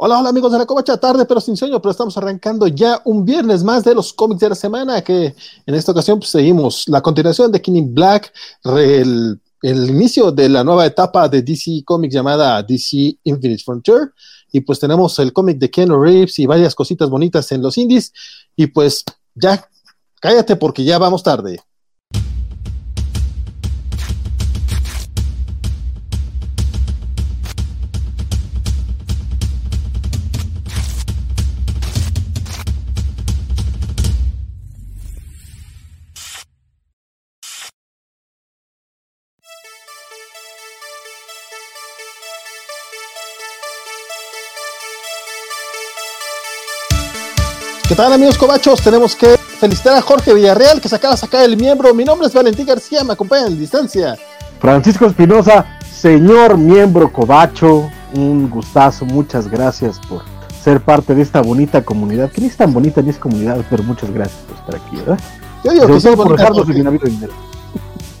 Hola, 0.00 0.20
hola 0.20 0.28
amigos 0.28 0.52
de 0.52 0.58
la 0.58 0.64
Covacha, 0.64 0.96
tarde 0.96 1.26
pero 1.26 1.40
sin 1.40 1.56
sueño, 1.56 1.82
pero 1.82 1.90
estamos 1.90 2.16
arrancando 2.16 2.68
ya 2.68 3.02
un 3.04 3.24
viernes 3.24 3.64
más 3.64 3.82
de 3.82 3.96
los 3.96 4.12
cómics 4.12 4.38
de 4.38 4.48
la 4.50 4.54
semana, 4.54 5.02
que 5.02 5.34
en 5.66 5.74
esta 5.74 5.90
ocasión 5.90 6.20
pues, 6.20 6.30
seguimos 6.30 6.84
la 6.86 7.00
continuación 7.00 7.50
de 7.50 7.60
King 7.60 7.88
Black, 7.94 8.32
el, 8.62 9.40
el, 9.60 9.90
inicio 9.90 10.30
de 10.30 10.50
la 10.50 10.62
nueva 10.62 10.86
etapa 10.86 11.28
de 11.28 11.42
DC 11.42 11.82
Comics 11.84 12.14
llamada 12.14 12.62
DC 12.62 13.18
Infinite 13.24 13.64
Frontier, 13.64 14.12
y 14.52 14.60
pues 14.60 14.78
tenemos 14.78 15.18
el 15.18 15.32
cómic 15.32 15.58
de 15.58 15.68
Ken 15.68 15.90
Reeves 15.90 16.38
y 16.38 16.46
varias 16.46 16.76
cositas 16.76 17.10
bonitas 17.10 17.50
en 17.50 17.60
los 17.60 17.76
indies, 17.76 18.12
y 18.54 18.68
pues 18.68 19.04
ya 19.34 19.68
cállate 20.20 20.54
porque 20.54 20.84
ya 20.84 20.98
vamos 20.98 21.24
tarde. 21.24 21.58
¿Qué 47.98 48.04
tal 48.04 48.12
amigos 48.12 48.38
cobachos? 48.38 48.80
Tenemos 48.80 49.16
que 49.16 49.36
felicitar 49.58 49.96
a 49.96 50.00
Jorge 50.00 50.32
Villarreal 50.32 50.80
que 50.80 50.88
se 50.88 50.94
acaba 50.94 51.14
de 51.14 51.20
sacar 51.20 51.42
el 51.42 51.56
miembro. 51.56 51.92
Mi 51.92 52.04
nombre 52.04 52.28
es 52.28 52.32
Valentín 52.32 52.64
García, 52.64 53.02
me 53.02 53.14
acompaña 53.14 53.48
en 53.48 53.58
distancia. 53.58 54.16
Francisco 54.60 55.06
Espinosa, 55.06 55.66
señor 55.92 56.56
miembro 56.56 57.12
cobacho, 57.12 57.90
un 58.14 58.48
gustazo, 58.48 59.04
muchas 59.04 59.48
gracias 59.50 59.98
por 60.08 60.22
ser 60.62 60.80
parte 60.80 61.12
de 61.12 61.22
esta 61.22 61.40
bonita 61.40 61.84
comunidad, 61.84 62.30
que 62.30 62.40
ni 62.40 62.46
es 62.46 62.56
tan 62.56 62.72
bonita 62.72 63.02
ni 63.02 63.10
es 63.10 63.18
comunidad, 63.18 63.64
pero 63.68 63.82
muchas 63.82 64.12
gracias 64.12 64.38
por 64.46 64.56
estar 64.58 64.76
aquí, 64.76 64.96
¿verdad? 64.98 65.18
Yo 65.64 65.72
digo 65.72 65.86
que 65.88 66.00
sí, 66.00 66.08
por 66.14 66.36
dejarnos 66.36 66.66
su 66.68 66.72
bien 66.72 67.00
dinero. 67.02 67.32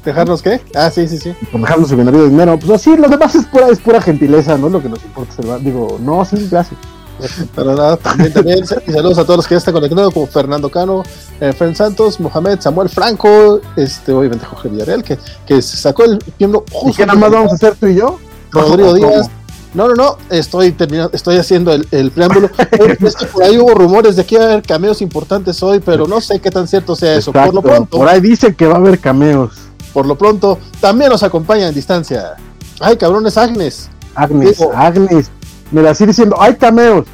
¿Dejarnos 0.04 0.42
qué? 0.42 0.60
Ah, 0.74 0.90
sí, 0.90 1.06
sí, 1.06 1.18
sí. 1.18 1.32
Por 1.52 1.60
dejarnos 1.60 1.88
su 1.88 1.94
bien 1.94 2.10
dinero. 2.10 2.58
Pues 2.58 2.72
así, 2.72 2.96
lo 2.96 3.08
demás 3.08 3.32
es 3.36 3.44
pura, 3.44 3.68
es 3.68 3.78
pura 3.78 4.02
gentileza, 4.02 4.58
¿no? 4.58 4.70
Lo 4.70 4.82
que 4.82 4.88
nos 4.88 5.04
importa. 5.04 5.58
Digo, 5.60 6.00
no, 6.00 6.24
sí, 6.24 6.48
gracias. 6.50 6.80
Pero 7.54 7.74
nada, 7.74 7.96
también, 7.96 8.32
también 8.32 8.60
y 8.62 8.92
saludos 8.92 9.18
a 9.18 9.24
todos 9.24 9.38
los 9.38 9.46
que 9.46 9.54
ya 9.54 9.58
están 9.58 9.74
conectados, 9.74 10.12
como 10.12 10.26
Fernando 10.26 10.70
Cano, 10.70 11.02
eh, 11.40 11.52
Fren 11.52 11.74
Santos, 11.74 12.20
Mohamed, 12.20 12.60
Samuel 12.60 12.88
Franco, 12.88 13.60
este, 13.76 14.12
obviamente 14.12 14.46
Jorge 14.46 14.68
Villarreal, 14.68 15.02
que, 15.02 15.18
que 15.46 15.62
se 15.62 15.76
sacó 15.76 16.04
el 16.04 16.18
miembro 16.38 16.64
justo. 16.70 16.90
¿Y 16.90 16.94
qué 16.94 17.06
nada 17.06 17.18
más 17.18 17.30
vamos 17.30 17.52
a 17.52 17.54
hacer 17.54 17.76
tú 17.76 17.86
y 17.86 17.96
yo? 17.96 18.18
Rodrigo 18.50 18.94
Díaz. 18.94 19.30
No, 19.74 19.86
no, 19.86 19.94
no, 19.94 20.16
estoy 20.30 20.72
terminando, 20.72 21.10
estoy 21.12 21.36
haciendo 21.36 21.72
el, 21.72 21.86
el 21.90 22.10
preámbulo. 22.10 22.50
es 23.00 23.16
que 23.16 23.26
por 23.26 23.42
ahí 23.42 23.58
hubo 23.58 23.74
rumores 23.74 24.16
de 24.16 24.24
que 24.24 24.36
iba 24.36 24.44
a 24.44 24.48
haber 24.48 24.62
cameos 24.62 25.02
importantes 25.02 25.62
hoy, 25.62 25.80
pero 25.80 26.06
no 26.06 26.20
sé 26.20 26.40
qué 26.40 26.50
tan 26.50 26.66
cierto 26.66 26.96
sea 26.96 27.16
eso. 27.16 27.32
por 27.32 27.52
lo 27.52 27.60
pronto. 27.60 27.98
Por 27.98 28.08
ahí 28.08 28.20
dicen 28.20 28.54
que 28.54 28.66
va 28.66 28.74
a 28.74 28.78
haber 28.78 28.98
cameos. 28.98 29.52
Por 29.92 30.06
lo 30.06 30.16
pronto, 30.16 30.58
también 30.80 31.10
nos 31.10 31.22
acompaña 31.22 31.68
en 31.68 31.74
distancia. 31.74 32.36
Ay, 32.80 32.96
cabrones, 32.96 33.36
Agnes. 33.36 33.90
Agnes, 34.14 34.58
Agnes. 34.74 35.30
Me 35.70 35.82
la 35.82 35.94
sigue 35.94 36.08
diciendo, 36.08 36.36
hay 36.40 36.56
cameos. 36.56 37.06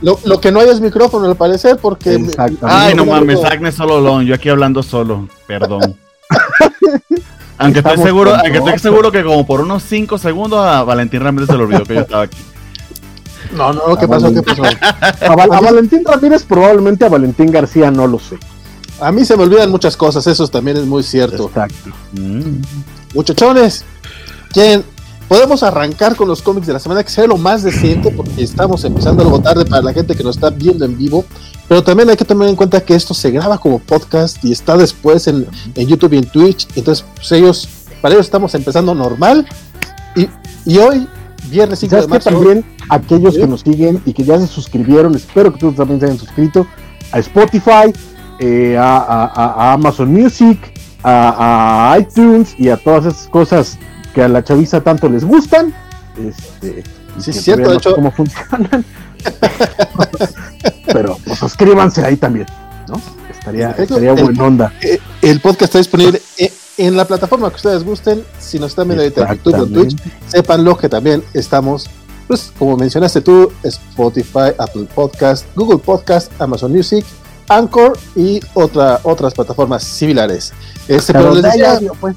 lo, 0.00 0.18
lo, 0.24 0.40
que 0.40 0.52
no 0.52 0.60
hay 0.60 0.68
es 0.68 0.80
micrófono 0.80 1.26
al 1.26 1.36
parecer 1.36 1.78
porque... 1.80 2.24
Ay, 2.62 2.94
no 2.94 3.04
mames, 3.04 3.44
Agnes 3.44 3.74
solo 3.74 4.00
long, 4.00 4.24
yo 4.24 4.34
aquí 4.34 4.48
hablando 4.48 4.82
solo, 4.82 5.28
perdón. 5.46 5.96
aunque 7.58 7.80
estoy 7.80 7.98
seguro, 7.98 8.34
aunque 8.34 8.58
estoy 8.58 8.78
seguro 8.78 9.10
que 9.10 9.24
como 9.24 9.46
por 9.46 9.60
unos 9.60 9.82
5 9.82 10.18
segundos 10.18 10.64
a 10.64 10.84
Valentín 10.84 11.20
Ramírez 11.20 11.48
se 11.48 11.56
le 11.56 11.64
olvidó 11.64 11.84
que 11.84 11.94
yo 11.94 12.00
estaba 12.00 12.22
aquí. 12.22 12.38
No, 13.52 13.72
no, 13.72 13.96
¿qué 13.96 14.08
pasó? 14.08 14.32
¿Qué 14.32 14.42
pasó? 14.42 14.62
A, 15.20 15.60
Valentín 15.60 16.04
Ramírez 16.04 16.44
probablemente 16.44 17.04
a 17.04 17.08
Valentín 17.08 17.50
García 17.50 17.90
no 17.90 18.06
lo 18.06 18.18
sé. 18.18 18.38
A 19.00 19.12
mí 19.12 19.24
se 19.24 19.36
me 19.36 19.42
olvidan 19.42 19.70
muchas 19.70 19.96
cosas, 19.96 20.26
eso 20.26 20.46
también 20.48 20.76
es 20.76 20.86
muy 20.86 21.02
cierto. 21.02 21.46
Exacto. 21.46 21.90
Mm. 22.12 22.62
Muchachones, 23.14 23.84
¿quién, 24.52 24.84
podemos 25.28 25.62
arrancar 25.62 26.16
con 26.16 26.28
los 26.28 26.42
cómics 26.42 26.66
de 26.66 26.72
la 26.72 26.78
semana, 26.78 27.02
que 27.02 27.10
sea 27.10 27.26
lo 27.26 27.36
más 27.36 27.62
decente, 27.62 28.10
porque 28.10 28.42
estamos 28.42 28.84
empezando 28.84 29.22
algo 29.22 29.40
tarde 29.40 29.64
para 29.64 29.82
la 29.82 29.92
gente 29.92 30.14
que 30.14 30.22
nos 30.22 30.36
está 30.36 30.50
viendo 30.50 30.84
en 30.84 30.96
vivo. 30.96 31.24
Pero 31.68 31.82
también 31.82 32.10
hay 32.10 32.16
que 32.16 32.24
tener 32.24 32.48
en 32.48 32.56
cuenta 32.56 32.80
que 32.80 32.94
esto 32.94 33.14
se 33.14 33.30
graba 33.30 33.58
como 33.58 33.78
podcast 33.78 34.44
y 34.44 34.52
está 34.52 34.76
después 34.76 35.26
en, 35.26 35.46
en 35.74 35.86
YouTube 35.86 36.12
y 36.12 36.18
en 36.18 36.26
Twitch. 36.26 36.68
Entonces, 36.76 37.04
pues 37.14 37.32
ellos, 37.32 37.68
para 38.02 38.14
ellos 38.14 38.26
estamos 38.26 38.54
empezando 38.54 38.94
normal. 38.94 39.46
Y, 40.14 40.28
y 40.66 40.78
hoy, 40.78 41.08
viernes 41.48 41.78
5 41.80 41.96
de 41.96 42.06
marzo. 42.06 42.30
también 42.30 42.64
aquellos 42.88 43.36
que 43.36 43.46
nos 43.46 43.62
siguen 43.62 44.02
y 44.04 44.12
que 44.12 44.24
ya 44.24 44.38
se 44.38 44.46
suscribieron, 44.46 45.14
espero 45.14 45.52
que 45.52 45.58
todos 45.58 45.76
también 45.76 46.00
se 46.00 46.06
hayan 46.06 46.18
suscrito 46.18 46.66
a 47.12 47.18
Spotify, 47.20 47.92
eh, 48.40 48.76
a, 48.76 48.96
a, 48.98 49.24
a, 49.34 49.72
Amazon 49.72 50.12
Music, 50.12 50.58
a, 51.02 51.96
iTunes 51.98 52.54
y 52.58 52.68
a 52.68 52.76
todas 52.76 53.06
esas 53.06 53.28
cosas 53.28 53.78
que 54.14 54.22
a 54.22 54.28
la 54.28 54.42
chaviza 54.42 54.80
tanto 54.80 55.08
les 55.08 55.24
gustan. 55.24 55.74
Este, 56.16 56.84
sí, 57.18 57.30
es 57.30 57.42
cierto, 57.42 57.70
de 57.70 57.76
hecho. 57.76 57.94
Cómo 57.94 58.10
funcionan. 58.12 58.84
Pero 60.86 61.18
pues, 61.24 61.38
suscríbanse 61.38 62.04
ahí 62.04 62.16
también, 62.16 62.46
¿no? 62.88 63.00
Estaría, 63.30 63.70
estaría 63.72 64.12
buena 64.12 64.44
onda. 64.44 64.72
Eh, 64.80 64.98
el 65.22 65.40
podcast 65.40 65.62
está 65.62 65.78
disponible 65.78 66.20
en 66.78 66.96
la 66.96 67.04
plataforma 67.06 67.50
que 67.50 67.56
ustedes 67.56 67.84
gusten. 67.84 68.24
Si 68.38 68.58
nos 68.58 68.70
están 68.70 68.88
viendo 68.88 69.04
en 69.04 69.12
YouTube 69.12 69.60
o 69.60 69.66
Twitch, 69.66 69.96
sépanlo 70.28 70.76
que 70.76 70.88
también 70.88 71.22
estamos, 71.34 71.88
pues 72.26 72.52
como 72.58 72.76
mencionaste 72.76 73.20
tú, 73.20 73.52
Spotify, 73.62 74.52
Apple 74.58 74.86
Podcast, 74.94 75.46
Google 75.54 75.78
Podcast, 75.78 76.30
Amazon 76.40 76.72
Music, 76.72 77.04
Anchor 77.48 77.98
y 78.16 78.40
otra, 78.54 79.00
otras 79.02 79.34
plataformas 79.34 79.82
similares. 79.82 80.52
Este, 80.88 81.12
pero 81.12 81.34
les 81.34 81.42
decía, 81.42 81.80
pues. 82.00 82.16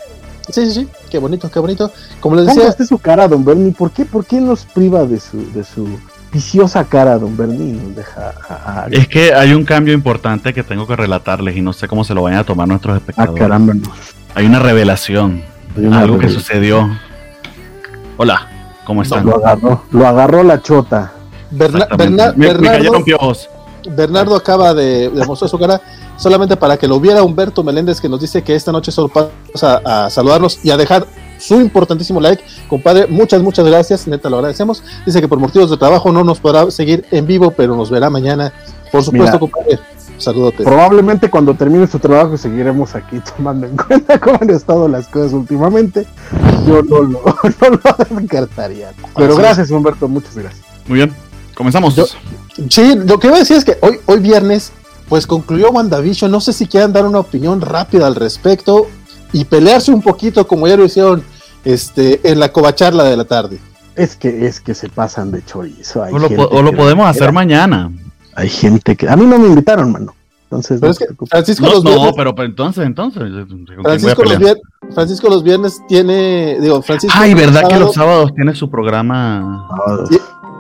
Sí, 0.50 0.66
sí, 0.66 0.72
sí, 0.72 0.88
qué 1.10 1.20
bonito, 1.20 1.50
qué 1.52 1.60
bonito. 1.60 1.92
Como 2.20 2.36
les 2.36 2.48
decía. 2.48 2.70
Este 2.70 2.86
su 2.86 2.98
cara, 2.98 3.28
don 3.28 3.44
Bernie? 3.44 3.72
¿Por 3.72 3.92
qué, 3.92 4.06
¿Por 4.06 4.26
qué 4.26 4.40
nos 4.40 4.66
priva 4.66 5.04
de 5.06 5.20
su, 5.20 5.52
de 5.52 5.64
su 5.64 5.88
viciosa 6.32 6.86
cara, 6.86 7.18
don 7.18 7.36
Bernie? 7.36 7.74
Nos 7.74 7.96
deja 7.96 8.34
Es 8.92 9.08
que 9.08 9.34
hay 9.34 9.54
un 9.54 9.66
cambio 9.66 9.94
importante 9.94 10.54
que 10.54 10.64
tengo 10.64 10.88
que 10.88 10.96
relatarles 10.96 11.56
y 11.58 11.62
no 11.62 11.74
sé 11.74 11.88
cómo 11.88 12.04
se 12.04 12.14
lo 12.14 12.24
vayan 12.24 12.40
a 12.40 12.44
tomar 12.44 12.68
nuestros 12.68 12.96
ah, 12.96 12.98
espectadores. 12.98 13.42
Ah, 13.42 13.46
caramba, 13.46 13.74
Hay 14.36 14.46
una 14.46 14.60
revelación. 14.60 15.44
algo 15.92 16.18
que 16.18 16.30
sucedió. 16.30 16.90
Hola, 18.16 18.48
¿cómo 18.86 19.02
están? 19.02 19.26
lo, 19.26 19.38
agarró, 19.38 19.84
lo 19.92 20.08
agarró 20.08 20.44
la 20.44 20.62
chota. 20.62 21.12
Bernardo, 21.52 22.36
Bernardo 23.90 24.36
acaba 24.36 24.74
de, 24.74 25.10
de 25.10 25.26
mostrar 25.26 25.50
su 25.50 25.58
cara 25.58 25.82
solamente 26.18 26.58
para 26.58 26.78
que 26.78 26.88
lo 26.88 27.00
viera 27.00 27.24
Humberto 27.24 27.64
Meléndez, 27.64 28.02
que 28.02 28.10
nos 28.10 28.20
dice 28.20 28.44
que 28.44 28.56
esta 28.56 28.72
noche 28.72 28.92
solo 28.92 29.08
pasa 29.08 29.82
a, 29.86 30.10
saludarnos 30.10 30.60
y 30.64 30.72
a 30.72 30.78
dejar 30.78 31.06
su 31.38 31.62
importantísimo 31.62 32.20
like. 32.20 32.44
Compadre, 32.68 33.08
muchas, 33.08 33.42
muchas 33.42 33.66
gracias, 33.66 34.08
neta, 34.08 34.30
lo 34.30 34.38
agradecemos. 34.38 34.84
Dice 35.06 35.22
que 35.22 35.28
por 35.28 35.40
motivos 35.40 35.70
de 35.70 35.78
trabajo 35.78 36.12
no 36.12 36.24
nos 36.24 36.40
podrá 36.40 36.70
seguir 36.72 37.06
en 37.12 37.26
vivo, 37.26 37.52
pero 37.52 37.76
nos 37.76 37.90
verá 37.90 38.10
mañana. 38.10 38.52
Por 38.92 39.04
supuesto, 39.04 39.40
compadre. 39.40 39.80
Saludote. 40.18 40.64
Probablemente 40.64 41.30
cuando 41.30 41.54
termine 41.54 41.86
su 41.86 42.00
trabajo 42.00 42.38
seguiremos 42.38 42.96
aquí 42.96 43.22
tomando 43.38 43.68
en 43.68 43.78
cuenta 43.78 44.20
cómo 44.20 44.40
han 44.42 44.50
estado 44.50 44.88
las 44.88 45.08
cosas 45.08 45.34
últimamente. 45.34 46.08
Yo 46.66 46.82
no 46.82 47.04
lo, 47.04 47.22
no 47.22 48.20
descartaría. 48.20 48.94
Pero 49.16 49.36
gracias, 49.36 49.70
Humberto, 49.70 50.08
muchas 50.08 50.36
gracias. 50.36 50.66
Muy 50.88 50.98
bien, 50.98 51.14
comenzamos. 51.58 51.96
sí, 52.70 52.96
lo 52.96 53.20
que 53.20 53.28
voy 53.28 53.38
a 53.38 53.40
decir 53.40 53.58
es 53.58 53.66
que 53.66 53.78
hoy, 53.82 54.00
hoy 54.06 54.20
viernes 54.20 54.72
pues 55.10 55.26
concluyó 55.26 55.72
WandaVision. 55.72 56.30
No 56.32 56.40
sé 56.40 56.54
si 56.54 56.68
quieran 56.68 56.94
dar 56.94 57.06
una 57.06 57.20
opinión 57.20 57.62
rápida 57.62 58.08
al 58.08 58.16
respecto 58.16 58.88
y 59.34 59.46
pelearse 59.46 59.92
un 59.92 60.02
poquito 60.02 60.48
como 60.48 60.68
ya 60.68 60.78
lo 60.78 60.86
hicieron 60.86 61.24
este, 61.66 62.30
en 62.30 62.40
la 62.40 62.52
covacharla 62.52 63.04
de 63.04 63.18
la 63.18 63.26
tarde. 63.26 63.60
Es 63.96 64.16
que 64.16 64.46
es 64.46 64.62
que 64.62 64.76
se 64.76 64.90
pasan 64.90 65.32
de 65.32 65.44
chorizo. 65.44 66.02
o 66.02 66.62
lo, 66.62 66.72
podemos 66.74 67.08
hacer 67.08 67.32
mañana. 67.32 67.92
Hay 68.36 68.50
gente 68.50 68.96
que. 68.96 69.10
A 69.10 69.16
mí 69.16 69.26
no 69.26 69.40
me 69.40 69.48
invitaron, 69.48 69.92
mano. 69.92 70.14
Entonces, 70.44 70.80
pero 70.80 70.92
es 70.92 71.00
que 71.00 71.08
Francisco 71.30 71.66
no, 71.66 71.74
los 71.74 71.84
viernes, 71.84 72.06
no, 72.06 72.14
pero, 72.14 72.46
entonces, 72.46 72.86
entonces. 72.86 73.24
Francisco 73.82 74.24
los, 74.24 74.38
viernes, 74.38 74.64
Francisco 74.94 75.30
los 75.30 75.44
viernes 75.44 75.82
tiene. 75.90 76.58
Digo, 76.62 76.82
Francisco. 76.84 77.18
Ay, 77.20 77.34
¿verdad 77.34 77.68
que 77.68 77.78
los 77.78 77.94
sábados 77.94 78.34
tiene 78.34 78.56
su 78.56 78.70
programa? 78.70 79.68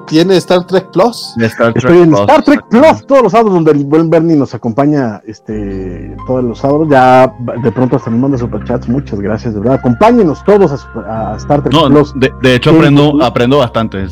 Tiene 0.07 0.37
Star 0.37 0.65
Trek 0.65 0.91
Plus. 0.91 1.35
Star 1.37 1.73
Trek 1.73 1.85
Estoy 1.85 2.03
en 2.03 2.13
Star 2.13 2.43
Trek 2.43 2.65
Plus 2.69 3.05
todos 3.05 3.23
los 3.23 3.31
sábados, 3.31 3.53
donde 3.53 3.71
el 3.71 3.85
buen 3.85 4.09
Bernie 4.09 4.35
nos 4.35 4.53
acompaña 4.53 5.21
este, 5.25 6.15
todos 6.25 6.43
los 6.43 6.59
sábados. 6.59 6.87
Ya 6.89 7.33
de 7.61 7.71
pronto 7.71 7.97
hasta 7.97 8.09
nos 8.09 8.19
manda 8.19 8.37
superchats. 8.37 8.87
Muchas 8.89 9.19
gracias, 9.19 9.53
de 9.53 9.59
verdad. 9.59 9.75
Acompáñenos 9.75 10.43
todos 10.43 10.71
a, 10.71 11.35
Star 11.37 11.61
Trek 11.61 11.73
Plus. 11.73 12.13
De, 12.15 12.55
hecho, 12.55 12.71
aprendo, 12.71 13.23
aprendo 13.23 13.59
bastante. 13.59 14.07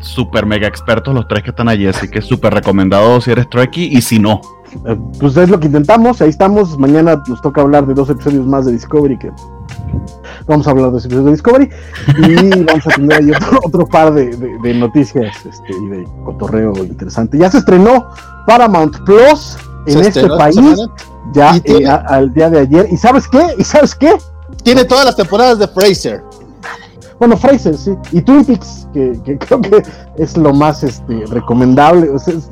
super 0.00 0.46
mega 0.46 0.66
expertos 0.66 1.14
los 1.14 1.28
tres 1.28 1.42
que 1.42 1.50
están 1.50 1.68
allí. 1.68 1.86
Así 1.86 2.08
que 2.08 2.20
es 2.20 2.26
súper 2.26 2.54
recomendado 2.54 3.20
si 3.20 3.30
eres 3.30 3.48
Trekkie 3.48 3.96
y 3.96 4.00
si 4.00 4.18
no. 4.18 4.40
Eh, 4.86 4.96
pues 5.18 5.36
es 5.36 5.48
lo 5.48 5.58
que 5.58 5.66
intentamos. 5.66 6.20
Ahí 6.22 6.30
estamos. 6.30 6.78
Mañana 6.78 7.22
nos 7.26 7.40
toca 7.40 7.60
hablar 7.60 7.86
de 7.86 7.94
dos 7.94 8.10
episodios 8.10 8.46
más 8.46 8.66
de 8.66 8.72
Discovery 8.72 9.18
que 9.18 9.30
Vamos 10.46 10.66
a 10.66 10.70
hablar 10.70 10.90
de 10.92 10.98
ese 10.98 11.06
episodio 11.06 11.26
de 11.26 11.32
Discovery 11.32 11.70
y 12.18 12.64
vamos 12.64 12.86
a 12.86 12.90
tener 12.90 13.12
ahí 13.18 13.30
otro, 13.30 13.60
otro 13.64 13.86
par 13.86 14.12
de, 14.14 14.34
de- 14.36 14.58
de 14.62 14.74
noticias 14.74 15.34
este, 15.46 15.72
y 15.72 15.86
de 15.88 16.08
cotorreo 16.24 16.72
interesante. 16.78 17.38
Ya 17.38 17.50
se 17.50 17.58
estrenó 17.58 18.08
Paramount 18.46 18.96
Plus 19.04 19.56
en 19.86 20.00
este 20.00 20.26
país 20.28 20.56
ya 21.34 21.56
eh, 21.64 21.86
a- 21.86 21.96
al 22.08 22.32
día 22.34 22.50
de 22.50 22.60
ayer. 22.60 22.88
¿Y 22.90 22.96
sabes 22.96 23.28
qué? 23.28 23.40
¿Y 23.58 23.64
sabes 23.64 23.94
qué? 23.94 24.16
Tiene 24.64 24.84
todas 24.84 25.04
las 25.04 25.16
temporadas 25.16 25.58
de 25.58 25.68
Fraser. 25.68 26.22
Bueno, 27.18 27.36
Fraser, 27.36 27.76
sí. 27.76 27.92
Y 28.12 28.22
Twin 28.22 28.44
Peaks, 28.46 28.88
que, 28.94 29.20
que 29.24 29.36
creo 29.38 29.60
que 29.60 29.82
es 30.16 30.36
lo 30.38 30.54
más 30.54 30.82
este, 30.82 31.24
recomendable. 31.26 32.08
O 32.08 32.18
sea, 32.18 32.34
es- 32.34 32.50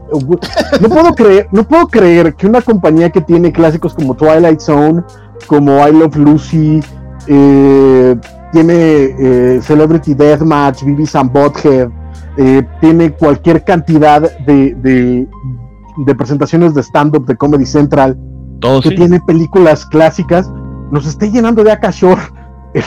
no, 0.81 0.89
puedo 0.89 1.15
creer, 1.15 1.49
no 1.53 1.65
puedo 1.65 1.89
creer 1.89 2.35
que 2.35 2.47
una 2.47 2.61
compañía 2.61 3.11
que 3.11 3.23
tiene 3.23 3.51
clásicos 3.51 3.95
como 3.95 4.15
Twilight 4.15 4.61
Zone, 4.61 5.03
como 5.47 5.87
I 5.89 5.93
Love 5.93 6.17
Lucy, 6.17 6.81
eh, 7.29 8.17
tiene 8.53 8.75
eh, 8.75 9.61
Celebrity 9.63 10.15
Deathmatch, 10.15 10.83
Beavis 10.85 11.15
and 11.15 11.33
Butthead, 11.33 11.89
eh, 12.37 12.63
tiene 12.81 13.13
cualquier 13.13 13.65
cantidad 13.65 14.23
de, 14.47 14.75
de, 14.77 15.29
de 16.07 16.15
presentaciones 16.15 16.75
de 16.75 16.83
stand-up 16.83 17.27
de 17.27 17.37
Comedy 17.37 17.67
Central, 17.67 18.17
Todo 18.61 18.81
que 18.81 18.91
sí. 18.91 18.95
tiene 18.97 19.21
películas 19.21 19.85
clásicas, 19.87 20.51
nos 20.91 21.07
esté 21.07 21.31
llenando 21.31 21.63
de 21.63 21.73
Akashore. 21.73 22.23
El, 22.75 22.85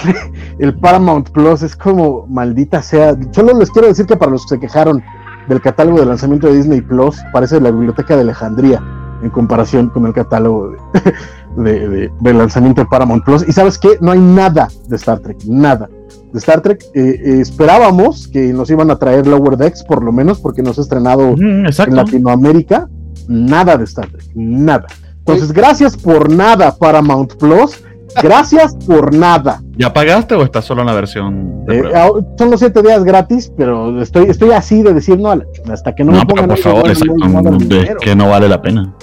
el 0.60 0.80
Paramount 0.80 1.32
Plus 1.32 1.64
es 1.64 1.76
como 1.76 2.28
maldita 2.28 2.82
sea. 2.84 3.16
Solo 3.32 3.58
les 3.58 3.72
quiero 3.72 3.88
decir 3.88 4.06
que 4.06 4.16
para 4.16 4.32
los 4.32 4.44
que 4.46 4.56
se 4.56 4.60
quejaron 4.60 5.04
del 5.48 5.60
catálogo 5.60 6.00
de 6.00 6.06
lanzamiento 6.06 6.48
de 6.48 6.56
Disney 6.58 6.82
Plus, 6.82 7.18
parece 7.34 7.60
la 7.60 7.72
biblioteca 7.72 8.16
de 8.16 8.22
Alejandría 8.22 8.82
en 9.24 9.30
comparación 9.32 9.90
con 9.90 10.06
el 10.06 10.14
catálogo 10.14 10.70
de, 10.70 10.78
de- 11.58 11.88
de- 11.90 12.12
de 12.20 12.34
lanzamiento 12.34 12.82
de 12.82 12.88
Paramount 12.88 13.24
Plus. 13.24 13.48
Y 13.48 13.52
sabes 13.52 13.78
qué? 13.78 13.90
No 14.02 14.12
hay 14.12 14.20
nada 14.20 14.68
de 14.88 14.96
Star 14.96 15.20
Trek, 15.20 15.38
nada. 15.46 15.90
De 16.32 16.40
Star 16.40 16.62
Trek 16.62 16.82
eh, 16.94 17.02
eh, 17.26 17.40
esperábamos 17.42 18.28
que 18.28 18.54
nos 18.54 18.70
iban 18.70 18.90
a 18.92 18.98
traer 18.98 19.28
Lower 19.28 19.58
Decks, 19.58 19.84
por 19.84 20.04
lo 20.04 20.12
menos, 20.12 20.40
porque 20.40 20.62
nos 20.64 20.78
ha 20.78 20.82
estrenado 20.82 21.36
Mm, 21.36 21.66
en. 21.66 21.96
Latinoamérica, 21.96 22.90
nada 23.28 23.78
de 23.78 23.84
Star 23.84 24.08
Trek, 24.10 24.26
nada. 24.36 24.86
Entonces, 25.20 25.52
gracias 25.52 25.96
por 25.98 26.32
nada, 26.32 26.76
Paramount 26.76 27.36
Plus. 27.36 27.84
Gracias 28.22 28.76
por 28.86 29.14
nada. 29.16 29.62
¿Ya 29.78 29.94
pagaste 29.94 30.36
o 30.36 30.44
estás 30.44 30.66
solo 30.66 30.82
en 30.82 30.88
la 30.88 30.94
versión 30.94 31.66
de 31.66 31.80
Eh, 31.80 31.84
ah, 31.96 32.10
son 32.38 32.52
los 32.52 32.60
siete 32.60 32.82
días 32.82 33.04
gratis, 33.04 33.52
pero 33.56 34.02
estoy, 34.02 34.26
estoy 34.26 34.52
así 34.52 34.84
de 34.84 34.94
decir 34.94 35.18
no, 35.20 35.34
hasta 35.72 35.94
que 35.96 36.04
no, 36.04 36.12
No, 36.12 36.20
me 36.20 36.26
pongan 36.26 36.48
por 36.50 36.58
favor, 36.58 36.88
exacto, 36.90 37.14
dinero. 37.58 38.00
que 38.02 38.16
no 38.16 38.30
vale 38.30 38.50
la 38.50 38.62
pena. 38.62 38.94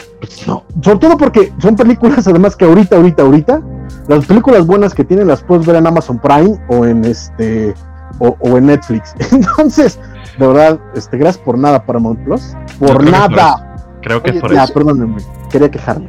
No, 0.46 0.64
sobre 0.82 0.99
todo 0.99 1.16
porque 1.16 1.52
son 1.60 1.76
películas, 1.76 2.26
además 2.28 2.55
que 2.56 2.64
ahorita, 2.64 2.96
ahorita, 2.96 3.22
ahorita, 3.22 3.60
las 4.08 4.26
películas 4.26 4.66
buenas 4.66 4.94
que 4.94 5.05
tienen 5.05 5.28
las 5.28 5.43
puedes 5.43 5.66
ver 5.66 5.76
en 5.76 5.87
Amazon 5.87 6.19
Prime 6.19 6.58
o 6.69 6.84
en 6.84 7.05
este 7.05 7.75
o, 8.19 8.37
o 8.40 8.58
en 8.58 8.66
Netflix. 8.66 9.14
Entonces, 9.32 9.99
de 10.38 10.46
verdad, 10.46 10.78
este, 10.94 11.16
gracias 11.19 11.43
por 11.44 11.56
nada, 11.58 11.84
Paramount 11.84 12.22
Plus. 12.25 12.55
Por 12.78 12.88
creo 12.88 12.99
que 12.99 13.05
es 13.06 13.10
nada. 13.12 13.76
Creo 14.02 14.22
que 14.22 14.31
Oye, 14.31 14.38
es 14.38 14.43
por 14.43 14.52
Ya, 14.55 14.64
eso. 14.64 14.75
perdónenme, 14.75 15.16
quería 15.50 15.70
quejarme. 15.70 16.08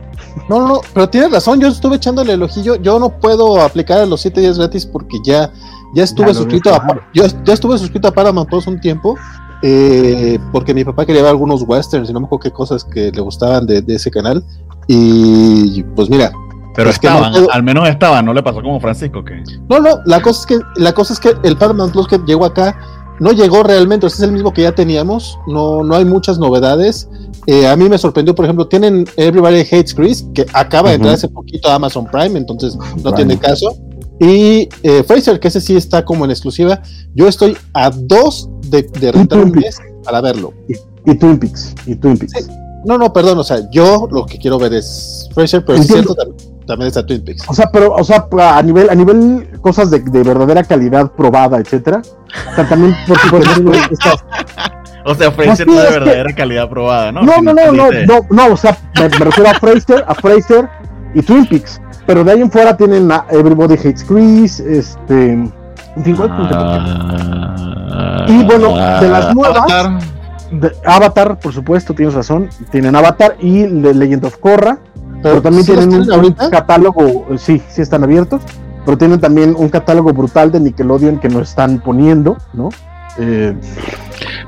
No, 0.49 0.67
no, 0.67 0.81
pero 0.93 1.09
tienes 1.09 1.31
razón, 1.31 1.59
yo 1.59 1.67
estuve 1.67 1.97
echándole 1.97 2.33
el 2.33 2.43
ojillo, 2.43 2.75
yo 2.75 2.99
no 2.99 3.09
puedo 3.19 3.61
aplicar 3.61 3.99
a 3.99 4.05
los 4.05 4.21
7 4.21 4.41
días 4.41 4.57
gratis 4.57 4.85
porque 4.85 5.17
ya, 5.23 5.51
ya 5.93 6.03
estuve 6.03 6.33
suscrito 6.33 6.73
a, 6.73 7.01
yo 7.13 7.23
ya 7.43 7.53
estuve 7.53 7.77
suscrito 7.77 8.07
a 8.07 8.11
Paramount 8.11 8.49
Plus 8.49 8.67
un 8.67 8.79
tiempo, 8.79 9.17
eh, 9.61 10.39
porque 10.51 10.73
mi 10.73 10.83
papá 10.83 11.05
quería 11.05 11.21
ver 11.21 11.31
algunos 11.31 11.63
westerns 11.63 12.09
y 12.09 12.13
no 12.13 12.21
me 12.21 12.25
acuerdo 12.25 12.43
qué 12.43 12.51
cosas 12.51 12.83
que 12.83 13.11
le 13.11 13.21
gustaban 13.21 13.65
de, 13.67 13.81
de 13.81 13.95
ese 13.95 14.09
canal, 14.09 14.43
y 14.87 15.83
pues 15.95 16.09
mira, 16.09 16.31
Pero 16.75 16.89
es 16.89 16.97
que 16.97 17.09
no 17.09 17.17
estaban, 17.17 17.47
al 17.51 17.63
menos 17.63 17.87
estaban, 17.89 18.25
no 18.25 18.33
le 18.33 18.41
pasó 18.41 18.61
como 18.61 18.79
Francisco 18.79 19.23
que 19.23 19.43
no, 19.69 19.79
no, 19.79 19.99
la 20.05 20.21
cosa 20.21 20.39
es 20.39 20.45
que, 20.45 20.81
la 20.81 20.93
cosa 20.93 21.13
es 21.13 21.19
que 21.19 21.35
el 21.43 21.57
Paramount 21.57 21.91
Plus 21.91 22.07
que 22.07 22.19
llegó 22.25 22.45
acá 22.45 22.75
no 23.19 23.31
llegó 23.31 23.63
realmente, 23.63 24.07
es 24.07 24.19
el 24.19 24.31
mismo 24.31 24.53
que 24.53 24.63
ya 24.63 24.73
teníamos, 24.73 25.37
no, 25.47 25.83
no 25.83 25.95
hay 25.95 26.05
muchas 26.05 26.39
novedades. 26.39 27.09
Eh, 27.47 27.67
a 27.67 27.75
mí 27.75 27.89
me 27.89 27.97
sorprendió, 27.97 28.35
por 28.35 28.45
ejemplo, 28.45 28.67
tienen 28.67 29.05
Everybody 29.17 29.61
Hates 29.61 29.93
Chris, 29.93 30.25
que 30.33 30.45
acaba 30.53 30.89
de 30.89 30.95
entrar 30.95 31.15
hace 31.15 31.27
poquito 31.27 31.69
a 31.69 31.75
Amazon 31.75 32.05
Prime, 32.05 32.37
entonces 32.37 32.75
no 32.75 33.11
Prime. 33.11 33.15
tiene 33.15 33.37
caso. 33.37 33.75
Y 34.19 34.67
eh, 34.83 35.03
Fraser, 35.07 35.39
que 35.39 35.47
ese 35.47 35.61
sí 35.61 35.75
está 35.75 36.03
como 36.03 36.25
en 36.25 36.31
exclusiva. 36.31 36.81
Yo 37.15 37.27
estoy 37.27 37.57
a 37.73 37.89
dos 37.89 38.49
de, 38.67 38.83
de 38.83 39.11
rentar 39.11 39.39
un 39.39 39.51
mes 39.51 39.79
para 40.03 40.21
verlo. 40.21 40.53
Y 41.05 41.15
Twin 41.15 41.39
Peaks, 41.39 41.73
y 41.85 41.95
Twin 41.95 42.17
Peaks. 42.17 42.33
Sí. 42.33 42.51
No, 42.85 42.97
no, 42.97 43.11
perdón, 43.11 43.37
o 43.39 43.43
sea, 43.43 43.69
yo 43.71 44.07
lo 44.09 44.25
que 44.25 44.37
quiero 44.37 44.57
ver 44.57 44.73
es 44.73 45.27
Fraser, 45.33 45.65
pero 45.65 45.79
es 45.79 45.87
cierto, 45.87 46.15
también, 46.15 46.37
también 46.69 46.87
está 46.87 47.05
Twin 47.05 47.23
Peaks. 47.23 47.43
O 47.49 47.53
sea, 47.53 47.69
pero, 47.71 47.93
o 47.93 48.03
sea, 48.03 48.25
a 48.55 48.61
nivel, 48.61 48.89
a 48.89 48.95
nivel 48.95 49.49
cosas 49.61 49.89
de, 49.91 49.99
de 49.99 50.23
verdadera 50.23 50.63
calidad 50.63 51.11
probada, 51.11 51.57
etcétera. 51.57 52.01
O 52.51 52.55
sea, 52.55 52.67
también, 52.69 52.95
por 53.07 53.17
estas- 53.91 54.23
O 55.05 55.15
sea, 55.15 55.31
Fraser 55.31 55.67
No, 55.67 55.73
de 55.75 55.85
que- 55.87 55.91
verdadera 55.93 56.33
calidad 56.35 56.69
probada, 56.69 57.11
¿no? 57.11 57.21
No, 57.23 57.33
Si 57.33 57.41
no, 57.41 57.53
no, 57.53 57.71
no, 57.71 57.89
dice- 57.89 58.05
no, 58.05 58.19
no, 58.29 58.53
o 58.53 58.57
sea, 58.57 58.77
me, 58.97 59.09
me 59.09 59.25
refiero 59.25 59.49
a 59.49 59.53
Fraser, 59.55 60.05
a 60.07 60.15
Fraser 60.15 60.69
y 61.13 61.21
Twin 61.21 61.45
Peaks. 61.47 61.81
Pero 62.05 62.23
de 62.23 62.31
ahí 62.31 62.41
en 62.41 62.49
fuera 62.51 62.75
tienen 62.77 63.11
a 63.11 63.25
Everybody 63.29 63.73
Hates 63.75 64.03
Chris, 64.03 64.59
este. 64.59 65.31
En 65.33 66.03
fin, 66.03 66.15
¿cuál 66.15 66.29
es 66.31 66.39
el 66.39 66.57
Ah, 67.91 68.25
Y 68.27 68.43
bueno, 68.43 68.75
de 68.99 69.09
las 69.09 69.35
nuevas- 69.35 69.57
Avatar. 69.57 69.99
de- 70.51 70.71
Avatar, 70.85 71.39
por 71.39 71.53
supuesto, 71.53 71.93
tienes 71.93 72.13
razón. 72.15 72.49
Tienen 72.71 72.95
Avatar 72.95 73.35
y 73.39 73.63
The 73.63 73.93
Legend 73.93 74.25
of 74.25 74.37
Korra. 74.37 74.77
Pero 75.21 75.41
también 75.41 75.63
¿sí 75.65 75.73
los 75.75 75.87
tienen 75.87 76.07
un, 76.07 76.11
ahorita? 76.13 76.49
catálogo, 76.49 77.27
eh, 77.29 77.37
sí, 77.37 77.61
sí 77.69 77.81
están 77.81 78.03
abiertos, 78.03 78.41
pero 78.85 78.97
tienen 78.97 79.19
también 79.19 79.55
un 79.57 79.69
catálogo 79.69 80.13
brutal 80.13 80.51
de 80.51 80.59
Nickelodeon 80.59 81.19
que 81.19 81.29
no 81.29 81.41
están 81.41 81.79
poniendo, 81.79 82.37
¿no? 82.53 82.69
Eh, 83.17 83.53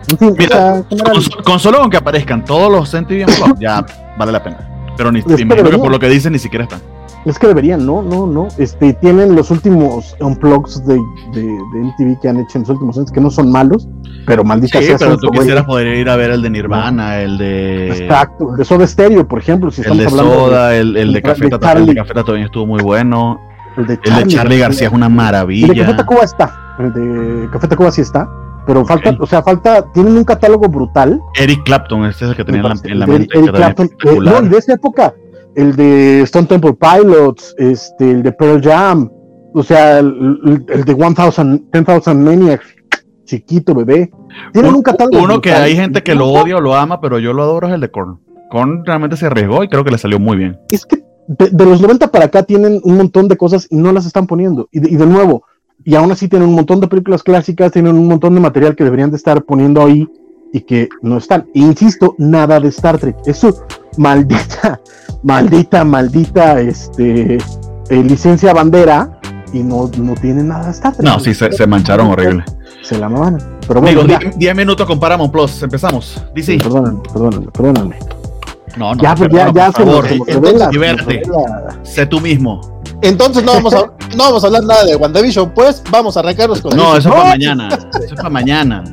en 0.10 0.18
fin, 0.18 0.36
Mira, 0.38 0.84
o 0.90 0.96
sea, 0.96 1.04
Con, 1.06 1.44
con 1.44 1.60
solo 1.60 1.80
con 1.80 1.90
que 1.90 1.98
aparezcan 1.98 2.46
todos 2.46 2.72
los 2.72 2.94
MTV 2.94 3.26
ya 3.60 3.86
vale 4.18 4.32
la 4.32 4.42
pena. 4.42 4.68
Pero 4.98 5.12
ni, 5.12 5.20
Es 5.20 5.26
que 5.26 5.42
imagino 5.42 5.70
que 5.70 5.78
por 5.78 5.92
lo 5.92 6.00
que 6.00 6.10
dicen 6.10 6.34
ni 6.34 6.40
siquiera 6.40 6.64
están. 6.66 6.82
es 7.26 7.38
que 7.40 7.48
deberían, 7.48 7.86
¿no? 7.86 8.02
No, 8.02 8.26
no. 8.28 8.48
Este, 8.58 8.94
tienen 8.94 9.36
los 9.36 9.52
últimos 9.52 10.16
unplugs 10.20 10.86
de, 10.86 10.96
de, 11.34 11.42
de 11.42 11.80
MTV 11.80 12.20
que 12.22 12.30
han 12.30 12.38
hecho 12.38 12.58
en 12.58 12.62
los 12.64 12.70
últimos 12.70 12.98
años, 12.98 13.12
que 13.12 13.22
no 13.22 13.30
son 13.32 13.52
malos, 13.52 13.88
pero 14.26 14.44
maldita 14.44 14.80
Sí, 14.80 14.86
sea. 14.86 14.98
pero 14.98 15.18
tú 15.18 15.30
quisieras 15.30 15.66
poder 15.66 15.88
ir 15.98 16.10
a 16.10 16.16
ver 16.16 16.32
el 16.32 16.42
de 16.42 16.50
Nirvana, 16.50 17.20
el 17.22 17.38
de. 17.38 17.90
Exacto, 18.04 18.54
de 18.58 18.66
Soda 18.66 18.86
Stereo, 18.88 19.28
por 19.28 19.40
ejemplo, 19.40 19.72
si 19.72 19.82
El 19.82 19.86
estamos 20.00 20.00
de 20.14 20.20
hablando 20.22 20.46
Soda, 20.48 20.76
el, 20.76 20.98
el 20.98 21.14
de 21.14 21.22
Café 21.22 21.50
Charlie. 21.50 21.82
el 21.82 21.88
de 21.88 21.96
Café 21.96 22.14
también 22.14 22.46
estuvo 22.46 22.66
muy 22.68 22.82
bueno. 22.84 23.40
el 23.78 23.88
de 23.88 24.00
El 24.04 24.16
de 24.16 24.28
Charlie 24.28 24.58
García 24.60 24.88
es 24.88 24.94
una 24.94 25.06
El 25.08 25.12
de 25.14 25.18
Café 25.18 25.24
maravilla. 25.32 25.96
Tacuba 25.96 26.24
está, 26.24 26.56
el 26.80 26.94
de 26.94 27.50
Café 27.52 27.68
Tacuba 27.68 27.92
sí 27.92 28.02
está, 28.02 28.30
pero 28.66 28.86
falta, 28.86 29.16
o 29.20 29.26
sea, 29.26 29.42
falta, 29.42 29.86
tienen 29.94 30.16
un 30.18 30.24
catálogo 30.24 30.68
brutal. 30.70 31.20
Eric 31.40 31.64
Clapton, 31.64 32.06
este 32.06 32.26
es 32.26 32.32
el 32.32 32.38
que 32.38 32.44
tenía 32.46 32.62
en 32.62 32.68
la, 32.68 32.76
en 32.84 33.00
la 33.00 33.06
Eric- 33.06 33.12
mente. 33.20 33.38
Eric 33.38 33.52
que 33.52 33.58
Clapton, 33.58 33.90
eh, 34.06 34.20
no, 34.22 34.46
y 34.46 34.50
de 34.50 34.58
esa 34.58 34.74
época, 34.74 35.14
el 35.56 35.76
de 35.76 36.22
Stone 36.22 36.48
Temple 36.48 36.74
Pilots, 36.80 37.56
este, 37.58 38.12
el 38.12 38.24
de 38.24 38.32
Pearl 38.32 38.62
Jam, 38.62 39.10
o 39.54 39.64
sea, 39.64 40.00
el, 40.00 40.40
el- 40.46 40.66
el 40.70 40.86
de 40.86 40.96
1000, 40.96 41.16
10,000 41.72 42.16
Maniacs, 42.18 42.66
chiquito 43.26 43.74
bebé. 43.74 44.12
Tienen 44.54 44.72
un, 44.72 44.78
Un- 44.78 44.84
catálogo. 44.84 45.18
Uno 45.24 45.42
que 45.42 45.50
brutal. 45.50 45.64
hay 45.64 45.76
gente 45.76 46.04
que 46.04 46.16
lo 46.16 46.28
odia 46.28 46.58
o 46.58 46.62
lo 46.62 46.76
ama, 46.76 47.00
pero 47.02 47.20
yo 47.20 47.34
lo 47.34 47.44
adoro 47.44 47.68
es 47.68 47.74
el 47.74 47.82
de 47.82 47.92
Korn. 47.92 48.20
Korn 48.50 48.84
realmente 48.86 49.16
se 49.18 49.26
arriesgó 49.28 49.64
y 49.64 49.70
creo 49.70 49.84
que 49.84 49.92
le 49.92 49.98
salió 49.98 50.20
muy 50.20 50.38
bien. 50.38 50.60
Es 50.70 50.86
que 50.86 51.04
de, 51.28 51.50
de 51.50 51.66
los 51.66 51.82
90 51.82 52.08
para 52.12 52.26
acá 52.26 52.44
tienen 52.44 52.82
un 52.84 52.98
montón 52.98 53.28
de 53.30 53.38
cosas 53.38 53.68
y 53.70 53.78
no 53.78 53.92
las 53.94 54.06
están 54.06 54.28
poniendo. 54.28 54.68
Y 54.72 54.80
de, 54.82 54.90
y 54.90 54.96
de 54.96 55.06
nuevo, 55.06 55.44
y 55.84 55.96
aún 55.96 56.12
así 56.12 56.28
tienen 56.28 56.50
un 56.50 56.56
montón 56.56 56.80
de 56.80 56.88
películas 56.88 57.24
clásicas, 57.24 57.72
tienen 57.72 57.96
un 57.96 58.08
montón 58.08 58.34
de 58.36 58.40
material 58.40 58.76
que 58.76 58.84
deberían 58.84 59.12
de 59.12 59.18
estar 59.18 59.44
poniendo 59.44 59.84
ahí 59.84 60.08
y 60.54 60.62
que 60.62 60.90
no 61.02 61.18
están. 61.18 61.48
E 61.54 61.60
insisto, 61.60 62.16
nada 62.18 62.60
de 62.60 62.70
Star 62.70 62.98
Trek. 62.98 63.16
Es 63.26 63.38
su 63.38 63.56
maldita, 63.98 64.82
maldita, 65.24 65.84
maldita, 65.84 66.60
este, 66.60 67.38
eh, 67.38 68.04
licencia 68.04 68.54
bandera 68.54 69.20
y 69.54 69.64
no, 69.64 69.90
no 69.98 70.14
tienen 70.16 70.50
nada 70.50 70.66
de 70.66 70.72
Star 70.72 70.96
Trek. 70.96 71.06
No, 71.08 71.20
sí, 71.20 71.34
se, 71.34 71.52
se 71.52 71.68
mancharon 71.68 72.08
horrible. 72.08 72.44
Se 72.84 72.98
la 72.98 73.10
maman. 73.10 73.38
Pero 73.68 73.82
bueno, 73.82 74.04
Digo, 74.04 74.20
ya. 74.20 74.32
10 74.36 74.56
minutos 74.56 74.86
con 74.86 75.00
Paramount 75.00 75.32
Plus. 75.32 75.64
Empezamos. 75.64 76.24
DC. 76.34 76.58
Perdónenme, 76.58 77.00
perdónenme, 77.12 77.52
perdónenme. 77.52 78.00
No, 78.78 78.96
no. 78.96 79.02
ya, 79.02 79.16
ya, 79.16 79.16
perdón, 79.16 79.54
ya 79.54 79.72
por 79.72 79.76
se 79.76 79.86
nos 79.86 80.08
se 80.08 80.18
nos 80.18 80.28
entonces, 80.74 81.22
se. 81.84 81.92
Sé 81.92 82.06
tú 82.06 82.20
mismo. 82.20 82.81
Entonces 83.02 83.44
no 83.44 83.54
vamos 83.54 83.74
a, 83.74 83.78
no 84.16 84.24
vamos 84.24 84.44
a 84.44 84.48
hablar 84.48 84.64
nada 84.64 84.84
de 84.86 84.96
WandaVision, 84.96 85.52
pues 85.54 85.82
vamos 85.90 86.16
a 86.18 86.20
arrancarnos 86.20 86.62
con 86.62 86.76
No, 86.76 86.96
eso. 86.96 87.10
es 87.10 87.16
para 87.16 87.30
mañana. 87.30 87.68
Eso 87.70 88.06
es 88.06 88.14
para 88.14 88.30
mañana. 88.30 88.84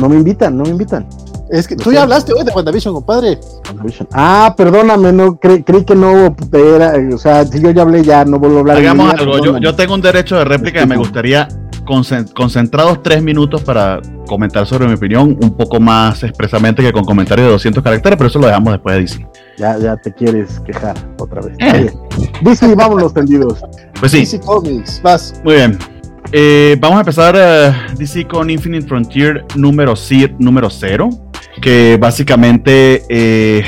No 0.00 0.08
me 0.08 0.16
invitan, 0.16 0.56
no 0.56 0.64
me 0.64 0.70
invitan. 0.70 1.06
Es 1.50 1.68
que 1.68 1.76
tú 1.76 1.92
ya 1.92 2.02
hablaste 2.04 2.32
hoy 2.32 2.44
de 2.44 2.52
WandaVision, 2.52 2.94
compadre. 2.94 3.38
WandaVision. 3.66 4.08
Ah, 4.12 4.54
perdóname, 4.56 5.12
no 5.12 5.38
cre- 5.38 5.62
creí 5.64 5.84
que 5.84 5.94
no 5.94 6.34
era, 6.52 6.94
o 7.14 7.18
sea, 7.18 7.44
si 7.44 7.60
yo 7.60 7.70
ya 7.72 7.82
hablé 7.82 8.02
ya 8.02 8.24
no 8.24 8.38
vuelvo 8.38 8.56
a 8.58 8.60
hablar. 8.60 8.76
Hagamos 8.78 9.12
algo. 9.14 9.38
Yo, 9.44 9.58
yo 9.58 9.74
tengo 9.74 9.94
un 9.94 10.00
derecho 10.00 10.36
de 10.36 10.44
réplica 10.44 10.80
y 10.82 10.86
me 10.86 10.96
gustaría 10.96 11.46
concentrados 11.84 13.02
tres 13.02 13.22
minutos 13.22 13.62
para 13.62 14.00
comentar 14.26 14.66
sobre 14.66 14.86
mi 14.86 14.94
opinión, 14.94 15.36
un 15.40 15.56
poco 15.56 15.80
más 15.80 16.22
expresamente 16.22 16.82
que 16.82 16.92
con 16.92 17.04
comentarios 17.04 17.46
de 17.46 17.52
200 17.52 17.82
caracteres, 17.82 18.16
pero 18.16 18.28
eso 18.28 18.38
lo 18.38 18.46
dejamos 18.46 18.72
después 18.72 18.94
de 18.94 19.00
DC. 19.02 19.28
Ya, 19.58 19.78
ya 19.78 19.96
te 19.96 20.12
quieres 20.12 20.60
quejar 20.60 20.96
otra 21.18 21.42
vez. 21.42 21.56
Eh. 21.60 21.92
DC, 22.42 22.74
vámonos 22.74 23.12
tendidos. 23.12 23.60
Pues 23.98 24.12
sí. 24.12 24.20
DC 24.20 24.40
Comics, 24.40 25.00
vas. 25.02 25.34
Muy 25.44 25.54
bien. 25.54 25.78
Eh, 26.34 26.76
vamos 26.80 26.96
a 26.96 27.00
empezar 27.00 27.34
uh, 27.34 27.96
DC 27.98 28.26
con 28.26 28.48
Infinite 28.48 28.86
Frontier 28.86 29.44
número, 29.54 29.94
número 30.38 30.70
0, 30.70 31.10
que 31.60 31.98
básicamente 32.00 33.04
eh, 33.10 33.62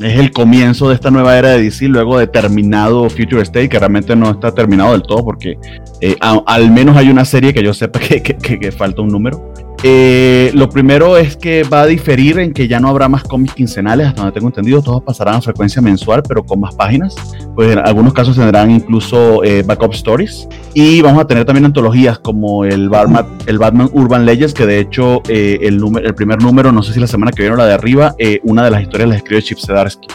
es 0.00 0.18
el 0.18 0.30
comienzo 0.32 0.88
de 0.88 0.94
esta 0.94 1.10
nueva 1.10 1.38
era 1.38 1.50
de 1.50 1.62
DC 1.62 1.86
luego 1.86 2.18
de 2.18 2.26
terminado 2.26 3.08
Future 3.08 3.42
State, 3.42 3.68
que 3.68 3.78
realmente 3.78 4.16
no 4.16 4.30
está 4.30 4.52
terminado 4.52 4.92
del 4.92 5.02
todo 5.02 5.24
porque 5.24 5.58
eh, 6.00 6.16
al 6.20 6.70
menos 6.70 6.96
hay 6.96 7.10
una 7.10 7.24
serie 7.24 7.52
que 7.52 7.62
yo 7.62 7.72
sepa 7.72 7.98
que 8.00 8.72
falta 8.72 9.02
un 9.02 9.08
número. 9.08 9.52
Eh, 9.86 10.50
lo 10.54 10.70
primero 10.70 11.18
es 11.18 11.36
que 11.36 11.62
va 11.62 11.82
a 11.82 11.86
diferir 11.86 12.38
en 12.38 12.54
que 12.54 12.66
ya 12.66 12.80
no 12.80 12.88
habrá 12.88 13.06
más 13.06 13.22
cómics 13.22 13.52
quincenales, 13.52 14.06
hasta 14.06 14.22
donde 14.22 14.32
tengo 14.32 14.46
entendido, 14.46 14.80
todos 14.80 15.02
pasarán 15.02 15.34
a 15.34 15.42
frecuencia 15.42 15.82
mensual, 15.82 16.22
pero 16.26 16.42
con 16.42 16.58
más 16.58 16.74
páginas. 16.74 17.14
Pues 17.54 17.70
en 17.70 17.80
algunos 17.80 18.14
casos 18.14 18.34
tendrán 18.34 18.70
incluso 18.70 19.44
eh, 19.44 19.62
backup 19.62 19.92
stories. 19.92 20.48
Y 20.72 21.02
vamos 21.02 21.22
a 21.22 21.26
tener 21.26 21.44
también 21.44 21.66
antologías 21.66 22.18
como 22.18 22.64
el 22.64 22.88
Batman, 22.88 23.26
el 23.44 23.58
Batman 23.58 23.90
Urban 23.92 24.24
Legends, 24.24 24.54
que 24.54 24.64
de 24.64 24.80
hecho 24.80 25.20
eh, 25.28 25.58
el, 25.60 25.78
el 26.02 26.14
primer 26.14 26.42
número, 26.42 26.72
no 26.72 26.82
sé 26.82 26.94
si 26.94 26.98
la 26.98 27.06
semana 27.06 27.30
que 27.30 27.42
viene 27.42 27.54
o 27.54 27.58
la 27.58 27.66
de 27.66 27.74
arriba, 27.74 28.14
una 28.42 28.64
de 28.64 28.70
las 28.70 28.80
historias 28.80 29.10
la 29.10 29.16
escribe 29.16 29.42
Chip 29.42 29.58
Zdarsky. 29.58 30.08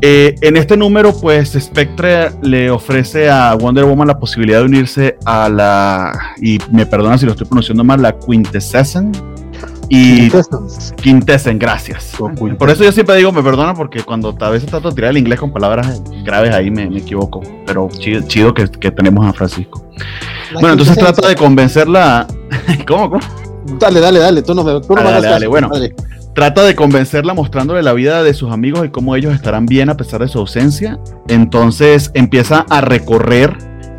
en 0.00 0.56
este 0.56 0.74
número, 0.74 1.14
pues 1.14 1.52
Spectre 1.52 2.30
le 2.40 2.70
ofrece 2.70 3.28
a 3.28 3.54
Wonder 3.54 3.84
Woman 3.84 4.08
la 4.08 4.18
posibilidad 4.18 4.60
de 4.60 4.64
unirse 4.64 5.18
a 5.26 5.50
la, 5.50 6.34
y 6.40 6.58
me 6.72 6.86
perdona 6.86 7.18
si 7.18 7.26
lo 7.26 7.32
estoy 7.32 7.46
pronunciando 7.46 7.84
mal, 7.84 8.00
la 8.00 8.18
Quintessence 8.18 8.85
y 9.88 10.30
Quintesen, 10.96 11.58
gracias. 11.58 12.12
Por 12.58 12.70
eso 12.70 12.84
yo 12.84 12.92
siempre 12.92 13.16
digo, 13.16 13.32
me 13.32 13.42
perdona, 13.42 13.74
porque 13.74 14.02
cuando 14.02 14.36
a 14.40 14.50
veces 14.50 14.68
trato 14.68 14.88
de 14.90 14.94
tirar 14.94 15.10
el 15.10 15.18
inglés 15.18 15.38
con 15.38 15.52
palabras 15.52 16.02
graves 16.24 16.54
ahí 16.54 16.70
me, 16.70 16.84
equivoco. 16.84 17.42
Pero 17.66 17.88
chido, 17.98 18.52
que, 18.54 18.90
tenemos 18.90 19.26
a 19.26 19.32
Francisco. 19.32 19.84
bueno, 20.54 20.72
entonces 20.72 20.96
trata 20.96 21.28
de 21.28 21.36
convencerla. 21.36 22.26
¿Cómo, 22.86 23.10
¿Cómo? 23.10 23.22
Dale, 23.78 24.00
dale, 24.00 24.18
dale. 24.18 24.42
Tú 24.42 24.54
no 24.54 24.64
me, 24.64 24.80
tú 24.80 24.94
dale, 24.94 25.26
dale, 25.26 25.46
Bueno, 25.46 25.70
trata 26.34 26.64
de 26.64 26.74
convencerla 26.74 27.34
mostrándole 27.34 27.82
la 27.82 27.92
vida 27.92 28.22
de 28.22 28.34
sus 28.34 28.52
amigos 28.52 28.86
y 28.86 28.90
cómo 28.90 29.16
ellos 29.16 29.34
estarán 29.34 29.66
bien 29.66 29.88
a 29.88 29.96
pesar 29.96 30.20
de 30.20 30.28
su 30.28 30.38
ausencia. 30.38 30.98
Entonces 31.28 32.10
empieza 32.14 32.66
a 32.68 32.80
recorrer 32.80 33.56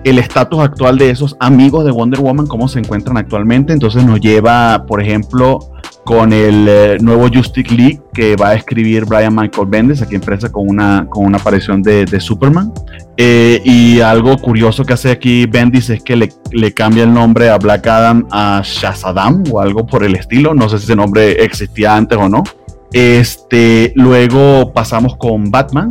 el 0.09 0.19
estatus 0.19 0.59
actual 0.59 0.97
de 0.97 1.09
esos 1.09 1.35
amigos 1.39 1.85
de 1.85 1.91
Wonder 1.91 2.19
Woman, 2.19 2.47
cómo 2.47 2.67
se 2.67 2.79
encuentran 2.79 3.17
actualmente. 3.17 3.73
Entonces 3.73 4.03
nos 4.03 4.19
lleva, 4.19 4.85
por 4.87 5.01
ejemplo, 5.01 5.59
con 6.03 6.31
el 6.31 6.67
eh, 6.69 6.97
nuevo 7.01 7.27
Justice 7.27 7.73
League 7.73 8.01
que 8.13 8.35
va 8.35 8.49
a 8.49 8.55
escribir 8.55 9.05
Brian 9.05 9.35
Michael 9.35 9.67
Bendis, 9.67 10.01
aquí 10.01 10.15
empresa 10.15 10.51
con 10.51 10.69
una, 10.69 11.05
con 11.09 11.25
una 11.25 11.37
aparición 11.37 11.81
de, 11.81 12.07
Superman. 12.19 12.71
Eh, 13.17 13.61
y 13.65 13.99
algo 13.99 14.37
curioso 14.37 14.85
que 14.85 14.93
hace 14.93 15.11
aquí 15.11 15.45
Bendis 15.45 15.89
es 15.89 16.03
que 16.03 16.15
le, 16.15 16.29
le, 16.51 16.73
cambia 16.73 17.03
el 17.03 17.13
nombre 17.13 17.49
a 17.49 17.57
Black 17.57 17.87
Adam 17.87 18.27
a 18.31 18.61
Shazadam 18.63 19.43
o 19.51 19.59
algo 19.59 19.85
por 19.85 20.03
el 20.03 20.15
estilo. 20.15 20.53
No 20.53 20.69
sé 20.69 20.77
si 20.77 20.85
ese 20.85 20.95
nombre 20.95 21.43
existía 21.43 21.95
antes 21.95 22.17
o 22.17 22.29
no. 22.29 22.43
Este, 22.93 23.91
luego 23.95 24.71
pasamos 24.73 25.17
con 25.17 25.51
Batman, 25.51 25.89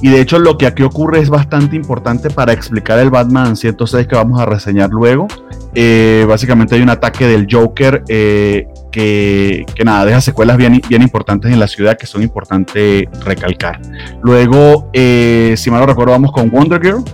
y 0.00 0.10
de 0.10 0.20
hecho 0.20 0.38
lo 0.38 0.56
que 0.56 0.66
aquí 0.66 0.82
ocurre 0.82 1.20
es 1.20 1.28
bastante 1.28 1.76
importante 1.76 2.30
para 2.30 2.52
explicar 2.52 2.98
el 2.98 3.10
Batman 3.10 3.56
106 3.56 4.06
que 4.06 4.14
vamos 4.14 4.40
a 4.40 4.46
reseñar 4.46 4.90
luego. 4.90 5.26
Eh, 5.74 6.24
básicamente 6.28 6.74
hay 6.74 6.82
un 6.82 6.90
ataque 6.90 7.26
del 7.26 7.46
Joker 7.50 8.02
eh, 8.08 8.68
que, 8.90 9.66
que, 9.74 9.84
nada, 9.84 10.04
deja 10.04 10.20
secuelas 10.20 10.56
bien, 10.56 10.80
bien 10.88 11.02
importantes 11.02 11.52
en 11.52 11.60
la 11.60 11.66
ciudad 11.66 11.96
que 11.96 12.06
son 12.06 12.22
importantes 12.22 13.04
recalcar. 13.24 13.80
Luego, 14.22 14.90
eh, 14.92 15.54
si 15.56 15.70
mal 15.70 15.80
no 15.80 15.86
recuerdo, 15.86 16.12
vamos 16.12 16.32
con 16.32 16.50
Wonder 16.50 16.80
Girl. 16.80 17.04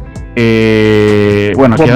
bueno, 1.57 1.76
aquí 1.76 1.91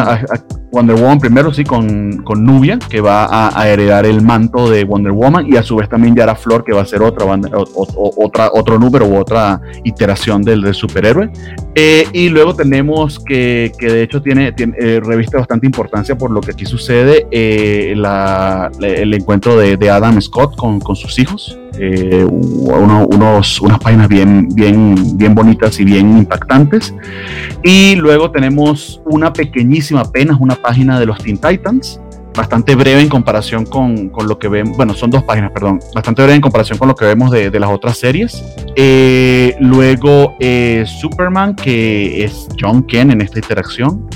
Wonder 0.70 0.96
Woman 0.96 1.18
primero, 1.18 1.52
sí, 1.52 1.64
con, 1.64 2.22
con 2.24 2.44
Nubia, 2.44 2.78
que 2.78 3.00
va 3.00 3.48
a, 3.58 3.68
heredar 3.68 4.04
el 4.06 4.22
manto 4.22 4.68
de 4.68 4.84
Wonder 4.84 5.12
Woman, 5.12 5.46
y 5.46 5.56
a 5.56 5.62
su 5.62 5.76
vez 5.76 5.88
también 5.88 6.14
Yara 6.14 6.34
Flor, 6.34 6.64
que 6.64 6.72
va 6.72 6.82
a 6.82 6.86
ser 6.86 7.02
otra, 7.02 7.26
otra 7.26 8.50
otro 8.52 8.78
número 8.78 9.06
u 9.06 9.16
otra 9.16 9.60
iteración 9.84 10.42
del, 10.42 10.74
superhéroe. 10.74 11.30
Eh, 11.74 12.06
y 12.12 12.28
luego 12.28 12.54
tenemos 12.54 13.18
que, 13.18 13.72
que 13.78 13.86
de 13.86 14.02
hecho 14.02 14.20
tiene, 14.20 14.54
eh, 14.58 15.00
reviste 15.02 15.36
bastante 15.36 15.66
importancia 15.66 16.18
por 16.18 16.30
lo 16.30 16.40
que 16.40 16.50
aquí 16.52 16.66
sucede, 16.66 17.26
eh, 17.30 17.94
la, 17.96 18.70
el 18.80 19.14
encuentro 19.14 19.56
de, 19.56 19.76
de, 19.76 19.88
Adam 19.88 20.20
Scott 20.20 20.56
con, 20.56 20.80
con 20.80 20.96
sus 20.96 21.18
hijos. 21.18 21.58
unos, 21.78 23.60
unas 23.60 23.78
páginas 23.78 24.08
bien, 24.08 24.48
bien, 24.52 25.16
bien 25.16 25.34
bonitas 25.34 25.78
y 25.80 25.84
bien 25.84 26.18
impactantes. 26.18 26.94
Y 27.62 27.94
luego 27.96 28.30
tenemos 28.30 29.00
una 29.04 29.32
pequeñísima, 29.32 30.00
apenas 30.00 30.38
una 30.40 30.57
página 30.58 30.98
de 30.98 31.06
los 31.06 31.18
Teen 31.18 31.38
Titans, 31.38 32.00
bastante 32.38 32.74
breve 32.76 33.00
en 33.00 33.08
comparación 33.08 33.66
con, 33.66 34.10
lo 34.26 34.38
que 34.38 34.48
vemos, 34.48 34.76
bueno, 34.76 34.94
son 34.94 35.10
dos 35.10 35.24
páginas, 35.24 35.50
perdón, 35.50 35.80
bastante 35.94 36.22
breve 36.22 36.36
en 36.36 36.40
comparación 36.40 36.78
con 36.78 36.88
lo 36.88 36.94
que 36.94 37.04
vemos 37.04 37.30
de, 37.30 37.50
de 37.50 37.60
las 37.60 37.70
otras 37.70 37.98
series. 37.98 38.42
Eh, 38.76 39.56
luego 39.60 40.36
eh, 40.38 40.84
Superman, 40.86 41.54
que 41.54 42.24
es 42.24 42.48
John 42.58 42.84
Ken 42.84 43.10
en 43.10 43.20
esta 43.20 43.38
interacción, 43.38 44.08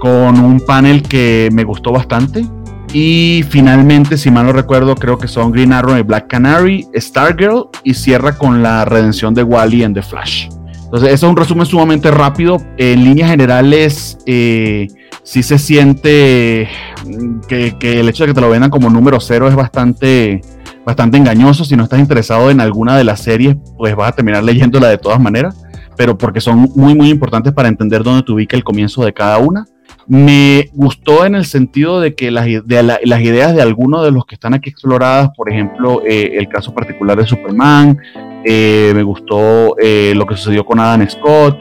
con 0.00 0.40
un 0.40 0.60
panel 0.60 1.02
que 1.02 1.48
me 1.52 1.64
gustó 1.64 1.92
bastante. 1.92 2.44
Y 2.92 3.44
finalmente, 3.48 4.16
si 4.16 4.30
mal 4.30 4.46
no 4.46 4.52
recuerdo, 4.52 4.94
creo 4.94 5.18
que 5.18 5.28
son 5.28 5.52
Green 5.52 5.72
Arrow 5.72 5.96
y 5.96 6.02
Black 6.02 6.28
Canary, 6.28 6.86
Stargirl 6.94 7.68
y 7.84 7.94
cierra 7.94 8.36
con 8.36 8.62
la 8.62 8.84
redención 8.84 9.34
de 9.34 9.42
Wally 9.42 9.82
en 9.82 9.94
The 9.94 10.02
Flash. 10.02 10.48
Entonces, 10.84 11.12
eso 11.12 11.26
es 11.26 11.30
un 11.30 11.36
resumen 11.36 11.66
sumamente 11.66 12.10
rápido. 12.10 12.62
En 12.76 13.04
líneas 13.04 13.30
generales, 13.30 14.18
eh, 14.24 14.86
sí 15.26 15.42
se 15.42 15.58
siente 15.58 16.68
mm, 17.04 17.40
que, 17.48 18.00
el 18.00 18.08
hecho 18.08 18.22
de 18.22 18.28
que 18.28 18.34
te 18.34 18.40
lo 18.40 18.48
vendan 18.48 18.70
como 18.70 18.88
número 18.88 19.20
cero 19.20 19.48
es 19.48 19.54
bastante, 19.54 20.40
bastante 20.86 21.18
engañoso. 21.18 21.64
Si 21.64 21.76
no 21.76 21.82
estás 21.82 21.98
interesado 21.98 22.50
en 22.50 22.60
alguna 22.60 22.96
de 22.96 23.04
las 23.04 23.20
series, 23.20 23.56
pues 23.76 23.94
vas 23.94 24.10
a 24.10 24.12
terminar 24.12 24.42
leyéndola 24.44 24.88
de 24.88 24.98
todas 24.98 25.20
maneras, 25.20 25.62
pero 25.96 26.16
porque 26.16 26.40
son 26.40 26.70
muy, 26.74 26.94
muy 26.94 27.10
importantes 27.10 27.52
para 27.52 27.68
entender 27.68 28.02
dónde 28.02 28.22
te 28.22 28.32
ubica 28.32 28.56
el 28.56 28.64
comienzo 28.64 29.04
de 29.04 29.12
cada 29.12 29.38
una. 29.38 29.66
Me 30.08 30.70
gustó 30.72 31.26
en 31.26 31.34
el 31.34 31.44
sentido 31.44 32.00
de 32.00 32.14
que 32.14 32.30
las, 32.30 32.46
ideas 32.46 33.56
de 33.56 33.62
algunos 33.62 34.04
de 34.04 34.12
los 34.12 34.24
que 34.24 34.36
están 34.36 34.54
aquí 34.54 34.70
exploradas, 34.70 35.30
por 35.36 35.50
ejemplo, 35.50 36.00
eh, 36.06 36.36
el 36.38 36.48
caso 36.48 36.72
particular 36.72 37.18
de 37.18 37.26
Superman, 37.26 37.98
eh, 38.44 38.92
me 38.94 39.02
gustó 39.02 39.76
eh, 39.78 40.12
lo 40.14 40.24
que 40.24 40.36
sucedió 40.36 40.64
con 40.64 40.78
Adam 40.78 41.08
Scott, 41.08 41.58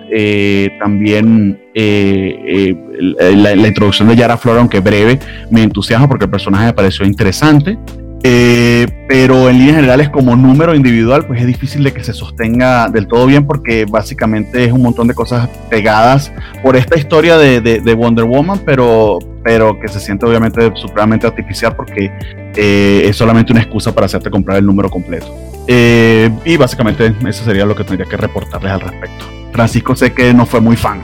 también 0.79 1.59
la, 1.73 3.55
la, 3.55 3.67
introducción 3.67 4.09
de 4.09 4.15
Yara 4.15 4.37
Flora, 4.37 4.59
aunque 4.59 4.79
breve, 4.79 5.19
me 5.49 5.63
entusiasma 5.63 6.07
porque 6.07 6.25
el 6.25 6.31
personaje 6.31 6.67
me 6.67 6.73
pareció 6.73 7.03
interesante. 7.03 7.79
Eh, 8.27 8.87
pero 9.07 9.51
en 9.51 9.59
líneas 9.59 9.75
generales 9.75 10.09
como 10.09 10.35
número 10.35 10.73
individual 10.73 11.27
pues 11.27 11.41
es 11.41 11.45
difícil 11.45 11.83
de 11.83 11.93
que 11.93 12.03
se 12.03 12.11
sostenga 12.11 12.89
del 12.89 13.05
todo 13.05 13.27
bien 13.27 13.45
porque 13.45 13.85
básicamente 13.85 14.63
es 14.63 14.71
un 14.71 14.81
montón 14.81 15.07
de 15.07 15.13
cosas 15.13 15.47
pegadas 15.69 16.33
por 16.63 16.75
esta 16.75 16.97
historia 16.97 17.37
de, 17.37 17.61
de, 17.61 17.93
Wonder 17.93 18.25
Woman 18.25 18.61
pero, 18.65 19.19
pero 19.43 19.79
que 19.79 19.87
se 19.89 19.99
siente 19.99 20.25
obviamente 20.25 20.71
supremamente 20.73 21.27
artificial 21.27 21.75
porque 21.75 22.11
eh, 22.55 23.03
es 23.05 23.15
solamente 23.15 23.51
una 23.51 23.61
excusa 23.61 23.93
para 23.93 24.07
hacerte 24.07 24.31
comprar 24.31 24.57
el 24.57 24.65
número 24.65 24.89
completo. 24.89 25.27
Eh, 25.67 26.31
y 26.45 26.57
básicamente 26.57 27.13
eso 27.27 27.45
sería 27.45 27.63
lo 27.63 27.75
que 27.75 27.83
tendría 27.83 28.09
que 28.09 28.17
reportarles 28.17 28.71
al 28.71 28.81
respecto. 28.81 29.25
Francisco 29.51 29.95
sé 29.95 30.13
que 30.13 30.33
no 30.33 30.47
fue 30.47 30.61
muy 30.61 30.75
fan 30.75 30.99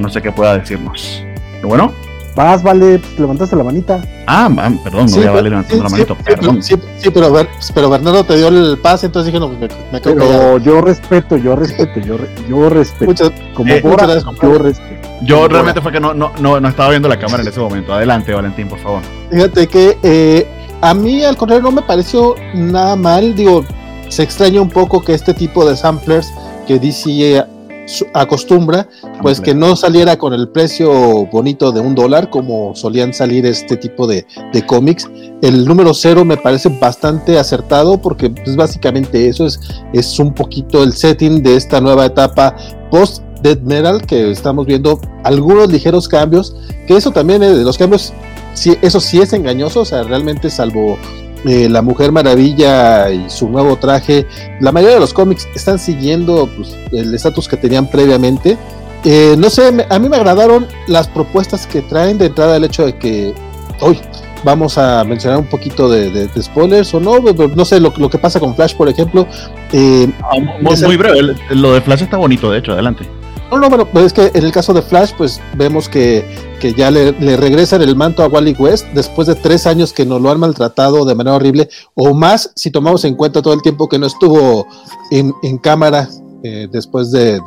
no 0.00 0.08
sé 0.08 0.20
qué 0.20 0.32
pueda 0.32 0.58
decirnos. 0.58 1.24
Pero 1.54 1.68
bueno 1.68 2.03
Vas, 2.34 2.62
vale, 2.64 2.98
pues 2.98 3.18
levantaste 3.18 3.54
la 3.54 3.62
manita. 3.62 4.02
Ah, 4.26 4.50
perdón, 4.82 5.06
no 5.06 5.16
voy 5.16 5.24
a 5.24 5.30
vale 5.30 5.50
levantando 5.50 5.84
la 5.84 5.90
manita, 5.90 6.14
perdón. 6.16 6.62
Sí, 6.62 6.76
pero, 7.12 7.32
pero, 7.74 7.90
Bernardo 7.90 8.24
te 8.24 8.36
dio 8.36 8.48
el 8.48 8.78
pase, 8.78 9.06
entonces 9.06 9.32
dije, 9.32 9.38
no, 9.38 9.48
me, 9.48 9.68
me 9.92 10.00
Pero 10.00 10.58
yo 10.58 10.80
respeto, 10.80 11.36
yo 11.36 11.54
respeto, 11.54 12.00
yo, 12.00 12.16
yo 12.48 12.68
respeto. 12.70 13.30
como 13.54 13.72
eh, 13.72 13.80
yo 13.82 14.58
respeto. 14.58 15.04
Yo 15.22 15.48
realmente 15.48 15.80
fue 15.80 15.92
que 15.92 16.00
no, 16.00 16.12
no, 16.12 16.32
no, 16.40 16.60
no, 16.60 16.68
estaba 16.68 16.90
viendo 16.90 17.08
la 17.08 17.18
cámara 17.18 17.42
en 17.42 17.48
ese 17.48 17.60
momento. 17.60 17.92
Adelante, 17.92 18.34
Valentín, 18.34 18.68
por 18.68 18.80
favor. 18.80 19.00
Fíjate 19.30 19.68
que 19.68 19.96
eh, 20.02 20.46
a 20.80 20.92
mí, 20.92 21.22
al 21.24 21.36
contrario, 21.36 21.62
no 21.62 21.70
me 21.70 21.82
pareció 21.82 22.34
nada 22.52 22.96
mal. 22.96 23.34
Digo, 23.34 23.64
se 24.08 24.24
extraña 24.24 24.60
un 24.60 24.68
poco 24.68 25.02
que 25.02 25.14
este 25.14 25.34
tipo 25.34 25.68
de 25.68 25.76
samplers 25.76 26.32
que 26.66 26.78
DC 26.78 27.44
acostumbra, 28.12 28.88
pues 29.22 29.40
que 29.40 29.54
no 29.54 29.76
saliera 29.76 30.16
con 30.16 30.32
el 30.32 30.48
precio 30.48 31.26
bonito 31.26 31.72
de 31.72 31.80
un 31.80 31.94
dólar 31.94 32.30
como 32.30 32.74
solían 32.74 33.12
salir 33.12 33.46
este 33.46 33.76
tipo 33.76 34.06
de, 34.06 34.26
cómics. 34.66 35.08
El 35.42 35.64
número 35.66 35.92
cero 35.94 36.24
me 36.24 36.36
parece 36.36 36.68
bastante 36.80 37.38
acertado 37.38 38.00
porque 38.00 38.30
pues 38.30 38.56
básicamente 38.56 39.28
eso 39.28 39.46
es, 39.46 39.60
es 39.92 40.18
un 40.18 40.32
poquito 40.32 40.82
el 40.82 40.92
setting 40.92 41.42
de 41.42 41.56
esta 41.56 41.80
nueva 41.80 42.06
etapa 42.06 42.56
post 42.90 43.22
Dead 43.42 43.60
Metal 43.60 44.00
que 44.06 44.30
estamos 44.30 44.64
viendo 44.64 45.00
algunos 45.22 45.70
ligeros 45.70 46.08
cambios, 46.08 46.56
que 46.86 46.96
eso 46.96 47.10
también 47.10 47.42
es 47.42 47.58
de 47.58 47.64
los 47.64 47.76
cambios 47.76 48.14
sí, 48.54 48.76
eso 48.80 49.00
sí 49.00 49.20
es 49.20 49.32
engañoso, 49.32 49.80
o 49.80 49.84
sea, 49.84 50.02
realmente 50.02 50.48
salvo 50.48 50.96
eh, 51.44 51.68
la 51.68 51.82
Mujer 51.82 52.12
Maravilla 52.12 53.10
y 53.10 53.28
su 53.28 53.48
nuevo 53.48 53.76
traje, 53.76 54.26
la 54.60 54.72
mayoría 54.72 54.94
de 54.94 55.00
los 55.00 55.12
cómics 55.12 55.48
están 55.54 55.78
siguiendo 55.78 56.48
pues, 56.56 56.76
el 56.92 57.14
estatus 57.14 57.48
que 57.48 57.56
tenían 57.56 57.86
previamente. 57.86 58.56
Eh, 59.04 59.36
no 59.38 59.50
sé, 59.50 59.86
a 59.90 59.98
mí 59.98 60.08
me 60.08 60.16
agradaron 60.16 60.66
las 60.86 61.08
propuestas 61.08 61.66
que 61.66 61.82
traen 61.82 62.16
de 62.16 62.26
entrada 62.26 62.56
el 62.56 62.64
hecho 62.64 62.86
de 62.86 62.96
que 62.96 63.34
hoy 63.80 64.00
vamos 64.44 64.78
a 64.78 65.04
mencionar 65.04 65.38
un 65.38 65.46
poquito 65.46 65.88
de, 65.88 66.28
spoilers 66.40 66.94
o 66.94 67.00
no, 67.00 67.18
no 67.20 67.64
sé 67.64 67.80
lo, 67.80 67.92
que 67.92 68.18
pasa 68.18 68.40
con 68.40 68.54
Flash, 68.54 68.74
por 68.74 68.88
ejemplo. 68.88 69.26
Eh, 69.72 70.08
ah, 70.22 70.36
muy, 70.60 70.96
breve, 70.96 71.34
lo 71.50 71.72
de 71.72 71.80
Flash 71.80 72.02
está 72.02 72.16
bonito, 72.16 72.50
de 72.50 72.58
hecho, 72.58 72.72
adelante. 72.72 73.06
No, 73.54 73.60
no, 73.60 73.68
bueno, 73.68 73.86
pues 73.86 74.06
es 74.06 74.12
que 74.12 74.36
en 74.36 74.44
el 74.44 74.50
caso 74.50 74.74
de 74.74 74.82
Flash, 74.82 75.12
pues 75.16 75.40
vemos 75.56 75.88
que, 75.88 76.24
ya 76.76 76.90
le, 76.90 77.12
le, 77.12 77.36
regresan 77.36 77.82
el 77.82 77.94
manto 77.94 78.24
a 78.24 78.26
Wally 78.26 78.56
West 78.58 78.84
después 78.94 79.28
de 79.28 79.36
tres 79.36 79.64
años 79.68 79.92
que 79.92 80.04
nos 80.04 80.20
lo 80.20 80.28
han 80.28 80.40
maltratado 80.40 81.04
de 81.04 81.14
manera 81.14 81.36
horrible, 81.36 81.68
o 81.94 82.14
más 82.14 82.50
si 82.56 82.72
tomamos 82.72 83.04
en 83.04 83.14
cuenta 83.14 83.42
todo 83.42 83.54
el 83.54 83.62
tiempo 83.62 83.88
que 83.88 83.96
no 83.96 84.06
estuvo 84.06 84.66
en, 85.12 85.32
en 85.44 85.58
cámara 85.58 86.08
eh, 86.46 86.68
después 86.70 87.10
de, 87.10 87.40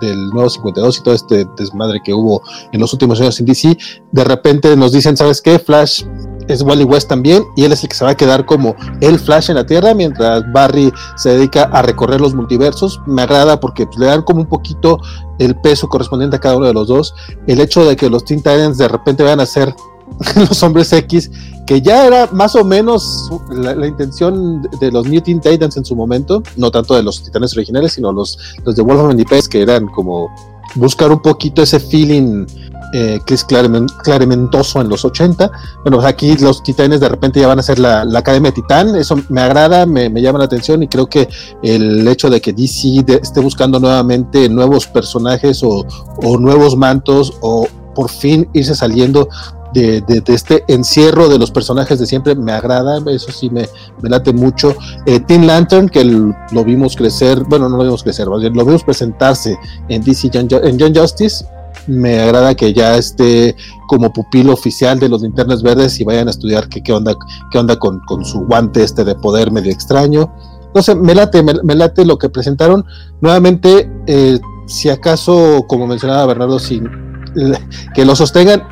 del 0.00 0.30
nuevo 0.30 0.48
52 0.48 0.98
y 0.98 1.02
todo 1.02 1.14
este 1.14 1.46
desmadre 1.58 2.00
que 2.02 2.12
hubo 2.14 2.42
en 2.72 2.80
los 2.80 2.92
últimos 2.92 3.20
años 3.20 3.38
en 3.38 3.46
DC, 3.46 3.78
de 4.12 4.24
repente 4.24 4.74
nos 4.76 4.92
dicen, 4.92 5.16
¿sabes 5.16 5.42
qué? 5.42 5.60
Flash 5.60 6.04
es 6.48 6.62
Wally 6.62 6.84
West 6.84 7.08
también 7.08 7.44
y 7.56 7.64
él 7.64 7.72
es 7.72 7.82
el 7.82 7.88
que 7.88 7.94
se 7.94 8.04
va 8.04 8.12
a 8.12 8.16
quedar 8.16 8.44
como 8.44 8.74
el 9.00 9.18
Flash 9.18 9.50
en 9.50 9.56
la 9.56 9.66
Tierra 9.66 9.94
mientras 9.94 10.50
Barry 10.52 10.92
se 11.16 11.30
dedica 11.30 11.64
a 11.64 11.82
recorrer 11.82 12.20
los 12.20 12.34
multiversos. 12.34 13.00
Me 13.06 13.22
agrada 13.22 13.60
porque 13.60 13.86
pues, 13.86 13.98
le 13.98 14.06
dan 14.06 14.22
como 14.22 14.40
un 14.40 14.48
poquito 14.48 15.00
el 15.38 15.56
peso 15.56 15.88
correspondiente 15.88 16.36
a 16.36 16.40
cada 16.40 16.56
uno 16.56 16.66
de 16.66 16.74
los 16.74 16.88
dos. 16.88 17.14
El 17.46 17.60
hecho 17.60 17.84
de 17.84 17.96
que 17.96 18.10
los 18.10 18.24
Teen 18.24 18.40
Titans 18.40 18.78
de 18.78 18.88
repente 18.88 19.22
vayan 19.22 19.40
a 19.40 19.46
ser 19.46 19.74
los 20.36 20.62
hombres 20.62 20.92
X, 20.92 21.30
que 21.66 21.80
ya 21.80 22.06
era 22.06 22.28
más 22.32 22.54
o 22.56 22.64
menos 22.64 23.30
la, 23.50 23.86
intención 23.86 24.62
de 24.80 24.92
los 24.92 25.06
New 25.06 25.20
Teen 25.20 25.40
Titans 25.40 25.76
en 25.76 25.84
su 25.84 25.96
momento, 25.96 26.42
no 26.56 26.70
tanto 26.70 26.94
de 26.94 27.02
los 27.02 27.22
titanes 27.22 27.54
originales, 27.56 27.92
sino 27.92 28.12
los, 28.12 28.38
los 28.64 28.76
de 28.76 28.82
Wolfman 28.82 29.18
y 29.18 29.24
Pez, 29.24 29.48
que 29.48 29.62
eran 29.62 29.86
como 29.86 30.28
buscar 30.74 31.10
un 31.10 31.20
poquito 31.20 31.62
ese 31.62 31.80
feeling 31.80 32.46
eh, 32.92 33.20
que 33.26 33.34
es 33.34 33.44
clarementoso 33.44 34.80
en 34.80 34.88
los 34.88 35.04
80. 35.04 35.50
Bueno, 35.82 36.00
aquí 36.06 36.36
los 36.36 36.62
titanes 36.62 37.00
de 37.00 37.08
repente 37.08 37.40
ya 37.40 37.48
van 37.48 37.58
a 37.58 37.62
ser 37.62 37.78
la, 37.78 38.02
Academia 38.14 38.52
Titán, 38.52 38.94
eso 38.94 39.18
me 39.30 39.40
agrada, 39.40 39.86
me, 39.86 40.10
llama 40.20 40.38
la 40.38 40.44
atención 40.44 40.82
y 40.82 40.88
creo 40.88 41.06
que 41.06 41.28
el 41.62 42.06
hecho 42.06 42.30
de 42.30 42.40
que 42.40 42.52
DC 42.52 43.04
esté 43.20 43.40
buscando 43.40 43.80
nuevamente 43.80 44.48
nuevos 44.48 44.86
personajes 44.86 45.62
o, 45.62 45.86
o 46.22 46.38
nuevos 46.38 46.76
mantos 46.76 47.32
o 47.40 47.66
por 47.94 48.10
fin 48.10 48.48
irse 48.52 48.74
saliendo 48.74 49.28
de, 49.74 50.22
este 50.28 50.64
encierro 50.68 51.28
de 51.28 51.38
los 51.38 51.50
personajes 51.50 51.98
de 51.98 52.06
siempre 52.06 52.34
me 52.34 52.52
agrada, 52.52 53.02
eso 53.10 53.32
sí 53.32 53.50
me, 53.50 53.68
me 54.00 54.08
late 54.08 54.32
mucho. 54.32 54.74
Eh, 55.06 55.20
Teen 55.20 55.46
Lantern, 55.46 55.88
que 55.88 56.04
lo 56.04 56.64
vimos 56.64 56.96
crecer, 56.96 57.42
bueno, 57.48 57.68
no 57.68 57.76
lo 57.76 57.84
vimos 57.84 58.02
crecer, 58.02 58.26
lo 58.26 58.38
vimos 58.38 58.84
presentarse 58.84 59.58
en 59.88 60.02
DC 60.02 60.30
en 60.34 60.78
John 60.78 60.94
Justice. 60.94 61.44
Me 61.86 62.20
agrada 62.20 62.54
que 62.54 62.72
ya 62.72 62.96
esté 62.96 63.56
como 63.88 64.12
pupilo 64.12 64.52
oficial 64.54 64.98
de 64.98 65.08
los 65.08 65.22
linternas 65.22 65.62
verdes 65.62 66.00
y 66.00 66.04
vayan 66.04 66.28
a 66.28 66.30
estudiar 66.30 66.68
qué, 66.68 66.82
qué 66.82 66.92
onda, 66.92 67.14
qué 67.50 67.58
onda 67.58 67.76
con, 67.78 68.00
su 68.24 68.46
guante 68.46 68.82
este 68.82 69.04
de 69.04 69.14
poder 69.16 69.50
medio 69.50 69.72
extraño. 69.72 70.32
No 70.74 70.82
sé, 70.82 70.94
me 70.94 71.14
late, 71.14 71.42
me, 71.42 71.74
late 71.74 72.04
lo 72.04 72.16
que 72.16 72.28
presentaron. 72.28 72.84
Nuevamente, 73.20 73.90
eh, 74.06 74.38
si 74.66 74.88
acaso, 74.88 75.64
como 75.68 75.86
mencionaba 75.86 76.26
Bernardo, 76.26 76.58
sin 76.58 76.88
que 77.94 78.04
lo 78.04 78.16
sostengan, 78.16 78.62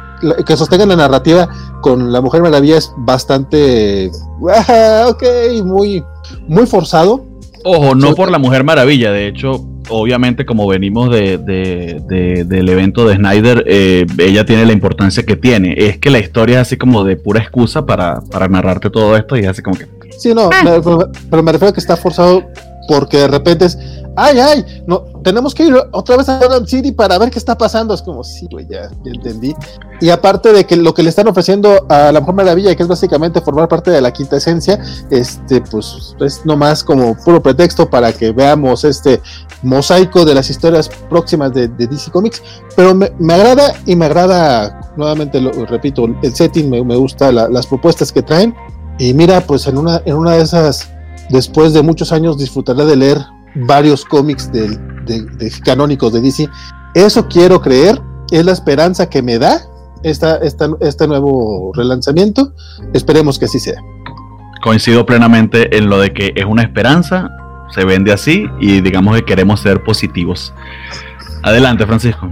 que 0.46 0.56
sostengan 0.56 0.88
la 0.88 0.96
narrativa 0.96 1.48
con 1.80 2.12
la 2.12 2.20
Mujer 2.20 2.42
Maravilla 2.42 2.78
es 2.78 2.92
bastante, 2.98 4.10
ok, 4.40 5.22
muy, 5.64 6.02
muy 6.48 6.66
forzado. 6.66 7.24
Ojo, 7.64 7.94
no 7.94 8.14
por 8.14 8.30
la 8.30 8.38
Mujer 8.38 8.64
Maravilla, 8.64 9.12
de 9.12 9.28
hecho, 9.28 9.64
obviamente 9.88 10.44
como 10.44 10.66
venimos 10.66 11.10
de, 11.10 11.38
del 11.38 12.68
evento 12.68 13.06
de 13.06 13.16
Snyder, 13.16 13.64
eh, 13.66 14.06
ella 14.18 14.44
tiene 14.44 14.66
la 14.66 14.72
importancia 14.72 15.24
que 15.24 15.36
tiene. 15.36 15.74
Es 15.76 15.98
que 15.98 16.10
la 16.10 16.18
historia 16.18 16.56
es 16.56 16.68
así 16.68 16.76
como 16.76 17.04
de 17.04 17.16
pura 17.16 17.40
excusa 17.40 17.86
para, 17.86 18.20
para 18.20 18.48
narrarte 18.48 18.90
todo 18.90 19.16
esto 19.16 19.36
y 19.36 19.40
es 19.40 19.48
así 19.48 19.62
como 19.62 19.76
que... 19.76 19.86
Sí, 20.18 20.34
no, 20.34 20.50
pero, 20.62 21.10
pero 21.30 21.42
me 21.42 21.52
refiero 21.52 21.70
a 21.70 21.74
que 21.74 21.80
está 21.80 21.96
forzado 21.96 22.44
porque 22.88 23.18
de 23.18 23.28
repente 23.28 23.66
es, 23.66 23.78
ay, 24.16 24.38
ay, 24.38 24.82
no, 24.86 25.04
tenemos 25.22 25.54
que 25.54 25.64
ir 25.64 25.74
otra 25.92 26.16
vez 26.16 26.28
a 26.28 26.40
London 26.40 26.66
City 26.66 26.92
para 26.92 27.18
ver 27.18 27.30
qué 27.30 27.38
está 27.38 27.56
pasando. 27.56 27.94
Es 27.94 28.02
como, 28.02 28.24
sí, 28.24 28.48
güey, 28.50 28.66
ya, 28.68 28.90
entendí. 29.04 29.54
Y 30.00 30.10
aparte 30.10 30.52
de 30.52 30.64
que 30.64 30.76
lo 30.76 30.92
que 30.94 31.02
le 31.02 31.08
están 31.08 31.28
ofreciendo 31.28 31.86
a 31.88 32.10
la 32.12 32.20
Mujer 32.20 32.34
Maravilla, 32.34 32.74
que 32.74 32.82
es 32.82 32.88
básicamente 32.88 33.40
formar 33.40 33.68
parte 33.68 33.90
de 33.90 34.00
la 34.00 34.12
quinta 34.12 34.36
esencia, 34.36 34.80
este, 35.10 35.60
pues 35.60 36.16
es 36.20 36.44
nomás 36.44 36.82
como 36.82 37.16
puro 37.24 37.42
pretexto 37.42 37.88
para 37.88 38.12
que 38.12 38.32
veamos 38.32 38.84
este 38.84 39.20
mosaico 39.62 40.24
de 40.24 40.34
las 40.34 40.50
historias 40.50 40.88
próximas 41.08 41.52
de, 41.54 41.68
DC 41.68 42.10
Comics. 42.10 42.42
Pero 42.76 42.94
me, 42.94 43.34
agrada 43.34 43.74
y 43.86 43.96
me 43.96 44.06
agrada, 44.06 44.92
nuevamente 44.96 45.40
lo 45.40 45.52
repito, 45.66 46.06
el 46.22 46.34
setting, 46.34 46.68
me, 46.68 46.82
me 46.84 46.96
gusta 46.96 47.30
las 47.32 47.66
propuestas 47.66 48.12
que 48.12 48.22
traen. 48.22 48.54
Y 48.98 49.14
mira, 49.14 49.40
pues 49.40 49.66
en 49.66 49.78
una, 49.78 50.02
en 50.04 50.16
una 50.16 50.32
de 50.32 50.42
esas, 50.42 50.91
después 51.30 51.72
de 51.72 51.82
muchos 51.82 52.12
años, 52.12 52.38
disfrutaré 52.38 52.84
de 52.84 52.96
leer 52.96 53.18
varios 53.54 54.04
cómics 54.04 54.50
de, 54.52 54.78
canónicos 55.64 56.12
de 56.12 56.20
DC. 56.20 56.48
Eso 56.94 57.26
quiero 57.28 57.60
creer, 57.60 58.00
es 58.30 58.44
la 58.44 58.52
esperanza 58.52 59.08
que 59.08 59.22
me 59.22 59.38
da 59.38 59.60
esta, 60.02 60.36
este 60.36 61.06
nuevo 61.06 61.72
relanzamiento. 61.74 62.52
Esperemos 62.92 63.38
que 63.38 63.46
así 63.46 63.58
sea. 63.58 63.80
Coincido 64.62 65.04
plenamente 65.04 65.76
en 65.76 65.88
lo 65.88 65.98
de 65.98 66.12
que 66.12 66.32
es 66.36 66.44
una 66.44 66.62
esperanza, 66.62 67.30
se 67.74 67.84
vende 67.84 68.12
así 68.12 68.46
y 68.60 68.80
digamos 68.80 69.16
que 69.16 69.24
queremos 69.24 69.60
ser 69.60 69.82
positivos. 69.82 70.54
Adelante, 71.42 71.86
Francisco. 71.86 72.30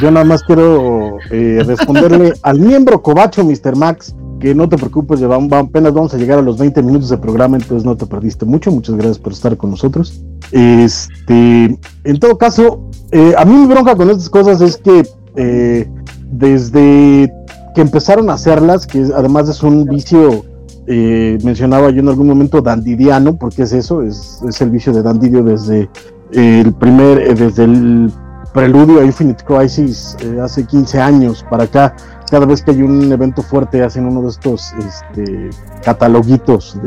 Yo 0.00 0.10
nada 0.10 0.24
más 0.24 0.42
quiero 0.42 1.18
eh, 1.30 1.62
responderle 1.66 2.34
al 2.42 2.58
miembro 2.58 3.00
Cobacho, 3.02 3.44
Mr. 3.44 3.76
Max, 3.76 4.14
que 4.38 4.54
no 4.54 4.68
te 4.68 4.76
preocupes, 4.76 5.20
llevamos, 5.20 5.52
apenas 5.52 5.92
vamos 5.92 6.14
a 6.14 6.16
llegar 6.16 6.38
a 6.38 6.42
los 6.42 6.58
20 6.58 6.82
minutos 6.82 7.08
de 7.08 7.18
programa, 7.18 7.56
entonces 7.56 7.84
no 7.84 7.96
te 7.96 8.06
perdiste 8.06 8.44
mucho. 8.44 8.70
Muchas 8.70 8.94
gracias 8.94 9.18
por 9.18 9.32
estar 9.32 9.56
con 9.56 9.70
nosotros. 9.70 10.22
Este, 10.52 11.78
en 12.04 12.20
todo 12.20 12.38
caso, 12.38 12.88
eh, 13.10 13.34
a 13.36 13.44
mí 13.44 13.54
mi 13.54 13.66
bronca 13.66 13.96
con 13.96 14.10
estas 14.10 14.30
cosas 14.30 14.60
es 14.60 14.76
que 14.76 15.06
eh, 15.36 15.88
desde 16.30 17.32
que 17.74 17.80
empezaron 17.80 18.30
a 18.30 18.34
hacerlas, 18.34 18.86
que 18.86 19.08
además 19.14 19.48
es 19.48 19.62
un 19.62 19.84
vicio, 19.84 20.44
eh, 20.86 21.38
mencionaba 21.42 21.90
yo 21.90 22.00
en 22.00 22.08
algún 22.08 22.28
momento 22.28 22.62
dandidiano, 22.62 23.36
porque 23.36 23.62
es 23.62 23.72
eso, 23.72 24.02
es, 24.02 24.40
es 24.48 24.60
el 24.60 24.70
vicio 24.70 24.92
de 24.92 25.02
dandidio 25.02 25.42
desde 25.42 25.88
el 26.32 26.72
primer, 26.74 27.36
desde 27.36 27.64
el 27.64 28.12
preludio 28.52 29.00
a 29.00 29.04
Infinite 29.04 29.44
Crisis 29.44 30.16
hace 30.42 30.64
15 30.64 31.00
años 31.00 31.44
para 31.50 31.64
acá 31.64 31.94
cada 32.30 32.46
vez 32.46 32.62
que 32.62 32.70
hay 32.70 32.82
un 32.82 33.10
evento 33.12 33.42
fuerte 33.42 33.82
hacen 33.82 34.06
uno 34.06 34.22
de 34.22 34.28
estos 34.28 34.72
este, 34.74 35.50
cataloguitos 35.82 36.78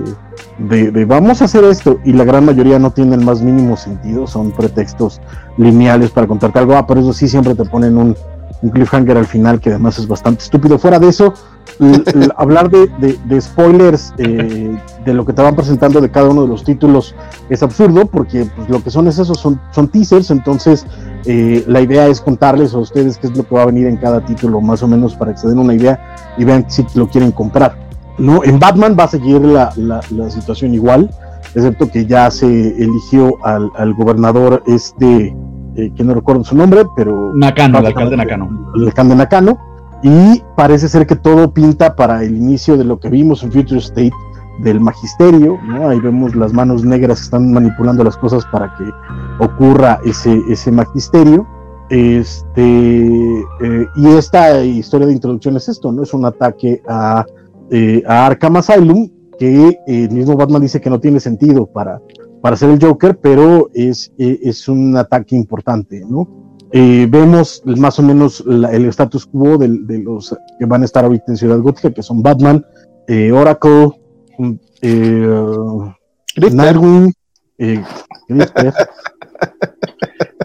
de, 0.57 1.05
vamos 1.05 1.41
a 1.41 1.45
hacer 1.45 1.63
esto 1.63 1.99
y 2.03 2.13
la 2.13 2.23
gran 2.23 2.45
mayoría 2.45 2.79
no 2.79 2.91
tiene 2.91 3.15
el 3.15 3.23
más 3.23 3.41
mínimo 3.41 3.77
sentido, 3.77 4.27
son 4.27 4.51
pretextos 4.51 5.21
lineales 5.57 6.11
para 6.11 6.27
contarte 6.27 6.59
algo, 6.59 6.75
ah, 6.75 6.85
pero 6.85 7.01
eso 7.01 7.13
sí 7.13 7.27
siempre 7.27 7.55
te 7.55 7.65
ponen 7.65 7.97
un, 7.97 8.15
cliffhanger 8.73 9.17
al 9.17 9.25
final 9.25 9.59
que 9.59 9.71
además 9.71 9.97
es 9.97 10.07
bastante 10.07 10.43
estúpido. 10.43 10.77
Fuera 10.77 10.99
de 10.99 11.07
eso, 11.07 11.33
hablar 12.37 12.69
de, 12.69 13.41
spoilers 13.41 14.13
eh, 14.17 14.77
de 15.05 15.13
lo 15.13 15.25
que 15.25 15.33
te 15.33 15.41
van 15.41 15.55
presentando 15.55 15.99
de 15.99 16.11
cada 16.11 16.29
uno 16.29 16.43
de 16.43 16.47
los 16.47 16.63
títulos 16.63 17.15
es 17.49 17.63
absurdo 17.63 18.05
porque 18.05 18.45
pues, 18.55 18.69
lo 18.69 18.83
que 18.83 18.91
son 18.91 19.07
es 19.07 19.17
eso, 19.17 19.33
son, 19.33 19.59
son 19.71 19.87
teasers, 19.87 20.29
entonces 20.29 20.85
eh, 21.25 21.63
la 21.67 21.81
idea 21.81 22.07
es 22.07 22.21
contarles 22.21 22.73
a 22.73 22.77
ustedes 22.77 23.17
qué 23.17 23.27
es 23.27 23.37
lo 23.37 23.43
que 23.47 23.55
va 23.55 23.63
a 23.63 23.65
venir 23.65 23.87
en 23.87 23.97
cada 23.97 24.23
título, 24.23 24.61
más 24.61 24.83
o 24.83 24.87
menos 24.87 25.15
para 25.15 25.31
que 25.31 25.39
se 25.39 25.47
den 25.47 25.59
una 25.59 25.73
idea 25.73 26.15
y 26.37 26.43
vean 26.43 26.65
si 26.69 26.85
lo 26.93 27.07
quieren 27.07 27.31
comprar. 27.31 27.75
¿no? 28.17 28.43
En 28.43 28.59
Batman 28.59 28.95
va 28.99 29.05
a 29.05 29.07
seguir 29.07 29.41
la, 29.41 29.73
la, 29.77 30.29
situación 30.29 30.75
igual, 30.75 31.09
excepto 31.55 31.89
que 31.89 32.05
ya 32.05 32.29
se 32.29 32.45
eligió 32.47 33.43
al, 33.43 33.71
al 33.75 33.93
gobernador 33.95 34.61
este, 34.67 35.35
eh, 35.75 35.91
que 35.95 36.03
no 36.03 36.13
recuerdo 36.13 36.43
su 36.43 36.55
nombre, 36.55 36.83
pero... 36.95 37.31
Nakano, 37.33 37.79
el 37.79 37.87
alcalde 37.87 38.17
Nakano. 38.17 38.71
El 38.75 38.85
alcalde 38.85 39.15
Nakano. 39.15 39.70
Y 40.03 40.41
parece 40.55 40.89
ser 40.89 41.05
que 41.05 41.15
todo 41.15 41.53
pinta 41.53 41.95
para 41.95 42.23
el 42.23 42.35
inicio 42.35 42.77
de 42.77 42.83
lo 42.83 42.99
que 42.99 43.09
vimos 43.09 43.43
en 43.43 43.51
Future 43.51 43.79
State, 43.79 44.11
del 44.59 44.79
magisterio, 44.79 45.57
¿no? 45.63 45.89
Ahí 45.89 45.99
vemos 45.99 46.35
las 46.35 46.53
manos 46.53 46.83
negras 46.83 47.19
que 47.19 47.25
están 47.25 47.51
manipulando 47.51 48.03
las 48.03 48.17
cosas 48.17 48.45
para 48.51 48.73
que 48.77 48.83
ocurra 49.43 49.99
ese, 50.05 50.41
ese 50.49 50.71
magisterio. 50.71 51.47
Este, 51.89 53.39
eh, 53.39 53.87
y 53.95 54.07
esta 54.07 54.63
historia 54.63 55.07
de 55.07 55.13
introducción 55.13 55.57
es 55.57 55.67
esto, 55.67 55.91
¿no? 55.91 56.03
Es 56.03 56.13
un 56.13 56.25
ataque 56.25 56.81
a, 56.87 57.25
eh, 57.69 58.03
a 58.07 58.27
Arkham 58.27 58.57
Asylum, 58.57 59.09
que 59.37 59.79
el 59.87 60.11
mismo 60.11 60.35
Batman 60.35 60.61
dice 60.61 60.79
que 60.79 60.89
no 60.89 60.99
tiene 60.99 61.19
sentido 61.19 61.65
para, 61.65 61.99
para 62.41 62.55
ser 62.55 62.69
el 62.69 62.83
Joker, 62.83 63.17
pero 63.19 63.69
es, 63.73 64.13
es 64.17 64.67
un 64.67 64.95
ataque 64.95 65.35
importante, 65.35 66.03
¿no? 66.07 66.40
Eh, 66.73 67.05
vemos 67.09 67.61
más 67.65 67.99
o 67.99 68.03
menos 68.03 68.43
el 68.47 68.85
status 68.85 69.25
quo 69.25 69.57
de, 69.57 69.67
los 69.99 70.35
que 70.57 70.65
van 70.65 70.83
a 70.83 70.85
estar 70.85 71.03
ahorita 71.03 71.25
en 71.27 71.37
Ciudad 71.37 71.59
Gótica, 71.59 71.91
que 71.91 72.01
son 72.01 72.23
Batman, 72.23 72.65
eh, 73.07 73.31
Oracle, 73.31 73.89
Nightwing, 76.51 77.13
de 77.57 77.83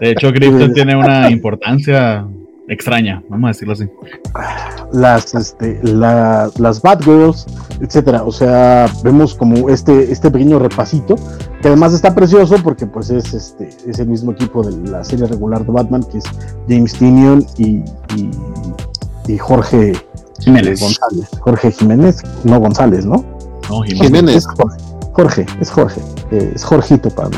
hecho, 0.01 0.31
Grifter 0.31 0.73
tiene 0.73 0.95
una 0.95 1.31
importancia 1.31 2.27
extraña, 2.67 3.23
vamos 3.29 3.47
a 3.47 3.51
decirlo 3.51 3.73
así. 3.73 3.85
Las, 4.91 5.33
este, 5.33 5.79
las 5.83 6.81
Batgirls, 6.81 7.47
etcétera. 7.79 8.23
O 8.23 8.31
sea, 8.31 8.87
vemos 9.03 9.35
como 9.35 9.69
este, 9.69 10.11
este 10.11 10.31
pequeño 10.31 10.59
repasito, 10.59 11.15
que 11.61 11.67
además 11.67 11.93
está 11.93 12.13
precioso 12.13 12.55
porque 12.63 12.85
pues 12.85 13.09
es 13.09 13.33
este, 13.33 13.69
es 13.85 13.99
el 13.99 14.07
mismo 14.07 14.31
equipo 14.31 14.63
de 14.63 14.89
la 14.89 15.03
serie 15.03 15.27
regular 15.27 15.65
de 15.65 15.71
Batman, 15.71 16.03
que 16.03 16.19
es 16.19 16.25
James 16.67 16.93
Tinion 16.93 17.45
y, 17.57 17.83
y, 19.27 19.37
Jorge 19.37 19.93
Jiménez. 20.39 20.79
González. 20.79 21.29
Jorge 21.39 21.71
Jiménez, 21.71 22.23
no 22.43 22.59
González, 22.59 23.05
¿no? 23.05 23.25
No, 23.69 23.81
Jiménez. 23.81 24.45
Jorge, 25.13 25.45
es 25.59 25.71
Jorge, 25.71 25.99
eh, 26.31 26.51
es 26.55 26.63
Jorgito 26.63 27.09
para 27.09 27.29
mí. 27.29 27.37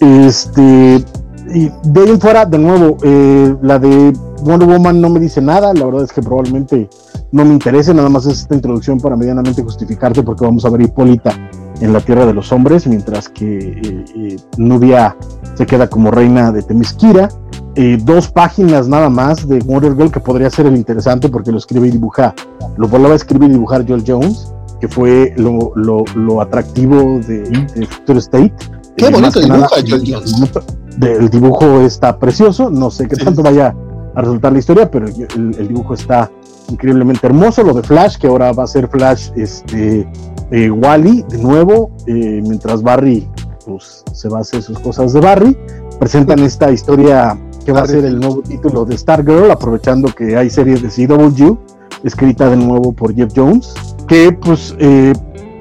este, 0.26 1.04
y 1.48 1.70
de 1.84 2.00
ahí 2.00 2.10
en 2.10 2.20
fuera, 2.20 2.46
de 2.46 2.58
nuevo, 2.58 2.96
eh, 3.02 3.54
la 3.62 3.78
de 3.78 4.12
Wonder 4.42 4.68
Woman 4.68 5.00
no 5.00 5.08
me 5.08 5.20
dice 5.20 5.40
nada, 5.40 5.72
la 5.74 5.84
verdad 5.84 6.04
es 6.04 6.12
que 6.12 6.22
probablemente 6.22 6.88
no 7.32 7.44
me 7.44 7.52
interese, 7.52 7.94
nada 7.94 8.08
más 8.08 8.26
es 8.26 8.40
esta 8.40 8.54
introducción 8.54 9.00
para 9.00 9.16
medianamente 9.16 9.62
justificarte 9.62 10.22
porque 10.22 10.44
vamos 10.44 10.64
a 10.64 10.70
ver 10.70 10.82
Hipólita 10.82 11.32
en 11.80 11.92
la 11.92 12.00
Tierra 12.00 12.26
de 12.26 12.34
los 12.34 12.52
Hombres, 12.52 12.86
mientras 12.86 13.28
que 13.28 13.58
eh, 13.58 14.04
eh, 14.16 14.36
Nubia 14.56 15.16
se 15.54 15.66
queda 15.66 15.88
como 15.88 16.10
reina 16.10 16.52
de 16.52 16.62
Temisquira. 16.62 17.28
dos 18.04 18.28
páginas 18.30 18.86
nada 18.86 19.08
más 19.08 19.48
de 19.48 19.58
Wonder 19.60 19.96
Girl 19.96 20.10
que 20.10 20.20
podría 20.20 20.50
ser 20.50 20.66
el 20.66 20.76
interesante 20.76 21.28
porque 21.28 21.50
lo 21.50 21.58
escribe 21.58 21.88
y 21.88 21.90
dibuja, 21.90 22.34
lo 22.76 22.88
volvaba 22.88 23.14
a 23.14 23.16
escribir 23.16 23.50
y 23.50 23.54
dibujar 23.54 23.86
Joel 23.86 24.04
Jones, 24.06 24.52
que 24.80 24.88
fue 24.88 25.34
lo, 25.36 25.72
lo, 25.74 26.40
atractivo 26.40 27.20
de, 27.26 27.42
de 27.74 27.86
Future 27.86 28.18
State. 28.18 28.54
Qué 28.96 29.10
bonito 29.10 29.40
dibuja 29.40 29.76
Joel 29.88 30.04
Jones 30.12 30.34
el 31.00 31.30
dibujo 31.30 31.80
está 31.80 32.18
precioso, 32.18 32.70
no 32.70 32.90
sé 32.90 33.08
qué 33.08 33.16
tanto 33.16 33.42
vaya 33.42 33.74
a 34.14 34.20
resultar 34.20 34.52
la 34.52 34.58
historia, 34.58 34.90
pero 34.90 35.06
el, 35.06 35.68
dibujo 35.68 35.94
está 35.94 36.30
increíblemente 36.68 37.26
hermoso. 37.26 37.62
Lo 37.62 37.74
de 37.74 37.82
Flash, 37.82 38.18
que 38.18 38.26
ahora 38.26 38.52
va 38.52 38.64
a 38.64 38.66
ser 38.66 38.88
Flash 38.88 39.30
este, 39.36 40.06
eh, 40.50 40.70
Wally 40.70 41.24
de 41.28 41.38
nuevo, 41.38 41.90
eh, 42.06 42.40
mientras 42.42 42.82
Barry 42.82 43.28
pues, 43.64 44.04
se 44.12 44.28
va 44.28 44.38
a 44.38 44.40
hacer 44.42 44.62
sus 44.62 44.78
cosas 44.78 45.12
de 45.12 45.20
Barry. 45.20 45.56
Presentan 45.98 46.40
esta 46.40 46.70
historia 46.70 47.38
que 47.64 47.72
va 47.72 47.80
a 47.82 47.86
ser 47.86 48.04
el 48.04 48.18
nuevo 48.18 48.42
título 48.42 48.84
de 48.84 48.98
Stargirl, 48.98 49.50
aprovechando 49.50 50.12
que 50.12 50.36
hay 50.36 50.50
series 50.50 50.82
de 50.82 50.88
CW, 50.88 51.56
escrita 52.02 52.50
de 52.50 52.56
nuevo 52.56 52.92
por 52.92 53.14
Jeff 53.14 53.32
Jones, 53.34 53.72
que 54.08 54.32
pues, 54.32 54.74
eh, 54.78 55.12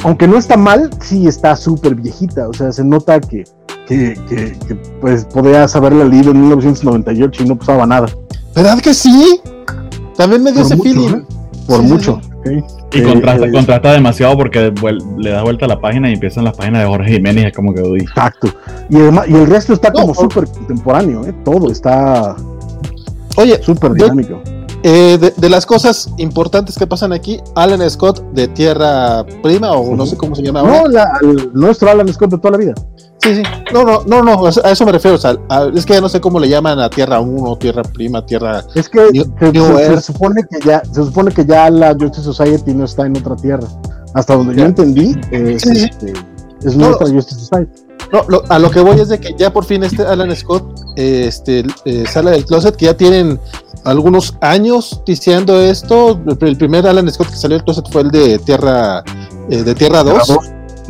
aunque 0.03 0.27
no 0.27 0.37
está 0.37 0.57
mal, 0.57 0.89
sí 0.99 1.27
está 1.27 1.55
súper 1.55 1.95
viejita, 1.95 2.49
o 2.49 2.53
sea, 2.53 2.71
se 2.71 2.83
nota 2.83 3.19
que 3.19 3.43
que, 3.91 4.77
pues 5.01 5.25
podías 5.25 5.75
haberla 5.75 6.05
leído 6.05 6.31
en 6.31 6.41
1998 6.41 7.43
y 7.43 7.47
no 7.47 7.57
pasaba 7.57 7.85
nada. 7.85 8.07
¿Verdad 8.55 8.79
que 8.79 8.93
sí? 8.93 9.41
También 10.15 10.43
me 10.43 10.51
dio 10.51 10.61
ese 10.61 10.77
feeling. 10.77 11.15
¿eh? 11.15 11.23
Por 11.67 11.81
mucho. 11.83 12.21
Y 12.93 12.99
eh, 12.99 13.03
contrasta, 13.03 13.45
eh, 13.45 13.51
contrasta, 13.51 13.93
demasiado 13.93 14.37
porque 14.37 14.73
le 15.17 15.29
da 15.29 15.43
vuelta 15.43 15.65
a 15.65 15.67
la 15.67 15.79
página 15.79 16.09
y 16.09 16.13
empiezan 16.13 16.43
las 16.43 16.57
páginas 16.57 16.81
de 16.81 16.87
Jorge 16.87 17.11
Jiménez, 17.13 17.45
es 17.45 17.53
como 17.53 17.73
que 17.73 17.81
uy. 17.81 18.01
Exacto. 18.01 18.47
Y 18.89 18.97
además, 18.97 19.25
y 19.29 19.33
el 19.33 19.47
resto 19.47 19.73
está 19.73 19.91
como 19.91 20.13
súper 20.13 20.45
contemporáneo, 20.47 21.25
¿eh? 21.25 21.33
todo 21.45 21.71
está 21.71 22.35
Oye, 23.37 23.61
súper 23.61 23.93
dinámico. 23.93 24.41
de, 24.83 25.33
de, 25.37 25.49
las 25.49 25.65
cosas 25.65 26.11
importantes 26.17 26.77
que 26.77 26.87
pasan 26.87 27.13
aquí, 27.13 27.39
Alan 27.55 27.87
Scott 27.89 28.21
de 28.33 28.47
Tierra 28.47 29.23
Prima, 29.41 29.71
o 29.71 29.95
no 29.95 30.05
sé 30.05 30.17
cómo 30.17 30.35
se 30.35 30.41
llama 30.41 30.61
ahora. 30.61 30.81
No, 30.81 30.87
la, 30.87 31.19
nuestro 31.53 31.89
Alan 31.89 32.11
Scott 32.11 32.31
de 32.31 32.37
toda 32.39 32.51
la 32.51 32.57
vida. 32.57 32.73
Sí, 33.21 33.35
sí. 33.35 33.43
No, 33.71 33.83
no, 33.83 34.03
no, 34.05 34.23
no, 34.23 34.47
a 34.47 34.71
eso 34.71 34.85
me 34.85 34.91
refiero. 34.91 35.15
O 35.15 35.19
sea, 35.19 35.37
es 35.75 35.85
que 35.85 35.93
ya 35.93 36.01
no 36.01 36.09
sé 36.09 36.19
cómo 36.19 36.39
le 36.39 36.49
llaman 36.49 36.79
a 36.79 36.89
Tierra 36.89 37.19
1, 37.19 37.55
Tierra 37.57 37.83
Prima, 37.83 38.25
Tierra. 38.25 38.63
Es 38.73 38.89
que 38.89 39.09
se, 39.11 40.01
supone 40.01 40.41
que 40.49 40.59
ya, 40.65 40.81
se 40.83 41.03
supone 41.03 41.31
que 41.31 41.45
ya 41.45 41.69
la 41.69 41.93
Justice 41.93 42.23
Society 42.23 42.73
no 42.73 42.85
está 42.85 43.05
en 43.05 43.17
otra 43.17 43.35
tierra. 43.35 43.67
Hasta 44.15 44.35
donde 44.35 44.55
yo 44.55 44.65
entendí, 44.65 45.15
es, 45.31 45.65
este, 45.65 46.13
es 46.63 46.75
nuestra 46.75 47.07
Justice 47.07 47.41
Society. 47.41 47.71
No, 48.11 48.41
a 48.49 48.59
lo 48.59 48.71
que 48.71 48.81
voy 48.81 48.99
es 48.99 49.09
de 49.09 49.19
que 49.19 49.33
ya 49.37 49.53
por 49.53 49.63
fin 49.63 49.83
este 49.83 50.03
Alan 50.03 50.35
Scott 50.35 50.81
este, 50.97 51.63
eh, 51.85 52.03
sale 52.09 52.31
del 52.31 52.45
closet, 52.45 52.75
que 52.75 52.85
ya 52.85 52.97
tienen 52.97 53.39
algunos 53.85 54.35
años 54.41 55.01
diciendo 55.05 55.61
esto. 55.61 56.19
El 56.41 56.57
primer 56.57 56.87
Alan 56.87 57.09
Scott 57.11 57.29
que 57.29 57.35
salió 57.35 57.57
del 57.57 57.65
closet 57.65 57.85
fue 57.89 58.01
el 58.01 58.11
de 58.11 58.39
Tierra, 58.39 59.03
eh, 59.49 59.63
de 59.63 59.75
Tierra 59.75 60.03
2 60.03 60.39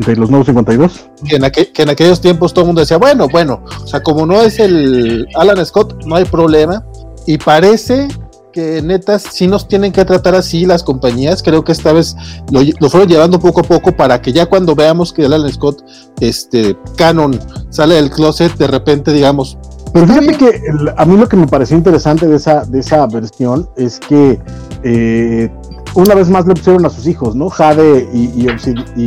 de 0.06 0.16
los 0.16 0.30
nuevos 0.30 0.48
52. 0.48 1.10
Que 1.28 1.36
en, 1.38 1.52
que 1.52 1.82
en 1.82 1.90
aquellos 1.90 2.22
tiempos 2.22 2.54
todo 2.54 2.64
el 2.64 2.68
mundo 2.68 2.82
decía, 2.82 2.98
bueno, 2.98 3.28
bueno, 3.30 3.64
o 3.84 3.88
sea, 3.88 4.02
como 4.02 4.26
no 4.26 4.42
es 4.42 4.60
el 4.60 5.28
Alan 5.36 5.66
Scott, 5.66 6.04
no 6.06 6.16
hay 6.16 6.26
problema. 6.26 6.86
Y 7.26 7.38
parece 7.38 8.08
que 8.52 8.82
netas 8.82 9.24
sí 9.32 9.48
nos 9.48 9.68
tienen 9.68 9.92
que 9.92 10.06
tratar 10.06 10.36
así 10.36 10.66
las 10.66 10.84
compañías. 10.84 11.42
Creo 11.42 11.64
que 11.64 11.72
esta 11.72 11.94
vez 11.94 12.16
lo, 12.52 12.90
fueron 12.90 13.10
llevando 13.10 13.40
poco 13.40 13.62
a 13.62 13.64
poco 13.64 13.92
para 13.96 14.22
que 14.22 14.34
ya 14.34 14.46
cuando 14.46 14.76
veamos 14.76 15.14
que 15.14 15.26
Alan 15.26 15.52
Scott, 15.52 15.84
este, 16.20 16.78
canon, 16.98 17.40
sale 17.70 17.96
del 17.96 18.10
closet, 18.10 18.56
de 18.58 18.68
repente 18.68 19.12
digamos. 19.14 19.58
Pero 19.94 20.08
fíjate 20.08 20.38
que 20.38 20.62
a 20.96 21.06
mí 21.06 21.18
lo 21.18 21.28
que 21.28 21.36
me 21.36 21.48
pareció 21.48 21.76
interesante 21.76 22.26
de 22.28 22.38
esa, 22.38 22.64
de 22.64 22.80
esa 22.80 23.06
versión 23.08 23.70
es 23.76 24.00
que 24.00 24.40
eh, 24.84 25.50
una 25.96 26.16
vez 26.16 26.30
más 26.30 26.46
le 26.46 26.54
pusieron 26.54 26.86
a 26.86 26.90
sus 26.90 27.08
hijos, 27.08 27.36
¿no? 27.36 27.50
Jade 27.50 28.10
y, 28.14 28.48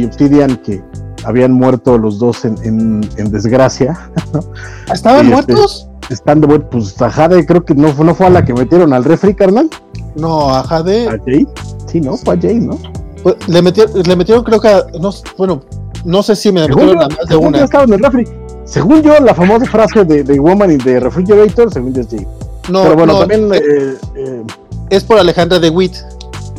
Obsidian, 0.05 0.57
que 0.57 0.83
habían 1.25 1.53
muerto 1.53 1.99
los 1.99 2.19
dos 2.19 2.45
en, 2.45 3.01
desgracia. 3.31 4.11
¿Estaban 4.93 5.27
este, 5.27 5.33
muertos? 5.33 5.89
Están 6.11 6.41
de 6.41 6.47
vuelta, 6.47 6.69
pues 6.71 7.01
a 7.01 7.11
Jade 7.11 7.47
creo 7.47 7.65
que 7.65 7.75
no, 7.75 7.93
no 7.95 8.15
fue 8.15 8.27
a 8.27 8.31
la 8.31 8.45
que 8.45 8.53
metieron 8.53 8.93
al 8.93 9.05
refri, 9.05 9.35
carnal. 9.35 9.71
No, 10.15 10.55
a 10.55 10.63
Jade. 10.63 11.09
¿A 11.09 11.19
Jay? 11.25 11.47
Sí, 11.87 12.01
no, 12.01 12.17
fue 12.17 12.35
a 12.35 12.41
Jay, 12.41 12.61
¿no? 12.61 12.79
Pues, 13.23 13.37
le, 13.49 13.63
metieron, 13.63 14.03
le 14.03 14.17
metieron 14.17 14.45
creo 14.45 14.61
que 14.61 14.69
a, 14.69 14.85
no, 15.01 15.11
bueno, 15.39 15.63
no 16.05 16.23
sé 16.23 16.37
si 16.37 16.53
me 16.53 16.69
metieron 16.69 16.99
a 16.99 17.09
más 17.09 17.27
de 17.27 17.37
una. 17.37 17.59
en 17.65 17.93
el 17.93 17.99
refri. 18.01 18.29
Según 18.65 19.03
yo, 19.03 19.19
la 19.21 19.35
famosa 19.35 19.65
frase 19.67 20.05
de, 20.05 20.23
de 20.23 20.39
Woman 20.39 20.73
y 20.73 20.77
de 20.77 21.01
Refrigerator, 21.01 21.73
según 21.73 21.95
yo 21.95 22.03
es 22.03 22.09
Jay. 22.09 22.27
No, 22.71 22.83
Pero 22.83 22.97
bueno, 22.97 23.19
también... 23.19 23.53
Eh, 23.55 23.95
eh, 24.17 24.43
es 24.91 25.03
por 25.03 25.19
Alejandra 25.19 25.59
de 25.59 25.71
Witt 25.71 25.97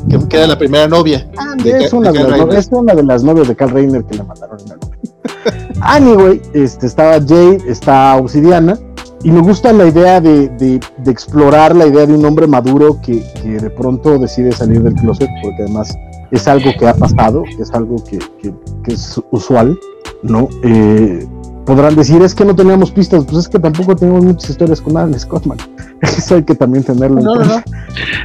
que 0.10 0.20
queda 0.28 0.48
la 0.48 0.58
primera 0.58 0.88
novia. 0.88 1.28
Ah, 1.38 1.56
es, 1.64 1.94
una 1.94 2.12
de, 2.12 2.24
las, 2.24 2.70
una 2.72 2.94
de 2.94 3.04
las 3.04 3.24
novias 3.24 3.48
de 3.48 3.56
Carl 3.56 3.72
Reiner 3.72 4.04
que 4.04 4.18
le 4.18 4.24
mandaron 4.24 4.58
en 4.60 5.76
Anyway, 5.82 6.42
este, 6.54 6.88
estaba 6.88 7.14
Jade, 7.14 7.60
está 7.68 8.16
Obsidiana, 8.18 8.78
y 9.24 9.32
me 9.32 9.42
gusta 9.42 9.74
la 9.74 9.88
idea 9.88 10.22
de, 10.22 10.50
de, 10.50 10.80
explorar 11.12 11.76
la 11.76 11.88
idea 11.88 12.06
de 12.06 12.14
un 12.14 12.26
hombre 12.26 12.48
maduro 12.48 13.00
que, 13.02 13.24
que, 13.42 13.60
de 13.60 13.70
pronto 13.70 14.18
decide 14.20 14.52
salir 14.52 14.82
del 14.84 14.94
closet, 14.94 15.30
porque 15.42 15.64
además 15.64 15.96
es 16.32 16.48
algo 16.48 16.72
que 16.78 16.88
ha 16.88 16.94
pasado, 16.94 17.44
es 17.60 17.72
algo 17.72 17.96
que, 18.04 18.20
que 18.42 18.94
es 18.94 19.20
usual, 19.32 19.78
¿no? 20.22 20.50
Eh, 20.64 21.28
podrán 21.66 21.96
decir, 21.96 22.22
es 22.22 22.36
que 22.36 22.46
no 22.46 22.56
teníamos 22.56 22.92
pistas, 22.92 23.26
pues 23.26 23.38
es 23.38 23.50
que 23.50 23.60
tampoco 23.60 23.96
tenemos 23.96 24.24
muchas 24.24 24.52
historias 24.52 24.82
con 24.82 24.96
Alan 24.98 25.20
Scottman. 25.20 25.58
Eso 26.02 26.36
hay 26.36 26.44
que 26.44 26.56
también 26.56 26.84
tenerlo. 26.84 27.22
No, 27.22 27.36
no, 27.36 27.46
no. 27.46 27.64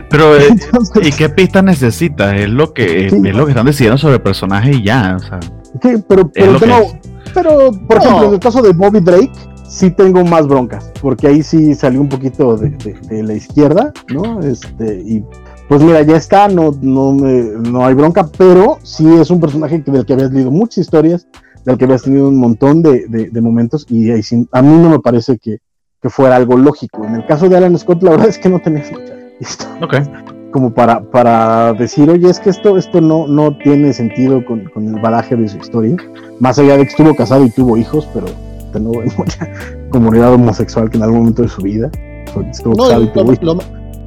Pero, 0.09 0.37
eh, 0.37 0.48
¿y 1.03 1.11
qué 1.11 1.29
pistas 1.29 1.64
necesitas? 1.64 2.35
Es 2.35 2.48
lo 2.48 2.72
que 2.72 3.07
es 3.07 3.12
lo 3.12 3.44
que 3.44 3.53
están 3.53 3.66
decidiendo 3.66 3.98
sobre 3.98 4.14
el 4.16 4.22
personaje 4.22 4.72
y 4.72 4.85
ya, 4.85 5.16
o 5.16 5.18
sea. 5.20 5.40
Sí, 5.83 6.03
pero, 6.09 6.31
pero, 6.31 6.59
pero 7.33 7.70
por 7.88 7.96
ejemplo, 7.96 8.29
en 8.29 8.35
el 8.35 8.40
caso 8.40 8.61
de 8.61 8.72
Bobby 8.72 9.00
Drake, 9.00 9.33
sí 9.70 9.90
tengo 9.90 10.24
más 10.24 10.46
broncas, 10.46 10.90
porque 11.00 11.29
ahí 11.29 11.42
sí 11.42 11.74
salió 11.74 12.00
un 12.00 12.09
poquito 12.09 12.57
de, 12.57 12.70
de, 13.09 13.22
la 13.22 13.35
izquierda, 13.35 13.92
¿no? 14.12 14.40
Este, 14.40 15.00
y 15.07 15.24
pues 15.68 15.81
mira, 15.81 16.03
ya 16.03 16.16
está, 16.16 16.48
no, 16.48 16.72
no, 16.83 17.12
no 17.12 17.87
hay 17.87 17.94
bronca, 17.94 18.29
pero 18.37 18.79
sí 18.83 19.07
es 19.14 19.31
un 19.31 19.40
personaje 19.40 19.79
del 19.79 20.05
que 20.05 20.12
habías 20.12 20.33
leído 20.33 20.50
muchas 20.50 20.79
historias, 20.79 21.29
del 21.64 21.79
que 21.79 21.85
habías 21.85 22.03
tenido 22.03 22.29
un 22.29 22.37
montón 22.37 22.83
de, 22.83 23.07
de, 23.09 23.40
momentos 23.40 23.87
y 23.88 24.11
ahí 24.11 24.23
a 24.53 24.62
mí 24.62 24.77
no 24.77 24.90
me 24.90 24.99
parece 24.99 25.38
que, 25.38 25.59
que, 26.01 26.11
fuera 26.11 26.37
algo 26.37 26.57
lógico. 26.57 27.05
En 27.05 27.16
el 27.16 27.27
caso 27.27 27.49
de 27.49 27.57
Alan 27.57 27.79
Scott, 27.79 28.03
la 28.03 28.11
verdad 28.12 28.29
es 28.29 28.38
que 28.38 28.49
no 28.49 28.61
tenía 28.61 28.85
mucha 29.81 30.01
Como 30.53 30.73
para, 30.73 31.03
para 31.03 31.73
decir, 31.75 32.09
oye, 32.11 32.29
es 32.29 32.40
que 32.40 32.51
esto, 32.51 32.77
esto 32.77 33.01
no, 33.01 33.27
no 33.27 33.57
tiene 33.59 33.92
sentido 33.92 34.44
con, 34.44 34.64
con, 34.70 34.94
el 34.94 35.01
badaje 35.01 35.37
de 35.37 35.49
su 35.49 35.59
historia. 35.59 35.96
Más 36.38 36.59
allá 36.59 36.77
de 36.77 36.85
que 36.85 36.90
estuvo 36.90 37.14
casado 37.14 37.44
y 37.44 37.51
tuvo 37.51 37.77
hijos, 37.77 38.09
pero 38.14 38.27
tengo 38.73 38.92
mucha 39.16 39.49
comunidad 39.90 40.33
homosexual 40.33 40.90
que 40.90 40.96
en 40.96 41.03
algún 41.03 41.20
momento 41.20 41.42
de 41.42 41.49
su 41.49 41.62
vida 41.62 41.90
estuvo 42.51 42.77
casado 42.77 43.03
y 43.03 43.09
tuvo 43.09 43.33
lo, 43.42 43.59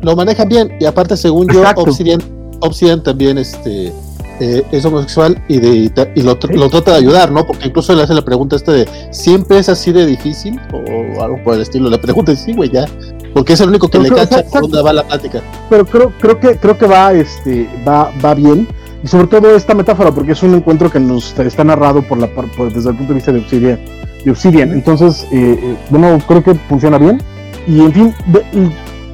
Lo, 0.02 0.16
maneja 0.16 0.46
bien 0.46 0.72
y 0.80 0.86
aparte, 0.86 1.18
según 1.18 1.48
yo, 1.50 1.64
Obsidian, 1.76 2.22
Obsidian 2.62 3.04
también 3.04 3.38
este, 3.38 3.92
eh, 4.40 4.64
es 4.72 4.86
homosexual 4.86 5.42
y, 5.48 5.60
de, 5.60 6.12
y 6.16 6.22
lo, 6.22 6.38
lo, 6.50 6.70
trata 6.70 6.92
de 6.92 6.98
ayudar, 6.98 7.32
¿no? 7.32 7.46
Porque 7.46 7.68
incluso 7.68 7.94
le 7.96 8.04
hace 8.04 8.14
la 8.14 8.24
pregunta 8.24 8.56
este 8.56 8.72
de, 8.72 8.90
¿siempre 9.12 9.60
es 9.60 9.70
así 9.70 9.92
de 9.92 10.06
difícil? 10.06 10.60
O 10.72 11.22
algo 11.24 11.44
por 11.44 11.56
el 11.56 11.62
estilo. 11.62 11.90
Le 11.90 11.98
pregunta 12.00 12.32
y 12.32 12.36
sí, 12.36 12.54
güey, 12.54 12.70
ya. 12.70 12.86
Porque 13.34 13.54
es 13.54 13.62
el 13.62 13.70
único 13.70 13.90
que 13.90 14.00
le 14.00 14.10
cacha 14.10 14.44
por 14.44 14.62
dónde 14.62 14.82
va 14.82 14.94
la 14.94 15.04
plática. 15.04 15.42
Pero 15.70 15.86
creo, 15.86 16.14
creo 16.20 16.40
que, 16.40 16.58
creo 16.58 16.78
que 16.78 16.88
va, 16.88 17.14
este, 17.14 17.70
va, 17.88 18.12
va 18.24 18.34
bien. 18.34 18.68
Y 19.04 19.08
sobre 19.08 19.28
todo 19.28 19.56
esta 19.56 19.74
metáfora, 19.74 20.12
porque 20.12 20.32
es 20.32 20.44
un 20.44 20.56
encuentro 20.56 20.90
que 20.90 21.00
nos 21.00 21.38
está 21.38 21.64
narrado 21.64 22.02
por 22.02 22.18
la 22.18 22.28
desde 22.74 22.90
el 22.90 22.96
punto 22.96 23.10
de 23.10 23.16
vista 23.16 23.32
de 23.32 23.40
Obsidian. 23.40 23.80
De 24.24 24.32
Obsidian. 24.32 24.72
Entonces, 24.72 25.28
eh, 25.32 25.60
eh, 25.62 25.78
bueno, 25.90 26.20
creo 26.28 26.44
que 26.44 26.56
funciona 26.70 26.98
bien. 26.98 27.22
Y 27.68 27.82
en 27.82 27.94
fin, 27.94 28.16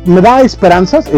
me 0.06 0.22
da 0.22 0.42
esperanzas. 0.42 1.10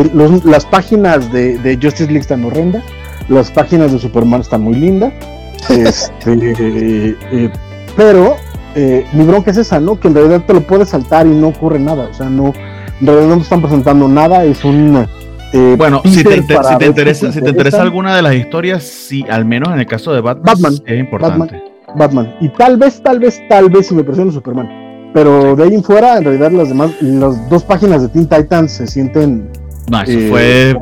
las 0.44 0.66
páginas 0.66 1.32
de, 1.32 1.58
de 1.60 1.76
Justice 1.76 2.06
League 2.06 2.22
están 2.22 2.44
horrendas 2.46 2.84
las 3.32 3.50
páginas 3.50 3.92
de 3.92 4.00
Superman 4.00 4.42
están 4.42 4.62
muy 4.62 4.76
lindas. 4.76 5.14
Este, 5.70 6.56
eh, 7.32 7.50
pero 7.96 8.36
eh, 8.76 9.06
mi 9.14 9.26
bronca 9.26 9.52
es 9.52 9.58
esa, 9.58 9.80
¿no? 9.80 10.00
Que 10.00 10.10
en 10.10 10.16
realidad 10.16 10.44
te 10.46 10.54
lo 10.54 10.62
puedes 10.62 10.90
saltar 10.90 11.26
y 11.26 11.30
no 11.30 11.48
ocurre 11.50 11.80
nada. 11.80 12.10
O 12.12 12.14
sea, 12.14 12.30
no, 12.30 12.54
en 13.00 13.08
realidad 13.08 13.28
no 13.28 13.38
te 13.38 13.44
están 13.44 13.62
presentando 13.62 14.08
nada. 14.08 14.44
Es 14.44 14.64
un. 14.66 15.08
Eh, 15.54 15.76
bueno, 15.78 16.02
si 16.06 16.24
te, 16.24 16.38
interesa, 16.38 17.32
si 17.32 17.42
te 17.42 17.50
interesa 17.50 17.82
alguna 17.82 18.16
de 18.16 18.22
las 18.22 18.36
historias, 18.36 18.84
sí, 18.84 19.26
al 19.30 19.44
menos 19.46 19.74
en 19.74 19.80
el 19.80 19.86
caso 19.86 20.14
de 20.14 20.22
Batman, 20.22 20.74
es 20.86 21.00
importante. 21.00 21.62
Batman, 21.94 22.36
Y 22.40 22.48
tal 22.50 22.78
vez, 22.78 23.02
tal 23.04 23.20
vez, 23.20 23.42
tal 23.50 23.70
vez 23.70 23.88
si 23.88 23.96
me 23.96 24.04
presiona 24.04 24.32
Superman. 24.32 25.12
Pero 25.14 25.58
de 25.58 25.64
ahí 25.64 25.74
en 25.74 25.84
fuera, 25.84 26.18
en 26.18 26.24
realidad, 26.24 26.52
las 26.52 26.70
demás, 26.70 26.92
las 27.02 27.50
dos 27.50 27.64
páginas 27.64 28.02
de 28.02 28.08
Teen 28.08 28.28
Titans 28.28 28.72
se 28.72 28.88
sienten. 28.88 29.50
No, 29.90 30.02
eso 30.04 30.20
fue 30.30 30.74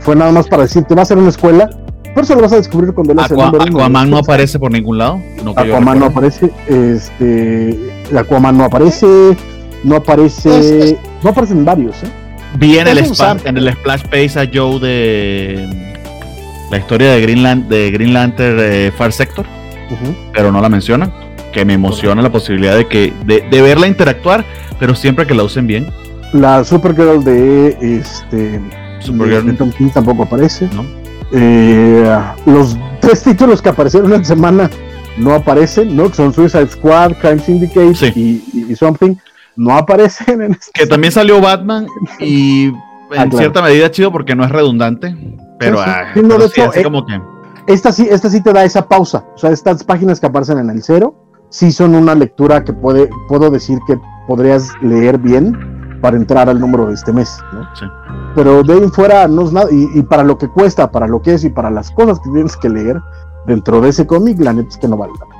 fue 0.00 0.16
nada 0.16 0.32
más 0.32 0.46
para 0.48 0.62
decirte, 0.62 0.94
va 0.94 1.02
a 1.02 1.04
ser 1.04 1.18
una 1.18 1.28
escuela. 1.28 1.68
Por 2.14 2.24
eso 2.24 2.34
lo 2.34 2.42
vas 2.42 2.52
a 2.52 2.56
descubrir 2.56 2.92
cuando 2.92 3.14
leas 3.14 3.30
Aqua, 3.30 3.52
el 3.54 3.74
Aquaman 3.74 4.10
no 4.10 4.18
aparece 4.18 4.58
por 4.58 4.72
ningún 4.72 4.98
lado. 4.98 5.20
No 5.44 5.52
Aquaman 5.54 5.98
no 5.98 6.06
aparece. 6.06 6.50
Este, 6.66 7.78
Aquaman 8.16 8.56
no 8.58 8.64
aparece. 8.64 9.06
No 9.84 9.96
aparece. 9.96 10.98
No 11.22 11.30
aparecen 11.30 11.64
varios, 11.64 12.02
¿eh? 12.02 12.08
Vi 12.58 12.78
en 12.78 12.88
el, 12.88 12.98
en 12.98 13.56
el 13.56 13.72
splash 13.72 14.02
page 14.04 14.38
a 14.38 14.50
Joe 14.52 14.80
de 14.80 15.68
la 16.70 16.78
historia 16.78 17.12
de 17.12 17.20
Greenland 17.20 17.68
de 17.68 17.90
Green 17.90 18.12
Lantern 18.12 18.58
eh, 18.60 18.92
Far 18.96 19.12
Sector, 19.12 19.46
pero 20.32 20.50
no 20.50 20.60
la 20.60 20.68
mencionan. 20.68 21.12
Que 21.52 21.64
me 21.64 21.74
emociona 21.74 22.20
la 22.20 22.30
posibilidad 22.30 22.76
de 22.76 22.86
que 22.86 23.12
de, 23.24 23.42
de, 23.50 23.62
verla 23.62 23.86
interactuar, 23.86 24.44
pero 24.78 24.94
siempre 24.94 25.26
que 25.26 25.34
la 25.34 25.44
usen 25.44 25.66
bien. 25.66 25.86
La 26.32 26.62
Supergirl 26.62 27.24
de 27.24 27.76
este 27.80 28.60
Supergirl. 29.00 29.56
Tom 29.56 29.70
King 29.70 29.88
tampoco 29.92 30.24
aparece. 30.24 30.68
Eh, 31.32 32.18
los 32.46 32.76
tres 33.00 33.22
títulos 33.22 33.60
que 33.60 33.68
aparecieron 33.68 34.12
en 34.12 34.24
semana 34.24 34.70
no 35.16 35.34
aparecen, 35.34 35.96
¿no? 35.96 36.08
Que 36.08 36.14
son 36.14 36.32
Suicide 36.32 36.68
Squad, 36.68 37.12
Crime 37.20 37.38
Syndicate 37.38 38.12
y, 38.14 38.74
Something. 38.76 39.16
No 39.56 39.76
aparecen 39.76 40.40
en 40.42 40.52
este 40.52 40.70
Que 40.72 40.86
también 40.86 41.12
salió 41.12 41.40
Batman 41.40 41.86
y 42.20 42.66
en 43.10 43.18
ah, 43.18 43.28
cierta 43.30 43.60
medida 43.60 43.90
chido 43.90 44.12
porque 44.12 44.34
no 44.34 44.44
es 44.44 44.50
redundante. 44.50 45.16
Pero, 45.58 45.78
como 46.84 47.04
que. 47.04 47.20
Esta 47.66 47.92
sí, 47.92 48.06
esta 48.08 48.30
sí 48.30 48.40
te 48.42 48.52
da 48.52 48.64
esa 48.64 48.88
pausa. 48.88 49.24
O 49.34 49.38
sea, 49.38 49.50
estas 49.50 49.84
páginas 49.84 50.20
que 50.20 50.26
aparecen 50.26 50.58
en 50.58 50.70
el 50.70 50.82
cero, 50.82 51.14
sí 51.50 51.72
son 51.72 51.94
una 51.94 52.14
lectura 52.14 52.64
que 52.64 52.72
puede, 52.72 53.10
puedo 53.28 53.50
decir 53.50 53.78
que 53.86 53.98
podrías 54.26 54.70
leer 54.80 55.18
bien 55.18 55.77
para 56.00 56.16
entrar 56.16 56.48
al 56.48 56.60
número 56.60 56.86
de 56.86 56.94
este 56.94 57.12
mes. 57.12 57.38
¿no? 57.52 57.68
Pero 58.34 58.62
de 58.62 58.74
ahí 58.74 58.82
en 58.82 58.92
fuera 58.92 59.26
no 59.28 59.44
es 59.44 59.52
nada. 59.52 59.68
Y, 59.70 60.02
para 60.02 60.22
lo 60.22 60.38
que 60.38 60.48
cuesta, 60.48 60.90
para 60.90 61.06
lo 61.06 61.20
que 61.22 61.34
es 61.34 61.44
y 61.44 61.50
para 61.50 61.70
las 61.70 61.90
cosas 61.90 62.20
que 62.20 62.30
tienes 62.30 62.56
que 62.56 62.68
leer 62.68 63.00
dentro 63.46 63.80
de 63.80 63.90
ese 63.90 64.06
cómic, 64.06 64.38
la 64.40 64.52
neta 64.52 64.68
es 64.68 64.78
que 64.78 64.88
no 64.88 64.96
vale 64.96 65.12
la 65.18 65.26
pena. 65.26 65.38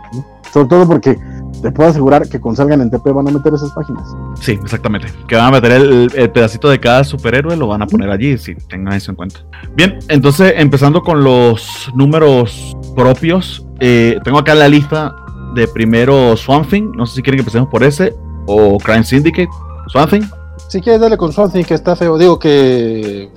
Sobre 0.52 0.68
todo 0.68 0.86
porque 0.86 1.18
te 1.62 1.70
puedo 1.72 1.90
asegurar 1.90 2.28
que 2.28 2.40
con 2.40 2.56
salgan 2.56 2.80
en 2.80 2.90
TP 2.90 3.12
van 3.12 3.28
a 3.28 3.30
meter 3.30 3.52
esas 3.52 3.70
páginas. 3.72 4.08
Sí, 4.40 4.52
exactamente. 4.52 5.08
Que 5.26 5.36
van 5.36 5.46
a 5.46 5.50
meter 5.50 5.72
el, 5.72 6.30
pedacito 6.30 6.68
de 6.68 6.78
cada 6.80 7.04
superhéroe, 7.04 7.56
lo 7.56 7.66
van 7.66 7.82
a 7.82 7.86
poner 7.86 8.10
allí, 8.10 8.38
si 8.38 8.54
tengan 8.54 8.94
eso 8.94 9.10
en 9.10 9.16
cuenta. 9.16 9.40
Bien, 9.74 9.98
entonces 10.08 10.54
empezando 10.56 11.02
con 11.02 11.22
los 11.22 11.90
números 11.94 12.76
propios, 12.96 13.66
eh, 13.80 14.18
tengo 14.24 14.38
acá 14.38 14.54
la 14.54 14.68
lista 14.68 15.14
de 15.54 15.66
primero 15.68 16.36
Swamp 16.36 16.68
Thing, 16.68 16.92
no 16.94 17.06
sé 17.06 17.16
si 17.16 17.22
quieren 17.22 17.38
que 17.38 17.42
empecemos 17.42 17.68
por 17.68 17.82
ese, 17.82 18.14
o 18.46 18.78
Crime 18.78 19.04
Syndicate, 19.04 19.48
Swamp 19.88 20.10
Thing. 20.10 20.22
Si 20.68 20.80
quieres, 20.82 21.00
dale 21.00 21.16
con 21.16 21.32
Swansea, 21.32 21.64
que 21.64 21.74
está 21.74 21.96
feo. 21.96 22.18
Digo 22.18 22.38
que. 22.38 23.30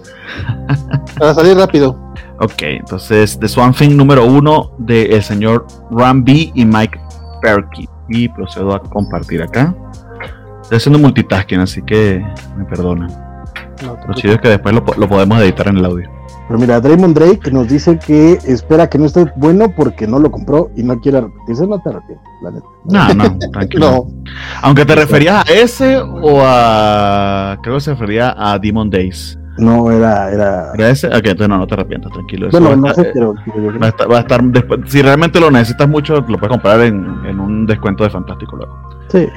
para 1.17 1.33
salir 1.33 1.57
rápido. 1.57 1.97
Ok, 2.39 2.61
entonces, 2.63 3.39
The 3.39 3.47
Swamp 3.47 3.79
número 3.81 4.25
uno 4.25 4.71
de 4.77 5.05
el 5.05 5.23
señor 5.23 5.65
B 5.89 6.51
y 6.53 6.65
Mike 6.65 6.99
Perky. 7.41 7.87
Y 8.09 8.27
procedo 8.27 8.75
a 8.75 8.81
compartir 8.81 9.41
acá. 9.41 9.73
Estoy 10.61 10.77
haciendo 10.77 10.99
multitasking, 10.99 11.59
así 11.59 11.81
que 11.81 12.25
me 12.57 12.65
perdonan. 12.65 13.09
lo 14.07 14.13
chido 14.13 14.33
es 14.33 14.41
que 14.41 14.49
después 14.49 14.75
lo, 14.75 14.83
lo 14.97 15.07
podemos 15.07 15.39
editar 15.41 15.69
en 15.69 15.77
el 15.77 15.85
audio. 15.85 16.20
Pero 16.47 16.59
mira, 16.59 16.81
Draymond 16.81 17.17
Drake 17.17 17.51
nos 17.51 17.67
dice 17.69 17.97
que 17.97 18.33
espera 18.45 18.89
que 18.89 18.97
no 18.97 19.05
esté 19.05 19.25
bueno 19.37 19.73
porque 19.75 20.05
no 20.05 20.19
lo 20.19 20.29
compró 20.31 20.69
y 20.75 20.83
no 20.83 20.99
quiere 20.99 21.21
repetirse. 21.21 21.65
No 21.65 21.79
te 21.79 21.89
arrepientes, 21.89 22.27
la 22.41 22.51
neta. 22.51 22.65
No, 22.85 23.13
no, 23.13 23.39
tranquilo. 23.51 24.07
Aunque 24.61 24.85
te 24.85 24.95
referías 24.95 25.47
a 25.47 25.53
ese 25.53 25.97
o 25.97 26.41
a. 26.43 27.57
Creo 27.63 27.75
que 27.75 27.81
se 27.81 27.91
refería 27.91 28.35
a 28.37 28.59
Demon 28.59 28.89
Days. 28.89 29.37
No, 29.57 29.91
era. 29.91 30.31
¿Era, 30.31 30.71
¿Era 30.73 30.89
ese? 30.89 31.07
Ok, 31.07 31.13
entonces 31.23 31.49
no, 31.49 31.57
no 31.57 31.67
te 31.67 31.73
arrepientas, 31.73 32.11
tranquilo. 32.11 32.49
bueno, 32.51 32.75
no 32.75 32.93
sé, 32.93 33.11
pero. 33.13 33.33
Va 33.81 34.17
a, 34.17 34.19
estar, 34.19 34.43
después. 34.43 34.81
Si 34.87 35.01
realmente 35.01 35.39
lo 35.39 35.51
necesitas 35.51 35.87
mucho, 35.87 36.15
lo 36.15 36.37
puedes 36.37 36.49
comprar 36.49 36.81
en, 36.81 37.25
en 37.25 37.39
un 37.39 37.65
descuento 37.65 38.03
de 38.03 38.09
Fantástico 38.09 38.55
luego. 38.57 38.77
Sí. 39.09 39.27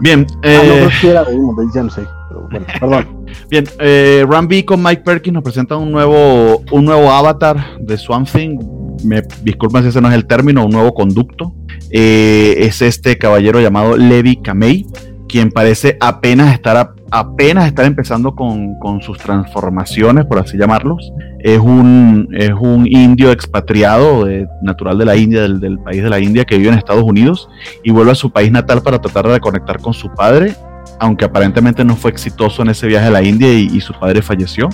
Bien. 0.00 0.26
Eh, 0.42 0.58
ah, 0.60 0.66
no, 0.66 1.08
no, 1.08 1.10
era 1.10 1.24
Demon 1.24 1.56
Days, 1.56 1.74
ya 1.74 1.82
no 1.82 1.90
sé. 1.90 2.06
Pero 2.28 2.48
bueno, 2.50 2.66
perdón. 2.80 3.06
Bien, 3.48 3.64
eh, 3.78 4.24
B 4.48 4.64
con 4.64 4.82
Mike 4.82 5.02
Perkins 5.02 5.34
nos 5.34 5.42
presenta 5.42 5.76
un 5.76 5.92
nuevo, 5.92 6.62
un 6.70 6.84
nuevo 6.84 7.10
avatar 7.10 7.78
de 7.80 7.96
Swamp 7.96 8.28
Thing. 8.28 8.58
Me 9.04 9.22
disculpen 9.42 9.82
si 9.82 9.88
ese 9.88 10.00
no 10.00 10.08
es 10.08 10.14
el 10.14 10.26
término, 10.26 10.64
un 10.64 10.70
nuevo 10.70 10.94
conducto. 10.94 11.54
Eh, 11.90 12.54
es 12.58 12.82
este 12.82 13.18
caballero 13.18 13.60
llamado 13.60 13.96
Levi 13.96 14.36
Kamei, 14.36 14.86
quien 15.28 15.50
parece 15.50 15.96
apenas 16.00 16.52
estar, 16.54 16.94
apenas 17.10 17.66
estar 17.66 17.84
empezando 17.84 18.34
con, 18.34 18.74
sus 19.02 19.18
transformaciones, 19.18 20.24
por 20.24 20.38
así 20.38 20.56
llamarlos. 20.56 21.12
Es 21.40 21.58
un, 21.58 22.28
es 22.32 22.52
un 22.58 22.86
indio 22.86 23.30
expatriado, 23.30 24.26
natural 24.62 24.96
de 24.96 25.04
la 25.04 25.16
India, 25.16 25.42
del, 25.42 25.60
del 25.60 25.78
país 25.78 26.02
de 26.02 26.08
la 26.08 26.18
India, 26.18 26.44
que 26.44 26.56
vive 26.56 26.70
en 26.70 26.78
Estados 26.78 27.04
Unidos 27.04 27.48
y 27.82 27.90
vuelve 27.90 28.12
a 28.12 28.16
su 28.16 28.30
país 28.30 28.50
natal 28.50 28.82
para 28.82 29.00
tratar 29.00 29.28
de 29.28 29.40
conectar 29.40 29.80
con 29.80 29.92
su 29.92 30.08
padre 30.14 30.54
aunque 31.04 31.24
aparentemente 31.26 31.84
no 31.84 31.96
fue 31.96 32.10
exitoso 32.10 32.62
en 32.62 32.70
ese 32.70 32.86
viaje 32.86 33.06
a 33.06 33.10
la 33.10 33.22
India 33.22 33.52
y, 33.52 33.80
su 33.80 33.92
padre 33.92 34.22
falleció. 34.22 34.68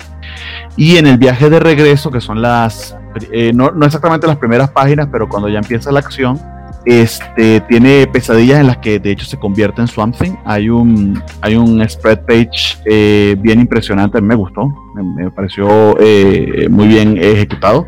Y 0.77 0.97
en 0.97 1.07
el 1.07 1.17
viaje 1.17 1.49
de 1.49 1.59
regreso, 1.59 2.09
que 2.09 2.21
son 2.21 2.41
las, 2.41 2.95
eh, 3.31 3.51
no, 3.53 3.71
exactamente 3.85 4.27
las 4.27 4.37
primeras 4.37 4.69
páginas, 4.71 5.07
pero 5.11 5.27
cuando 5.27 5.49
ya 5.49 5.59
empieza 5.59 5.91
la 5.91 5.99
acción, 5.99 6.39
este, 6.85 7.59
tiene 7.61 8.07
pesadillas 8.07 8.59
en 8.59 8.67
las 8.67 8.77
que 8.77 8.99
de 8.99 9.11
hecho 9.11 9.25
se 9.25 9.37
convierte 9.37 9.81
en 9.81 9.87
Swamp 9.87 10.15
Thing. 10.15 10.33
Hay 10.45 10.69
un, 10.69 11.21
hay 11.41 11.55
un 11.55 11.87
spread 11.87 12.21
page 12.25 12.77
eh, 12.85 13.35
bien 13.37 13.59
impresionante, 13.59 14.21
me 14.21 14.35
gustó, 14.35 14.73
me, 14.95 15.29
pareció 15.31 15.97
eh, 15.99 16.67
muy 16.69 16.87
bien 16.87 17.17
ejecutado, 17.17 17.85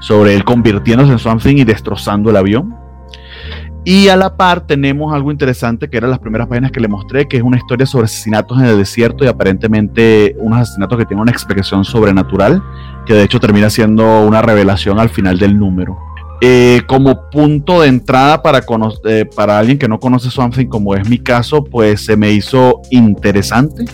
sobre 0.00 0.34
él 0.34 0.44
convirtiéndose 0.44 1.12
en 1.12 1.18
Swamp 1.18 1.42
Thing 1.42 1.58
y 1.58 1.64
destrozando 1.64 2.30
el 2.30 2.36
avión. 2.36 2.83
Y 3.84 4.08
a 4.08 4.16
la 4.16 4.34
par 4.34 4.66
tenemos 4.66 5.12
algo 5.12 5.30
interesante 5.30 5.90
que 5.90 5.98
eran 5.98 6.08
las 6.08 6.18
primeras 6.18 6.48
páginas 6.48 6.72
que 6.72 6.80
le 6.80 6.88
mostré, 6.88 7.28
que 7.28 7.36
es 7.36 7.42
una 7.42 7.58
historia 7.58 7.84
sobre 7.84 8.06
asesinatos 8.06 8.58
en 8.58 8.64
el 8.64 8.78
desierto 8.78 9.24
y 9.24 9.28
aparentemente 9.28 10.34
unos 10.38 10.60
asesinatos 10.60 10.98
que 10.98 11.04
tienen 11.04 11.20
una 11.20 11.32
expresión 11.32 11.84
sobrenatural, 11.84 12.62
que 13.04 13.12
de 13.12 13.24
hecho 13.24 13.38
termina 13.40 13.68
siendo 13.68 14.26
una 14.26 14.40
revelación 14.40 14.98
al 14.98 15.10
final 15.10 15.38
del 15.38 15.58
número. 15.58 15.98
Eh, 16.40 16.82
como 16.86 17.28
punto 17.30 17.82
de 17.82 17.88
entrada 17.88 18.42
para, 18.42 18.62
eh, 19.04 19.26
para 19.36 19.58
alguien 19.58 19.78
que 19.78 19.88
no 19.88 20.00
conoce 20.00 20.30
Something, 20.30 20.66
como 20.66 20.94
es 20.94 21.08
mi 21.08 21.18
caso, 21.18 21.62
pues 21.62 22.04
se 22.04 22.16
me 22.16 22.32
hizo 22.32 22.80
interesante 22.90 23.84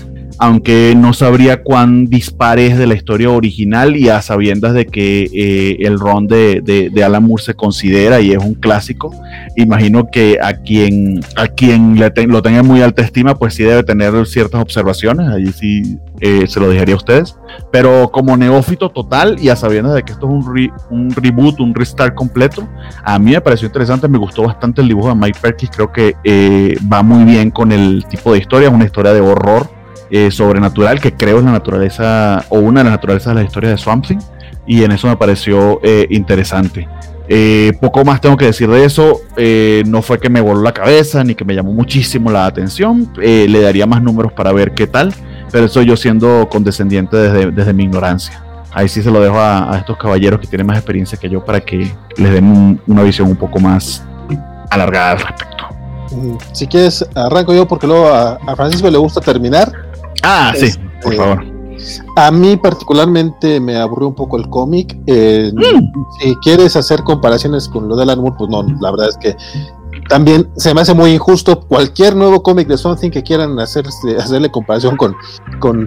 aunque 0.40 0.94
no 0.96 1.12
sabría 1.12 1.62
cuán 1.62 2.06
dispare 2.06 2.66
es 2.66 2.78
de 2.78 2.86
la 2.86 2.94
historia 2.94 3.28
original 3.28 3.94
y 3.94 4.08
a 4.08 4.22
sabiendas 4.22 4.72
de 4.72 4.86
que 4.86 5.28
eh, 5.34 5.76
el 5.80 6.00
ron 6.00 6.26
de, 6.26 6.62
de, 6.62 7.20
Moore 7.20 7.42
se 7.42 7.52
considera 7.52 8.22
y 8.22 8.32
es 8.32 8.38
un 8.38 8.54
clásico, 8.54 9.14
imagino 9.54 10.08
que 10.10 10.38
a 10.42 10.54
quien, 10.54 11.20
a 11.36 11.46
quien 11.46 11.96
le 11.98 12.10
lo 12.26 12.40
tenga 12.40 12.62
muy 12.62 12.80
alta 12.80 13.02
estima, 13.02 13.34
pues 13.34 13.52
sí 13.54 13.64
debe 13.64 13.82
tener 13.82 14.26
ciertas 14.26 14.62
observaciones, 14.62 15.28
allí 15.28 15.52
sí 15.52 15.98
eh, 16.20 16.46
se 16.46 16.58
lo 16.58 16.70
dejaría 16.70 16.94
a 16.94 16.98
ustedes, 16.98 17.36
pero 17.70 18.10
como 18.10 18.34
neófito 18.34 18.88
total 18.88 19.36
y 19.42 19.50
a 19.50 19.56
sabiendas 19.56 19.94
de 19.94 20.04
que 20.04 20.12
esto 20.12 20.26
es 20.26 20.32
un, 20.32 20.72
un 20.90 21.10
reboot, 21.10 21.60
un 21.60 21.74
restart 21.74 22.14
completo, 22.14 22.66
a 23.04 23.18
mí 23.18 23.32
me 23.32 23.40
pareció 23.42 23.66
interesante, 23.66 24.08
me 24.08 24.16
gustó 24.16 24.44
bastante 24.44 24.80
el 24.80 24.88
dibujo 24.88 25.08
de 25.10 25.16
Mike 25.16 25.38
Perkins, 25.42 25.72
creo 25.74 25.92
que 25.92 26.14
eh, 26.24 26.78
va 26.90 27.02
muy 27.02 27.24
bien 27.30 27.50
con 27.50 27.72
el 27.72 28.06
tipo 28.08 28.32
de 28.32 28.38
historia, 28.38 28.68
es 28.68 28.74
una 28.74 28.86
historia 28.86 29.12
de 29.12 29.20
horror 29.20 29.79
eh, 30.10 30.30
sobrenatural, 30.30 31.00
que 31.00 31.12
creo 31.12 31.38
es 31.38 31.44
la 31.44 31.52
naturaleza 31.52 32.44
o 32.48 32.58
una 32.58 32.80
de 32.80 32.84
las 32.84 32.92
naturalezas 32.94 33.34
de 33.34 33.40
la 33.40 33.46
historia 33.46 33.70
de 33.70 33.78
Swamp 33.78 34.06
Thing, 34.06 34.18
y 34.66 34.84
en 34.84 34.92
eso 34.92 35.08
me 35.08 35.16
pareció 35.16 35.80
eh, 35.82 36.06
interesante. 36.10 36.88
Eh, 37.28 37.72
poco 37.80 38.04
más 38.04 38.20
tengo 38.20 38.36
que 38.36 38.46
decir 38.46 38.68
de 38.68 38.84
eso. 38.84 39.20
no 39.86 40.02
fue 40.02 40.18
que 40.18 40.28
me 40.28 40.40
voló 40.40 40.62
la 40.62 40.72
cabeza 40.72 41.22
ni 41.22 41.36
que 41.36 41.44
me 41.44 41.54
llamó 41.54 41.72
muchísimo 41.72 42.30
la 42.30 42.46
atención. 42.46 43.12
le 43.16 43.60
daría 43.60 43.86
más 43.86 44.02
números 44.02 44.32
para 44.32 44.52
ver 44.52 44.74
qué 44.74 44.88
tal. 44.88 45.14
Pero 45.52 45.66
eso 45.66 45.82
yo 45.82 45.96
siendo 45.96 46.48
condescendiente 46.48 47.16
desde, 47.16 47.50
desde 47.52 47.72
mi 47.72 47.84
ignorancia. 47.84 48.42
Ahí 48.72 48.88
sí 48.88 49.02
se 49.02 49.10
lo 49.10 49.20
dejo 49.20 49.38
a, 49.38 49.76
estos 49.78 49.96
caballeros 49.96 50.40
que 50.40 50.46
tienen 50.46 50.66
más 50.66 50.76
experiencia 50.76 51.18
que 51.18 51.28
yo 51.28 51.44
para 51.44 51.60
que 51.60 51.92
les 52.16 52.32
den 52.32 52.80
una 52.86 53.02
visión 53.02 53.28
un 53.28 53.36
poco 53.36 53.58
más 53.58 54.04
alargada 54.70 55.12
al 55.12 55.18
respecto. 55.18 55.64
Si 56.52 56.66
quieres, 56.66 57.06
arranco 57.14 57.52
yo 57.52 57.66
porque 57.66 57.86
luego 57.86 58.08
a, 58.08 58.38
Francisco 58.54 58.88
le 58.90 58.98
gusta 58.98 59.20
terminar. 59.20 59.72
Ah, 60.22 60.52
sí, 60.56 60.66
este, 60.66 60.82
por 61.02 61.14
favor. 61.14 61.44
A 62.16 62.30
mí 62.30 62.56
particularmente 62.56 63.60
me 63.60 63.76
aburrió 63.76 64.08
un 64.08 64.14
poco 64.14 64.36
el 64.36 64.48
cómic. 64.48 64.98
Eh, 65.06 65.50
mm. 65.54 66.20
Si 66.20 66.36
quieres 66.36 66.76
hacer 66.76 67.02
comparaciones 67.02 67.68
con 67.68 67.88
lo 67.88 67.96
de 67.96 68.02
Alan 68.02 68.20
Moore, 68.20 68.36
pues 68.38 68.50
no, 68.50 68.62
la 68.80 68.90
verdad 68.90 69.08
es 69.08 69.16
que 69.16 69.36
también 70.08 70.50
se 70.56 70.74
me 70.74 70.80
hace 70.80 70.94
muy 70.94 71.12
injusto 71.12 71.60
cualquier 71.60 72.16
nuevo 72.16 72.42
cómic 72.42 72.68
de 72.68 72.76
Something 72.76 73.10
que 73.10 73.22
quieran 73.22 73.58
hacer, 73.60 73.86
hacerle 74.18 74.50
comparación 74.50 74.96
con, 74.96 75.14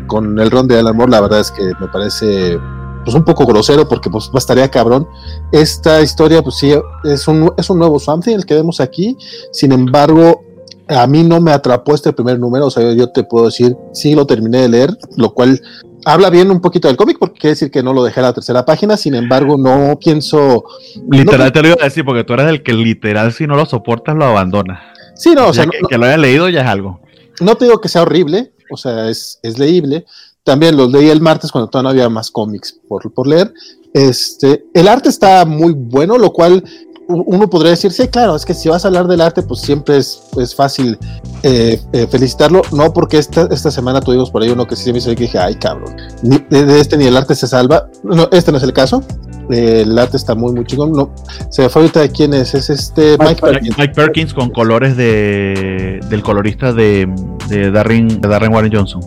con, 0.07 0.39
el 0.39 0.49
ron 0.49 0.67
de 0.67 0.79
Alan 0.79 0.95
Moore, 0.95 1.11
la 1.11 1.21
verdad 1.21 1.39
es 1.41 1.51
que 1.51 1.63
me 1.79 1.87
parece 1.87 2.57
pues 3.03 3.15
un 3.15 3.25
poco 3.25 3.45
grosero 3.45 3.87
porque 3.87 4.09
pues 4.09 4.31
bastaría 4.31 4.69
cabrón. 4.71 5.07
Esta 5.51 6.01
historia 6.01 6.41
pues 6.41 6.55
sí 6.55 6.73
es 7.03 7.27
un, 7.27 7.51
es 7.57 7.69
un 7.69 7.79
nuevo 7.79 7.99
Something 7.99 8.35
el 8.35 8.45
que 8.45 8.55
vemos 8.55 8.79
aquí, 8.79 9.17
sin 9.51 9.73
embargo 9.73 10.41
a 10.87 11.07
mí 11.07 11.23
no 11.23 11.39
me 11.39 11.51
atrapó 11.51 11.95
este 11.95 12.13
primer 12.13 12.39
número, 12.39 12.67
o 12.67 12.71
sea, 12.71 12.91
yo 12.93 13.09
te 13.09 13.23
puedo 13.23 13.45
decir, 13.45 13.75
sí 13.93 14.15
lo 14.15 14.25
terminé 14.25 14.61
de 14.61 14.69
leer, 14.69 14.97
lo 15.17 15.33
cual 15.33 15.61
habla 16.05 16.29
bien 16.29 16.51
un 16.51 16.61
poquito 16.61 16.87
del 16.87 16.97
cómic, 16.97 17.17
porque 17.19 17.39
quiere 17.39 17.53
decir 17.53 17.71
que 17.71 17.83
no 17.83 17.93
lo 17.93 18.03
dejé 18.03 18.19
a 18.19 18.23
la 18.23 18.33
tercera 18.33 18.65
página, 18.65 18.97
sin 18.97 19.15
embargo, 19.15 19.57
no 19.57 19.97
pienso... 19.99 20.65
Literal 21.09 21.51
te 21.51 21.61
lo 21.61 21.69
iba 21.69 21.77
a 21.81 21.85
decir, 21.85 22.03
porque 22.03 22.23
tú 22.23 22.33
eres 22.33 22.47
el 22.47 22.63
que 22.63 22.73
literal 22.73 23.31
si 23.33 23.47
no 23.47 23.55
lo 23.55 23.65
soportas 23.65 24.15
lo 24.15 24.25
abandona. 24.25 24.81
Sí, 25.15 25.33
no, 25.33 25.47
o 25.47 25.53
sea... 25.53 25.65
Que, 25.65 25.97
lo 25.97 26.05
haya 26.05 26.17
leído 26.17 26.49
ya 26.49 26.61
es 26.61 26.67
algo. 26.67 26.99
No 27.39 27.55
te 27.55 27.65
digo 27.65 27.79
que 27.79 27.89
sea 27.89 28.01
horrible, 28.01 28.53
o 28.69 28.77
sea, 28.77 29.09
es, 29.09 29.39
es 29.41 29.57
leíble. 29.57 30.05
También 30.43 30.75
los 30.75 30.91
leí 30.91 31.09
el 31.09 31.21
martes 31.21 31.51
cuando 31.51 31.69
todavía 31.69 31.83
no 31.83 31.89
había 31.89 32.09
más 32.09 32.29
cómics 32.29 32.79
por, 32.87 33.11
por 33.13 33.27
leer. 33.27 33.53
Este, 33.93 34.65
el 34.73 34.87
arte 34.87 35.09
está 35.09 35.45
muy 35.45 35.73
bueno, 35.73 36.17
lo 36.17 36.33
cual 36.33 36.63
uno 37.07 37.49
podría 37.49 37.71
decir, 37.71 37.91
sí, 37.91 38.07
claro, 38.07 38.35
es 38.35 38.45
que 38.45 38.53
si 38.53 38.69
vas 38.69 38.85
a 38.85 38.87
hablar 38.87 39.07
del 39.07 39.21
arte, 39.21 39.43
pues 39.43 39.61
siempre 39.61 39.97
es, 39.97 40.23
es 40.37 40.55
fácil 40.55 40.97
eh, 41.43 41.79
eh, 41.91 42.07
felicitarlo. 42.09 42.61
No, 42.71 42.93
porque 42.93 43.17
esta, 43.17 43.47
esta 43.51 43.71
semana 43.71 44.01
tuvimos 44.01 44.31
por 44.31 44.41
ahí 44.41 44.49
uno 44.49 44.65
que 44.65 44.75
sí 44.75 44.91
me 44.91 44.99
hizo 44.99 45.09
que 45.09 45.23
dije, 45.23 45.37
ay, 45.37 45.55
cabrón, 45.55 45.95
de, 46.21 46.79
este 46.79 46.97
ni 46.97 47.05
el 47.05 47.17
arte 47.17 47.35
se 47.35 47.47
salva. 47.47 47.87
No, 48.03 48.27
este 48.31 48.51
no 48.51 48.57
es 48.57 48.63
el 48.63 48.73
caso. 48.73 49.03
el 49.49 49.97
arte 49.97 50.17
está 50.17 50.35
muy, 50.35 50.53
muy 50.53 50.65
chingón. 50.65 50.93
No, 50.93 51.13
se 51.49 51.67
fue 51.69 51.81
ahorita 51.83 52.01
de 52.01 52.09
quién 52.09 52.33
es. 52.33 52.53
Es 52.53 52.69
este 52.69 53.17
Mike, 53.19 53.41
Perkins. 53.41 53.77
Mike 53.77 53.93
Perkins 53.93 54.33
con 54.33 54.49
colores 54.49 54.95
de, 54.95 55.99
del 56.09 56.23
colorista 56.23 56.73
de, 56.73 57.13
de, 57.49 57.71
Darren, 57.71 58.21
de 58.21 58.27
Darren 58.27 58.53
Warren 58.53 58.71
Johnson. 58.73 59.01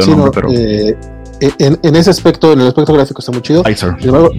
Sí, 0.00 0.12
pero... 0.32 0.48
Eh, 1.42 1.52
en, 1.58 1.96
ese 1.96 2.08
aspecto, 2.08 2.52
en 2.52 2.60
el 2.60 2.68
aspecto 2.68 2.92
gráfico 2.92 3.18
está 3.18 3.32
muy 3.32 3.42
chido. 3.42 3.64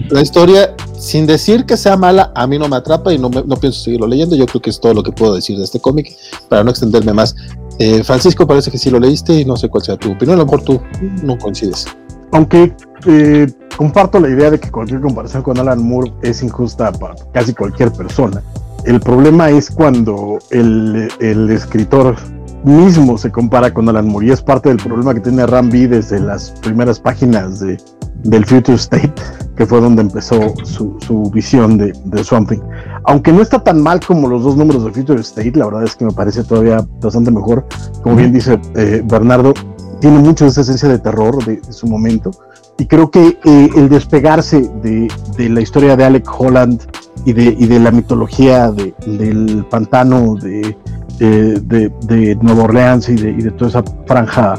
la 0.10 0.22
historia, 0.22 0.74
sin 0.98 1.28
decir 1.28 1.66
que 1.66 1.76
sea 1.76 1.98
mala, 1.98 2.32
a 2.34 2.48
mí 2.48 2.58
no 2.58 2.70
me 2.70 2.78
atrapa 2.78 3.12
y 3.12 3.20
no, 3.20 3.30
no 3.30 3.58
pienso 3.58 3.82
seguirlo 3.82 4.08
leyendo. 4.08 4.38
Yo 4.38 4.46
creo 4.46 4.62
que 4.62 4.70
es 4.70 4.80
todo 4.80 4.94
lo 4.94 5.04
que 5.04 5.12
puedo 5.12 5.36
decir 5.36 5.58
de 5.58 5.66
este 5.66 5.82
cómic 5.82 6.16
para 6.48 6.64
no 6.64 6.70
extenderme 6.70 7.12
más. 7.12 7.36
Eh, 7.78 8.06
Francisco, 8.06 8.48
parece 8.48 8.72
que 8.72 8.78
sí 8.78 8.90
lo 8.90 9.02
leíste 9.02 9.34
y 9.34 9.44
no 9.44 9.58
sé 9.58 9.68
cuál 9.68 9.84
sea 9.84 9.98
tu 9.98 10.14
opinión. 10.14 10.38
A 10.38 10.44
lo 10.44 10.46
mejor 10.46 10.62
tú 10.62 10.82
no 11.24 11.38
coincides. 11.38 11.88
Aunque 12.32 12.74
eh, 13.06 13.48
comparto 13.76 14.22
la 14.22 14.30
idea 14.30 14.50
de 14.50 14.58
que 14.58 14.72
cualquier 14.72 15.02
comparación 15.02 15.44
con 15.44 15.60
Alan 15.60 15.84
Moore 15.84 16.14
es 16.22 16.42
injusta 16.42 16.90
para 16.94 17.16
casi 17.34 17.54
cualquier 17.54 17.92
persona. 17.92 18.42
El 18.86 19.02
problema 19.02 19.50
es 19.50 19.70
cuando 19.70 20.40
el, 20.52 21.10
el 21.20 21.50
escritor 21.52 22.16
mismo 22.64 23.18
se 23.18 23.32
compara 23.32 23.74
con 23.74 23.88
Alan 23.90 24.08
Moore 24.08 24.28
y 24.28 24.32
es 24.32 24.42
parte 24.42 24.70
del 24.70 24.78
problema 24.78 25.14
que 25.14 25.20
tiene 25.20 25.46
Rambi 25.46 25.88
desde 25.88 26.20
las 26.20 26.52
primeras 26.62 27.00
páginas 27.00 27.60
de, 27.60 27.78
del 28.24 28.46
Future 28.46 28.76
State, 28.76 29.14
que 29.56 29.66
fue 29.66 29.82
donde 29.82 30.02
empezó 30.02 30.54
su, 30.64 30.98
su 31.06 31.30
visión 31.32 31.78
de, 31.78 31.94
de 32.06 32.24
Something. 32.24 32.60
Aunque 33.06 33.32
no 33.32 33.42
está 33.42 33.64
tan 33.64 33.82
mal 33.82 34.00
como 34.00 34.28
los 34.28 34.44
dos 34.44 34.56
números 34.56 34.86
de 34.86 34.92
Future 34.92 35.22
State, 35.22 35.54
la 35.56 35.66
verdad 35.66 35.84
es 35.84 35.96
que 35.96 36.06
me 36.06 36.12
parece 36.12 36.44
todavía 36.44 36.86
bastante 37.02 37.32
mejor. 37.32 37.66
Como 38.02 38.16
bien 38.16 38.32
dice 38.32 38.60
eh, 38.76 39.04
Bernardo, 39.06 39.54
tiene 40.00 40.20
mucho 40.20 40.46
de 40.46 40.52
esa 40.52 40.62
esencia 40.62 40.90
de 40.90 41.00
terror 41.00 41.44
de, 41.46 41.62
su 41.72 41.88
momento. 41.88 42.32
Y 42.78 42.88
creo 42.88 43.12
que 43.12 43.40
eh, 43.44 43.70
el 43.76 43.90
despegarse 43.90 44.62
de, 44.82 45.08
de, 45.38 45.50
la 45.50 45.62
historia 45.62 45.96
de 45.96 46.04
Alec 46.04 46.28
Holland 46.38 46.82
y 47.26 47.34
de, 47.34 47.56
y 47.58 47.66
de 47.68 47.80
la 47.80 47.92
mitología 47.92 48.72
del 48.72 49.66
pantano 49.70 50.36
de 50.36 50.76
de, 51.20 51.92
de, 52.06 52.36
Nueva 52.42 52.64
Orleans 52.64 53.10
y 53.10 53.16
de, 53.16 53.52
toda 53.52 53.70
esa 53.70 53.84
franja 54.06 54.56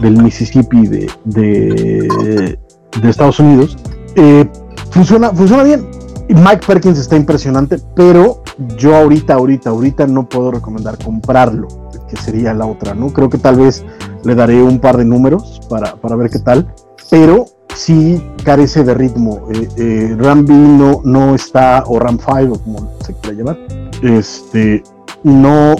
del 0.00 0.20
Mississippi 0.22 0.86
de, 0.86 1.10
de, 1.24 2.58
Estados 3.02 3.38
Unidos, 3.40 3.76
eh, 4.16 4.46
funciona, 4.90 5.30
funciona 5.30 5.62
bien. 5.62 5.88
Mike 6.28 6.62
Perkins 6.66 6.98
está 6.98 7.16
impresionante, 7.16 7.78
pero 7.94 8.42
yo 8.78 8.96
ahorita, 8.96 9.34
ahorita, 9.34 9.70
ahorita 9.70 10.06
no 10.06 10.26
puedo 10.28 10.52
recomendar 10.52 10.96
comprarlo, 11.02 11.68
que 12.08 12.16
sería 12.16 12.54
la 12.54 12.66
otra, 12.66 12.94
¿no? 12.94 13.12
Creo 13.12 13.28
que 13.28 13.36
tal 13.36 13.56
vez 13.56 13.84
le 14.24 14.34
daré 14.34 14.62
un 14.62 14.78
par 14.78 14.96
de 14.96 15.04
números 15.04 15.60
para, 15.68 15.96
para 15.96 16.16
ver 16.16 16.30
qué 16.30 16.38
tal, 16.38 16.72
pero 17.10 17.44
sí 17.74 18.22
carece 18.44 18.84
de 18.84 18.94
ritmo. 18.94 19.48
Eh, 19.52 19.68
eh, 19.76 20.16
Ram 20.18 20.44
B 20.44 20.52
no, 20.54 21.00
no 21.04 21.34
está, 21.34 21.84
o 21.86 21.98
Ram 21.98 22.18
5, 22.18 22.60
como 22.60 22.92
se 23.04 23.14
quiera 23.14 23.36
llamar, 23.36 23.58
este, 24.02 24.82
no, 25.22 25.74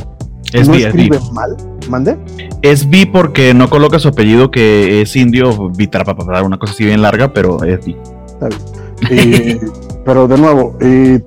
es 0.53 0.69
no 0.69 0.75
escribe 0.75 1.19
mal. 1.33 1.57
¿Mande? 1.89 2.17
Es 2.63 2.89
B 2.89 3.09
porque 3.13 3.53
no 3.53 3.69
coloca 3.69 3.99
su 3.99 4.09
apellido 4.09 4.51
que 4.51 5.03
es 5.03 5.15
indio, 5.17 5.71
dar 6.27 6.45
una 6.45 6.59
cosa 6.59 6.73
así 6.73 6.85
bien 6.85 7.03
larga, 7.03 7.33
pero 7.33 7.63
es 7.63 7.85
B. 7.85 7.97
Está 8.27 8.49
bien. 8.49 8.61
Eh, 9.11 9.61
pero 10.05 10.29
de 10.29 10.39
nuevo, 10.39 10.77
eh, 10.81 11.21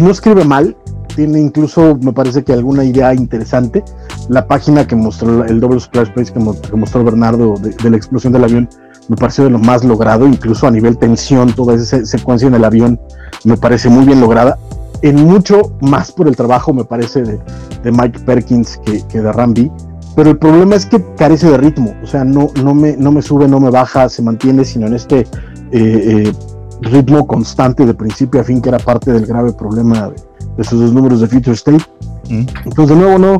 no 0.00 0.10
escribe 0.10 0.44
mal, 0.44 0.76
tiene 1.14 1.40
incluso, 1.40 1.96
me 2.02 2.12
parece 2.12 2.42
que 2.42 2.52
alguna 2.52 2.84
idea 2.84 3.14
interesante. 3.14 3.84
La 4.28 4.46
página 4.46 4.86
que 4.86 4.96
mostró, 4.96 5.44
el 5.44 5.60
Double 5.60 5.80
Splash 5.80 6.08
Page 6.08 6.32
que, 6.32 6.38
mostró 6.76 7.04
Bernardo 7.04 7.54
de, 7.54 7.90
la 7.90 7.96
explosión 7.96 8.32
del 8.32 8.44
avión, 8.44 8.68
me 9.08 9.16
pareció 9.16 9.44
de 9.44 9.50
lo 9.50 9.58
más 9.58 9.84
logrado, 9.84 10.26
incluso 10.26 10.66
a 10.66 10.70
nivel 10.70 10.98
tensión, 10.98 11.52
toda 11.52 11.74
esa 11.74 12.04
secuencia 12.04 12.48
en 12.48 12.54
el 12.54 12.64
avión 12.64 13.00
me 13.44 13.56
parece 13.56 13.88
muy 13.88 14.04
bien 14.04 14.20
lograda 14.20 14.58
en 15.04 15.16
mucho 15.16 15.76
más 15.82 16.10
por 16.10 16.28
el 16.28 16.34
trabajo, 16.34 16.72
me 16.72 16.84
parece, 16.84 17.22
de, 17.22 17.38
Mike 17.92 18.20
Perkins 18.20 18.80
que, 18.86 19.20
de 19.20 19.32
Rambi. 19.32 19.70
Pero 20.16 20.30
el 20.30 20.38
problema 20.38 20.76
es 20.76 20.86
que 20.86 21.04
carece 21.16 21.50
de 21.50 21.58
ritmo, 21.58 21.94
o 22.02 22.06
sea, 22.06 22.24
no, 22.24 22.50
no, 22.62 22.72
me, 22.72 22.96
no 22.96 23.12
me 23.12 23.20
sube, 23.20 23.46
no 23.46 23.60
me 23.60 23.68
baja, 23.68 24.08
se 24.08 24.22
mantiene, 24.22 24.64
sino 24.64 24.86
en 24.86 24.94
este 24.94 25.20
eh, 25.20 25.26
eh, 25.72 26.32
ritmo 26.82 27.26
constante 27.26 27.84
de 27.84 27.92
principio 27.92 28.40
a 28.40 28.44
fin, 28.44 28.62
que 28.62 28.70
era 28.70 28.78
parte 28.78 29.12
del 29.12 29.26
grave 29.26 29.52
problema 29.52 30.08
de, 30.08 30.14
esos 30.56 30.80
dos 30.80 30.92
números 30.94 31.20
de 31.20 31.26
Future 31.26 31.54
State. 31.54 31.84
Mm. 32.30 32.46
Entonces, 32.64 32.96
de 32.96 33.02
nuevo, 33.02 33.18
no, 33.18 33.38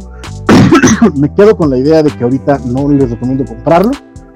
me 1.17 1.33
quedo 1.33 1.57
con 1.57 1.71
la 1.71 1.79
idea 1.79 2.03
de 2.03 2.11
que 2.11 2.25
ahorita 2.25 2.61
no 2.67 2.91
les 2.91 3.09
recomiendo 3.09 3.45
comprarlo. 3.47 3.93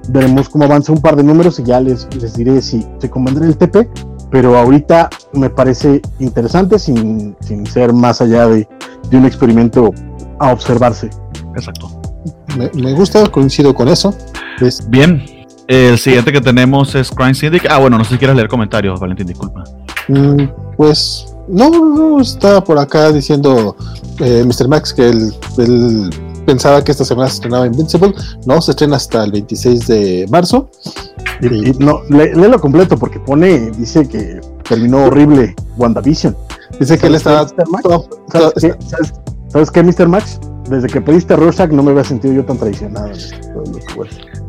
Veremos 0.09 0.49
cómo 0.49 0.65
avanza 0.65 0.91
un 0.91 1.01
par 1.01 1.15
de 1.15 1.23
números 1.23 1.59
y 1.59 1.63
ya 1.63 1.79
les, 1.79 2.07
les 2.15 2.33
diré 2.35 2.61
si 2.61 2.85
se 2.99 3.09
convendrá 3.09 3.45
el 3.45 3.57
TP 3.57 3.87
pero 4.31 4.57
ahorita 4.57 5.09
me 5.33 5.49
parece 5.49 6.01
interesante 6.19 6.77
sin, 6.77 7.35
ser 7.71 7.93
más 7.93 8.21
allá 8.21 8.47
de, 8.47 8.67
un 9.11 9.25
experimento 9.25 9.93
a 10.39 10.51
observarse. 10.51 11.09
Exacto. 11.55 11.89
Me, 12.75 12.93
gusta, 12.93 13.25
coincido 13.27 13.73
con 13.73 13.87
eso. 13.87 14.13
Bien, 14.87 15.23
el 15.67 15.97
siguiente 15.97 16.31
que 16.31 16.41
tenemos 16.41 16.93
es 16.95 17.09
Crime 17.09 17.33
Syndicate. 17.33 17.73
Ah, 17.73 17.79
bueno, 17.79 17.97
no 17.97 18.03
sé 18.03 18.11
si 18.11 18.17
quieres 18.17 18.35
leer 18.35 18.47
comentarios, 18.47 18.99
Valentín, 18.99 19.27
disculpa. 19.27 19.63
Mm, 20.07 20.43
pues 20.77 21.33
no, 21.47 21.69
no, 21.69 22.19
está 22.19 22.63
por 22.63 22.77
acá 22.77 23.11
diciendo 23.11 23.75
eh, 24.19 24.43
Mr. 24.45 24.67
Max 24.67 24.93
que 24.93 25.09
el, 25.09 26.09
pensaba 26.49 26.83
que 26.83 26.91
esta 26.91 27.05
semana 27.05 27.29
se 27.29 27.35
estrenaba 27.35 27.67
Invincible. 27.67 28.11
No, 28.47 28.59
se 28.59 28.71
estrena 28.71 28.95
hasta 28.95 29.23
el 29.23 29.31
26 29.31 29.87
de 29.87 30.25
marzo. 30.31 30.71
Y, 31.41 31.71
no, 31.77 32.01
léelo 32.09 32.59
completo 32.59 32.97
porque 32.97 33.19
pone, 33.19 33.69
dice 33.71 34.07
que 34.07 34.41
terminó 34.67 35.05
horrible 35.05 35.55
WandaVision. 35.77 36.35
Dice 36.79 36.97
que 36.97 37.05
él 37.05 37.15
estaba. 37.15 37.47
¿Sabes, 39.49 39.71
qué, 39.71 39.83
Mr. 39.83 40.07
Max? 40.07 40.39
Desde 40.69 40.87
que 40.87 41.01
pediste 41.01 41.35
Rorschach 41.35 41.71
no 41.71 41.83
me 41.83 41.91
había 41.91 42.03
sentido 42.03 42.33
yo 42.33 42.45
tan 42.45 42.57
traicionado. 42.57 43.11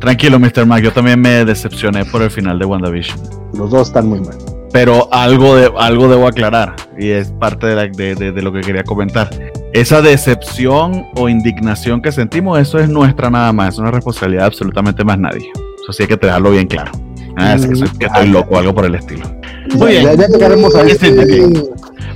Tranquilo, 0.01 0.39
Mr. 0.39 0.65
Max, 0.65 0.83
yo 0.83 0.93
también 0.93 1.21
me 1.21 1.45
decepcioné 1.45 2.07
por 2.07 2.23
el 2.23 2.31
final 2.31 2.59
de 2.59 2.65
WandaVision. 2.65 3.19
Los 3.53 3.71
dos 3.71 3.88
están 3.88 4.09
muy 4.09 4.21
mal. 4.21 4.37
pero 4.73 5.13
algo, 5.13 5.55
de, 5.57 5.71
algo 5.79 6.09
debo 6.09 6.27
aclarar 6.27 6.77
y 6.98 7.11
es 7.11 7.31
parte 7.33 7.67
de, 7.67 8.15
de, 8.15 8.42
lo 8.42 8.53
que 8.53 8.61
quería 8.61 8.85
comentar. 8.85 9.29
Esa 9.73 10.02
decepción 10.02 11.06
o 11.14 11.29
indignación 11.29 12.02
que 12.02 12.10
sentimos, 12.10 12.58
eso 12.58 12.79
es 12.79 12.88
nuestra 12.88 13.31
nada 13.31 13.52
más, 13.52 13.75
es 13.75 13.79
una 13.79 13.90
responsabilidad 13.90 14.46
absolutamente 14.46 15.04
más 15.04 15.18
nadie. 15.18 15.50
Eso 15.83 15.92
sí 15.92 16.02
hay 16.02 16.08
que 16.08 16.16
dejarlo 16.16 16.50
bien 16.50 16.66
claro. 16.66 16.90
Ah, 17.37 17.54
es 17.54 17.66
que, 17.66 17.77
soy, 17.77 17.88
que 17.90 18.06
estoy 18.06 18.29
loco, 18.29 18.58
algo 18.58 18.75
por 18.75 18.85
el 18.85 18.96
estilo. 18.96 19.31
Muy 19.75 19.92
bien. 19.92 20.16
Ya, 20.16 20.27
llegaremos 20.27 20.75
a 20.75 20.83
este. 20.83 21.12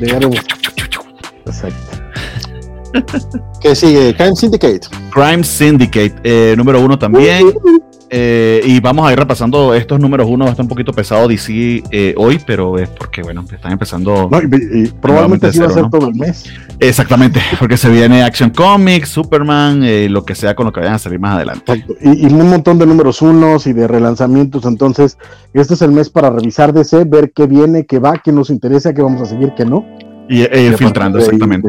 Llegaremos. 0.00 0.36
Exacto. 1.46 1.94
¿Qué 3.60 3.74
sigue? 3.74 4.14
Crime 4.16 4.36
Syndicate. 4.36 4.80
Crime 5.12 5.44
Syndicate, 5.44 6.14
eh, 6.24 6.54
número 6.56 6.80
uno 6.80 6.98
también. 6.98 7.52
Eh, 8.16 8.60
y 8.64 8.78
vamos 8.78 9.08
a 9.08 9.12
ir 9.12 9.18
repasando 9.18 9.74
estos 9.74 9.98
números 9.98 10.28
uno, 10.30 10.46
estar 10.46 10.62
un 10.62 10.68
poquito 10.68 10.92
pesado 10.92 11.26
DC 11.26 11.82
eh, 11.90 12.14
hoy, 12.16 12.40
pero 12.46 12.78
es 12.78 12.88
porque, 12.88 13.22
bueno, 13.22 13.44
están 13.52 13.72
empezando. 13.72 14.30
probablemente 15.02 15.52
sí 15.52 15.58
va 15.58 15.66
a 15.66 15.70
ser 15.70 15.90
todo 15.90 16.10
el 16.10 16.14
mes. 16.14 16.44
Exactamente, 16.78 17.40
porque 17.58 17.76
se 17.76 17.90
viene 17.90 18.22
Action 18.22 18.50
Comics, 18.50 19.08
Superman, 19.08 19.82
eh, 19.82 20.08
lo 20.08 20.24
que 20.24 20.36
sea 20.36 20.54
con 20.54 20.66
lo 20.66 20.72
que 20.72 20.78
vayan 20.78 20.94
a 20.94 20.98
salir 21.00 21.18
más 21.18 21.34
adelante. 21.34 21.84
Y, 22.02 22.26
un 22.26 22.50
montón 22.50 22.78
de 22.78 22.86
números 22.86 23.20
unos 23.20 23.66
y 23.66 23.72
de 23.72 23.88
relanzamientos. 23.88 24.64
Entonces, 24.64 25.18
este 25.52 25.74
es 25.74 25.82
el 25.82 25.90
mes 25.90 26.08
para 26.08 26.30
revisar 26.30 26.72
DC, 26.72 27.02
ver 27.06 27.32
qué 27.32 27.48
viene, 27.48 27.84
qué 27.84 27.98
va, 27.98 28.22
qué 28.22 28.30
nos 28.30 28.48
interesa, 28.48 28.94
qué 28.94 29.02
vamos 29.02 29.22
a 29.22 29.26
seguir, 29.26 29.54
qué 29.56 29.64
no. 29.64 29.84
Y 30.28 30.42
ir 30.42 30.76
filtrando, 30.76 31.18
exactamente. 31.18 31.66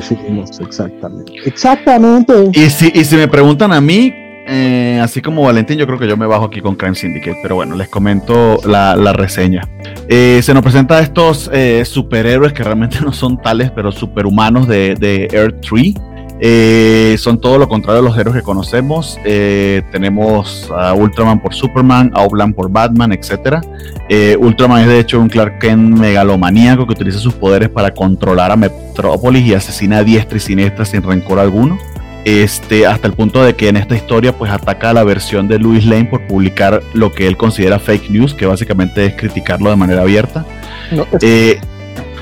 Exactamente. 0.62 1.34
Exactamente. 1.44 2.52
Y 2.54 2.70
si, 2.70 2.92
y 2.94 3.04
si 3.04 3.16
me 3.16 3.28
preguntan 3.28 3.74
a 3.74 3.82
mí, 3.82 4.14
eh, 4.48 5.00
así 5.02 5.22
como 5.22 5.42
Valentín, 5.42 5.78
yo 5.78 5.88
creo 5.88 5.98
que 5.98 6.08
yo 6.08 6.18
me 6.18 6.28
bajo 6.28 6.46
aquí 6.46 6.62
con 6.62 6.76
Crime 6.76 6.96
Syndicate, 6.96 7.40
pero 7.42 7.56
bueno, 7.56 7.76
les 7.76 7.90
comento 7.90 8.60
la, 8.66 8.96
reseña. 9.14 9.68
Eh, 10.08 10.42
se 10.44 10.54
nos 10.54 10.62
presenta 10.62 11.00
estos 11.00 11.50
eh, 11.52 11.84
superhéroes 11.86 12.54
que 12.54 12.64
realmente 12.64 13.00
no 13.04 13.12
son 13.12 13.42
tales, 13.42 13.72
pero 13.72 13.92
superhumanos 13.92 14.68
de, 14.68 14.96
de 14.96 15.28
Earth 15.32 15.66
3. 15.68 17.20
son 17.20 17.42
todo 17.42 17.58
lo 17.58 17.68
contrario 17.68 18.02
a 18.02 18.04
los 18.04 18.18
héroes 18.18 18.36
que 18.36 18.44
conocemos. 18.44 19.18
tenemos 19.24 20.72
a 20.76 20.94
Ultraman 20.94 21.40
por 21.40 21.54
Superman, 21.54 22.12
a 22.14 22.22
Oblan 22.22 22.54
por 22.54 22.70
Batman, 22.70 23.14
etc. 23.14 23.66
Ultraman 24.38 24.82
es 24.84 24.88
de 24.88 25.00
hecho 25.00 25.20
un 25.20 25.30
Clark 25.30 25.58
Kent 25.60 25.98
megalomaníaco 25.98 26.86
que 26.86 26.94
utiliza 26.94 27.18
sus 27.18 27.34
poderes 27.34 27.70
para 27.70 27.92
controlar 27.92 28.52
a 28.52 28.56
Metrópolis 28.56 29.44
y 29.44 29.56
asesina 29.56 30.00
a 30.00 30.04
diestra 30.04 30.38
y 30.38 30.42
siniestra 30.42 30.86
sin 30.86 31.02
rencor 31.02 31.40
alguno. 31.40 31.80
Este, 32.26 32.88
hasta 32.88 33.06
el 33.08 33.14
punto 33.14 33.44
de 33.44 33.56
que 33.56 33.70
en 33.70 33.78
esta 33.78 33.96
historia 33.96 34.36
pues 34.36 34.52
ataca 34.52 34.90
a 34.90 34.94
la 34.94 35.04
versión 35.04 35.48
de 35.48 35.60
Louis 35.60 35.86
Lane 35.86 36.06
por 36.06 36.26
publicar 36.26 36.82
lo 36.94 37.14
que 37.14 37.28
él 37.28 37.38
considera 37.38 37.78
fake 37.78 38.10
news, 38.10 38.34
que 38.34 38.48
básicamente 38.48 39.06
es 39.06 39.16
criticarlo 39.16 39.70
de 39.70 39.76
manera 39.76 40.02
abierta. 40.02 40.44
Eh, 41.22 41.60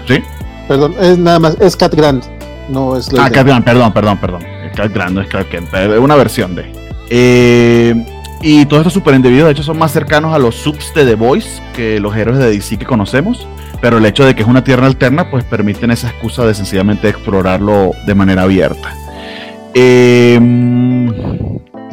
¿Sí? 0.06 0.20
Perdón, 0.68 0.94
es 1.00 1.18
nada 1.18 1.40
más, 1.40 1.58
es 1.62 1.78
Cat 1.78 1.96
Grant, 1.96 2.26
no 2.70 2.98
es 2.98 3.10
Ah, 3.18 3.30
Cat 3.30 3.48
Grant, 3.48 3.64
perdón, 3.64 3.94
perdón, 3.94 4.18
perdón. 4.20 4.44
Cat 4.76 4.92
Grant 4.94 5.12
no 5.12 5.22
es 5.22 5.28
Cat 5.30 5.48
Kent, 5.48 5.74
es 5.74 6.00
una 6.00 6.16
versión 6.16 6.54
de. 6.54 6.70
Eh, 7.10 7.96
y 8.42 8.66
todo 8.66 8.82
esto 8.82 8.90
súper 8.90 9.16
indebido, 9.16 9.46
de 9.46 9.54
hecho 9.54 9.64
son 9.64 9.78
más 9.78 9.94
cercanos 9.94 10.34
a 10.34 10.38
los 10.38 10.56
subs 10.56 10.94
de 10.94 11.06
The 11.06 11.16
Voice 11.16 11.62
que 11.74 12.02
los 12.02 12.14
héroes 12.14 12.40
de 12.40 12.50
DC 12.52 12.78
que 12.78 12.86
conocemos, 12.86 13.48
pero 13.80 14.00
el 14.00 14.06
hecho 14.06 14.26
de 14.26 14.36
que 14.36 14.42
es 14.42 14.48
una 14.50 14.66
tierra 14.66 14.86
alterna 14.86 15.32
pues 15.32 15.46
permiten 15.46 15.92
esa 15.92 16.10
excusa 16.10 16.46
de 16.46 16.54
sencillamente 16.54 17.08
explorarlo 17.08 17.92
de 18.06 18.16
manera 18.16 18.42
abierta. 18.42 18.94
Eh, 19.74 20.40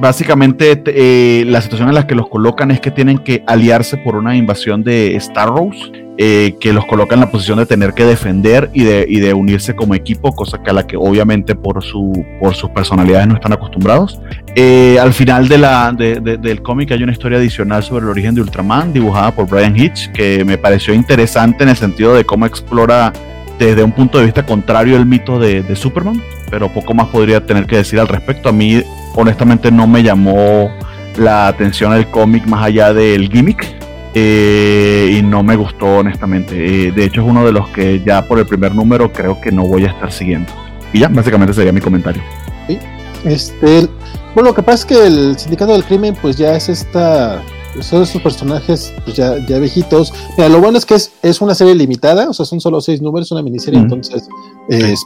básicamente 0.01 0.83
eh, 0.87 1.45
la 1.47 1.61
situación 1.61 1.89
en 1.89 1.95
la 1.95 2.07
que 2.07 2.15
los 2.15 2.29
colocan 2.29 2.71
es 2.71 2.81
que 2.81 2.91
tienen 2.91 3.19
que 3.19 3.45
aliarse 3.47 3.99
por 3.99 4.17
una 4.17 4.35
invasión 4.35 4.83
de 4.83 5.17
Starrows, 5.21 5.93
eh, 6.17 6.57
que 6.59 6.73
los 6.73 6.87
coloca 6.87 7.15
en 7.15 7.21
la 7.21 7.31
posición 7.31 7.59
de 7.59 7.67
tener 7.67 7.93
que 7.95 8.05
defender 8.05 8.71
y 8.73 8.85
de, 8.85 9.35
unirse 9.35 9.75
como 9.75 9.95
equipo, 9.95 10.35
cosa 10.35 10.63
que 10.63 10.71
a 10.71 10.73
la 10.73 10.87
que 10.87 10.97
obviamente 10.97 11.55
por, 11.55 11.83
su, 11.83 12.25
por 12.41 12.55
sus 12.55 12.71
personalidades 12.71 13.29
no 13.29 13.35
están 13.35 13.53
acostumbrados. 13.53 14.21
Eh, 14.55 14.99
al 15.01 15.13
final 15.13 15.49
del 15.49 16.63
cómic 16.63 16.91
hay 16.93 17.03
una 17.03 17.13
historia 17.13 17.39
adicional 17.39 17.83
sobre 17.83 18.05
el 18.05 18.11
origen 18.11 18.35
de 18.35 18.41
Ultraman, 18.41 18.93
dibujada 18.93 19.31
por 19.35 19.49
Brian 19.49 19.79
Hitch, 19.79 20.11
que 20.13 20.45
me 20.45 20.59
pareció 20.59 20.95
interesante 20.95 21.63
en 21.63 21.71
el 21.71 21.77
sentido 21.77 22.15
de 22.15 22.25
cómo 22.25 22.47
explora 22.47 23.13
desde 23.59 23.83
un 23.83 23.93
punto 23.93 24.19
de 24.19 24.25
vista 24.25 24.45
contrario 24.45 24.97
el 24.97 25.05
mito 25.05 25.39
de 25.39 25.77
Superman 25.77 26.21
pero 26.51 26.69
poco 26.69 26.95
más 26.95 27.09
podría 27.09 27.45
tener 27.45 27.67
que 27.67 27.77
decir 27.77 28.01
al 28.01 28.09
respecto. 28.09 28.49
A 28.49 28.53
mí, 28.53 28.83
honestamente, 29.15 29.71
no 29.71 29.87
me 29.87 30.03
llamó 30.03 30.71
la 31.17 31.49
atención 31.49 31.93
el 31.93 32.09
cómic 32.11 32.47
más 32.47 32.65
allá 32.65 32.93
del 32.93 33.31
gimmick. 33.31 33.81
Eh, 34.13 35.19
y 35.19 35.23
no 35.23 35.43
me 35.43 35.55
gustó, 35.55 35.99
honestamente. 35.99 36.89
Eh, 36.89 36.93
de 36.93 37.05
hecho, 37.05 37.23
es 37.23 37.29
uno 37.29 37.45
de 37.45 37.53
los 37.53 37.69
que 37.69 38.03
ya 38.05 38.27
por 38.27 38.39
el 38.39 38.47
primer 38.47 38.75
número 38.75 39.13
creo 39.13 39.41
que 39.41 39.53
no 39.53 39.67
voy 39.67 39.85
a 39.85 39.89
estar 39.89 40.11
siguiendo. 40.11 40.53
Y 40.93 41.01
ya, 41.01 41.09
básicamente 41.09 41.55
sería 41.55 41.73
mi 41.73 41.81
comentario. 41.81 42.23
Sí. 42.67 42.79
Este, 43.25 43.89
bueno, 44.35 44.51
lo 44.51 44.55
que 44.55 44.63
pasa 44.63 44.79
es 44.79 44.85
que 44.85 45.07
el 45.07 45.39
Sindicato 45.39 45.73
del 45.73 45.85
Crimen, 45.85 46.17
pues 46.21 46.37
ya 46.37 46.57
es 46.57 46.69
esta. 46.69 47.43
Son 47.81 48.03
esos 48.03 48.21
personajes 48.21 48.93
pues 49.05 49.17
ya, 49.17 49.37
ya 49.47 49.59
viejitos. 49.59 50.13
Mira, 50.37 50.49
lo 50.49 50.61
bueno 50.61 50.77
es 50.77 50.85
que 50.85 50.95
es, 50.97 51.13
es 51.23 51.41
una 51.41 51.55
serie 51.55 51.77
limitada, 51.77 52.29
o 52.29 52.35
sea, 52.35 52.45
son 52.45 52.61
solo 52.61 52.81
seis 52.81 53.01
números, 53.01 53.31
una 53.31 53.43
miniserie, 53.43 53.79
entonces 53.79 54.29
es, 54.69 55.01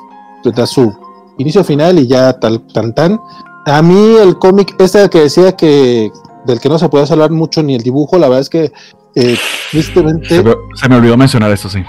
da 0.45 0.67
su 0.67 0.95
inicio 1.39 1.65
final 1.65 1.99
y 1.99 2.07
ya 2.07 2.33
tal, 2.35 2.67
tan 2.69 2.95
tan. 2.95 3.21
A 3.67 3.83
mí 3.83 4.17
el 4.21 4.39
cómic, 4.39 4.75
este 4.79 5.09
que 5.09 5.21
decía 5.21 5.53
que 5.53 6.11
del 6.47 6.61
que 6.61 6.69
no 6.69 6.79
se 6.79 6.89
puede 6.89 7.11
hablar 7.11 7.31
mucho 7.31 7.63
ni 7.63 7.75
el 7.75 7.83
dibujo, 7.83 8.19
la 8.19 8.29
verdad 8.29 8.41
es 8.41 8.51
que 8.51 8.73
eh, 9.15 9.37
tristemente. 9.71 10.43
Se 10.75 10.89
me, 10.89 10.97
olvidó 10.97 11.17
mencionar 11.17 11.51
eso, 11.51 11.69
sí. 11.69 11.83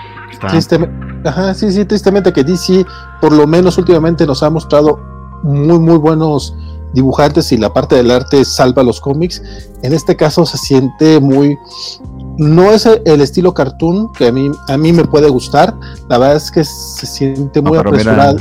ajá, 1.26 1.54
sí, 1.54 1.72
sí, 1.72 1.86
tristemente 1.86 2.32
que 2.32 2.43
DC, 2.43 2.86
por 3.22 3.34
lo 3.34 3.48
menos 3.48 3.78
últimamente, 3.78 4.26
nos 4.26 4.43
ha 4.43 4.50
mostrado 4.50 5.00
muy, 5.43 5.80
muy 5.80 5.98
buenos 5.98 6.56
dibujantes 6.93 7.52
y 7.52 7.58
la 7.58 7.74
parte 7.74 7.96
del 7.96 8.12
arte 8.12 8.46
salva 8.46 8.84
los 8.84 9.02
cómics. 9.02 9.41
En 9.82 9.93
este 9.93 10.16
caso 10.16 10.46
se 10.46 10.58
siente 10.58 11.20
muy. 11.20 11.58
No 12.38 12.72
es 12.72 12.86
el 12.86 13.22
estilo 13.22 13.54
cartoon 13.54 14.12
que 14.14 14.28
a 14.28 14.32
mí, 14.32 14.52
a 14.68 14.78
mí 14.78 14.93
me 14.93 15.06
puede 15.06 15.30
gustar. 15.30 15.76
La 16.10 16.18
verdad 16.18 16.38
es 16.38 16.52
que 16.52 16.64
se 16.64 17.06
siente 17.06 17.62
muy 17.62 17.78
apresurado. 17.78 18.38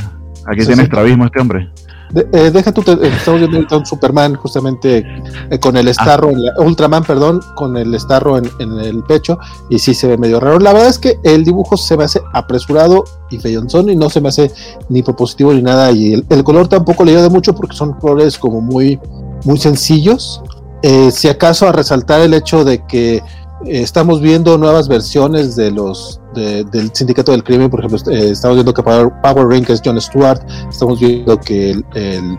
Aquí 0.46 0.64
tiene 0.66 0.82
estrabismo 0.84 1.26
este 1.26 1.40
hombre. 1.40 1.70
Eh, 2.14 2.50
deja 2.52 2.70
tú, 2.70 2.82
estamos 3.02 3.40
viendo 3.40 3.78
un 3.78 3.86
Superman 3.86 4.36
justamente 4.36 5.04
eh, 5.50 5.58
con 5.58 5.76
el 5.76 5.88
estarro, 5.88 6.30
ah. 6.30 6.62
Ultraman, 6.62 7.02
perdón, 7.02 7.40
con 7.56 7.76
el 7.76 7.92
estarro 7.92 8.38
en, 8.38 8.78
el 8.78 9.02
pecho, 9.02 9.38
y 9.68 9.78
sí 9.78 9.94
se 9.94 10.06
ve 10.06 10.16
medio 10.16 10.38
raro. 10.38 10.60
La 10.60 10.72
verdad 10.72 10.90
es 10.90 10.98
que 10.98 11.18
el 11.24 11.44
dibujo 11.44 11.76
se 11.76 11.96
me 11.96 12.04
hace 12.04 12.20
apresurado 12.32 13.04
y 13.30 13.38
feyonzón 13.38 13.90
y 13.90 13.96
no 13.96 14.10
se 14.10 14.20
me 14.20 14.28
hace 14.28 14.52
ni 14.88 15.02
propositivo 15.02 15.52
ni 15.52 15.62
nada. 15.62 15.90
Y 15.90 16.24
el, 16.28 16.44
color 16.44 16.68
tampoco 16.68 17.04
le 17.04 17.12
ayuda 17.12 17.30
mucho 17.30 17.54
porque 17.54 17.74
son 17.74 17.94
colores 17.94 18.38
como 18.38 18.60
muy, 18.60 19.00
muy 19.44 19.58
sencillos. 19.58 20.40
Eh, 20.82 21.10
si 21.10 21.28
acaso 21.28 21.66
a 21.66 21.72
resaltar 21.72 22.20
el 22.20 22.34
hecho 22.34 22.64
de 22.64 22.86
que 22.86 23.22
estamos 23.66 24.20
viendo 24.20 24.58
nuevas 24.58 24.88
versiones 24.88 25.56
de 25.56 25.70
los 25.70 26.20
del 26.34 26.90
sindicato 26.92 27.32
del 27.32 27.44
crimen, 27.44 27.70
por 27.70 27.80
ejemplo, 27.80 27.98
eh, 28.12 28.30
estamos 28.30 28.56
viendo 28.56 28.74
que 28.74 28.82
Power, 28.82 29.12
Power 29.22 29.46
Ring 29.46 29.64
es 29.68 29.80
John 29.84 30.00
Stewart, 30.00 30.40
estamos 30.68 30.98
viendo 30.98 31.38
que 31.38 31.70
el, 31.70 32.38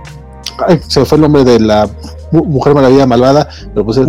se 0.87 0.99
me 0.99 1.05
fue 1.05 1.17
el 1.17 1.21
nombre 1.21 1.43
de 1.43 1.59
la 1.59 1.89
Mujer 2.31 2.73
Maravilla 2.75 3.05
Malvada, 3.05 3.47
pero 3.73 3.85
pues 3.85 3.97
es, 3.97 4.05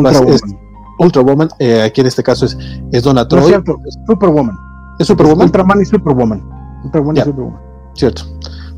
Ultra 0.99 1.23
Woman, 1.23 1.49
eh, 1.59 1.83
aquí 1.83 2.01
en 2.01 2.07
este 2.07 2.23
caso 2.23 2.47
es, 2.47 2.57
es 2.91 3.03
Donna 3.03 3.29
Troy. 3.29 3.55
Superwoman. 4.07 4.57
¿Es 4.99 5.07
Superwoman? 5.07 5.47
Ultraman 5.47 5.83
y 5.83 5.85
Superwoman. 5.85 6.43
Ultraman 6.85 7.17
y 7.17 7.21
Superwoman. 7.21 7.61
Cierto 7.95 8.25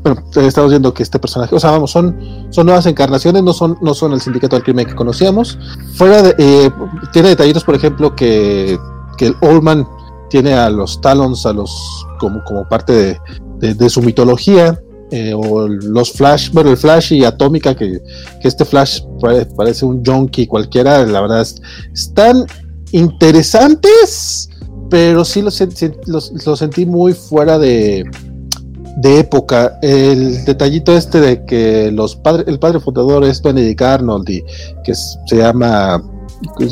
bueno, 0.03 0.23
eh, 0.35 0.47
estamos 0.47 0.69
viendo 0.69 0.93
que 0.93 1.03
este 1.03 1.19
personaje, 1.19 1.55
o 1.55 1.59
sea, 1.59 1.71
vamos, 1.71 1.91
son, 1.91 2.17
son 2.49 2.65
nuevas 2.65 2.85
encarnaciones, 2.85 3.43
no 3.43 3.53
son, 3.53 3.77
no 3.81 3.93
son 3.93 4.13
el 4.13 4.21
sindicato 4.21 4.55
del 4.55 4.63
crimen 4.63 4.85
que 4.85 4.95
conocíamos. 4.95 5.57
Fuera 5.95 6.21
de, 6.21 6.35
eh, 6.37 6.71
tiene 7.11 7.29
detallitos, 7.29 7.63
por 7.63 7.75
ejemplo, 7.75 8.15
que, 8.15 8.77
que 9.17 9.27
el 9.27 9.35
Oldman 9.41 9.85
tiene 10.29 10.53
a 10.53 10.69
los 10.69 11.01
Talons, 11.01 11.45
a 11.45 11.53
los, 11.53 12.05
como, 12.19 12.43
como 12.43 12.67
parte 12.67 13.19
de, 13.57 13.89
su 13.89 14.01
mitología. 14.01 14.79
Eh, 15.11 15.33
o 15.33 15.67
los 15.67 16.11
Flash, 16.11 16.51
bueno, 16.51 16.69
el 16.69 16.77
Flash 16.77 17.13
y 17.13 17.23
Atómica, 17.23 17.75
que, 17.75 17.99
que 18.39 18.47
este 18.47 18.63
Flash 18.63 19.01
parece, 19.57 19.83
un 19.83 20.05
junkie 20.05 20.45
cualquiera, 20.45 21.03
la 21.03 21.21
verdad, 21.21 21.47
están 21.91 22.45
interesantes, 22.91 24.51
pero 24.87 25.25
sí 25.25 25.41
los, 25.41 25.59
los 26.05 26.59
sentí 26.59 26.85
muy 26.85 27.13
fuera 27.13 27.57
de, 27.57 28.05
de 28.97 29.19
época. 29.19 29.77
El 29.81 30.45
detallito 30.45 30.95
este 30.95 31.19
de 31.19 31.45
que 31.45 31.91
los 31.91 32.15
padres, 32.15 32.47
el 32.47 32.59
padre 32.59 32.79
fundador 32.79 33.23
es 33.23 33.41
Benedict 33.41 33.81
Arnold 33.81 34.27
que 34.83 34.93
se 34.93 35.35
llama 35.35 36.01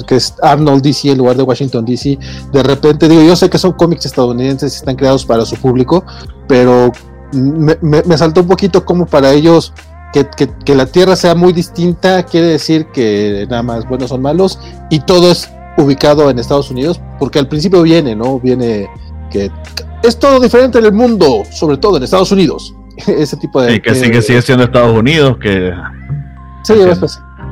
que 0.08 0.16
es 0.16 0.34
Arnold 0.42 0.82
DC 0.82 1.12
en 1.12 1.18
lugar 1.18 1.36
de 1.36 1.44
Washington 1.44 1.86
DC. 1.86 2.18
De 2.52 2.64
repente 2.64 3.08
digo, 3.08 3.22
yo 3.22 3.36
sé 3.36 3.50
que 3.50 3.58
son 3.58 3.74
cómics 3.74 4.06
estadounidenses 4.06 4.74
y 4.74 4.78
están 4.78 4.96
creados 4.96 5.26
para 5.26 5.46
su 5.46 5.56
público, 5.58 6.06
pero 6.48 6.92
me, 7.34 8.18
saltó 8.18 8.42
un 8.42 8.48
poquito 8.48 8.86
como 8.86 9.06
para 9.06 9.34
ellos 9.34 9.74
que, 10.14 10.26
que, 10.64 10.76
la 10.76 10.86
Tierra 10.86 11.16
sea 11.16 11.36
muy 11.36 11.52
distinta, 11.52 12.24
quiere 12.24 12.48
decir 12.48 12.88
que 12.94 13.46
nada 13.50 13.62
más 13.62 13.88
buenos 13.88 14.10
son 14.10 14.22
malos 14.22 14.58
y 14.90 15.02
todo 15.02 15.30
es 15.32 15.50
ubicado 15.78 16.30
en 16.30 16.40
Estados 16.40 16.72
Unidos, 16.72 17.00
porque 17.20 17.40
al 17.40 17.48
principio 17.48 17.82
viene, 17.84 18.16
¿no? 18.16 18.40
Viene 18.40 18.88
que 19.30 19.52
es 20.08 20.18
todo 20.18 20.40
diferente 20.40 20.80
en 20.80 20.86
el 20.86 20.94
mundo, 20.94 21.44
sobre 21.52 21.78
todo 21.78 21.98
en 21.98 22.04
Estados 22.04 22.32
Unidos. 22.32 22.76
Ese 23.08 23.38
tipo 23.38 23.62
de. 23.62 23.76
Y 23.76 23.82
que 23.82 23.94
sigue, 23.96 24.22
sigue 24.22 24.42
siendo 24.42 24.64
Estados 24.64 24.98
Unidos, 24.98 25.38
que. 25.42 25.74
Sí, 26.64 26.74
es, 26.74 27.00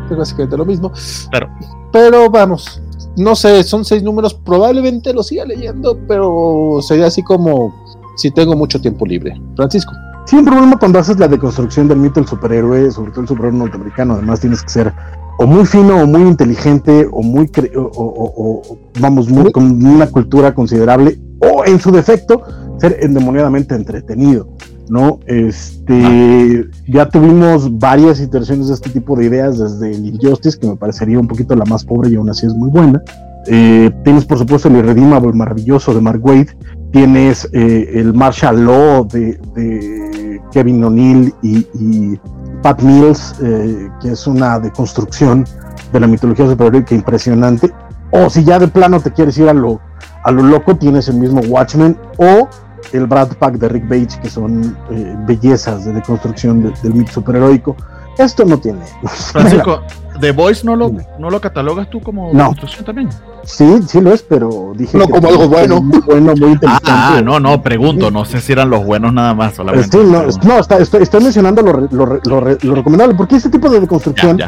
básicamente 0.09 0.57
lo 0.57 0.65
mismo. 0.65 0.91
Pero, 1.31 1.49
pero 1.91 2.29
vamos, 2.29 2.81
no 3.17 3.35
sé, 3.35 3.63
son 3.63 3.85
seis 3.85 4.03
números, 4.03 4.33
probablemente 4.33 5.13
lo 5.13 5.23
siga 5.23 5.45
leyendo, 5.45 5.97
pero 6.07 6.79
sería 6.81 7.07
así 7.07 7.23
como 7.23 7.73
si 8.17 8.31
tengo 8.31 8.55
mucho 8.55 8.79
tiempo 8.81 9.05
libre. 9.05 9.39
Francisco. 9.55 9.93
Sí, 10.25 10.35
un 10.35 10.45
problema 10.45 10.77
cuando 10.77 10.99
haces 10.99 11.19
la 11.19 11.27
deconstrucción 11.27 11.87
del 11.87 11.99
mito 11.99 12.19
del 12.19 12.27
superhéroe, 12.27 12.89
sobre 12.91 13.11
todo 13.11 13.21
el 13.21 13.27
superhéroe 13.27 13.59
norteamericano, 13.59 14.15
además 14.15 14.39
tienes 14.39 14.63
que 14.63 14.69
ser 14.69 14.93
o 15.37 15.45
muy 15.45 15.65
fino 15.65 16.01
o 16.01 16.07
muy 16.07 16.21
inteligente 16.21 17.07
o 17.11 17.21
muy, 17.21 17.49
o, 17.75 18.77
vamos, 18.99 19.29
muy, 19.29 19.51
con 19.51 19.85
una 19.85 20.07
cultura 20.07 20.55
considerable 20.55 21.19
o 21.51 21.65
en 21.65 21.79
su 21.79 21.91
defecto 21.91 22.43
ser 22.77 22.97
endemoniadamente 23.01 23.75
entretenido. 23.75 24.47
¿no? 24.89 25.19
Este, 25.25 26.67
ya 26.87 27.09
tuvimos 27.09 27.77
varias 27.79 28.19
iteraciones 28.19 28.67
de 28.67 28.75
este 28.75 28.89
tipo 28.89 29.15
de 29.15 29.25
ideas 29.25 29.57
desde 29.57 29.91
el 29.91 30.05
Injustice, 30.05 30.59
que 30.59 30.67
me 30.67 30.75
parecería 30.75 31.19
un 31.19 31.27
poquito 31.27 31.55
la 31.55 31.65
más 31.65 31.83
pobre 31.83 32.09
y 32.09 32.15
aún 32.15 32.29
así 32.29 32.45
es 32.45 32.53
muy 32.53 32.69
buena. 32.69 33.01
Eh, 33.47 33.91
tienes, 34.03 34.25
por 34.25 34.37
supuesto, 34.39 34.67
el 34.67 34.77
Irredeemable 34.77 35.33
maravilloso 35.33 35.93
de 35.93 36.01
Mark 36.01 36.23
Wade. 36.23 36.57
Tienes 36.91 37.47
eh, 37.51 37.91
el 37.93 38.13
Martial 38.13 38.65
Law 38.65 39.07
de, 39.07 40.41
Kevin 40.51 40.83
O'Neill 40.83 41.33
y, 41.41 42.17
Pat 42.61 42.81
Mills, 42.81 43.35
eh, 43.43 43.89
que 44.01 44.11
es 44.11 44.25
una 44.25 44.59
deconstrucción 44.59 45.45
de 45.91 45.99
la 45.99 46.07
mitología 46.07 46.47
superheroica 46.47 46.95
impresionante. 46.95 47.71
O 48.11 48.29
si 48.29 48.43
ya 48.43 48.57
de 48.57 48.67
plano 48.67 48.99
te 48.99 49.11
quieres 49.11 49.37
ir 49.37 49.49
a 49.49 49.53
lo, 49.53 49.81
a 50.25 50.31
lo 50.31 50.41
loco, 50.41 50.75
tienes 50.75 51.07
el 51.07 51.17
mismo 51.17 51.39
Watchmen 51.41 51.95
o 52.17 52.49
el 52.93 53.05
Brad 53.05 53.33
Pack 53.37 53.55
de 53.55 53.69
Rick 53.69 53.83
Bates, 53.83 54.17
que 54.17 54.29
son 54.29 54.75
eh, 54.89 55.15
bellezas 55.27 55.85
de 55.85 55.93
deconstrucción 55.93 56.73
del 56.81 56.93
mito 56.93 57.11
superheroico. 57.11 57.75
Esto 58.17 58.43
no 58.43 58.57
tiene. 58.57 58.79
Francisco, 59.03 59.83
¿The 60.19 60.31
Voice 60.31 60.65
no 60.65 60.75
lo, 60.75 60.91
no 61.19 61.29
lo 61.29 61.39
catalogas 61.39 61.91
tú 61.91 62.01
como 62.01 62.33
deconstrucción 62.33 62.85
también? 62.85 63.09
Sí, 63.43 63.81
sí 63.85 64.01
lo 64.01 64.11
es, 64.13 64.23
pero 64.23 64.73
dije. 64.75 64.97
No, 64.97 65.07
como 65.07 65.27
algo 65.27 65.47
bueno. 65.47 65.79
Muy 65.79 65.99
bueno, 65.99 66.33
muy 66.35 66.51
interesante. 66.53 66.91
Ah, 66.91 67.21
no, 67.23 67.39
no, 67.39 67.61
pregunto, 67.61 68.09
no 68.09 68.25
sé 68.25 68.41
si 68.41 68.53
eran 68.53 68.71
los 68.71 68.83
buenos 68.83 69.13
nada 69.13 69.35
más 69.35 69.53
solamente. 69.53 69.95
no, 69.95 70.23
no 70.23 70.59
estoy, 70.59 71.21
mencionando 71.21 71.61
lo, 71.61 72.19
lo, 72.23 72.75
recomendable, 72.75 73.13
porque 73.13 73.35
este 73.35 73.49
tipo 73.49 73.69
de 73.69 73.79
deconstrucción 73.79 74.39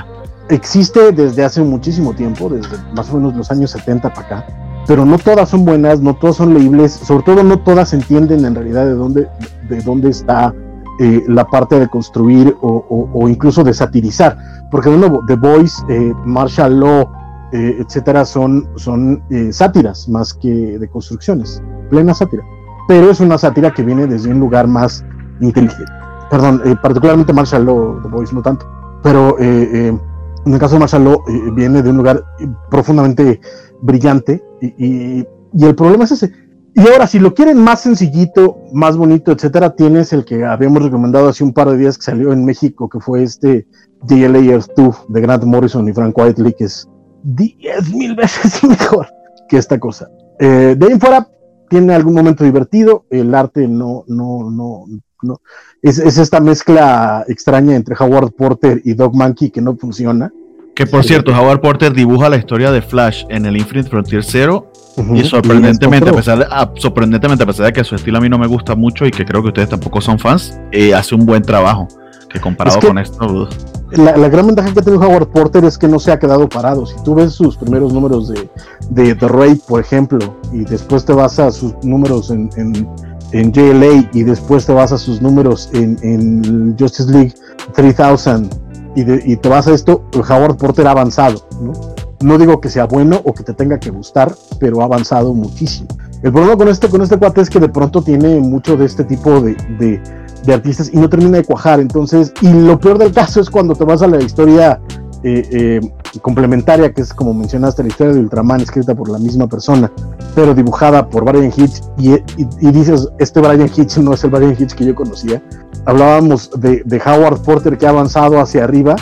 existe 0.49 1.11
desde 1.11 1.43
hace 1.43 1.61
muchísimo 1.61 2.13
tiempo, 2.13 2.49
desde 2.49 2.77
más 2.95 3.11
o 3.11 3.17
menos 3.17 3.35
los 3.35 3.51
años 3.51 3.69
70 3.69 4.11
para 4.11 4.25
acá 4.25 4.66
pero 4.87 5.05
no 5.05 5.17
todas 5.17 5.49
son 5.49 5.65
buenas, 5.65 6.01
no 6.01 6.15
todas 6.15 6.37
son 6.37 6.53
leíbles, 6.53 6.93
sobre 6.93 7.23
todo 7.23 7.43
no 7.43 7.59
todas 7.59 7.93
entienden 7.93 8.45
en 8.45 8.55
realidad 8.55 8.85
de 8.85 8.93
dónde, 8.93 9.27
de 9.69 9.81
dónde 9.81 10.09
está 10.09 10.55
eh, 10.99 11.23
la 11.27 11.45
parte 11.45 11.77
de 11.77 11.89
construir 11.89 12.55
o, 12.61 13.27
incluso 13.27 13.65
de 13.65 13.73
satirizar. 13.73 14.37
Porque 14.71 14.89
de 14.89 14.97
nuevo, 14.97 15.23
The 15.27 15.35
Voice, 15.35 15.83
eh, 15.89 16.13
Martial 16.25 16.79
Law, 16.79 17.11
eh, 17.51 17.77
etcétera, 17.79 18.23
son, 18.23 18.67
son 18.77 19.21
sátiras 19.51 20.07
más 20.07 20.33
que 20.33 20.79
de 20.79 20.89
construcciones, 20.89 21.61
plena 21.89 22.13
sátira. 22.13 22.43
Pero 22.87 23.11
es 23.11 23.19
una 23.19 23.37
sátira 23.37 23.73
que 23.73 23.83
viene 23.83 24.07
desde 24.07 24.31
un 24.31 24.39
lugar 24.39 24.67
más 24.67 25.03
inteligente. 25.41 25.91
Perdón, 26.31 26.61
particularmente 26.81 27.33
Martial 27.33 27.65
Law, 27.65 28.01
The 28.01 28.07
Voice 28.07 28.33
no 28.33 28.41
tanto. 28.41 28.65
Pero 29.03 29.37
en 29.37 29.99
el 30.45 30.59
caso 30.59 30.75
de 30.75 30.79
Martial 30.79 31.03
Law, 31.03 31.23
viene 31.53 31.83
de 31.83 31.89
un 31.89 31.97
lugar 31.97 32.23
profundamente 32.69 33.41
brillante 33.81 34.46
y, 34.61 35.25
el 35.63 35.75
problema 35.75 36.03
es 36.05 36.11
ese. 36.11 36.31
Y 36.75 36.81
ahora, 36.81 37.07
si 37.07 37.17
lo 37.17 37.33
quieren 37.33 37.57
más 37.57 37.81
sencillito, 37.81 38.59
más 38.71 38.97
bonito, 38.97 39.31
etcétera, 39.31 39.75
tienes 39.75 40.13
el 40.13 40.25
que 40.25 40.45
habíamos 40.45 40.83
recomendado 40.83 41.27
hace 41.27 41.43
un 41.43 41.53
par 41.53 41.69
de 41.69 41.77
días 41.77 41.97
que 41.97 42.03
salió 42.03 42.31
en 42.31 42.45
México, 42.45 42.87
que 42.87 42.99
fue 42.99 43.23
este 43.23 43.65
JLA 44.07 44.39
Earth 44.39 44.69
2 44.77 45.05
de 45.09 45.21
Grant 45.21 45.43
Morrison 45.43 45.87
y 45.89 45.93
Frank 45.93 46.15
Whiteley, 46.15 46.53
que 46.53 46.65
es 46.65 46.87
10 47.23 47.93
mil 47.93 48.15
veces 48.15 48.63
mejor 48.67 49.07
que 49.49 49.57
esta 49.57 49.79
cosa. 49.79 50.09
Eh, 50.39 50.75
de 50.77 50.85
ahí 50.85 50.99
fuera, 50.99 51.27
tiene 51.69 51.95
algún 51.95 52.13
momento 52.13 52.43
divertido, 52.43 53.05
el 53.09 53.33
arte 53.33 53.67
no, 53.67 54.03
no, 54.07 54.51
no, 54.51 54.85
no. 55.23 55.41
Es, 55.81 55.97
es, 55.97 56.17
esta 56.17 56.39
mezcla 56.39 57.25
extraña 57.27 57.75
entre 57.75 57.95
Howard 57.99 58.33
Porter 58.33 58.81
y 58.83 58.93
Doc 58.93 59.15
Monkey 59.15 59.49
que 59.49 59.61
no 59.61 59.75
funciona. 59.77 60.31
Que 60.77 60.85
por 60.85 61.03
cierto, 61.03 61.31
Howard 61.31 61.59
Porter 61.59 61.91
dibuja 61.91 62.29
la 62.29 62.37
historia 62.37 62.71
de 62.71 62.83
Flash 62.83 63.23
en 63.29 63.47
el 63.47 63.57
Infinite 63.57 63.89
Frontier 63.89 64.23
Zero. 64.23 64.71
y 65.15 65.23
sorprendentemente, 65.23 66.11
a 66.11 66.13
pesar 66.13 66.37
de, 66.37 66.45
sorprendentemente, 66.79 67.43
a 67.43 67.47
pesar 67.47 67.65
de 67.65 67.73
que 67.73 67.83
su 67.83 67.95
estilo 67.95 68.19
a 68.19 68.21
mí 68.21 68.29
no 68.29 68.37
me 68.37 68.45
gusta 68.45 68.75
mucho 68.75 69.07
y 69.07 69.09
que 69.09 69.25
creo 69.25 69.41
que 69.41 69.47
ustedes 69.47 69.69
tampoco 69.69 70.01
son 70.01 70.19
fans, 70.19 70.59
eh, 70.71 70.93
hace 70.93 71.15
un 71.15 71.25
buen 71.25 71.41
trabajo. 71.41 71.87
Que 72.29 72.39
comparado 72.39 72.79
con 72.79 72.99
esto. 72.99 73.49
La, 73.89 74.29
gran 74.29 74.45
ventaja 74.45 74.71
que 74.71 74.81
tiene 74.83 74.99
Howard 74.99 75.29
Porter 75.29 75.65
es 75.65 75.79
que 75.79 75.87
no 75.87 75.97
se 75.97 76.11
ha 76.11 76.19
quedado 76.19 76.47
parado. 76.47 76.85
Si 76.85 76.95
tú 77.03 77.15
ves 77.15 77.33
sus 77.33 77.57
primeros 77.57 77.91
números 77.91 78.27
de, 78.27 78.47
de 78.91 79.15
The 79.15 79.27
Raid, 79.29 79.57
por 79.67 79.79
ejemplo, 79.79 80.37
y 80.53 80.59
después 80.59 81.05
te 81.05 81.13
vas 81.13 81.39
a 81.39 81.49
sus 81.51 81.73
números 81.83 82.29
en, 82.29 82.51
en, 82.55 82.87
en 83.31 83.51
JLA 83.51 84.09
y 84.13 84.21
después 84.21 84.67
te 84.67 84.73
vas 84.73 84.91
a 84.91 84.99
sus 84.99 85.23
números 85.23 85.69
en, 85.73 85.97
en 86.03 86.75
Justice 86.77 87.11
League 87.11 87.33
3000 87.73 88.49
y, 88.97 89.35
te 89.37 89.49
vas 89.49 89.67
a 89.67 89.73
esto, 89.73 90.03
Howard 90.13 90.57
Porter 90.57 90.87
ha 90.87 90.91
avanzado, 90.91 91.47
¿no? 91.61 91.73
No 92.19 92.37
digo 92.39 92.59
que 92.59 92.69
sea 92.69 92.85
bueno 92.85 93.21
o 93.25 93.33
que 93.33 93.43
te 93.43 93.53
tenga 93.53 93.79
que 93.79 93.91
gustar, 93.91 94.33
pero 94.59 94.81
ha 94.81 94.85
avanzado 94.85 95.35
muchísimo. 95.35 95.87
El 96.23 96.31
problema 96.31 96.57
con 96.57 96.67
este, 96.67 96.89
con 96.89 97.01
este 97.03 97.17
cuate 97.17 97.41
es 97.41 97.49
que 97.49 97.59
de 97.59 97.69
pronto 97.69 98.01
tiene 98.01 98.39
mucho 98.39 98.75
de 98.75 98.85
este 98.85 99.03
tipo 99.03 99.39
de, 99.39 99.55
de, 99.77 100.53
artistas 100.53 100.89
y 100.91 100.97
no 100.97 101.09
termina 101.09 101.37
de 101.37 101.43
cuajar. 101.43 101.79
Entonces, 101.79 102.33
y 102.41 102.51
lo 102.51 102.79
peor 102.79 102.97
del 102.97 103.11
caso 103.11 103.39
es 103.39 103.51
cuando 103.51 103.75
te 103.75 103.83
vas 103.83 104.01
a 104.01 104.07
la 104.07 104.17
historia 104.17 104.79
eh, 105.23 105.47
eh, 105.51 105.93
complementaria, 106.21 106.91
que 106.93 107.01
es 107.01 107.13
como 107.13 107.33
mencionaste, 107.33 107.83
la 107.83 107.89
historia 107.89 108.13
de 108.13 108.19
Ultraman, 108.19 108.61
escrita 108.61 108.95
por 108.95 109.09
la 109.09 109.19
misma 109.19 109.47
persona, 109.47 109.91
pero 110.35 110.53
dibujada 110.53 111.09
por 111.09 111.25
Brian 111.25 111.51
Hitch, 111.55 111.81
y, 111.97 112.13
y, 112.37 112.71
dices, 112.71 113.07
este 113.19 113.39
Brian 113.39 113.69
Hitch 113.75 113.97
no 113.97 114.13
es 114.13 114.23
el 114.23 114.31
Brian 114.31 114.55
Hitch 114.57 114.73
que 114.73 114.85
yo 114.85 114.95
conocía. 114.95 115.41
Hablábamos 115.85 116.49
de, 116.59 116.81
de 116.85 117.01
Howard 117.05 117.41
Porter 117.41 117.77
que 117.77 117.85
ha 117.85 117.89
avanzado 117.89 118.39
hacia 118.39 118.63
arriba, 118.63 118.95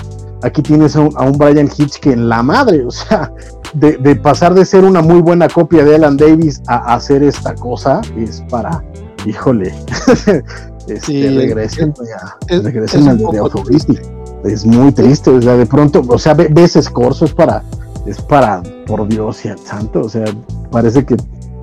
aquí 0.43 0.61
tienes 0.61 0.95
a 0.95 1.01
un, 1.01 1.37
Brian 1.37 1.69
Hitch 1.75 1.99
que 1.99 2.11
en 2.11 2.29
la 2.29 2.43
madre, 2.43 2.85
o 2.85 2.91
sea, 2.91 3.31
de, 3.73 3.97
de, 3.97 4.15
pasar 4.15 4.53
de 4.53 4.65
ser 4.65 4.83
una 4.83 5.01
muy 5.01 5.21
buena 5.21 5.47
copia 5.47 5.83
de 5.83 5.95
Alan 5.95 6.17
Davis 6.17 6.61
a, 6.67 6.93
hacer 6.93 7.23
esta 7.23 7.55
cosa, 7.55 8.01
es 8.17 8.43
para, 8.49 8.83
híjole, 9.25 9.73
este, 10.87 10.99
sí, 10.99 11.27
regresen, 11.27 11.93
ya, 12.07 12.59
regresen 12.61 13.07
al 13.07 13.17
de 13.17 14.14
es 14.45 14.65
muy 14.65 14.91
triste, 14.91 15.29
o 15.29 15.41
sea, 15.41 15.57
de 15.57 15.65
pronto, 15.65 16.03
o 16.07 16.19
sea, 16.19 16.33
ves 16.33 16.75
escorzo, 16.75 17.25
es 17.25 17.33
para, 17.33 17.63
es 18.05 18.21
para, 18.21 18.61
por 18.85 19.07
Dios 19.07 19.43
y 19.45 19.49
al 19.49 19.59
santo, 19.59 20.01
o 20.01 20.09
sea, 20.09 20.25
parece 20.71 21.05
que 21.05 21.15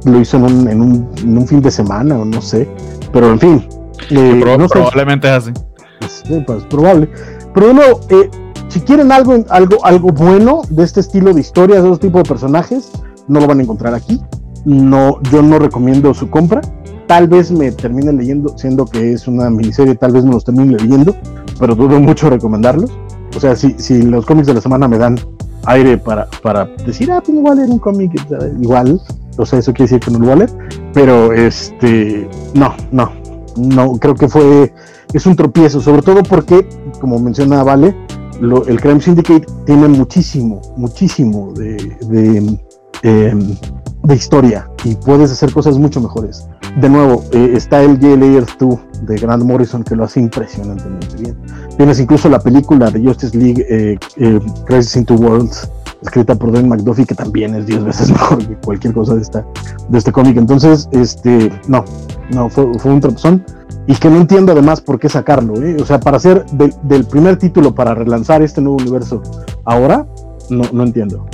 lo 0.04 0.20
hizo 0.20 0.36
en 0.36 0.42
un, 0.44 0.68
en 0.68 0.80
un, 0.80 1.10
en 1.18 1.38
un 1.38 1.46
fin 1.46 1.62
de 1.62 1.70
semana, 1.70 2.16
o 2.16 2.24
no 2.24 2.42
sé, 2.42 2.68
pero 3.12 3.30
en 3.30 3.38
fin. 3.38 3.68
Eh, 4.10 4.42
probablemente 4.68 5.28
es 5.28 5.34
así. 5.34 5.52
Es, 6.00 6.24
pues, 6.44 6.64
probable. 6.64 7.08
Pero 7.54 7.66
bueno, 7.66 8.00
eh, 8.08 8.28
si 8.68 8.80
quieren 8.80 9.12
algo, 9.12 9.44
algo, 9.48 9.84
algo 9.84 10.08
bueno 10.08 10.62
de 10.68 10.82
este 10.82 11.00
estilo 11.00 11.32
de 11.32 11.40
historias, 11.40 11.82
de 11.82 11.92
este 11.92 12.08
tipo 12.08 12.18
de 12.18 12.24
personajes, 12.24 12.90
no 13.28 13.40
lo 13.40 13.46
van 13.46 13.60
a 13.60 13.62
encontrar 13.62 13.94
aquí. 13.94 14.20
No, 14.64 15.20
yo 15.30 15.42
no 15.42 15.58
recomiendo 15.58 16.12
su 16.14 16.30
compra. 16.30 16.60
Tal 17.06 17.28
vez 17.28 17.50
me 17.50 17.70
termine 17.70 18.12
leyendo, 18.12 18.56
siendo 18.56 18.86
que 18.86 19.12
es 19.12 19.28
una 19.28 19.50
miniserie, 19.50 19.94
tal 19.94 20.12
vez 20.12 20.24
me 20.24 20.32
los 20.32 20.44
termine 20.44 20.76
leyendo 20.76 21.14
pero 21.58 21.74
dudo 21.74 22.00
mucho 22.00 22.30
recomendarlos. 22.30 22.90
O 23.36 23.40
sea, 23.40 23.56
si, 23.56 23.74
si 23.78 24.02
los 24.02 24.26
cómics 24.26 24.46
de 24.46 24.54
la 24.54 24.60
semana 24.60 24.88
me 24.88 24.98
dan 24.98 25.18
aire 25.66 25.96
para, 25.98 26.28
para 26.42 26.66
decir, 26.86 27.10
ah, 27.10 27.20
pues 27.24 27.34
no 27.34 27.42
voy 27.42 27.52
a 27.52 27.54
leer 27.54 27.70
un 27.70 27.78
cómic, 27.78 28.12
igual, 28.60 29.00
o 29.36 29.46
sea, 29.46 29.58
eso 29.58 29.72
quiere 29.72 29.90
decir 29.90 30.00
que 30.00 30.10
no 30.10 30.24
lo 30.24 30.34
leer, 30.36 30.50
pero 30.92 31.32
este, 31.32 32.28
no, 32.54 32.74
no, 32.90 33.12
no, 33.56 33.92
creo 33.98 34.14
que 34.14 34.28
fue, 34.28 34.72
es 35.12 35.26
un 35.26 35.36
tropiezo, 35.36 35.80
sobre 35.80 36.02
todo 36.02 36.22
porque, 36.22 36.66
como 37.00 37.18
menciona 37.18 37.62
Vale, 37.62 37.94
el 38.40 38.80
Crime 38.80 39.00
Syndicate 39.00 39.46
tiene 39.66 39.88
muchísimo, 39.88 40.60
muchísimo 40.76 41.52
de, 41.52 41.76
de, 42.08 42.58
em, 43.02 43.56
de 44.04 44.14
historia 44.14 44.68
y 44.84 44.94
puedes 44.96 45.30
hacer 45.30 45.52
cosas 45.52 45.78
mucho 45.78 46.00
mejores 46.00 46.46
de 46.76 46.88
nuevo, 46.88 47.24
eh, 47.32 47.52
está 47.54 47.82
el 47.82 48.00
J. 48.00 48.16
Layer 48.16 48.46
2 48.58 48.78
de 49.02 49.16
Grant 49.16 49.44
Morrison 49.44 49.82
que 49.82 49.94
lo 49.94 50.04
hace 50.04 50.20
impresionantemente 50.20 51.16
bien. 51.18 51.36
Tienes 51.76 52.00
incluso 52.00 52.28
la 52.28 52.38
película 52.38 52.90
de 52.90 53.04
Justice 53.04 53.36
League, 53.36 53.66
eh, 53.68 53.98
eh, 54.16 54.40
Crisis 54.64 54.96
into 54.96 55.14
Worlds, 55.14 55.68
escrita 56.00 56.34
por 56.34 56.50
Dan 56.50 56.68
McDuffie, 56.68 57.04
que 57.04 57.14
también 57.14 57.54
es 57.54 57.66
10 57.66 57.84
veces 57.84 58.10
mejor 58.12 58.46
que 58.46 58.54
cualquier 58.56 58.94
cosa 58.94 59.14
de, 59.14 59.22
esta, 59.22 59.44
de 59.88 59.98
este 59.98 60.12
cómic. 60.12 60.36
Entonces, 60.38 60.88
este, 60.92 61.52
no, 61.68 61.84
no, 62.32 62.48
fue, 62.48 62.64
un 62.64 63.00
tropezón. 63.00 63.44
Y 63.86 63.96
que 63.96 64.08
no 64.08 64.16
entiendo 64.16 64.52
además 64.52 64.80
por 64.80 64.98
qué 64.98 65.08
sacarlo. 65.08 65.54
O 65.80 65.84
sea, 65.84 65.98
para 65.98 66.16
hacer 66.16 66.46
del 66.46 67.04
primer 67.04 67.36
título 67.36 67.74
para 67.74 67.94
relanzar 67.94 68.40
este 68.40 68.60
nuevo 68.60 68.78
universo 68.78 69.20
ahora, 69.64 70.06
no, 70.48 70.62
no 70.72 70.84
entiendo. 70.84 71.26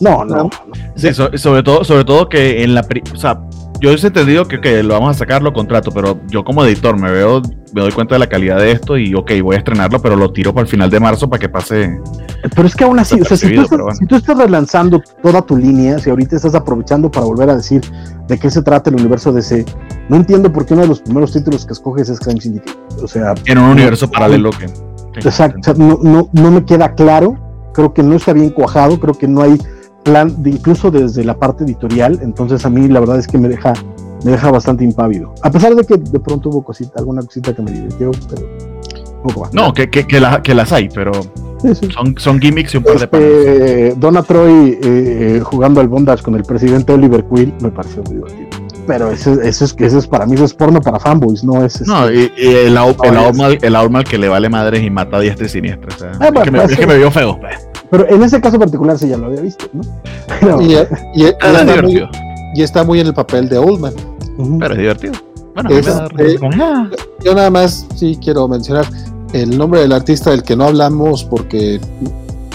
No, 0.00 0.24
no. 0.24 0.50
Sí, 0.94 1.12
sobre 1.12 1.62
todo, 1.62 1.84
sobre 1.84 2.04
todo 2.04 2.28
que 2.28 2.62
en 2.62 2.74
la, 2.74 2.86
o 3.12 3.16
sea, 3.16 3.40
yo 3.80 3.90
he 3.90 3.94
entendido 3.94 4.46
que, 4.48 4.60
que 4.60 4.82
lo 4.82 4.94
vamos 4.94 5.16
a 5.16 5.18
sacar, 5.18 5.42
lo 5.42 5.52
contrato, 5.52 5.90
pero 5.90 6.18
yo 6.28 6.44
como 6.44 6.64
editor 6.64 6.98
me 6.98 7.10
veo, 7.10 7.42
me 7.74 7.82
doy 7.82 7.92
cuenta 7.92 8.14
de 8.14 8.20
la 8.20 8.26
calidad 8.26 8.58
de 8.58 8.72
esto 8.72 8.96
y 8.96 9.14
ok, 9.14 9.32
voy 9.42 9.56
a 9.56 9.58
estrenarlo, 9.58 10.00
pero 10.00 10.16
lo 10.16 10.32
tiro 10.32 10.52
para 10.52 10.62
el 10.62 10.68
final 10.68 10.88
de 10.90 11.00
marzo 11.00 11.28
para 11.28 11.40
que 11.40 11.48
pase. 11.48 12.00
Pero 12.54 12.66
es 12.66 12.74
que 12.74 12.84
aún 12.84 12.98
así, 12.98 13.20
o 13.20 13.24
sea, 13.24 13.36
si 13.36 13.54
tú, 13.54 13.62
estás, 13.62 13.98
si 13.98 14.06
tú 14.06 14.16
estás 14.16 14.38
relanzando 14.38 15.02
toda 15.22 15.42
tu 15.42 15.56
línea, 15.56 15.98
si 15.98 16.10
ahorita 16.10 16.36
estás 16.36 16.54
aprovechando 16.54 17.10
para 17.10 17.26
volver 17.26 17.50
a 17.50 17.56
decir 17.56 17.82
de 18.28 18.38
qué 18.38 18.50
se 18.50 18.62
trata 18.62 18.90
el 18.90 18.96
universo 18.96 19.32
DC, 19.32 19.64
no 20.08 20.16
entiendo 20.16 20.52
por 20.52 20.64
qué 20.64 20.74
uno 20.74 20.82
de 20.82 20.88
los 20.88 21.00
primeros 21.00 21.32
títulos 21.32 21.66
que 21.66 21.72
escoges 21.72 22.08
es 22.08 22.18
Crime 22.20 22.40
Syndicate. 22.40 22.78
O 23.02 23.08
sea, 23.08 23.34
en 23.44 23.58
un 23.58 23.70
universo 23.70 24.10
paralelo 24.10 24.50
que. 24.50 24.66
Exacto, 25.16 25.58
o 25.60 25.62
sea, 25.62 25.74
no, 25.74 25.98
no, 26.02 26.28
no 26.32 26.50
me 26.50 26.64
queda 26.64 26.94
claro, 26.94 27.36
creo 27.72 27.92
que 27.92 28.02
no 28.02 28.16
está 28.16 28.32
bien 28.34 28.50
cuajado, 28.50 29.00
creo 29.00 29.14
que 29.14 29.26
no 29.26 29.42
hay 29.42 29.58
plan, 30.06 30.42
de, 30.42 30.50
incluso 30.50 30.90
desde 30.90 31.24
la 31.24 31.36
parte 31.36 31.64
editorial, 31.64 32.20
entonces 32.22 32.64
a 32.64 32.70
mí 32.70 32.86
la 32.88 33.00
verdad 33.00 33.18
es 33.18 33.26
que 33.26 33.38
me 33.38 33.48
deja, 33.48 33.72
me 34.24 34.30
deja 34.30 34.50
bastante 34.50 34.84
impávido. 34.84 35.34
A 35.42 35.50
pesar 35.50 35.74
de 35.74 35.84
que 35.84 35.96
de 35.96 36.20
pronto 36.20 36.48
hubo 36.48 36.62
cosita, 36.62 37.00
alguna 37.00 37.22
cosita 37.22 37.52
que 37.54 37.62
me 37.62 37.72
divirtió, 37.72 38.12
pero 38.30 39.50
No, 39.52 39.72
que, 39.72 39.90
que, 39.90 40.06
que, 40.06 40.20
que, 40.42 40.54
las 40.54 40.72
hay, 40.72 40.88
pero 40.88 41.10
Son, 41.92 42.14
son 42.16 42.40
gimmicks 42.40 42.74
y 42.74 42.76
un 42.76 42.84
par 42.84 42.98
de 42.98 43.04
este, 43.04 43.94
Donna 43.96 44.22
Troy 44.22 44.78
eh, 44.80 45.40
jugando 45.42 45.80
al 45.80 45.88
bondage 45.88 46.22
con 46.22 46.36
el 46.36 46.44
presidente 46.44 46.92
Oliver 46.92 47.24
Quill 47.24 47.52
me 47.60 47.70
pareció 47.70 48.02
muy 48.04 48.14
divertido. 48.14 48.48
Pero 48.86 49.10
eso, 49.10 49.32
eso, 49.42 49.64
es, 49.64 49.74
eso 49.80 49.98
es 49.98 50.06
para 50.06 50.26
mí, 50.26 50.34
eso 50.34 50.44
es 50.44 50.54
porno 50.54 50.80
para 50.80 51.00
fanboys, 51.00 51.42
no 51.42 51.64
es. 51.64 51.84
No, 51.88 52.08
y, 52.08 52.30
y 52.36 52.46
el, 52.46 52.76
el, 52.76 53.56
el, 53.62 54.04
que 54.04 54.18
le 54.18 54.28
vale 54.28 54.48
madres 54.48 54.84
y 54.84 54.90
mata 54.90 55.16
a 55.16 55.20
diestra 55.20 55.46
y 55.46 55.48
siniestra. 55.48 55.88
O 55.92 55.98
sea, 55.98 56.12
ah, 56.20 56.30
bueno, 56.32 56.38
es, 56.38 56.44
que 56.44 56.50
me, 56.52 56.58
pues, 56.60 56.70
es, 56.70 56.78
que 56.78 56.86
me, 56.86 56.96
vio 56.96 57.10
feo. 57.10 57.36
Pues. 57.40 57.75
Pero 57.90 58.08
en 58.08 58.22
ese 58.22 58.40
caso 58.40 58.58
particular 58.58 58.98
sí 58.98 59.08
ya 59.08 59.16
lo 59.16 59.26
había 59.26 59.42
visto, 59.42 59.66
¿no? 59.72 60.60
y, 60.62 60.74
y, 61.14 61.24
está 61.24 61.64
muy, 61.82 62.08
y, 62.54 62.62
está 62.62 62.84
muy, 62.84 63.00
en 63.00 63.06
el 63.08 63.14
papel 63.14 63.48
de 63.48 63.58
Oldman. 63.58 63.94
Pero 64.58 64.74
es 64.74 64.78
divertido. 64.78 65.12
Bueno, 65.54 65.70
es, 65.70 65.86
eh, 66.18 66.38
yo 67.24 67.34
nada 67.34 67.50
más 67.50 67.86
sí 67.94 68.18
quiero 68.22 68.46
mencionar 68.46 68.84
el 69.32 69.56
nombre 69.56 69.80
del 69.80 69.92
artista 69.92 70.30
del 70.30 70.42
que 70.42 70.54
no 70.54 70.64
hablamos 70.64 71.24
porque 71.24 71.80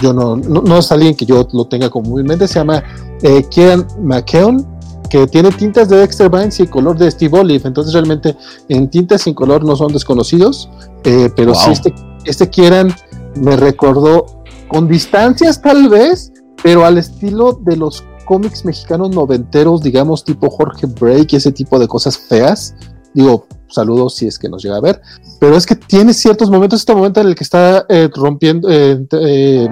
yo 0.02 0.14
no, 0.14 0.36
no, 0.36 0.62
no 0.62 0.78
es 0.78 0.92
alguien 0.92 1.16
que 1.16 1.26
yo 1.26 1.48
lo 1.52 1.66
tenga 1.66 1.90
como 1.90 2.12
muy 2.12 2.22
en 2.22 2.28
mente, 2.28 2.48
se 2.48 2.60
llama 2.60 2.84
eh, 3.24 3.44
Kieran 3.50 3.88
McKeown, 4.02 4.66
que 5.10 5.28
tiene 5.28 5.52
tintas 5.52 5.90
de 5.90 5.98
Dexter 5.98 6.30
Vines 6.30 6.60
y 6.60 6.68
color 6.68 6.98
de 6.98 7.10
Steve 7.12 7.40
Olive, 7.40 7.68
entonces 7.68 7.94
realmente 7.94 8.36
en 8.70 8.90
tintas 8.90 9.24
sin 9.24 9.34
color 9.34 9.64
no 9.64 9.76
son 9.76 9.92
desconocidos, 9.94 10.70
eh, 11.04 11.30
pero 11.36 11.54
wow. 11.54 11.62
sí 11.62 11.72
este, 11.72 11.96
este 12.26 12.50
Kieran 12.50 12.94
me 13.36 13.56
recordó 13.56 14.41
con 14.72 14.88
distancias 14.88 15.62
tal 15.62 15.90
vez, 15.90 16.32
pero 16.64 16.86
al 16.86 16.98
estilo 16.98 17.60
de 17.62 17.76
los 17.76 18.06
cómics 18.26 18.64
mexicanos 18.64 19.14
noventeros, 19.14 19.84
digamos 19.84 20.24
tipo 20.24 20.50
Jorge 20.50 20.88
Break 20.88 21.34
y 21.34 21.36
ese 21.36 21.52
tipo 21.52 21.78
de 21.78 21.90
cosas 21.90 22.18
feas. 22.18 22.74
Digo, 23.14 23.48
saludos 23.68 24.16
si 24.16 24.28
es 24.28 24.40
que 24.40 24.48
nos 24.48 24.64
llega 24.64 24.78
a 24.78 24.82
ver, 24.82 25.02
pero 25.42 25.58
es 25.58 25.66
que 25.66 25.76
tiene 25.76 26.14
ciertos 26.14 26.50
momentos, 26.50 26.80
este 26.80 26.96
momento 26.96 27.20
en 27.20 27.28
el 27.28 27.36
que 27.36 27.44
está 27.44 27.86
eh, 27.90 28.10
rompiendo, 28.16 28.70
eh, 28.72 29.06
eh, 29.12 29.68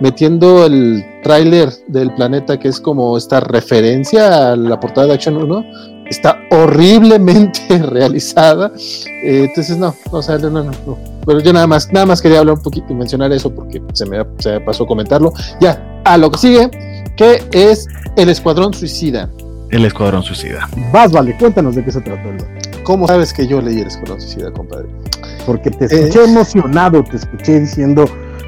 metiendo 0.00 0.64
el 0.66 1.04
tráiler 1.24 1.72
del 1.88 2.14
planeta, 2.14 2.56
que 2.56 2.68
es 2.68 2.78
como 2.78 3.16
esta 3.16 3.40
referencia 3.40 4.52
a 4.52 4.56
la 4.56 4.78
portada 4.78 5.08
de 5.08 5.14
Action 5.14 5.36
1, 5.36 5.64
está 6.06 6.40
horriblemente 6.50 7.78
realizada. 7.90 8.72
Eh, 9.22 9.46
entonces, 9.48 9.76
no, 9.76 9.94
o 10.10 10.22
sea, 10.22 10.38
no, 10.38 10.50
no, 10.50 10.64
no. 10.64 10.98
Pero 11.26 11.40
yo 11.40 11.52
nada 11.52 11.66
más, 11.66 11.90
nada 11.92 12.06
más 12.06 12.20
quería 12.20 12.40
hablar 12.40 12.56
un 12.56 12.62
poquito 12.62 12.86
y 12.90 12.94
mencionar 12.94 13.32
eso 13.32 13.54
porque 13.54 13.82
se 13.92 14.06
me, 14.06 14.24
se 14.38 14.52
me 14.52 14.60
pasó 14.60 14.86
comentarlo. 14.86 15.32
Ya, 15.60 16.02
a 16.04 16.18
lo 16.18 16.30
que 16.30 16.38
sigue, 16.38 16.70
que 17.16 17.42
es 17.52 17.88
el 18.16 18.28
Escuadrón 18.28 18.74
Suicida. 18.74 19.30
El 19.70 19.84
Escuadrón 19.84 20.22
Suicida. 20.22 20.68
Vas, 20.92 21.10
vale, 21.10 21.36
cuéntanos 21.38 21.74
de 21.74 21.84
qué 21.84 21.90
se 21.90 22.00
trata. 22.00 22.22
¿Cómo 22.84 23.08
sabes 23.08 23.32
que 23.32 23.46
yo 23.46 23.60
leí 23.60 23.80
el 23.80 23.86
Escuadrón 23.86 24.20
Suicida, 24.20 24.52
compadre? 24.52 24.88
Porque 25.46 25.70
te 25.70 25.86
escuché 25.86 26.20
eh, 26.20 26.24
emocionado, 26.24 27.02
te 27.02 27.16
escuché 27.16 27.60
diciendo, 27.60 28.04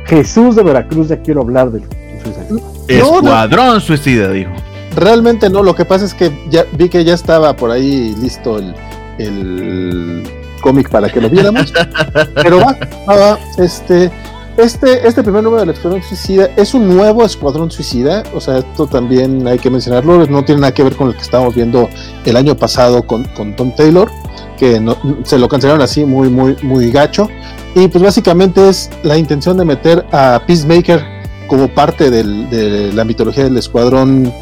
Jesús 0.06 0.56
de 0.56 0.62
Veracruz, 0.62 1.08
ya 1.08 1.20
quiero 1.22 1.40
hablar 1.42 1.70
del 1.70 1.82
Suicida. 2.22 2.60
Escuadrón 2.88 3.66
no, 3.66 3.80
Suicida, 3.80 4.30
dijo. 4.30 4.52
Realmente 4.96 5.50
no, 5.50 5.62
lo 5.62 5.74
que 5.74 5.84
pasa 5.84 6.06
es 6.06 6.14
que 6.14 6.32
ya 6.48 6.64
vi 6.72 6.88
que 6.88 7.04
ya 7.04 7.14
estaba 7.14 7.54
por 7.54 7.70
ahí 7.70 8.14
listo 8.18 8.58
el, 8.58 8.74
el 9.18 10.22
cómic 10.62 10.88
para 10.90 11.10
que 11.10 11.20
lo 11.20 11.28
viéramos. 11.28 11.72
pero 12.34 12.58
va, 12.58 12.76
va, 13.06 13.38
este, 13.58 14.10
este, 14.56 15.06
este 15.06 15.22
primer 15.22 15.42
número 15.42 15.60
del 15.60 15.70
Escuadrón 15.70 16.02
Suicida 16.02 16.48
es 16.56 16.72
un 16.72 16.88
nuevo 16.88 17.24
Escuadrón 17.24 17.70
Suicida, 17.70 18.22
o 18.34 18.40
sea, 18.40 18.58
esto 18.58 18.86
también 18.86 19.46
hay 19.46 19.58
que 19.58 19.68
mencionarlo, 19.68 20.26
no 20.26 20.44
tiene 20.44 20.62
nada 20.62 20.72
que 20.72 20.82
ver 20.82 20.96
con 20.96 21.08
el 21.08 21.14
que 21.14 21.20
estábamos 21.20 21.54
viendo 21.54 21.90
el 22.24 22.36
año 22.36 22.56
pasado 22.56 23.06
con, 23.06 23.24
con 23.36 23.54
Tom 23.54 23.72
Taylor, 23.76 24.10
que 24.56 24.80
no, 24.80 24.96
se 25.24 25.38
lo 25.38 25.46
cancelaron 25.48 25.82
así 25.82 26.06
muy, 26.06 26.30
muy, 26.30 26.56
muy 26.62 26.90
gacho. 26.90 27.28
Y 27.74 27.88
pues 27.88 28.02
básicamente 28.02 28.66
es 28.70 28.88
la 29.02 29.18
intención 29.18 29.58
de 29.58 29.66
meter 29.66 30.06
a 30.10 30.40
Peacemaker 30.46 31.04
como 31.46 31.68
parte 31.68 32.10
del, 32.10 32.48
de 32.48 32.92
la 32.94 33.04
mitología 33.04 33.44
del 33.44 33.58
Escuadrón 33.58 34.32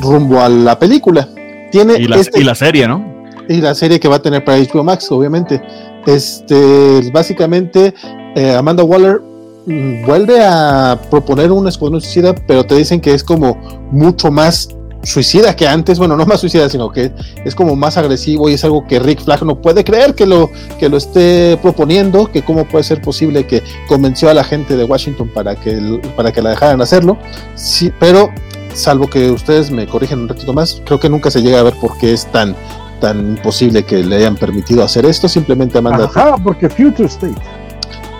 rumbo 0.00 0.40
a 0.40 0.48
la 0.48 0.78
película. 0.78 1.28
Tiene 1.70 1.96
y 1.98 2.06
la, 2.06 2.16
este, 2.16 2.40
y 2.40 2.44
la 2.44 2.54
serie, 2.54 2.88
¿no? 2.88 3.04
Y 3.48 3.60
la 3.60 3.74
serie 3.74 4.00
que 4.00 4.08
va 4.08 4.16
a 4.16 4.22
tener 4.22 4.44
para 4.44 4.58
HBO 4.58 4.84
Max, 4.84 5.10
obviamente. 5.10 5.62
Este, 6.06 7.10
básicamente, 7.12 7.94
eh, 8.34 8.54
Amanda 8.54 8.82
Waller 8.82 9.20
mm, 9.66 10.06
vuelve 10.06 10.42
a 10.42 10.98
proponer 11.10 11.52
un 11.52 11.68
escuadrón 11.68 12.00
suicida, 12.00 12.34
pero 12.46 12.64
te 12.64 12.74
dicen 12.74 13.00
que 13.00 13.12
es 13.12 13.24
como 13.24 13.58
mucho 13.90 14.30
más 14.30 14.68
suicida 15.02 15.54
que 15.54 15.66
antes, 15.66 15.98
bueno, 15.98 16.16
no 16.16 16.26
más 16.26 16.40
suicida, 16.40 16.68
sino 16.68 16.90
que 16.90 17.12
es 17.44 17.54
como 17.54 17.76
más 17.76 17.96
agresivo 17.96 18.48
y 18.48 18.54
es 18.54 18.64
algo 18.64 18.86
que 18.86 18.98
Rick 18.98 19.20
Flag 19.20 19.44
no 19.44 19.60
puede 19.60 19.84
creer 19.84 20.14
que 20.14 20.26
lo, 20.26 20.50
que 20.78 20.88
lo 20.88 20.96
esté 20.96 21.58
proponiendo, 21.62 22.30
que 22.30 22.42
cómo 22.42 22.66
puede 22.66 22.84
ser 22.84 23.00
posible 23.00 23.46
que 23.46 23.62
convenció 23.86 24.28
a 24.28 24.34
la 24.34 24.44
gente 24.44 24.76
de 24.76 24.84
Washington 24.84 25.30
para 25.32 25.54
que, 25.56 26.00
para 26.16 26.32
que 26.32 26.42
la 26.42 26.50
dejaran 26.50 26.80
hacerlo, 26.80 27.16
sí, 27.54 27.92
pero 28.00 28.30
salvo 28.78 29.08
que 29.08 29.30
ustedes 29.30 29.70
me 29.70 29.86
corrigen 29.86 30.20
un 30.20 30.28
ratito 30.28 30.52
más, 30.52 30.80
creo 30.84 30.98
que 30.98 31.08
nunca 31.08 31.30
se 31.30 31.42
llega 31.42 31.60
a 31.60 31.62
ver 31.62 31.74
por 31.74 31.98
qué 31.98 32.12
es 32.12 32.26
tan 32.30 32.56
tan 33.00 33.36
imposible 33.36 33.84
que 33.84 33.98
le 33.98 34.16
hayan 34.16 34.36
permitido 34.36 34.82
hacer 34.82 35.06
esto, 35.06 35.28
simplemente 35.28 35.78
Amanda. 35.78 36.04
Ajá, 36.04 36.36
porque 36.42 36.68
Future 36.68 37.06
State. 37.06 37.40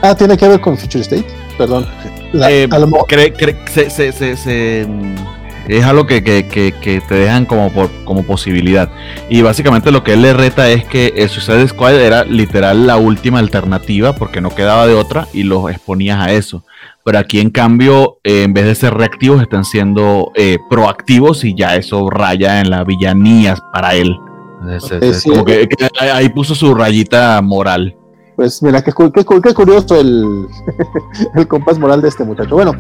Ah, 0.03 0.15
tiene 0.15 0.37
que 0.37 0.47
ver 0.47 0.61
con 0.61 0.77
Future 0.77 1.03
State, 1.03 1.27
perdón. 1.57 1.87
La, 2.33 2.51
eh, 2.51 2.69
lo... 2.69 3.05
cre, 3.05 3.33
cre, 3.33 3.57
se, 3.67 3.91
se, 3.91 4.13
se, 4.13 4.37
se, 4.37 4.87
es 5.69 5.85
algo 5.85 6.07
que, 6.07 6.25
que, 6.25 6.47
que, 6.47 6.73
que, 6.73 7.01
te 7.01 7.15
dejan 7.15 7.45
como, 7.45 7.71
por, 7.73 7.91
como 8.05 8.23
posibilidad. 8.23 8.91
Y 9.29 9.43
básicamente 9.43 9.91
lo 9.91 10.03
que 10.03 10.15
él 10.15 10.23
le 10.23 10.33
reta 10.33 10.71
es 10.71 10.85
que 10.85 11.13
el 11.17 11.29
Suicide 11.29 11.69
Squad 11.69 12.01
era 12.01 12.25
literal 12.25 12.87
la 12.87 12.97
última 12.97 13.39
alternativa 13.39 14.15
porque 14.15 14.41
no 14.41 14.55
quedaba 14.55 14.87
de 14.87 14.95
otra 14.95 15.29
y 15.33 15.43
los 15.43 15.71
exponías 15.71 16.21
a 16.21 16.33
eso. 16.33 16.63
Pero 17.09 17.21
aquí 17.21 17.41
en 17.41 17.49
cambio, 17.49 18.19
eh, 18.23 18.43
en 18.43 18.53
vez 18.53 18.67
de 18.67 18.75
ser 18.75 18.93
reactivos, 18.93 19.41
están 19.41 19.65
siendo 19.65 20.31
eh, 20.35 20.59
proactivos 20.69 21.43
y 21.43 21.55
ya 21.55 21.75
eso 21.75 22.11
raya 22.11 22.61
en 22.61 22.69
la 22.69 22.85
villanía 22.85 23.57
para 23.73 23.95
él. 23.95 24.15
Es, 24.71 24.93
es, 24.93 25.03
es, 25.03 25.25
como 25.25 25.43
que, 25.43 25.67
que, 25.67 25.89
ahí 25.99 26.29
puso 26.29 26.55
su 26.55 26.75
rayita 26.75 27.41
moral. 27.41 27.97
Pues 28.39 28.63
mira, 28.63 28.81
qué, 28.85 28.93
qué, 28.93 29.25
qué 29.43 29.53
curioso 29.53 29.99
el, 29.99 30.47
el, 31.35 31.49
compás 31.49 31.77
moral 31.77 32.01
de 32.01 32.07
este 32.07 32.23
muchacho. 32.23 32.55
Bueno, 32.55 32.71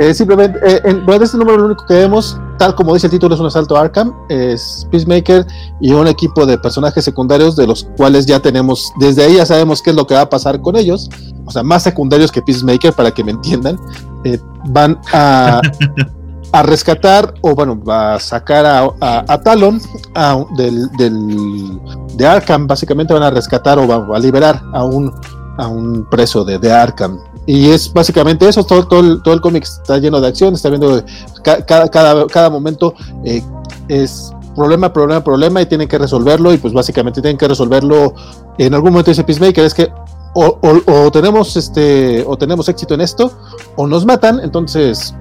eh, 0.00 0.14
simplemente, 0.14 0.58
eh, 0.66 0.80
en, 0.84 1.04
este 1.22 1.36
número 1.36 1.58
lo 1.58 1.66
único 1.66 1.84
que 1.84 1.92
vemos, 1.92 2.40
tal 2.58 2.74
como 2.74 2.94
dice 2.94 3.08
el 3.08 3.10
título, 3.10 3.34
es 3.34 3.40
un 3.42 3.48
asalto 3.48 3.76
a 3.76 3.82
Arkham, 3.82 4.14
es 4.30 4.88
Peacemaker 4.90 5.46
y 5.82 5.92
un 5.92 6.06
equipo 6.06 6.46
de 6.46 6.56
personajes 6.56 7.04
secundarios 7.04 7.56
de 7.56 7.66
los 7.66 7.86
cuales 7.98 8.24
ya 8.24 8.40
tenemos, 8.40 8.90
desde 9.00 9.24
ahí 9.24 9.36
ya 9.36 9.44
sabemos 9.44 9.82
qué 9.82 9.90
es 9.90 9.96
lo 9.96 10.06
que 10.06 10.14
va 10.14 10.22
a 10.22 10.30
pasar 10.30 10.62
con 10.62 10.76
ellos, 10.76 11.10
o 11.44 11.50
sea, 11.50 11.62
más 11.62 11.82
secundarios 11.82 12.32
que 12.32 12.40
Peacemaker, 12.40 12.94
para 12.94 13.10
que 13.10 13.22
me 13.22 13.32
entiendan, 13.32 13.78
eh, 14.24 14.40
van 14.70 14.98
a... 15.12 15.60
a 16.52 16.62
rescatar 16.62 17.34
o 17.40 17.54
bueno, 17.54 17.80
a 17.88 18.18
sacar 18.20 18.66
a, 18.66 18.90
a, 19.00 19.42
Talon 19.42 19.80
a, 20.14 20.44
del, 20.56 20.88
del, 20.98 21.80
de 22.14 22.26
Arkham, 22.26 22.66
básicamente 22.66 23.14
van 23.14 23.22
a 23.22 23.30
rescatar 23.30 23.78
o 23.78 23.86
va 23.86 24.16
a 24.16 24.18
liberar 24.18 24.62
a 24.72 24.84
un, 24.84 25.12
a 25.56 25.66
un 25.66 26.06
preso 26.10 26.44
de, 26.44 26.58
de 26.58 26.70
Arkham. 26.70 27.18
Y 27.46 27.70
es 27.70 27.92
básicamente 27.92 28.48
eso, 28.48 28.64
todo, 28.64 28.86
todo 28.86 29.00
el, 29.00 29.22
todo 29.22 29.34
el 29.34 29.40
cómic 29.40 29.64
está 29.64 29.98
lleno 29.98 30.20
de 30.20 30.28
acción, 30.28 30.54
está 30.54 30.68
viendo 30.68 31.02
cada, 31.42 31.88
cada, 31.88 32.26
cada 32.26 32.50
momento 32.50 32.94
eh, 33.24 33.42
es 33.88 34.32
problema, 34.54 34.92
problema, 34.92 35.24
problema 35.24 35.62
y 35.62 35.66
tienen 35.66 35.88
que 35.88 35.98
resolverlo 35.98 36.52
y 36.52 36.58
pues 36.58 36.74
básicamente 36.74 37.22
tienen 37.22 37.38
que 37.38 37.48
resolverlo 37.48 38.14
en 38.58 38.74
algún 38.74 38.90
momento 38.90 39.10
dice 39.10 39.24
Peacemaker 39.24 39.64
es 39.64 39.72
que 39.72 39.90
o, 40.34 40.58
o 40.86 41.10
tenemos 41.10 41.56
este 41.56 42.22
o 42.26 42.36
tenemos 42.36 42.68
éxito 42.68 42.94
en 42.94 43.00
esto 43.00 43.32
o 43.76 43.86
nos 43.86 44.04
matan, 44.04 44.40
entonces 44.40 45.14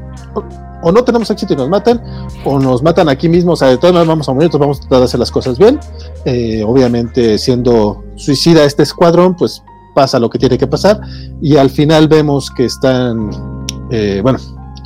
o 0.84 0.92
no 0.92 1.04
tenemos 1.04 1.30
éxito 1.30 1.54
y 1.54 1.56
nos 1.56 1.70
matan, 1.70 2.02
o 2.46 2.60
nos 2.60 2.82
matan 2.84 3.10
aquí 3.10 3.30
mismo, 3.30 3.54
o 3.54 3.56
sea, 3.56 3.70
de 3.70 3.78
todas 3.78 3.94
maneras 3.94 4.08
vamos 4.08 4.30
a 4.30 4.34
morir, 4.34 4.46
entonces 4.46 4.62
vamos 4.62 4.78
a 4.78 4.82
tratar 4.82 5.00
de 5.00 5.06
hacer 5.06 5.20
las 5.20 5.32
cosas 5.32 5.58
bien. 5.58 5.80
Eh, 6.26 6.64
obviamente, 6.66 7.38
siendo 7.38 8.04
suicida 8.16 8.64
este 8.64 8.84
escuadrón, 8.84 9.36
pues 9.36 9.64
pasa 9.94 10.20
lo 10.20 10.30
que 10.30 10.40
tiene 10.40 10.58
que 10.58 10.68
pasar, 10.68 11.02
y 11.42 11.58
al 11.58 11.70
final 11.70 12.08
vemos 12.08 12.50
que 12.50 12.66
están, 12.66 13.30
eh, 13.92 14.22
bueno, 14.24 14.40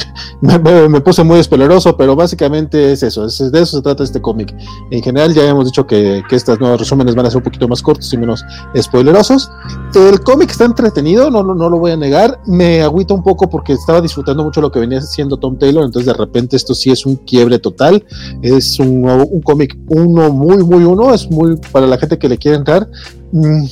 me, 0.42 1.02
puse 1.02 1.24
muy 1.24 1.40
espeleroso, 1.40 1.96
pero 1.96 2.16
básicamente 2.16 2.92
es 2.92 3.04
eso, 3.04 3.26
es, 3.26 3.38
de 3.52 3.62
eso 3.62 3.78
se 3.78 3.84
trata 3.84 4.04
este 4.04 4.22
cómic. 4.22 4.56
En 4.92 5.02
general 5.02 5.34
ya 5.34 5.48
hemos 5.48 5.66
dicho 5.66 5.86
que, 5.86 6.24
que 6.30 6.36
estos 6.36 6.60
nuevos 6.60 6.80
resúmenes 6.80 7.16
van 7.16 7.26
a 7.26 7.30
ser 7.30 7.38
un 7.38 7.44
poquito 7.44 7.68
más 7.68 7.82
cortos 7.82 8.12
y 8.14 8.18
menos 8.18 8.44
spoilerosos. 8.78 9.50
El 9.94 10.20
cómic 10.22 10.52
está 10.52 10.66
entretenido, 10.66 11.30
no, 11.30 11.44
no, 11.44 11.70
lo 11.70 11.80
voy 11.80 11.92
a 11.92 11.98
negar, 11.98 12.40
me 12.46 12.82
agüita 12.82 13.14
un 13.14 13.24
poco 13.24 13.50
porque 13.50 13.74
estaba 13.74 14.02
disfrutando 14.02 14.44
mucho 14.44 14.62
lo 14.62 14.72
que 14.72 14.80
venía 14.80 15.00
haciendo 15.00 15.38
Tom 15.38 15.58
Taylor, 15.58 15.84
entonces 15.84 16.08
de 16.08 16.18
repente 16.18 16.56
esto 16.56 16.74
sí 16.74 16.92
es 16.92 17.06
un 17.06 17.16
quiebre 17.18 17.60
total, 17.60 18.04
es 18.42 18.80
un, 18.80 19.06
un 19.08 19.42
cómic 19.42 19.78
uno, 19.88 20.32
muy, 20.32 20.64
muy 20.64 20.84
uno, 20.84 21.14
es 21.14 21.30
muy 21.30 21.58
para 21.72 21.88
la 21.88 21.98
gente 21.98 22.18
que 22.18 22.30
le 22.30 22.38
quiere 22.38 22.58
entrar. 22.58 22.90
Mm, 23.32 23.66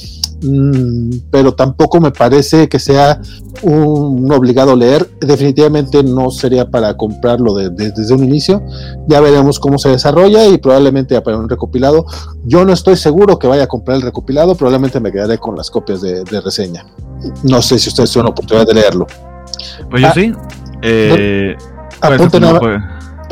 Mm, 0.43 1.29
pero 1.31 1.53
tampoco 1.53 2.01
me 2.01 2.11
parece 2.11 2.67
que 2.67 2.77
sea 2.77 3.21
un, 3.61 4.29
obligado 4.31 4.75
leer. 4.75 5.09
Definitivamente 5.21 6.03
no 6.03 6.31
sería 6.31 6.69
para 6.69 6.95
comprarlo 6.97 7.55
desde 7.55 8.13
un 8.13 8.23
inicio. 8.23 8.61
Ya 9.07 9.21
veremos 9.21 9.59
cómo 9.59 9.77
se 9.77 9.89
desarrolla 9.89 10.45
y 10.47 10.57
probablemente 10.57 11.19
para 11.21 11.37
un 11.37 11.49
recopilado. 11.49 12.05
Yo 12.43 12.65
no 12.65 12.73
estoy 12.73 12.97
seguro 12.97 13.39
que 13.39 13.47
vaya 13.47 13.63
a 13.63 13.67
comprar 13.67 13.97
el 13.97 14.03
recopilado, 14.03 14.55
probablemente 14.55 14.99
me 14.99 15.11
quedaré 15.11 15.37
con 15.37 15.55
las 15.55 15.71
copias 15.71 16.01
de, 16.01 16.23
reseña. 16.41 16.85
No 17.43 17.61
sé 17.61 17.79
si 17.79 17.89
ustedes 17.89 18.11
tienen 18.11 18.31
oportunidad 18.31 18.67
de 18.67 18.73
leerlo. 18.73 19.07
Pues 19.89 20.01
yo 20.01 20.07
ah, 20.09 20.13
sí. 20.13 20.33
Eh, 20.81 21.55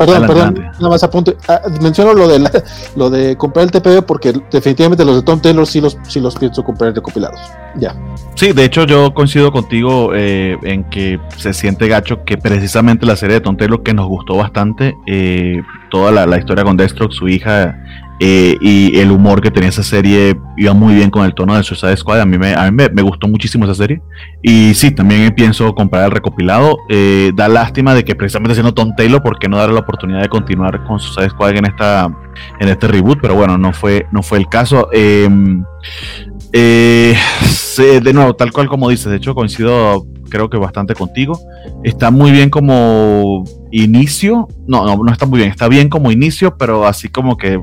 Perdón, 0.06 0.26
perdón, 0.26 0.54
nada 0.78 0.88
más 0.88 1.02
apunte. 1.02 1.36
Ah, 1.48 1.60
menciono 1.80 2.14
lo 2.14 2.28
de 2.28 2.50
lo 2.96 3.10
de 3.10 3.36
comprar 3.36 3.64
el 3.64 3.70
TPB 3.70 4.04
porque 4.04 4.32
definitivamente 4.50 5.04
los 5.04 5.16
de 5.16 5.22
Tom 5.22 5.40
Taylor 5.40 5.66
sí 5.66 5.80
los, 5.80 5.96
sí 6.08 6.20
los 6.20 6.36
pienso 6.36 6.64
comprar 6.64 6.94
recopilados. 6.94 7.40
Ya. 7.76 7.94
Sí, 8.34 8.52
de 8.52 8.64
hecho 8.64 8.84
yo 8.84 9.14
coincido 9.14 9.52
contigo 9.52 10.10
eh, 10.14 10.56
en 10.62 10.84
que 10.84 11.20
se 11.36 11.52
siente 11.52 11.88
gacho 11.88 12.24
que 12.24 12.36
precisamente 12.36 13.06
la 13.06 13.16
serie 13.16 13.34
de 13.34 13.40
Tom 13.40 13.56
Taylor 13.56 13.82
que 13.82 13.94
nos 13.94 14.06
gustó 14.06 14.36
bastante, 14.36 14.96
eh, 15.06 15.62
toda 15.90 16.12
la, 16.12 16.26
la, 16.26 16.38
historia 16.38 16.64
con 16.64 16.76
Deathstroke, 16.76 17.12
su 17.12 17.28
hija 17.28 17.78
eh, 18.24 18.56
y 18.60 19.00
el 19.00 19.10
humor 19.10 19.40
que 19.40 19.50
tenía 19.50 19.70
esa 19.70 19.82
serie 19.82 20.38
iba 20.56 20.72
muy 20.74 20.94
bien 20.94 21.10
con 21.10 21.24
el 21.24 21.34
tono 21.34 21.56
de 21.56 21.64
Suicide 21.64 21.96
Squad. 21.96 22.20
A 22.20 22.24
mí 22.24 22.38
me, 22.38 22.54
a 22.54 22.70
mí 22.70 22.86
me, 22.92 23.02
gustó 23.02 23.26
muchísimo 23.26 23.64
esa 23.64 23.74
serie. 23.74 24.00
Y 24.44 24.74
sí, 24.74 24.92
también 24.92 25.34
pienso 25.34 25.74
comprar 25.74 26.04
el 26.04 26.12
recopilado. 26.12 26.78
Eh, 26.88 27.32
da 27.34 27.48
lástima 27.48 27.96
de 27.96 28.04
que 28.04 28.14
precisamente 28.14 28.54
siendo 28.54 28.72
Tom 28.72 28.94
Taylor, 28.96 29.20
¿por 29.24 29.40
qué 29.40 29.48
no 29.48 29.56
darle 29.56 29.74
la 29.74 29.80
oportunidad 29.80 30.22
de 30.22 30.28
continuar 30.28 30.84
con 30.84 31.00
Suicide 31.00 31.30
Squad 31.30 31.56
en, 31.56 31.64
esta, 31.64 32.16
en 32.60 32.68
este 32.68 32.86
reboot? 32.86 33.18
Pero 33.20 33.34
bueno, 33.34 33.58
no 33.58 33.72
fue, 33.72 34.06
no 34.12 34.22
fue 34.22 34.38
el 34.38 34.48
caso. 34.48 34.88
Eh, 34.92 35.28
de 36.52 38.12
nuevo, 38.12 38.34
tal 38.34 38.52
cual 38.52 38.68
como 38.68 38.88
dices, 38.88 39.06
de 39.06 39.16
hecho 39.16 39.34
coincido 39.34 40.06
creo 40.32 40.48
que 40.48 40.56
bastante 40.56 40.94
contigo. 40.94 41.38
Está 41.84 42.10
muy 42.10 42.30
bien 42.32 42.48
como 42.48 43.44
inicio. 43.70 44.48
No, 44.66 44.86
no, 44.86 44.96
no 44.96 45.12
está 45.12 45.26
muy 45.26 45.38
bien. 45.38 45.50
Está 45.50 45.68
bien 45.68 45.90
como 45.90 46.10
inicio, 46.10 46.56
pero 46.56 46.86
así 46.86 47.10
como 47.10 47.36
que 47.36 47.62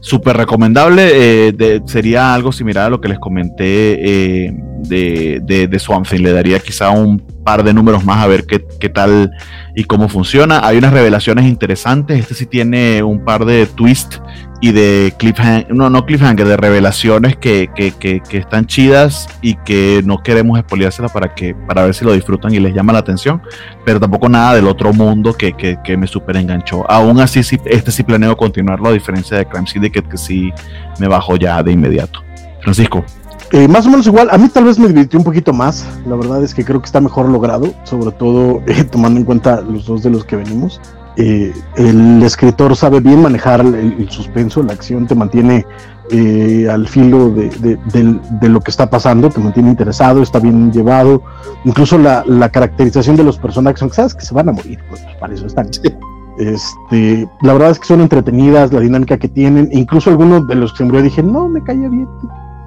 súper 0.00 0.36
recomendable. 0.36 1.10
Eh, 1.12 1.80
sería 1.86 2.34
algo 2.34 2.52
similar 2.52 2.86
a 2.86 2.90
lo 2.90 3.00
que 3.00 3.08
les 3.08 3.18
comenté 3.18 4.46
eh, 4.46 4.54
de, 4.88 5.68
de, 5.68 5.78
Swamp 5.80 6.06
Le 6.12 6.32
daría 6.32 6.60
quizá 6.60 6.90
un 6.90 7.18
par 7.44 7.64
de 7.64 7.74
números 7.74 8.04
más 8.04 8.22
a 8.22 8.28
ver 8.28 8.46
qué, 8.46 8.64
qué, 8.78 8.88
tal 8.88 9.32
y 9.74 9.82
cómo 9.82 10.08
funciona. 10.08 10.60
Hay 10.64 10.78
unas 10.78 10.92
revelaciones 10.92 11.46
interesantes. 11.46 12.20
Este 12.20 12.34
sí 12.34 12.46
tiene 12.46 13.02
un 13.02 13.24
par 13.24 13.44
de 13.44 13.66
twists 13.66 14.22
y 14.62 14.70
de 14.70 15.12
cliffhanger, 15.18 15.74
no, 15.74 15.90
no 15.90 16.06
cliffhanger, 16.06 16.46
de 16.46 16.56
revelaciones 16.56 17.36
que, 17.36 17.68
que, 17.74 17.90
que, 17.90 18.38
están 18.38 18.66
chidas 18.66 19.26
y 19.42 19.56
que 19.56 20.02
no 20.04 20.22
queremos 20.22 20.56
expoliárselas 20.56 21.10
para 21.10 21.34
que 21.34 21.52
para 21.52 21.82
ver 21.82 21.92
si 21.94 22.04
lo 22.04 22.12
disfrutan 22.12 22.54
y 22.54 22.60
les 22.60 22.72
llama 22.72 22.92
la 22.92 23.00
atención, 23.00 23.42
pero 23.84 23.98
tampoco 23.98 24.28
nada 24.28 24.54
del 24.54 24.68
otro 24.68 24.92
mundo 24.92 25.34
que, 25.34 25.52
me 25.98 26.06
super 26.06 26.36
enganchó. 26.36 26.88
Aún 26.88 27.18
así, 27.18 27.42
sí, 27.42 27.58
este 27.64 27.90
sí 27.90 28.04
planeo 28.04 28.36
continuarlo, 28.36 28.88
a 28.88 28.92
diferencia 28.92 29.36
de 29.36 29.46
Crime 29.46 29.66
Syndicate, 29.66 30.08
que 30.08 30.16
sí 30.16 30.52
me 31.00 31.08
bajo 31.08 31.34
ya 31.34 31.60
de 31.60 31.72
inmediato. 31.72 32.22
Francisco. 32.60 33.04
Eh, 33.50 33.66
más 33.66 33.84
o 33.86 33.90
menos 33.90 34.06
igual, 34.06 34.28
a 34.30 34.38
mí 34.38 34.48
tal 34.48 34.62
vez 34.62 34.78
me 34.78 34.86
divirtió 34.86 35.18
un 35.18 35.24
poquito 35.24 35.52
más, 35.52 35.84
la 36.06 36.14
verdad 36.14 36.42
es 36.44 36.54
que 36.54 36.64
creo 36.64 36.80
que 36.80 36.86
está 36.86 37.00
mejor 37.00 37.28
logrado, 37.28 37.74
sobre 37.82 38.12
todo 38.12 38.62
eh, 38.68 38.84
tomando 38.84 39.18
en 39.18 39.26
cuenta 39.26 39.60
los 39.60 39.86
dos 39.86 40.04
de 40.04 40.10
los 40.10 40.24
que 40.24 40.36
venimos. 40.36 40.80
Eh, 41.16 41.52
el 41.76 42.22
escritor 42.22 42.74
sabe 42.74 43.00
bien 43.00 43.20
manejar 43.20 43.60
el, 43.60 44.08
suspenso, 44.10 44.62
la 44.62 44.72
acción 44.72 45.06
te 45.06 45.14
mantiene 45.14 45.66
eh, 46.10 46.68
al 46.70 46.88
filo 46.88 47.30
de, 47.30 48.48
lo 48.48 48.60
que 48.60 48.70
está 48.70 48.88
pasando, 48.88 49.28
te 49.28 49.40
mantiene 49.40 49.70
interesado, 49.70 50.22
está 50.22 50.38
bien 50.38 50.72
llevado, 50.72 51.22
incluso 51.64 51.98
la, 51.98 52.48
caracterización 52.50 53.16
de 53.16 53.24
los 53.24 53.38
personajes, 53.38 53.82
aunque 53.82 53.96
sabes 53.96 54.14
que 54.14 54.24
se 54.24 54.34
van 54.34 54.48
a 54.48 54.52
morir, 54.52 54.78
pues 54.88 55.02
para 55.20 55.34
eso 55.34 55.46
están. 55.46 55.68
Este, 56.38 57.28
la 57.42 57.52
verdad 57.52 57.70
es 57.70 57.78
que 57.78 57.86
son 57.86 58.00
entretenidas, 58.00 58.72
la 58.72 58.80
dinámica 58.80 59.18
que 59.18 59.28
tienen, 59.28 59.68
incluso 59.70 60.08
algunos 60.08 60.46
de 60.46 60.54
los 60.54 60.72
que 60.72 60.78
se 60.78 60.84
murió 60.84 61.02
dije, 61.02 61.22
no, 61.22 61.46
me 61.46 61.62
caía 61.62 61.88
bien. 61.88 62.08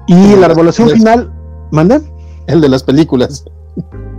Y 0.06 0.36
la 0.36 0.46
revelación 0.46 0.88
final, 0.90 1.32
¿mandan? 1.72 2.04
El 2.46 2.60
de 2.60 2.68
las 2.68 2.84
películas. 2.84 3.44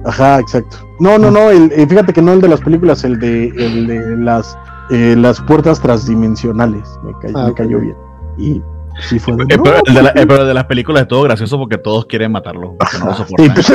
Ajá, 0.06 0.40
exacto. 0.40 0.78
No, 1.00 1.18
no, 1.18 1.30
no, 1.30 1.52
el, 1.52 1.72
eh, 1.74 1.86
fíjate 1.88 2.14
que 2.14 2.22
no 2.22 2.34
el 2.34 2.42
de 2.42 2.48
las 2.48 2.62
películas, 2.62 3.04
el 3.04 3.20
de, 3.20 3.48
el 3.50 3.88
de 3.88 4.18
las, 4.18 4.58
eh, 4.90 5.16
las 5.18 5.42
puertas 5.42 5.82
transdimensionales. 5.82 6.88
Me, 7.04 7.12
ah, 7.36 7.52
cayó 7.56 7.80
bien. 7.80 7.96
Y 8.38 8.62
sí 9.08 9.20
fue. 9.20 9.34
Eh, 9.34 9.38
pero, 9.48 9.82
el 9.86 9.94
de 9.94 10.02
la, 10.02 10.14
pero, 10.14 10.46
de 10.46 10.54
las 10.54 10.66
películas 10.66 11.04
es 11.04 11.08
todo 11.08 11.24
gracioso 11.24 11.58
porque 11.58 11.78
todos 11.78 12.06
quieren 12.06 12.32
matarlo. 12.32 12.78
Pues 12.78 13.72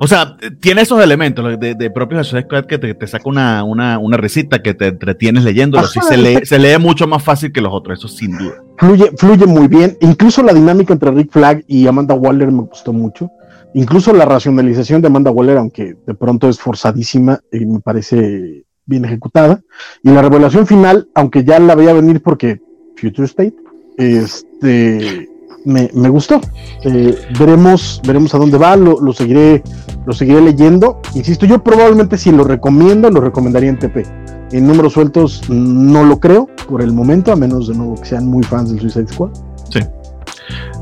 o 0.00 0.06
sea, 0.08 0.36
tiene 0.60 0.82
esos 0.82 1.02
elementos 1.02 1.60
de, 1.60 1.74
de 1.74 1.90
propios 1.90 2.28
Squad 2.28 2.64
que 2.64 2.78
te, 2.78 2.94
te 2.94 3.06
saca 3.06 3.28
una, 3.28 3.62
una, 3.62 3.98
una, 3.98 4.16
risita 4.16 4.62
que 4.62 4.74
te 4.74 4.88
entretienes 4.88 5.44
leyéndolo. 5.44 5.86
Sí, 5.86 6.00
se, 6.00 6.16
lee, 6.16 6.40
se 6.44 6.58
lee 6.58 6.78
mucho 6.78 7.06
más 7.06 7.22
fácil 7.22 7.52
que 7.52 7.60
los 7.60 7.72
otros, 7.72 7.98
eso 7.98 8.08
sin 8.08 8.36
duda. 8.38 8.54
Fluye, 8.78 9.12
fluye 9.16 9.46
muy 9.46 9.68
bien. 9.68 9.96
Incluso 10.00 10.42
la 10.42 10.52
dinámica 10.52 10.92
entre 10.92 11.10
Rick 11.10 11.30
Flag 11.30 11.62
y 11.68 11.86
Amanda 11.86 12.14
Waller 12.14 12.50
me 12.50 12.62
gustó 12.62 12.92
mucho. 12.92 13.30
Incluso 13.74 14.12
la 14.12 14.24
racionalización 14.24 15.00
de 15.00 15.08
Amanda 15.08 15.30
Waller, 15.30 15.58
aunque 15.58 15.96
de 16.06 16.14
pronto 16.14 16.48
es 16.48 16.58
forzadísima, 16.58 17.40
y 17.50 17.64
me 17.64 17.80
parece 17.80 18.64
bien 18.86 19.04
ejecutada. 19.04 19.60
Y 20.02 20.10
la 20.10 20.22
revelación 20.22 20.66
final, 20.66 21.08
aunque 21.14 21.44
ya 21.44 21.58
la 21.58 21.74
veía 21.74 21.92
venir 21.92 22.22
porque 22.22 22.60
Future 22.96 23.26
State, 23.26 23.54
este, 23.96 25.28
me, 25.64 25.90
me 25.94 26.08
gustó. 26.08 26.40
Eh, 26.84 27.16
veremos, 27.38 28.00
veremos 28.06 28.34
a 28.34 28.38
dónde 28.38 28.58
va, 28.58 28.76
lo, 28.76 29.00
lo, 29.00 29.12
seguiré, 29.12 29.62
lo 30.06 30.12
seguiré 30.12 30.40
leyendo. 30.40 31.00
Insisto, 31.14 31.46
yo 31.46 31.62
probablemente 31.62 32.18
si 32.18 32.30
lo 32.30 32.44
recomiendo, 32.44 33.10
lo 33.10 33.20
recomendaría 33.20 33.70
en 33.70 33.78
TP. 33.78 34.04
En 34.52 34.66
números 34.66 34.92
sueltos 34.92 35.48
no 35.48 36.04
lo 36.04 36.20
creo 36.20 36.48
por 36.68 36.82
el 36.82 36.92
momento, 36.92 37.32
a 37.32 37.36
menos 37.36 37.68
de 37.68 37.74
nuevo 37.74 37.94
que 37.94 38.06
sean 38.06 38.26
muy 38.26 38.42
fans 38.42 38.70
del 38.70 38.80
Suicide 38.80 39.08
Squad. 39.08 39.30
Sí. 39.70 39.80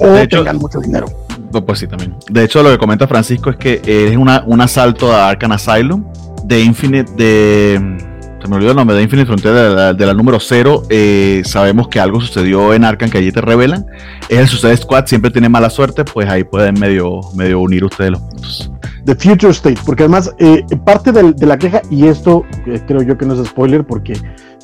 O 0.00 0.28
tengan 0.28 0.56
mucho 0.56 0.80
dinero. 0.80 1.06
Pues 1.50 1.78
sí, 1.78 1.86
también. 1.86 2.14
De 2.30 2.44
hecho, 2.44 2.62
lo 2.62 2.70
que 2.70 2.78
comenta 2.78 3.06
Francisco 3.06 3.50
es 3.50 3.56
que 3.56 3.80
es 3.84 4.16
una, 4.16 4.44
un 4.46 4.60
asalto 4.60 5.12
a 5.12 5.28
Arkham 5.28 5.52
Asylum 5.52 6.04
de 6.44 6.62
Infinite, 6.62 7.10
de. 7.16 8.08
Se 8.40 8.48
me 8.48 8.56
olvidó 8.56 8.70
el 8.70 8.76
nombre, 8.76 8.96
de 8.96 9.02
Infinite 9.02 9.26
Frontier, 9.26 9.52
de 9.94 10.06
la, 10.06 10.14
número 10.14 10.40
0. 10.40 10.84
Eh, 10.88 11.42
sabemos 11.44 11.88
que 11.88 12.00
algo 12.00 12.22
sucedió 12.22 12.72
en 12.72 12.84
Arkham 12.84 13.10
que 13.10 13.18
allí 13.18 13.30
te 13.30 13.42
revelan. 13.42 13.84
Es 14.30 14.38
el 14.38 14.48
Suicide 14.48 14.78
Squad, 14.78 15.06
siempre 15.06 15.30
tiene 15.30 15.50
mala 15.50 15.68
suerte, 15.68 16.04
pues 16.04 16.26
ahí 16.26 16.42
pueden 16.42 16.80
medio, 16.80 17.20
medio 17.34 17.60
unir 17.60 17.84
ustedes 17.84 18.12
los 18.12 18.20
puntos. 18.22 18.72
The 19.04 19.14
Future 19.14 19.52
State, 19.52 19.78
porque 19.84 20.04
además, 20.04 20.34
eh, 20.38 20.64
parte 20.86 21.12
de, 21.12 21.34
la 21.46 21.58
queja, 21.58 21.82
y 21.90 22.06
esto 22.06 22.46
eh, 22.66 22.80
creo 22.86 23.02
yo 23.02 23.18
que 23.18 23.26
no 23.26 23.34
es 23.34 23.46
spoiler, 23.46 23.84
porque 23.84 24.14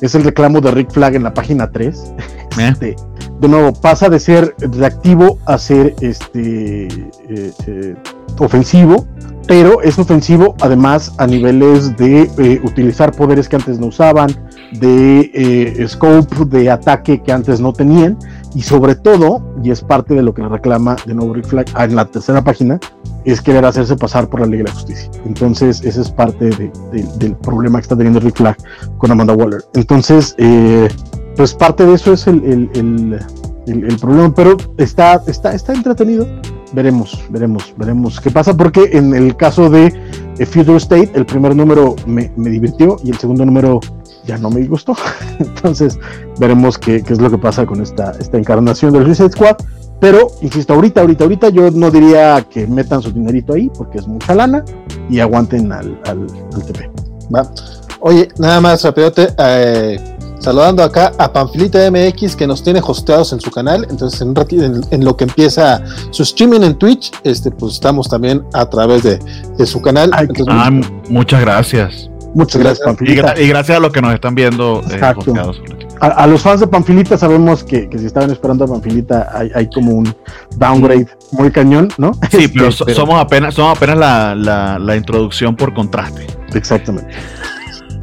es 0.01 0.15
el 0.15 0.23
reclamo 0.23 0.59
de 0.59 0.71
Rick 0.71 0.91
Flag 0.91 1.15
en 1.15 1.23
la 1.23 1.33
página 1.33 1.69
3. 1.69 2.13
Este, 2.57 2.95
de 3.39 3.47
nuevo, 3.47 3.73
pasa 3.73 4.09
de 4.09 4.19
ser 4.19 4.55
reactivo 4.59 5.37
a 5.45 5.57
ser 5.57 5.95
este 6.01 6.87
eh, 6.87 7.53
eh, 7.67 7.95
ofensivo, 8.39 9.05
pero 9.47 9.81
es 9.81 9.97
ofensivo 9.99 10.55
además 10.61 11.13
a 11.17 11.27
niveles 11.27 11.95
de 11.97 12.23
eh, 12.37 12.61
utilizar 12.63 13.11
poderes 13.11 13.47
que 13.47 13.55
antes 13.55 13.79
no 13.79 13.87
usaban, 13.87 14.29
de 14.79 15.85
scope 15.87 16.45
de 16.45 16.69
ataque 16.69 17.21
que 17.21 17.31
antes 17.31 17.61
no 17.61 17.71
tenían, 17.71 18.17
y 18.53 18.61
sobre 18.63 18.95
todo, 18.95 19.41
y 19.63 19.71
es 19.71 19.81
parte 19.81 20.13
de 20.13 20.23
lo 20.23 20.33
que 20.33 20.41
le 20.41 20.49
reclama 20.49 20.95
de 21.05 21.13
nuevo 21.13 21.33
Rick 21.33 21.47
Flag 21.47 21.67
en 21.79 21.95
la 21.95 22.05
tercera 22.05 22.43
página, 22.43 22.79
es 23.23 23.41
querer 23.41 23.63
hacerse 23.65 23.95
pasar 23.95 24.29
por 24.29 24.39
la 24.39 24.47
ley 24.47 24.59
de 24.59 24.63
la 24.65 24.71
justicia. 24.71 25.11
Entonces, 25.25 25.83
ese 25.83 26.01
es 26.01 26.09
parte 26.09 26.49
del 27.19 27.35
problema 27.35 27.77
que 27.77 27.83
está 27.83 27.95
teniendo 27.95 28.19
Rick 28.19 28.37
Flag 28.37 28.57
con 28.97 29.11
Amanda 29.11 29.33
Waller. 29.33 29.63
Entonces, 29.73 30.33
eh, 30.37 30.87
pues 31.37 31.53
parte 31.53 31.85
de 31.85 31.93
eso 31.93 32.13
es 32.13 32.25
el, 32.25 32.69
el, 32.73 33.97
problema, 34.01 34.33
pero 34.33 34.57
está, 34.77 35.21
está, 35.27 35.53
está 35.53 35.73
entretenido. 35.73 36.27
Veremos, 36.73 37.23
veremos, 37.29 37.73
veremos 37.77 38.19
qué 38.19 38.31
pasa, 38.31 38.57
porque 38.57 38.89
en 38.91 39.13
el 39.13 39.37
caso 39.37 39.69
de 39.69 39.93
Future 40.45 40.77
State, 40.77 41.11
el 41.13 41.25
primer 41.25 41.55
número 41.55 41.95
me, 42.05 42.29
divirtió 42.35 42.97
y 43.03 43.11
el 43.11 43.17
segundo 43.17 43.45
número 43.45 43.79
ya 44.25 44.37
no 44.39 44.49
me 44.49 44.65
gustó. 44.65 44.95
Entonces, 45.39 45.99
veremos 46.39 46.77
qué, 46.77 47.03
qué, 47.03 47.13
es 47.13 47.21
lo 47.21 47.29
que 47.29 47.37
pasa 47.37 47.65
con 47.65 47.81
esta, 47.81 48.11
esta 48.19 48.37
encarnación 48.37 48.91
del 48.91 49.05
Suicide 49.05 49.31
Squad. 49.31 49.57
Pero, 49.99 50.31
insisto, 50.41 50.73
ahorita, 50.73 51.01
ahorita, 51.01 51.23
ahorita 51.23 51.49
yo 51.49 51.71
no 51.71 51.89
diría 51.91 52.45
que 52.49 52.67
metan 52.67 53.01
su 53.01 53.11
dinerito 53.11 53.53
ahí, 53.53 53.69
porque 53.75 53.99
es 53.99 54.07
mucha 54.07 54.35
lana 54.35 54.63
y 55.09 55.19
aguanten 55.19 55.71
al, 55.71 55.99
al, 56.05 56.27
al 56.53 56.65
TP. 56.65 56.89
Va. 57.33 57.49
Oye, 57.99 58.27
nada 58.37 58.61
más 58.61 58.83
rapidote, 58.83 59.29
eh, 59.37 60.16
saludando 60.39 60.83
acá 60.83 61.11
a 61.17 61.31
Panfilita 61.31 61.79
MX 61.91 62.35
que 62.35 62.47
nos 62.47 62.63
tiene 62.63 62.81
hosteados 62.85 63.33
en 63.33 63.41
su 63.41 63.51
canal. 63.51 63.85
Entonces, 63.89 64.21
en, 64.21 64.33
en- 64.51 64.81
en 64.91 65.05
lo 65.05 65.15
que 65.17 65.25
empieza 65.25 65.81
su 66.11 66.23
streaming 66.23 66.61
en 66.61 66.75
Twitch, 66.75 67.11
este, 67.23 67.51
pues 67.51 67.73
estamos 67.73 68.07
también 68.09 68.43
a 68.53 68.65
través 68.69 69.03
de, 69.03 69.19
de 69.57 69.65
su 69.65 69.81
canal. 69.81 70.09
Ay, 70.13 70.27
Entonces, 70.29 70.55
Ah, 70.57 70.69
muchas 71.09 71.41
gracias. 71.41 72.09
Muchas 72.33 72.61
gracias. 72.61 72.81
Y, 72.81 72.85
Panfilita. 72.85 73.39
y 73.41 73.47
gracias 73.47 73.77
a 73.77 73.79
los 73.79 73.91
que 73.91 74.01
nos 74.01 74.13
están 74.13 74.35
viendo. 74.35 74.81
eh. 74.91 74.99
A, 75.99 76.07
a 76.07 76.27
los 76.27 76.41
fans 76.43 76.59
de 76.59 76.67
Panfilita 76.67 77.17
sabemos 77.17 77.63
que, 77.63 77.89
que 77.89 77.97
si 77.97 78.05
estaban 78.05 78.29
esperando 78.29 78.65
a 78.65 78.67
Panfilita 78.67 79.31
hay, 79.33 79.49
hay 79.55 79.67
como 79.69 79.93
un 79.93 80.13
downgrade 80.57 81.07
muy 81.31 81.49
cañón, 81.49 81.89
¿no? 81.97 82.11
Sí, 82.29 82.37
Este, 82.43 82.49
pero, 82.49 82.71
so- 82.71 82.85
somos 82.93 83.19
apenas, 83.19 83.55
somos 83.55 83.75
apenas 83.75 83.97
la, 83.97 84.35
la- 84.35 84.77
la 84.77 84.95
introducción 84.95 85.55
por 85.55 85.73
contraste. 85.73 86.27
Exactamente. 86.53 87.09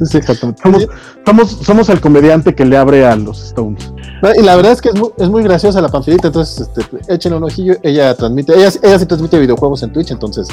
Sí, 0.03 0.17
exactamente. 0.17 0.61
Somos, 0.61 0.87
somos, 1.25 1.51
somos 1.63 1.89
el 1.89 1.99
comediante 2.01 2.53
que 2.55 2.65
le 2.65 2.77
abre 2.77 3.05
a 3.05 3.15
los 3.15 3.41
Stones. 3.43 3.91
Y 4.37 4.41
la 4.41 4.55
verdad 4.55 4.71
es 4.71 4.81
que 4.81 4.89
es 4.89 4.95
muy, 4.95 5.09
es 5.17 5.29
muy 5.29 5.43
graciosa 5.43 5.81
la 5.81 5.89
Panfilita, 5.89 6.27
entonces 6.27 6.67
este, 6.77 7.13
échenle 7.13 7.37
un 7.37 7.43
ojillo. 7.43 7.75
Ella 7.83 8.15
transmite, 8.15 8.53
ella, 8.55 8.69
ella 8.81 8.97
sí 8.99 9.05
transmite 9.05 9.37
videojuegos 9.39 9.83
en 9.83 9.91
Twitch, 9.93 10.11
entonces 10.11 10.47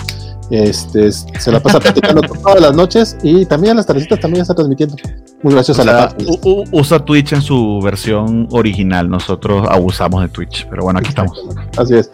este, 0.51 1.07
es- 1.07 1.25
se 1.39 1.51
la 1.53 1.61
pasa 1.61 1.79
platicando 1.81 2.21
todas 2.43 2.61
las 2.61 2.75
noches 2.75 3.17
y 3.23 3.47
también 3.47 3.77
las 3.77 3.87
tardecitas 3.87 4.21
también 4.21 4.43
está 4.43 4.55
transmitiendo. 4.55 4.97
Muy 5.43 5.55
graciosa 5.55 5.83
O 5.83 5.85
la 5.87 6.09
Panfilita. 6.09 6.49
usa 6.73 6.99
Twitch 7.05 7.33
en 7.33 7.41
su 7.43 7.81
versión 7.83 8.47
original. 8.53 9.09
Nosotros 9.09 9.67
abusamos 9.71 10.23
de 10.23 10.29
Twitch. 10.29 10.67
Pero 10.69 10.83
bueno, 10.85 10.99
aquí 10.99 11.09
estamos. 11.09 11.41
Así 11.79 11.95
es. 11.95 12.11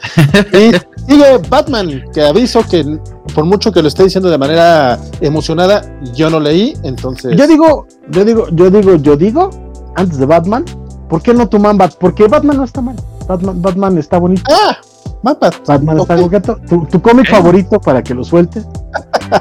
Y 0.53 1.11
sigue 1.11 1.39
Batman, 1.49 2.05
que 2.15 2.23
aviso 2.23 2.61
que 2.69 2.99
por 3.35 3.45
mucho 3.45 3.73
que 3.73 3.83
lo 3.83 3.89
esté 3.89 4.05
diciendo 4.05 4.31
de 4.31 4.39
manera 4.39 4.99
emocionada, 5.21 5.83
yo 6.15 6.31
no 6.31 6.41
leí, 6.41 6.75
entonces. 6.85 7.37
Yo 7.37 7.47
digo, 7.47 7.87
yo 8.11 8.25
digo, 8.25 8.47
yo 8.53 8.71
digo, 8.71 8.95
yo 8.97 9.17
digo, 9.17 9.51
antes 9.97 10.19
de 10.19 10.27
Batman, 10.27 10.65
¿por 11.09 11.23
qué 11.23 11.35
no 11.35 11.49
tu 11.49 11.59
Bat? 11.59 11.95
Porque 11.99 12.27
Batman 12.29 12.57
no 12.59 12.65
está 12.65 12.81
mal. 12.81 12.97
Batman, 13.27 13.61
Batman 13.63 13.99
está 13.99 14.19
bonito. 14.19 14.43
¡Ah! 14.51 14.77
Mapa. 15.23 15.51
Batman 15.67 15.99
está 15.99 16.15
Ok. 16.15 16.21
coqueto. 16.23 16.57
Tu, 16.69 16.87
tu 16.87 17.03
cómic 17.03 17.29
favorito 17.29 17.81
para 17.81 18.03
que 18.03 18.15
lo 18.15 18.23
sueltes. 18.25 18.67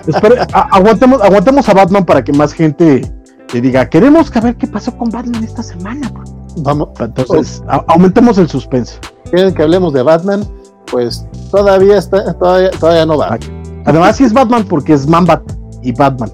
Espera, 0.08 0.48
a- 0.54 0.76
aguantemos, 0.78 1.22
aguantemos 1.22 1.70
a 1.70 1.74
Batman 1.74 2.06
para 2.06 2.24
que 2.24 2.34
más 2.34 2.52
gente 2.54 3.14
te 3.48 3.62
diga, 3.62 3.88
queremos 3.88 4.28
saber 4.28 4.56
qué 4.58 4.68
pasó 4.68 4.96
con 4.98 5.10
Batman 5.10 5.44
esta 5.44 5.64
semana. 5.64 6.12
Vamos. 6.58 6.90
Entonces, 7.00 7.64
a- 7.68 7.84
aumentemos 7.88 8.38
el 8.40 8.50
suspenso. 8.50 8.98
quieren 9.32 9.54
que 9.54 9.62
hablemos 9.64 9.94
de 9.94 10.02
Batman, 10.04 10.44
pues 10.92 11.26
todavía 11.52 11.98
está, 11.98 12.34
todavía, 12.34 12.72
todavía 12.72 13.06
no 13.06 13.18
va. 13.18 13.38
Además, 13.86 14.16
sí 14.18 14.24
es 14.24 14.34
Batman 14.34 14.66
porque 14.68 14.94
es 14.94 15.06
Manbat 15.08 15.42
y 15.84 15.92
Batman. 15.94 16.32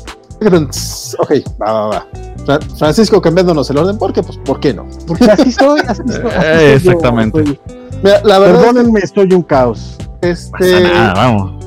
Ok, 1.19 1.31
va, 1.61 1.71
va, 1.71 1.87
va. 1.87 2.07
Fra- 2.45 2.59
Francisco 2.77 3.21
cambiándonos 3.21 3.69
el 3.69 3.77
orden, 3.77 3.97
porque 3.97 4.21
pues, 4.23 4.37
¿por 4.39 4.59
qué 4.59 4.73
no? 4.73 4.85
Porque 5.07 5.25
así 5.25 5.51
soy, 5.51 5.79
así 5.87 6.01
soy. 6.07 6.15
así 6.21 6.21
soy 6.21 6.31
Eh, 6.43 6.79
yo, 6.83 6.91
exactamente. 6.91 7.43
soy- 7.45 7.59
Mira, 8.03 8.21
la 8.23 8.39
verdad, 8.39 8.59
Perdónenme, 8.61 8.99
estoy 8.99 9.31
un 9.33 9.43
caos. 9.43 9.95
es 10.21 10.49
Pasa 10.49 10.57
que, 10.65 10.77
este, 10.77 10.93
nada, 10.93 11.13
vamos. 11.13 11.65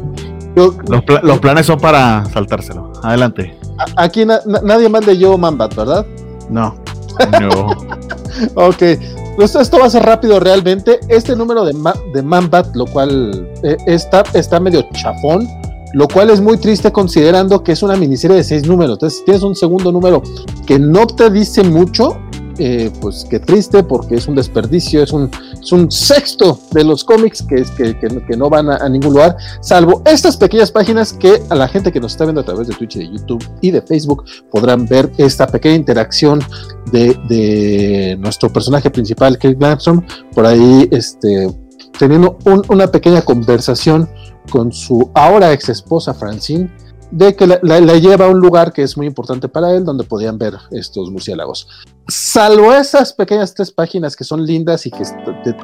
yo- 0.54 0.74
Los, 0.88 1.02
pla- 1.04 1.20
los 1.22 1.38
planes 1.38 1.66
son 1.66 1.78
para 1.78 2.24
saltárselo. 2.32 2.92
Adelante. 3.02 3.56
a- 3.78 4.02
aquí 4.04 4.24
na- 4.26 4.40
na- 4.46 4.60
nadie 4.62 4.88
más 4.88 5.04
de 5.06 5.16
yo 5.16 5.36
Manbat, 5.38 5.74
¿verdad? 5.74 6.04
No. 6.50 6.74
No. 7.40 7.66
Ok, 8.54 8.82
pues 9.36 9.54
esto 9.54 9.78
va 9.78 9.86
a 9.86 9.90
ser 9.90 10.02
rápido 10.02 10.38
realmente. 10.40 11.00
Este 11.08 11.34
número 11.34 11.64
de, 11.64 11.72
Ma- 11.72 11.94
de 12.12 12.22
Manbat, 12.22 12.74
lo 12.76 12.84
cual 12.86 13.48
eh, 13.62 13.76
está, 13.86 14.22
está 14.34 14.60
medio 14.60 14.84
chafón, 14.92 15.48
lo 15.96 16.06
cual 16.08 16.28
es 16.30 16.40
muy 16.42 16.58
triste 16.58 16.92
considerando 16.92 17.62
que 17.62 17.72
es 17.72 17.82
una 17.82 17.96
miniserie 17.96 18.36
de 18.36 18.44
seis 18.44 18.66
números. 18.66 18.96
Entonces, 18.96 19.18
si 19.20 19.24
tienes 19.24 19.42
un 19.42 19.54
segundo 19.56 19.90
número 19.90 20.22
que 20.66 20.78
no 20.78 21.06
te 21.06 21.30
dice 21.30 21.64
mucho, 21.64 22.18
eh, 22.58 22.90
pues 23.00 23.26
qué 23.30 23.38
triste 23.38 23.82
porque 23.82 24.14
es 24.16 24.28
un 24.28 24.34
desperdicio, 24.34 25.02
es 25.02 25.12
un, 25.12 25.30
es 25.62 25.72
un 25.72 25.90
sexto 25.90 26.58
de 26.72 26.84
los 26.84 27.02
cómics 27.04 27.42
que, 27.42 27.56
es- 27.56 27.70
que, 27.70 27.98
que- 27.98 28.24
que 28.26 28.36
no 28.36 28.48
van 28.50 28.68
a, 28.70 28.88
ningún 28.90 29.12
lugar, 29.14 29.36
salvo 29.60 30.02
estas 30.06 30.36
pequeñas 30.36 30.70
páginas 30.70 31.12
que 31.12 31.42
a 31.50 31.54
la 31.54 31.66
gente 31.68 31.90
que 31.92 32.00
nos 32.00 32.12
está 32.12 32.24
viendo 32.24 32.40
a 32.42 32.44
través 32.44 32.68
de 32.68 32.74
Twitch, 32.74 32.96
de 32.96 33.08
YouTube 33.10 33.42
y 33.62 33.70
de 33.70 33.80
Facebook 33.82 34.24
podrán 34.50 34.86
ver 34.86 35.10
esta 35.18 35.46
pequeña 35.46 35.76
interacción 35.76 36.40
de, 36.92 37.14
de 37.28 38.16
nuestro 38.20 38.50
personaje 38.52 38.90
principal, 38.90 39.34
Kate 39.38 39.54
Blanchard, 39.54 40.00
por 40.34 40.46
ahí 40.46 40.88
este, 40.90 41.50
teniendo 41.98 42.38
un- 42.44 42.62
una 42.68 42.86
pequeña 42.86 43.20
conversación 43.22 44.08
con 44.50 44.72
su 44.72 45.10
ahora 45.14 45.52
ex 45.52 45.68
esposa 45.68 46.14
Francine, 46.14 46.70
de 47.10 47.36
que 47.36 47.46
la, 47.46 47.58
lleva 47.98 48.24
a 48.26 48.28
un 48.28 48.40
lugar 48.40 48.72
que 48.72 48.82
es 48.82 48.96
muy 48.96 49.06
importante 49.06 49.48
para 49.48 49.70
él, 49.72 49.84
donde 49.84 50.02
podían 50.04 50.38
ver 50.38 50.54
estos 50.72 51.10
murciélagos. 51.10 51.68
Salvo 52.08 52.72
esas 52.72 53.12
pequeñas 53.12 53.54
tres 53.54 53.70
páginas 53.70 54.16
que 54.16 54.24
son 54.24 54.44
lindas 54.44 54.86
y 54.86 54.90
que 54.90 55.04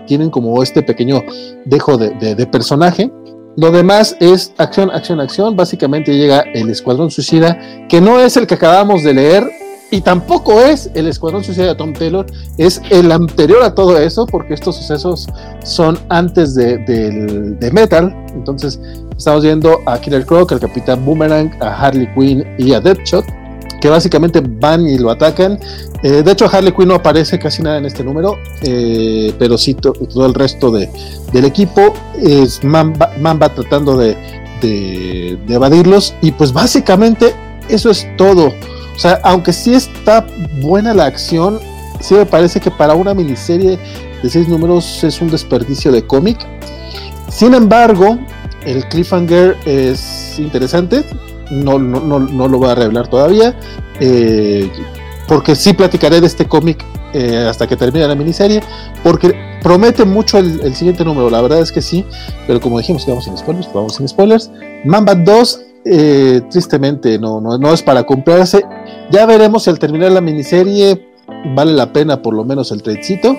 tienen 0.06 0.30
como 0.30 0.62
este 0.62 0.82
pequeño 0.82 1.20
dejo 1.64 1.96
de, 1.98 2.10
de- 2.10 2.34
de 2.36 2.46
personaje, 2.46 3.12
lo 3.56 3.70
demás 3.70 4.16
es 4.20 4.54
acción, 4.56 4.90
acción, 4.90 5.20
acción. 5.20 5.56
Básicamente 5.56 6.16
llega 6.16 6.40
el 6.54 6.70
Escuadrón 6.70 7.10
Suicida, 7.10 7.58
que 7.88 8.00
no 8.00 8.18
es 8.20 8.36
el 8.38 8.46
que 8.46 8.54
acabamos 8.54 9.02
de 9.02 9.12
leer, 9.12 9.50
y 9.92 10.00
tampoco 10.00 10.60
es 10.60 10.90
el 10.94 11.06
Escuadrón 11.06 11.44
Suicida 11.44 11.66
de 11.66 11.74
Tom 11.76 11.92
Taylor, 11.92 12.26
es 12.58 12.80
el 12.90 13.12
anterior 13.12 13.62
a 13.62 13.74
todo 13.74 13.96
eso, 13.98 14.26
porque 14.26 14.54
estos 14.54 14.74
sucesos 14.76 15.28
son 15.62 15.98
antes 16.08 16.54
de, 16.54 16.78
Metal. 17.72 18.12
Entonces, 18.34 18.80
estamos 19.16 19.44
viendo 19.44 19.80
a 19.86 20.00
Killer 20.00 20.24
Croc, 20.26 20.50
al 20.50 20.60
Capitán 20.60 21.04
Boomerang, 21.04 21.52
a 21.62 21.68
Harley 21.86 22.08
Quinn 22.14 22.42
y 22.58 22.72
a 22.72 22.80
Deadshot, 22.80 23.24
que 23.82 23.88
básicamente 23.90 24.40
van 24.44 24.86
y 24.88 24.96
lo 24.96 25.10
atacan. 25.10 25.58
Eh, 26.02 26.22
de 26.24 26.32
hecho, 26.32 26.48
Harley 26.50 26.72
Quinn 26.72 26.88
no 26.88 26.94
aparece 26.94 27.38
casi 27.38 27.62
nada 27.62 27.76
en 27.76 27.84
este 27.84 28.02
número, 28.02 28.38
eh, 28.62 29.34
pero 29.38 29.58
sí 29.58 29.74
to- 29.74 29.92
todo 29.92 30.24
el 30.24 30.32
resto 30.34 30.70
de, 30.70 30.88
del 31.34 31.44
equipo 31.44 31.92
es 32.18 32.64
Mamba, 32.64 33.10
Mamba 33.20 33.50
tratando 33.54 33.96
de- 33.98 34.16
de 34.62 35.38
evadirlos. 35.54 36.14
Y 36.22 36.30
pues 36.32 36.52
básicamente 36.52 37.34
eso 37.68 37.90
es 37.90 38.06
todo. 38.16 38.52
O 39.02 39.08
sea, 39.08 39.18
aunque 39.24 39.52
sí 39.52 39.74
está 39.74 40.24
buena 40.60 40.94
la 40.94 41.06
acción, 41.06 41.58
sí 41.98 42.14
me 42.14 42.24
parece 42.24 42.60
que 42.60 42.70
para 42.70 42.94
una 42.94 43.12
miniserie 43.14 43.76
de 44.22 44.30
seis 44.30 44.46
números 44.46 45.02
es 45.02 45.20
un 45.20 45.28
desperdicio 45.28 45.90
de 45.90 46.06
cómic. 46.06 46.38
Sin 47.28 47.52
embargo, 47.52 48.16
el 48.64 48.86
cliffhanger 48.86 49.56
es 49.66 50.38
interesante. 50.38 51.02
No, 51.50 51.80
no, 51.80 51.98
no, 51.98 52.20
no 52.20 52.46
lo 52.46 52.58
voy 52.58 52.70
a 52.70 52.76
revelar 52.76 53.08
todavía. 53.08 53.58
eh, 53.98 54.70
porque 55.26 55.56
sí 55.56 55.72
platicaré 55.72 56.20
de 56.20 56.28
este 56.28 56.46
cómic 56.46 56.84
eh, 57.12 57.44
hasta 57.50 57.66
que 57.66 57.76
termine 57.76 58.06
la 58.06 58.14
miniserie. 58.14 58.62
Porque 59.02 59.34
promete 59.64 60.04
mucho 60.04 60.38
el, 60.38 60.76
siguiente 60.76 61.04
número. 61.04 61.28
La 61.28 61.40
verdad 61.40 61.58
es 61.58 61.72
que 61.72 61.82
sí. 61.82 62.04
Pero 62.46 62.60
como 62.60 62.78
dijimos 62.78 63.04
vamos 63.08 63.24
sin 63.24 63.36
spoilers, 63.36 63.66
pues 63.66 63.74
vamos 63.74 63.96
sin 63.96 64.06
spoilers. 64.06 64.48
Mamba 64.84 65.16
2, 65.16 65.60
eh, 65.84 66.40
tristemente, 66.50 67.18
no, 67.18 67.40
no, 67.40 67.58
no 67.58 67.72
es 67.72 67.82
para 67.82 68.04
comprarse. 68.04 68.64
Ya 69.10 69.26
veremos 69.26 69.64
si 69.64 69.70
al 69.70 69.78
terminar 69.78 70.12
la 70.12 70.20
miniserie 70.20 71.08
vale 71.54 71.72
la 71.72 71.92
pena 71.92 72.20
por 72.22 72.34
lo 72.34 72.44
menos 72.44 72.70
el 72.72 72.82
tradecito. 72.82 73.36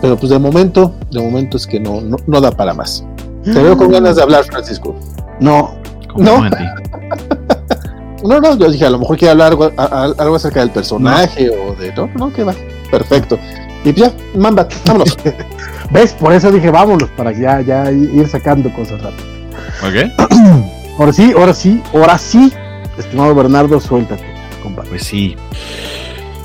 Pero 0.00 0.16
pues 0.16 0.30
de 0.30 0.38
momento, 0.38 0.94
de 1.10 1.20
momento 1.20 1.56
es 1.56 1.66
que 1.66 1.78
no, 1.78 2.00
no, 2.00 2.16
no 2.26 2.40
da 2.40 2.50
para 2.50 2.74
más. 2.74 3.04
Te 3.44 3.52
veo 3.62 3.76
con 3.76 3.90
ganas 3.90 4.16
de 4.16 4.22
hablar, 4.22 4.44
Francisco. 4.44 4.94
No, 5.40 5.74
No. 6.16 6.42
No, 8.24 8.38
no, 8.40 8.56
yo 8.56 8.70
dije, 8.70 8.86
a 8.86 8.90
lo 8.90 9.00
mejor 9.00 9.16
quiere 9.18 9.32
hablar 9.32 9.48
algo, 9.48 9.64
a- 9.76 9.82
a- 9.84 10.12
algo 10.16 10.36
acerca 10.36 10.60
del 10.60 10.70
personaje 10.70 11.50
o 11.50 11.74
de. 11.74 11.92
No, 11.94 12.08
no, 12.14 12.32
que 12.32 12.44
va. 12.44 12.54
Perfecto. 12.88 13.36
Y 13.84 13.92
ya, 13.94 14.12
mamba, 14.36 14.68
vámonos. 14.86 15.16
¿ves? 15.90 16.12
Por 16.12 16.32
eso 16.32 16.52
dije, 16.52 16.70
vámonos, 16.70 17.08
para 17.16 17.32
ya, 17.32 17.60
ya 17.62 17.90
ir 17.90 18.28
sacando 18.28 18.72
cosas 18.74 19.02
rápido. 19.02 19.26
¿Ok? 19.82 20.30
Ahora 20.98 21.12
sí, 21.12 21.32
ahora 21.36 21.54
sí, 21.54 21.82
ahora 21.94 22.18
sí, 22.18 22.52
estimado 22.98 23.34
Bernardo, 23.34 23.80
suéltate, 23.80 24.24
compadre. 24.62 24.90
Pues 24.90 25.04
sí. 25.04 25.36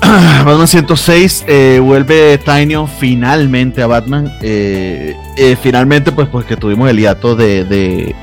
Batman 0.00 0.66
106 0.68 1.44
eh, 1.48 1.80
vuelve 1.82 2.38
Tinyon 2.38 2.88
finalmente 2.88 3.82
a 3.82 3.86
Batman. 3.86 4.32
Eh, 4.42 5.14
eh, 5.36 5.56
finalmente, 5.60 6.12
pues 6.12 6.28
porque 6.28 6.56
tuvimos 6.56 6.88
el 6.88 6.98
hiato 6.98 7.34
de, 7.36 7.64
de- 7.64 8.14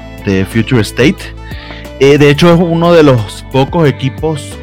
Future 0.51 0.81
State. 0.81 1.17
De 1.99 2.29
hecho, 2.31 2.51
es 2.51 2.59
uno 2.59 2.91
de 2.91 3.03
los 3.03 3.45
pocos 3.51 3.87
equipos. 3.87 4.57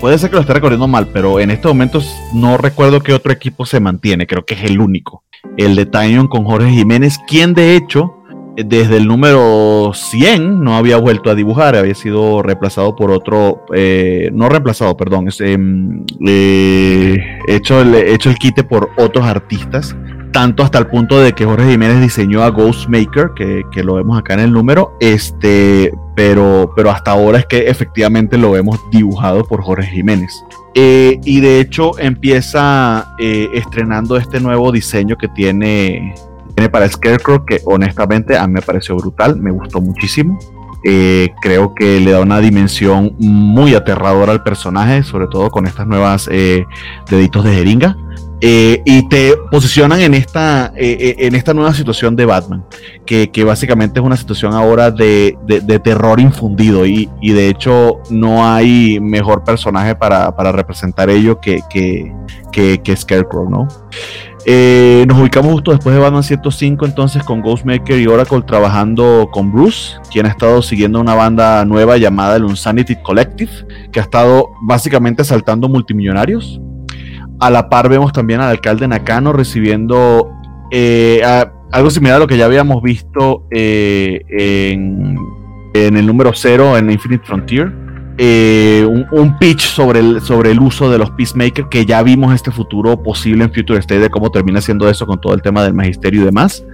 puede 0.00 0.18
ser 0.18 0.30
que 0.30 0.34
lo 0.34 0.40
esté 0.40 0.52
recordando 0.52 0.88
mal, 0.88 1.06
pero 1.12 1.38
en 1.38 1.52
estos 1.52 1.70
momentos 1.70 2.12
no 2.32 2.56
recuerdo 2.56 3.00
qué 3.00 3.12
otro 3.12 3.30
equipo 3.32 3.64
se 3.66 3.78
mantiene. 3.78 4.26
Creo 4.26 4.44
que 4.44 4.54
es 4.54 4.64
el 4.64 4.80
único. 4.80 5.22
El 5.56 5.76
de 5.76 5.86
Tinyon 5.86 6.26
con 6.26 6.44
Jorge 6.44 6.70
Jiménez, 6.70 7.18
quien 7.28 7.54
de 7.54 7.76
hecho 7.76 8.16
desde 8.56 8.98
el 8.98 9.06
número 9.06 9.92
100 9.94 10.62
no 10.62 10.76
había 10.76 10.96
vuelto 10.96 11.30
a 11.30 11.34
dibujar, 11.34 11.76
había 11.76 11.94
sido 11.94 12.42
reemplazado 12.42 12.94
por 12.94 13.10
otro, 13.10 13.64
eh, 13.74 14.30
no 14.32 14.48
reemplazado, 14.48 14.96
perdón, 14.96 15.28
es, 15.28 15.40
em, 15.40 16.04
eh, 16.26 17.18
hecho, 17.48 17.80
el, 17.80 17.94
hecho 17.94 18.30
el 18.30 18.36
quite 18.36 18.62
por 18.62 18.90
otros 18.96 19.24
artistas, 19.24 19.96
tanto 20.32 20.62
hasta 20.62 20.78
el 20.78 20.86
punto 20.86 21.20
de 21.20 21.32
que 21.32 21.44
Jorge 21.44 21.70
Jiménez 21.70 22.00
diseñó 22.00 22.42
a 22.42 22.50
Ghostmaker, 22.50 23.30
que, 23.36 23.62
que 23.72 23.82
lo 23.82 23.94
vemos 23.94 24.18
acá 24.18 24.34
en 24.34 24.40
el 24.40 24.52
número, 24.52 24.96
este, 25.00 25.92
pero, 26.14 26.72
pero 26.76 26.90
hasta 26.90 27.12
ahora 27.12 27.38
es 27.38 27.46
que 27.46 27.68
efectivamente 27.68 28.38
lo 28.38 28.52
vemos 28.52 28.80
dibujado 28.90 29.44
por 29.44 29.62
Jorge 29.62 29.88
Jiménez. 29.88 30.44
Eh, 30.76 31.20
y 31.24 31.40
de 31.40 31.60
hecho 31.60 31.96
empieza 32.00 33.14
estrenando 33.18 34.16
este 34.16 34.40
nuevo 34.40 34.72
diseño 34.72 35.16
que 35.16 35.28
tiene, 35.28 36.14
tiene 36.54 36.68
para 36.68 36.88
Scarecrow, 36.88 37.44
que 37.44 37.60
honestamente 37.64 38.36
a 38.36 38.46
mí 38.46 38.54
me 38.54 38.62
pareció 38.62 38.96
brutal, 38.96 39.36
me 39.36 39.50
gustó 39.50 39.80
muchísimo. 39.80 40.38
Eh, 40.86 41.30
creo 41.40 41.74
que 41.74 41.98
le 42.00 42.10
da 42.10 42.20
una 42.20 42.40
dimensión 42.40 43.16
muy 43.18 43.74
aterradora 43.74 44.32
al 44.32 44.42
personaje, 44.42 45.02
sobre 45.02 45.26
todo 45.28 45.50
con 45.50 45.66
estas 45.66 45.86
nuevas 45.86 46.28
deditos 47.08 47.44
de 47.44 47.54
jeringa. 47.54 47.96
Eh, 48.46 48.82
y 48.84 49.08
te 49.08 49.38
posicionan 49.50 50.02
en 50.02 50.12
esta, 50.12 50.66
eh, 50.76 50.96
eh, 51.00 51.16
en 51.20 51.34
esta 51.34 51.54
nueva 51.54 51.72
situación 51.72 52.14
de 52.14 52.26
Batman, 52.26 52.62
que, 53.06 53.30
básicamente 53.42 54.00
es 54.00 54.04
una 54.04 54.18
situación 54.18 54.52
ahora 54.52 54.90
de, 54.90 55.38
terror 55.82 56.20
infundido 56.20 56.84
y, 56.84 57.08
de 57.22 57.48
hecho 57.48 58.00
no 58.10 58.46
hay 58.46 59.00
mejor 59.00 59.44
personaje 59.44 59.94
para, 59.94 60.30
representar 60.52 61.08
ello 61.08 61.40
que, 61.40 61.60
que, 62.52 62.96
Scarecrow, 62.96 63.48
¿no? 63.48 63.66
Nos 64.46 65.18
ubicamos 65.18 65.52
justo 65.52 65.70
después 65.70 65.94
de 65.94 66.00
Batman 66.00 66.22
105 66.22 66.84
entonces 66.86 67.22
con 67.22 67.40
Ghostmaker 67.40 67.98
y 67.98 68.06
Oracle 68.06 68.42
trabajando 68.42 69.28
con 69.32 69.52
Bruce, 69.52 69.96
quien 70.12 70.26
ha 70.26 70.28
estado 70.28 70.60
siguiendo 70.62 71.00
una 71.00 71.14
banda 71.14 71.64
nueva 71.64 71.96
llamada 71.96 72.36
el 72.36 72.44
Unsanity 72.44 72.96
Collective, 73.02 73.50
que 73.90 74.00
ha 74.00 74.02
estado 74.02 74.50
básicamente 74.62 75.24
saltando 75.24 75.68
multimillonarios 75.68 76.60
a 77.40 77.50
la 77.50 77.68
par 77.68 77.88
vemos 77.88 78.12
también 78.12 78.40
al 78.40 78.50
alcalde 78.50 78.88
Nakano 78.88 79.32
recibiendo 79.32 80.30
eh, 80.70 81.22
algo 81.72 81.90
similar 81.90 82.16
a 82.16 82.18
lo 82.20 82.26
que 82.26 82.36
ya 82.36 82.46
habíamos 82.46 82.82
visto 82.82 83.46
eh, 83.50 84.22
en, 84.28 85.18
el 85.74 86.06
número 86.06 86.32
0 86.34 86.78
en 86.78 86.90
Infinite 86.90 87.24
Frontier. 87.26 87.83
Eh, 88.16 88.86
un, 89.10 89.38
pitch 89.38 89.62
sobre 89.66 89.98
el, 89.98 90.20
sobre 90.20 90.52
el 90.52 90.60
uso 90.60 90.90
de 90.90 90.98
los 90.98 91.10
Peacemakers, 91.10 91.68
que 91.68 91.84
ya 91.84 92.02
vimos 92.02 92.32
este 92.32 92.52
futuro 92.52 93.02
posible 93.02 93.44
en 93.44 93.52
Future 93.52 93.80
State 93.80 94.00
de 94.00 94.10
cómo 94.10 94.30
termina 94.30 94.60
siendo 94.60 94.88
eso 94.88 95.06
con 95.06 95.20
todo 95.20 95.34
el 95.34 95.42
tema 95.42 95.64
del 95.64 95.74
magisterio 95.74 96.22
y 96.22 96.24
demás. 96.24 96.64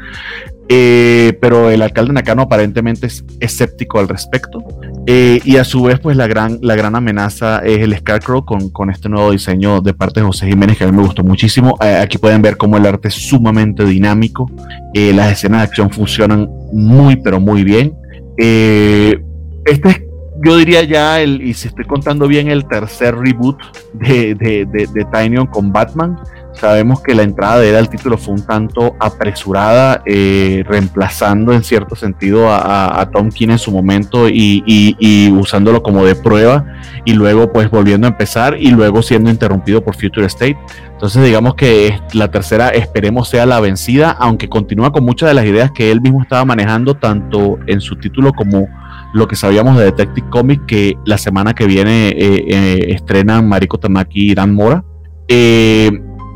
Eh, 0.73 1.37
pero 1.41 1.69
el 1.69 1.83
alcalde 1.83 2.13
Nakano 2.13 2.43
aparentemente 2.43 3.07
es 3.07 3.25
escéptico 3.41 3.99
al 3.99 4.09
respecto. 4.09 4.63
Eh, 5.07 5.41
y 5.45 5.57
a 5.57 5.65
su 5.65 5.83
vez, 5.83 5.99
pues 5.99 6.17
la 6.17 6.27
gran, 6.27 6.59
la 6.63 6.77
gran 6.77 6.95
amenaza 6.95 7.59
es 7.61 7.81
el 7.81 7.97
Scarecrow 7.97 8.45
con, 8.45 8.69
con 8.71 8.91
este 8.91 9.09
nuevo 9.09 9.33
diseño 9.33 9.81
de 9.81 9.95
parte 9.95 10.21
de 10.21 10.27
José 10.27 10.47
Jiménez, 10.47 10.79
que 10.79 10.85
a 10.85 10.89
mí 10.89 10.97
me 10.97 11.03
gustó 11.03 11.25
muchísimo. 11.25 11.77
Aquí 11.81 12.19
pueden 12.19 12.43
ver 12.43 12.57
cómo 12.57 12.77
el 12.77 12.87
arte 12.87 13.09
es 13.09 13.15
sumamente 13.15 13.85
dinámico. 13.85 14.49
las 14.95 15.33
escenas 15.33 15.63
de 15.63 15.65
acción 15.65 15.91
funcionan 15.91 16.49
muy, 16.73 17.17
pero 17.17 17.41
muy 17.41 17.65
bien. 17.65 17.95
este 18.37 19.89
es, 19.89 20.10
yo 20.43 20.57
diría 20.57 20.83
ya, 20.85 21.21
el, 21.21 21.43
y 21.43 21.55
si 21.55 21.69
estoy 21.69 21.85
contando 21.85 22.27
bien, 22.27 22.49
el 22.49 22.67
tercer 22.67 23.15
reboot 23.17 23.59
de, 23.93 24.35
de, 24.35 24.67
de, 24.67 24.87
de 24.87 25.47
con 25.51 25.73
Batman. 25.73 26.19
Sabemos 26.55 27.01
que 27.03 27.15
la 27.15 27.23
entrada 27.23 27.59
de 27.59 27.71
él 27.71 27.77
al 27.77 27.89
título 27.89 28.19
fue 28.19 28.35
un 28.35 28.45
tanto 28.45 28.97
apresurada, 28.99 30.03
eh, 30.05 30.65
reemplazando 30.67 31.53
en 31.53 31.63
cierto 31.63 31.95
sentido 31.95 32.49
a, 32.51 33.09
Tom 33.13 33.31
King 33.31 33.51
en 33.51 33.59
su 33.59 33.71
momento 33.71 34.29
y, 34.29 35.33
usándolo 35.39 35.83
como 35.83 36.05
de 36.05 36.15
prueba 36.15 36.65
y 37.05 37.15
luego 37.15 37.53
pues 37.53 37.71
volviendo 37.71 38.07
a 38.07 38.11
empezar 38.11 38.57
y 38.59 38.71
luego 38.71 39.01
siendo 39.03 39.31
interrumpido 39.31 39.83
por 39.83 39.95
Future 39.95 40.27
State. 40.27 40.59
Entonces 40.93 41.25
digamos 41.25 41.55
que 41.55 41.99
la 42.13 42.31
tercera 42.31 42.71
esperemos 42.71 43.29
sea 43.29 43.47
la 43.47 43.61
vencida, 43.61 44.11
aunque 44.11 44.49
continúa 44.49 44.93
con 44.93 45.05
muchas 45.05 45.29
de 45.29 45.35
las 45.35 45.47
ideas 45.47 45.71
que 45.71 45.91
él 45.91 46.01
mismo 46.01 46.21
estaba 46.23 46.45
manejando 46.45 46.95
tanto 46.95 47.59
en 47.67 47.81
su 47.81 47.97
título 47.97 48.33
como 48.33 48.69
lo 49.13 49.29
que 49.29 49.37
sabíamos 49.37 49.77
de 49.77 49.85
Detective 49.85 50.29
Comics 50.31 50.65
que 50.67 50.97
la 51.05 51.19
semana 51.19 51.55
que 51.55 51.67
viene 51.67 52.09
eh, 52.09 52.45
eh, 52.49 52.79
estrenan 52.89 53.49
Mariko 53.49 53.79
Tamaki 53.79 54.31
y 54.31 54.35
Dan 54.35 54.55
Mora. 54.55 54.85
Eh, 55.29 55.91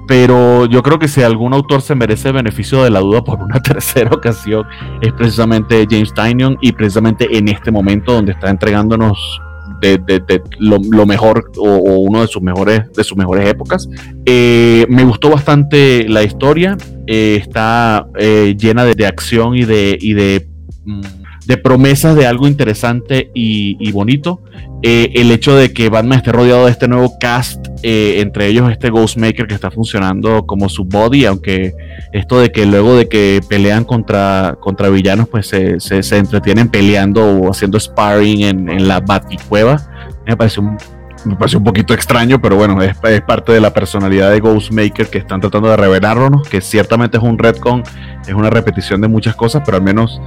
pero 0.07 0.67
yo 0.67 0.83
creo 0.83 0.99
que 0.99 1.09
si 1.09 1.23
algún 1.23 1.55
autor 1.55 1.81
se 1.81 1.95
merece 1.95 2.29
el 2.29 2.35
beneficio 2.35 2.83
de 2.83 2.91
la 2.91 3.01
duda 3.01 3.25
por 3.25 3.43
una 3.43 3.61
tercera 3.63 4.11
ocasión 4.11 4.65
es 5.01 5.13
precisamente 5.13 5.87
James 5.89 6.13
Tynion 6.15 6.59
y 6.61 6.73
precisamente 6.73 7.37
en 7.37 7.49
este 7.49 7.71
momento 7.71 8.13
donde 8.13 8.33
está 8.33 8.51
entregándonos 8.51 9.41
de, 9.81 10.43
lo, 10.59 11.07
mejor 11.07 11.51
o, 11.59 11.99
uno 11.99 12.23
de 12.23 12.27
sus 12.27 12.43
mejores 12.43 12.91
de 12.93 13.05
sus 13.05 13.17
mejores 13.19 13.49
épocas 13.49 13.89
eh, 14.25 14.87
me 14.89 15.05
gustó 15.05 15.31
bastante 15.31 16.09
la 16.09 16.23
historia 16.23 16.77
eh, 17.07 17.37
está 17.41 18.07
eh, 18.19 18.57
llena 18.59 18.85
de, 18.85 19.07
acción 19.07 19.55
y 19.55 19.65
de 19.65 19.99
y 20.01 20.15
de 20.15 20.49
mm, 20.85 21.01
de 21.47 21.57
promesas 21.57 22.17
de 22.17 22.27
algo 22.27 22.47
interesante 22.49 23.31
y, 23.35 23.91
bonito. 23.93 24.41
Eh, 24.83 25.13
el 25.15 25.31
hecho 25.31 25.57
de 25.57 25.73
que 25.73 25.89
Batman 25.89 26.19
esté 26.19 26.33
rodeado 26.33 26.67
de 26.67 26.71
este 26.71 26.89
nuevo 26.89 27.15
cast, 27.19 27.67
eh, 27.83 28.21
entre 28.21 28.49
ellos 28.49 28.71
este 28.71 28.91
Ghostmaker 28.91 29.47
que 29.47 29.55
está 29.55 29.71
funcionando 29.71 30.47
como 30.47 30.69
su 30.69 30.85
body, 30.85 31.25
aunque 31.25 31.75
esto 32.13 32.41
de 32.41 32.51
que 32.51 32.67
luego 32.67 32.95
de 32.97 33.09
que 33.09 33.41
pelean 33.49 33.85
contra, 33.85 34.57
contra 34.61 34.91
villanos, 34.91 35.29
pues 35.29 35.47
se, 35.47 35.81
se, 35.81 36.17
entretienen 36.17 36.69
peleando 36.69 37.25
o 37.25 37.51
haciendo 37.51 37.81
sparring 37.81 38.43
en, 38.43 38.69
en 38.69 38.89
la 38.89 39.01
Baticueva, 39.01 39.81
me 40.27 40.37
parece 40.37 40.61
un 40.61 40.77
me 41.25 41.37
pareció 41.37 41.59
un 41.59 41.65
poquito 41.65 41.95
extraño, 41.95 42.41
pero 42.41 42.57
bueno, 42.57 42.81
es, 42.83 42.97
parte 43.23 43.53
de 43.53 43.61
la 43.61 43.73
personalidad 43.73 44.31
de 44.31 44.41
Ghostmaker 44.41 45.09
que 45.09 45.19
están 45.19 45.41
tratando 45.41 45.69
de 45.69 45.77
revelarnos, 45.77 46.49
que 46.49 46.61
ciertamente 46.61 47.17
es 47.17 47.23
un 47.23 47.39
retcon, 47.39 47.83
es 48.27 48.35
una 48.35 48.51
repetición 48.51 49.01
de 49.01 49.09
muchas 49.09 49.35
cosas, 49.35 49.63
pero 49.65 49.77
al 49.77 49.83
menos, 49.83 50.21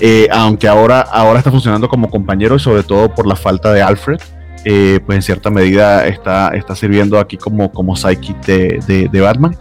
eh, 0.00 0.28
aunque 0.30 0.68
ahora, 0.68 1.00
ahora 1.00 1.38
está 1.38 1.50
funcionando 1.50 1.88
como 1.88 2.10
compañero 2.10 2.56
y 2.56 2.60
sobre 2.60 2.82
todo 2.82 3.14
por 3.14 3.26
la 3.26 3.36
falta 3.36 3.72
de 3.72 3.82
Alfred, 3.82 4.20
eh, 4.64 5.00
pues 5.04 5.16
en 5.16 5.22
cierta 5.22 5.50
medida 5.50 6.06
está, 6.06 6.48
está 6.50 6.76
sirviendo 6.76 7.18
aquí 7.18 7.36
como, 7.36 7.72
como 7.72 7.94
de, 7.96 9.08
de, 9.10 9.20
Batman. 9.20 9.56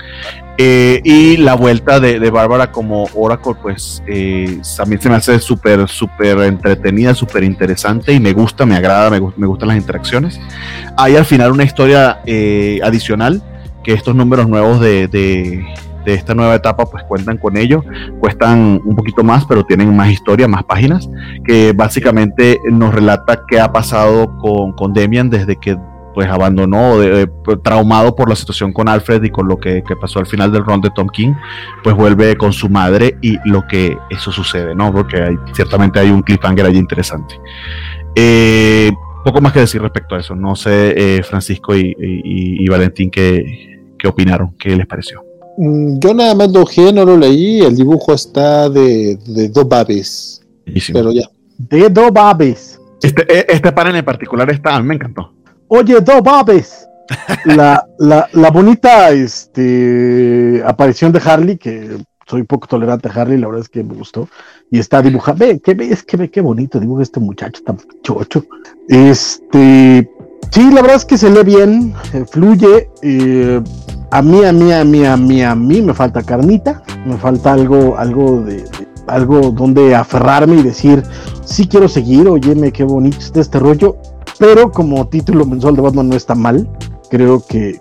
Eh, 0.64 1.02
y 1.04 1.38
la 1.38 1.56
vuelta 1.56 2.00
de, 2.00 2.20
de 2.20 2.30
Bárbara 2.30 2.72
como 2.72 3.08
Oracle, 3.16 3.56
pues 3.60 4.04
eh, 4.06 4.62
también 4.78 5.02
se 5.02 5.10
me 5.10 5.16
hace 5.16 5.40
súper, 5.40 5.88
súper 5.88 6.38
entretenida, 6.42 7.16
súper 7.16 7.44
interesante 7.44 8.14
y 8.14 8.20
me 8.20 8.32
gusta, 8.32 8.64
me 8.64 8.76
agrada, 8.76 9.10
me, 9.10 9.20
me, 9.38 9.48
gustan 9.48 9.70
las 9.70 9.78
interacciones. 9.78 10.40
Hay 10.98 11.16
al 11.16 11.26
final 11.26 11.52
una 11.52 11.64
historia 11.64 12.22
adicional 12.84 13.42
que 13.84 13.94
estos 13.94 14.14
números 14.14 14.48
nuevos 14.48 14.80
de, 14.80 15.08
de 16.06 16.14
esta 16.14 16.34
nueva 16.34 16.56
etapa 16.56 16.86
pues 16.86 17.04
cuentan 17.04 17.38
con 17.38 17.58
ello, 17.58 17.84
cuestan 18.20 18.82
un 18.84 18.96
poquito 18.96 19.24
más, 19.24 19.46
pero 19.46 19.66
tienen 19.66 19.96
más 19.96 20.10
historia, 20.10 20.48
más 20.48 20.64
páginas, 20.64 21.10
que 21.44 21.74
básicamente 21.74 22.60
nos 22.72 22.94
relata 22.94 23.44
qué 23.48 23.60
ha 23.60 23.72
pasado 23.72 24.38
con, 24.38 24.74
con 24.74 24.94
Demian 24.94 25.30
desde 25.30 25.56
que 25.56 25.78
pues 26.14 26.28
abandonó, 26.28 27.00
de, 27.00 27.28
pues, 27.28 27.60
traumado 27.64 28.16
por 28.16 28.30
la 28.30 28.36
situación 28.36 28.74
con 28.74 28.90
Alfred 28.90 29.24
y 29.24 29.30
con 29.30 29.48
lo 29.48 29.58
que, 29.58 29.84
pasó 30.00 30.20
al 30.20 30.26
final 30.26 30.52
del 30.52 30.66
run 30.66 30.82
de 30.82 30.90
Tom 30.96 31.08
King, 31.08 31.34
pues 31.84 31.96
vuelve 31.96 32.36
con 32.36 32.54
su 32.54 32.70
madre 32.70 33.18
y 33.22 33.38
lo 33.50 33.68
que 33.68 33.98
eso 34.10 34.32
sucede, 34.32 34.76
¿no? 34.76 34.92
Porque 34.92 35.22
hay, 35.22 35.36
ciertamente 35.54 36.00
hay 36.00 36.10
un 36.10 36.22
cliffhanger 36.22 36.66
allí 36.66 36.80
interesante. 36.80 37.36
Eh, 38.16 38.92
poco 39.24 39.42
más 39.42 39.54
que 39.54 39.60
decir 39.60 39.82
respecto 39.82 40.16
a 40.16 40.20
eso. 40.20 40.36
No 40.36 40.56
sé, 40.56 41.18
eh, 41.18 41.24
Francisco 41.24 41.76
y, 41.76 42.68
Valentín, 42.68 43.10
qué, 43.12 43.80
qué 43.98 44.08
opinaron, 44.08 44.56
qué 44.58 44.76
les 44.76 44.88
pareció. 44.88 45.24
Mm, 45.58 46.00
yo 46.00 46.14
nada 46.14 46.36
más 46.36 46.52
lo 46.52 46.62
ojé, 46.62 46.92
no 46.92 47.06
lo 47.06 47.18
leí. 47.18 47.62
El 47.62 47.76
dibujo 47.76 48.14
está 48.14 48.70
de, 48.70 49.18
de 49.28 49.50
dos 49.50 49.68
babes. 49.68 50.42
Pero 50.92 51.12
ya. 51.12 51.30
De 51.58 51.90
dos 51.90 52.12
babes. 52.12 52.80
Este, 53.02 53.52
este 53.52 53.72
panel 53.72 53.96
en 53.96 54.06
particular 54.06 54.50
está, 54.52 54.82
me 54.82 54.96
encantó. 54.96 55.34
Oye, 55.74 56.02
dos 56.02 56.22
babes. 56.22 56.86
la, 57.46 57.88
la, 57.98 58.28
la, 58.34 58.52
bonita 58.52 59.10
este, 59.12 60.62
aparición 60.66 61.14
de 61.14 61.22
Harley, 61.24 61.58
que 61.58 61.98
soy 62.28 62.44
poco 62.44 62.68
tolerante 62.68 63.08
a 63.08 63.14
Harley, 63.14 63.38
la 63.38 63.48
verdad 63.48 63.62
es 63.62 63.70
que 63.70 63.82
me 63.82 63.94
gustó. 63.94 64.28
Y 64.70 64.80
está 64.80 65.02
dibujado. 65.02 65.38
Ve, 65.38 65.62
que 65.62 65.74
ves, 65.74 66.04
que 66.04 66.18
ve, 66.18 66.30
qué 66.30 66.42
bonito 66.42 66.78
dibuja 66.78 67.04
este 67.04 67.22
muchacho 67.22 67.64
tan 67.64 67.78
chocho. 68.04 68.46
Este. 68.90 70.12
Sí, 70.52 70.72
la 70.72 70.82
verdad 70.82 70.98
es 70.98 71.06
que 71.06 71.18
se 71.18 71.30
lee 71.30 71.44
bien, 71.44 71.94
eh, 72.12 72.26
fluye. 72.30 72.90
Eh, 73.02 73.62
a 74.12 74.22
mí, 74.22 74.44
a 74.44 74.52
mí, 74.52 74.74
a 74.74 74.84
mí, 74.84 75.06
a 75.06 75.16
mí, 75.16 75.42
a 75.42 75.56
mí 75.56 75.82
me 75.82 75.94
falta 75.94 76.22
carnita, 76.22 76.84
me 77.06 77.16
falta 77.16 77.54
algo, 77.54 77.98
algo 77.98 78.42
de, 78.42 78.66
algo 79.08 79.52
donde 79.52 79.96
aferrarme 79.96 80.58
y 80.58 80.64
decir, 80.64 81.02
sí 81.46 81.66
quiero 81.66 81.88
seguir, 81.88 82.28
óyeme, 82.28 82.74
qué 82.74 82.84
bonito 82.84 83.20
está 83.20 83.40
este 83.40 83.58
rollo, 83.58 83.96
pero 84.42 84.72
como 84.72 85.08
título 85.08 85.46
mensual 85.46 85.76
de 85.76 85.84
Batman 85.84 86.10
no 86.10 86.16
está 86.16 86.34
mal, 86.34 86.68
creo 87.12 87.46
que, 87.46 87.80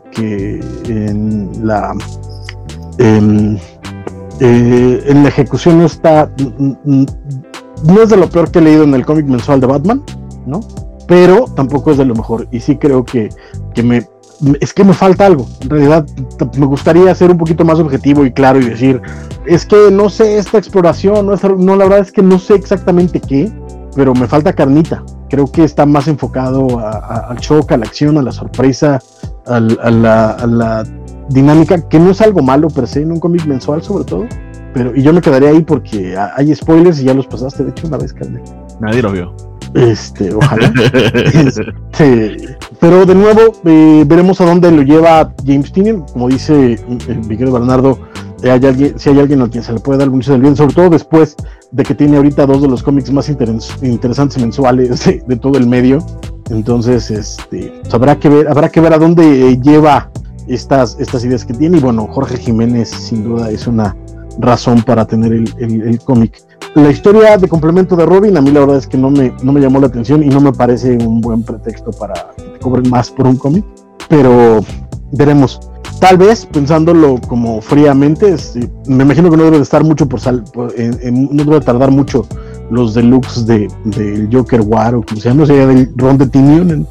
en 0.85 1.51
la 1.67 1.95
en, 2.99 3.59
eh, 4.41 5.03
en 5.07 5.23
la 5.23 5.31
ejecución 5.31 5.79
no 5.79 5.87
está 5.87 6.31
no 6.85 8.03
es 8.03 8.11
de 8.11 8.17
lo 8.19 8.29
peor 8.29 8.51
que 8.51 8.59
he 8.59 8.63
leído 8.63 8.85
en 8.85 8.93
el 8.93 9.07
cómic 9.07 9.25
mensual 9.25 9.59
de 9.59 9.69
Batman, 9.69 10.03
¿no? 10.47 10.61
Pero 11.09 11.47
tampoco 11.57 11.93
es 11.93 11.97
de 11.97 12.05
lo 12.05 12.15
mejor. 12.15 12.47
Y 12.51 12.61
sí 12.61 12.77
creo 12.77 13.07
que, 13.07 13.31
que 13.75 13.83
me 13.83 14.07
es 14.61 14.75
que 14.75 14.85
me 14.85 14.93
falta 14.93 15.25
algo. 15.25 15.47
En 15.63 15.71
realidad, 15.71 16.07
me 16.59 16.67
gustaría 16.67 17.15
ser 17.15 17.31
un 17.31 17.39
poquito 17.39 17.65
más 17.65 17.79
objetivo 17.79 18.27
y 18.27 18.33
claro 18.33 18.61
y 18.61 18.67
decir, 18.67 19.01
es 19.47 19.65
que 19.65 19.91
no 19.91 20.11
sé 20.11 20.37
esta 20.37 20.59
exploración, 20.59 21.25
no, 21.25 21.37
no 21.57 21.77
la 21.77 21.85
verdad 21.85 22.01
es 22.01 22.13
que 22.13 22.23
no 22.23 22.39
sé 22.39 22.55
exactamente 22.55 23.19
qué, 23.19 23.51
pero 23.97 24.13
me 24.13 24.27
falta 24.27 24.53
carnita. 24.53 25.03
Creo 25.31 25.47
que 25.47 25.65
está 25.65 25.87
más 25.87 26.09
enfocado 26.09 26.81
al 26.81 27.39
shock, 27.39 27.73
a 27.73 27.77
la 27.77 27.87
acción, 27.87 28.19
a 28.19 28.23
la 28.23 28.33
sorpresa, 28.33 28.99
a, 29.47 29.61
la, 29.61 30.85
dinámica, 31.29 31.89
que 31.89 32.01
no 32.01 32.11
es 32.11 32.21
algo 32.21 32.43
malo 32.43 32.69
per 32.69 32.89
se 32.89 33.03
en 33.03 33.13
un 33.13 33.21
cómic 33.21 33.47
mensual 33.47 33.83
sobre 33.83 34.05
todo. 34.05 34.27
Pero, 34.75 34.95
y 34.95 35.03
yo 35.03 35.13
me 35.13 35.21
quedaré 35.21 35.49
ahí 35.49 35.63
porque 35.63 36.17
hay 36.17 36.55
spoilers 36.55 37.01
y 37.01 37.05
ya 37.05 37.15
los 37.15 37.27
pasaste, 37.27 37.65
de 37.65 37.71
hecho, 37.71 37.87
una 37.87 37.97
vez, 37.97 38.13
carne. 38.13 38.43
Nadie 38.81 39.03
lo 39.03 39.13
vio. 39.13 39.35
Este, 39.75 40.35
ojalá. 40.35 40.73
este, 41.35 42.57
pero 42.81 43.07
de 43.07 43.15
nuevo, 43.15 43.53
eh, 43.65 44.05
veremos 44.07 44.41
a 44.41 44.47
dónde 44.47 44.71
lo 44.71 44.83
lleva 44.83 45.33
James 45.47 45.73
Tinian. 45.73 46.05
Como 46.13 46.29
dice 46.29 46.73
eh, 46.73 47.21
Miguel 47.29 47.51
Bernardo, 47.51 47.99
eh, 48.43 48.51
hay 48.51 48.65
alguien, 48.67 48.99
si 48.99 49.11
hay 49.11 49.21
alguien 49.21 49.43
a 49.43 49.49
quien 49.49 49.63
se 49.63 49.73
le 49.73 49.81
puede 49.81 49.99
dar 49.99 50.11
mucho 50.11 50.33
del 50.33 50.41
bien, 50.41 50.57
sobre 50.57 50.75
todo 50.75 50.91
después 50.91 51.37
de 51.73 51.85
que 51.85 51.95
tiene 51.95 52.17
ahorita 52.17 52.47
dos 52.47 52.63
de 52.63 52.69
los 52.69 52.83
cómics 52.83 53.11
más 53.13 53.29
interesantes 53.29 54.39
mensuales 54.41 55.05
de, 55.05 55.37
todo 55.37 55.59
el 55.59 55.67
medio. 55.67 56.05
Entonces, 56.51 57.11
este, 57.11 57.73
habrá 57.93 58.19
que 58.19 58.29
ver, 58.29 58.49
habrá 58.49 58.69
que 58.69 58.81
ver 58.81 58.93
a 58.93 58.99
dónde 58.99 59.59
lleva 59.61 60.11
estas, 60.49 60.97
estas 60.99 61.25
ideas 61.25 61.45
que 61.45 61.55
tiene. 61.55 61.79
Y 61.79 61.81
bueno, 61.81 62.09
Jorge 62.11 62.37
Jiménez 62.39 62.89
sin 62.89 63.23
duda 63.23 63.51
es 63.51 63.67
una 63.67 63.97
razón 64.39 64.83
para 64.83 65.07
tener 65.07 65.33
el, 65.33 65.53
el 65.59 66.01
cómic. 66.01 66.43
La 66.75 66.91
historia 66.91 67.37
de 67.37 67.49
complemento 67.49 67.97
de 67.97 68.07
Robin, 68.07 68.37
a 68.37 68.41
mí 68.41 68.53
la 68.53 68.61
verdad 68.61 68.77
es 68.77 68.87
que 68.87 68.97
no 68.97 69.11
me, 69.11 69.33
no 69.43 69.53
me 69.53 69.61
llamó 69.61 69.81
la 69.81 69.89
atención 69.89 70.23
y 70.23 70.29
no 70.29 70.41
me 70.41 70.53
parece 70.53 70.97
un 70.97 71.21
buen 71.21 71.43
pretexto 71.43 71.91
para 71.91 72.15
que 72.37 72.59
cobren 72.61 72.89
más 72.89 73.11
por 73.11 73.27
un 73.27 73.37
cómic, 73.37 73.65
pero 74.09 74.61
veremos. 75.13 75.61
Tal 76.01 76.17
vez, 76.17 76.47
pensándolo 76.47 77.21
como 77.29 77.61
fríamente, 77.61 78.35
me 78.87 79.05
imagino 79.05 79.31
que 79.31 79.37
no 79.37 79.45
debe 79.45 79.59
de 79.59 79.63
estar 79.63 79.85
mucho 79.85 80.09
por 80.09 80.21
sal, 80.21 80.43
no 80.55 81.45
debe 81.45 81.61
tardar 81.61 81.91
mucho 81.91 82.27
los 82.71 82.95
deluxe 82.95 83.45
de, 83.47 83.69
del 83.85 84.29
Joker 84.33 84.63
War 84.63 84.95
o 84.95 85.03
como 85.03 85.21
se 85.21 85.29
llama, 85.29 85.45
sea, 85.45 85.67
del 85.67 85.93
Ron 85.97 86.17
de 86.17 86.27
Tinion 86.27 86.71
en, 86.71 86.87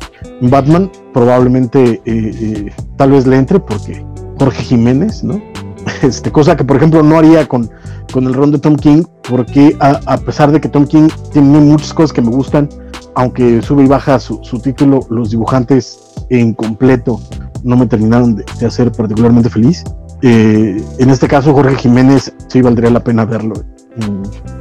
Batman, 0.49 0.91
probablemente 1.13 1.93
eh, 1.93 2.01
eh, 2.05 2.71
tal 2.97 3.11
vez 3.11 3.25
le 3.25 3.37
entre 3.37 3.59
porque 3.59 4.05
Jorge 4.37 4.63
Jiménez, 4.63 5.23
¿no? 5.23 5.41
Este, 6.03 6.31
cosa 6.31 6.55
que 6.55 6.63
por 6.63 6.77
ejemplo 6.77 7.01
no 7.01 7.17
haría 7.17 7.47
con 7.47 7.69
con 8.11 8.25
el 8.25 8.33
ron 8.33 8.51
de 8.51 8.59
Tom 8.59 8.75
King, 8.75 9.03
porque 9.29 9.75
a, 9.79 10.17
pesar 10.17 10.51
de 10.51 10.59
que 10.59 10.69
Tom 10.69 10.85
King 10.85 11.09
tiene 11.31 11.59
muchas 11.59 11.93
cosas 11.93 12.13
que 12.13 12.21
me 12.21 12.29
gustan, 12.29 12.69
aunque 13.15 13.61
sube 13.61 13.83
y 13.83 13.87
baja 13.87 14.19
su, 14.19 14.39
título, 14.61 15.01
los 15.09 15.31
dibujantes 15.31 15.99
en 16.29 16.53
completo 16.53 17.19
no 17.63 17.77
me 17.77 17.85
terminaron 17.85 18.35
de, 18.35 18.65
hacer 18.65 18.91
particularmente 18.91 19.49
feliz. 19.49 19.83
Eh, 20.21 20.83
en 20.97 21.09
este 21.09 21.27
caso, 21.27 21.53
Jorge 21.53 21.75
Jiménez 21.75 22.33
sí 22.47 22.61
valdría 22.61 22.89
la 22.89 23.03
pena 23.03 23.25
verlo. 23.25 23.53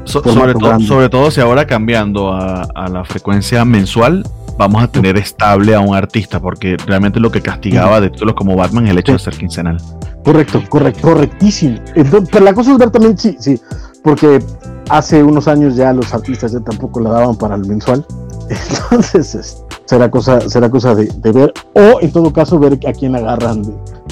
sobre, 0.04 1.08
todo 1.08 1.30
si 1.30 1.40
ahora 1.40 1.66
cambiando 1.66 2.32
a, 2.32 2.88
la 2.90 3.04
frecuencia 3.04 3.64
mensual, 3.64 4.24
vamos 4.56 4.82
a 4.82 4.88
tener 4.88 5.16
estable 5.16 5.74
a 5.74 5.80
un 5.80 5.94
artista, 5.94 6.40
porque 6.40 6.76
realmente 6.86 7.20
lo 7.20 7.30
que 7.30 7.40
castigaba 7.40 8.00
de 8.00 8.10
títulos 8.10 8.34
como 8.34 8.56
Batman 8.56 8.86
es 8.86 8.90
el 8.90 8.98
hecho 8.98 9.12
de 9.12 9.18
ser 9.18 9.36
quincenal. 9.36 9.78
Correcto, 10.24 10.62
correcto, 10.68 11.00
correctísimo. 11.02 11.78
Entonces, 11.94 12.28
pero 12.30 12.44
la 12.44 12.54
cosa 12.54 12.72
es 12.72 12.78
ver 12.78 12.90
también, 12.90 13.16
sí, 13.16 13.36
sí, 13.38 13.60
porque 14.02 14.40
hace 14.88 15.22
unos 15.22 15.48
años 15.48 15.76
ya 15.76 15.92
los 15.92 16.12
artistas 16.14 16.52
ya 16.52 16.60
tampoco 16.60 17.00
la 17.00 17.10
daban 17.10 17.36
para 17.36 17.54
el 17.54 17.66
mensual. 17.66 18.04
Entonces, 18.48 19.62
será 19.84 20.10
cosa, 20.10 20.40
será 20.48 20.70
cosa 20.70 20.94
de, 20.94 21.08
ver, 21.32 21.52
o 21.74 22.00
en 22.00 22.12
todo 22.12 22.32
caso 22.32 22.58
ver 22.58 22.78
a 22.86 22.92
quién 22.92 23.16
agarran 23.16 23.62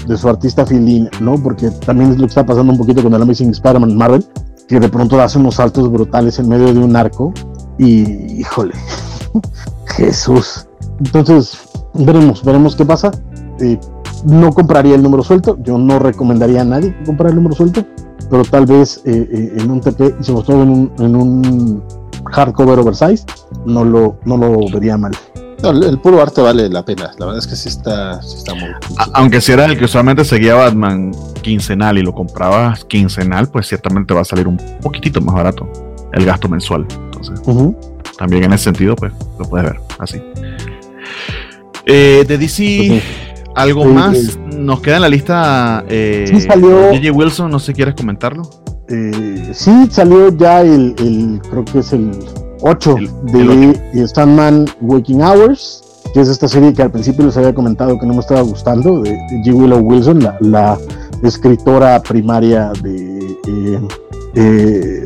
de, 0.06 0.16
su 0.16 0.28
artista 0.28 0.66
filín, 0.66 1.08
¿no? 1.20 1.36
Porque 1.36 1.70
también 1.70 2.10
es 2.10 2.16
lo 2.16 2.22
que 2.22 2.30
está 2.30 2.46
pasando 2.46 2.72
un 2.72 2.78
poquito 2.78 3.02
con 3.02 3.12
el 3.14 3.22
Amazing 3.22 3.50
Spider-Man 3.50 3.96
Marvel, 3.96 4.24
que 4.68 4.80
de 4.80 4.88
pronto 4.88 5.20
hace 5.20 5.38
unos 5.38 5.56
saltos 5.56 5.90
brutales 5.90 6.38
en 6.38 6.48
medio 6.48 6.72
de 6.72 6.80
un 6.80 6.96
arco 6.96 7.32
y, 7.78 8.40
híjole, 8.40 8.74
Jesús. 9.96 10.66
Entonces, 10.98 11.58
veremos, 11.94 12.44
veremos 12.44 12.74
qué 12.74 12.84
pasa. 12.84 13.10
Eh, 13.60 13.78
no 14.24 14.52
compraría 14.52 14.94
el 14.94 15.02
número 15.02 15.22
suelto, 15.22 15.58
yo 15.62 15.78
no 15.78 15.98
recomendaría 15.98 16.62
a 16.62 16.64
nadie 16.64 16.96
comprar 17.04 17.30
el 17.30 17.36
número 17.36 17.54
suelto, 17.54 17.84
pero 18.30 18.44
tal 18.44 18.66
vez 18.66 19.02
eh, 19.04 19.28
eh, 19.30 19.52
en 19.58 19.70
un 19.70 19.80
TP 19.80 20.16
y 20.18 20.24
sobre 20.24 20.46
todo 20.46 20.62
en 20.62 21.16
un 21.16 21.82
hardcover 22.32 22.78
oversize, 22.78 23.24
no 23.64 23.84
lo, 23.84 24.18
no 24.24 24.36
lo 24.36 24.68
vería 24.72 24.96
mal. 24.96 25.12
el, 25.62 25.98
puro 25.98 26.20
arte 26.20 26.40
vale 26.40 26.68
la 26.68 26.84
pena, 26.84 27.12
la 27.18 27.26
verdad 27.26 27.38
es 27.38 27.46
que 27.46 27.56
sí 27.56 27.68
está, 27.68 28.20
sí 28.22 28.36
está 28.38 28.54
muy... 28.54 28.68
aunque 29.14 29.40
si 29.40 29.52
era 29.52 29.64
el 29.64 29.78
que 29.78 29.84
usualmente 29.84 30.24
seguía 30.24 30.54
Batman 30.54 31.12
quincenal 31.42 31.98
y 31.98 32.02
lo 32.02 32.12
comprabas 32.12 32.84
quincenal, 32.84 33.48
pues 33.48 33.68
ciertamente 33.68 34.14
va 34.14 34.22
a 34.22 34.24
salir 34.24 34.46
un 34.48 34.56
poquitito 34.80 35.20
más 35.20 35.34
barato 35.34 35.68
el 36.12 36.24
gasto 36.24 36.48
mensual. 36.48 36.86
Entonces, 36.90 37.40
también 38.16 38.44
en 38.44 38.52
ese 38.52 38.64
sentido, 38.64 38.96
pues 38.96 39.12
lo 39.38 39.44
puedes 39.44 39.70
ver 39.70 39.80
así. 39.98 40.22
Eh, 41.84 42.24
de 42.26 42.38
DC... 42.38 43.02
¿Algo 43.56 43.86
más? 43.86 44.38
Nos 44.54 44.82
queda 44.82 44.96
en 44.96 45.02
la 45.02 45.08
lista 45.08 45.82
eh, 45.88 46.26
sí, 46.28 46.42
salió, 46.42 46.90
Wilson, 47.14 47.50
no 47.50 47.58
sé 47.58 47.68
si 47.68 47.72
quieres 47.72 47.94
comentarlo. 47.94 48.42
Eh, 48.88 49.50
sí, 49.52 49.88
salió 49.90 50.28
ya 50.36 50.62
el, 50.62 51.40
creo 51.50 51.64
que 51.64 51.80
es 51.80 51.92
el 51.92 52.12
8 52.62 52.96
de 53.32 54.08
Sandman 54.08 54.66
Waking 54.80 55.22
Hours, 55.22 55.82
que 56.14 56.20
es 56.20 56.28
esta 56.28 56.48
serie 56.48 56.72
que 56.72 56.82
al 56.82 56.90
principio 56.90 57.26
les 57.26 57.36
había 57.36 57.54
comentado 57.54 57.98
que 57.98 58.06
no 58.06 58.14
me 58.14 58.20
estaba 58.20 58.42
gustando, 58.42 59.02
de, 59.02 59.16
G. 59.44 59.52
Willow 59.52 59.80
Wilson, 59.80 60.28
la, 60.40 60.78
escritora 61.22 62.00
primaria 62.02 62.72
de, 62.82 63.36
eh, 63.48 63.88
eh 64.34 65.04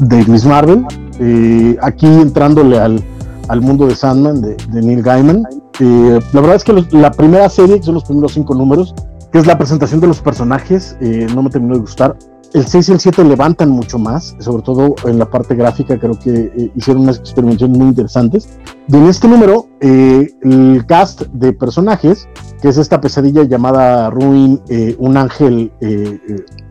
de 0.00 0.24
Miss 0.26 0.44
Marvel. 0.44 0.84
Eh, 1.20 1.76
aquí 1.80 2.06
entrándole 2.06 2.78
al, 2.78 3.02
al 3.48 3.60
mundo 3.60 3.86
de 3.86 3.94
Sandman 3.94 4.42
de, 4.42 4.56
de 4.56 4.82
Neil 4.82 5.02
Gaiman. 5.02 5.44
Eh, 5.78 6.20
la 6.32 6.40
verdad 6.40 6.56
es 6.56 6.64
que 6.64 6.84
la 6.90 7.12
primera 7.12 7.48
serie, 7.48 7.78
que 7.78 7.84
son 7.84 7.94
los 7.94 8.04
primeros 8.04 8.32
cinco 8.32 8.54
números, 8.54 8.94
que 9.30 9.38
es 9.38 9.46
la 9.46 9.56
presentación 9.56 10.00
de 10.00 10.08
los 10.08 10.20
personajes, 10.20 10.96
no 11.34 11.42
me 11.42 11.50
terminó 11.50 11.74
de 11.74 11.80
gustar. 11.80 12.16
El 12.54 12.66
6 12.66 12.88
y 12.88 12.92
el 12.92 13.00
7 13.00 13.24
levantan 13.24 13.70
mucho 13.70 13.98
más, 13.98 14.36
sobre 14.38 14.62
todo 14.62 14.94
en 15.06 15.18
la 15.18 15.30
parte 15.30 15.54
gráfica, 15.54 15.98
creo 15.98 16.18
que 16.18 16.30
eh, 16.30 16.70
hicieron 16.76 17.04
unas 17.04 17.18
experimentaciones 17.18 17.78
muy 17.78 17.88
interesantes. 17.88 18.48
Y 18.88 18.96
en 18.96 19.06
este 19.06 19.26
número, 19.26 19.68
el 19.80 20.84
cast 20.86 21.22
de 21.32 21.52
personajes, 21.54 22.28
que 22.60 22.68
es 22.68 22.76
esta 22.76 23.00
pesadilla 23.00 23.44
llamada 23.44 24.10
Ruin, 24.10 24.60
un 24.98 25.16
ángel 25.16 25.72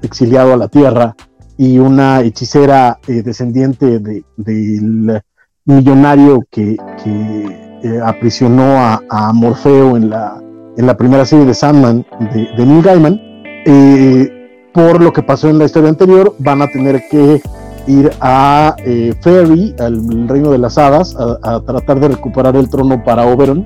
exiliado 0.02 0.54
a 0.54 0.58
la 0.58 0.68
Tierra 0.68 1.16
y 1.58 1.80
una 1.80 2.22
hechicera 2.22 3.00
descendiente 3.08 4.00
del 4.00 5.22
millonario 5.66 6.46
que, 6.50 6.78
eh, 7.84 8.00
aprisionó 8.04 8.78
a, 8.78 9.34
Morfeo 9.34 9.98
en 9.98 10.10
la, 10.10 10.40
en 10.78 10.86
la 10.86 10.96
primera 10.96 11.26
serie 11.26 11.46
de 11.46 11.54
Sandman 11.54 12.06
de, 12.32 12.48
de 12.56 12.66
Neil 12.66 12.84
Gaiman, 12.84 13.20
eh, 13.66 14.41
por 14.74 15.02
lo 15.02 15.12
que 15.12 15.24
pasó 15.24 15.50
en 15.50 15.58
la 15.58 15.66
historia 15.66 15.90
anterior, 15.90 16.36
van 16.40 16.62
a 16.62 16.68
tener 16.68 17.04
que 17.10 17.42
ir 17.88 18.12
a 18.22 18.76
eh, 18.86 19.14
Fairy, 19.22 19.76
al 19.80 20.28
reino 20.28 20.52
de 20.52 20.58
las 20.58 20.78
hadas, 20.78 21.16
a, 21.18 21.62
tratar 21.62 22.00
de 22.00 22.10
recuperar 22.10 22.56
el 22.56 22.70
trono 22.70 23.04
para 23.04 23.26
Oberon 23.26 23.66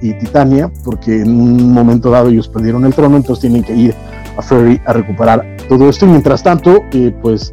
y 0.00 0.12
Titania, 0.14 0.70
porque 0.84 1.22
en 1.22 1.40
un 1.40 1.72
momento 1.72 2.10
dado 2.10 2.28
ellos 2.28 2.46
perdieron 2.46 2.84
el 2.84 2.94
trono, 2.94 3.16
entonces 3.16 3.40
tienen 3.40 3.64
que 3.64 3.74
ir 3.74 3.94
a 4.36 4.42
Fairy 4.42 4.80
a 4.86 4.92
recuperar 4.92 5.44
todo 5.68 5.88
esto. 5.88 6.06
Y 6.06 6.10
mientras 6.10 6.44
tanto, 6.44 6.80
pues 7.22 7.52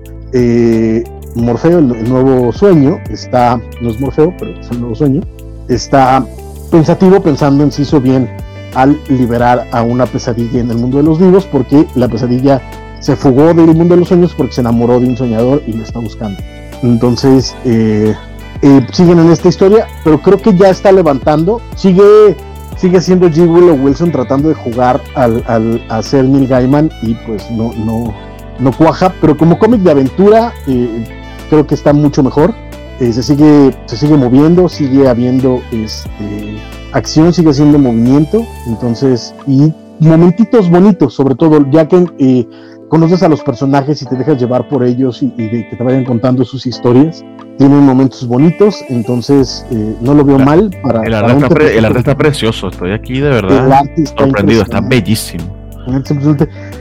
Morfeo, 1.36 1.80
el, 1.80 2.10
nuevo 2.10 2.54
sueño, 2.54 3.00
está, 3.10 3.60
no 3.82 3.90
es 3.90 4.00
Morfeo, 4.00 4.34
pero 4.38 4.52
es 4.52 4.70
el 4.70 4.80
nuevo 4.82 4.96
sueño, 4.96 5.22
está 5.68 6.26
pensativo 6.72 7.22
pensando 7.22 7.64
en 7.64 7.72
si 7.72 7.82
hizo 7.82 8.00
bien 8.00 8.30
al 8.76 9.00
liberar 9.10 9.68
a 9.72 9.82
una 9.82 10.06
pesadilla 10.06 10.60
en 10.60 10.70
el 10.70 10.78
mundo 10.78 10.98
de 10.98 11.04
los 11.04 11.20
vivos, 11.20 11.46
porque 11.46 11.88
la 11.96 12.08
pesadilla 12.08 12.62
se 13.00 13.16
fugó 13.16 13.54
del 13.54 13.76
mundo 13.76 13.96
de 13.96 14.00
los 14.00 14.08
sueños 14.08 14.34
porque 14.36 14.54
se 14.54 14.62
enamoró 14.62 15.00
de 15.00 15.08
un 15.08 15.18
soñador 15.18 15.64
y 15.68 15.74
lo 15.74 15.84
está 15.84 16.00
buscando. 16.00 16.42
Entonces, 16.82 17.56
eh, 17.64 18.16
eh, 18.62 18.88
siguen 18.92 19.20
en 19.20 19.32
esta 19.32 19.48
historia, 19.48 19.88
pero 20.04 20.22
creo 20.22 20.38
que 20.38 20.56
ya 20.56 20.70
está 20.70 20.92
levantando. 20.92 21.62
Sigue, 21.76 22.36
sigue 22.78 23.02
siendo 23.02 23.30
G. 23.30 23.48
Willow 23.48 23.76
Wilson 23.76 24.12
tratando 24.12 24.50
de 24.50 24.56
jugar 24.56 25.02
al, 25.16 25.44
al 25.48 25.84
a 25.90 26.02
ser 26.02 26.26
Neil 26.26 26.48
Gaiman 26.48 26.92
y 27.02 27.14
pues 27.28 27.50
no, 27.52 27.74
no, 27.74 28.14
no 28.60 28.72
cuaja, 28.72 29.14
pero 29.22 29.38
como 29.38 29.60
cómic 29.60 29.82
de 29.82 29.92
aventura 29.92 30.54
eh, 30.68 31.04
creo 31.50 31.68
que 31.68 31.76
está 31.76 31.94
mucho 31.94 32.24
mejor. 32.24 32.54
Eh, 33.00 33.12
se, 33.12 33.24
sigue, 33.24 33.76
se 33.88 33.98
sigue 33.98 34.16
moviendo, 34.16 34.70
sigue 34.70 35.10
habiendo 35.10 35.62
este, 35.72 36.58
acción, 36.94 37.34
sigue 37.34 37.50
haciendo 37.50 37.78
movimiento, 37.78 38.46
entonces, 38.68 39.36
y 39.46 39.74
momentitos 40.00 40.70
bonitos, 40.70 41.14
sobre 41.14 41.36
todo, 41.36 41.70
ya 41.72 41.90
que 41.90 42.06
eh, 42.20 42.48
conoces 42.88 43.22
a 43.22 43.28
los 43.28 43.42
personajes 43.42 44.02
y 44.02 44.06
te 44.06 44.16
dejas 44.16 44.40
llevar 44.40 44.70
por 44.70 44.86
ellos 44.86 45.22
y, 45.22 45.28
de 45.28 45.68
que 45.70 45.76
te 45.76 45.84
vayan 45.84 46.06
contando 46.06 46.46
sus 46.46 46.66
historias. 46.66 47.24
Tienen 47.58 47.80
momentos 47.80 48.26
bonitos, 48.28 48.84
entonces 48.88 49.66
eh, 49.72 49.96
no 50.00 50.14
lo 50.14 50.24
veo 50.24 50.40
mal. 50.40 50.70
Para, 50.82 51.02
el, 51.04 51.14
arte 51.14 52.00
está 52.00 52.16
precioso, 52.16 52.70
estoy 52.70 52.92
aquí 52.92 53.20
de 53.20 53.30
verdad 53.30 53.84
sorprendido, 54.18 54.64
está 54.64 54.80
bellísimo. 54.80 55.44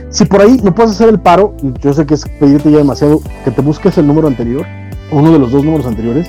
Si 0.09 0.25
por 0.25 0.41
ahí 0.41 0.59
no 0.63 0.73
puedes 0.73 0.91
hacer 0.91 1.09
el 1.09 1.19
paro, 1.19 1.55
yo 1.81 1.93
sé 1.93 2.05
que 2.05 2.13
es 2.13 2.25
pedirte 2.39 2.71
ya 2.71 2.77
demasiado, 2.77 3.21
que 3.43 3.51
te 3.51 3.61
busques 3.61 3.97
el 3.97 4.07
número 4.07 4.27
anterior 4.27 4.65
uno 5.11 5.31
de 5.31 5.39
los 5.39 5.51
dos 5.51 5.63
números 5.63 5.85
anteriores, 5.85 6.27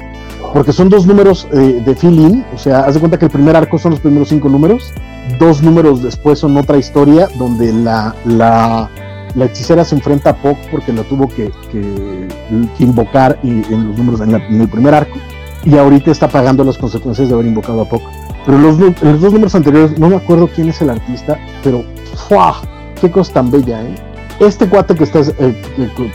porque 0.52 0.72
son 0.72 0.88
dos 0.88 1.06
números 1.06 1.46
eh, 1.52 1.82
de 1.84 1.94
fill-in, 1.94 2.44
o 2.54 2.58
sea, 2.58 2.80
haz 2.80 2.94
de 2.94 3.00
cuenta 3.00 3.18
que 3.18 3.24
el 3.26 3.30
primer 3.30 3.56
arco 3.56 3.78
son 3.78 3.92
los 3.92 4.00
primeros 4.00 4.28
cinco 4.28 4.48
números, 4.48 4.92
dos 5.38 5.62
números 5.62 6.02
después 6.02 6.38
son 6.38 6.56
otra 6.56 6.76
historia 6.78 7.28
donde 7.38 7.72
la, 7.72 8.14
la, 8.24 8.88
la 9.34 9.44
hechicera 9.46 9.84
se 9.84 9.94
enfrenta 9.96 10.30
a 10.30 10.36
Puck 10.36 10.56
porque 10.70 10.92
la 10.92 11.02
tuvo 11.02 11.28
que, 11.28 11.50
que- 11.72 12.28
que 12.76 12.84
invocar 12.84 13.38
y, 13.42 13.48
en 13.50 13.88
los 13.88 13.98
números 13.98 14.20
en, 14.20 14.32
la- 14.32 14.46
en 14.46 14.60
el 14.60 14.68
primer 14.68 14.94
arco, 14.94 15.18
y 15.64 15.76
ahorita 15.76 16.10
está 16.12 16.28
pagando 16.28 16.62
las 16.64 16.78
consecuencias 16.78 17.28
de 17.28 17.34
haber 17.34 17.46
invocado 17.46 17.80
a 17.82 17.88
Puck. 17.88 18.02
Pero 18.44 18.58
los, 18.58 18.78
los 18.78 19.20
dos 19.20 19.32
números 19.32 19.54
anteriores, 19.56 19.98
no 19.98 20.08
me 20.08 20.16
acuerdo 20.16 20.48
quién 20.54 20.68
es 20.68 20.80
el 20.80 20.90
artista, 20.90 21.36
pero 21.64 21.82
¡fua! 22.28 22.54
¡Qué 23.00 23.10
cosa 23.10 23.32
tan 23.34 23.50
bella, 23.50 23.82
eh! 23.82 23.94
Este 24.38 24.68
cuate 24.68 24.94
que 24.94 25.02
estás, 25.04 25.32
eh, 25.40 25.62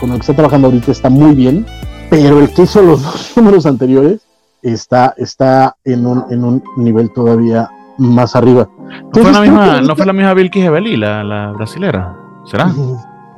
con 0.00 0.10
el 0.10 0.14
que 0.16 0.20
está 0.22 0.32
trabajando 0.34 0.68
ahorita 0.68 0.90
está 0.92 1.10
muy 1.10 1.34
bien, 1.34 1.66
pero 2.12 2.40
el 2.40 2.52
que 2.52 2.62
hizo 2.62 2.82
los 2.82 3.02
dos 3.02 3.32
números 3.36 3.64
anteriores 3.64 4.20
está, 4.60 5.14
está 5.16 5.76
en, 5.84 6.06
un, 6.06 6.24
en 6.30 6.44
un 6.44 6.62
nivel 6.76 7.10
todavía 7.12 7.70
más 7.96 8.36
arriba. 8.36 8.68
¿No 8.78 8.84
fue, 9.12 9.22
la 9.22 9.28
Entonces, 9.28 9.40
misma, 9.40 9.80
¿No 9.80 9.96
fue 9.96 10.04
la 10.06 10.12
misma 10.12 10.34
Vilky 10.34 10.60
Gebeli, 10.60 10.96
la, 10.98 11.24
la 11.24 11.52
brasilera? 11.52 12.14
¿Será? 12.44 12.66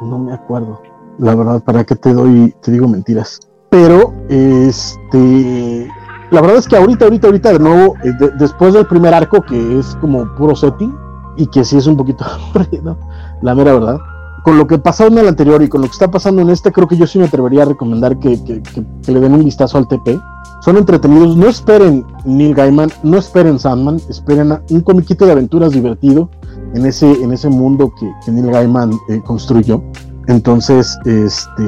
No 0.03 0.19
me 0.19 0.33
acuerdo. 0.35 0.81
La 1.19 1.35
verdad, 1.37 1.63
¿para 1.63 1.85
qué 1.85 1.95
te 1.95 2.13
doy, 2.13 2.53
te 2.63 2.73
digo 2.73 2.89
mentiras? 2.89 3.39
Pero, 3.71 4.13
este, 4.29 5.89
la 6.31 6.41
verdad 6.41 6.57
es 6.59 6.67
que 6.69 6.77
ahorita, 6.77 7.05
ahorita, 7.05 7.27
ahorita 7.29 7.53
de 7.53 7.59
nuevo, 7.61 7.95
eh, 8.03 8.11
de- 8.19 8.31
después 8.39 8.75
del 8.75 8.87
primer 8.87 9.15
arco, 9.15 9.41
que 9.43 9.79
es 9.79 9.97
como 10.01 10.25
puro 10.35 10.57
setting, 10.57 10.93
y 11.37 11.47
que 11.47 11.65
sí 11.65 11.77
es 11.77 11.87
un 11.87 11.97
poquito 11.97 12.25
aburrido, 12.55 12.97
la 13.43 13.55
mera 13.55 13.75
verdad, 13.75 13.99
con 14.45 14.59
lo 14.59 14.67
que 14.67 14.79
pasó 14.79 15.07
en 15.07 15.19
el 15.19 15.27
anterior 15.27 15.63
y 15.63 15.69
con 15.69 15.81
lo 15.81 15.87
que 15.89 15.93
está 15.95 16.11
pasando 16.11 16.43
en 16.43 16.51
este, 16.51 16.71
creo 16.71 16.87
que 16.87 16.97
yo 16.99 17.07
sí 17.07 17.19
me 17.19 17.25
atrevería 17.25 17.63
a 17.63 17.67
recomendar 17.67 18.19
que, 18.19 18.41
que- 18.45 18.63
que- 18.63 18.85
que 19.03 19.13
le 19.13 19.19
den 19.19 19.33
un 19.35 19.45
vistazo 19.45 19.79
al 19.79 19.89
TP. 19.89 20.21
Son 20.61 20.77
entretenidos, 20.77 21.37
no 21.37 21.47
esperen 21.49 22.05
Neil 22.25 22.55
Gaiman, 22.55 22.91
no 23.03 23.17
esperen 23.19 23.59
Sandman, 23.59 23.97
esperen 24.09 24.53
a- 24.53 24.63
un 24.71 24.83
comiquito 24.83 25.25
de 25.27 25.33
aventuras 25.33 25.73
divertido 25.73 26.29
en 26.75 26.85
ese, 26.87 27.11
en 27.23 27.33
ese 27.33 27.49
mundo 27.49 27.93
que, 27.99 28.31
Neil 28.31 28.51
Gaiman 28.51 28.93
eh, 29.09 29.21
construyó. 29.25 29.83
Entonces, 30.29 30.97
este, 31.07 31.63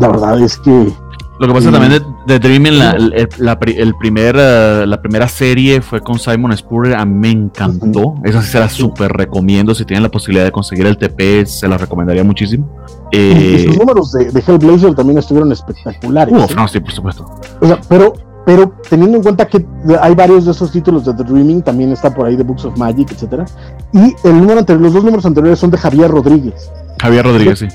la 0.00 0.08
verdad 0.08 0.40
es 0.40 0.56
que 0.58 0.92
Lo 1.38 1.46
que 1.48 1.52
pasa 1.54 1.68
Mm. 1.70 1.72
también 1.72 2.02
de, 2.26 2.34
de 2.34 2.38
Dreaming, 2.38 2.78
la, 2.78 2.90
el, 2.92 3.28
la 3.38 3.58
el 3.66 3.94
primer, 3.96 4.36
eh, 4.38 4.84
la 4.86 5.00
primera 5.00 5.28
serie 5.28 5.80
fue 5.80 6.00
con 6.00 6.18
Simon 6.18 6.56
Spurrier, 6.56 6.96
a 6.96 7.04
mí 7.04 7.14
me 7.14 7.30
encantó. 7.30 8.14
Esa 8.24 8.42
sí 8.42 8.50
se 8.50 8.58
la 8.60 8.68
súper 8.68 9.12
recomiendo. 9.12 9.74
Si 9.74 9.84
tienen 9.84 10.02
la 10.02 10.10
posibilidad 10.10 10.44
de 10.44 10.52
conseguir 10.52 10.86
el 10.86 10.96
TP, 10.98 11.46
se 11.46 11.68
la 11.68 11.78
recomendaría 11.78 12.24
muchísimo. 12.24 12.68
y 13.12 13.16
Eh, 13.18 13.64
sus 13.68 13.78
números 13.78 14.12
de, 14.12 14.30
de 14.30 14.40
Hellblazer 14.40 14.94
también 14.94 15.18
estuvieron 15.18 15.50
espectaculares. 15.52 16.34
uf, 16.36 16.50
¿eh? 16.50 16.54
no, 16.56 16.68
sí, 16.68 16.80
por 16.80 16.92
supuesto. 16.92 17.24
O 17.60 17.66
sea, 17.66 17.80
pero, 17.88 18.12
pero 18.44 18.72
teniendo 18.88 19.16
en 19.18 19.22
cuenta 19.22 19.46
que 19.46 19.64
hay 20.00 20.14
varios 20.14 20.44
de 20.44 20.50
esos 20.52 20.70
títulos 20.72 21.04
de 21.04 21.14
The 21.14 21.24
Dreaming, 21.24 21.62
también 21.62 21.92
está 21.92 22.14
por 22.14 22.26
ahí 22.26 22.36
The 22.36 22.42
Books 22.44 22.64
of 22.64 22.76
Magic, 22.78 23.10
etcétera. 23.12 23.44
Y 23.92 24.14
el 24.26 24.38
número 24.40 24.58
anterior, 24.60 24.82
los 24.82 24.92
dos 24.92 25.04
números 25.04 25.24
anteriores 25.26 25.58
son 25.58 25.70
de 25.70 25.78
Javier 25.78 26.10
Rodríguez. 26.10 26.70
Javier 27.00 27.24
Rodríguez, 27.24 27.58
sí. 27.58 27.68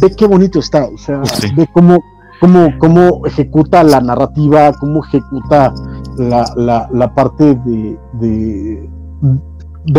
Ve 0.00 0.10
qué 0.16 0.26
bonito 0.26 0.58
está, 0.58 0.84
o 0.86 0.96
sea, 0.96 1.22
Sí. 1.26 1.48
ve 1.54 1.68
cómo, 1.74 2.02
cómo, 2.42 2.76
cómo 2.80 3.24
ejecuta 3.24 3.84
la 3.84 4.00
narrativa, 4.00 4.72
cómo 4.72 5.04
ejecuta 5.04 5.72
la, 6.18 6.44
la, 6.56 6.88
la 6.92 7.14
parte 7.14 7.54
de, 7.54 7.96
de, 8.14 8.90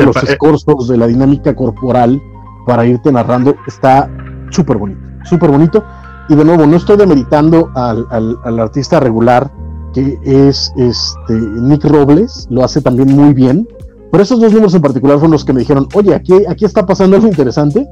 los 0.04 0.18
eh. 0.18 0.26
escorzos, 0.28 0.90
de 0.90 0.98
la 0.98 1.08
dinámica 1.08 1.56
corporal 1.56 2.22
para 2.68 2.86
irte 2.86 3.14
narrando. 3.14 3.56
Está 3.66 4.10
súper 4.50 4.78
bonito, 4.78 5.00
súper 5.24 5.52
bonito. 5.52 5.86
Y 6.28 6.36
de 6.36 6.44
nuevo, 6.44 6.66
no 6.66 6.76
estoy 6.76 6.98
demeritando 6.98 7.72
al, 7.76 8.06
al, 8.10 8.38
al 8.44 8.60
artista 8.60 9.00
regular, 9.00 9.50
que 9.94 10.20
es 10.24 10.74
este 10.76 11.34
Nick 11.34 11.86
Robles, 11.86 12.48
lo 12.50 12.66
hace 12.66 12.82
también 12.82 13.16
muy 13.16 13.34
bien. 13.34 13.66
Pero 14.12 14.22
esos 14.22 14.42
dos 14.42 14.52
números 14.52 14.76
en 14.76 14.82
particular 14.82 15.16
fueron 15.16 15.32
los 15.32 15.46
que 15.46 15.54
me 15.54 15.62
dijeron, 15.62 15.88
oye, 15.96 16.14
aquí, 16.14 16.34
aquí 16.48 16.66
está 16.66 16.86
pasando 16.86 17.16
algo 17.16 17.28
interesante 17.30 17.88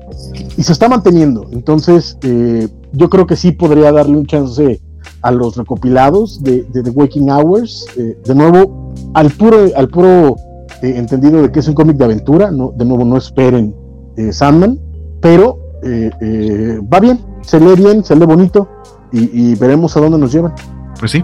y 0.58 0.62
se 0.62 0.74
está 0.74 0.90
manteniendo. 0.90 1.48
Entonces, 1.52 2.18
eh, 2.22 2.68
yo 2.94 3.10
creo 3.10 3.26
que 3.26 3.36
sí 3.36 3.52
podría 3.52 3.92
darle 3.92 4.18
un 4.18 4.26
chance 4.26 4.82
a 5.22 5.32
los 5.32 5.56
recopilados 5.58 6.44
de, 6.44 6.64
de 6.64 6.84
The 6.84 6.90
Waking 6.92 7.30
Hours. 7.30 7.88
eh, 7.98 8.18
de 8.24 8.36
nuevo, 8.36 8.94
al 9.14 9.30
puro, 9.32 9.58
al 9.76 9.88
puro 9.88 10.36
eh, 10.82 10.94
entendido 10.98 11.42
de 11.42 11.52
que 11.52 11.60
es 11.60 11.68
un 11.68 11.74
cómic 11.76 11.98
de 11.98 12.06
aventura. 12.06 12.52
No, 12.52 12.72
de 12.76 12.86
nuevo, 12.86 13.06
no 13.06 13.18
esperen 13.18 13.76
eh, 14.18 14.32
Sandman, 14.34 14.80
pero 15.22 15.58
eh, 15.84 16.12
eh, 16.22 16.80
va 16.92 17.00
bien, 17.00 17.20
se 17.42 17.60
lee 17.60 17.76
bien, 17.76 18.04
se 18.04 18.16
lee 18.16 18.26
bonito 18.26 18.68
y, 19.12 19.52
y 19.52 19.56
veremos 19.56 19.96
a 19.98 20.00
dónde 20.02 20.18
nos 20.18 20.32
llevan. 20.32 20.54
Pues 21.00 21.12
sí. 21.12 21.24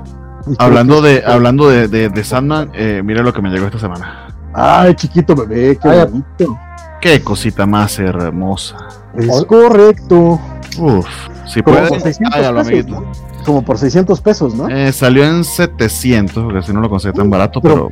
Hablando 0.60 1.02
de, 1.02 1.23
hablando 1.26 1.68
de, 1.68 1.88
de, 1.88 2.10
de 2.10 2.23
Sandman, 2.23 2.72
eh, 2.73 3.02
mira 3.03 3.22
lo 3.22 3.34
que 3.34 3.41
me 3.41 3.49
llegó 3.49 3.65
esta 3.65 3.80
semana. 3.80 4.27
Ay, 4.53 4.95
chiquito 4.95 5.35
bebé, 5.35 5.77
qué 5.81 5.89
Ay, 5.89 6.06
bonito. 6.10 6.57
Qué 7.02 7.22
cosita 7.22 7.65
más 7.65 7.99
hermosa. 7.99 8.77
Es 9.15 9.45
correcto. 9.45 10.39
Uf, 10.80 11.06
si 11.48 11.61
Como 11.61 11.76
pueden, 11.78 11.90
por 11.90 12.02
600 12.02 12.36
hágalo, 12.40 12.64
pesos. 12.64 12.91
¿no? 12.91 13.03
Como 13.45 13.61
por 13.64 13.78
600 13.78 14.22
pesos, 14.22 14.53
¿no? 14.56 14.68
Eh, 14.69 14.91
salió 14.91 15.24
en 15.24 15.44
700, 15.44 16.44
porque 16.44 16.61
si 16.61 16.74
no 16.74 16.82
lo 16.82 16.90
conseguí 16.90 17.14
tan 17.15 17.30
barato, 17.30 17.61
Pero- 17.61 17.91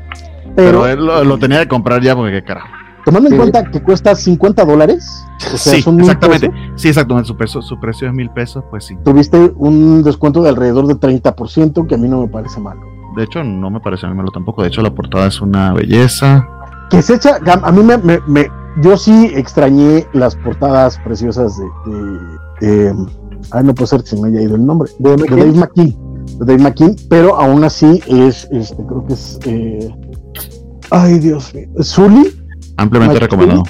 pero, 0.55 0.87
él 0.87 1.05
lo, 1.05 1.23
lo 1.23 1.37
tenía 1.37 1.59
que 1.59 1.67
comprar 1.67 2.01
ya 2.01 2.15
porque 2.15 2.31
qué 2.33 2.43
carajo. 2.43 2.67
tomando 3.05 3.27
en 3.29 3.33
Sí. 3.33 3.37
cuenta 3.37 3.63
que 3.69 3.81
cuesta 3.83 4.15
50 4.15 4.65
dólares, 4.65 5.23
o 5.53 5.57
sea, 5.57 5.73
sí, 5.75 5.81
son 5.83 5.99
exactamente. 5.99 6.49
pesos, 6.49 6.65
Sí, 6.81 6.87
exactamente. 6.89 7.27
Su, 7.27 7.37
peso, 7.37 7.61
su 7.61 7.79
precio 7.79 8.07
es 8.07 8.13
mil 8.15 8.29
pesos, 8.31 8.63
pues 8.71 8.85
sí. 8.85 8.95
tuviste 9.03 9.51
un 9.57 10.01
descuento 10.03 10.41
de 10.41 10.49
alrededor 10.49 10.87
de 10.87 10.95
30%, 10.95 11.85
que 11.87 11.95
a 11.95 11.97
mí 11.99 12.07
no 12.09 12.21
me 12.21 12.27
parece 12.27 12.59
malo. 12.59 12.81
De 13.15 13.23
hecho, 13.23 13.43
no 13.43 13.69
me 13.69 13.79
parece 13.79 14.05
a 14.07 14.09
mí 14.09 14.15
malo 14.15 14.31
tampoco. 14.31 14.61
De 14.63 14.69
hecho, 14.69 14.81
la 14.81 14.89
portada 14.93 15.27
es 15.27 15.39
una 15.39 15.71
belleza. 15.73 16.47
Que 16.89 17.01
se 17.01 17.13
echa, 17.15 17.39
a 17.63 17.71
mí 17.71 17.83
me, 17.83 17.97
me- 17.99 18.19
me- 18.27 18.47
yo 18.81 18.97
sí 18.97 19.31
extrañé 19.35 20.05
las 20.13 20.35
portadas 20.35 20.97
preciosas 20.99 21.55
de, 21.57 21.91
de- 22.61 22.89
de- 22.91 23.05
ay, 23.51 23.63
no 23.63 23.73
puede 23.75 23.87
ser 23.87 24.01
que 24.01 24.07
se 24.09 24.17
me 24.21 24.27
haya 24.29 24.41
ido 24.41 24.55
el 24.55 24.65
nombre, 24.65 24.89
de, 24.99 25.15
de 25.15 25.25
Dave 25.29 25.51
McKean, 25.51 25.95
de 26.39 26.45
Dave 26.45 26.57
McKean, 26.63 26.95
pero 27.09 27.35
aún 27.39 27.63
así 27.63 28.01
es, 28.07 28.47
este, 28.51 28.75
creo 28.85 29.05
que 29.07 29.13
es, 29.13 29.39
eh, 29.45 29.89
ay 30.91 31.19
Dios 31.19 31.53
mío, 31.53 31.67
Zully, 31.83 32.31
Ampliamente 32.77 33.19
recomendado. 33.19 33.63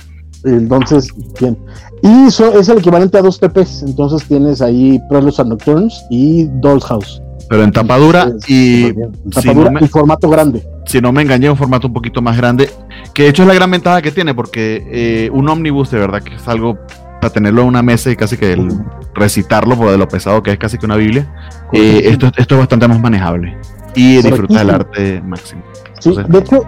entonces, 0.44 1.10
bien. 1.40 1.58
Y 2.02 2.30
so- 2.32 2.58
es 2.60 2.70
el 2.70 2.80
equivalente 2.80 3.18
a 3.18 3.22
dos 3.22 3.40
TPs, 3.40 3.84
entonces 3.84 4.28
tienes 4.28 4.62
ahí 4.62 5.00
Preludes 5.10 5.40
and 5.40 5.50
Nocturnes 5.50 5.94
y 6.10 6.46
Doll's 6.62 6.84
House. 6.86 7.22
Pero 7.50 7.64
en 7.64 7.72
tapadura 7.72 8.32
y 8.48 8.86
si 8.88 8.94
Tapadura 9.32 9.70
no 9.72 9.80
me- 9.80 9.86
y 9.86 9.88
formato 9.90 10.30
grande. 10.30 10.68
si 10.88 11.00
no 11.00 11.12
me 11.12 11.22
engañé, 11.22 11.50
un 11.50 11.56
formato 11.58 11.88
un 11.88 11.94
poquito 11.94 12.20
más 12.22 12.36
grande. 12.38 12.70
Que 13.14 13.24
de 13.24 13.30
hecho 13.30 13.44
es 13.44 13.48
la 13.48 13.54
gran 13.54 13.70
ventaja 13.70 14.02
que 14.02 14.12
tiene, 14.12 14.34
porque 14.34 14.84
eh, 14.92 15.30
un 15.32 15.48
ómnibus 15.48 15.92
de 15.92 16.00
verdad 16.00 16.24
que 16.24 16.34
es 16.36 16.48
algo 16.48 16.78
para 17.22 17.34
tenerlo 17.34 17.62
en 17.62 17.68
una 17.68 17.82
mesa 17.82 18.12
y 18.12 18.16
casi 18.16 18.38
que 18.38 18.54
el 18.54 18.70
recitarlo 19.14 19.76
por 19.78 19.92
de 19.92 19.98
lo 19.98 20.08
pesado 20.08 20.44
que 20.44 20.52
es 20.52 20.58
casi 20.58 20.78
que 20.78 20.86
una 20.86 20.96
Biblia. 20.96 21.28
eh, 21.72 22.02
esto, 22.06 22.32
esto 22.38 22.56
es 22.56 22.60
bastante 22.60 22.88
más 22.88 23.00
manejable 23.00 23.58
y 23.96 24.18
disfrutas 24.22 24.58
del 24.58 24.70
arte 24.70 25.22
máximo. 25.22 25.62
Sí, 26.00 26.10
Entonces- 26.10 26.28
de 26.32 26.40
hecho, 26.40 26.66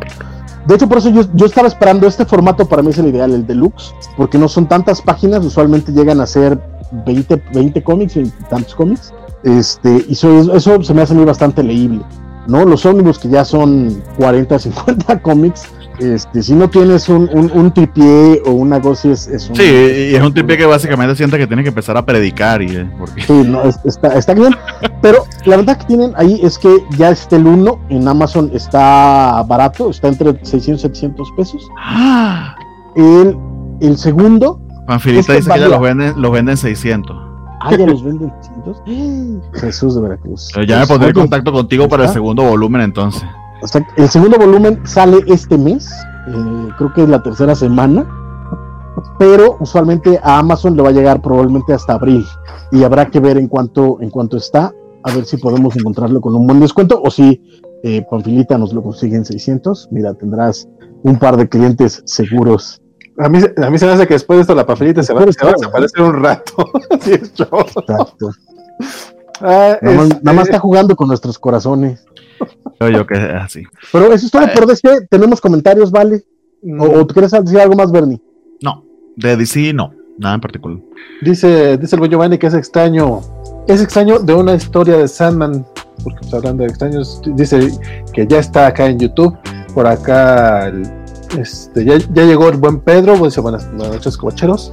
de 0.66 0.76
hecho 0.76 0.88
por 0.90 0.98
eso 1.00 1.10
yo, 1.10 1.24
yo 1.34 1.46
estaba 1.46 1.68
esperando 1.68 2.08
este 2.08 2.26
formato 2.26 2.66
para 2.68 2.82
mí 2.82 2.90
es 2.90 2.98
el 2.98 3.08
ideal, 3.08 3.34
el 3.34 3.46
deluxe, 3.46 3.94
porque 4.16 4.38
no 4.38 4.48
son 4.48 4.68
tantas 4.68 5.02
páginas, 5.02 5.46
usualmente 5.46 5.92
llegan 5.92 6.20
a 6.22 6.26
ser 6.26 6.60
20, 7.06 7.42
20 7.54 7.84
cómics, 7.84 8.16
20 8.16 8.36
tantos 8.50 8.74
cómics, 8.76 9.14
este, 9.44 10.06
y 10.08 10.14
eso, 10.14 10.56
eso 10.56 10.82
se 10.84 10.94
me 10.94 11.02
hace 11.02 11.14
a 11.14 11.18
mí 11.18 11.26
bastante 11.26 11.62
leíble, 11.64 12.02
¿no? 12.48 12.66
Los 12.66 12.86
ómnibus 12.86 13.20
que 13.20 13.30
ya 13.30 13.44
son 13.46 14.02
40, 14.18 14.58
50 14.58 15.20
cómics, 15.22 15.64
este, 16.00 16.44
si 16.44 16.54
no 16.54 16.70
tienes 16.70 17.10
un, 17.10 17.30
un, 17.34 17.52
un 17.54 17.72
tripié 17.74 18.42
o 18.46 18.52
una 18.52 18.80
cosa, 18.82 19.10
es, 19.10 19.28
es 19.28 19.50
un... 19.50 19.56
Sí, 19.56 19.64
y 19.64 20.16
es 20.16 20.22
un 20.22 20.34
tipo 20.34 20.48
que 20.48 20.66
básicamente 20.66 21.16
siente 21.16 21.38
que 21.38 21.48
tiene 21.48 21.64
que 21.64 21.70
empezar 21.70 21.98
a 21.98 22.06
predicar 22.06 22.62
y 22.62 22.76
eh, 22.76 22.90
porque 22.98 23.22
Sí, 23.24 23.34
no, 23.46 23.64
es- 23.64 23.80
está, 23.86 24.10
está 24.18 24.34
bien. 24.34 24.56
Pero 25.02 25.26
la 25.46 25.58
verdad 25.58 25.78
que 25.78 25.86
tienen 25.86 26.14
ahí 26.16 26.40
es 26.44 26.58
que 26.58 26.70
ya 26.98 27.10
este 27.10 27.36
el 27.38 27.48
1 27.48 27.80
en 27.90 28.08
Amazon 28.08 28.50
está 28.54 29.44
barato, 29.48 29.90
está 29.90 30.08
entre 30.08 30.34
600 30.44 30.80
y 30.80 30.88
700 30.88 31.32
pesos. 31.36 31.68
¡Ah! 31.80 32.56
El, 32.96 33.38
el 33.82 33.98
segundo, 33.98 34.60
Panfilita 34.88 35.34
dice 35.34 35.52
que 35.52 35.60
ya 35.60 35.68
los 35.68 35.82
venden, 35.82 36.14
los 36.22 36.32
venden 36.32 36.58
600. 36.58 37.16
ah, 37.62 37.76
ya 37.76 37.86
los 37.86 38.04
venden 38.04 38.32
600. 38.42 38.82
Jesús 39.62 39.96
de 39.96 40.02
Veracruz. 40.02 40.50
Pero 40.54 40.66
ya 40.66 40.76
me 40.76 40.80
Pues, 40.82 40.90
pondré 40.90 41.10
en 41.10 41.14
contacto 41.16 41.52
contigo 41.52 41.88
para 41.88 42.04
el 42.04 42.08
¿está? 42.08 42.14
segundo 42.16 42.44
volumen 42.44 42.82
entonces. 42.82 43.24
O 43.62 43.68
sea, 43.68 43.86
el 43.96 44.10
segundo 44.10 44.38
volumen 44.38 44.80
sale 44.86 45.18
este 45.28 45.58
mes, 45.58 45.92
eh, 46.28 46.70
creo 46.78 46.94
que 46.94 47.04
es 47.04 47.10
la 47.10 47.24
tercera 47.24 47.56
semana. 47.56 48.08
Pero 49.20 49.58
usualmente 49.60 50.20
a 50.24 50.40
Amazon 50.40 50.76
le 50.76 50.82
va 50.84 50.90
a 50.90 50.92
llegar 50.92 51.22
probablemente 51.22 51.74
hasta 51.74 51.94
abril. 51.94 52.26
Y 52.72 52.84
habrá 52.84 53.06
que 53.06 53.20
ver 53.20 53.38
en 53.38 53.48
cuánto, 53.48 53.98
en 54.02 54.10
cuánto 54.10 54.38
está, 54.38 54.74
a 55.04 55.14
ver 55.14 55.26
si 55.26 55.38
podemos 55.38 55.76
encontrarlo 55.76 56.20
con 56.20 56.36
un 56.36 56.46
buen 56.48 56.60
descuento 56.60 57.02
o 57.04 57.10
si 57.10 57.42
eh, 57.84 58.06
Panfilita 58.10 58.58
nos 58.58 58.74
lo 58.74 58.84
consigue 58.84 59.16
en 59.16 59.26
600. 59.26 59.90
Mira, 59.92 60.14
tendrás 60.14 60.68
un 61.04 61.18
par 61.18 61.38
de 61.38 61.48
clientes 61.48 62.02
seguros. 62.06 62.82
A 63.20 63.30
mí, 63.30 63.40
a 63.40 63.70
mí 63.70 63.78
se 63.80 63.86
me 63.86 63.94
hace 63.94 64.08
que 64.08 64.16
después 64.16 64.38
de 64.38 64.42
esto 64.42 64.56
la 64.56 64.66
papelita 64.66 65.02
se 65.04 65.14
va, 65.14 65.22
se 65.32 65.44
va 65.44 65.52
a 65.52 65.54
desaparecer 65.54 66.02
un 66.02 66.22
rato. 66.22 66.54
Exacto. 67.08 67.84
Ah, 69.42 69.78
Nada, 69.82 69.96
más, 69.96 70.08
este, 70.10 70.24
nada 70.24 70.36
más 70.36 70.48
está 70.48 70.60
jugando 70.60 70.96
con 70.96 71.08
nuestros 71.08 71.38
corazones. 71.40 72.07
Creo 72.80 72.92
yo 72.92 73.08
que 73.08 73.16
es 73.16 73.22
así. 73.34 73.64
Pero 73.92 74.14
eso 74.14 74.26
es 74.26 74.32
todo 74.32 74.48
por 74.54 74.66
DC. 74.68 75.08
¿Tenemos 75.10 75.42
comentarios, 75.42 75.92
vale? 75.92 76.24
¿O, 76.80 76.86
o 77.02 77.08
quieres 77.08 77.32
decir 77.32 77.60
algo 77.60 77.76
más, 77.76 77.92
Bernie? 77.92 78.22
No, 78.62 78.84
de 79.16 79.36
DC 79.38 79.74
no, 79.74 79.94
nada 80.18 80.36
en 80.36 80.42
particular. 80.42 80.78
Dice, 81.22 81.78
dice 81.78 81.96
el 81.96 82.00
buen 82.00 82.12
Giovanni 82.12 82.38
que 82.38 82.48
es 82.48 82.54
extraño. 82.54 83.22
Es 83.68 83.82
extraño 83.82 84.20
de 84.20 84.34
una 84.34 84.54
historia 84.56 84.98
de 84.98 85.08
Sandman, 85.08 85.66
porque 86.04 86.20
pues, 86.22 86.34
hablando 86.34 86.64
de 86.64 86.70
extraños, 86.70 87.22
dice 87.36 87.72
que 88.14 88.26
ya 88.28 88.40
está 88.40 88.68
acá 88.68 88.88
en 88.88 89.00
YouTube. 89.00 89.36
Por 89.74 89.86
acá, 89.88 90.68
el- 90.68 90.84
este, 91.38 91.84
ya, 91.84 91.98
ya 91.98 92.24
llegó 92.24 92.48
el 92.50 92.58
buen 92.58 92.80
Pedro. 92.80 93.18
Dice 93.18 93.42
buenas 93.42 93.72
noches, 93.74 94.18
covacheros. 94.18 94.72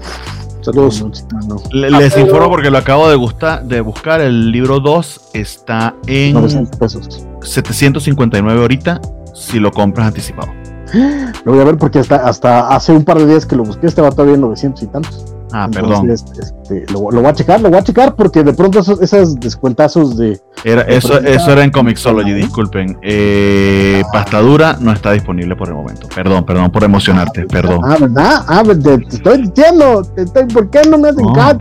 Saludos. 0.65 1.05
No, 1.47 1.57
Le- 1.73 1.89
Ah, 1.95 2.01
les 2.01 2.17
informo 2.17 2.49
porque 2.49 2.71
lo 2.71 2.79
acabo 2.79 3.09
de, 3.09 3.17
gusta- 3.17 3.61
de 3.63 3.81
buscar. 3.81 4.21
El 4.21 4.51
libro 4.51 4.81
2 4.81 5.21
está 5.35 5.95
en 6.07 6.35
900 6.35 6.79
pesos. 6.79 7.27
759 7.43 8.61
ahorita 8.61 9.01
si 9.35 9.59
lo 9.61 9.71
compras 9.73 10.07
anticipado. 10.07 10.49
Lo 11.45 11.53
voy 11.53 11.61
a 11.61 11.65
ver 11.65 11.77
porque 11.77 11.99
hasta, 11.99 12.17
hasta 12.17 12.69
hace 12.75 12.93
un 12.93 13.05
par 13.05 13.19
de 13.19 13.27
días 13.27 13.45
que 13.45 13.57
lo 13.57 13.65
busqué, 13.65 13.87
estaba 13.87 14.11
todavía 14.11 14.35
en 14.37 14.41
900 14.43 14.83
y 14.83 14.87
tantos. 14.87 15.25
Ah, 15.57 15.69
perdón. 15.73 16.11
Este, 16.11 16.85
lo, 16.93 17.13
lo 17.13 17.21
voy 17.21 17.27
a 17.27 17.33
checar, 17.33 17.61
lo 17.61 17.69
voy 17.71 17.79
a 17.79 17.85
checar 17.85 18.17
porque 18.17 18.43
de 18.43 18.53
pronto 18.55 18.81
esos, 18.81 19.01
esos 19.01 19.37
descuentazos 19.37 20.17
de. 20.17 20.41
Era, 20.65 20.83
eso, 20.83 21.21
eso 21.21 21.53
era 21.53 21.63
en 21.63 21.71
Comixology, 21.71 22.33
disculpen. 22.33 22.99
Eh, 23.03 24.03
Pastadura 24.13 24.77
no 24.81 24.91
está 24.91 25.13
disponible 25.13 25.55
por 25.55 25.69
el 25.69 25.75
momento. 25.75 26.09
Perdón, 26.13 26.45
perdón 26.45 26.73
por 26.73 26.83
emocionarte, 26.83 27.47
perdón. 27.47 27.81
Ah, 27.85 27.97
¿verdad? 28.01 28.45
Ah, 28.49 28.63
te, 28.65 28.75
te 28.99 29.17
estoy 29.17 29.43
diciendo, 29.47 30.03
te 30.17 30.23
estoy- 30.23 30.47
¿por 30.47 30.69
qué 30.71 30.83
no 30.91 30.99
me 30.99 31.11
hacen 31.11 31.25
No. 31.25 31.33
caso? 31.33 31.59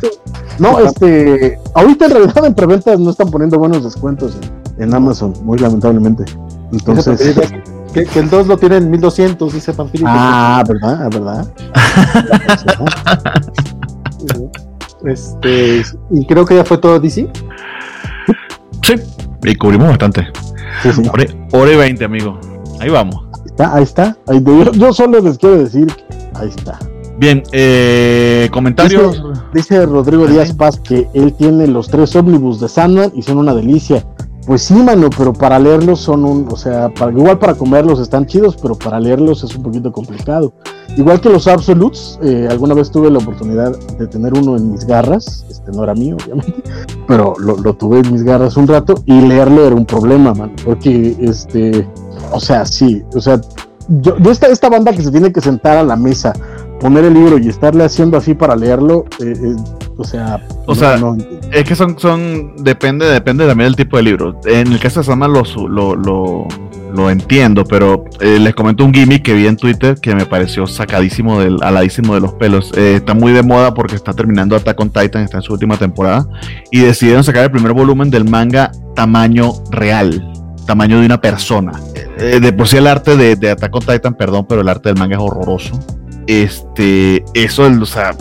No, 0.57 0.79
este, 0.79 1.59
ahorita 1.75 2.05
en 2.05 2.11
realidad 2.11 2.45
en 2.45 2.55
preventas 2.55 2.99
no 2.99 3.11
están 3.11 3.29
poniendo 3.29 3.59
buenos 3.59 3.83
descuentos 3.83 4.37
en, 4.77 4.83
en 4.85 4.93
Amazon, 4.95 5.33
muy 5.43 5.59
lamentablemente. 5.59 6.25
Entonces, 6.71 7.35
que, 7.93 8.05
que 8.05 8.19
el 8.19 8.27
2 8.29 8.47
lo 8.47 8.57
tiene 8.57 8.77
en 8.77 8.89
1200, 8.89 9.53
dice 9.53 9.71
Panfilito. 9.73 10.09
ah, 10.11 10.63
¿verdad? 10.67 10.99
Ah, 11.03 11.09
¿verdad? 11.13 11.47
Este, 15.05 15.81
y 16.11 16.25
creo 16.25 16.45
que 16.45 16.55
ya 16.55 16.63
fue 16.63 16.77
todo 16.77 16.99
DC. 16.99 17.29
Sí, 18.83 18.93
y 19.43 19.55
cubrimos 19.55 19.89
bastante. 19.89 20.27
Sí, 20.81 20.91
sí. 20.93 21.01
Hora, 21.11 21.25
hora 21.51 21.71
y 21.71 21.75
20, 21.75 22.05
amigo. 22.05 22.39
Ahí 22.79 22.89
vamos. 22.89 23.15
Ahí 23.33 23.41
está, 23.45 23.75
ahí 23.75 23.83
está. 23.83 24.17
Ahí- 24.27 24.43
yo, 24.43 24.71
yo 24.71 24.93
solo 24.93 25.19
les 25.19 25.37
quiero 25.37 25.57
decir, 25.57 25.87
que 25.87 26.03
ahí 26.35 26.49
está. 26.49 26.79
Bien, 27.17 27.43
eh, 27.51 28.49
comentarios. 28.51 29.23
Dice 29.53 29.85
Rodrigo 29.85 30.23
Ajá. 30.23 30.33
Díaz 30.33 30.53
Paz 30.53 30.79
que 30.79 31.07
él 31.13 31.33
tiene 31.33 31.67
los 31.67 31.87
tres 31.87 32.15
ómnibus 32.15 32.59
de 32.59 32.67
Sandman 32.67 33.11
y 33.15 33.21
son 33.21 33.37
una 33.37 33.53
delicia. 33.53 34.05
Pues 34.45 34.63
sí, 34.63 34.73
mano, 34.73 35.09
pero 35.15 35.31
para 35.31 35.57
leerlos 35.59 35.99
son 36.01 36.25
un, 36.25 36.47
o 36.51 36.57
sea, 36.57 36.89
para, 36.89 37.11
igual 37.11 37.39
para 37.39 37.53
comerlos 37.53 37.99
están 37.99 38.25
chidos, 38.25 38.57
pero 38.61 38.75
para 38.75 38.99
leerlos 38.99 39.43
es 39.43 39.55
un 39.55 39.63
poquito 39.63 39.91
complicado. 39.93 40.53
Igual 40.97 41.19
que 41.21 41.29
los 41.29 41.47
Absolutes, 41.47 42.19
eh, 42.21 42.47
alguna 42.49 42.73
vez 42.75 42.91
tuve 42.91 43.09
la 43.09 43.17
oportunidad 43.17 43.75
de 43.97 44.07
tener 44.07 44.33
uno 44.33 44.55
en 44.55 44.71
mis 44.71 44.85
garras, 44.85 45.43
este 45.49 45.71
no 45.71 45.83
era 45.83 45.95
mío, 45.95 46.17
obviamente, 46.23 46.53
pero 47.07 47.33
lo, 47.39 47.57
lo 47.57 47.73
tuve 47.73 47.99
en 47.99 48.11
mis 48.11 48.23
garras 48.23 48.57
un 48.57 48.67
rato 48.67 48.95
y 49.05 49.21
leerlo 49.21 49.65
era 49.65 49.75
un 49.75 49.85
problema, 49.85 50.33
man, 50.33 50.51
porque 50.63 51.15
este, 51.19 51.87
o 52.31 52.39
sea, 52.39 52.65
sí, 52.65 53.01
o 53.15 53.19
sea, 53.21 53.41
yo, 54.01 54.17
yo 54.19 54.31
esta, 54.31 54.47
esta 54.47 54.69
banda 54.69 54.91
que 54.93 55.01
se 55.01 55.11
tiene 55.11 55.33
que 55.33 55.41
sentar 55.41 55.77
a 55.77 55.83
la 55.83 55.95
mesa, 55.95 56.31
poner 56.79 57.05
el 57.05 57.13
libro 57.15 57.37
y 57.39 57.47
estarle 57.49 57.83
haciendo 57.85 58.17
así 58.17 58.33
para 58.35 58.55
leerlo, 58.55 59.05
eh, 59.19 59.33
eh, 59.35 59.55
o 59.97 60.03
sea, 60.03 60.45
O 60.65 60.73
no- 60.73 60.75
sea, 60.75 60.97
no- 60.97 61.17
Es 61.51 61.63
que 61.63 61.75
son, 61.75 61.97
son, 61.97 62.55
depende, 62.63 63.05
depende 63.07 63.47
también 63.47 63.67
del 63.69 63.75
tipo 63.75 63.97
de 63.97 64.03
libro. 64.03 64.35
En 64.45 64.71
el 64.71 64.79
caso 64.79 64.99
de 64.99 65.05
Sandman 65.05 65.31
lo, 65.33 65.43
lo, 65.69 65.95
lo, 65.95 66.47
lo 66.93 67.09
entiendo, 67.09 67.63
pero 67.65 68.05
eh, 68.19 68.37
les 68.39 68.53
comento 68.53 68.85
un 68.85 68.93
gimmick 68.93 69.23
que 69.23 69.33
vi 69.33 69.47
en 69.47 69.57
Twitter 69.57 69.95
que 69.99 70.13
me 70.13 70.25
pareció 70.25 70.67
sacadísimo, 70.67 71.39
del, 71.39 71.57
aladísimo 71.61 72.13
de 72.13 72.21
los 72.21 72.33
pelos. 72.33 72.71
Eh, 72.75 72.95
está 72.97 73.13
muy 73.13 73.31
de 73.31 73.41
moda 73.41 73.73
porque 73.73 73.95
está 73.95 74.13
terminando 74.13 74.55
Attack 74.55 74.79
on 74.79 74.89
Titan, 74.89 75.23
está 75.23 75.37
en 75.37 75.43
su 75.43 75.53
última 75.53 75.77
temporada, 75.77 76.27
y 76.71 76.79
decidieron 76.79 77.23
sacar 77.23 77.43
el 77.43 77.51
primer 77.51 77.73
volumen 77.73 78.09
del 78.09 78.25
manga 78.25 78.71
tamaño 78.95 79.53
real, 79.71 80.31
tamaño 80.67 80.99
de 80.99 81.05
una 81.05 81.19
persona. 81.19 81.73
Eh, 82.17 82.39
de 82.39 82.53
por 82.53 82.67
sí 82.67 82.77
el 82.77 82.87
arte 82.87 83.17
de, 83.17 83.35
de 83.35 83.51
Attack 83.51 83.75
on 83.75 83.81
Titan, 83.81 84.13
perdón, 84.13 84.45
pero 84.47 84.61
el 84.61 84.69
arte 84.69 84.89
del 84.89 84.99
manga 84.99 85.15
es 85.15 85.21
horroroso. 85.21 85.79
Este, 86.27 87.25
eso, 87.33 87.63
o 87.63 87.85
sea, 87.85 88.15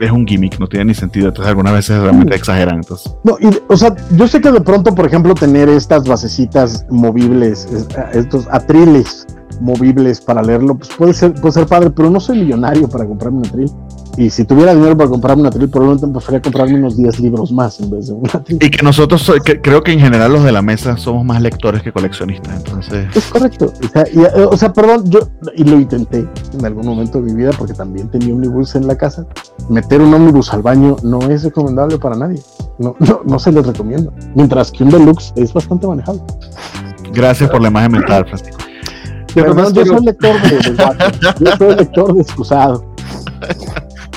es 0.00 0.10
un 0.10 0.26
gimmick, 0.26 0.58
no 0.58 0.66
tiene 0.66 0.86
ni 0.86 0.94
sentido. 0.94 1.28
Entonces, 1.28 1.48
algunas 1.50 1.72
veces 1.74 2.00
realmente 2.00 2.34
exageran. 2.34 2.76
Entonces, 2.76 3.12
No, 3.24 3.36
y, 3.40 3.48
o 3.68 3.76
sea, 3.76 3.94
yo 4.16 4.26
sé 4.26 4.40
que 4.40 4.50
de 4.50 4.60
pronto, 4.60 4.94
por 4.94 5.06
ejemplo, 5.06 5.34
tener 5.34 5.68
estas 5.68 6.04
basecitas 6.08 6.86
movibles, 6.90 7.66
es- 7.72 7.86
estos 8.14 8.46
atriles 8.50 9.26
movibles 9.60 10.20
para 10.20 10.42
leerlo, 10.42 10.76
pues 10.76 10.90
puede 10.96 11.14
ser, 11.14 11.34
puede 11.34 11.52
ser 11.52 11.66
padre, 11.66 11.90
pero 11.90 12.10
no 12.10 12.18
soy 12.20 12.38
millonario 12.40 12.88
para 12.88 13.06
comprarme 13.06 13.38
un 13.38 13.46
atril. 13.46 13.70
Y 14.16 14.28
si 14.28 14.44
tuviera 14.44 14.74
dinero 14.74 14.96
para 14.96 15.08
comprarme 15.08 15.42
un 15.42 15.46
atril, 15.46 15.68
probablemente 15.70 16.08
preferiría 16.08 16.42
comprarme 16.42 16.74
unos 16.74 16.96
10 16.96 17.20
libros 17.20 17.52
más 17.52 17.78
en 17.80 17.90
vez 17.90 18.08
de 18.08 18.12
un 18.14 18.26
atril. 18.32 18.58
y 18.60 18.68
que 18.70 18.82
nosotros, 18.82 19.22
so- 19.22 19.34
que- 19.42 19.60
creo 19.60 19.82
que 19.82 19.92
en 19.92 20.00
general 20.00 20.32
los 20.32 20.42
de 20.42 20.50
la 20.52 20.62
mesa 20.62 20.96
somos 20.96 21.24
más 21.24 21.40
lectores 21.40 21.82
que 21.82 21.92
coleccionistas. 21.92 22.56
Entonces, 22.56 23.06
Es 23.16 23.26
correcto. 23.26 23.72
O 23.84 23.88
sea, 23.88 24.04
y, 24.12 24.18
eh, 24.20 24.44
o 24.50 24.56
sea, 24.56 24.72
perdón, 24.72 25.04
yo, 25.08 25.20
y 25.56 25.62
lo 25.64 25.78
intenté 25.78 26.28
en 26.58 26.64
algún 26.66 26.86
momento 26.86 27.20
de 27.22 27.32
mi 27.32 27.34
vida 27.34 27.52
porque 27.56 27.72
también 27.72 28.08
tenía 28.10 28.34
omnibus 28.34 28.74
en 28.74 28.86
la 28.88 28.96
casa. 28.96 29.24
Meter 29.68 30.00
un 30.02 30.12
omnibus 30.12 30.52
al 30.52 30.62
baño 30.62 30.96
no 31.04 31.20
es 31.30 31.44
recomendable 31.44 31.96
para 31.98 32.16
nadie. 32.16 32.40
No, 32.78 32.96
no, 32.98 33.20
no 33.24 33.38
se 33.38 33.52
les 33.52 33.64
recomienda. 33.66 34.10
Mientras 34.34 34.70
que 34.72 34.82
un 34.84 34.90
deluxe 34.90 35.32
es 35.36 35.52
bastante 35.52 35.86
manejable. 35.86 36.22
gracias 37.14 37.48
por 37.50 37.60
la 37.62 37.68
imagen 37.68 37.92
mental, 37.92 38.26
Francisco. 38.26 38.58
Yo 39.34 39.42
Perdón, 39.44 39.56
nomás 39.56 39.72
yo 39.72 39.86
soy 39.86 40.04
lector 40.04 40.40
de, 40.42 40.70
vato. 40.84 41.04
Yo 41.40 41.56
soy 41.56 41.74
lector 41.76 42.14
de 42.14 42.20
excusado. 42.22 42.84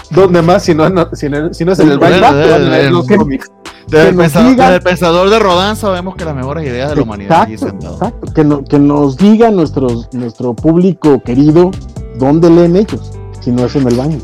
¿Dónde 0.10 0.41
más 0.41 0.64
si 0.64 0.76
no, 0.76 0.90
no- 0.90 1.10
si 1.14 1.30
no, 1.30 1.53
si 1.53 1.65
no 1.65 1.72
es 1.72 1.80
en 1.80 1.91
el 1.91 2.03
el- 2.03 2.73
el- 2.73 3.18
cómics. 3.18 3.52
Desde 3.88 4.10
el, 4.10 4.15
pensador, 4.15 4.49
digan- 4.52 4.57
desde 4.68 4.76
el 4.77 4.81
pensador 4.81 5.30
de 5.30 5.40
Rodán 5.40 5.76
sabemos 5.76 6.15
que 6.15 6.23
las 6.26 6.35
mejores 6.35 6.65
ideas 6.65 6.90
de 6.91 6.95
la 6.95 7.02
humanidad 7.02 7.49
Exacto. 7.49 8.14
Que, 8.34 8.44
no- 8.44 8.64
que 8.64 8.80
nos 8.80 9.18
diga 9.18 9.52
nuestros, 9.52 10.10
nuestro 10.14 10.53
público 10.56 11.22
querido 11.23 11.72
dónde 12.18 12.49
leen 12.49 12.76
ellos, 12.76 13.11
si 13.41 13.52
no 13.52 13.65
es 13.65 13.76
en 13.76 13.88
el 13.88 13.95
baño. 13.95 14.19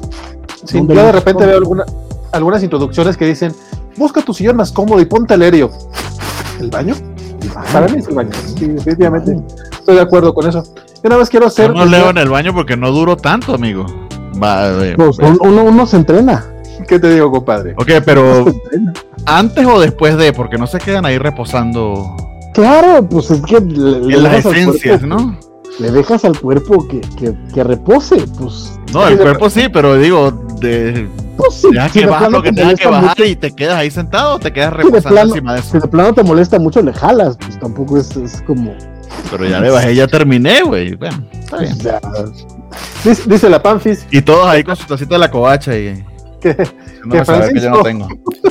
Sí, 0.66 0.78
¿Dónde 0.78 0.96
yo 0.96 1.04
de 1.04 1.12
repente 1.12 1.46
veo 1.46 1.58
alguna, 1.58 1.86
algunas 2.32 2.64
introducciones 2.64 3.18
que 3.18 3.26
dicen, 3.26 3.54
busca 3.98 4.22
tu 4.22 4.34
sillón 4.34 4.56
más 4.58 4.72
cómodo 4.72 5.02
y 5.02 5.06
ponte 5.06 5.34
a 5.34 5.38
leer. 5.38 5.56
Y 5.56 5.60
yo, 5.60 5.70
¿El 6.60 6.70
baño? 6.70 6.96
Para 7.54 7.88
mí 7.88 8.00
es 8.00 8.08
el 8.08 8.16
baño. 8.16 8.30
Sí, 8.58 8.68
definitivamente. 8.68 9.38
Estoy 9.72 9.96
de 9.96 10.02
acuerdo 10.02 10.34
con 10.34 10.48
eso. 10.48 10.64
Yo 10.76 11.02
una 11.06 11.18
vez 11.18 11.30
quiero 11.30 11.48
hacer... 11.48 11.68
Yo 11.68 11.74
no 11.74 11.86
leo 11.86 12.10
en 12.10 12.18
el 12.18 12.30
baño 12.30 12.54
porque 12.54 12.76
no 12.78 12.92
duro 12.92 13.16
tanto, 13.18 13.54
amigo. 13.54 13.86
Va, 14.42 14.68
eh, 14.86 14.94
Pues, 14.98 15.18
pues, 15.18 15.30
un- 15.32 15.40
uno, 15.48 15.64
uno 15.64 15.86
se 15.86 15.98
entrena. 15.98 16.46
¿Qué 16.88 16.98
te 17.00 17.14
digo, 17.14 17.30
compadre? 17.32 17.74
ok, 17.78 17.90
pero 18.06 18.46
antes 19.26 19.66
o 19.66 19.80
después 19.80 20.18
de, 20.18 20.32
porque 20.34 20.58
no 20.58 20.66
se 20.66 20.80
quedan 20.80 21.06
ahí 21.06 21.18
reposando 21.18 22.16
Claro, 22.54 23.06
pues 23.08 23.30
es 23.32 23.42
que 23.42 23.60
le, 23.60 24.00
le 24.00 24.16
en 24.16 24.24
las 24.24 24.46
esencias, 24.46 25.02
cuerpo- 25.02 25.08
¿no? 25.08 25.38
Le 25.80 25.92
dejas 25.92 26.26
al 26.26 26.40
cuerpo 26.40 26.88
que, 26.88 27.02
que, 27.18 27.34
que 27.54 27.64
repose, 27.64 28.18
pues. 28.40 28.80
No, 28.94 29.08
el 29.08 29.18
cuerpo 29.18 29.50
sí, 29.50 29.68
pero 29.72 29.96
digo, 29.96 30.32
de, 30.60 31.08
pues 31.40 31.56
sí, 31.62 31.68
deja 31.72 31.88
si 31.90 31.94
que 32.00 32.06
de 32.06 32.12
baja 32.12 32.20
plano 32.28 32.38
lo 32.38 32.44
que 32.44 32.50
te 32.52 32.62
tenga 32.62 32.76
que 32.76 32.88
bajar 32.88 33.10
mucho- 33.10 33.26
y 33.26 33.36
te 33.36 33.52
quedas 33.56 33.76
ahí 33.78 33.92
sentado 33.92 34.36
o 34.36 34.40
te 34.40 34.52
quedas 34.54 34.72
Si 34.72 34.78
de, 34.78 34.84
reposando 34.84 35.10
plano, 35.16 35.30
encima 35.30 35.54
de 35.54 35.60
eso. 35.60 35.72
si 35.72 35.80
de 35.80 35.88
plano 35.88 36.14
te 36.14 36.24
molesta 36.24 36.60
mucho, 36.60 36.82
le 36.82 36.94
jalas, 36.94 37.38
pues 37.38 37.60
tampoco 37.60 37.98
es, 37.98 38.16
es 38.18 38.42
como. 38.44 38.76
Pero 39.32 39.46
ya 39.46 39.60
le 39.60 39.70
bajé, 39.70 39.96
ya 39.96 40.08
terminé, 40.08 40.62
güey. 40.64 40.96
Bueno, 40.96 41.24
está 41.32 41.58
pues, 41.58 41.84
bien. 41.84 42.00
Dice, 43.04 43.24
dice 43.28 43.50
la 43.50 43.64
Panfis 43.64 44.06
Y 44.12 44.22
todos 44.22 44.46
ahí 44.46 44.64
con 44.64 44.76
su 44.76 44.86
tacita 44.86 45.16
de 45.16 45.20
la 45.20 45.32
covacha 45.32 45.76
y 45.76 46.04
que 46.42 46.56
no 47.06 47.24
que 47.54 47.60
yo 47.60 47.70
no 47.72 47.82
tengo. 47.82 48.08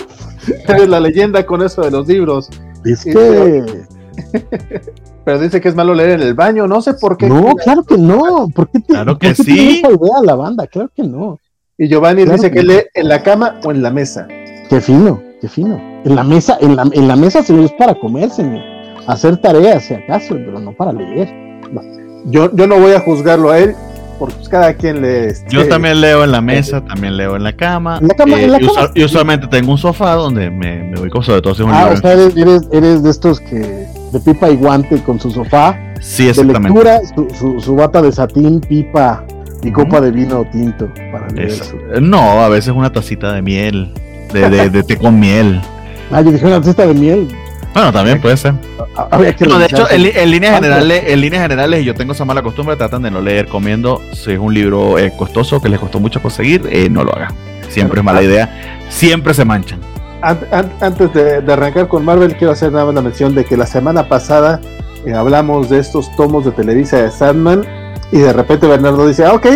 eres 0.68 0.88
la 0.88 1.00
leyenda 1.00 1.44
con 1.46 1.62
eso 1.62 1.82
de 1.82 1.90
los 1.90 2.06
libros. 2.08 2.48
Sí, 2.84 3.12
que. 3.12 3.84
Pero 5.24 5.38
dice 5.40 5.60
que 5.60 5.68
es 5.68 5.74
malo 5.74 5.94
leer 5.94 6.10
en 6.12 6.22
el 6.22 6.34
baño. 6.34 6.66
No 6.66 6.80
sé 6.80 6.94
por 6.94 7.16
qué. 7.18 7.28
No, 7.28 7.54
claro 7.62 7.82
que 7.84 7.98
no. 7.98 8.48
¿Por 8.54 8.70
qué, 8.70 8.80
te, 8.80 8.94
Claro 8.94 9.12
por 9.12 9.18
que 9.18 9.34
qué 9.34 9.44
tiene 9.44 9.60
sí. 9.60 9.78
esa 9.84 9.88
idea 9.90 10.22
la 10.24 10.34
banda? 10.34 10.66
Claro 10.66 10.90
que 10.94 11.02
no. 11.02 11.38
Y 11.78 11.88
Giovanni 11.88 12.24
Claro 12.24 12.36
dice 12.36 12.50
que 12.50 12.62
lee 12.62 12.80
en 12.94 13.08
la 13.08 13.22
cama 13.22 13.60
o 13.64 13.70
en 13.70 13.82
la 13.82 13.90
mesa. 13.90 14.26
Qué 14.68 14.80
fino, 14.80 15.22
qué 15.40 15.48
fino. 15.48 15.80
En 16.04 16.16
la 16.16 16.24
mesa, 16.24 16.58
en 16.60 16.74
la, 16.76 16.88
en 16.92 17.06
la 17.08 17.14
mesa, 17.16 17.42
señor, 17.42 17.64
es 17.66 17.72
para 17.72 17.94
comer, 17.94 18.30
señor. 18.30 18.62
Hacer 19.06 19.36
tareas, 19.38 19.84
si 19.84 19.94
acaso, 19.94 20.34
pero 20.34 20.58
no 20.58 20.72
para 20.72 20.92
leer. 20.92 21.28
Yo, 22.26 22.50
yo 22.54 22.66
no 22.66 22.78
voy 22.80 22.92
a 22.92 23.00
juzgarlo 23.00 23.50
a 23.50 23.58
él, 23.60 23.74
porque 24.18 24.34
pues, 24.34 24.48
cada 24.48 24.74
quien 24.74 25.00
le. 25.00 25.28
este, 25.28 25.48
Yo 25.50 25.68
también 25.68 26.00
leo 26.00 26.24
en 26.24 26.32
la 26.32 26.40
mesa, 26.40 26.84
también 26.84 27.16
leo 27.16 27.36
en 27.36 27.44
la 27.44 27.52
cama. 27.54 27.98
En 28.02 28.08
la 28.08 28.14
cama, 28.14 28.36
eh, 28.40 28.44
en 28.44 28.52
la 28.52 28.58
y, 28.58 28.60
cama. 28.66 28.72
usual- 28.72 28.90
y 28.94 29.04
usualmente 29.04 29.46
tengo 29.46 29.70
un 29.70 29.78
sofá 29.78 30.14
donde 30.14 30.50
me, 30.50 30.82
me 30.82 30.98
voy 30.98 31.08
con 31.10 31.22
sobre 31.22 31.40
todo 31.42 31.54
si 31.54 31.62
es 31.62 31.68
un 31.68 31.72
Ah, 31.74 31.84
libro. 31.84 31.94
o 31.94 32.00
sea, 32.00 32.12
eres, 32.12 32.36
eres, 32.36 32.62
eres 32.72 33.02
de 33.04 33.10
estos 33.10 33.40
que 33.40 33.86
de 34.12 34.20
pipa 34.24 34.50
y 34.50 34.56
guante 34.56 35.00
con 35.04 35.20
su 35.20 35.30
sofá, 35.30 35.78
sí, 36.00 36.24
de 36.24 36.30
exactamente. 36.30 36.68
lectura, 36.70 37.00
su, 37.14 37.28
su, 37.34 37.60
su 37.60 37.76
bata 37.76 38.02
de 38.02 38.10
satín, 38.10 38.60
pipa 38.60 39.24
y 39.62 39.70
copa 39.72 40.00
de 40.00 40.10
vino 40.10 40.44
tinto 40.52 40.88
para 41.12 41.28
leer. 41.28 41.48
Eso. 41.48 41.74
No, 42.00 42.42
a 42.42 42.48
veces 42.48 42.72
una 42.74 42.92
tacita 42.92 43.32
de 43.32 43.42
miel, 43.42 43.92
de, 44.32 44.48
de, 44.50 44.70
de 44.70 44.82
té 44.82 44.96
con 44.96 45.18
miel. 45.18 45.60
Ah, 46.10 46.22
yo 46.22 46.32
dije 46.32 46.46
una 46.46 46.62
cesta 46.62 46.86
de 46.86 46.94
miel. 46.94 47.28
Bueno, 47.74 47.92
también 47.92 48.18
puede 48.18 48.38
ser. 48.38 48.54
No, 48.56 49.18
de 49.58 49.66
hecho, 49.66 49.90
en, 49.90 50.06
en 50.06 50.30
líneas 50.30 50.54
generales, 50.54 51.02
en 51.06 51.20
líneas 51.20 51.42
generales, 51.42 51.82
y 51.82 51.84
yo 51.84 51.94
tengo 51.94 52.14
esa 52.14 52.24
mala 52.24 52.40
costumbre, 52.42 52.76
tratan 52.76 53.02
de 53.02 53.10
no 53.10 53.20
leer 53.20 53.46
comiendo. 53.46 54.00
Si 54.14 54.32
es 54.32 54.38
un 54.38 54.54
libro 54.54 54.98
eh, 54.98 55.12
costoso 55.18 55.60
que 55.60 55.68
les 55.68 55.78
costó 55.78 56.00
mucho 56.00 56.22
conseguir, 56.22 56.66
eh, 56.72 56.88
no 56.88 57.04
lo 57.04 57.14
hagan. 57.14 57.32
Siempre 57.68 58.00
es 58.00 58.04
mala 58.06 58.22
idea. 58.22 58.78
Siempre 58.88 59.34
se 59.34 59.44
manchan. 59.44 59.80
An- 60.22 60.38
an- 60.50 60.72
antes 60.80 61.12
de, 61.12 61.42
de 61.42 61.52
arrancar 61.52 61.88
con 61.88 62.06
Marvel, 62.06 62.34
quiero 62.36 62.54
hacer 62.54 62.72
nada 62.72 62.86
más 62.86 62.94
la 62.94 63.02
mención 63.02 63.34
de 63.34 63.44
que 63.44 63.58
la 63.58 63.66
semana 63.66 64.08
pasada 64.08 64.62
eh, 65.04 65.12
hablamos 65.12 65.68
de 65.68 65.78
estos 65.78 66.10
tomos 66.16 66.46
de 66.46 66.52
Televisa 66.52 67.02
de 67.02 67.10
Sandman 67.10 67.64
y 68.12 68.18
de 68.18 68.32
repente 68.32 68.66
Bernardo 68.66 69.06
dice, 69.06 69.24
ah, 69.24 69.34
ok, 69.34 69.46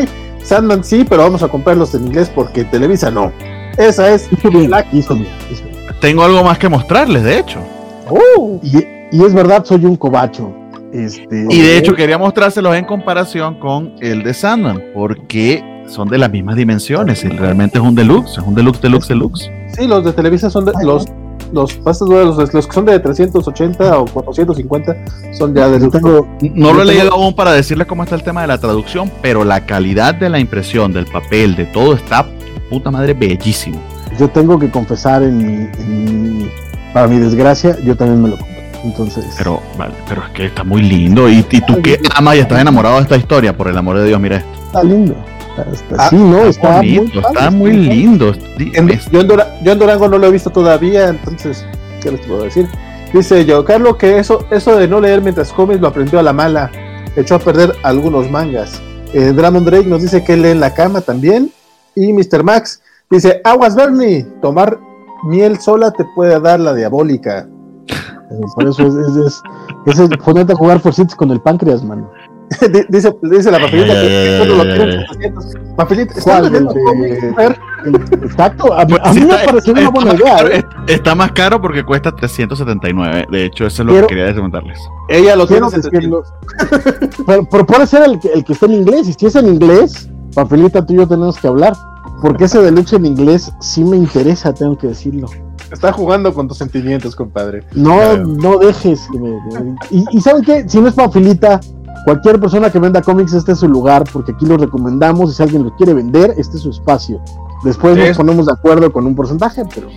Sandman 0.43 0.83
sí, 0.85 1.05
pero 1.09 1.23
vamos 1.23 1.43
a 1.43 1.49
comprarlos 1.49 1.95
en 1.95 2.07
inglés 2.07 2.31
porque 2.35 2.65
Televisa 2.65 3.11
no. 3.11 3.33
Esa 3.79 4.13
es 4.13 4.29
Hizo 4.33 4.51
bien, 4.51 4.67
Black- 4.67 4.89
hizo 4.93 5.15
bien, 5.15 5.29
hizo 5.51 5.65
bien. 5.65 5.77
Tengo 6.01 6.23
algo 6.25 6.43
más 6.45 6.59
que 6.59 6.69
mostrarles, 6.69 7.23
de 7.23 7.39
hecho. 7.39 7.61
¡Uh! 8.11 8.59
Y, 8.63 8.85
y 9.13 9.25
es 9.25 9.33
verdad, 9.33 9.65
soy 9.65 9.85
un 9.85 9.97
cobacho. 9.97 10.53
Este, 10.93 11.47
Y 11.49 11.61
de 11.63 11.79
hecho 11.79 11.95
quería 11.95 12.19
mostrárselos 12.19 12.75
en 12.77 12.85
comparación 12.85 13.59
con 13.59 13.95
el 14.01 14.23
de 14.23 14.35
Sandman, 14.35 14.83
porque 14.93 15.65
son 15.87 16.09
de 16.09 16.19
las 16.19 16.31
mismas 16.31 16.57
dimensiones. 16.57 17.25
y 17.25 17.29
realmente 17.29 17.79
es 17.79 17.85
un 17.85 17.95
deluxe, 17.95 18.33
es 18.33 18.39
un 18.45 18.55
deluxe, 18.55 18.83
deluxe, 18.83 19.09
deluxe. 19.09 19.51
Sí, 19.75 19.87
los 19.87 20.05
de 20.05 20.13
Televisa 20.13 20.51
son 20.51 20.67
de, 20.67 20.73
los 20.85 21.07
los, 21.53 21.75
pastas 21.75 22.09
duras, 22.09 22.37
los, 22.37 22.53
los 22.55 22.67
que 22.67 22.73
son 22.73 22.85
de 22.87 22.99
380 22.99 23.99
o 23.99 24.05
450 24.07 24.97
son 25.33 25.55
ya 25.55 25.69
de 25.69 25.81
yo 25.81 25.91
tengo, 25.91 26.27
No 26.55 26.73
lo 26.73 26.83
he 26.83 26.85
leído 26.85 27.13
aún 27.13 27.35
para 27.35 27.53
decirles 27.53 27.87
cómo 27.87 28.03
está 28.05 28.15
el 28.15 28.23
tema 28.23 28.41
de 28.43 28.47
la 28.49 28.59
traducción, 28.59 29.11
pero 29.21 29.45
la 29.45 29.65
calidad 29.67 30.15
de 30.15 30.29
la 30.29 30.39
impresión, 30.39 30.93
del 30.93 31.07
papel, 31.07 31.55
de 31.57 31.67
todo 31.67 31.95
está 31.95 32.27
puta 32.71 32.91
madre 32.91 33.13
bellísimo. 33.15 33.81
yo 34.19 34.29
tengo 34.29 34.59
que 34.59 34.71
confesar 34.71 35.23
en 35.23 35.37
mi, 35.39 35.45
en 35.79 36.39
mi- 36.39 36.51
para 36.93 37.07
mi 37.09 37.19
desgracia, 37.19 37.77
yo 37.85 37.97
también 37.97 38.23
me 38.23 38.29
lo 38.31 38.37
compré. 38.37 38.53
Entonces, 38.85 39.25
Pero, 39.39 39.61
vale, 39.79 39.95
pero 40.09 40.23
es 40.25 40.31
que 40.33 40.47
está 40.47 40.65
muy 40.65 40.83
lindo. 40.83 41.29
Y, 41.29 41.39
y 41.51 41.61
tú 41.61 41.81
que 41.81 42.01
amas 42.17 42.35
y 42.37 42.39
estás 42.41 42.61
enamorado 42.61 42.97
de 42.97 43.03
esta 43.03 43.17
historia, 43.17 43.57
por 43.57 43.69
el 43.69 43.79
amor 43.79 43.97
de 43.99 44.07
Dios, 44.09 44.21
mira 44.21 44.39
esto. 44.39 44.49
está 44.67 44.83
lindo. 44.83 45.15
Está, 45.57 45.71
está- 45.71 45.97
Ah, 45.99 46.09
sí, 46.11 46.17
no, 46.17 46.39
está, 46.45 46.77
bonito, 46.77 47.03
muy 47.03 47.11
padre, 47.23 47.29
está 47.39 47.51
muy 47.51 47.73
lindo. 47.73 48.33
En- 48.59 48.89
yo, 48.89 49.21
en 49.21 49.29
Dura- 49.29 49.61
yo 49.63 49.73
en 49.73 49.79
Durango 49.79 50.09
no 50.09 50.19
lo 50.19 50.27
he 50.27 50.31
visto 50.31 50.51
todavía, 50.51 51.09
entonces, 51.09 51.65
¿qué 52.03 52.11
les 52.13 52.21
puedo 52.27 52.45
decir? 52.45 52.67
Dice 53.13 53.45
yo, 53.45 53.65
Carlos, 53.65 53.97
que 53.97 54.19
eso, 54.19 54.47
eso 54.51 54.77
de 54.77 54.89
no 54.89 55.01
leer 55.01 55.21
mientras 55.21 55.53
comes 55.53 55.81
lo 55.81 55.89
aprendió 55.89 56.19
a 56.19 56.23
la 56.23 56.33
mala. 56.33 56.71
Echó 57.17 57.35
a 57.35 57.39
perder 57.39 57.75
algunos 57.83 58.31
mangas. 58.31 58.81
Eh, 59.13 59.33
Dramon 59.35 59.67
Drake 59.67 59.87
nos 59.87 60.01
dice 60.01 60.25
que 60.25 60.35
lee 60.37 60.49
en 60.49 60.61
la 60.61 60.73
cama 60.73 61.03
también. 61.03 61.51
Y 61.95 62.11
Mr. 62.15 62.43
Max 62.43 62.81
dice, 63.11 63.43
aguas 63.45 63.77
Bernie, 63.77 64.27
tomar 64.41 64.79
miel 65.25 65.61
sola 65.61 65.91
te 65.91 66.07
puede 66.15 66.41
dar 66.41 66.59
la 66.61 66.73
diabólica. 66.73 67.47
Eh, 68.31 68.41
Por 68.55 68.67
eso 68.67 68.87
es, 68.87 68.95
es, 69.85 69.99
es, 69.99 70.09
ponerte 70.25 70.55
a 70.55 70.57
jugar 70.57 70.81
forcitos 70.81 71.15
con 71.15 71.31
el 71.31 71.41
páncreas, 71.43 71.85
mano. 71.85 72.11
Di- 72.73 72.85
dice, 72.91 73.15
dice 73.23 73.51
la 73.51 73.59
papelita 73.61 73.95
que, 73.95 74.45
lo 74.47 74.55
Ay, 74.63 74.69
quieren 74.69 74.91
ay, 75.01 75.07
700. 75.09 75.47
Papelita, 75.77 76.15
¿estás 76.19 76.25
¿Cuál? 77.35 77.57
Exacto, 78.23 78.73
a, 78.73 78.87
Pues 78.87 79.01
a 79.03 79.13
sí 79.13 79.21
mí 79.21 79.27
me 79.27 79.33
está- 79.35 79.47
pareció 79.47 79.73
una 79.73 79.81
está 79.83 79.93
buena 79.93 80.15
idea. 80.15 80.37
caro- 80.37 80.49
¿eh? 80.51 80.65
es- 80.87 80.95
Está 80.95 81.15
más 81.15 81.33
caro 81.33 81.61
porque 81.61 81.83
cuesta 81.83 82.15
379. 82.15 83.27
De 83.31 83.45
hecho, 83.47 83.67
eso 83.67 83.83
es 83.83 83.87
lo 83.87 83.93
Quiero- 83.93 84.07
que 84.07 84.15
quería 84.15 84.33
preguntarles. 84.33 84.79
Ella 85.09 85.35
lo 85.37 85.47
tiene 85.47 85.67
Quiero 85.69 85.83
700. 85.83 85.93
decirlo. 85.93 87.25
Pero, 87.27 87.45
pero 87.51 87.67
puede 87.67 87.87
ser 87.87 88.03
el 88.05 88.19
que, 88.21 88.29
el 88.33 88.45
que 88.45 88.53
esté 88.53 88.67
en 88.67 88.73
inglés. 88.75 89.09
Y 89.09 89.13
si 89.15 89.27
es 89.27 89.35
en 89.37 89.47
inglés, 89.49 90.09
papelita, 90.35 90.85
tú 90.85 90.93
y 90.93 90.97
yo 90.99 91.09
tenemos 91.09 91.39
que 91.39 91.49
hablar. 91.49 91.73
Porque 92.21 92.45
ese 92.45 92.61
deluxe 92.61 92.93
en 92.93 93.07
inglés 93.07 93.51
sí 93.61 93.83
me 93.83 93.97
interesa, 93.97 94.53
tengo 94.55 94.77
que 94.79 94.89
decirlo. 94.89 95.27
Está 95.73 95.91
jugando 95.93 96.33
con 96.35 96.47
tus 96.47 96.59
sentimientos, 96.59 97.17
compadre. 97.17 97.65
No, 97.73 97.97
Claro. 97.97 98.27
no 98.27 98.59
dejes 98.59 99.09
que 99.11 99.19
me. 99.19 99.31
Y, 99.91 100.05
y 100.13 100.21
¿saben 100.21 100.43
qué? 100.45 100.69
Si 100.69 100.81
no 100.81 100.87
es 100.89 100.95
papelita, 100.95 101.59
cualquier 102.05 102.41
persona 102.41 102.71
que 102.71 102.79
venda 102.79 103.03
cómics, 103.03 103.33
este 103.33 103.53
es 103.53 103.59
su 103.59 103.69
lugar. 103.69 104.05
Porque 104.13 104.33
aquí 104.33 104.47
lo 104.47 104.57
recomendamos. 104.57 105.31
Y 105.31 105.35
si 105.35 105.43
alguien 105.43 105.65
lo 105.65 105.75
quiere 105.77 105.95
vender, 105.95 106.35
este 106.37 106.57
es 106.57 106.63
su 106.63 106.71
espacio. 106.71 107.21
Después 107.65 107.97
nos 107.97 108.17
ponemos 108.17 108.47
de 108.47 108.53
acuerdo 108.53 108.93
con 108.93 109.07
un 109.07 109.15
porcentaje, 109.15 109.63
pero. 109.75 109.89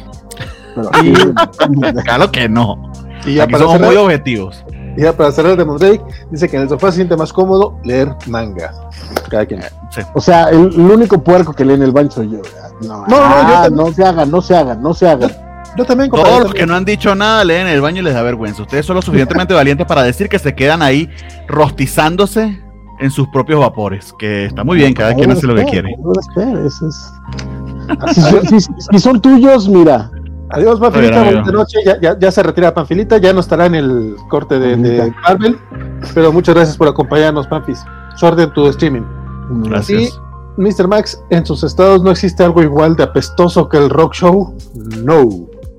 pero 0.75 0.89
aquí- 0.93 1.13
Claro 2.03 2.31
que 2.31 2.47
no. 2.49 2.77
Y 3.25 3.35
ya 3.35 3.43
Aquí 3.43 3.53
para 3.53 3.63
somos 3.65 3.81
muy 3.81 3.95
objetivos. 3.95 4.63
y 4.97 5.01
ya 5.01 5.13
para 5.17 5.31
cerrar 5.31 5.57
de 5.57 5.65
Drake, 5.65 6.01
dice 6.29 6.47
que 6.47 6.57
en 6.57 6.63
el 6.63 6.69
sofá 6.69 6.91
se 6.91 6.97
siente 6.97 7.17
más 7.17 7.33
cómodo 7.33 7.77
leer 7.83 8.15
manga. 8.27 8.71
Cada 9.29 9.45
quien. 9.45 9.61
O 10.13 10.21
sea, 10.21 10.49
el, 10.49 10.73
el 10.73 10.79
único 10.91 11.23
puerco 11.23 11.53
que 11.53 11.65
lee 11.65 11.73
en 11.73 11.81
el 11.83 11.91
baño 11.91 12.11
soy 12.11 12.29
yo. 12.29 12.37
No, 12.81 12.99
No, 13.07 13.07
no, 13.07 13.15
ah, 13.19 13.67
no 13.71 13.91
se 13.91 14.03
hagan, 14.03 14.29
no 14.29 14.41
se 14.41 14.55
hagan, 14.55 14.81
no 14.83 14.93
se 14.93 15.07
hagan. 15.09 15.31
Yo 15.77 15.85
también, 15.85 16.09
compadre. 16.09 16.31
Todos 16.31 16.43
los 16.43 16.53
que 16.53 16.65
no 16.65 16.75
han 16.75 16.85
dicho 16.85 17.13
nada 17.15 17.43
leen 17.43 17.67
el 17.67 17.81
baño 17.81 18.01
y 18.01 18.03
les 18.05 18.13
da 18.13 18.21
vergüenza. 18.21 18.61
Ustedes 18.61 18.85
son 18.85 18.95
lo 18.95 19.01
suficientemente 19.01 19.53
valientes 19.53 19.85
para 19.85 20.03
decir 20.03 20.29
que 20.29 20.39
se 20.39 20.55
quedan 20.55 20.81
ahí 20.81 21.09
rostizándose 21.47 22.61
en 22.99 23.11
sus 23.11 23.27
propios 23.27 23.59
vapores. 23.59 24.13
Que 24.17 24.45
está 24.45 24.63
muy 24.63 24.77
bien, 24.77 24.93
cada 24.93 25.13
quien 25.13 25.31
hace 25.31 25.45
lo 25.47 25.55
que 25.55 25.65
quiere. 25.65 25.95
Si, 28.13 28.21
son- 28.21 28.47
si- 28.47 28.59
si 28.91 28.99
son 28.99 29.21
tuyos, 29.21 29.67
mira, 29.69 30.09
Adiós, 30.51 30.79
Panfilita. 30.79 31.23
Buenas 31.23 31.51
noches. 31.51 31.81
Ya, 31.85 31.99
ya, 31.99 32.17
ya 32.19 32.31
se 32.31 32.43
retira 32.43 32.71
Panfilita. 32.73 33.17
Ya 33.17 33.33
no 33.33 33.39
estará 33.39 33.65
en 33.65 33.75
el 33.75 34.15
corte 34.29 34.59
de. 34.59 35.11
Marvel. 35.23 35.57
Pero 36.13 36.31
muchas 36.31 36.53
gracias 36.55 36.77
por 36.77 36.87
acompañarnos, 36.87 37.47
Panfis. 37.47 37.83
Suerte 38.15 38.43
en 38.43 38.53
tu 38.53 38.67
streaming. 38.67 39.01
Gracias. 39.63 40.19
Mr. 40.57 40.87
Max, 40.87 41.21
en 41.31 41.45
sus 41.45 41.63
estados 41.63 42.01
no 42.03 42.11
existe 42.11 42.43
algo 42.43 42.61
igual 42.61 42.95
de 42.95 43.03
apestoso 43.03 43.67
que 43.67 43.77
el 43.77 43.89
rock 43.89 44.13
show. 44.13 44.55
No. 45.03 45.27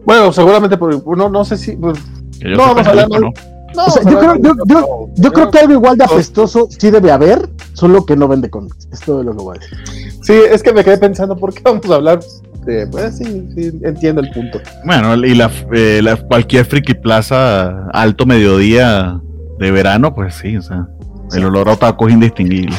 Bueno, 0.07 0.33
seguramente, 0.33 0.78
por, 0.78 1.16
no, 1.19 1.28
no 1.28 1.45
sé 1.45 1.59
si. 1.59 1.73
pues, 1.77 1.99
No, 2.43 2.57
vamos 2.59 2.87
a 2.87 2.91
hablar 2.91 3.09
¿no? 3.11 3.19
no, 3.20 3.85
O 3.87 3.91
sea, 3.91 4.03
yo 4.11 4.19
creo- 4.19 4.37
yo- 4.37 4.55
yo- 4.66 5.09
yo 5.16 5.33
creo 5.33 5.51
que 5.51 5.59
algo 5.59 5.73
igual 5.74 5.99
de 5.99 6.05
apestoso 6.05 6.69
sí 6.70 6.91
debe 6.91 7.11
haber, 7.11 7.49
solo 7.74 8.07
que 8.07 8.16
no 8.16 8.27
vende 8.28 8.49
cómics. 8.49 8.89
Es 8.93 9.01
todo 9.01 9.23
lo 9.23 9.33
que 9.37 9.43
voy 9.43 9.57
a 9.57 9.61
decir. 9.61 9.78
Sí, 10.23 10.33
es 10.33 10.62
que 10.62 10.73
me 10.73 10.83
quedé 10.85 10.97
pensando, 10.99 11.37
¿por 11.37 11.53
qué 11.53 11.61
vamos 11.65 11.91
a 11.91 11.95
hablar 11.97 12.20
de.? 12.65 12.87
Pues 12.87 13.19
sí, 13.19 13.49
sí, 13.55 13.73
entiendo 13.83 14.20
el 14.23 14.31
punto. 14.31 14.61
Bueno, 14.85 15.15
y 15.16 15.35
la, 15.35 15.51
eh, 15.73 16.01
la- 16.03 16.16
cualquier 16.16 16.65
friki 16.65 16.95
plaza 16.95 17.89
alto 17.93 18.24
mediodía 18.27 19.20
de 19.59 19.70
verano, 19.70 20.15
pues 20.15 20.37
sí, 20.37 20.57
o 20.57 20.62
sea, 20.62 20.89
el 21.35 21.45
olor 21.45 21.69
a 21.69 21.73
otaku 21.73 22.07
es 22.09 22.15
indistinguible. 22.15 22.77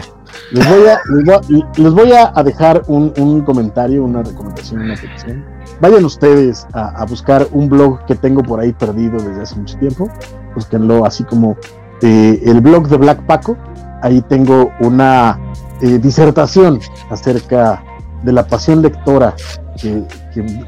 Les 0.51 1.93
voy 1.93 2.11
a, 2.13 2.43
dejar 2.43 2.83
un, 2.87 3.41
comentario, 3.41 4.03
una 4.03 4.23
recomendación, 4.23 4.81
una 4.81 4.95
petición. 4.95 5.45
Vayan 5.81 6.05
ustedes 6.05 6.65
a, 6.73 7.05
buscar 7.05 7.47
un 7.51 7.69
blog 7.69 8.05
que 8.05 8.15
tengo 8.15 8.41
por 8.41 8.59
ahí 8.59 8.73
perdido 8.73 9.19
desde 9.19 9.41
hace 9.41 9.55
mucho 9.55 9.77
tiempo. 9.77 10.09
Búsquenlo 10.55 11.05
así 11.05 11.23
como 11.23 11.57
eh, 12.01 12.41
el 12.45 12.61
blog 12.61 12.87
de 12.87 12.97
Black 12.97 13.25
Paco. 13.25 13.57
Ahí 14.01 14.21
tengo 14.21 14.71
una 14.79 15.39
eh, 15.81 15.99
disertación 15.99 16.79
acerca 17.09 17.83
de 18.23 18.31
la 18.31 18.47
pasión 18.47 18.81
lectora 18.81 19.35
que, 19.81 20.03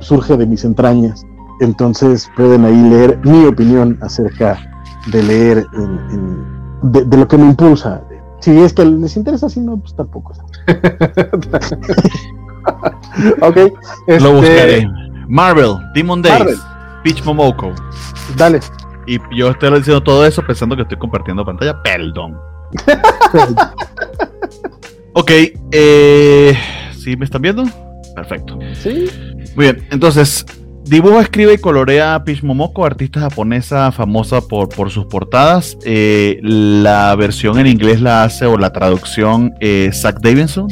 surge 0.02 0.38
de 0.38 0.45
mis 0.45 0.65
entrañas. 0.65 1.26
Entonces 1.61 2.30
pueden 2.36 2.65
ahí 2.65 2.90
leer 2.90 3.19
mi 3.23 3.45
opinión 3.45 3.98
acerca 4.02 4.57
de 5.11 5.23
leer 5.23 5.65
de 6.81 7.18
lo 7.18 7.27
que 7.27 7.38
me 7.38 7.45
impulsa. 7.45 8.02
Si 8.41 8.57
es 8.57 8.73
que 8.73 8.85
les 8.85 9.17
interesa, 9.17 9.49
si 9.49 9.59
no, 9.59 9.77
pues 9.77 9.95
tampoco. 9.95 10.33
Ok. 13.41 13.57
este, 14.07 14.19
Lo 14.23 14.33
buscaré. 14.35 14.87
Marvel, 15.27 15.77
Demon 15.95 16.21
Days, 16.21 16.39
Marvel. 16.39 16.57
Peach 17.03 17.23
Momoko. 17.23 17.73
Dale. 18.37 18.59
Y 19.07 19.17
yo 19.35 19.49
estoy 19.49 19.71
diciendo 19.71 20.01
todo 20.01 20.25
eso 20.25 20.45
pensando 20.45 20.75
que 20.75 20.83
estoy 20.83 20.97
compartiendo 20.97 21.43
pantalla. 21.45 21.81
Perdón. 21.81 22.37
Ok, 25.13 25.31
eh, 25.71 26.57
¿sí 26.95 27.17
me 27.17 27.25
están 27.25 27.41
viendo? 27.41 27.65
Perfecto. 28.15 28.57
Sí. 28.73 29.07
Muy 29.55 29.65
bien, 29.65 29.87
entonces, 29.91 30.45
dibuja, 30.89 31.21
escribe 31.21 31.53
y 31.53 31.57
colorea 31.57 32.23
Peach 32.23 32.43
Momoko, 32.43 32.85
artista 32.85 33.19
japonesa 33.21 33.91
famosa 33.91 34.41
por, 34.41 34.69
por 34.69 34.89
sus 34.89 35.05
portadas. 35.05 35.77
Eh, 35.85 36.39
la 36.41 37.15
versión 37.15 37.59
en 37.59 37.67
inglés 37.67 38.01
la 38.01 38.23
hace, 38.23 38.45
o 38.45 38.57
la 38.57 38.73
traducción, 38.73 39.53
eh, 39.59 39.91
Zach 39.93 40.19
Davidson. 40.21 40.67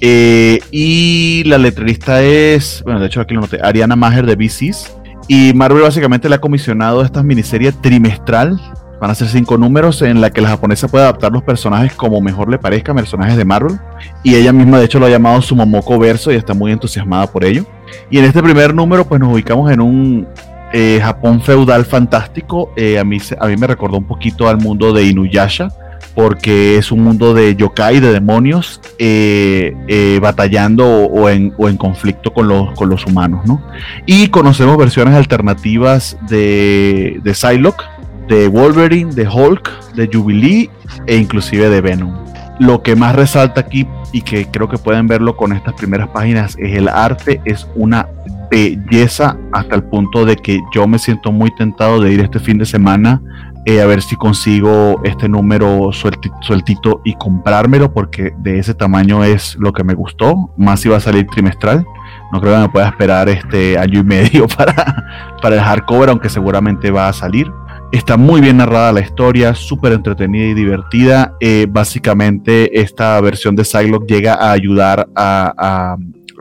Eh, 0.00 0.60
y 0.70 1.44
la 1.44 1.58
letrista 1.58 2.22
es, 2.22 2.82
bueno, 2.84 3.00
de 3.00 3.06
hecho 3.06 3.20
aquí 3.20 3.34
lo 3.34 3.40
noté, 3.40 3.60
Ariana 3.62 3.96
Maher 3.96 4.26
de 4.26 4.36
BCs. 4.36 4.96
Y 5.28 5.52
Marvel 5.54 5.82
básicamente 5.82 6.28
le 6.28 6.34
ha 6.34 6.40
comisionado 6.40 7.02
esta 7.02 7.22
miniserie 7.22 7.72
trimestral. 7.72 8.60
Van 9.00 9.10
a 9.10 9.14
ser 9.14 9.28
cinco 9.28 9.58
números 9.58 10.02
en 10.02 10.20
la 10.20 10.30
que 10.30 10.40
la 10.40 10.48
japonesa 10.48 10.86
puede 10.88 11.04
adaptar 11.04 11.32
los 11.32 11.42
personajes 11.42 11.92
como 11.94 12.20
mejor 12.20 12.48
le 12.50 12.58
parezca, 12.58 12.94
personajes 12.94 13.36
de 13.36 13.44
Marvel. 13.44 13.78
Y 14.22 14.34
ella 14.34 14.52
misma, 14.52 14.78
de 14.78 14.84
hecho, 14.84 14.98
lo 14.98 15.06
ha 15.06 15.10
llamado 15.10 15.40
su 15.42 15.56
Momoko 15.56 15.98
verso 15.98 16.30
y 16.30 16.36
está 16.36 16.54
muy 16.54 16.72
entusiasmada 16.72 17.26
por 17.26 17.44
ello. 17.44 17.64
Y 18.10 18.18
en 18.18 18.24
este 18.24 18.42
primer 18.42 18.74
número, 18.74 19.06
pues 19.06 19.20
nos 19.20 19.32
ubicamos 19.32 19.70
en 19.70 19.80
un 19.80 20.26
eh, 20.72 21.00
Japón 21.02 21.40
feudal 21.42 21.84
fantástico. 21.84 22.72
Eh, 22.76 22.98
a, 22.98 23.04
mí, 23.04 23.18
a 23.38 23.46
mí 23.46 23.56
me 23.56 23.66
recordó 23.66 23.98
un 23.98 24.06
poquito 24.06 24.48
al 24.48 24.58
mundo 24.58 24.92
de 24.92 25.04
Inuyasha, 25.04 25.68
porque 26.14 26.76
es 26.78 26.90
un 26.90 27.04
mundo 27.04 27.34
de 27.34 27.54
yokai, 27.56 28.00
de 28.00 28.12
demonios, 28.12 28.80
eh, 28.98 30.18
batallando 30.20 30.86
o, 30.86 31.28
en, 31.28 31.50
conflicto 31.76 32.32
con 32.32 32.48
los, 32.48 32.72
con 32.72 32.88
los 32.88 33.06
humanos, 33.06 33.46
¿no? 33.46 33.62
Y 34.06 34.28
conocemos 34.28 34.76
versiones 34.76 35.14
alternativas 35.14 36.16
de, 36.28 37.20
de 37.22 37.34
Psylocke, 37.34 37.84
de 38.28 38.48
Wolverine, 38.48 39.12
de 39.14 39.28
Hulk, 39.28 39.94
de 39.94 40.08
Jubilee 40.10 40.70
e 41.06 41.16
inclusive 41.16 41.68
de 41.68 41.80
Venom. 41.80 42.31
Lo 42.58 42.82
que 42.82 42.96
más 42.96 43.14
resalta 43.14 43.60
aquí 43.60 43.86
y 44.12 44.22
que 44.22 44.46
creo 44.46 44.68
que 44.68 44.78
pueden 44.78 45.06
verlo 45.06 45.36
con 45.36 45.52
estas 45.52 45.74
primeras 45.74 46.08
páginas 46.08 46.56
es 46.58 46.76
el 46.76 46.88
arte, 46.88 47.40
es 47.44 47.66
una 47.74 48.08
belleza 48.50 49.36
hasta 49.52 49.74
el 49.74 49.84
punto 49.84 50.26
de 50.26 50.36
que 50.36 50.60
yo 50.74 50.86
me 50.86 50.98
siento 50.98 51.32
muy 51.32 51.54
tentado 51.54 52.00
de 52.00 52.12
ir 52.12 52.20
este 52.20 52.38
fin 52.38 52.58
de 52.58 52.66
semana 52.66 53.20
eh, 53.64 53.80
a 53.80 53.86
ver 53.86 54.02
si 54.02 54.16
consigo 54.16 55.00
este 55.04 55.28
número 55.28 55.90
sueltito, 55.92 57.00
y 57.04 57.14
comprármelo 57.14 57.92
porque 57.92 58.34
de 58.38 58.58
ese 58.58 58.74
tamaño 58.74 59.22
es 59.22 59.54
lo 59.54 59.72
que 59.72 59.84
me 59.84 59.94
gustó, 59.94 60.52
más 60.56 60.80
si 60.80 60.88
va 60.88 60.96
a 60.96 61.00
salir 61.00 61.28
trimestral. 61.28 61.86
No 62.32 62.40
creo 62.40 62.54
que 62.54 62.60
me 62.60 62.68
pueda 62.70 62.88
esperar 62.88 63.28
este 63.28 63.78
año 63.78 64.00
y 64.00 64.04
medio 64.04 64.48
para, 64.56 65.36
para 65.40 65.54
el 65.54 65.60
hardcover, 65.60 66.08
aunque 66.08 66.28
seguramente 66.28 66.90
va 66.90 67.08
a 67.08 67.12
salir. 67.12 67.52
Está 67.92 68.16
muy 68.16 68.40
bien 68.40 68.56
narrada 68.56 68.90
la 68.90 69.00
historia, 69.00 69.54
súper 69.54 69.92
entretenida 69.92 70.46
y 70.46 70.54
divertida. 70.54 71.36
Eh, 71.40 71.66
básicamente, 71.68 72.80
esta 72.80 73.20
versión 73.20 73.54
de 73.54 73.66
Psylocke 73.66 74.10
llega 74.10 74.32
a 74.32 74.52
ayudar 74.52 75.10
a, 75.14 75.98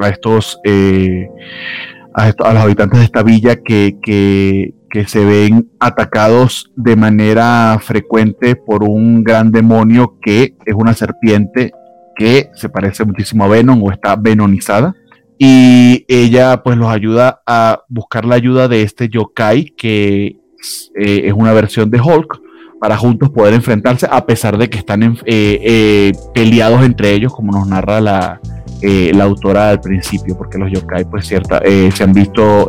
estos, 0.10 0.58
eh, 0.64 1.28
a, 2.14 2.28
los 2.54 2.64
habitantes 2.64 3.00
de 3.00 3.06
esta 3.06 3.22
villa 3.22 3.58
que, 3.58 3.98
que, 4.02 4.74
se 5.08 5.26
ven 5.26 5.70
atacados 5.80 6.72
de 6.78 6.96
manera 6.96 7.78
frecuente 7.82 8.56
por 8.56 8.84
un 8.84 9.22
gran 9.22 9.52
demonio 9.52 10.18
que 10.22 10.56
es 10.66 10.74
una 10.74 10.94
serpiente 10.94 11.72
que 12.16 12.50
se 12.56 12.70
parece 12.70 13.04
muchísimo 13.04 13.44
a 13.44 13.48
Venom 13.48 13.82
o 13.84 13.92
está 13.92 14.16
venonizada 14.16 14.94
y 15.38 16.06
ella 16.08 16.62
pues 16.62 16.78
los 16.78 16.90
ayuda 16.90 17.42
a 17.48 17.84
buscar 17.88 18.26
la 18.26 18.36
ayuda 18.36 18.68
de 18.68 18.84
este 18.84 19.08
yokai 19.08 19.74
que 19.78 20.41
eh, 20.96 21.24
es 21.26 21.34
una 21.34 21.54
versión 21.54 21.90
de 21.90 22.00
Hulk 22.00 22.42
para 22.80 22.98
juntos 22.98 23.30
poder 23.30 23.54
enfrentarse 23.54 24.08
a 24.10 24.26
pesar 24.26 24.58
de 24.58 24.70
que 24.70 24.78
están 24.78 25.04
eh, 25.04 25.16
eh, 25.26 26.12
peleados 26.34 26.84
entre 26.84 27.14
ellos 27.14 27.34
como 27.34 27.52
nos 27.52 27.68
narra 27.68 28.02
la, 28.02 28.42
la 28.82 29.24
autora 29.24 29.70
al 29.70 29.80
principio 29.80 30.36
porque 30.36 30.58
los 30.58 30.72
yokai 30.72 31.06
pues 31.06 31.28
cierta 31.28 31.62
se 31.64 32.04
han 32.04 32.14
visto 32.14 32.68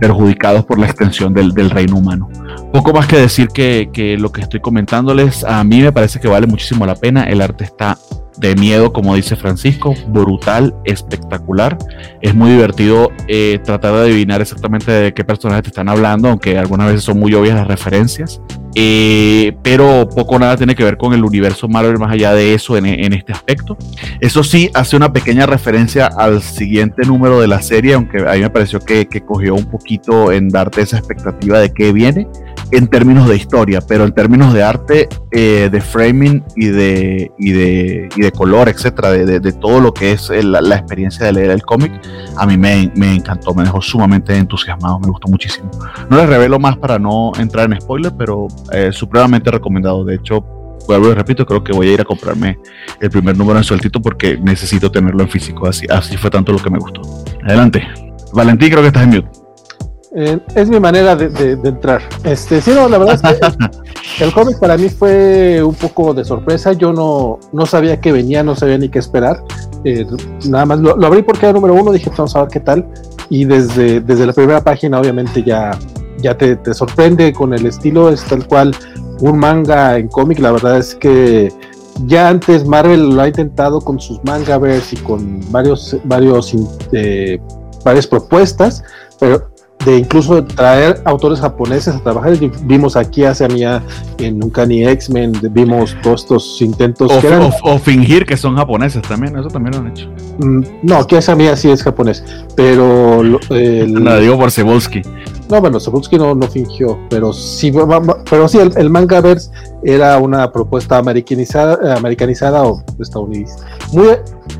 perjudicados 0.00 0.64
por 0.64 0.78
la 0.78 0.86
extensión 0.86 1.34
del, 1.34 1.52
del, 1.52 1.68
reino 1.68 1.96
humano. 1.96 2.30
Poco 2.72 2.94
más 2.94 3.06
que 3.06 3.18
decir 3.18 3.48
que, 3.48 3.90
que 3.92 4.16
lo 4.16 4.32
que 4.32 4.40
estoy 4.40 4.60
comentándoles 4.60 5.44
a 5.44 5.62
mí 5.62 5.82
me 5.82 5.92
parece 5.92 6.18
que 6.18 6.28
vale 6.28 6.46
muchísimo 6.46 6.86
la 6.86 6.94
pena 6.94 7.24
el 7.24 7.42
arte 7.42 7.64
está 7.64 7.98
de 8.40 8.56
miedo, 8.56 8.92
como 8.92 9.14
dice 9.14 9.36
Francisco, 9.36 9.94
brutal, 10.08 10.74
espectacular. 10.84 11.76
Es 12.22 12.34
muy 12.34 12.50
divertido 12.50 13.12
eh, 13.28 13.60
tratar 13.62 13.94
de 13.94 14.00
adivinar 14.00 14.40
exactamente 14.40 14.90
de 14.90 15.14
qué 15.14 15.24
personajes 15.24 15.64
te 15.64 15.68
están 15.68 15.88
hablando, 15.88 16.28
aunque 16.28 16.58
algunas 16.58 16.88
veces 16.88 17.04
son 17.04 17.18
muy 17.18 17.34
obvias 17.34 17.54
las 17.54 17.68
referencias. 17.68 18.40
Eh, 18.76 19.56
pero 19.64 20.08
poco 20.08 20.36
o 20.36 20.38
nada 20.38 20.56
tiene 20.56 20.76
que 20.76 20.84
ver 20.84 20.96
con 20.96 21.12
el 21.12 21.24
universo 21.24 21.68
Marvel 21.68 21.98
más 21.98 22.12
allá 22.12 22.32
de 22.34 22.54
eso 22.54 22.76
en, 22.76 23.12
este 23.12 23.32
aspecto. 23.32 23.76
Eso 24.20 24.42
sí, 24.42 24.70
hace 24.74 24.96
una 24.96 25.12
pequeña 25.12 25.44
referencia 25.44 26.06
al 26.06 26.40
siguiente 26.40 27.06
número 27.06 27.40
de 27.40 27.48
la 27.48 27.60
serie, 27.62 27.94
aunque 27.94 28.18
a 28.26 28.34
mí 28.34 28.40
me 28.40 28.50
pareció 28.50 28.80
que, 28.80 29.06
que 29.06 29.20
cogió 29.20 29.54
un 29.54 29.66
poquito 29.66 30.32
en 30.32 30.48
darte 30.48 30.82
esa 30.82 30.98
expectativa 30.98 31.58
de 31.58 31.72
qué 31.72 31.92
viene 31.92 32.28
en 32.72 32.88
términos 32.88 33.28
de 33.28 33.36
historia, 33.36 33.80
pero 33.80 34.04
en 34.04 34.12
términos 34.12 34.52
de 34.52 34.62
arte, 34.62 35.08
eh, 35.30 35.68
de 35.70 35.80
framing 35.80 36.44
y 36.56 36.66
de, 36.66 37.30
y 37.38 37.52
de, 37.52 38.08
y 38.14 38.20
de 38.20 38.32
color, 38.32 38.68
etcétera, 38.68 39.10
de, 39.10 39.40
de, 39.40 39.52
todo 39.52 39.80
lo 39.80 39.92
que 39.92 40.12
es 40.12 40.30
la, 40.30 40.76
experiencia 40.76 41.26
de 41.26 41.32
leer 41.32 41.50
el 41.50 41.62
cómic, 41.62 41.92
a 42.36 42.46
mí 42.46 42.56
me, 42.56 42.90
me, 42.94 43.14
encantó, 43.14 43.54
me 43.54 43.64
dejó 43.64 43.82
sumamente 43.82 44.36
entusiasmado, 44.36 44.98
me 45.00 45.08
gustó 45.08 45.28
muchísimo. 45.28 45.70
No 46.08 46.16
les 46.16 46.28
revelo 46.28 46.58
más 46.58 46.76
para 46.76 46.98
no 46.98 47.32
entrar 47.38 47.70
en 47.70 47.80
spoiler, 47.80 48.12
pero 48.16 48.48
eh, 48.72 48.90
supremamente 48.92 49.50
recomendado. 49.50 50.04
De 50.04 50.14
hecho, 50.14 50.44
vuelvo 50.86 51.10
y 51.10 51.14
repito, 51.14 51.44
creo 51.44 51.62
que 51.62 51.72
voy 51.72 51.88
a 51.88 51.92
ir 51.94 52.00
a 52.00 52.04
comprarme 52.04 52.58
el 53.00 53.10
primer 53.10 53.36
número 53.36 53.58
en 53.58 53.64
sueltito 53.64 54.00
porque 54.00 54.38
necesito 54.38 54.90
tenerlo 54.90 55.22
en 55.22 55.28
físico. 55.28 55.66
Así, 55.66 55.86
así 55.90 56.16
fue 56.16 56.30
tanto 56.30 56.52
lo 56.52 56.58
que 56.58 56.70
me 56.70 56.78
gustó. 56.78 57.02
Adelante. 57.44 57.86
Valentín, 58.32 58.70
creo 58.70 58.82
que 58.82 58.88
estás 58.88 59.02
en 59.02 59.10
mute. 59.10 59.39
Eh, 60.12 60.40
es 60.56 60.68
mi 60.68 60.80
manera 60.80 61.14
de, 61.14 61.52
entrar. 61.52 62.02
Este, 62.24 62.60
sí, 62.60 62.72
no, 62.74 62.88
la 62.88 62.98
verdad 62.98 63.14
es 63.14 63.22
que 63.22 64.24
el 64.24 64.32
cómic 64.32 64.58
para 64.58 64.76
mí 64.76 64.88
fue 64.88 65.62
un 65.62 65.74
poco 65.74 66.12
de 66.14 66.24
sorpresa. 66.24 66.72
Yo 66.72 66.92
no, 66.92 67.38
no 67.52 67.66
sabía 67.66 68.00
que 68.00 68.12
venía, 68.12 68.42
no 68.42 68.56
sabía 68.56 68.78
ni 68.78 68.88
qué 68.88 68.98
esperar. 68.98 69.42
Eh, 69.84 70.06
nada 70.46 70.66
más 70.66 70.80
lo, 70.80 71.06
abrí 71.06 71.22
porque 71.22 71.46
era 71.46 71.52
número 71.52 71.74
uno, 71.74 71.92
dije, 71.92 72.10
vamos 72.16 72.34
a 72.34 72.42
ver 72.42 72.50
qué 72.50 72.60
tal. 72.60 72.86
Y 73.28 73.44
desde, 73.44 74.00
desde 74.00 74.26
la 74.26 74.32
primera 74.32 74.62
página, 74.62 74.98
obviamente, 74.98 75.42
ya, 75.44 75.70
ya 76.18 76.36
te, 76.36 76.56
te 76.56 76.74
sorprende 76.74 77.32
con 77.32 77.54
el 77.54 77.64
estilo, 77.66 78.10
es 78.10 78.24
tal 78.24 78.46
cual 78.48 78.74
un 79.20 79.38
manga 79.38 79.96
en 79.96 80.08
cómic. 80.08 80.40
La 80.40 80.50
verdad 80.50 80.78
es 80.78 80.96
que 80.96 81.52
ya 82.06 82.28
antes 82.28 82.66
Marvel 82.66 83.10
lo 83.10 83.22
ha 83.22 83.28
intentado 83.28 83.80
con 83.80 84.00
sus 84.00 84.22
mangaverse 84.24 84.96
y 84.96 84.98
con 84.98 85.40
varios, 85.52 85.96
varios, 86.04 86.54
eh, 86.92 87.38
varias 87.84 88.06
propuestas, 88.06 88.82
pero 89.18 89.50
de 89.84 89.98
incluso 89.98 90.44
traer 90.44 91.00
autores 91.04 91.40
japoneses 91.40 91.94
a 91.94 92.00
trabajar. 92.00 92.36
Vimos 92.64 92.96
aquí 92.96 93.24
hace 93.24 93.48
mía 93.48 93.82
en 94.18 94.42
Uncanny 94.42 94.84
X-Men, 94.84 95.32
vimos 95.52 95.96
todos 96.02 96.22
estos 96.22 96.62
intentos. 96.62 97.10
O, 97.62 97.78
fingir 97.78 98.26
que 98.26 98.36
son 98.36 98.56
japoneses 98.56 99.02
también, 99.02 99.36
eso 99.36 99.48
también 99.48 99.74
lo 99.74 99.80
han 99.80 99.88
hecho. 99.88 100.08
Mm, 100.38 100.62
no, 100.82 100.96
aquí 100.96 101.16
hace 101.16 101.34
mía 101.34 101.56
sí 101.56 101.70
es 101.70 101.82
japonés, 101.82 102.22
pero. 102.54 103.22
El, 103.22 104.20
digo 104.20 104.38
por 104.38 104.50
Cebulski. 104.50 105.02
No, 105.48 105.60
bueno, 105.60 105.80
Cebulski 105.80 106.16
no, 106.16 106.34
no 106.34 106.46
fingió, 106.46 106.98
pero 107.08 107.32
sí, 107.32 107.72
pero 108.30 108.48
sí 108.48 108.58
el, 108.58 108.72
el 108.76 108.88
Mangaverse 108.88 109.50
era 109.82 110.16
una 110.18 110.52
propuesta 110.52 110.98
americanizada, 110.98 111.96
americanizada 111.96 112.62
o 112.62 112.84
estadounidense. 113.00 113.56
Muy 113.92 114.10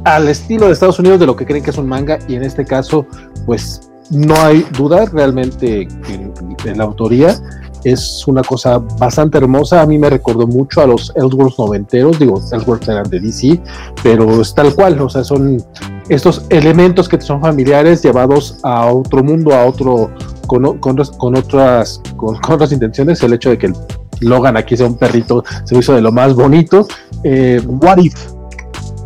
al 0.04 0.28
estilo 0.28 0.66
de 0.66 0.72
Estados 0.72 0.98
Unidos 0.98 1.20
de 1.20 1.26
lo 1.26 1.36
que 1.36 1.46
creen 1.46 1.62
que 1.62 1.70
es 1.70 1.78
un 1.78 1.86
manga, 1.86 2.18
y 2.26 2.34
en 2.34 2.42
este 2.42 2.64
caso, 2.64 3.06
pues 3.46 3.89
no 4.10 4.34
hay 4.42 4.66
duda 4.76 5.06
realmente 5.06 5.88
en, 6.08 6.78
la 6.78 6.84
autoría. 6.84 7.36
Es 7.84 8.26
una 8.26 8.42
cosa 8.42 8.78
bastante 8.78 9.38
hermosa. 9.38 9.80
A 9.80 9.86
mí 9.86 9.98
me 9.98 10.10
recordó 10.10 10.46
mucho 10.46 10.82
a 10.82 10.86
los 10.86 11.12
Elseworlds 11.16 11.58
noventeros. 11.58 12.18
Digo, 12.18 12.38
Elseworlds 12.52 12.88
eran 12.88 13.08
de 13.08 13.20
DC, 13.20 13.60
pero 14.02 14.42
es 14.42 14.54
tal 14.54 14.74
cual. 14.74 15.00
O 15.00 15.08
sea, 15.08 15.24
son 15.24 15.62
estos 16.08 16.44
elementos 16.50 17.08
que 17.08 17.20
son 17.20 17.40
familiares 17.40 18.02
llevados 18.02 18.58
a 18.64 18.86
otro 18.86 19.22
mundo, 19.22 19.54
a 19.54 19.64
otro, 19.64 20.10
con, 20.46 20.78
con, 20.78 20.98
otras, 21.36 22.02
con, 22.16 22.36
otras 22.36 22.72
intenciones. 22.72 23.22
El 23.22 23.32
hecho 23.32 23.50
de 23.50 23.58
que 23.58 23.72
Logan 24.20 24.56
aquí 24.56 24.76
sea 24.76 24.86
un 24.86 24.98
perrito 24.98 25.42
se 25.64 25.78
hizo 25.78 25.94
de 25.94 26.02
lo 26.02 26.12
más 26.12 26.34
bonito. 26.34 26.86
Eh, 27.24 27.62
what 27.64 27.98
if? 27.98 28.14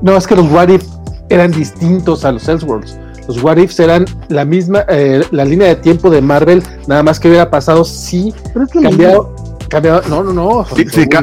No, 0.02 0.16
es 0.16 0.26
que 0.26 0.34
los 0.34 0.50
What 0.50 0.68
if 0.68 0.84
eran 1.28 1.52
distintos 1.52 2.24
a 2.24 2.32
los 2.32 2.48
Elseworlds 2.48 2.98
los 3.26 3.42
What 3.42 3.58
Ifs 3.58 3.78
eran 3.80 4.04
la 4.28 4.44
misma, 4.44 4.84
eh, 4.88 5.22
la 5.30 5.44
línea 5.44 5.68
de 5.68 5.76
tiempo 5.76 6.10
de 6.10 6.20
Marvel, 6.20 6.62
nada 6.86 7.02
más 7.02 7.18
que 7.18 7.28
hubiera 7.28 7.50
pasado 7.50 7.84
si 7.84 8.32
cambiado, 8.82 9.34
cambiado, 9.68 10.02
no, 10.08 10.22
no, 10.22 10.32
no. 10.32 10.66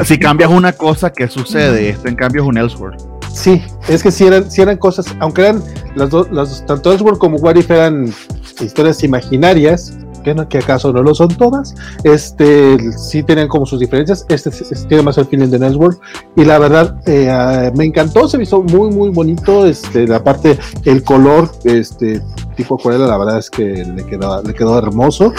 Si, 0.04 0.20
cambias 0.20 0.50
una 0.50 0.74
cosa, 0.74 1.12
¿qué 1.12 1.28
sucede? 1.28 1.90
Esto 1.90 2.08
en 2.08 2.16
cambio 2.16 2.44
es 2.44 2.48
un 2.48 2.58
Elseworld. 2.58 3.00
Sí, 3.34 3.62
es 3.88 4.04
que 4.04 4.12
si 4.12 4.26
eran, 4.26 4.52
si 4.52 4.62
eran 4.62 4.78
cosas, 4.78 5.06
aunque 5.20 5.42
eran 5.42 5.64
las 5.96 6.10
dos, 6.10 6.28
tanto 6.66 6.92
Elseworld 6.92 7.18
como 7.18 7.38
What 7.38 7.56
If 7.56 7.72
eran 7.72 8.14
historias 8.60 9.04
imaginarias, 9.04 9.94
no, 10.34 10.48
que 10.48 10.60
acaso 10.60 10.94
no 10.94 11.04
lo 11.04 11.14
son 11.14 11.30
todas, 11.30 11.76
este 12.04 12.78
sí 12.98 13.24
tienen 13.24 13.48
como 13.48 13.66
sus 13.66 13.80
diferencias, 13.80 14.26
este, 14.30 14.52
tiene 14.88 15.04
más 15.04 15.18
el 15.18 15.26
feeling 15.26 15.50
de 15.50 15.60
Network 15.60 16.00
y 16.36 16.46
la 16.46 16.60
verdad 16.60 16.96
eh, 17.06 17.30
ah, 17.30 17.72
me 17.76 17.86
encantó, 17.86 18.28
se 18.28 18.38
me 18.38 18.44
hizo 18.44 18.62
muy 18.62 18.90
muy 18.90 19.10
bonito, 19.10 19.66
este, 19.66 20.08
la 20.08 20.24
parte, 20.24 20.58
el 20.86 21.04
color, 21.04 21.52
este 21.64 22.22
tipo 22.56 22.76
acuarela, 22.76 23.08
la 23.08 23.18
verdad 23.18 23.40
es 23.40 23.50
que 23.50 23.64
le 23.86 24.06
quedó, 24.06 24.42
le 24.44 24.54
quedó 24.54 24.78
hermoso. 24.78 25.34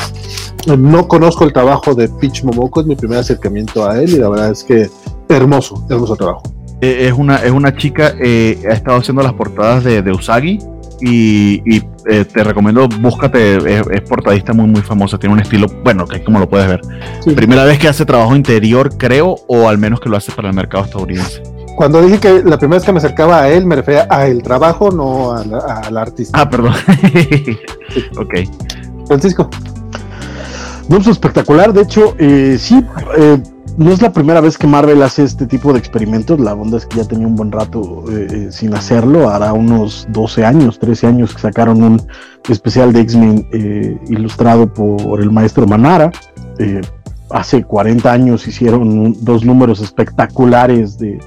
No 0.67 1.09
conozco 1.09 1.45
el 1.45 1.53
trabajo 1.53 1.95
de 1.95 2.09
Pitch 2.09 2.45
Momoko, 2.45 2.81
es 2.81 2.87
mi 2.87 2.95
primer 2.95 3.19
acercamiento 3.19 3.89
a 3.89 4.01
él 4.01 4.11
y 4.11 4.19
la 4.19 4.29
verdad 4.29 4.51
es 4.51 4.63
que 4.63 4.89
hermoso, 5.29 5.85
hermoso 5.91 6.15
trabajo. 6.17 6.43
Eh, 6.81 7.09
es 7.09 7.13
una, 7.13 7.37
es 7.37 7.51
una 7.51 7.77
chica, 7.77 8.15
eh, 8.21 8.61
ha 8.69 8.73
estado 8.73 8.99
haciendo 8.99 9.23
las 9.23 9.33
portadas 9.35 9.85
de, 9.85 10.03
de 10.03 10.13
Usagi, 10.13 10.59
y, 11.03 11.83
eh, 12.07 12.24
te 12.24 12.45
recomiendo, 12.45 12.89
búscate, 12.89 13.57
es, 13.57 14.01
portadista 14.03 14.53
muy 14.53 14.66
muy 14.66 14.83
famosa, 14.83 15.19
tiene 15.19 15.35
un 15.35 15.41
estilo, 15.41 15.66
bueno, 15.83 16.07
que 16.07 16.23
como 16.23 16.39
lo 16.39 16.49
puedes 16.49 16.69
ver. 16.69 16.81
Primera 17.35 17.65
vez 17.65 17.79
que 17.79 17.89
hace 17.89 18.05
trabajo 18.05 18.37
interior, 18.37 18.97
creo, 18.97 19.37
o 19.49 19.69
al 19.69 19.79
menos 19.79 20.01
que 20.01 20.09
lo 20.09 20.16
hace 20.16 20.33
para 20.33 20.49
el 20.49 20.55
mercado 20.55 20.85
estadounidense. 20.85 21.43
Cuando 21.77 22.03
dije 22.03 22.19
que 22.19 22.43
la 22.45 22.59
primera 22.59 22.79
vez 22.79 22.85
que 22.85 22.93
me 22.93 22.99
acercaba 22.99 23.43
a 23.43 23.49
él, 23.49 23.66
me 23.66 23.77
refería 23.77 24.07
a 24.11 24.27
el 24.27 24.43
trabajo, 24.43 24.91
no 24.91 25.33
al 25.33 25.97
artista. 25.97 26.39
Ah, 26.41 26.49
perdón. 26.49 26.74
ok. 28.19 28.35
Francisco. 29.07 29.49
No, 30.89 30.97
pues 30.97 31.09
espectacular, 31.09 31.73
de 31.73 31.83
hecho, 31.83 32.15
eh, 32.19 32.57
sí, 32.59 32.85
eh, 33.16 33.43
no 33.83 33.93
es 33.93 34.01
la 34.01 34.13
primera 34.13 34.41
vez 34.41 34.57
que 34.59 34.67
Marvel 34.67 35.03
hace 35.03 35.25
este 35.25 35.47
tipo 35.47 35.73
de 35.73 35.79
experimentos. 35.79 36.39
La 36.39 36.55
onda 36.55 36.79
es 36.79 36.87
que 36.87 36.99
ya 36.99 37.05
tenía 37.05 37.27
un 37.27 37.37
buen 37.37 37.51
rato 37.51 38.05
eh, 38.11 38.27
eh, 38.31 38.49
sin 38.51 38.75
hacerlo. 38.75 39.29
Hará 39.29 39.53
unos 39.53 40.07
12 40.11 40.45
años, 40.45 40.79
13 40.79 41.07
años 41.07 41.35
que 41.35 41.41
sacaron 41.41 41.83
un 41.83 42.03
especial 42.49 42.93
de 42.93 43.01
X-Men 43.01 43.49
eh, 43.53 43.99
ilustrado 44.09 44.73
por 44.73 45.21
el 45.21 45.31
maestro 45.31 45.67
Manara. 45.67 46.13
hace 47.31 47.65
40 47.65 48.13
años 48.13 48.47
hicieron 48.47 49.17
dos 49.25 49.45
números 49.45 49.81
espectaculares 49.81 50.99
de, 50.99 51.19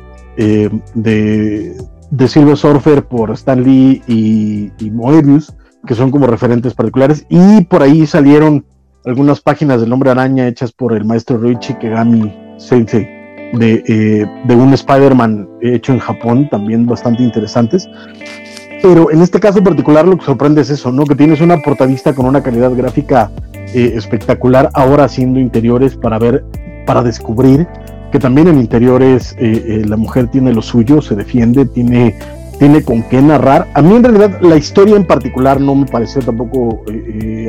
de, 0.94 2.28
Silver 2.28 2.58
Surfer 2.58 3.06
por 3.06 3.32
Stan 3.32 3.62
Lee 3.64 4.02
y, 4.08 4.72
y 4.80 4.92
Moebius, 4.92 5.54
que 5.86 5.96
son 5.96 6.12
como 6.12 6.28
referentes 6.28 6.74
particulares. 6.74 7.26
Y 7.30 7.64
por 7.66 7.82
ahí 7.82 8.06
salieron 8.06 8.66
algunas 9.04 9.42
páginas 9.42 9.82
del 9.82 9.92
Hombre 9.92 10.12
Araña 10.12 10.48
hechas 10.48 10.72
por 10.72 10.94
el 10.94 11.06
maestro 11.06 11.38
Ruichi 11.38 11.74
Kegami 11.76 12.45
Sensei 12.58 13.16
de, 13.54 13.84
eh, 13.88 14.26
de 14.46 14.56
un 14.56 14.74
Spider-Man 14.74 15.48
hecho 15.62 15.94
en 15.94 16.00
Japón, 16.00 16.48
también 16.50 16.86
bastante 16.86 17.24
interesantes. 17.24 17.90
Pero 18.82 19.12
en 19.12 19.22
este 19.22 19.40
caso 19.40 19.64
particular 19.64 20.08
lo 20.08 20.18
que 20.18 20.26
sorprende 20.26 20.62
es 20.62 20.70
eso, 20.70 20.92
¿no? 20.92 21.06
Que 21.06 21.16
tienes 21.16 21.42
una 21.42 21.58
portadista 21.58 22.14
con 22.14 22.26
una 22.26 22.44
calidad 22.44 22.72
gráfica 22.76 23.32
eh, 23.74 23.94
espectacular, 23.96 24.70
ahora 24.74 25.06
haciendo 25.06 25.40
interiores 25.40 25.96
para 25.96 26.20
ver, 26.20 26.46
para 26.86 27.02
descubrir 27.02 27.68
que 28.12 28.20
también 28.20 28.48
en 28.48 28.60
interiores 28.60 29.36
eh, 29.40 29.84
la 29.86 29.98
mujer 29.98 30.28
tiene 30.28 30.54
lo 30.54 30.62
suyo, 30.62 31.02
se 31.02 31.16
defiende, 31.16 31.66
tiene, 31.66 32.18
tiene 32.60 32.84
con 32.84 33.04
qué 33.04 33.22
narrar. 33.22 33.68
A 33.74 33.82
mí 33.82 33.96
en 33.96 34.04
realidad 34.04 34.40
la 34.42 34.56
historia 34.56 34.96
en 34.96 35.06
particular 35.06 35.60
no 35.60 35.76
me 35.76 35.86
pareció 35.86 36.22
tampoco 36.22 36.84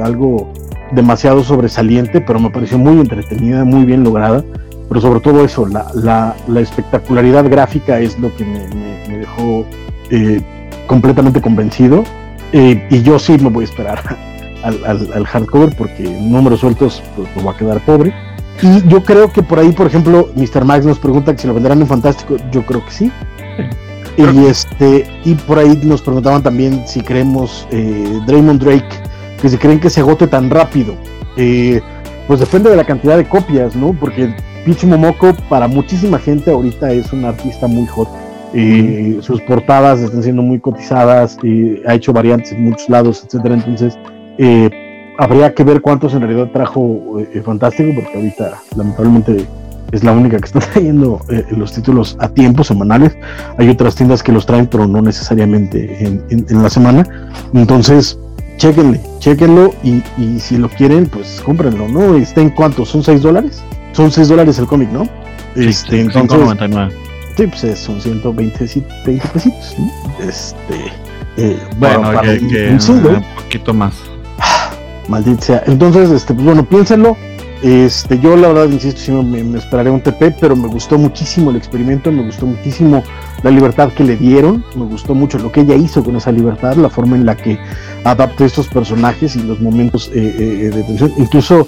algo 0.03 0.53
demasiado 0.93 1.45
sobresaliente, 1.45 2.20
pero 2.20 2.41
me 2.41 2.51
pareció 2.51 2.78
muy 2.78 2.99
entretenida, 2.99 3.65
muy 3.65 3.85
bien 3.85 4.03
lograda. 4.03 4.43
Pero 4.88 5.00
sobre 5.00 5.20
todo 5.20 5.44
eso, 5.44 5.66
la, 5.66 6.34
la, 6.46 6.60
espectacularidad 6.60 7.48
gráfica 7.48 7.98
es 8.00 8.18
lo 8.18 8.34
que 8.36 8.44
me, 8.44 9.18
dejó 9.18 9.66
eh, 10.10 10.40
completamente 10.86 11.40
convencido. 11.40 12.04
Eh, 12.52 12.86
y 12.90 13.02
yo 13.02 13.18
sí 13.18 13.36
me 13.38 13.48
voy 13.48 13.64
a 13.64 13.68
esperar 13.68 14.00
al, 14.62 14.84
al, 15.12 15.26
hardcover 15.26 15.74
porque 15.76 16.04
números 16.04 16.60
sueltos 16.60 17.02
pues, 17.16 17.28
pues, 17.34 17.46
va 17.46 17.50
a 17.50 17.56
quedar 17.56 17.80
pobre. 17.80 18.14
Y 18.62 18.88
yo 18.88 19.02
creo 19.02 19.30
que 19.32 19.42
por 19.42 19.58
ahí, 19.58 19.72
por 19.72 19.86
ejemplo, 19.86 20.30
Mr. 20.34 20.64
Max 20.64 20.86
nos 20.86 20.98
pregunta 20.98 21.34
que 21.34 21.42
si 21.42 21.46
lo 21.46 21.54
venderán 21.54 21.80
en 21.80 21.86
Fantástico. 21.86 22.36
Yo 22.52 22.64
creo 22.64 22.84
que 22.84 22.90
sí. 22.90 23.12
Y, 24.16 24.46
este, 24.46 25.06
y 25.24 25.34
por 25.34 25.58
ahí 25.58 25.78
nos 25.82 26.00
preguntaban 26.00 26.42
también 26.42 26.86
si 26.86 27.02
creemos 27.02 27.68
eh, 27.70 28.18
Draymond 28.26 28.62
Drake 28.62 28.88
que 29.40 29.48
se 29.50 29.58
creen 29.58 29.78
que 29.78 29.90
se 29.90 30.00
agote 30.00 30.26
tan 30.26 30.48
rápido. 30.48 30.94
Eh, 31.36 31.82
pues 32.26 32.40
depende 32.40 32.70
de 32.70 32.76
la 32.76 32.84
cantidad 32.84 33.16
de 33.16 33.28
copias, 33.28 33.76
¿no? 33.76 33.92
Porque 33.92 34.34
Pichi 34.66 34.84
Momoko 34.84 35.32
para 35.48 35.68
muchísima 35.68 36.18
gente 36.18 36.51
ahorita 36.51 36.90
es 36.90 37.12
un 37.12 37.24
artista 37.24 37.68
muy 37.68 37.86
hot. 37.86 38.09
Eh, 38.52 39.18
sus 39.20 39.40
portadas 39.43 40.01
están 40.01 40.24
siendo 40.24 40.43
muy 40.43 40.59
cotizadas, 40.59 41.38
eh, 41.44 41.84
ha 41.86 41.94
hecho 41.94 42.12
variantes 42.12 42.51
en 42.51 42.64
muchos 42.64 42.88
lados, 42.88 43.22
etcétera. 43.24 43.55
Entonces, 43.55 43.97
habría 45.18 45.55
que 45.55 45.62
ver 45.62 45.80
cuántos 45.80 46.14
en 46.14 46.22
realidad 46.22 46.51
trajo 46.52 47.01
Fantástico, 47.44 47.93
porque 47.94 48.16
ahorita 48.16 48.60
lamentablemente 48.76 49.47
es 49.93 50.02
la 50.02 50.10
única 50.10 50.36
que 50.38 50.47
está 50.47 50.59
trayendo 50.72 51.20
los 51.56 51.72
títulos 51.72 52.16
a 52.18 52.28
tiempo 52.28 52.64
semanales. 52.64 53.16
Hay 53.59 53.68
otras 53.68 53.94
tiendas 53.94 54.20
que 54.20 54.32
los 54.32 54.47
traen, 54.47 54.66
pero 54.66 54.88
no 54.88 55.01
necesariamente 55.01 56.05
en, 56.05 56.24
en 56.28 56.62
la 56.62 56.70
semana. 56.70 57.06
Entonces, 57.55 58.18
chéquenle, 58.56 59.01
chéquenlo 59.20 59.72
y, 59.84 60.02
y, 60.18 60.40
si 60.40 60.56
lo 60.56 60.68
quieren, 60.68 61.06
pues 61.06 61.40
cómprenlo, 61.44 61.86
¿no? 61.88 62.16
¿Está 62.16 62.40
en 62.40 62.51
cuánto? 62.51 62.84
¿Son 62.84 63.05
6 63.05 63.22
dólares? 63.22 63.62
Son 63.97 64.12
6 64.12 64.28
dólares 64.28 64.59
el 64.59 64.66
cómic, 64.66 64.90
¿no? 64.90 65.05
Sí, 65.55 65.68
este, 65.68 66.02
entonces, 66.02 66.39
5.99. 66.39 66.93
Sí, 67.35 67.47
pues 67.47 67.78
son 67.78 67.98
120 67.98 68.59
20 69.06 69.28
pesitos, 69.28 69.74
¿no? 69.78 70.28
Este, 70.28 70.93
eh, 71.39 71.59
bueno, 71.78 72.20
que, 72.20 72.47
que 72.47 72.78
un, 72.93 73.24
poquito 73.36 73.73
más. 73.73 73.94
maldita 75.09 75.43
sea. 75.43 75.62
Entonces, 75.66 76.10
este, 76.10 76.35
pues 76.35 76.44
bueno, 76.44 76.62
piénsenlo. 76.66 77.16
Este, 77.62 78.18
yo 78.20 78.36
la 78.36 78.48
verdad, 78.48 78.68
insisto, 78.68 79.01
sí 79.01 79.12
me, 79.12 79.43
me, 79.43 79.59
esperaré 79.59 79.89
un 79.89 80.02
TP, 80.02 80.36
pero 80.39 80.55
me 80.55 80.68
gustó 80.68 80.98
muchísimo 80.98 81.51
el 81.51 81.56
experimento, 81.56 82.12
me 82.12 82.23
gustó 82.23 82.44
muchísimo 82.44 83.02
la 83.43 83.51
libertad 83.51 83.90
que 83.94 84.05
le 84.05 84.16
dieron, 84.16 84.62
me 84.74 84.85
gustó 84.85 85.14
mucho 85.14 85.39
lo 85.39 85.51
que 85.51 85.62
ella 85.62 85.74
hizo 85.74 86.05
con 86.05 86.16
esa 86.16 86.31
libertad, 86.32 86.77
la 86.77 86.90
forma 86.90 87.16
en 87.16 87.24
la 87.24 87.35
que 87.35 87.59
adapta 88.05 88.44
estos 88.44 88.68
personajes 88.68 89.36
y 89.36 89.43
los 89.43 89.59
momentos 89.59 90.10
eh, 90.14 90.36
eh, 90.39 90.70
de 90.70 90.82
tensión, 90.82 91.12
incluso 91.16 91.66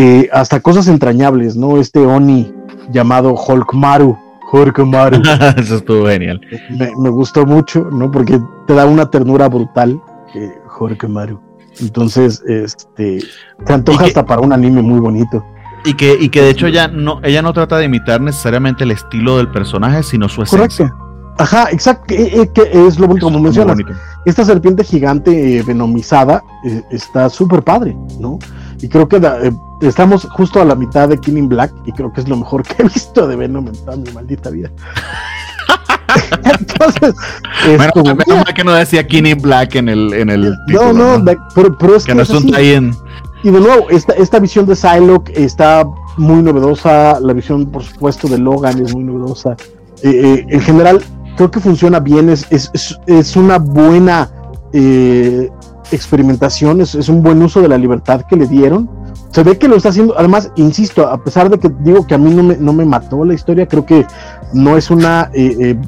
eh, 0.00 0.28
hasta 0.32 0.60
cosas 0.60 0.86
entrañables, 0.86 1.56
¿no? 1.56 1.78
Este 1.78 1.98
Oni 1.98 2.52
llamado 2.92 3.34
Hulkmaru, 3.34 4.16
Hulkmaru. 4.52 5.22
Eso 5.56 5.76
estuvo 5.76 6.06
genial. 6.06 6.40
Me, 6.70 6.92
me, 6.96 7.08
gustó 7.10 7.44
mucho, 7.44 7.88
¿no? 7.90 8.08
Porque 8.08 8.40
te 8.68 8.74
da 8.74 8.86
una 8.86 9.10
ternura 9.10 9.48
brutal, 9.48 10.00
Hulkmaru. 10.78 11.40
Entonces, 11.80 12.42
este, 12.46 13.20
se 13.66 13.72
antoja 13.72 14.04
hasta 14.04 14.24
para 14.24 14.40
un 14.40 14.52
anime 14.52 14.82
muy 14.82 15.00
bonito. 15.00 15.44
Y 15.84 15.94
que, 15.94 16.16
y 16.20 16.28
que 16.28 16.42
de 16.42 16.50
hecho 16.50 16.66
ella 16.66 16.86
no, 16.86 17.20
ella 17.24 17.42
no 17.42 17.52
trata 17.52 17.76
de 17.78 17.86
imitar 17.86 18.20
necesariamente 18.20 18.84
el 18.84 18.92
estilo 18.92 19.38
del 19.38 19.48
personaje, 19.50 20.04
sino 20.04 20.28
su 20.28 20.42
esencia. 20.42 20.94
Ajá, 21.38 21.68
exacto, 21.70 22.06
que, 22.06 22.70
es 22.72 22.98
lo 22.98 23.06
bonito 23.06 23.26
como 23.26 23.38
mencionas. 23.38 23.78
Esta 24.24 24.44
serpiente 24.44 24.82
gigante 24.82 25.58
eh, 25.58 25.62
venomizada 25.62 26.42
eh, 26.64 26.82
está 26.90 27.28
súper 27.28 27.62
padre, 27.62 27.96
¿no? 28.18 28.38
Y 28.80 28.88
creo 28.88 29.08
que 29.08 29.16
eh, 29.16 29.52
estamos 29.80 30.26
justo 30.30 30.60
a 30.60 30.64
la 30.64 30.74
mitad 30.74 31.08
de 31.08 31.18
Killing 31.18 31.48
Black 31.48 31.72
y 31.84 31.92
creo 31.92 32.12
que 32.12 32.20
es 32.20 32.28
lo 32.28 32.36
mejor 32.36 32.62
que 32.62 32.82
he 32.82 32.84
visto 32.84 33.26
de 33.26 33.36
Venom 33.36 33.68
en 33.68 33.74
toda 33.84 33.96
mi 33.96 34.10
maldita 34.12 34.50
vida. 34.50 34.70
Entonces, 36.60 37.14
es 37.66 37.76
bueno, 37.76 37.92
como, 37.92 38.14
menos 38.14 38.44
mal 38.44 38.54
que 38.54 38.64
no 38.64 38.72
decía 38.72 39.06
Kenny 39.06 39.34
Black 39.34 39.74
en 39.76 39.88
el, 39.88 40.12
en 40.14 40.30
el 40.30 40.54
título, 40.66 40.92
No, 40.92 41.18
no, 41.18 41.36
Pero, 41.54 41.76
pero, 41.76 41.96
es 41.96 42.04
que, 42.04 42.14
no 42.14 42.22
es 42.22 42.30
un 42.30 42.48
Y 43.42 43.50
de 43.50 43.60
nuevo, 43.60 43.90
esta, 43.90 44.14
esta 44.14 44.38
visión 44.38 44.66
de 44.66 44.74
Psylocke 44.74 45.30
está 45.34 45.84
muy 46.16 46.42
novedosa, 46.42 47.20
la 47.20 47.32
visión, 47.32 47.66
por 47.66 47.82
supuesto, 47.82 48.28
de 48.28 48.38
Logan 48.38 48.82
es 48.84 48.94
muy 48.94 49.04
novedosa. 49.04 49.56
Eh, 50.02 50.10
eh, 50.10 50.46
en 50.48 50.60
general, 50.60 51.02
creo 51.36 51.50
que 51.50 51.60
funciona 51.60 52.00
bien, 52.00 52.30
es, 52.30 52.46
es, 52.50 52.70
es 53.06 53.36
una 53.36 53.58
buena 53.58 54.30
eh, 54.72 55.50
experimentación, 55.92 56.80
es, 56.80 57.08
un 57.08 57.22
buen 57.22 57.42
uso 57.42 57.60
de 57.60 57.68
la 57.68 57.78
libertad 57.78 58.22
que 58.22 58.36
le 58.36 58.46
dieron 58.46 58.88
se 59.30 59.42
ve 59.42 59.58
que 59.58 59.68
lo 59.68 59.76
está 59.76 59.90
haciendo, 59.90 60.14
además, 60.18 60.50
insisto, 60.56 61.06
a 61.06 61.22
pesar 61.22 61.50
de 61.50 61.58
que 61.58 61.70
digo 61.80 62.06
que 62.06 62.14
a 62.14 62.18
mí 62.18 62.32
no 62.32 62.42
me, 62.42 62.56
no 62.56 62.72
me 62.72 62.84
mató 62.84 63.24
la 63.24 63.34
historia, 63.34 63.66
creo 63.66 63.84
que 63.84 64.06
no 64.54 64.76
es 64.76 64.90
una 64.90 65.30
eh, 65.34 65.54
eh, 65.60 65.78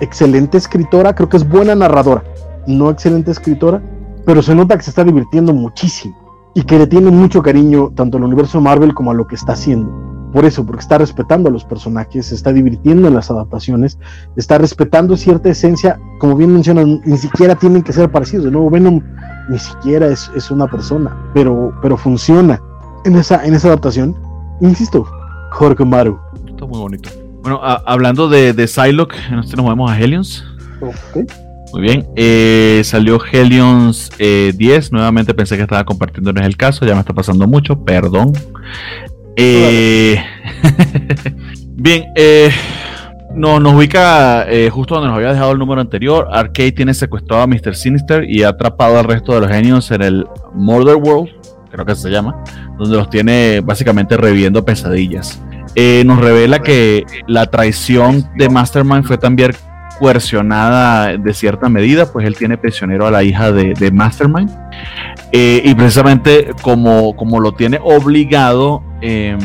excelente 0.00 0.58
escritora, 0.58 1.14
creo 1.14 1.28
que 1.28 1.36
es 1.36 1.48
buena 1.48 1.74
narradora, 1.74 2.24
no 2.66 2.90
excelente 2.90 3.30
escritora, 3.30 3.80
pero 4.26 4.42
se 4.42 4.54
nota 4.54 4.76
que 4.76 4.82
se 4.82 4.90
está 4.90 5.04
divirtiendo 5.04 5.52
muchísimo 5.52 6.16
y 6.54 6.62
que 6.62 6.78
le 6.78 6.86
tiene 6.86 7.10
mucho 7.10 7.42
cariño 7.42 7.92
tanto 7.94 8.18
al 8.18 8.24
universo 8.24 8.60
Marvel 8.60 8.94
como 8.94 9.12
a 9.12 9.14
lo 9.14 9.26
que 9.26 9.36
está 9.36 9.52
haciendo. 9.52 9.90
Por 10.32 10.44
eso, 10.44 10.66
porque 10.66 10.82
está 10.82 10.98
respetando 10.98 11.48
a 11.48 11.52
los 11.52 11.64
personajes, 11.64 12.26
se 12.26 12.34
está 12.34 12.52
divirtiendo 12.52 13.08
en 13.08 13.14
las 13.14 13.30
adaptaciones, 13.30 13.98
está 14.36 14.58
respetando 14.58 15.16
cierta 15.16 15.48
esencia, 15.48 15.98
como 16.18 16.36
bien 16.36 16.52
mencionan, 16.52 17.00
ni 17.04 17.16
siquiera 17.16 17.54
tienen 17.54 17.82
que 17.82 17.92
ser 17.92 18.10
parecidos. 18.10 18.44
De 18.44 18.50
nuevo, 18.50 18.68
Venom 18.68 19.00
ni 19.48 19.58
siquiera 19.58 20.08
es, 20.08 20.30
es 20.36 20.50
una 20.50 20.66
persona, 20.66 21.16
pero, 21.34 21.72
pero 21.82 21.96
funciona 21.96 22.60
en 23.04 23.16
esa, 23.16 23.44
en 23.44 23.54
esa 23.54 23.68
adaptación. 23.68 24.14
Insisto, 24.60 25.06
Jorge 25.52 25.84
Maru. 25.84 26.18
Está 26.48 26.66
muy 26.66 26.78
bonito. 26.78 27.10
Bueno, 27.42 27.60
hablando 27.62 28.28
de, 28.28 28.52
de 28.52 28.66
Psylocke, 28.66 29.16
nos 29.30 29.56
movemos 29.56 29.90
a 29.90 29.98
Helions. 29.98 30.44
Muy 31.72 31.82
bien, 31.82 32.06
eh, 32.16 32.80
salió 32.84 33.20
Helions 33.24 34.10
10. 34.18 34.18
Eh, 34.18 34.88
Nuevamente 34.90 35.34
pensé 35.34 35.56
que 35.56 35.62
estaba 35.62 35.84
compartiendo 35.84 36.30
en 36.30 36.38
el 36.38 36.56
caso, 36.56 36.86
ya 36.86 36.94
me 36.94 37.00
está 37.00 37.12
pasando 37.12 37.46
mucho, 37.46 37.84
perdón. 37.84 38.32
Eh, 39.36 40.22
bien, 41.76 42.06
no, 43.38 43.60
nos 43.60 43.74
ubica 43.74 44.46
justo 44.70 44.94
donde 44.94 45.08
nos 45.08 45.16
había 45.16 45.32
dejado 45.32 45.52
el 45.52 45.58
número 45.58 45.80
anterior. 45.80 46.28
Arcade 46.30 46.72
tiene 46.72 46.92
secuestrado 46.92 47.42
a 47.42 47.46
Mr. 47.46 47.74
Sinister 47.74 48.24
y 48.28 48.42
ha 48.42 48.50
atrapado 48.50 48.98
al 48.98 49.04
resto 49.04 49.32
de 49.34 49.40
los 49.40 49.50
Helions 49.50 49.90
en 49.90 50.02
el 50.02 50.26
Murder 50.52 50.96
World, 50.96 51.30
creo 51.70 51.86
que 51.86 51.94
se 51.94 52.10
llama, 52.10 52.42
donde 52.78 52.96
los 52.96 53.08
tiene 53.10 53.60
básicamente 53.60 54.16
reviviendo 54.16 54.64
pesadillas. 54.64 55.40
Eh, 55.74 56.02
nos 56.04 56.18
revela 56.18 56.58
que 56.60 57.04
la 57.26 57.46
traición 57.46 58.28
de 58.36 58.48
Mastermind 58.48 59.04
fue 59.04 59.18
también 59.18 59.52
coercionada 59.98 61.16
de 61.16 61.34
cierta 61.34 61.68
medida, 61.68 62.12
pues 62.12 62.26
él 62.26 62.36
tiene 62.36 62.56
prisionero 62.56 63.06
a 63.06 63.10
la 63.10 63.22
hija 63.22 63.52
de, 63.52 63.90
Mastermind. 63.90 64.50
Eh, 65.32 65.62
y 65.64 65.74
precisamente 65.74 66.52
como, 66.62 67.14
como 67.16 67.40
lo 67.40 67.52
tiene 67.52 67.78
obligado, 67.82 68.82
em, 69.00 69.38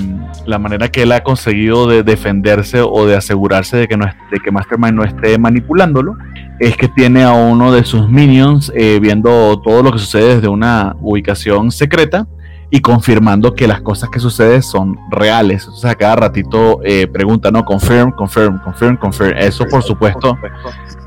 la 0.45 0.59
manera 0.59 0.89
que 0.89 1.03
él 1.03 1.11
ha 1.11 1.23
conseguido 1.23 1.87
de 1.87 2.03
defenderse 2.03 2.81
o 2.81 3.05
de 3.05 3.15
asegurarse 3.15 3.77
de 3.77 3.87
que, 3.87 3.97
no 3.97 4.05
de 4.05 4.39
que 4.39 4.51
Mastermind 4.51 4.93
no 4.93 5.03
esté 5.03 5.37
manipulándolo, 5.37 6.15
es 6.59 6.77
que 6.77 6.87
tiene 6.87 7.23
a 7.23 7.33
uno 7.33 7.71
de 7.71 7.83
sus 7.83 8.09
minions 8.09 8.71
eh, 8.75 8.99
viendo 9.01 9.61
todo 9.61 9.83
lo 9.83 9.91
que 9.91 9.99
sucede 9.99 10.35
desde 10.35 10.47
una 10.47 10.95
ubicación 11.01 11.71
secreta 11.71 12.27
y 12.73 12.81
confirmando 12.81 13.53
que 13.53 13.67
las 13.67 13.81
cosas 13.81 14.09
que 14.09 14.19
suceden 14.19 14.63
son 14.63 14.97
reales. 15.11 15.67
O 15.67 15.75
sea, 15.75 15.93
cada 15.93 16.15
ratito 16.15 16.79
eh, 16.83 17.05
pregunta, 17.05 17.51
¿no? 17.51 17.63
Confirm, 17.63 18.11
confirm, 18.13 18.59
confirm, 18.63 18.97
confirm. 18.97 19.37
Eso, 19.37 19.65
por 19.69 19.83
supuesto, 19.83 20.35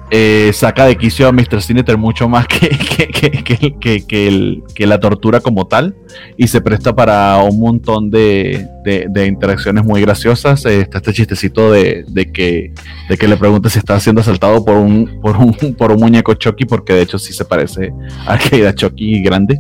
eh, 0.09 0.53
saca 0.55 0.87
de 0.87 0.97
quicio 0.97 1.27
a 1.27 1.33
Mr. 1.33 1.61
Sinister 1.61 1.99
mucho 1.99 2.29
más 2.29 2.47
que, 2.47 2.69
que, 4.75 4.87
la 4.87 5.01
tortura 5.01 5.41
como 5.41 5.67
tal 5.67 5.97
y 6.37 6.47
se 6.47 6.61
presta 6.61 6.95
para 6.95 7.37
un 7.39 7.59
montón 7.59 8.11
de, 8.13 8.65
interacciones 9.27 9.85
muy 9.85 10.01
graciosas. 10.03 10.65
Eh, 10.67 10.83
está 10.83 10.99
este 10.99 11.13
chistecito 11.13 11.73
de, 11.73 12.05
que, 12.33 12.73
de 13.09 13.17
que 13.17 13.27
le 13.27 13.37
pregunta 13.37 13.69
si 13.69 13.81
está 13.81 13.99
siendo 13.99 14.21
asaltado 14.21 14.65
por 14.65 14.77
un, 14.77 15.21
por 15.21 15.37
un, 15.37 15.53
por 15.77 15.91
un 15.91 15.99
muñeco 15.99 16.35
Chucky, 16.35 16.65
porque 16.65 16.93
de 16.93 17.03
hecho 17.03 17.19
sí 17.19 17.33
se 17.33 17.45
parece 17.45 17.93
a 18.25 18.39
que 18.39 18.73
Chucky 18.73 19.21
grande. 19.23 19.59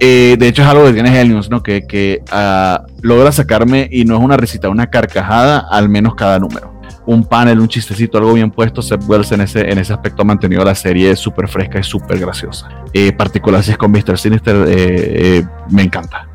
Eh, 0.00 0.36
de 0.38 0.48
hecho 0.48 0.62
es 0.62 0.68
algo 0.68 0.84
que 0.86 0.92
tiene 0.92 1.20
Helios, 1.20 1.50
¿no? 1.50 1.62
Que, 1.62 2.22
ah, 2.30 2.84
logra 3.02 3.32
sacarme 3.32 3.88
y 3.90 4.04
no 4.04 4.16
es 4.16 4.22
una 4.22 4.36
risita, 4.36 4.68
una 4.68 4.88
carcajada 4.88 5.58
al 5.70 5.88
menos 5.88 6.14
cada 6.14 6.38
número 6.38 6.78
un 7.08 7.24
panel, 7.24 7.58
un 7.58 7.68
chistecito, 7.68 8.18
algo 8.18 8.34
bien 8.34 8.50
puesto, 8.50 8.82
Seth 8.82 9.02
Wells 9.08 9.32
en 9.32 9.40
ese, 9.40 9.60
en 9.72 9.78
ese 9.78 9.94
aspecto 9.94 10.20
ha 10.20 10.24
mantenido 10.26 10.62
la 10.62 10.74
serie 10.74 11.16
súper 11.16 11.48
fresca 11.48 11.78
y 11.78 11.82
súper 11.82 12.18
graciosa. 12.18 12.68
Eh, 12.92 13.12
particular 13.12 13.64
si 13.64 13.70
es 13.70 13.78
con 13.78 13.90
Mr. 13.90 14.18
Sinister, 14.18 14.56
eh, 14.68 15.38
eh, 15.38 15.44
me 15.70 15.84
encanta. 15.84 16.28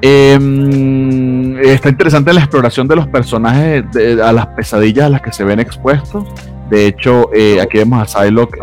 Em, 0.00 1.58
está 1.58 1.90
interesante 1.90 2.32
la 2.32 2.40
exploración 2.40 2.88
de 2.88 2.96
los 2.96 3.08
personajes, 3.08 3.84
a 4.24 4.32
las 4.32 4.46
pesadillas 4.46 5.04
a 5.04 5.08
las 5.10 5.20
que 5.20 5.32
se 5.32 5.44
ven 5.44 5.60
expuestos. 5.60 6.24
De 6.70 6.86
hecho, 6.86 7.28
aquí 7.60 7.76
vemos 7.76 8.02
a 8.02 8.06
Psylocke 8.06 8.56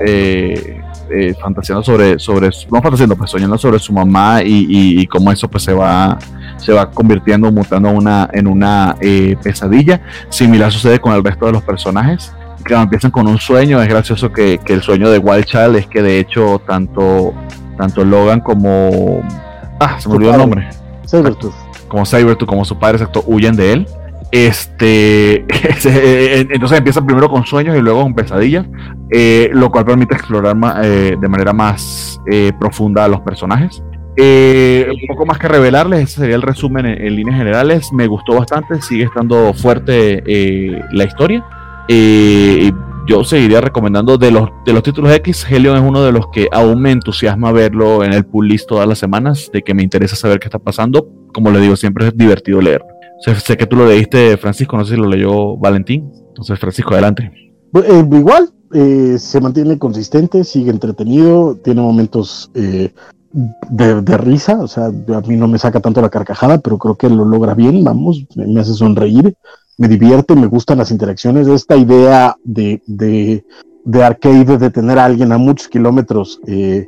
fantaseando 1.39 1.83
sobre, 1.83 2.19
sobre, 2.19 2.49
no 2.71 2.81
fantaseando, 2.81 3.15
pues 3.15 3.31
soñando 3.31 3.57
sobre 3.57 3.79
su 3.79 3.93
mamá 3.93 4.41
y, 4.43 4.65
y 5.01 5.07
cómo 5.07 5.31
eso 5.31 5.49
pues 5.49 5.63
se 5.63 5.73
va 5.73 6.17
se 6.57 6.73
va 6.73 6.89
convirtiendo, 6.91 7.51
mutando 7.51 7.89
una, 7.89 8.29
en 8.33 8.47
una 8.47 8.95
eh, 8.99 9.37
pesadilla. 9.41 10.01
Similar 10.29 10.71
sucede 10.71 10.99
con 10.99 11.13
el 11.13 11.23
resto 11.23 11.45
de 11.45 11.51
los 11.53 11.63
personajes. 11.63 12.33
Que 12.65 12.73
empiezan 12.73 13.11
con 13.11 13.27
un 13.27 13.37
sueño, 13.37 13.81
es 13.81 13.87
gracioso 13.87 14.31
que, 14.31 14.59
el 14.65 14.81
sueño 14.81 15.09
de 15.09 15.19
Wild 15.19 15.45
Child 15.45 15.75
es 15.77 15.87
que 15.87 16.01
de 16.01 16.19
hecho 16.19 16.61
tanto, 16.67 17.33
tanto 17.77 18.03
Logan 18.03 18.41
como... 18.41 19.21
Ah, 19.79 19.99
se 19.99 20.09
me 20.09 20.15
olvidó 20.15 20.31
el 20.31 20.37
nombre. 20.39 20.69
Sabertooth. 21.05 21.53
Como 21.87 22.05
Sabertooth, 22.05 22.49
como 22.49 22.65
su 22.65 22.77
padre, 22.77 22.97
exacto, 22.97 23.23
huyen 23.27 23.55
de 23.55 23.73
él. 23.73 23.87
Este, 24.31 25.45
entonces 26.53 26.77
empieza 26.77 27.05
primero 27.05 27.29
con 27.29 27.45
sueños 27.45 27.77
y 27.77 27.81
luego 27.81 28.03
con 28.03 28.13
pesadillas, 28.13 28.65
eh, 29.11 29.49
lo 29.53 29.69
cual 29.71 29.85
permite 29.85 30.15
explorar 30.15 30.55
eh, 30.83 31.15
de 31.19 31.27
manera 31.27 31.53
más 31.53 32.19
profunda 32.59 33.05
a 33.05 33.07
los 33.07 33.21
personajes. 33.21 33.81
Eh, 34.19 34.87
un 34.89 35.07
poco 35.07 35.27
más 35.27 35.37
que 35.37 35.47
revelarles, 35.47 36.01
ese 36.01 36.21
sería 36.21 36.35
el 36.35 36.41
resumen 36.41 36.87
en, 36.87 37.15
líneas 37.15 37.37
generales. 37.37 37.93
Me 37.93 38.07
gustó 38.07 38.33
bastante, 38.33 38.81
sigue 38.81 39.03
estando 39.03 39.53
fuerte 39.53 40.23
eh, 40.25 40.81
la 40.91 41.03
historia. 41.03 41.45
Eh, 41.87 42.71
yo 43.05 43.23
seguiría 43.23 43.61
recomendando 43.61 44.17
de 44.17 44.31
los, 44.31 44.49
de 44.65 44.73
los 44.73 44.81
títulos 44.81 45.13
X. 45.13 45.45
Helion 45.47 45.77
es 45.77 45.83
uno 45.83 46.01
de 46.01 46.11
los 46.11 46.29
que 46.33 46.49
aún 46.51 46.81
me 46.81 46.91
entusiasma 46.91 47.51
verlo 47.51 48.03
en 48.03 48.11
el 48.11 48.25
pull 48.25 48.47
list 48.47 48.67
todas 48.67 48.87
las 48.87 48.97
semanas, 48.97 49.51
de 49.53 49.61
que 49.61 49.75
me 49.75 49.83
interesa 49.83 50.15
saber 50.15 50.39
qué 50.39 50.47
está 50.47 50.59
pasando. 50.59 51.07
Como 51.31 51.51
le 51.51 51.59
digo, 51.59 51.75
siempre 51.75 52.07
es 52.07 52.17
divertido 52.17 52.59
leer. 52.59 52.83
Sé 53.21 53.57
que 53.57 53.65
tú 53.65 53.75
lo 53.75 53.87
leíste, 53.87 54.37
Francisco, 54.37 54.77
no 54.77 54.85
sé 54.85 54.95
si 54.95 55.01
lo 55.01 55.07
leyó 55.07 55.57
Valentín. 55.57 56.11
Entonces, 56.29 56.59
Francisco, 56.59 56.93
adelante. 56.93 57.31
igual, 57.73 58.49
se 59.17 59.41
mantiene 59.41 59.77
consistente, 59.77 60.43
sigue 60.43 60.71
entretenido, 60.71 61.55
tiene 61.55 61.81
momentos 61.81 62.51
de, 63.69 64.17
risa, 64.17 64.59
o 64.59 64.67
sea, 64.67 64.85
a 64.85 65.21
mí 65.21 65.35
no 65.35 65.47
me 65.47 65.59
saca 65.59 65.79
tanto 65.79 66.01
la 66.01 66.09
carcajada, 66.09 66.59
pero 66.59 66.77
creo 66.77 66.95
que 66.95 67.09
lo 67.09 67.25
logra 67.25 67.53
bien, 67.53 67.83
vamos, 67.83 68.25
me, 68.35 68.59
hace 68.59 68.73
sonreír, 68.73 69.35
me 69.77 69.87
divierte, 69.87 70.35
me 70.35 70.47
gustan 70.47 70.79
las 70.79 70.91
interacciones, 70.91 71.47
esta 71.47 71.75
idea 71.75 72.35
de, 72.43 72.81
de, 72.87 73.45
de 73.85 74.03
arcade, 74.03 74.57
de 74.57 74.69
tener 74.69 74.99
a 74.99 75.05
alguien 75.05 75.31
a 75.31 75.37
muchos 75.37 75.67
kilómetros 75.67 76.39
eh, 76.47 76.87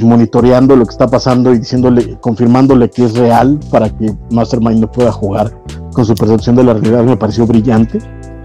monitoreando 0.00 0.76
lo 0.76 0.84
que 0.84 0.92
está 0.92 1.06
pasando 1.06 1.52
y 1.52 1.58
diciéndole, 1.58 2.16
confirmándole 2.20 2.90
que 2.90 3.04
es 3.04 3.16
real 3.16 3.60
para 3.70 3.90
que 3.90 4.14
Mastermind 4.30 4.80
no 4.80 4.90
pueda 4.90 5.12
jugar 5.12 5.52
con 5.92 6.04
su 6.04 6.14
percepción 6.14 6.56
de 6.56 6.64
la 6.64 6.74
realidad, 6.74 7.04
me 7.04 7.16
pareció 7.16 7.46
brillante. 7.46 7.98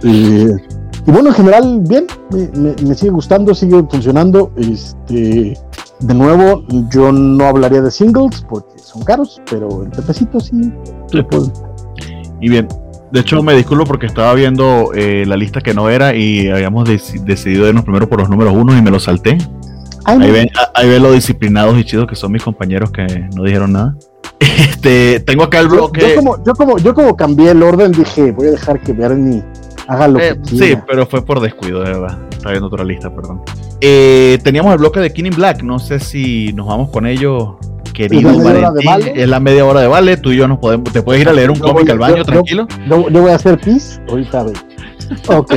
Eh, 0.03 0.51
y 1.07 1.11
bueno, 1.11 1.29
en 1.29 1.35
general, 1.35 1.81
bien, 1.87 2.05
me, 2.31 2.75
me, 2.85 2.95
sigue 2.95 3.11
gustando, 3.11 3.55
sigue 3.55 3.83
funcionando. 3.89 4.51
Este, 4.57 5.57
de 5.99 6.13
nuevo, 6.13 6.63
yo 6.91 7.11
no 7.11 7.45
hablaría 7.45 7.81
de 7.81 7.91
singles 7.91 8.45
porque 8.47 8.77
son 8.79 9.03
caros, 9.03 9.41
pero 9.49 9.83
el 9.83 9.89
pepecito 9.89 10.39
sí 10.39 10.71
puedo. 11.11 11.51
Y 12.41 12.49
bien, 12.49 12.67
de 13.11 13.19
hecho 13.19 13.41
me 13.43 13.53
disculpo 13.53 13.85
porque 13.85 14.05
estaba 14.05 14.33
viendo 14.33 14.91
eh, 14.93 15.25
la 15.25 15.35
lista 15.35 15.61
que 15.61 15.73
no 15.73 15.89
era 15.89 16.15
y 16.15 16.47
habíamos 16.49 16.87
decidido 16.87 17.67
irnos 17.67 17.83
primero 17.83 18.07
por 18.07 18.19
los 18.19 18.29
números 18.29 18.53
uno 18.55 18.77
y 18.77 18.81
me 18.81 18.91
lo 18.91 18.99
salté. 18.99 19.37
Ahí, 20.09 20.31
ven, 20.31 20.49
ahí 20.73 20.89
ven 20.89 21.03
lo 21.03 21.11
disciplinados 21.11 21.77
y 21.77 21.83
chidos 21.83 22.07
que 22.07 22.15
son 22.15 22.31
mis 22.31 22.43
compañeros 22.43 22.91
que 22.91 23.05
no 23.35 23.43
dijeron 23.43 23.73
nada. 23.73 23.95
Este, 24.39 25.19
tengo 25.21 25.43
acá 25.43 25.59
el 25.59 25.67
bloque. 25.67 26.01
Yo, 26.01 26.15
como, 26.15 26.43
yo, 26.43 26.53
como, 26.53 26.77
yo 26.77 26.93
como 26.93 27.15
cambié 27.15 27.51
el 27.51 27.61
orden, 27.63 27.91
dije, 27.91 28.31
voy 28.31 28.47
a 28.47 28.51
dejar 28.51 28.79
que 28.79 28.93
Bernie 28.93 29.43
haga 29.87 30.07
lo 30.07 30.19
eh, 30.19 30.35
que 30.35 30.49
quiera. 30.49 30.65
Sí, 30.65 30.81
pero 30.87 31.05
fue 31.05 31.25
por 31.25 31.39
descuido, 31.41 31.83
de 31.83 31.91
verdad. 31.91 32.17
Estaba 32.31 32.51
viendo 32.51 32.67
otra 32.67 32.83
lista, 32.83 33.13
perdón. 33.13 33.41
Eh, 33.81 34.37
teníamos 34.43 34.71
el 34.73 34.79
bloque 34.79 34.99
de 34.99 35.11
King 35.11 35.31
Black, 35.35 35.63
no 35.63 35.79
sé 35.79 35.99
si 35.99 36.53
nos 36.53 36.67
vamos 36.67 36.89
con 36.89 37.05
ello, 37.05 37.57
querido 37.93 38.31
Valentín. 38.41 39.13
Es 39.15 39.27
la 39.27 39.39
media 39.39 39.65
hora 39.65 39.81
de 39.81 39.87
vale, 39.87 40.17
tú 40.17 40.31
y 40.31 40.37
yo 40.37 40.47
nos 40.47 40.59
podemos, 40.59 40.91
te 40.91 41.01
puedes 41.01 41.21
ir 41.21 41.29
a 41.29 41.33
leer 41.33 41.51
un 41.51 41.59
cómic 41.59 41.89
al 41.89 41.99
baño, 41.99 42.23
tranquilo. 42.23 42.67
Yo, 42.87 43.09
voy 43.09 43.31
a 43.31 43.35
hacer 43.35 43.59
pis, 43.59 44.01
ahorita 44.09 44.45
Ok. 45.27 45.53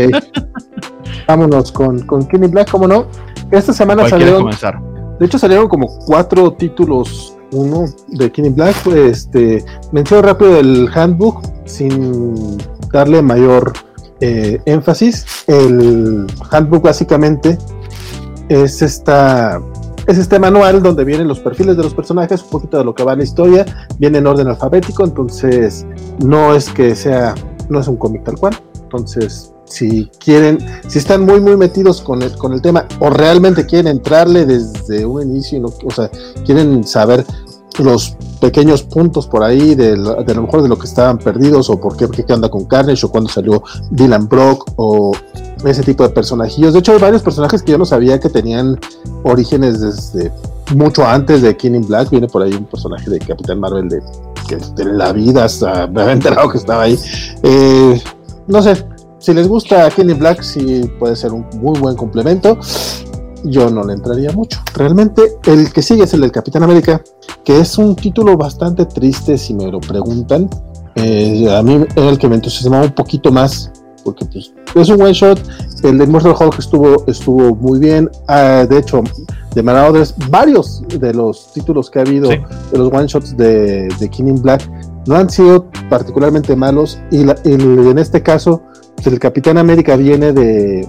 Vámonos 1.28 1.70
con, 1.70 2.00
con 2.06 2.26
King 2.26 2.50
Black, 2.50 2.70
¿cómo 2.70 2.88
no? 2.88 3.06
Esta 3.52 3.72
semana 3.72 4.08
salieron. 4.08 4.38
Comenzar? 4.40 4.80
De 5.20 5.26
hecho, 5.26 5.38
salieron 5.38 5.68
como 5.68 5.86
cuatro 6.06 6.52
títulos 6.54 7.36
uno 7.52 7.84
de 8.08 8.32
King 8.32 8.52
Black. 8.54 8.86
Este, 8.88 9.64
menciono 9.92 10.22
rápido 10.22 10.58
el 10.58 10.88
handbook 10.92 11.42
sin 11.64 12.58
darle 12.92 13.22
mayor 13.22 13.72
eh, 14.20 14.60
énfasis. 14.64 15.44
El 15.46 16.26
handbook 16.50 16.82
básicamente 16.82 17.58
es 18.48 18.82
esta 18.82 19.60
es 20.06 20.18
este 20.18 20.38
manual 20.38 20.82
donde 20.82 21.04
vienen 21.04 21.28
los 21.28 21.38
perfiles 21.38 21.76
de 21.76 21.82
los 21.84 21.94
personajes, 21.94 22.42
un 22.42 22.50
poquito 22.50 22.78
de 22.78 22.84
lo 22.84 22.94
que 22.94 23.04
va 23.04 23.12
en 23.12 23.18
la 23.18 23.24
historia, 23.24 23.64
viene 23.98 24.18
en 24.18 24.26
orden 24.26 24.48
alfabético, 24.48 25.04
entonces 25.04 25.86
no 26.24 26.54
es 26.54 26.68
que 26.70 26.96
sea, 26.96 27.34
no 27.68 27.78
es 27.78 27.86
un 27.86 27.96
cómic 27.96 28.24
tal 28.24 28.36
cual. 28.36 28.56
Entonces, 28.82 29.51
si 29.64 30.10
quieren, 30.18 30.58
si 30.88 30.98
están 30.98 31.24
muy 31.24 31.40
muy 31.40 31.56
metidos 31.56 32.00
con 32.00 32.22
el, 32.22 32.36
con 32.36 32.52
el 32.52 32.60
tema 32.60 32.86
o 33.00 33.10
realmente 33.10 33.66
quieren 33.66 33.88
entrarle 33.88 34.44
desde 34.44 35.04
un 35.04 35.22
inicio, 35.22 35.62
o 35.64 35.90
sea, 35.90 36.10
quieren 36.44 36.84
saber 36.84 37.24
los 37.78 38.16
pequeños 38.40 38.82
puntos 38.82 39.26
por 39.26 39.42
ahí 39.42 39.74
de, 39.74 39.96
lo 39.96 40.42
mejor 40.42 40.62
de 40.62 40.68
lo 40.68 40.78
que 40.78 40.86
estaban 40.86 41.18
perdidos 41.18 41.70
o 41.70 41.80
por 41.80 41.96
qué, 41.96 42.08
qué 42.08 42.32
anda 42.32 42.48
con 42.48 42.64
Carnage 42.64 43.06
o 43.06 43.10
cuando 43.10 43.30
salió 43.30 43.62
Dylan 43.90 44.28
Brock 44.28 44.72
o 44.76 45.12
ese 45.64 45.82
tipo 45.82 46.02
de 46.02 46.10
personajillos. 46.10 46.72
De 46.72 46.80
hecho, 46.80 46.92
hay 46.92 46.98
varios 46.98 47.22
personajes 47.22 47.62
que 47.62 47.72
yo 47.72 47.78
no 47.78 47.84
sabía 47.84 48.18
que 48.18 48.28
tenían 48.28 48.78
orígenes 49.22 49.80
desde 49.80 50.32
mucho 50.74 51.06
antes 51.06 51.40
de 51.40 51.56
King 51.56 51.74
in 51.74 51.86
Black. 51.86 52.10
Viene 52.10 52.26
por 52.26 52.42
ahí 52.42 52.52
un 52.52 52.64
personaje 52.64 53.08
de 53.08 53.18
Capitán 53.20 53.60
Marvel 53.60 53.88
de 53.88 54.02
que 54.48 54.56
de 54.56 54.84
la 54.84 55.12
vida 55.12 55.44
hasta 55.44 55.86
me 55.86 56.02
había 56.02 56.14
enterado 56.14 56.50
que 56.50 56.58
estaba 56.58 56.82
ahí. 56.82 56.98
Eh, 57.42 58.02
no 58.48 58.60
sé, 58.60 58.84
si 59.22 59.32
les 59.32 59.46
gusta 59.46 59.88
in 59.98 60.18
Black, 60.18 60.42
sí 60.42 60.90
puede 60.98 61.14
ser 61.14 61.32
un 61.32 61.46
muy 61.60 61.78
buen 61.78 61.94
complemento. 61.94 62.58
Yo 63.44 63.70
no 63.70 63.84
le 63.84 63.94
entraría 63.94 64.32
mucho. 64.32 64.60
Realmente, 64.74 65.22
el 65.46 65.72
que 65.72 65.80
sigue 65.80 66.04
es 66.04 66.14
el 66.14 66.20
del 66.22 66.32
Capitán 66.32 66.64
América, 66.64 67.00
que 67.44 67.60
es 67.60 67.78
un 67.78 67.94
título 67.94 68.36
bastante 68.36 68.84
triste 68.86 69.38
si 69.38 69.54
me 69.54 69.70
lo 69.70 69.80
preguntan. 69.80 70.50
Eh, 70.96 71.48
a 71.50 71.62
mí 71.62 71.84
era 71.96 72.10
el 72.10 72.18
que 72.18 72.28
me 72.28 72.34
entusiasmaba 72.34 72.84
un 72.84 72.94
poquito 72.94 73.32
más 73.32 73.70
porque 74.04 74.24
pues, 74.24 74.52
es 74.74 74.88
un 74.88 75.00
one 75.00 75.12
shot. 75.12 75.40
El 75.84 75.98
de 75.98 76.04
Immortal 76.04 76.34
Hulk 76.38 76.58
estuvo, 76.58 77.04
estuvo 77.06 77.54
muy 77.54 77.78
bien. 77.78 78.10
Ah, 78.26 78.66
de 78.68 78.78
hecho, 78.78 79.02
de 79.54 79.62
Marauders, 79.62 80.14
varios 80.30 80.82
de 80.88 81.14
los 81.14 81.52
títulos 81.52 81.90
que 81.90 82.00
ha 82.00 82.02
habido 82.02 82.28
de 82.28 82.78
los 82.78 82.92
one 82.92 83.06
shots 83.06 83.36
de, 83.36 83.88
de 83.88 84.10
King 84.10 84.40
Black 84.42 84.68
no 85.06 85.16
han 85.16 85.30
sido 85.30 85.66
particularmente 85.88 86.56
malos. 86.56 87.00
Y, 87.10 87.22
en 87.22 87.98
este 87.98 88.22
caso, 88.22 88.62
pues, 88.96 89.06
el 89.06 89.18
Capitán 89.18 89.58
América 89.58 89.96
viene 89.96 90.32
de, 90.32 90.88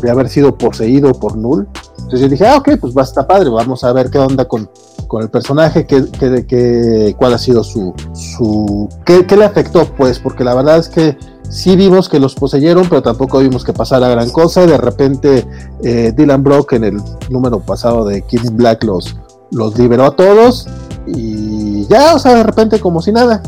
de 0.00 0.10
haber 0.10 0.28
sido 0.28 0.56
poseído 0.56 1.12
por 1.14 1.36
Null. 1.36 1.68
Entonces 1.98 2.20
yo 2.20 2.28
dije, 2.28 2.46
ah, 2.46 2.56
ok, 2.56 2.70
pues 2.80 2.94
va 2.96 3.02
a 3.02 3.04
estar 3.04 3.26
padre, 3.26 3.48
vamos 3.48 3.82
a 3.84 3.92
ver 3.92 4.10
qué 4.10 4.18
onda 4.18 4.46
con, 4.46 4.68
con 5.08 5.22
el 5.22 5.30
personaje, 5.30 5.86
qué, 5.86 6.04
qué, 6.46 7.14
cuál 7.16 7.34
ha 7.34 7.38
sido 7.38 7.64
su, 7.64 7.94
su 8.12 8.88
qué, 9.06 9.24
qué, 9.26 9.36
le 9.36 9.44
afectó, 9.44 9.86
pues, 9.96 10.18
porque 10.18 10.44
la 10.44 10.54
verdad 10.54 10.78
es 10.78 10.88
que 10.88 11.16
sí 11.48 11.76
vimos 11.76 12.08
que 12.08 12.20
los 12.20 12.34
poseyeron, 12.34 12.88
pero 12.88 13.02
tampoco 13.02 13.38
vimos 13.38 13.64
que 13.64 13.72
pasara 13.72 14.08
gran 14.08 14.30
cosa. 14.30 14.66
De 14.66 14.76
repente, 14.76 15.46
eh, 15.82 16.12
Dylan 16.14 16.42
Brock 16.42 16.72
en 16.74 16.84
el 16.84 17.00
número 17.30 17.60
pasado 17.60 18.04
de 18.04 18.22
King 18.22 18.50
Black 18.52 18.84
los, 18.84 19.16
los 19.54 19.78
liberó 19.78 20.04
a 20.04 20.16
todos 20.16 20.66
y 21.06 21.86
ya, 21.86 22.14
o 22.14 22.18
sea, 22.18 22.34
de 22.34 22.42
repente 22.42 22.80
como 22.80 23.00
si 23.00 23.12
nada. 23.12 23.42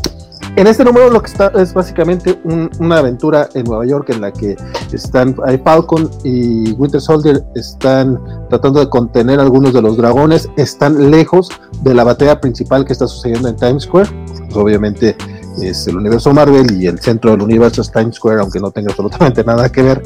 En 0.57 0.67
este 0.67 0.85
número 0.85 1.11
lo 1.11 1.21
que 1.21 1.31
está 1.31 1.53
es 1.55 1.75
básicamente 1.75 2.41
una 2.45 2.99
aventura 2.99 3.47
en 3.53 3.65
Nueva 3.65 3.85
York 3.85 4.09
en 4.09 4.23
la 4.23 4.33
que 4.33 4.57
están 4.91 5.37
hay 5.45 5.59
Falcon 5.59 6.11
y 6.25 6.73
Winter 6.73 7.01
Soldier 7.01 7.45
están 7.55 8.19
tratando 8.49 8.81
de 8.81 8.89
contener 8.89 9.39
algunos 9.39 9.75
de 9.75 9.83
los 9.83 9.99
dragones, 9.99 10.49
están 10.57 11.11
lejos 11.11 11.51
de 11.83 11.93
la 11.93 12.05
batalla 12.05 12.41
principal 12.41 12.87
que 12.87 12.95
está 12.95 13.07
sucediendo 13.07 13.49
en 13.49 13.57
Times 13.57 13.83
Square. 13.83 14.09
Pues 14.45 14.57
obviamente 14.57 15.15
es 15.61 15.87
el 15.89 15.99
universo 15.99 16.33
Marvel 16.33 16.81
y 16.81 16.87
el 16.87 17.01
centro 17.01 17.33
del 17.33 17.43
universo 17.43 17.83
es 17.83 17.93
Times 17.93 18.17
Square, 18.17 18.41
aunque 18.41 18.59
no 18.59 18.71
tenga 18.71 18.93
absolutamente 18.93 19.45
nada 19.45 19.69
que 19.69 19.83
ver. 19.83 20.03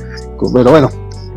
pero 0.53 0.71
bueno, 0.71 0.91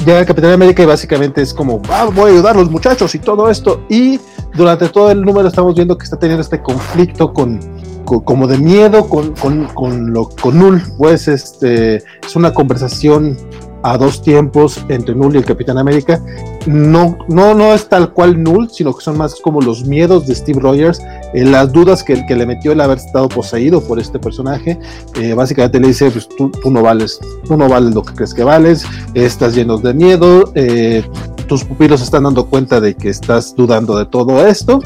llega 0.06 0.26
Capitán 0.26 0.52
América 0.52 0.84
y 0.84 0.86
básicamente 0.86 1.42
es 1.42 1.54
como, 1.54 1.82
ah, 1.90 2.10
voy 2.14 2.32
a 2.32 2.34
ayudar 2.34 2.56
a 2.56 2.60
los 2.60 2.72
muchachos 2.72 3.14
y 3.16 3.20
todo 3.20 3.50
esto. 3.50 3.82
Y 3.90 4.20
durante 4.56 4.90
todo 4.90 5.12
el 5.12 5.22
número 5.22 5.48
estamos 5.48 5.76
viendo 5.76 5.98
que 5.98 6.04
está 6.04 6.18
teniendo 6.18 6.42
este 6.42 6.62
conflicto 6.62 7.34
con 7.34 7.60
como 8.04 8.48
de 8.48 8.58
miedo 8.58 9.08
con, 9.08 9.34
con, 9.34 9.66
con, 9.68 10.14
lo, 10.14 10.30
con 10.30 10.60
Null, 10.60 10.82
pues 10.98 11.28
este, 11.28 11.96
es 11.96 12.36
una 12.36 12.54
conversación 12.54 13.38
a 13.84 13.98
dos 13.98 14.22
tiempos 14.22 14.84
entre 14.88 15.14
Null 15.14 15.36
y 15.36 15.40
el 15.40 15.46
Capitán 15.46 15.78
América. 15.78 16.22
No, 16.66 17.18
no, 17.28 17.54
no 17.54 17.74
es 17.74 17.90
tal 17.90 18.14
cual 18.14 18.42
Null, 18.42 18.70
sino 18.72 18.96
que 18.96 19.04
son 19.04 19.18
más 19.18 19.36
como 19.42 19.62
los 19.62 19.86
miedos 19.86 20.26
de 20.26 20.36
Steve 20.36 20.62
Rogers, 20.62 21.02
eh, 21.34 21.44
las 21.44 21.72
dudas 21.74 22.02
que, 22.02 22.26
que, 22.26 22.36
le 22.36 22.46
metió 22.46 22.72
el 22.72 22.80
haber 22.80 22.98
estado 22.98 23.28
poseído 23.28 23.82
por 23.82 24.00
este 24.00 24.20
personaje. 24.20 24.80
Eh, 25.16 25.34
básicamente 25.34 25.82
le 25.82 25.90
dice, 25.90 26.10
pues 26.10 26.30
tú, 26.30 26.50
tú, 26.50 26.72
no 26.72 26.82
vales, 26.82 27.20
tú 27.46 27.58
no 27.58 27.68
vales 27.68 27.94
lo 27.94 28.04
que 28.04 28.14
crees 28.14 28.34
que 28.34 28.46
vales, 28.46 28.86
estás 29.14 29.54
lleno 29.54 29.78
de 29.78 29.94
miedo, 29.94 30.54
eh, 30.56 31.04
tus 31.48 31.64
pupilos 31.64 32.02
están 32.02 32.24
dando 32.24 32.46
cuenta 32.46 32.80
de 32.80 32.96
que 32.96 33.10
estás 33.10 33.56
dudando 33.56 33.98
de 33.98 34.06
todo 34.06 34.46
esto. 34.46 34.80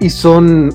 Y 0.00 0.10
son 0.10 0.74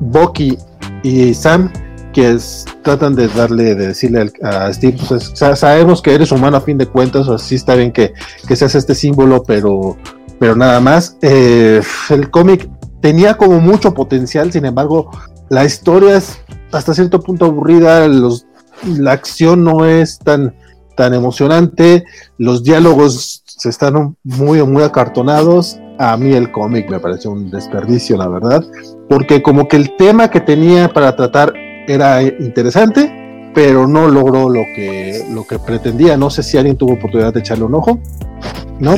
Bucky 0.00 0.56
y 1.02 1.34
Sam 1.34 1.70
que 2.12 2.36
tratan 2.82 3.14
de 3.14 3.28
darle, 3.28 3.74
de 3.74 3.88
decirle 3.88 4.32
a 4.42 4.72
Steve, 4.72 4.98
pues, 5.08 5.32
sabemos 5.34 6.02
que 6.02 6.14
eres 6.14 6.32
humano 6.32 6.56
a 6.56 6.60
fin 6.60 6.78
de 6.78 6.86
cuentas, 6.86 7.28
así 7.28 7.54
está 7.54 7.74
bien 7.74 7.92
que, 7.92 8.12
que 8.46 8.56
seas 8.56 8.74
este 8.74 8.94
símbolo, 8.94 9.42
pero, 9.44 9.96
pero 10.38 10.56
nada 10.56 10.80
más. 10.80 11.16
Eh, 11.22 11.80
el 12.10 12.30
cómic 12.30 12.68
tenía 13.00 13.36
como 13.36 13.60
mucho 13.60 13.94
potencial, 13.94 14.50
sin 14.52 14.64
embargo, 14.64 15.10
la 15.48 15.64
historia 15.64 16.16
es 16.16 16.40
hasta 16.72 16.94
cierto 16.94 17.20
punto 17.20 17.44
aburrida, 17.44 18.08
la 18.08 19.12
acción 19.12 19.64
no 19.64 19.84
es 19.84 20.18
tan, 20.18 20.54
tan 20.96 21.14
emocionante, 21.14 22.04
los 22.36 22.64
diálogos 22.64 23.44
se 23.58 23.68
están 23.68 24.16
muy, 24.24 24.62
muy 24.62 24.82
acartonados. 24.82 25.78
A 25.98 26.16
mí 26.16 26.32
el 26.32 26.50
cómic 26.52 26.88
me 26.88 27.00
pareció 27.00 27.32
un 27.32 27.50
desperdicio, 27.50 28.16
la 28.16 28.28
verdad 28.28 28.64
porque 29.08 29.42
como 29.42 29.66
que 29.66 29.76
el 29.76 29.96
tema 29.96 30.30
que 30.30 30.40
tenía 30.40 30.88
para 30.92 31.16
tratar 31.16 31.52
era 31.86 32.22
interesante, 32.22 33.50
pero 33.54 33.86
no 33.86 34.06
logró 34.08 34.50
lo 34.50 34.62
que, 34.76 35.24
lo 35.32 35.44
que 35.44 35.58
pretendía. 35.58 36.16
No 36.16 36.30
sé 36.30 36.42
si 36.42 36.58
alguien 36.58 36.76
tuvo 36.76 36.92
oportunidad 36.94 37.32
de 37.32 37.40
echarle 37.40 37.64
un 37.64 37.74
ojo. 37.74 37.98
¿no? 38.78 38.94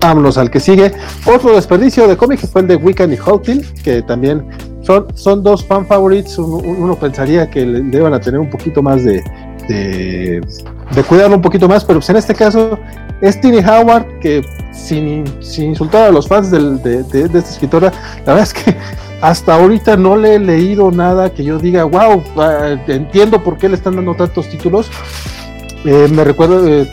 vámonos 0.00 0.36
al 0.36 0.50
que 0.50 0.60
sigue. 0.60 0.92
Otro 1.24 1.54
desperdicio 1.54 2.06
de 2.06 2.16
cómic 2.16 2.40
fue 2.46 2.60
el 2.60 2.66
de 2.66 2.76
Wiccan 2.76 3.12
y 3.12 3.16
Hawkins, 3.16 3.72
que 3.82 4.02
también 4.02 4.46
son, 4.82 5.06
son 5.16 5.42
dos 5.42 5.64
fan 5.64 5.86
favorites. 5.86 6.36
Uno, 6.38 6.96
pensaría 6.96 7.48
que 7.48 7.64
le, 7.64 7.82
deben 7.82 8.12
a 8.12 8.20
tener 8.20 8.40
un 8.40 8.50
poquito 8.50 8.82
más 8.82 9.02
de, 9.04 9.22
de, 9.68 10.42
cuidarlo 11.08 11.36
un 11.36 11.42
poquito 11.42 11.66
más, 11.66 11.84
pero 11.84 12.00
pues 12.00 12.10
en 12.10 12.16
este 12.16 12.34
caso 12.34 12.78
es 13.20 13.40
Tini 13.40 13.58
Howard, 13.58 14.18
que 14.20 14.44
sin, 14.72 15.24
sin 15.42 15.70
insultar 15.70 16.08
a 16.08 16.10
los 16.10 16.28
fans 16.28 16.50
de, 16.50 17.04
esta 17.12 17.38
escritora, 17.38 17.92
la 18.26 18.34
verdad 18.34 18.42
es 18.42 18.52
que 18.52 18.76
hasta 19.20 19.54
ahorita 19.54 19.96
no 19.96 20.16
le 20.16 20.34
he 20.34 20.38
leído 20.38 20.90
nada 20.90 21.30
que 21.30 21.42
yo 21.44 21.58
diga, 21.58 21.84
wow, 21.84 22.22
ah, 22.36 22.76
entiendo 22.86 23.42
por 23.42 23.56
qué 23.56 23.68
le 23.68 23.76
están 23.76 23.96
dando 23.96 24.14
tantos 24.14 24.48
títulos. 24.48 24.90
Eh, 25.84 26.08
me 26.12 26.24
recuerdo, 26.24 26.66
eh, 26.66 26.88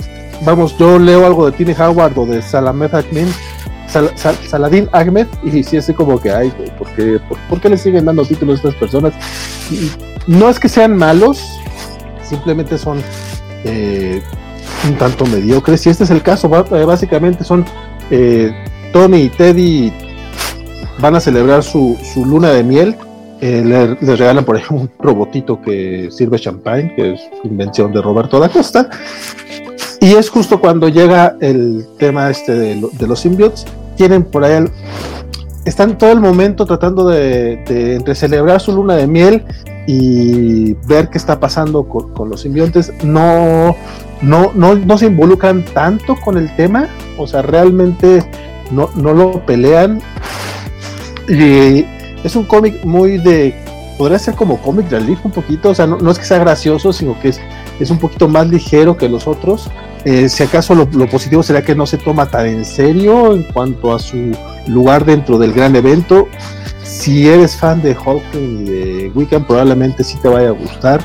vamos, 0.45 0.77
yo 0.77 0.97
leo 0.99 1.25
algo 1.25 1.49
de 1.49 1.51
Tini 1.57 1.73
Howard 1.73 2.17
o 2.17 2.25
de 2.25 2.41
Salamed 2.41 2.93
Ahmed, 2.93 3.27
Saladin 4.47 4.89
Ahmed, 4.91 5.27
y 5.43 5.63
si 5.63 5.77
es 5.77 5.91
como 5.95 6.19
que, 6.19 6.31
ay, 6.31 6.51
¿por 6.77 6.87
qué, 6.95 7.19
por, 7.49 7.59
qué 7.59 7.69
le 7.69 7.77
siguen 7.77 8.05
dando 8.05 8.25
títulos 8.25 8.55
a 8.55 8.69
estas 8.69 8.75
personas? 8.75 9.13
No 10.25 10.49
es 10.49 10.59
que 10.59 10.69
sean 10.69 10.95
malos, 10.95 11.59
simplemente 12.23 12.77
son 12.77 13.01
eh, 13.65 14.21
un 14.87 14.95
tanto 14.97 15.25
mediocres, 15.25 15.85
y 15.85 15.89
este 15.89 16.03
es 16.03 16.11
el 16.11 16.21
caso, 16.21 16.49
básicamente 16.49 17.43
son 17.43 17.65
Tony 18.91 19.17
y 19.17 19.29
Teddy 19.29 19.93
van 20.99 21.15
a 21.15 21.19
celebrar 21.19 21.63
su, 21.63 21.97
luna 22.25 22.51
de 22.51 22.63
miel. 22.63 22.95
Eh, 23.41 23.95
les 23.99 24.19
regalan, 24.19 24.45
por 24.45 24.55
ejemplo, 24.55 24.77
un 24.83 24.89
robotito 24.99 25.61
que 25.61 26.07
sirve 26.11 26.39
champagne, 26.39 26.93
que 26.95 27.13
es 27.13 27.21
invención 27.43 27.91
de 27.91 28.01
Roberto 28.01 28.39
da 28.39 28.47
Costa. 28.47 28.89
Y 29.99 30.13
es 30.13 30.29
justo 30.29 30.59
cuando 30.59 30.87
llega 30.89 31.35
el 31.41 31.85
tema 31.97 32.29
este 32.29 32.53
de, 32.53 33.07
los 33.07 33.19
symbiotes. 33.19 33.65
Tienen 33.95 34.23
por 34.23 34.43
ahí, 34.43 34.65
están 35.65 35.97
todo 35.97 36.11
el 36.11 36.19
momento 36.19 36.65
tratando 36.65 37.07
de, 37.07 37.63
entre 37.95 38.15
celebrar 38.15 38.61
su 38.61 38.73
luna 38.73 38.95
de 38.95 39.07
miel 39.07 39.43
y 39.87 40.73
ver 40.87 41.09
qué 41.09 41.17
está 41.17 41.39
pasando 41.39 41.83
con, 41.83 42.29
los 42.29 42.41
simbiontes. 42.41 42.93
No, 43.03 43.75
no, 44.23 44.51
no, 44.55 44.75
no, 44.75 44.97
se 44.97 45.07
involucran 45.07 45.63
tanto 45.63 46.15
con 46.15 46.37
el 46.37 46.53
tema, 46.55 46.87
o 47.17 47.27
sea, 47.27 47.41
realmente 47.41 48.23
no, 48.71 48.89
no 48.95 49.13
lo 49.13 49.45
pelean. 49.45 50.01
Y 51.27 51.85
es 52.23 52.35
un 52.35 52.45
cómic 52.45 52.83
muy 52.83 53.17
de. 53.17 53.53
Podría 53.97 54.17
ser 54.17 54.35
como 54.35 54.57
cómic 54.61 54.89
relief 54.89 55.23
un 55.25 55.31
poquito. 55.31 55.69
O 55.69 55.75
sea, 55.75 55.85
no, 55.85 56.09
es 56.09 56.17
que 56.17 56.25
sea 56.25 56.39
gracioso, 56.39 56.91
sino 56.91 57.19
que 57.19 57.29
es, 57.29 57.41
es 57.79 57.89
un 57.89 57.99
poquito 57.99 58.27
más 58.27 58.47
ligero 58.47 58.97
que 58.97 59.07
los 59.09 59.27
otros. 59.27 59.69
Eh, 60.05 60.27
si 60.27 60.43
acaso 60.43 60.73
lo, 60.75 60.87
positivo 61.07 61.43
sería 61.43 61.63
que 61.63 61.75
no 61.75 61.85
se 61.85 61.97
toma 61.97 62.25
tan 62.25 62.45
en 62.47 62.65
serio 62.65 63.33
en 63.33 63.43
cuanto 63.43 63.93
a 63.93 63.99
su 63.99 64.35
lugar 64.67 65.05
dentro 65.05 65.37
del 65.37 65.53
gran 65.53 65.75
evento. 65.75 66.27
Si 66.83 67.27
eres 67.29 67.55
fan 67.55 67.81
de 67.81 67.95
Hulk 67.95 68.23
y 68.33 68.63
de 68.63 69.11
Wiccan, 69.13 69.45
probablemente 69.45 70.03
sí 70.03 70.17
te 70.21 70.27
vaya 70.27 70.49
a 70.49 70.51
gustar. 70.51 71.01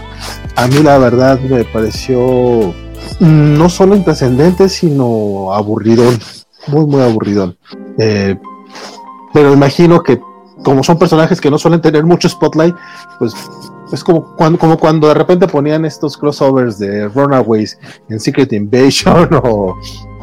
A 0.57 0.67
mí, 0.67 0.83
la 0.83 0.99
verdad, 0.99 1.39
me 1.41 1.65
pareció 1.65 2.75
no 3.21 3.69
solo 3.69 3.97
intrascendente, 3.97 4.69
sino 4.69 5.53
aburridón. 5.53 6.19
Muy, 6.67 6.87
muy 6.87 7.03
aburridón. 7.03 7.57
Eh, 7.99 8.37
pero 9.33 9.53
imagino 9.53 10.03
que 10.03 10.21
como 10.65 10.83
son 10.83 10.99
personajes 10.99 11.41
que 11.41 11.51
no 11.51 11.59
suelen 11.59 11.81
tener 11.81 12.05
mucho 12.05 12.29
spotlight, 12.29 12.75
pues 13.19 13.35
es 13.93 14.05
como 14.05 14.37
cuando, 14.37 15.09
de 15.09 15.15
repente 15.15 15.47
ponían 15.47 15.85
estos 15.85 16.17
crossovers 16.17 16.79
de 16.79 17.09
Runaways 17.09 17.79
en 18.09 18.21
Secret 18.21 18.53
Invasion 18.53 19.29
o, 19.43 19.75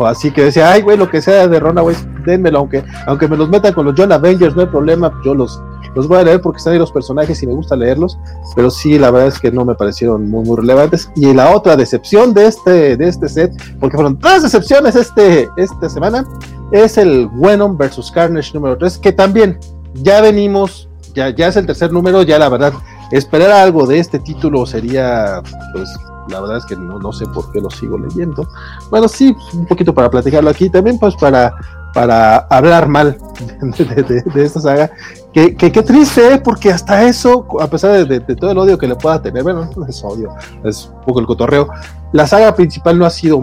así 0.06 0.32
que 0.32 0.44
decía, 0.44 0.72
ay 0.72 0.82
güey, 0.82 0.98
lo 0.98 1.10
que 1.10 1.22
sea 1.22 1.48
de 1.48 1.60
Runaways, 1.60 2.06
denmelo, 2.26 2.60
aunque, 2.60 2.84
aunque 3.07 3.28
me 3.28 3.38
los 3.38 3.49
metan 3.49 3.74
con 3.74 3.86
los 3.86 3.95
John 3.98 4.12
Avengers, 4.12 4.56
no 4.56 4.62
hay 4.62 4.68
problema, 4.68 5.12
yo 5.24 5.34
los, 5.34 5.60
los 5.94 6.07
voy 6.07 6.20
a 6.20 6.24
leer 6.24 6.41
porque 6.41 6.57
están 6.57 6.74
ahí 6.74 6.80
los 6.80 6.91
personajes 6.91 7.41
y 7.44 7.48
me 7.48 7.53
gusta 7.53 7.76
leerlos, 7.76 8.18
pero 8.56 8.70
sí, 8.70 8.98
la 8.98 9.12
verdad 9.12 9.30
es 9.30 9.40
que 9.40 9.52
no 9.52 9.66
me 9.66 9.76
parecieron 9.76 10.30
muy, 10.30 10.56
relevantes. 10.56 11.10
Y 11.16 11.34
la 11.34 11.56
otra 11.56 11.76
decepción 11.76 12.34
de 12.34 12.48
este, 12.48 12.98
de 12.98 13.07
este 13.07 13.30
set, 13.30 13.52
porque 13.80 13.98
fueron 13.98 14.20
tres 14.20 14.44
decepciones 14.44 14.95
este, 14.95 15.49
esta 15.57 15.90
semana, 15.90 16.26
es 16.72 16.98
el 16.98 17.30
Venom 17.34 17.78
versus 17.78 18.12
Carnage 18.12 18.53
número 18.53 18.78
3, 18.78 18.98
que 18.98 19.12
también 19.12 19.60
ya 19.95 20.22
venimos, 20.22 20.90
ya, 21.14 21.30
ya 21.30 21.48
es 21.48 21.56
el 21.56 21.66
tercer 21.66 21.91
número, 21.91 22.24
ya 22.24 22.40
la 22.40 22.49
verdad, 22.49 22.74
esperar 23.12 23.52
algo 23.52 23.86
de 23.86 23.99
este 23.99 24.20
título 24.20 24.66
sería, 24.66 25.41
pues, 25.74 25.90
la 26.30 26.41
verdad 26.41 26.57
es 26.57 26.66
que 26.66 26.76
no, 26.76 26.99
no 26.99 27.14
sé 27.14 27.26
por 27.28 27.52
qué 27.52 27.62
lo 27.62 27.70
sigo 27.70 27.98
leyendo. 27.98 28.48
Bueno, 28.90 29.07
sí, 29.07 29.36
un 29.53 29.66
poquito 29.66 29.94
para 29.94 30.10
platicarlo 30.10 30.49
aquí, 30.49 30.70
también 30.70 30.98
pues 30.98 31.16
para, 31.16 31.53
para 31.94 32.38
hablar 32.49 32.88
mal 32.88 33.18
de, 33.78 34.44
esta 34.44 34.60
saga. 34.60 34.91
Que, 35.36 35.53
qué 35.53 35.84
triste, 35.84 36.36
¿eh? 36.36 36.38
porque 36.41 36.72
hasta 36.72 37.03
eso, 37.03 37.45
a 37.60 37.68
pesar 37.68 38.07
de, 38.07 38.22
todo 38.22 38.52
el 38.52 38.57
odio 38.57 38.78
que 38.78 38.88
le 38.88 38.95
pueda 38.95 39.22
tener, 39.22 39.44
bueno, 39.44 39.70
no 39.76 39.86
es 39.86 40.02
odio, 40.02 40.34
es 40.64 40.90
un 40.95 41.02
poco 41.02 41.20
el 41.20 41.26
cotorreo, 41.26 41.68
la 42.14 42.26
saga 42.26 42.56
principal 42.56 42.98
no 42.98 43.06
ha 43.06 43.10
sido 43.10 43.41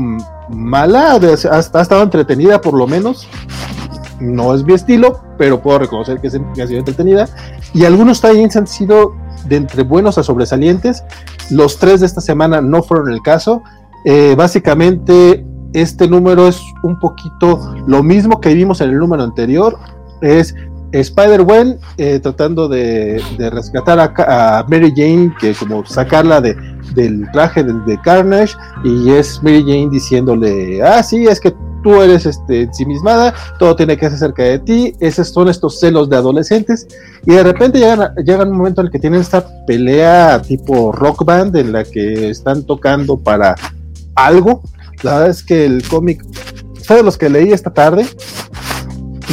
mala, 0.49 1.13
ha, 1.13 1.59
estado 1.59 2.03
entretenida 2.03 2.63
por 2.63 2.73
lo 2.73 2.87
menos. 2.87 3.29
No 4.21 4.55
es 4.55 4.65
mi 4.65 4.73
estilo, 4.73 5.21
pero 5.37 5.61
puedo 5.61 5.81
reconocer 5.81 6.19
que, 6.19 6.29
ha 6.29 6.67
sido 6.67 6.79
entretenida. 6.79 7.29
Y 7.75 7.85
algunos 7.85 8.23
tie 8.23 8.43
han 8.43 8.67
sido 8.67 9.15
de 9.45 9.57
entre 9.57 9.83
buenos 9.83 10.17
a 10.17 10.23
sobresalientes. 10.23 11.05
Los 11.51 11.79
tres 11.79 12.01
de 12.01 12.07
esta 12.07 12.23
semana 12.23 12.63
no 12.63 12.83
fueron 12.83 13.13
el 13.13 13.21
caso. 13.21 13.63
Eh, 14.07 14.35
básicamente, 14.35 15.45
este 15.75 16.09
número 16.09 16.49
es 16.49 16.59
un 16.85 16.99
poquito 16.99 17.75
lo 17.87 18.03
mismo 18.03 18.41
que 18.41 18.55
vimos 18.55 18.81
en 18.81 18.89
el 18.89 18.99
número 18.99 19.23
anterior. 19.25 19.79
Es 20.23 20.55
Spider-Gwen 20.93 21.79
eh, 21.97 22.19
tratando 22.21 22.69
de, 22.69 23.23
rescatar 23.51 23.99
a, 24.01 24.65
Mary 24.69 24.93
Jane, 24.95 25.35
que 25.41 25.55
como 25.55 25.85
sacarla 25.87 26.41
de, 26.41 26.55
del 26.95 27.31
traje 27.33 27.63
de, 27.65 28.01
Carnage, 28.03 28.55
y 28.85 29.11
es 29.11 29.43
Mary 29.43 29.63
Jane 29.63 29.89
diciéndole, 29.91 30.83
ah, 30.83 31.03
sí, 31.03 31.27
es 31.27 31.41
que 31.41 31.55
tú 31.83 32.01
eres 32.01 32.27
este, 32.27 32.63
ensimismada, 32.63 33.35
todo 33.59 33.75
tiene 33.75 33.97
que 33.97 34.09
ser 34.09 34.19
cerca 34.19 34.43
de 34.45 34.59
ti, 34.59 34.95
esos 35.01 35.29
son 35.29 35.49
estos 35.49 35.81
celos 35.81 36.09
de 36.09 36.17
adolescentes, 36.17 36.87
y 37.27 37.33
de 37.33 37.43
repente 37.43 37.79
llegan, 37.79 38.15
llega 38.25 38.45
un 38.45 38.57
momento 38.57 38.81
en 38.81 38.87
el 38.87 38.93
que 38.93 38.99
tienen 38.99 39.21
esta 39.21 39.45
pelea 39.67 40.41
tipo 40.43 40.93
rock 40.93 41.25
band 41.25 41.57
en 41.57 41.73
la 41.73 41.85
que 41.85 42.31
están 42.31 42.65
tocando 42.65 43.19
para 43.19 43.57
algo. 44.15 44.63
La 45.03 45.15
verdad 45.15 45.31
es 45.31 45.43
que 45.43 45.65
el 45.65 45.83
cómic 45.89 46.25
fue 46.85 46.97
de 46.97 47.03
los 47.03 47.19
que 47.19 47.29
leí 47.29 47.53
esta 47.53 47.73
tarde, 47.73 48.07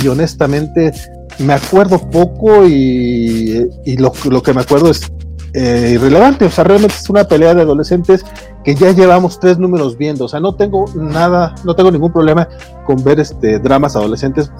y 0.01 0.07
honestamente 0.07 0.91
me 1.39 1.53
acuerdo 1.53 1.99
poco 2.09 2.65
y, 2.67 3.67
lo, 3.97 4.11
lo, 4.29 4.43
que 4.43 4.53
me 4.53 4.61
acuerdo 4.61 4.91
es 4.91 5.11
eh, 5.53 5.91
irrelevante. 5.95 6.45
O 6.45 6.51
sea, 6.51 6.63
realmente 6.63 6.95
es 6.95 7.09
una 7.09 7.23
pelea 7.23 7.53
de 7.53 7.61
adolescentes 7.61 8.25
que 8.63 8.75
ya 8.75 8.91
llevamos 8.91 9.39
tres 9.39 9.57
números 9.57 9.97
viendo. 9.97 10.25
O 10.25 10.27
sea, 10.27 10.39
no 10.39 10.55
tengo 10.55 10.85
nada, 10.95 11.55
no 11.63 11.75
tengo 11.75 11.91
ningún 11.91 12.11
problema 12.11 12.47
con 12.85 13.03
ver 13.03 13.19
este 13.19 13.59
dramas 13.59 13.95
adolescentes. 13.95 14.51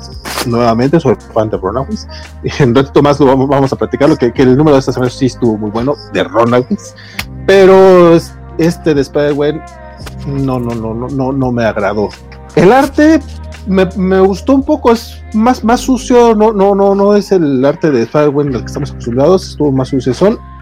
Nuevamente, 0.45 0.99
fan 0.99 1.49
de 1.49 1.57
Ronawis. 1.57 2.07
En 2.59 2.69
un 2.69 2.75
ratito 2.75 3.01
más 3.01 3.19
lo 3.19 3.25
vamos, 3.47 3.73
a 3.73 3.75
platicarlo, 3.75 4.15
que, 4.15 4.31
que, 4.31 4.43
el 4.43 4.57
número 4.57 4.75
de 4.75 4.79
esta 4.79 4.93
semana 4.93 5.11
sí 5.11 5.25
estuvo 5.27 5.57
muy 5.57 5.69
bueno, 5.69 5.95
de 6.13 6.23
Ronawis. 6.23 6.95
Pero 7.45 8.17
este 8.57 8.93
de 8.93 9.01
Spider-Man 9.01 9.61
no, 10.27 10.59
no, 10.59 10.73
no, 10.75 10.93
no, 10.93 11.07
no, 11.07 11.31
no 11.31 11.51
me 11.51 11.65
agradó. 11.65 12.09
El 12.55 12.71
arte 12.71 13.19
me, 13.67 13.87
me, 13.95 14.19
gustó 14.19 14.55
un 14.55 14.63
poco, 14.63 14.91
es 14.91 15.21
más, 15.33 15.63
más 15.63 15.81
sucio, 15.81 16.35
no, 16.35 16.51
no, 16.51 16.75
no, 16.75 16.95
no 16.95 17.15
es 17.15 17.31
el 17.31 17.63
arte 17.63 17.91
de 17.91 18.03
Spider-Man 18.03 18.55
al 18.55 18.61
que 18.61 18.65
estamos 18.65 18.91
acostumbrados, 18.91 19.49
estuvo 19.49 19.71
más 19.71 19.89
sucio 19.89 20.13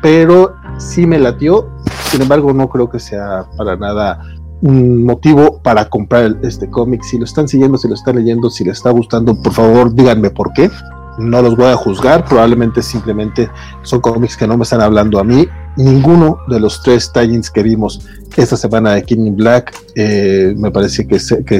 pero 0.02 0.56
sí 0.78 1.06
me 1.06 1.20
latió. 1.20 1.70
Sin 2.12 2.22
embargo, 2.22 2.54
no 2.54 2.70
creo 2.70 2.90
que 2.90 3.00
sea 3.00 3.46
para 3.58 3.76
nada 3.76 4.22
un 4.62 5.04
motivo 5.04 5.62
para 5.62 5.90
comprar 5.90 6.38
este 6.44 6.70
cómic. 6.70 7.04
Si 7.04 7.18
lo 7.18 7.26
están 7.26 7.48
siguiendo, 7.48 7.78
si 7.78 7.88
lo 7.88 7.94
están 7.94 8.16
leyendo, 8.16 8.50
si 8.50 8.64
les 8.64 8.78
está 8.78 8.92
gustando, 8.92 9.40
por 9.42 9.54
favor 9.54 9.94
díganme 9.94 10.30
por 10.30 10.52
qué. 10.54 10.70
No 11.18 11.42
los 11.42 11.56
voy 11.56 11.68
a 11.68 11.76
juzgar, 11.76 12.26
probablemente 12.26 12.82
simplemente 12.82 13.50
son 13.84 14.02
cómics 14.02 14.38
que 14.38 14.48
no 14.48 14.58
me 14.58 14.64
están 14.64 14.82
hablando 14.82 15.20
a 15.20 15.24
mí. 15.24 15.48
Ninguno 15.76 16.40
de 16.48 16.60
los 16.60 16.82
tres 16.84 17.12
tie 17.12 17.42
que 17.54 17.64
vimos 17.64 18.02
esta 18.36 18.56
semana 18.56 18.94
de 18.94 19.04
King 19.04 19.36
Black 19.36 19.74
eh, 19.96 20.54
me 20.58 20.72
parece 20.72 21.08
que, 21.08 21.18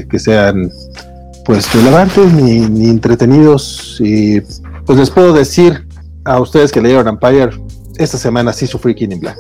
que, 0.08 0.20
sean 0.20 0.70
pues 1.46 1.74
relevantes 1.74 2.32
ni, 2.34 2.62
ni 2.62 2.90
entretenidos. 2.90 3.98
Y 4.00 4.42
pues 4.86 5.00
les 5.00 5.10
puedo 5.10 5.34
decir 5.34 5.88
a 6.26 6.40
ustedes 6.40 6.72
que 6.72 6.82
leyeron 6.82 7.08
Empire, 7.08 7.50
esta 7.98 8.18
semana 8.18 8.54
sí 8.54 8.68
sufrí 8.68 8.94
King 8.94 9.10
in 9.12 9.20
Black. 9.20 9.38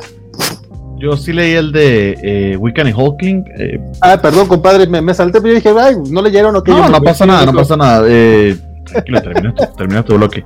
Yo 1.00 1.16
sí 1.16 1.32
leí 1.32 1.54
el 1.54 1.72
de 1.72 2.18
eh, 2.24 2.60
y 2.60 2.94
Hulkling. 2.94 3.46
Eh. 3.60 3.80
Ah, 4.02 4.20
perdón, 4.20 4.48
compadre, 4.48 4.88
me, 4.88 5.14
salté, 5.14 5.40
pero 5.40 5.54
yo 5.54 5.56
dije, 5.56 5.74
ay, 5.80 5.96
no 6.10 6.22
leyeron 6.24 6.56
o 6.56 6.64
qué. 6.64 6.72
No, 6.72 6.90
no 6.90 7.02
pasa 7.02 7.26
nada, 7.26 7.46
no 7.46 7.54
pasa 7.54 7.78
nada. 7.78 8.04
Eh, 8.10 8.58
tranquilo, 8.88 9.22
termina 9.22 9.54
tu, 9.54 9.66
termina 9.76 10.04
tu 10.04 10.16
bloque. 10.18 10.46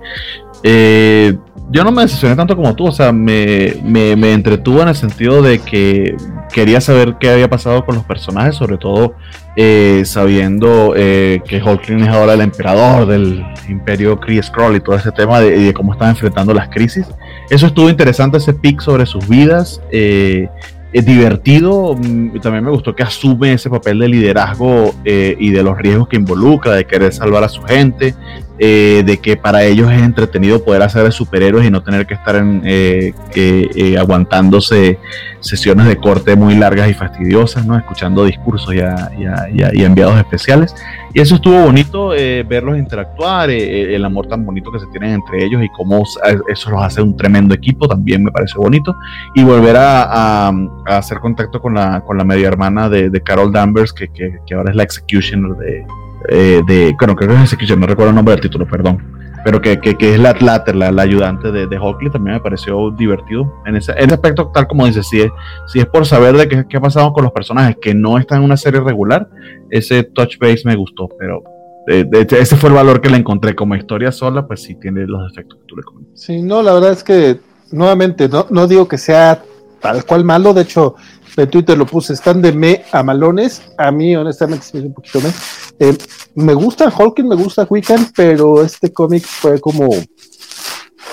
Eh, 0.63 1.37
yo 1.71 1.83
no 1.83 1.91
me 1.91 2.01
decepcioné 2.01 2.35
tanto 2.35 2.55
como 2.55 2.75
tú, 2.75 2.87
o 2.87 2.91
sea, 2.91 3.11
me, 3.11 3.75
me, 3.83 4.15
me, 4.15 4.33
entretuvo 4.33 4.81
en 4.81 4.89
el 4.89 4.95
sentido 4.95 5.41
de 5.41 5.59
que 5.59 6.15
quería 6.51 6.81
saber 6.81 7.15
qué 7.19 7.29
había 7.29 7.49
pasado 7.49 7.85
con 7.85 7.95
los 7.95 8.03
personajes, 8.03 8.55
sobre 8.55 8.77
todo 8.77 9.15
eh, 9.55 10.03
sabiendo 10.05 10.93
eh, 10.95 11.41
que 11.45 11.61
Hulkling 11.61 12.03
es 12.03 12.07
ahora 12.07 12.33
el 12.33 12.41
emperador 12.41 13.05
del 13.05 13.43
imperio 13.67 14.17
Kree 14.17 14.41
Skrull 14.41 14.77
y 14.77 14.79
todo 14.79 14.95
ese 14.95 15.11
tema 15.11 15.41
de, 15.41 15.73
cómo 15.73 15.93
están 15.93 16.11
enfrentando 16.11 16.53
las 16.53 16.69
crisis. 16.69 17.05
Eso 17.49 17.67
estuvo 17.67 17.89
interesante, 17.89 18.37
ese 18.37 18.53
pic 18.53 18.79
sobre 18.81 19.05
sus 19.05 19.27
vidas. 19.27 19.81
Eh, 19.91 20.47
es 20.93 21.05
divertido, 21.05 21.95
mm, 21.95 22.39
también 22.39 22.65
me 22.65 22.71
gustó 22.71 22.95
que 22.95 23.03
asume 23.03 23.53
ese 23.53 23.69
papel 23.69 23.99
de 23.99 24.07
liderazgo 24.09 24.93
y 25.05 25.49
de 25.51 25.63
los 25.63 25.77
riesgos 25.77 26.07
que 26.07 26.17
involucra, 26.17 26.73
de 26.73 26.85
querer 26.85 27.13
salvar 27.13 27.43
a 27.43 27.49
su 27.49 27.61
gente, 27.63 28.15
eh, 28.63 29.01
de 29.03 29.17
que 29.17 29.37
para 29.37 29.63
ellos 29.63 29.91
es 29.91 30.03
entretenido 30.03 30.63
poder 30.63 30.83
hacer 30.83 31.03
de 31.03 31.11
superhéroes 31.11 31.65
y 31.65 31.71
no 31.71 31.81
tener 31.81 32.05
que 32.05 32.13
estar 32.13 32.39
eh, 32.63 33.11
eh, 33.33 33.97
aguantándose 33.97 34.99
sesiones 35.39 35.87
de 35.87 35.97
corte 35.97 36.35
muy 36.35 36.53
largas 36.53 36.87
y 36.87 36.93
fastidiosas, 36.93 37.65
¿no? 37.65 37.75
escuchando 37.75 38.23
discursos 38.23 38.75
y, 38.75 39.81
enviados 39.81 40.15
especiales. 40.19 40.75
Y 41.11 41.21
eso 41.21 41.33
estuvo 41.33 41.59
bonito, 41.59 42.09
verlos 42.09 42.77
interactuar, 42.77 43.49
el 43.49 44.05
amor 44.05 44.27
tan 44.27 44.45
bonito 44.45 44.71
que 44.71 44.79
se 44.79 44.85
tienen 44.91 45.13
entre 45.13 45.43
ellos 45.43 45.63
y 45.63 45.69
cómo 45.69 46.03
eso 46.47 46.69
los 46.69 46.83
hace 46.83 47.01
un 47.01 47.17
tremendo 47.17 47.55
equipo, 47.55 47.87
también 47.87 48.23
me 48.23 48.31
parece 48.31 48.59
bonito. 48.59 48.95
Y 49.33 49.43
volver 49.43 49.75
a, 49.75 50.53
hacer 50.85 51.17
contacto 51.17 51.59
con 51.59 51.73
la, 51.73 52.01
con 52.01 52.15
la 52.15 52.23
media 52.23 52.49
hermana 52.49 52.89
de, 52.89 53.23
Carol 53.23 53.51
Danvers, 53.51 53.91
que, 53.91 54.07
que 54.07 54.53
ahora 54.53 54.69
es 54.69 54.75
la 54.75 54.83
executioner 54.83 55.57
de, 55.57 55.83
eh, 56.29 56.61
de, 56.67 56.95
bueno, 56.97 57.15
creo 57.15 57.29
que 57.29 57.35
es 57.35 57.41
Execution, 57.43 57.79
no 57.79 57.87
recuerdo 57.87 58.09
el 58.09 58.15
nombre 58.15 58.33
del 58.33 58.41
título, 58.41 58.67
perdón, 58.67 59.01
pero 59.43 59.61
que, 59.61 59.79
que, 59.79 59.95
que 59.95 60.13
es 60.13 60.19
la 60.19 60.35
Latter, 60.39 60.75
la, 60.75 60.91
la, 60.91 61.01
ayudante 61.01 61.51
de, 61.51 61.67
de 61.67 61.77
Hockley, 61.77 62.11
también 62.11 62.35
me 62.35 62.41
pareció 62.41 62.91
divertido. 62.91 63.51
En 63.65 63.75
ese, 63.75 63.91
en 63.93 64.05
ese 64.05 64.13
aspecto, 64.13 64.51
tal 64.53 64.67
como 64.67 64.85
dice, 64.85 65.03
si 65.03 65.21
es, 65.21 65.31
si 65.67 65.79
es 65.79 65.85
por 65.87 66.05
saber 66.05 66.37
de 66.37 66.47
qué, 66.47 66.65
qué, 66.69 66.77
ha 66.77 66.81
pasado 66.81 67.11
con 67.11 67.23
los 67.23 67.33
personajes 67.33 67.77
que 67.81 67.93
no 67.93 68.17
están 68.17 68.39
en 68.39 68.45
una 68.45 68.57
serie 68.57 68.81
regular, 68.81 69.27
ese 69.69 70.03
touch 70.03 70.37
base 70.39 70.61
me 70.65 70.75
gustó, 70.75 71.09
pero 71.17 71.43
eh, 71.87 72.05
ese 72.31 72.55
fue 72.55 72.69
el 72.69 72.75
valor 72.75 73.01
que 73.01 73.09
le 73.09 73.17
encontré 73.17 73.55
como 73.55 73.75
historia 73.75 74.11
sola, 74.11 74.45
pues 74.45 74.61
sí 74.61 74.75
tiene 74.75 75.07
los 75.07 75.31
efectos 75.31 75.59
que 75.59 75.65
tú 75.65 75.75
le 75.75 75.83
comentas. 75.83 76.21
Sí, 76.21 76.41
no, 76.41 76.61
la 76.61 76.73
verdad 76.73 76.91
es 76.91 77.03
que, 77.03 77.39
nuevamente, 77.71 78.29
no, 78.29 78.45
no 78.49 78.67
digo 78.67 78.87
que 78.87 78.97
sea 78.97 79.41
tal 79.79 80.05
cual 80.05 80.23
malo, 80.23 80.53
de 80.53 80.61
hecho, 80.61 80.95
en 81.37 81.49
Twitter 81.49 81.77
lo 81.77 81.85
puse, 81.85 82.13
están 82.13 82.41
de 82.41 82.51
me 82.51 82.83
a 82.91 83.03
malones. 83.03 83.61
A 83.77 83.91
mí, 83.91 84.15
honestamente, 84.15 84.65
sí 84.65 84.77
me 84.77 84.87
un 84.87 84.93
poquito 84.93 85.21
me. 85.21 85.31
Eh, 85.79 85.97
me 86.35 86.53
gusta 86.53 86.93
Hulking, 86.95 87.27
me 87.27 87.35
gusta 87.35 87.67
Wiccan, 87.69 88.07
pero 88.15 88.63
este 88.63 88.91
cómic 88.91 89.25
fue 89.25 89.59
como. 89.59 89.89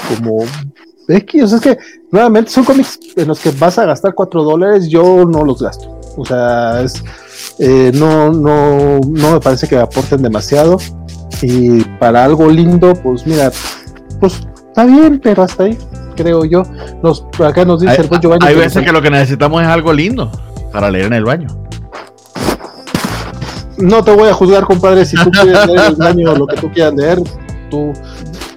como. 0.08 0.44
X, 1.10 1.42
o 1.42 1.56
es 1.56 1.62
que 1.62 1.78
nuevamente 2.10 2.50
son 2.50 2.64
cómics 2.64 2.98
en 3.16 3.28
los 3.28 3.40
que 3.40 3.50
vas 3.52 3.78
a 3.78 3.86
gastar 3.86 4.14
4 4.14 4.42
dólares, 4.42 4.88
yo 4.88 5.24
no 5.24 5.42
los 5.42 5.62
gasto. 5.62 5.98
O 6.18 6.24
sea, 6.24 6.82
es, 6.82 7.02
eh, 7.58 7.90
no, 7.94 8.30
no, 8.30 8.98
no 9.00 9.32
me 9.32 9.40
parece 9.40 9.66
que 9.66 9.78
aporten 9.78 10.20
demasiado. 10.20 10.76
Y 11.40 11.82
para 11.98 12.24
algo 12.24 12.48
lindo, 12.50 12.92
pues 12.94 13.26
mira, 13.26 13.50
pues 14.20 14.40
está 14.68 14.84
bien, 14.84 15.18
pero 15.22 15.44
hasta 15.44 15.64
ahí 15.64 15.78
creo 16.18 16.44
yo. 16.44 16.62
Nos, 17.02 17.24
acá 17.44 17.64
nos 17.64 17.80
dice 17.80 18.00
el 18.00 18.08
buen 18.08 18.20
Giovanni. 18.20 18.46
Hay 18.46 18.56
veces 18.56 18.84
que 18.84 18.92
lo 18.92 19.00
que 19.00 19.10
necesitamos 19.10 19.62
es 19.62 19.68
algo 19.68 19.92
lindo 19.92 20.30
para 20.72 20.90
leer 20.90 21.06
en 21.06 21.14
el 21.14 21.24
baño. 21.24 21.48
No 23.78 24.02
te 24.02 24.12
voy 24.12 24.28
a 24.28 24.34
juzgar, 24.34 24.64
compadre, 24.64 25.04
si 25.04 25.16
tú 25.16 25.30
quieres 25.30 25.66
leer 25.66 25.80
en 25.80 25.86
el 25.86 25.96
baño 25.96 26.34
lo 26.34 26.46
que 26.46 26.56
tú 26.56 26.70
quieras 26.74 26.94
leer. 26.94 27.22
Tú 27.70 27.92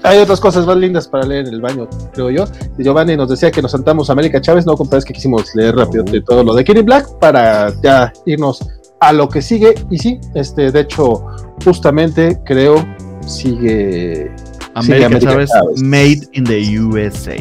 hay 0.04 0.18
otras 0.18 0.40
cosas 0.40 0.66
más 0.66 0.78
lindas 0.78 1.08
para 1.08 1.26
leer 1.26 1.48
en 1.48 1.54
el 1.54 1.62
baño, 1.62 1.88
creo 2.12 2.32
yo. 2.32 2.46
Y 2.78 2.84
Giovanni 2.84 3.16
nos 3.16 3.30
decía 3.30 3.52
que 3.52 3.62
nos 3.62 3.72
saltamos 3.72 4.10
a 4.10 4.14
América 4.14 4.42
Chávez, 4.42 4.66
no, 4.66 4.76
compadre, 4.76 5.00
es 5.00 5.06
que 5.06 5.14
quisimos 5.14 5.54
leer 5.54 5.76
rápido 5.76 6.04
de 6.04 6.22
todo 6.22 6.44
lo 6.44 6.56
de 6.56 6.64
Kitty 6.64 6.82
Black 6.82 7.20
para 7.20 7.72
ya 7.84 8.12
irnos 8.26 8.68
a 9.00 9.14
lo 9.14 9.30
que 9.30 9.44
sigue. 9.44 9.76
Y 9.92 10.00
sí, 10.00 10.20
este, 10.34 10.72
de 10.72 10.80
hecho, 10.80 11.24
justamente 11.64 12.42
creo 12.46 12.84
sigue 13.28 14.34
América, 14.76 15.20
Chávez, 15.20 15.50
Made 15.78 16.22
in 16.34 16.44
the 16.44 16.80
USA. 16.80 17.36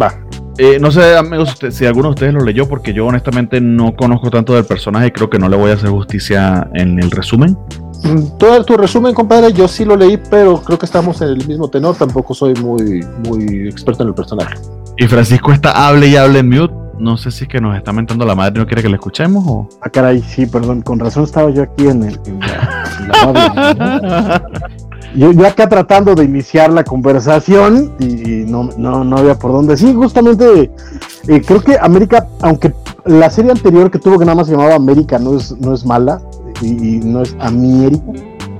Va. 0.00 0.12
Eh, 0.58 0.78
no 0.80 0.92
sé, 0.92 1.16
amigos, 1.16 1.56
si 1.70 1.84
alguno 1.84 2.08
de 2.08 2.10
ustedes 2.10 2.34
lo 2.34 2.40
leyó, 2.40 2.68
porque 2.68 2.92
yo 2.92 3.06
honestamente 3.06 3.60
no 3.60 3.96
conozco 3.96 4.30
tanto 4.30 4.54
del 4.54 4.64
personaje 4.64 5.08
y 5.08 5.10
creo 5.10 5.28
que 5.28 5.38
no 5.38 5.48
le 5.48 5.56
voy 5.56 5.72
a 5.72 5.74
hacer 5.74 5.90
justicia 5.90 6.68
en 6.74 7.02
el 7.02 7.10
resumen. 7.10 7.58
Mm, 8.04 8.38
todo 8.38 8.64
tu 8.64 8.76
resumen, 8.76 9.14
compadre, 9.14 9.52
yo 9.52 9.66
sí 9.66 9.84
lo 9.84 9.96
leí, 9.96 10.16
pero 10.30 10.62
creo 10.62 10.78
que 10.78 10.86
estamos 10.86 11.20
en 11.22 11.28
el 11.28 11.48
mismo 11.48 11.68
tenor. 11.68 11.96
Tampoco 11.96 12.34
soy 12.34 12.54
muy, 12.54 13.04
muy 13.26 13.68
experto 13.68 14.04
en 14.04 14.10
el 14.10 14.14
personaje. 14.14 14.54
Y 14.96 15.08
Francisco 15.08 15.52
está 15.52 15.88
hable 15.88 16.06
y 16.06 16.16
hable 16.16 16.38
en 16.38 16.48
mute. 16.48 16.74
No 16.98 17.16
sé 17.16 17.32
si 17.32 17.44
es 17.44 17.48
que 17.48 17.60
nos 17.60 17.76
está 17.76 17.92
mentando 17.92 18.24
la 18.24 18.36
madre, 18.36 18.60
no 18.60 18.66
quiere 18.66 18.80
que 18.80 18.88
le 18.88 18.94
escuchemos 18.94 19.42
o. 19.46 19.68
Ah, 19.80 19.90
caray, 19.90 20.22
sí, 20.22 20.46
perdón, 20.46 20.82
con 20.82 21.00
razón 21.00 21.24
estaba 21.24 21.50
yo 21.50 21.62
aquí 21.62 21.88
en, 21.88 22.04
el, 22.04 22.20
la, 22.38 24.44
yo, 25.14 25.32
yo, 25.32 25.46
acá 25.46 25.68
tratando 25.68 26.14
de 26.14 26.24
iniciar 26.24 26.72
la 26.72 26.84
conversación 26.84 27.94
y, 27.98 28.44
no, 28.46 28.70
no, 28.76 29.04
no, 29.04 29.16
había 29.16 29.38
por 29.38 29.52
dónde. 29.52 29.76
Sí, 29.76 29.94
justamente 29.94 30.70
eh, 31.28 31.42
creo 31.46 31.62
que 31.62 31.78
América, 31.80 32.26
aunque 32.40 32.72
la 33.04 33.30
serie 33.30 33.50
anterior 33.50 33.90
que 33.90 33.98
tuvo 33.98 34.18
que 34.18 34.24
nada 34.24 34.36
más 34.36 34.46
se 34.46 34.52
llamaba 34.52 34.74
América 34.74 35.18
no 35.18 35.36
es, 35.36 35.52
no 35.58 35.74
es 35.74 35.84
mala 35.84 36.20
y, 36.60 36.98
no 36.98 37.22
es 37.22 37.34
América, 37.40 38.04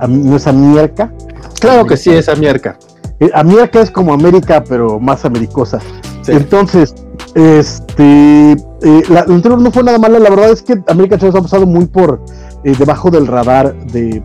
no 0.07 0.35
es 0.35 0.47
América. 0.47 1.11
Claro 1.59 1.85
que 1.85 1.97
sí 1.97 2.11
es 2.11 2.29
América. 2.29 2.77
Eh, 3.19 3.29
América 3.33 3.81
es 3.81 3.91
como 3.91 4.13
América, 4.13 4.63
pero 4.67 4.99
más 4.99 5.25
americosa. 5.25 5.79
Entonces, 6.27 6.95
este, 7.33 8.53
eh, 8.53 9.03
la, 9.09 9.21
anterior 9.21 9.59
no 9.59 9.71
fue 9.71 9.83
nada 9.83 9.97
mala. 9.97 10.19
La 10.19 10.29
verdad 10.29 10.51
es 10.51 10.61
que 10.61 10.81
América 10.87 11.17
Chávez 11.17 11.35
ha 11.35 11.41
pasado 11.41 11.65
muy 11.65 11.85
por 11.85 12.21
eh, 12.65 12.75
debajo 12.79 13.11
del 13.11 13.27
radar 13.27 13.75
de, 13.91 14.23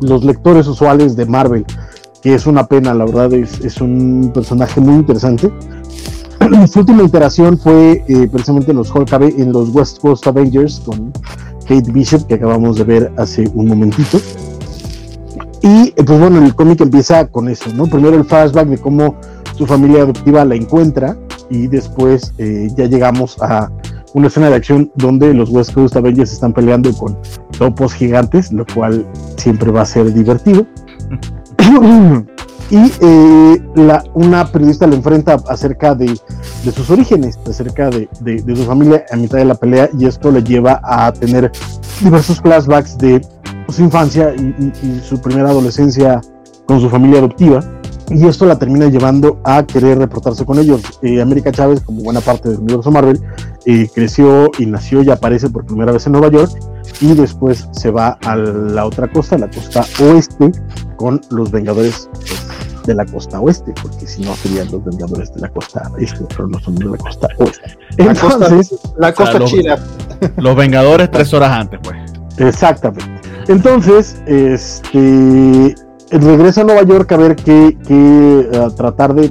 los 0.00 0.24
lectores 0.24 0.66
usuales 0.66 1.14
de 1.14 1.24
Marvel, 1.24 1.64
que 2.20 2.34
es 2.34 2.46
una 2.46 2.66
pena, 2.66 2.92
la 2.94 3.04
verdad 3.04 3.32
es, 3.32 3.80
un 3.80 4.32
personaje 4.34 4.80
muy 4.80 4.96
interesante. 4.96 5.52
Su 6.68 6.80
última 6.80 7.04
iteración 7.04 7.56
fue 7.56 8.04
eh, 8.08 8.28
precisamente 8.30 8.72
en 8.72 8.78
los, 8.78 8.92
en 9.20 9.52
los 9.52 9.68
West 9.68 10.00
Coast 10.00 10.26
Avengers 10.26 10.80
con 10.80 11.12
Kate 11.68 11.92
Bishop 11.92 12.26
que 12.26 12.34
acabamos 12.34 12.76
de 12.76 12.84
ver 12.84 13.12
hace 13.16 13.48
un 13.54 13.68
momentito. 13.68 14.18
Y 15.62 15.92
pues 15.92 16.18
bueno, 16.18 16.44
el 16.44 16.56
cómic 16.56 16.80
empieza 16.80 17.28
con 17.28 17.48
eso, 17.48 17.70
¿no? 17.72 17.86
Primero 17.86 18.16
el 18.16 18.24
flashback 18.24 18.66
de 18.66 18.78
cómo 18.78 19.14
su 19.56 19.64
familia 19.64 20.02
adoptiva 20.02 20.44
la 20.44 20.56
encuentra 20.56 21.16
y 21.50 21.68
después 21.68 22.34
eh, 22.38 22.68
ya 22.76 22.86
llegamos 22.86 23.40
a 23.40 23.70
una 24.14 24.28
escena 24.28 24.50
de 24.50 24.56
acción 24.56 24.90
donde 24.96 25.32
los 25.34 25.50
West 25.50 25.72
Coast 25.72 25.96
Avengers 25.96 26.32
están 26.32 26.52
peleando 26.52 26.92
con 26.92 27.16
topos 27.58 27.94
gigantes, 27.94 28.52
lo 28.52 28.66
cual 28.66 29.06
siempre 29.36 29.70
va 29.70 29.82
a 29.82 29.86
ser 29.86 30.12
divertido. 30.12 30.66
y 32.70 32.92
eh, 33.00 33.62
la, 33.74 34.04
una 34.14 34.50
periodista 34.50 34.86
le 34.86 34.96
enfrenta 34.96 35.36
acerca 35.48 35.94
de, 35.94 36.18
sus 36.74 36.90
orígenes, 36.90 37.38
acerca 37.48 37.90
de, 37.90 38.08
su 38.56 38.64
familia 38.64 39.04
a 39.10 39.16
mitad 39.16 39.38
de 39.38 39.44
la 39.44 39.54
pelea 39.54 39.88
y 39.98 40.06
esto 40.06 40.30
le 40.30 40.42
lleva 40.42 40.80
a 40.82 41.12
tener 41.12 41.50
diversos 42.00 42.40
flashbacks 42.40 42.96
de 42.98 43.20
su 43.68 43.82
infancia 43.82 44.34
y 44.34 45.00
su 45.02 45.20
primera 45.20 45.50
adolescencia 45.50 46.20
con 46.66 46.80
su 46.80 46.88
familia 46.88 47.18
adoptiva 47.18 47.62
y 48.14 48.26
esto 48.26 48.46
la 48.46 48.58
termina 48.58 48.86
llevando 48.86 49.40
a 49.44 49.64
querer 49.64 49.98
reportarse 49.98 50.44
con 50.44 50.58
ellos. 50.58 50.80
Eh, 51.02 51.20
América 51.20 51.50
Chávez, 51.50 51.80
como 51.80 52.02
buena 52.02 52.20
parte 52.20 52.50
del 52.50 52.58
universo 52.58 52.90
Marvel, 52.90 53.20
eh, 53.66 53.88
creció 53.94 54.50
y 54.58 54.66
nació 54.66 55.02
y 55.02 55.10
aparece 55.10 55.48
por 55.48 55.64
primera 55.64 55.92
vez 55.92 56.06
en 56.06 56.12
Nueva 56.12 56.28
York 56.28 56.52
y 57.00 57.14
después 57.14 57.68
se 57.72 57.90
va 57.90 58.18
a 58.24 58.36
la 58.36 58.84
otra 58.86 59.08
costa, 59.10 59.38
la 59.38 59.50
costa 59.50 59.84
oeste, 60.00 60.52
con 60.96 61.20
los 61.30 61.50
Vengadores 61.50 62.08
pues, 62.12 62.46
de 62.86 62.94
la 62.94 63.06
costa 63.06 63.40
oeste, 63.40 63.72
porque 63.80 64.06
si 64.06 64.22
no 64.22 64.34
serían 64.36 64.70
los 64.70 64.84
Vengadores 64.84 65.32
de 65.32 65.40
la 65.40 65.48
costa 65.48 65.90
este, 65.98 66.24
pero 66.28 66.48
no 66.48 66.58
son 66.60 66.74
de 66.74 66.84
la 66.86 66.96
costa 66.96 67.28
oeste. 67.38 67.78
Entonces, 67.96 68.78
la 68.98 69.12
costa, 69.14 69.38
la 69.38 69.44
china. 69.46 69.78
Los 70.36 70.56
Vengadores 70.56 71.10
tres 71.10 71.32
horas 71.32 71.50
antes, 71.50 71.80
pues. 71.82 71.96
Exactamente. 72.38 73.20
Entonces, 73.48 74.16
este 74.26 75.74
regresa 76.18 76.60
a 76.60 76.64
Nueva 76.64 76.82
York 76.82 77.10
a 77.12 77.16
ver 77.16 77.36
qué, 77.36 77.76
qué 77.86 78.48
tratar 78.76 79.14
de, 79.14 79.30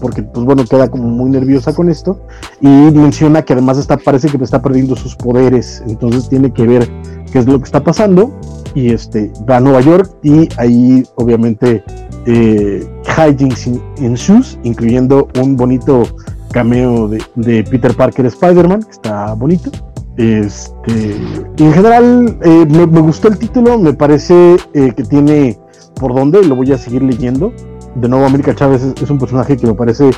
porque 0.00 0.22
pues 0.22 0.44
bueno, 0.44 0.64
queda 0.64 0.88
como 0.88 1.04
muy 1.04 1.30
nerviosa 1.30 1.74
con 1.74 1.88
esto 1.88 2.20
y 2.60 2.66
menciona 2.66 3.42
que 3.42 3.52
además 3.52 3.78
está, 3.78 3.96
parece 3.96 4.28
que 4.28 4.42
está 4.42 4.62
perdiendo 4.62 4.96
sus 4.96 5.14
poderes, 5.14 5.82
entonces 5.86 6.28
tiene 6.28 6.52
que 6.52 6.66
ver 6.66 6.88
qué 7.30 7.38
es 7.38 7.46
lo 7.46 7.58
que 7.58 7.64
está 7.64 7.82
pasando 7.82 8.32
y 8.74 8.92
este 8.92 9.32
va 9.48 9.58
a 9.58 9.60
Nueva 9.60 9.80
York 9.80 10.10
y 10.22 10.48
ahí 10.58 11.04
obviamente 11.16 11.84
eh, 12.26 12.86
hijinks 13.06 13.68
ensues, 13.98 14.58
incluyendo 14.62 15.28
un 15.40 15.56
bonito 15.56 16.04
cameo 16.52 17.08
de, 17.08 17.64
Peter 17.64 17.94
Parker 17.94 18.26
Spider-Man, 18.26 18.82
que 18.82 18.90
está 18.90 19.34
bonito. 19.34 19.70
Este, 20.18 21.16
en 21.56 21.72
general 21.72 22.38
eh, 22.42 22.66
me, 22.68 23.00
gustó 23.00 23.28
el 23.28 23.38
título, 23.38 23.78
me 23.78 23.94
parece 23.94 24.56
eh, 24.74 24.92
que 24.94 25.02
tiene 25.04 25.58
por 25.94 26.14
dónde, 26.14 26.42
lo 26.44 26.56
voy 26.56 26.72
a 26.72 26.78
seguir 26.78 27.02
leyendo. 27.02 27.52
De 27.94 28.08
nuevo, 28.08 28.24
América 28.24 28.54
Chávez 28.54 28.82
es, 28.82 29.10
un 29.10 29.18
personaje 29.18 29.56
que 29.56 29.66
me 29.66 29.74
parece 29.74 30.10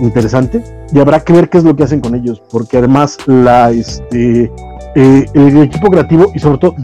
interesante 0.00 0.64
y 0.92 0.98
habrá 0.98 1.20
que 1.20 1.32
ver 1.32 1.48
qué 1.48 1.58
es 1.58 1.64
lo 1.64 1.76
que 1.76 1.84
hacen 1.84 2.00
con 2.00 2.14
ellos, 2.14 2.42
porque 2.50 2.78
además 2.78 3.18
la 3.26 3.70
este 3.70 4.50
eh, 4.96 5.26
el 5.34 5.58
equipo 5.58 5.88
creativo 5.88 6.32
y 6.34 6.40
sobre 6.40 6.58
todo 6.58 6.74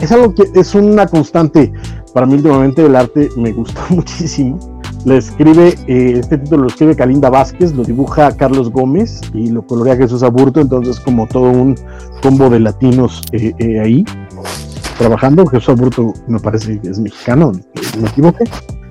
es 0.00 0.12
algo 0.12 0.34
que 0.34 0.44
es 0.54 0.74
una 0.74 1.06
constante 1.06 1.72
para 2.12 2.26
mí 2.26 2.34
últimamente 2.34 2.84
el 2.84 2.94
arte 2.94 3.28
me 3.36 3.52
gusta 3.52 3.80
muchísimo. 3.90 4.58
Le 5.04 5.16
escribe, 5.16 5.74
eh, 5.88 6.18
este 6.20 6.38
título 6.38 6.62
lo 6.62 6.68
escribe 6.68 6.94
Kalinda 6.94 7.28
Vázquez, 7.28 7.74
lo 7.74 7.82
dibuja 7.82 8.36
Carlos 8.36 8.70
Gómez 8.70 9.20
y 9.34 9.50
lo 9.50 9.66
colorea 9.66 9.96
Jesús 9.96 10.22
Aburto, 10.22 10.60
entonces 10.60 11.00
como 11.00 11.26
todo 11.26 11.50
un 11.50 11.74
combo 12.22 12.48
de 12.48 12.60
latinos 12.60 13.20
eh, 13.32 13.80
ahí 13.80 14.04
trabajando. 15.02 15.46
Jesús 15.46 15.68
Aburto 15.70 16.14
me 16.28 16.38
parece 16.38 16.80
que 16.80 16.88
es 16.88 16.98
mexicano, 16.98 17.52
me 18.00 18.08
equivoqué. 18.08 18.44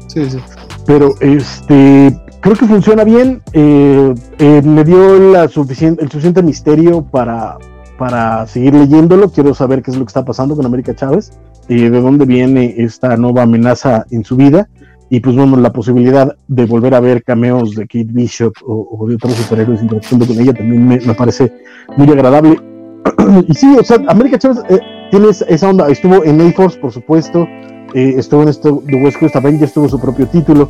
Sí, 0.07 0.29
sí. 0.29 0.39
Pero 0.85 1.13
este 1.21 2.15
creo 2.41 2.55
que 2.55 2.65
funciona 2.65 3.03
bien. 3.03 3.41
Eh, 3.53 4.13
eh, 4.39 4.61
me 4.63 4.83
dio 4.83 5.31
la 5.31 5.47
suficiente, 5.47 6.03
el 6.03 6.11
suficiente 6.11 6.43
misterio 6.43 7.03
para, 7.03 7.57
para 7.97 8.45
seguir 8.47 8.73
leyéndolo. 8.73 9.29
Quiero 9.29 9.53
saber 9.53 9.81
qué 9.81 9.91
es 9.91 9.97
lo 9.97 10.05
que 10.05 10.09
está 10.09 10.25
pasando 10.25 10.55
con 10.55 10.65
América 10.65 10.93
Chávez, 10.93 11.31
y 11.69 11.87
de 11.87 12.01
dónde 12.01 12.25
viene 12.25 12.75
esta 12.77 13.15
nueva 13.15 13.43
amenaza 13.43 14.05
en 14.11 14.25
su 14.25 14.35
vida. 14.35 14.67
Y 15.09 15.19
pues 15.19 15.35
bueno, 15.35 15.57
la 15.57 15.73
posibilidad 15.73 16.35
de 16.47 16.65
volver 16.65 16.95
a 16.95 17.01
ver 17.01 17.23
cameos 17.23 17.75
de 17.75 17.83
Kate 17.83 18.07
Bishop 18.11 18.53
o, 18.65 19.05
de 19.07 19.15
otros 19.15 19.33
superhéroes 19.33 19.81
interactuando 19.81 20.25
con 20.25 20.39
ella 20.39 20.53
también 20.53 20.87
me, 20.87 20.99
me 20.99 21.13
parece 21.13 21.51
muy 21.97 22.09
agradable. 22.09 22.57
y 23.47 23.53
sí, 23.53 23.75
o 23.77 23.83
sea, 23.83 23.97
América 24.07 24.39
Chávez 24.39 24.59
eh, 24.69 24.79
tiene 25.11 25.27
esa 25.29 25.69
onda. 25.69 25.87
Estuvo 25.89 26.23
en 26.23 26.41
A-Force, 26.41 26.79
por 26.79 26.91
supuesto. 26.91 27.47
Eh, 27.93 28.15
estuvo 28.17 28.43
en 28.43 28.49
esto 28.49 28.81
de 28.85 28.95
West 29.03 29.19
Coast 29.19 29.35
Avengers, 29.35 29.73
tuvo 29.73 29.89
su 29.89 29.99
propio 29.99 30.25
título, 30.25 30.69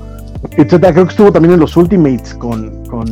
etcétera. 0.52 0.92
Creo 0.92 1.06
que 1.06 1.12
estuvo 1.12 1.32
también 1.32 1.54
en 1.54 1.60
los 1.60 1.78
Ultimates, 1.78 2.34
con, 2.34 2.84
con 2.86 3.08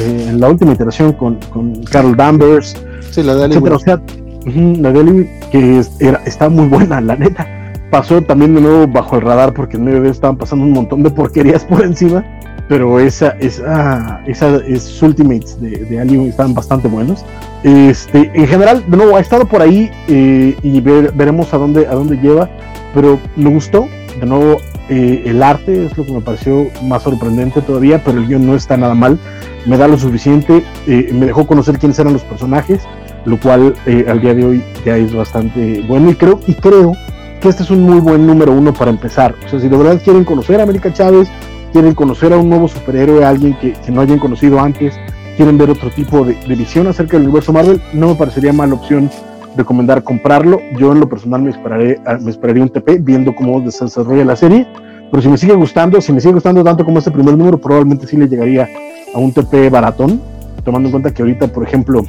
eh, 0.00 0.26
en 0.28 0.40
la 0.40 0.48
última 0.48 0.72
iteración 0.72 1.12
con, 1.12 1.38
con 1.52 1.84
Carl 1.84 2.16
Danvers. 2.16 2.74
Sí, 3.10 3.22
la 3.22 3.34
de 3.34 3.46
etcétera. 3.46 3.76
O 3.76 3.78
sea, 3.78 4.00
la 4.46 4.92
de 4.92 5.30
que 5.52 5.82
era, 6.00 6.22
está 6.24 6.48
muy 6.48 6.66
buena, 6.66 7.00
la 7.00 7.16
neta. 7.16 7.46
Pasó 7.90 8.22
también 8.22 8.54
de 8.54 8.62
nuevo 8.62 8.88
bajo 8.88 9.16
el 9.16 9.22
radar 9.22 9.52
porque 9.52 9.76
en 9.76 9.84
medio 9.84 10.00
de 10.02 10.08
estaban 10.08 10.36
pasando 10.36 10.64
un 10.64 10.72
montón 10.72 11.02
de 11.02 11.10
porquerías 11.10 11.64
por 11.64 11.84
encima 11.84 12.24
pero 12.68 12.98
esa, 12.98 13.30
esa, 13.40 14.22
esa, 14.26 14.56
esos 14.66 15.02
Ultimates 15.02 15.60
de, 15.60 15.70
de 15.70 16.00
Alien 16.00 16.28
están 16.28 16.54
bastante 16.54 16.88
buenos. 16.88 17.24
Este, 17.62 18.30
en 18.34 18.46
general, 18.46 18.84
de 18.88 18.96
nuevo, 18.96 19.16
ha 19.16 19.20
estado 19.20 19.46
por 19.46 19.62
ahí 19.62 19.90
eh, 20.08 20.56
y 20.62 20.80
veremos 20.80 21.52
a 21.52 21.58
dónde, 21.58 21.86
a 21.86 21.94
dónde 21.94 22.16
lleva, 22.16 22.48
pero 22.94 23.18
me 23.36 23.50
gustó. 23.50 23.88
De 24.18 24.26
nuevo, 24.26 24.58
eh, 24.88 25.24
el 25.26 25.42
arte 25.42 25.86
es 25.86 25.96
lo 25.96 26.04
que 26.04 26.12
me 26.12 26.20
pareció 26.20 26.68
más 26.82 27.02
sorprendente 27.02 27.60
todavía, 27.62 28.02
pero 28.04 28.18
el 28.18 28.26
guion 28.26 28.46
no 28.46 28.54
está 28.54 28.76
nada 28.76 28.94
mal. 28.94 29.18
Me 29.66 29.76
da 29.76 29.88
lo 29.88 29.98
suficiente, 29.98 30.62
eh, 30.86 31.10
me 31.12 31.26
dejó 31.26 31.46
conocer 31.46 31.78
quiénes 31.78 31.98
eran 31.98 32.12
los 32.12 32.22
personajes, 32.22 32.82
lo 33.24 33.40
cual 33.40 33.74
al 34.06 34.20
día 34.20 34.34
de 34.34 34.44
hoy 34.44 34.64
ya 34.84 34.96
es 34.98 35.14
bastante 35.14 35.82
bueno 35.88 36.10
y 36.10 36.14
creo, 36.14 36.40
y 36.46 36.52
creo 36.52 36.92
que 37.40 37.48
este 37.48 37.62
es 37.62 37.70
un 37.70 37.82
muy 37.82 38.00
buen 38.00 38.26
número 38.26 38.52
uno 38.52 38.74
para 38.74 38.90
empezar. 38.90 39.34
O 39.46 39.48
sea, 39.48 39.58
si 39.58 39.68
de 39.68 39.76
verdad 39.76 40.00
quieren 40.04 40.24
conocer 40.24 40.60
a 40.60 40.64
América 40.64 40.92
Chávez, 40.92 41.28
quieren 41.74 41.92
conocer 41.92 42.32
a 42.32 42.38
un 42.38 42.48
nuevo 42.48 42.68
superhéroe, 42.68 43.24
a 43.24 43.30
alguien 43.30 43.58
que, 43.58 43.74
no 43.90 44.00
hayan 44.00 44.20
conocido 44.20 44.60
antes, 44.60 44.94
quieren 45.36 45.58
ver 45.58 45.70
otro 45.70 45.90
tipo 45.90 46.24
de, 46.24 46.34
visión 46.54 46.86
acerca 46.86 47.16
del 47.16 47.24
universo 47.24 47.52
Marvel, 47.52 47.82
no 47.92 48.10
me 48.10 48.14
parecería 48.14 48.52
mala 48.52 48.74
opción 48.74 49.10
recomendar 49.56 50.04
comprarlo. 50.04 50.60
Yo 50.78 50.92
en 50.92 51.00
lo 51.00 51.08
personal 51.08 51.42
me 51.42 51.50
esperaré, 51.50 52.00
me 52.20 52.30
esperaría 52.30 52.62
un 52.62 52.68
TP 52.68 53.00
viendo 53.00 53.34
cómo 53.34 53.68
se 53.72 53.86
desarrolla 53.86 54.24
la 54.24 54.36
serie. 54.36 54.68
Pero 55.10 55.20
si 55.20 55.28
me 55.28 55.36
sigue 55.36 55.54
gustando, 55.54 56.00
si 56.00 56.12
me 56.12 56.20
sigue 56.20 56.34
gustando 56.34 56.62
tanto 56.62 56.84
como 56.84 57.00
este 57.00 57.10
primer 57.10 57.36
número, 57.36 57.58
probablemente 57.58 58.06
sí 58.06 58.16
le 58.16 58.28
llegaría 58.28 58.68
a 59.12 59.18
un 59.18 59.32
TP 59.32 59.68
baratón, 59.68 60.20
tomando 60.64 60.86
en 60.86 60.92
cuenta 60.92 61.12
que 61.12 61.22
ahorita, 61.22 61.48
por 61.48 61.64
ejemplo, 61.64 62.04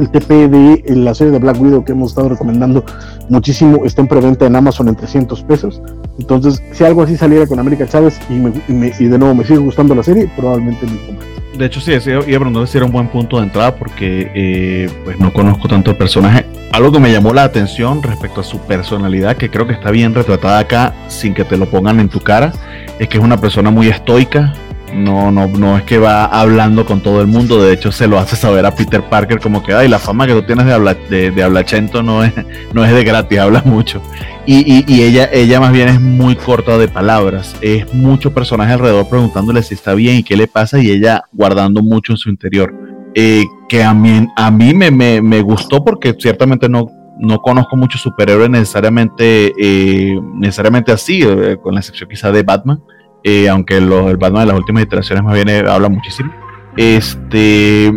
el 0.00 0.10
TP 0.10 0.48
de 0.48 0.82
la 0.96 1.14
serie 1.14 1.32
de 1.32 1.38
Black 1.38 1.60
Widow 1.60 1.84
que 1.84 1.92
hemos 1.92 2.10
estado 2.10 2.30
recomendando 2.30 2.84
muchísimo 3.28 3.84
está 3.84 4.02
en 4.02 4.08
preventa 4.08 4.46
en 4.46 4.56
Amazon 4.56 4.88
en 4.88 4.96
300 4.96 5.42
pesos. 5.42 5.80
Entonces, 6.18 6.62
si 6.72 6.84
algo 6.84 7.02
así 7.02 7.16
saliera 7.16 7.46
con 7.46 7.58
América 7.58 7.86
Chávez 7.86 8.18
y, 8.28 9.04
de 9.04 9.18
nuevo 9.18 9.34
me 9.34 9.44
sigue 9.44 9.58
gustando 9.58 9.94
la 9.94 10.02
serie, 10.02 10.30
probablemente 10.36 10.86
me 10.86 10.98
compre. 11.06 11.26
De 11.56 11.66
hecho, 11.66 11.80
sí, 11.80 11.92
iba 11.92 12.20
a 12.20 12.22
preguntar 12.22 12.66
si 12.66 12.78
era 12.78 12.86
un 12.86 12.92
buen 12.92 13.08
punto 13.08 13.36
de 13.36 13.44
entrada 13.44 13.74
porque 13.74 14.30
eh, 14.34 14.90
pues 15.04 15.18
no 15.18 15.32
conozco 15.32 15.68
tanto 15.68 15.90
el 15.90 15.96
personaje. 15.96 16.46
Algo 16.72 16.92
que 16.92 17.00
me 17.00 17.12
llamó 17.12 17.34
la 17.34 17.42
atención 17.42 18.02
respecto 18.02 18.40
a 18.40 18.44
su 18.44 18.58
personalidad, 18.60 19.36
que 19.36 19.50
creo 19.50 19.66
que 19.66 19.74
está 19.74 19.90
bien 19.90 20.14
retratada 20.14 20.58
acá 20.60 20.94
sin 21.08 21.34
que 21.34 21.44
te 21.44 21.56
lo 21.56 21.66
pongan 21.66 22.00
en 22.00 22.08
tu 22.08 22.20
cara, 22.20 22.52
es 22.98 23.08
que 23.08 23.18
es 23.18 23.24
una 23.24 23.36
persona 23.38 23.70
muy 23.70 23.88
estoica, 23.88 24.54
no, 24.94 25.30
no, 25.30 25.46
no 25.46 25.76
es 25.76 25.84
que 25.84 25.98
va 25.98 26.24
hablando 26.24 26.84
con 26.86 27.02
todo 27.02 27.20
el 27.20 27.26
mundo, 27.26 27.62
de 27.62 27.72
hecho 27.72 27.92
se 27.92 28.06
lo 28.06 28.18
hace 28.18 28.36
saber 28.36 28.66
a 28.66 28.74
Peter 28.74 29.02
Parker 29.02 29.40
como 29.40 29.62
que, 29.62 29.72
ay, 29.72 29.88
la 29.88 29.98
fama 29.98 30.26
que 30.26 30.34
tú 30.34 30.42
tienes 30.42 30.66
de, 30.66 30.72
habla, 30.72 30.94
de, 30.94 31.42
hablachento 31.42 32.02
no 32.02 32.24
es, 32.24 32.32
no 32.72 32.84
es 32.84 32.92
de 32.92 33.04
gratis, 33.04 33.38
habla 33.38 33.62
mucho. 33.64 34.02
Y, 34.46 34.84
y, 34.92 35.02
ella, 35.02 35.28
ella 35.32 35.60
más 35.60 35.72
bien 35.72 35.88
es 35.88 36.00
muy 36.00 36.34
corta 36.34 36.76
de 36.76 36.88
palabras, 36.88 37.54
es 37.60 37.92
mucho 37.94 38.32
personaje 38.32 38.72
alrededor 38.72 39.08
preguntándole 39.08 39.62
si 39.62 39.74
está 39.74 39.94
bien 39.94 40.16
y 40.16 40.22
qué 40.22 40.36
le 40.36 40.48
pasa 40.48 40.80
y 40.80 40.90
ella 40.90 41.24
guardando 41.32 41.82
mucho 41.82 42.12
en 42.12 42.18
su 42.18 42.30
interior. 42.30 42.74
Eh, 43.14 43.44
que 43.68 43.82
a 43.82 43.92
mí, 43.92 44.26
a 44.36 44.50
mí 44.50 44.72
me, 44.72 44.90
me, 44.90 45.20
me 45.20 45.42
gustó 45.42 45.84
porque 45.84 46.14
ciertamente 46.18 46.68
no, 46.68 46.86
no 47.20 47.42
conozco 47.42 47.76
muchos 47.76 48.00
superhéroes 48.00 48.48
necesariamente, 48.48 49.52
eh, 49.58 50.18
necesariamente 50.34 50.90
así, 50.90 51.22
eh, 51.22 51.58
con 51.62 51.74
la 51.74 51.80
excepción 51.80 52.08
quizá 52.08 52.32
de 52.32 52.42
Batman. 52.42 52.80
Eh, 53.24 53.48
aunque 53.48 53.76
el 53.76 53.88
Batman 54.16 54.42
de 54.42 54.46
las 54.46 54.56
últimas 54.56 54.82
iteraciones 54.82 55.22
más 55.24 55.34
bien 55.34 55.48
eh, 55.48 55.64
habla 55.68 55.88
muchísimo. 55.88 56.32
Este, 56.76 57.92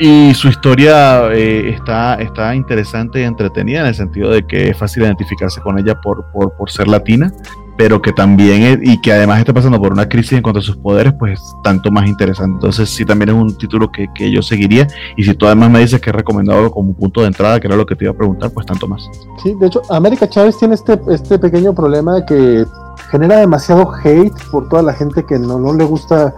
y 0.00 0.34
su 0.34 0.48
historia 0.48 1.32
eh, 1.32 1.70
está, 1.70 2.14
está 2.14 2.54
interesante 2.54 3.20
y 3.20 3.24
entretenida 3.24 3.80
en 3.80 3.86
el 3.86 3.94
sentido 3.94 4.30
de 4.30 4.46
que 4.46 4.70
es 4.70 4.76
fácil 4.76 5.02
identificarse 5.02 5.60
con 5.60 5.78
ella 5.78 6.00
por, 6.00 6.24
por, 6.32 6.52
por 6.56 6.70
ser 6.70 6.88
latina. 6.88 7.32
pero 7.78 8.02
que 8.02 8.12
también, 8.12 8.62
es- 8.62 8.78
y 8.82 9.00
que 9.00 9.12
además 9.12 9.38
está 9.38 9.52
pasando 9.54 9.80
por 9.80 9.92
una 9.92 10.06
crisis 10.08 10.32
en 10.34 10.42
cuanto 10.42 10.60
a 10.60 10.62
sus 10.62 10.76
poderes, 10.76 11.14
pues 11.18 11.40
tanto 11.64 11.90
más 11.90 12.06
interesante. 12.06 12.52
Entonces 12.54 12.90
sí, 12.90 13.04
también 13.04 13.30
es 13.30 13.34
un 13.34 13.56
título 13.56 13.90
que, 13.90 14.08
que 14.14 14.30
yo 14.30 14.42
seguiría, 14.42 14.86
y 15.16 15.24
si 15.24 15.32
tú 15.34 15.46
además 15.46 15.70
me 15.70 15.78
dices 15.80 15.98
que 16.00 16.10
es 16.10 16.14
recomendado 16.16 16.70
como 16.70 16.92
punto 16.94 17.22
de 17.22 17.28
entrada, 17.28 17.58
que 17.58 17.66
era 17.68 17.76
lo 17.76 17.86
que 17.86 17.96
te 17.96 18.04
iba 18.04 18.12
a 18.12 18.16
preguntar, 18.16 18.50
pues 18.52 18.66
tanto 18.66 18.86
más. 18.86 19.02
Sí, 19.42 19.54
de 19.58 19.66
hecho, 19.68 19.80
América 19.90 20.28
Chávez 20.28 20.58
tiene 20.58 20.74
este, 20.74 21.00
este 21.10 21.38
pequeño 21.38 21.74
problema 21.74 22.16
de 22.16 22.26
que 22.26 22.64
genera 23.12 23.36
demasiado 23.36 23.88
hate 24.02 24.32
por 24.50 24.68
toda 24.68 24.82
la 24.82 24.92
gente 24.94 25.24
que 25.24 25.38
no, 25.38 25.58
no 25.58 25.72
le 25.74 25.84
gusta, 25.84 26.34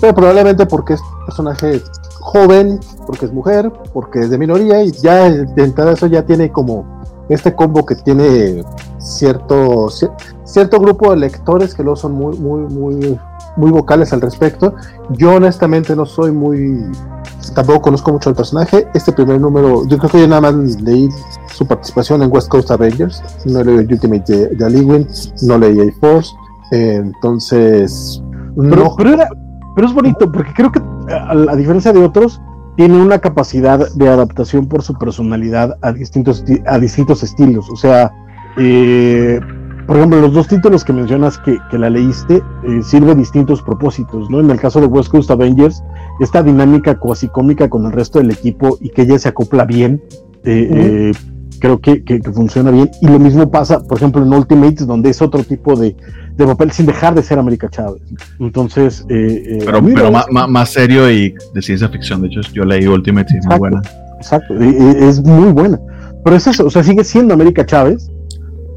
pero 0.00 0.14
probablemente 0.14 0.64
porque 0.64 0.94
es 0.94 1.00
un 1.00 1.26
personaje 1.26 1.82
joven, 2.20 2.80
porque 3.06 3.26
es 3.26 3.32
mujer, 3.32 3.70
porque 3.92 4.20
es 4.20 4.30
de 4.30 4.38
minoría, 4.38 4.82
y 4.84 4.92
ya 4.92 5.28
de 5.28 5.62
entrada 5.64 5.92
eso 5.92 6.06
ya 6.06 6.24
tiene 6.24 6.50
como 6.50 6.84
este 7.28 7.54
combo 7.54 7.84
que 7.84 7.96
tiene 7.96 8.64
cierto, 8.98 9.88
cier- 9.88 10.12
cierto 10.44 10.78
grupo 10.78 11.10
de 11.10 11.16
lectores 11.16 11.74
que 11.74 11.82
luego 11.82 11.96
son 11.96 12.12
muy, 12.12 12.38
muy, 12.38 12.60
muy, 12.72 13.20
muy 13.56 13.70
vocales 13.70 14.12
al 14.12 14.20
respecto. 14.20 14.74
Yo 15.10 15.34
honestamente 15.34 15.94
no 15.96 16.06
soy 16.06 16.32
muy 16.32 16.84
tampoco 17.54 17.82
conozco 17.82 18.12
mucho 18.12 18.30
al 18.30 18.36
personaje. 18.36 18.86
Este 18.94 19.12
primer 19.12 19.40
número, 19.40 19.86
yo 19.88 19.98
creo 19.98 20.10
que 20.10 20.20
yo 20.20 20.28
nada 20.28 20.40
más 20.52 20.54
leí 20.80 21.08
su 21.52 21.66
participación 21.66 22.22
en 22.22 22.30
West 22.32 22.48
Coast 22.48 22.70
Avengers. 22.70 23.22
No 23.46 23.62
leí 23.62 23.76
Ultimate 23.78 24.24
de, 24.32 24.48
de 24.48 24.64
Aliwin, 24.64 25.06
no 25.42 25.58
leí 25.58 25.80
A-Force. 25.80 26.30
Eh, 26.70 26.96
entonces, 27.04 28.22
Pero, 28.56 28.76
no, 28.84 28.94
pero, 28.96 29.10
era- 29.14 29.28
pero 29.74 29.86
es 29.88 29.92
bonito, 29.94 30.30
porque 30.32 30.52
creo 30.54 30.70
que 30.72 30.80
a, 31.12 31.32
a 31.52 31.56
diferencia 31.56 31.92
de 31.92 32.02
otros, 32.04 32.40
tiene 32.76 32.98
una 33.02 33.18
capacidad 33.18 33.92
de 33.92 34.08
adaptación 34.08 34.66
por 34.66 34.82
su 34.82 34.94
personalidad 34.94 35.76
a 35.82 35.92
distintos, 35.92 36.42
a 36.66 36.78
distintos 36.78 37.22
estilos. 37.22 37.68
O 37.70 37.76
sea, 37.76 38.10
eh, 38.56 39.38
por 39.86 39.96
ejemplo, 39.96 40.20
los 40.20 40.32
dos 40.32 40.48
títulos 40.48 40.84
que 40.84 40.92
mencionas 40.92 41.38
que, 41.38 41.58
que 41.70 41.78
la 41.78 41.90
leíste 41.90 42.36
eh, 42.64 42.82
sirve 42.82 43.14
distintos 43.14 43.62
propósitos, 43.62 44.30
¿no? 44.30 44.40
En 44.40 44.50
el 44.50 44.58
caso 44.60 44.80
de 44.80 44.86
West 44.86 45.10
Coast 45.10 45.30
Avengers, 45.30 45.82
esta 46.20 46.42
dinámica 46.42 46.98
cuasi 46.98 47.28
cómica 47.28 47.68
con 47.68 47.84
el 47.86 47.92
resto 47.92 48.18
del 48.18 48.30
equipo 48.30 48.78
y 48.80 48.90
que 48.90 49.02
ella 49.02 49.18
se 49.18 49.28
acopla 49.28 49.64
bien, 49.64 50.02
eh, 50.44 50.68
eh, 50.70 51.12
creo 51.60 51.80
que, 51.80 52.02
que- 52.04 52.20
que 52.20 52.32
funciona 52.32 52.70
bien. 52.70 52.90
Y 53.00 53.06
lo 53.08 53.18
mismo 53.18 53.50
pasa, 53.50 53.80
por 53.80 53.96
ejemplo, 53.98 54.22
en 54.22 54.32
Ultimates, 54.32 54.86
donde 54.86 55.10
es 55.10 55.22
otro 55.22 55.42
tipo 55.44 55.76
de, 55.76 55.94
de 56.36 56.46
papel 56.46 56.70
sin 56.72 56.86
dejar 56.86 57.14
de 57.14 57.22
ser 57.22 57.38
América 57.38 57.68
Chávez. 57.70 58.02
Entonces, 58.40 59.04
eh, 59.08 59.42
eh, 59.46 59.58
a 59.62 59.66
Pero, 59.66 59.82
pero 59.94 60.10
más, 60.12 60.26
más, 60.30 60.48
más 60.48 60.70
serio 60.70 61.10
y 61.10 61.34
de 61.54 61.62
ciencia 61.62 61.88
ficción. 61.88 62.22
De 62.22 62.28
hecho, 62.28 62.40
yo 62.52 62.64
leí 62.64 62.86
Ultimate 62.86 63.32
y 63.34 63.38
es 63.38 63.46
muy 63.46 63.58
buena. 63.58 63.82
Exacto, 64.18 64.54
es 64.60 65.22
muy 65.22 65.52
buena. 65.52 65.78
Pero 66.24 66.36
es 66.36 66.46
eso, 66.46 66.66
o 66.66 66.70
sea, 66.70 66.82
sigue 66.84 67.02
siendo 67.04 67.34
América 67.34 67.66
Chávez, 67.66 68.08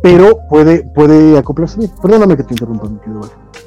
pero 0.05 0.37
puede, 0.47 0.83
puede 0.83 1.35
acoplarse 1.35 1.79
bien. 1.79 1.91
Perdóname 1.99 2.37
que 2.37 2.43
te 2.43 2.53
interrumpa, 2.53 2.87
mi 2.87 2.99
querido 2.99 3.21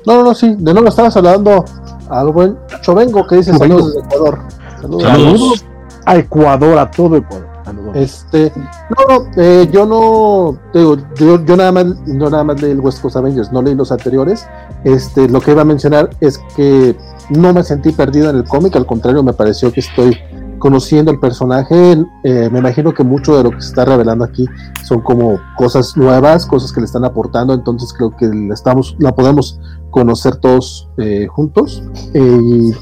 no, 0.07 0.19
no, 0.19 0.23
no, 0.23 0.35
sí, 0.37 0.55
de 0.57 0.73
nuevo 0.73 0.87
estabas 0.87 1.17
hablando 1.17 1.65
al 2.09 2.31
buen 2.31 2.57
Chovengo 2.81 3.27
que 3.27 3.39
dice 3.39 3.51
Chovengo. 3.51 3.81
saludos 3.81 3.95
desde 3.95 4.07
Ecuador. 4.07 4.39
Saludos. 4.81 5.03
Saludos. 5.03 5.67
a 6.07 6.17
Ecuador, 6.17 6.79
a 6.79 6.91
todo 6.93 7.17
Ecuador. 7.17 7.49
Saludos. 7.65 7.97
Este, 7.97 8.53
no, 8.57 9.19
no, 9.19 9.27
eh, 9.37 9.69
yo 9.73 9.85
no, 9.85 10.57
te 10.73 10.79
digo, 10.79 10.97
yo, 11.17 11.45
yo 11.45 11.57
nada 11.57 11.73
más, 11.73 11.87
no 12.07 12.31
nada 12.31 12.45
más 12.45 12.63
leí 12.63 12.71
el 12.71 12.79
West 12.79 13.03
Coast 13.03 13.17
Avengers, 13.17 13.51
no 13.51 13.61
leí 13.61 13.75
los 13.75 13.91
anteriores. 13.91 14.47
Este, 14.85 15.29
lo 15.29 15.41
que 15.41 15.51
iba 15.51 15.63
a 15.63 15.65
mencionar 15.65 16.09
es 16.21 16.39
que 16.55 16.97
no 17.31 17.53
me 17.53 17.65
sentí 17.65 17.91
perdido 17.91 18.31
en 18.31 18.37
el 18.37 18.45
cómic, 18.45 18.77
al 18.77 18.87
contrario, 18.87 19.25
me 19.25 19.33
pareció 19.33 19.73
que 19.73 19.81
estoy 19.81 20.17
conociendo 20.59 21.11
el 21.11 21.21
personaje. 21.21 21.97
Eh, 22.25 22.49
me 22.51 22.59
imagino 22.59 22.93
que 22.93 23.05
mucho 23.05 23.37
de 23.37 23.45
lo 23.45 23.51
que 23.51 23.61
se 23.61 23.69
está 23.69 23.85
revelando 23.85 24.25
aquí 24.25 24.47
son 24.85 25.01
como 25.01 25.39
cosas 25.57 25.97
nuevas, 25.97 26.47
cosas 26.47 26.73
que 26.73 26.81
le 26.81 26.87
están 26.87 27.05
aportando, 27.05 27.55
entonces 27.55 27.93
creo 27.93 28.11
que 28.17 28.27
la 28.27 28.55
estamos, 28.55 28.97
la 28.99 29.15
podemos 29.15 29.61
conocer 29.91 30.37
todos 30.37 30.89
eh, 30.99 31.27
juntos. 31.29 31.83
Eh, 32.15 32.73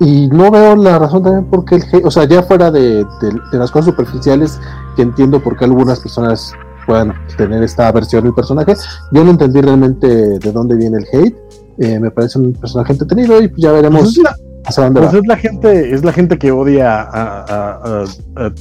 y 0.00 0.28
no 0.28 0.50
veo 0.50 0.76
la 0.76 0.98
razón 0.98 1.22
también 1.22 1.46
por 1.46 1.64
qué 1.64 1.76
el 1.76 1.82
hate, 1.82 2.04
o 2.04 2.10
sea, 2.10 2.24
ya 2.24 2.42
fuera 2.42 2.70
de, 2.70 3.06
las 3.52 3.70
cosas 3.70 3.86
superficiales, 3.86 4.60
que 4.94 5.02
entiendo 5.02 5.42
por 5.42 5.56
qué 5.56 5.64
algunas 5.64 6.00
personas 6.00 6.52
puedan 6.86 7.14
tener 7.36 7.62
esta 7.62 7.90
versión 7.92 8.24
del 8.24 8.34
personaje, 8.34 8.74
yo 9.12 9.24
no 9.24 9.30
entendí 9.30 9.60
realmente 9.60 10.38
de 10.38 10.52
dónde 10.52 10.76
viene 10.76 10.98
el 10.98 11.06
hate. 11.12 11.36
Me 11.78 12.10
parece 12.10 12.38
un 12.38 12.52
personaje 12.54 12.92
entretenido 12.92 13.40
y 13.42 13.48
pues 13.48 13.62
ya 13.62 13.70
Pues 13.70 13.82
veremos 13.82 14.02
es, 14.08 14.18
la, 14.18 14.34
hacia 14.66 14.84
dónde 14.84 15.00
pues 15.00 15.14
va. 15.14 15.18
es 15.18 15.26
la 15.26 15.36
gente, 15.36 15.94
es 15.94 16.04
la 16.04 16.12
gente 16.12 16.38
que 16.38 16.52
odia 16.52 17.02
a, 17.02 17.40
a, 17.42 17.70
a, 17.70 18.04
a- 18.46 18.52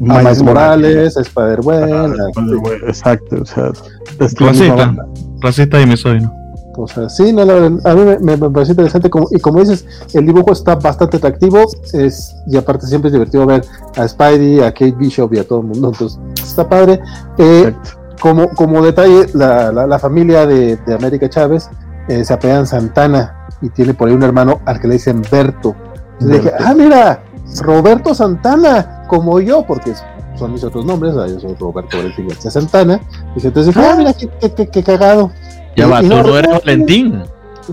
Miles 0.00 0.42
Morales, 0.42 1.16
a 1.16 1.20
Spider-Man, 1.20 2.14
a- 2.20 2.86
Exacto, 2.88 3.36
o 3.42 3.44
sea, 3.44 3.70
es 4.18 4.40
la 4.40 4.50
misma 4.52 4.74
Racista. 4.76 5.06
Racista 5.42 5.80
y 5.80 5.86
misógino. 5.86 6.32
o 6.76 6.86
sea, 6.88 7.08
sí, 7.10 7.32
no, 7.34 7.44
la 7.44 7.52
verdad, 7.54 7.86
a 7.86 7.94
mí 7.94 8.04
me, 8.04 8.18
me- 8.18 8.36
me 8.38 8.50
parece 8.50 8.72
interesante 8.72 9.10
como, 9.10 9.28
y 9.30 9.38
como 9.40 9.60
dices, 9.60 9.84
el 10.14 10.24
dibujo 10.24 10.52
está 10.52 10.76
bastante 10.76 11.18
atractivo, 11.18 11.64
es, 11.92 12.34
y 12.46 12.56
aparte 12.56 12.86
siempre 12.86 13.08
es 13.08 13.12
divertido 13.12 13.44
ver 13.44 13.62
a 13.96 14.08
Spidey, 14.08 14.60
a 14.60 14.72
Kate 14.72 14.94
Bishop 14.98 15.34
y 15.34 15.38
a 15.38 15.46
todo 15.46 15.60
el 15.60 15.66
mundo, 15.66 15.88
entonces 15.92 16.18
está 16.42 16.66
padre. 16.66 17.00
Eh, 17.36 17.64
Exacto. 17.68 17.90
como, 18.22 18.48
como 18.50 18.82
detalle, 18.82 19.26
la, 19.34 19.70
la- 19.70 19.86
la 19.86 19.98
familia 19.98 20.46
de, 20.46 20.76
de 20.76 20.94
América 20.94 21.28
Chávez 21.28 21.68
eh, 22.08 22.24
se 22.24 22.32
apellan 22.32 22.66
Santana 22.66 23.36
y 23.62 23.68
tiene 23.70 23.94
por 23.94 24.08
ahí 24.08 24.14
un 24.14 24.22
hermano 24.22 24.60
al 24.66 24.80
que 24.80 24.88
le 24.88 24.94
dicen 24.94 25.22
Berto. 25.30 25.74
Le 26.20 26.38
dije, 26.38 26.52
ah, 26.58 26.74
mira, 26.74 27.22
Roberto 27.62 28.14
Santana, 28.14 29.04
como 29.08 29.40
yo, 29.40 29.64
porque 29.66 29.92
son 30.36 30.52
mis 30.52 30.64
otros 30.64 30.84
nombres, 30.84 31.14
ah, 31.16 31.26
yo 31.26 31.38
soy 31.40 31.54
Roberto 31.58 31.96
Valentín 31.98 32.28
García 32.28 32.50
Santana. 32.50 33.00
Dije, 33.34 33.48
entonces 33.48 33.74
dije, 33.74 33.86
ah, 33.86 33.94
mira, 33.96 34.12
qué, 34.14 34.28
qué- 34.40 34.54
qué- 34.54 34.68
qué 34.68 34.82
cagado. 34.82 35.30
Ya 35.76 35.86
Y- 35.86 35.90
va, 35.90 36.02
y 36.02 36.08
tú 36.08 36.16
no- 36.16 36.36
eres 36.36 36.50
Valentín. 36.52 37.22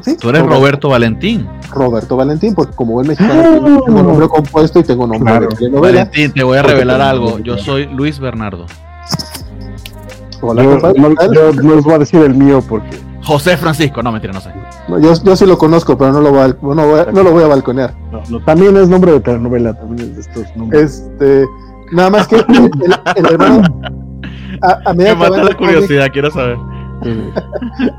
Sí, 0.04 0.16
Tú 0.18 0.30
eres 0.30 0.46
Roberto 0.46 0.90
Valentín. 0.90 1.48
Roberto 1.72 2.16
Valentín, 2.18 2.54
porque 2.54 2.76
como 2.76 2.94
buen 2.94 3.08
mexicano 3.08 3.42
Ah. 3.44 3.82
tengo 3.86 4.04
nombre 4.04 4.28
compuesto 4.28 4.80
y 4.80 4.84
tengo 4.84 5.08
nombre 5.08 5.32
Claro. 5.32 5.48
de 5.50 5.56
telenovela. 5.56 5.98
Valentín, 6.06 6.34
te 6.34 6.44
voy 6.44 6.58
a 6.58 6.62
revelar 6.62 7.02
algo. 7.02 7.40
Yo 7.40 7.58
soy 7.58 7.88
Luis 7.88 8.20
Bernardo. 8.20 8.66
Hola, 10.42 10.64
Yo, 10.64 10.78
no, 10.78 11.10
¿qué 11.10 11.16
tal? 11.16 11.34
yo 11.34 11.52
no 11.54 11.76
les 11.76 11.84
voy 11.84 11.94
a 11.96 11.98
decir 12.00 12.22
el 12.22 12.36
mío 12.36 12.62
porque 12.68 13.00
José 13.28 13.58
Francisco. 13.58 14.02
No, 14.02 14.12
mentira, 14.12 14.34
no 14.34 14.40
sé. 14.42 14.50
No, 14.88 14.98
yo, 15.00 15.14
yo 15.22 15.36
sí 15.36 15.46
lo 15.46 15.58
conozco, 15.58 15.98
pero 15.98 16.12
no 16.14 16.22
lo, 16.22 16.32
voy 16.32 16.40
a, 16.42 16.48
no, 16.48 16.88
voy 16.88 17.00
a- 17.02 17.12
no 17.12 17.24
lo 17.24 17.32
voy 17.32 17.44
a 17.44 17.48
balconear. 17.48 17.94
no, 18.12 18.22
no, 18.30 18.40
también 18.46 18.76
es 18.78 18.88
nombre 18.90 19.12
de 19.12 19.20
telenovela, 19.20 19.74
también 19.74 20.10
es 20.10 20.16
de 20.16 20.22
estos 20.22 20.56
nombres. 20.56 20.82
Este, 21.12 21.46
nada 21.92 22.10
más 22.10 22.28
que 22.28 22.38
el, 22.38 23.26
hermano, 23.26 23.62
a, 24.62 24.90
a 24.90 24.94
medida 24.94 25.14
Me 25.16 25.24
que 25.26 25.30
mata 25.30 25.44
la 25.44 25.54
cómic, 25.56 25.58
curiosidad, 25.58 26.08
quiero 26.12 26.32
saber. 26.32 26.58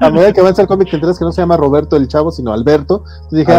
a 0.01 0.11
medida 0.11 0.33
que 0.33 0.41
avanza 0.41 0.63
el 0.63 0.69
cómic, 0.69 0.89
te 0.91 0.97
enteras 0.97 1.19
que 1.19 1.25
no 1.25 1.31
se 1.33 1.41
llama 1.41 1.57
Roberto 1.57 1.97
el 1.97 2.09
Chavo, 2.09 2.33
sino 2.33 2.53
Alberto. 2.53 3.05
Entonces 3.31 3.47
dije. 3.47 3.53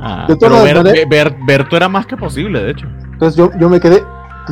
Ah, 0.00 0.24
De 0.28 0.36
todas 0.36 0.60
maneras- 0.64 0.84
Ber- 1.08 1.36
Berto 1.46 1.76
era 1.76 1.88
más 1.88 2.06
que 2.06 2.16
posible, 2.16 2.62
de 2.62 2.70
hecho. 2.72 2.86
entonces 3.12 3.36
yo, 3.36 3.50
yo 3.60 3.68
me 3.68 3.78
quedé, 3.80 4.02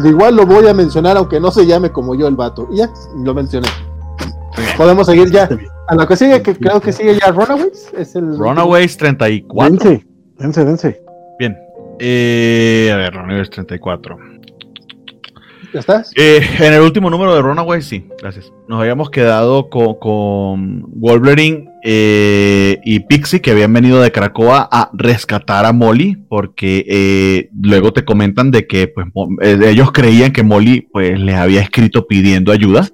igual 0.04 0.36
lo 0.36 0.46
voy 0.46 0.68
a 0.68 0.74
mencionar, 0.74 1.16
aunque 1.16 1.40
no 1.40 1.50
se 1.50 1.66
llame 1.66 1.90
como 1.90 2.14
yo 2.14 2.28
el 2.28 2.36
vato. 2.36 2.68
Y 2.72 2.76
ya, 2.76 2.90
lo 3.16 3.34
mencioné. 3.34 3.68
Podemos 4.76 5.06
seguir 5.06 5.30
ya. 5.30 5.44
Está 5.44 5.56
bien. 5.56 5.70
A 5.88 5.94
lo 5.94 6.06
que 6.06 6.16
sigue, 6.16 6.42
que 6.42 6.54
creo 6.54 6.80
que 6.80 6.92
sigue 6.92 7.18
ya 7.18 7.32
Runaways. 7.32 7.92
Es 7.96 8.14
el 8.14 8.36
Runaways 8.38 8.96
34. 8.96 9.78
Dense, 9.78 10.06
dense, 10.38 10.64
dense. 10.64 11.02
Bien. 11.38 11.56
Eh, 11.98 12.90
a 12.92 12.96
ver, 12.96 13.14
Runaways 13.14 13.50
34. 13.50 14.16
¿Ya 15.72 15.80
estás? 15.80 16.12
Eh, 16.16 16.42
en 16.58 16.74
el 16.74 16.82
último 16.82 17.08
número 17.08 17.34
de 17.34 17.40
Runaways, 17.40 17.86
sí, 17.86 18.06
gracias. 18.20 18.52
Nos 18.68 18.80
habíamos 18.80 19.10
quedado 19.10 19.70
con, 19.70 19.94
con 19.94 20.82
Wolverine 21.00 21.70
eh, 21.82 22.78
y 22.84 23.00
Pixie, 23.00 23.40
que 23.40 23.52
habían 23.52 23.72
venido 23.72 24.02
de 24.02 24.12
Cracoa 24.12 24.68
a 24.70 24.90
rescatar 24.92 25.64
a 25.64 25.72
Molly, 25.72 26.16
porque 26.28 26.84
eh, 26.86 27.48
luego 27.58 27.92
te 27.92 28.04
comentan 28.04 28.50
de 28.50 28.66
que 28.66 28.88
pues, 28.88 29.06
ellos 29.40 29.92
creían 29.92 30.32
que 30.32 30.42
Molly 30.42 30.88
pues, 30.92 31.18
les 31.18 31.36
había 31.36 31.62
escrito 31.62 32.06
pidiendo 32.06 32.52
ayuda. 32.52 32.88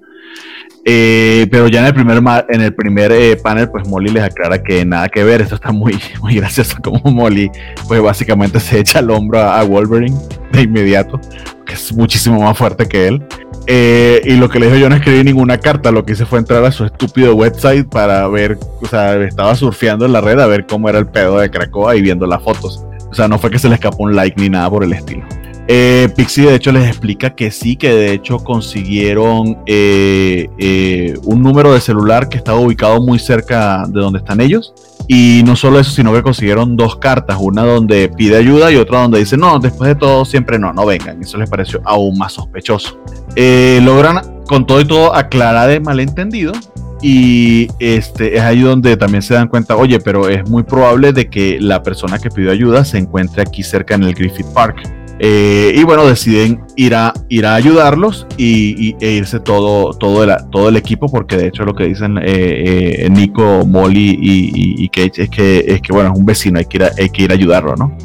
Eh, 0.85 1.47
pero 1.51 1.67
ya 1.67 1.81
en 1.81 1.85
el 1.87 1.93
primer, 1.93 2.45
en 2.49 2.61
el 2.61 2.73
primer 2.73 3.11
eh, 3.11 3.35
panel, 3.35 3.69
pues 3.69 3.87
Molly 3.87 4.11
les 4.11 4.23
aclara 4.23 4.61
que 4.61 4.85
nada 4.85 5.09
que 5.09 5.23
ver. 5.23 5.41
Esto 5.41 5.55
está 5.55 5.71
muy, 5.71 5.99
muy 6.21 6.35
gracioso 6.35 6.77
como 6.81 6.99
Molly, 7.11 7.51
pues 7.87 8.01
básicamente 8.01 8.59
se 8.59 8.79
echa 8.79 8.99
al 8.99 9.11
hombro 9.11 9.39
a, 9.39 9.59
a 9.59 9.63
Wolverine 9.63 10.17
de 10.51 10.61
inmediato, 10.61 11.19
que 11.65 11.73
es 11.73 11.93
muchísimo 11.93 12.41
más 12.41 12.57
fuerte 12.57 12.87
que 12.87 13.07
él. 13.07 13.23
Eh, 13.71 14.21
y 14.25 14.35
lo 14.35 14.49
que 14.49 14.59
le 14.59 14.65
dijo, 14.65 14.77
yo 14.77 14.89
no 14.89 14.95
escribí 14.95 15.23
ninguna 15.23 15.59
carta, 15.59 15.91
lo 15.91 16.03
que 16.03 16.13
hice 16.13 16.25
fue 16.25 16.39
entrar 16.39 16.65
a 16.65 16.71
su 16.71 16.85
estúpido 16.85 17.35
website 17.35 17.87
para 17.87 18.27
ver, 18.27 18.57
o 18.81 18.87
sea, 18.87 19.15
estaba 19.17 19.53
surfeando 19.53 20.07
en 20.07 20.13
la 20.13 20.21
red 20.21 20.39
a 20.39 20.47
ver 20.47 20.65
cómo 20.65 20.89
era 20.89 20.97
el 20.97 21.05
pedo 21.05 21.37
de 21.37 21.51
Cracoa 21.51 21.95
y 21.95 22.01
viendo 22.01 22.25
las 22.25 22.41
fotos. 22.41 22.83
O 23.11 23.13
sea, 23.13 23.27
no 23.27 23.37
fue 23.37 23.51
que 23.51 23.59
se 23.59 23.69
le 23.69 23.75
escapó 23.75 24.03
un 24.03 24.15
like 24.15 24.41
ni 24.41 24.49
nada 24.49 24.69
por 24.71 24.83
el 24.83 24.93
estilo. 24.93 25.23
Eh, 25.71 26.09
Pixie 26.15 26.47
de 26.47 26.55
hecho 26.55 26.71
les 26.71 26.87
explica 26.87 27.35
que 27.35 27.51
sí, 27.51 27.75
que 27.75 27.93
de 27.93 28.13
hecho 28.13 28.39
consiguieron 28.39 29.59
eh, 29.67 30.49
eh, 30.57 31.13
un 31.25 31.43
número 31.43 31.71
de 31.71 31.79
celular 31.79 32.27
que 32.27 32.37
estaba 32.37 32.57
ubicado 32.57 32.99
muy 33.03 33.19
cerca 33.19 33.83
de 33.87 33.99
donde 33.99 34.17
están 34.17 34.41
ellos. 34.41 34.73
Y 35.07 35.43
no 35.45 35.55
solo 35.55 35.79
eso, 35.79 35.91
sino 35.91 36.11
que 36.11 36.23
consiguieron 36.23 36.75
dos 36.75 36.95
cartas, 36.95 37.37
una 37.39 37.63
donde 37.63 38.09
pide 38.09 38.37
ayuda 38.37 38.71
y 38.71 38.77
otra 38.77 39.01
donde 39.01 39.19
dice, 39.19 39.37
no, 39.37 39.59
después 39.59 39.89
de 39.89 39.95
todo 39.95 40.25
siempre 40.25 40.57
no, 40.57 40.73
no 40.73 40.87
vengan. 40.87 41.21
Eso 41.21 41.37
les 41.37 41.47
pareció 41.47 41.81
aún 41.85 42.17
más 42.17 42.33
sospechoso. 42.33 42.97
Logran 43.35 44.21
con 44.47 44.65
todo 44.65 44.81
y 44.81 44.85
todo 44.85 45.13
aclarar 45.13 45.69
el 45.69 45.81
malentendido 45.81 46.51
y 47.01 47.67
este 47.79 48.35
es 48.35 48.41
ahí 48.41 48.61
donde 48.61 48.97
también 48.97 49.21
se 49.21 49.35
dan 49.35 49.47
cuenta, 49.47 49.75
oye, 49.77 49.99
pero 49.99 50.29
es 50.29 50.49
muy 50.49 50.63
probable 50.63 51.13
de 51.13 51.29
que 51.29 51.59
la 51.59 51.83
persona 51.83 52.17
que 52.17 52.29
pidió 52.29 52.51
ayuda 52.51 52.83
se 52.83 52.97
encuentre 52.97 53.43
aquí 53.43 53.61
cerca 53.61 53.93
en 53.93 54.03
el 54.03 54.15
Griffith 54.15 54.47
Park. 54.47 54.98
Eh, 55.21 55.73
y 55.75 55.83
bueno, 55.83 56.05
deciden 56.07 56.61
ir 56.77 56.95
a, 56.95 57.13
ir 57.27 57.45
a 57.45 57.55
ayudarlos 57.55 58.25
y, 58.37 58.95
e 59.01 59.11
irse 59.11 59.41
todo, 59.41 59.91
todo, 59.93 60.23
el, 60.23 60.31
todo 60.49 60.69
el 60.69 60.77
equipo, 60.77 61.07
porque 61.07 61.35
de 61.35 61.47
hecho 61.47 61.63
lo 61.63 61.75
que 61.75 61.83
dicen 61.83 62.17
eh, 62.17 63.03
eh, 63.05 63.09
Nico, 63.09 63.65
Molly 63.65 64.17
y, 64.21 64.83
y, 64.83 64.89
es 64.93 65.29
que, 65.29 65.65
es 65.67 65.81
que, 65.81 65.93
bueno, 65.93 66.13
es 66.13 66.17
un 66.17 66.25
vecino, 66.25 66.57
hay 66.57 66.65
que 66.65 66.77
ir 66.77 66.83
a, 66.83 66.91
hay 66.97 67.09
que 67.09 67.23
ir 67.23 67.31
a 67.31 67.33
ayudarlo, 67.33 67.75
¿no? 67.75 67.97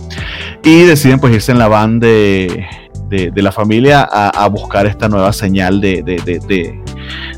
Y 0.64 0.82
deciden 0.82 1.20
pues 1.20 1.32
irse 1.32 1.52
en 1.52 1.58
la 1.58 1.68
van 1.68 2.00
de, 2.00 2.66
de, 3.08 3.42
la 3.42 3.52
familia 3.52 4.02
a, 4.02 4.48
buscar 4.48 4.86
esta 4.86 5.08
nueva 5.08 5.32
señal 5.32 5.80
de 5.80 6.02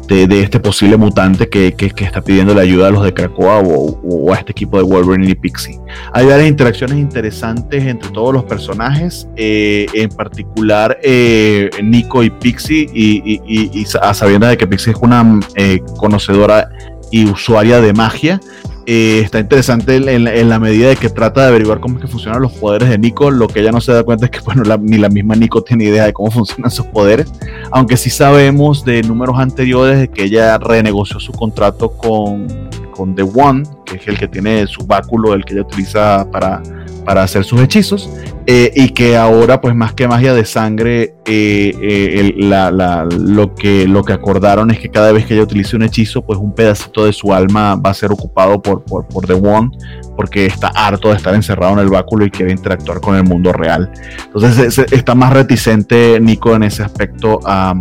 este 0.09 0.61
posible 0.61 0.97
mutante 0.97 1.49
que, 1.49 1.75
está 1.79 2.21
pidiendo 2.21 2.55
la 2.55 2.63
ayuda 2.63 2.89
a 2.89 2.91
los 2.91 3.03
de 3.03 3.13
Krakoa 3.13 3.61
o, 3.61 4.33
a 4.33 4.37
este 4.37 4.53
equipo 4.53 4.77
de 4.79 4.85
Wolverine 4.85 5.31
y 5.31 5.35
Pixie. 5.35 5.79
Hay 6.13 6.27
varias 6.27 6.49
interacciones 6.49 6.99
interesantes 6.99 7.85
entre 7.85 8.11
todos 8.11 8.33
los 8.33 8.45
personajes, 8.45 9.29
eh, 9.37 9.87
en 9.95 10.11
particular 10.11 10.99
eh, 11.03 11.71
Nico 11.83 12.23
y 12.23 12.31
Pixie, 12.31 12.89
y, 12.93 13.85
a 14.01 14.15
sabiendas 14.15 14.51
de 14.51 14.57
que 14.57 14.67
Pixie 14.67 14.93
es 14.93 14.99
una 15.01 15.41
eh, 15.55 15.81
conocedora 15.97 16.69
y 17.11 17.25
usuaria 17.25 17.81
de 17.81 17.93
magia, 17.93 18.41
eh, 18.87 19.21
está 19.25 19.41
interesante 19.41 19.97
en, 19.97 20.49
la 20.49 20.59
medida 20.61 20.89
de 20.89 20.97
que 20.97 21.09
trata 21.09 21.43
de 21.43 21.49
averiguar 21.49 21.81
cómo 21.81 21.97
es 21.97 22.03
que 22.03 22.09
funcionan 22.09 22.41
los 22.41 22.53
poderes 22.53 22.89
de 22.89 22.99
Nico. 22.99 23.33
Lo 23.33 23.49
que 23.49 23.61
ella 23.61 23.73
no 23.73 23.81
se 23.81 23.93
da 23.93 24.05
cuenta 24.05 24.27
es 24.27 24.31
que 24.31 24.41
bueno, 24.45 24.63
ni 24.79 24.97
la 24.99 25.09
misma 25.09 25.35
Nico 25.35 25.63
tiene 25.63 25.85
idea 25.85 26.05
de 26.05 26.13
cómo 26.13 26.31
funcionan 26.33 26.71
sus 26.71 26.87
poderes. 26.87 27.33
Aunque 27.73 27.97
sí 27.97 28.11
sabemos 28.11 28.85
de 28.85 29.03
números 29.03 29.39
anteriores 29.39 29.99
de 29.99 30.09
que 30.09 30.25
ella 30.25 30.57
renegoció 30.59 31.19
su 31.19 31.33
contrato 31.33 31.91
con, 31.91 32.47
con 32.93 33.15
The 33.17 33.23
One, 33.23 33.65
que 33.85 33.97
es 33.97 34.07
el 34.07 34.19
que 34.19 34.29
tiene 34.29 34.67
su 34.67 34.87
báculo, 34.87 35.35
el 35.35 35.45
que 35.45 35.55
ella 35.55 35.63
utiliza 35.63 36.27
para 36.31 36.63
para 37.07 37.23
hacer 37.23 37.45
sus 37.45 37.61
hechizos 37.61 38.11
eh, 38.47 38.73
y 38.75 38.91
que 38.91 39.17
ahora 39.17 39.61
pues 39.61 39.75
más 39.75 39.95
que 39.95 40.09
magia 40.09 40.35
de 40.35 40.45
sangre 40.45 41.15
eh, 41.25 41.73
eh, 41.81 42.35
lo, 42.37 43.55
que, 43.55 43.87
lo 43.87 44.03
que 44.03 44.13
acordaron 44.13 44.71
es 44.73 44.81
que 44.81 44.91
cada 44.91 45.13
vez 45.13 45.25
que 45.25 45.35
ella 45.35 45.45
utilice 45.45 45.77
un 45.77 45.85
hechizo 45.85 46.23
pues 46.23 46.39
un 46.39 46.53
pedacito 46.53 47.07
de 47.07 47.13
su 47.13 47.33
alma 47.33 47.77
va 47.77 47.91
a 47.91 47.95
ser 47.95 48.11
ocupado 48.11 48.61
por, 48.61 48.85
por, 48.85 49.07
por 49.07 49.27
The 49.27 49.35
One 49.35 49.71
porque 50.17 50.47
está 50.47 50.69
harto 50.69 51.11
de 51.11 51.17
estar 51.17 51.35
encerrado 51.35 51.75
en 51.75 51.79
el 51.79 51.89
báculo 51.89 52.27
y 52.27 52.31
quiere 52.31 52.51
interactuar 52.51 53.01
con 53.01 53.15
el 53.15 53.23
mundo 53.23 53.53
real 53.53 53.91
entonces 54.27 54.79
está 54.91 55.15
más 55.15 55.33
reticente 55.33 56.19
Nico 56.21 56.55
en 56.57 56.65
ese 56.65 56.83
aspecto 56.83 57.39
a 57.45 57.75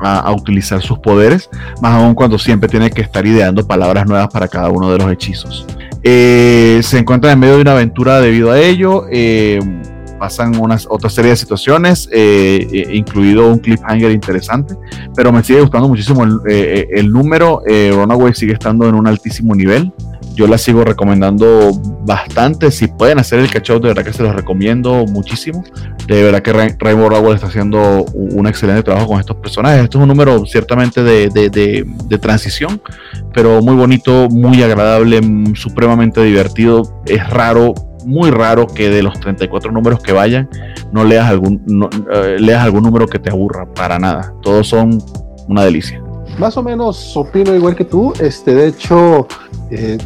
a, 0.00 0.32
utilizar 0.32 0.82
sus 0.82 0.98
poderes, 0.98 1.48
más 1.80 1.94
aún 1.94 2.14
cuando 2.14 2.38
siempre 2.38 2.68
tiene 2.68 2.90
que 2.90 3.00
estar 3.00 3.24
ideando 3.26 3.66
palabras 3.66 4.06
nuevas 4.06 4.28
para 4.28 4.48
cada 4.48 4.68
uno 4.68 4.90
de 4.90 4.98
los 4.98 5.10
hechizos. 5.10 5.66
Eh, 6.06 6.80
se 6.82 6.98
encuentra 6.98 7.32
en 7.32 7.38
medio 7.38 7.56
de 7.56 7.62
una 7.62 7.72
aventura 7.72 8.20
debido 8.20 8.50
a 8.50 8.60
ello. 8.60 9.06
Eh, 9.10 9.58
pasan 10.18 10.56
unas 10.56 10.86
otra 10.88 11.10
serie 11.10 11.30
de 11.30 11.36
situaciones, 11.36 12.08
eh, 12.12 12.88
incluido 12.92 13.48
un 13.48 13.58
cliffhanger 13.58 14.10
interesante, 14.10 14.74
pero 15.14 15.32
me 15.32 15.42
sigue 15.42 15.60
gustando 15.60 15.88
muchísimo 15.88 16.24
el, 16.24 16.40
el 16.46 17.10
número. 17.10 17.62
Runaway 17.66 18.34
sigue 18.34 18.52
estando 18.52 18.88
en 18.88 18.94
un 18.94 19.06
altísimo 19.06 19.54
nivel 19.54 19.92
yo 20.34 20.48
la 20.48 20.58
sigo 20.58 20.84
recomendando 20.84 21.72
bastante. 22.04 22.70
Si 22.70 22.88
pueden 22.88 23.18
hacer 23.18 23.38
el 23.38 23.50
catch 23.50 23.70
de 23.70 23.78
verdad 23.78 24.04
que 24.04 24.12
se 24.12 24.22
los 24.22 24.34
recomiendo 24.34 25.06
muchísimo. 25.06 25.64
De 26.08 26.22
verdad 26.22 26.42
que 26.42 26.52
Rainbow 26.52 27.08
Rowell 27.08 27.36
está 27.36 27.46
haciendo 27.46 28.04
un 28.12 28.46
excelente 28.46 28.82
trabajo 28.82 29.06
con 29.06 29.20
estos 29.20 29.36
personajes. 29.36 29.84
Esto 29.84 29.98
es 29.98 30.02
un 30.02 30.08
número 30.08 30.44
ciertamente 30.44 31.02
de, 31.02 31.28
de, 31.30 32.18
transición, 32.18 32.80
pero 33.32 33.62
muy 33.62 33.74
bonito, 33.74 34.28
muy 34.28 34.62
agradable, 34.62 35.20
supremamente 35.54 36.22
divertido. 36.22 37.02
Es 37.06 37.28
raro, 37.30 37.74
muy 38.04 38.30
raro 38.30 38.66
que 38.66 38.90
de 38.90 39.02
los 39.02 39.18
34 39.20 39.72
números 39.72 40.00
que 40.00 40.12
vayan, 40.12 40.48
no 40.92 41.04
leas 41.04 41.28
algún, 41.28 41.88
eh, 42.12 42.36
leas 42.38 42.62
algún 42.62 42.82
número 42.82 43.06
que 43.06 43.18
te 43.18 43.30
aburra, 43.30 43.66
para 43.66 43.98
nada. 43.98 44.32
Todos 44.42 44.68
son 44.68 45.02
una 45.48 45.64
delicia 45.64 46.04
más 46.38 46.56
o 46.56 46.62
menos 46.62 47.16
opino 47.16 47.54
igual 47.54 47.76
que 47.76 47.84
tú. 47.84 48.12
Este, 48.18 48.54
de 48.54 48.68
hecho, 48.68 49.26
eh, 49.70 49.98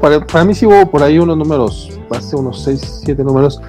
para, 0.00 0.24
para, 0.24 0.44
mí 0.44 0.54
sí 0.54 0.66
hubo 0.66 0.90
por 0.90 1.02
ahí 1.02 1.18
unos 1.18 1.36
números, 1.36 1.90
hace 2.10 2.36
unos 2.36 2.62
6, 2.62 3.02
7 3.04 3.24
números, 3.24 3.60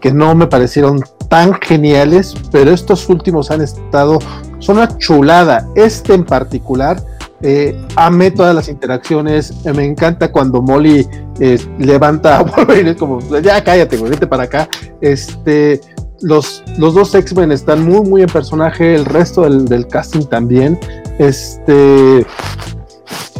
que 0.00 0.12
no 0.12 0.34
me 0.34 0.46
parecieron 0.46 1.00
tan 1.28 1.54
geniales, 1.54 2.34
pero 2.50 2.72
estos 2.72 3.08
últimos 3.08 3.50
han 3.50 3.62
estado, 3.62 4.18
son 4.58 4.78
una 4.78 4.96
chulada. 4.98 5.66
Este 5.74 6.14
en 6.14 6.24
particular, 6.24 7.02
eh, 7.42 7.76
amé 7.96 8.30
todas 8.30 8.54
las 8.54 8.68
interacciones. 8.68 9.64
me 9.64 9.84
encanta 9.84 10.30
cuando 10.30 10.62
Molly 10.62 11.06
eh, 11.40 11.58
levanta 11.78 12.38
a 12.38 12.42
Wolverine, 12.44 12.96
como, 12.96 13.20
ya 13.40 13.62
cállate, 13.62 13.96
vete 13.96 14.26
para 14.26 14.44
acá. 14.44 14.68
Este 15.00 15.80
los, 16.22 16.62
los 16.78 16.94
dos 16.94 17.14
X-Men 17.14 17.52
están 17.52 17.84
muy, 17.84 18.08
muy 18.08 18.22
en 18.22 18.28
personaje, 18.28 18.94
el 18.94 19.04
resto 19.04 19.42
del, 19.42 19.86
casting 19.88 20.24
también. 20.26 20.78
Este, 21.18 22.24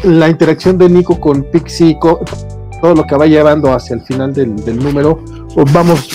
la 0.03 0.29
interacción 0.29 0.77
de 0.79 0.89
Nico 0.89 1.19
con 1.21 1.45
Pixie, 1.45 1.99
todo 2.01 2.95
lo 2.95 3.05
que 3.05 3.17
va 3.17 3.27
llevando 3.27 3.73
hacia 3.73 3.95
el 3.95 4.03
final 4.03 4.35
del, 4.35 4.77
número, 4.77 5.21
pues 5.55 5.73
vamos, 5.73 6.09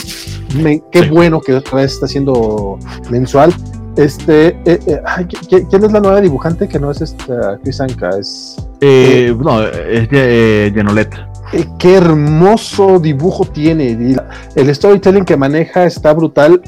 qué 0.91 1.09
bueno 1.09 1.39
que 1.39 1.53
otra 1.53 1.77
vez 1.77 1.93
está 1.93 2.07
siendo 2.07 2.77
mensual. 3.09 3.53
Este, 3.98 4.49
eh, 4.65 4.80
eh, 4.86 5.02
¿quién 5.49 5.84
es 5.84 5.91
la 5.91 5.99
nueva 5.99 6.22
dibujante 6.22 6.68
que 6.68 6.80
no 6.80 6.91
es 6.91 7.02
esta 7.02 7.57
Chris 7.64 7.82
Anka? 7.82 8.11
Es, 8.19 8.56
eh, 8.80 9.36
no, 9.40 9.64
es 9.64 10.07
de, 10.10 10.68
eh, 10.68 11.65
qué 11.80 11.95
hermoso 11.95 12.99
dibujo 12.99 13.45
tiene. 13.45 14.15
El 14.56 14.76
storytelling 14.76 15.26
que 15.26 15.36
maneja 15.36 15.86
está 15.86 16.14
brutal. 16.14 16.61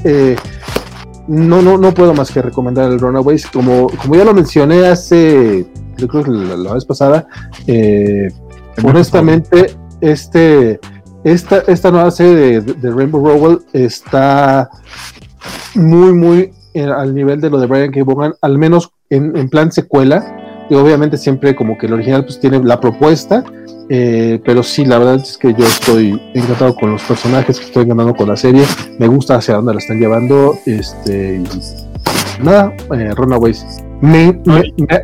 No, 1.28 1.62
no, 1.62 1.78
no 1.78 1.94
puedo 1.94 2.12
más 2.14 2.32
que 2.32 2.42
recomendar 2.42 2.90
el 2.90 2.98
Runaways. 2.98 3.46
Como, 3.46 3.88
como 3.90 4.16
ya 4.16 4.24
lo 4.24 4.34
mencioné 4.34 4.88
hace, 4.88 5.68
yo 5.98 6.08
creo 6.08 6.24
que 6.24 6.30
la, 6.32 6.74
vez 6.74 6.84
pasada, 6.84 7.28
honestamente, 8.82 9.76
este, 10.00 10.80
esta, 11.22 11.58
esta 11.68 11.92
nueva 11.92 12.10
serie 12.10 12.60
de, 12.60 12.90
Rainbow 12.90 13.24
Rowell 13.24 13.58
está 13.72 14.68
muy, 15.76 16.12
muy 16.12 16.52
al 16.74 17.14
nivel 17.14 17.40
de 17.40 17.50
lo 17.50 17.58
de 17.58 17.66
Brian 17.66 17.92
K. 17.92 18.04
Vaughan, 18.04 18.34
al 18.42 18.58
menos 18.58 18.90
en, 19.08 19.36
en 19.36 19.48
plan 19.48 19.72
secuela. 19.72 20.36
Y 20.68 20.74
obviamente 20.74 21.16
siempre 21.16 21.56
como 21.56 21.76
que 21.76 21.86
el 21.86 21.94
original 21.94 22.24
pues 22.24 22.38
tiene 22.38 22.62
la 22.62 22.80
propuesta 22.80 23.44
eh, 23.92 24.40
pero 24.44 24.62
sí, 24.62 24.84
la 24.84 24.98
verdad 24.98 25.16
es 25.16 25.36
que 25.36 25.52
yo 25.52 25.66
estoy 25.66 26.22
encantado 26.32 26.76
con 26.76 26.92
los 26.92 27.02
personajes, 27.02 27.58
que 27.58 27.64
estoy 27.66 27.84
encantado 27.84 28.14
con 28.14 28.28
la 28.28 28.36
serie. 28.36 28.64
Me 29.00 29.08
gusta 29.08 29.34
hacia 29.34 29.56
dónde 29.56 29.74
la 29.74 29.80
están 29.80 29.98
llevando. 29.98 30.56
Este, 30.64 31.42
nada, 32.40 32.72
eh, 32.96 33.10
Runaways. 33.16 33.66
Me, 34.00 34.40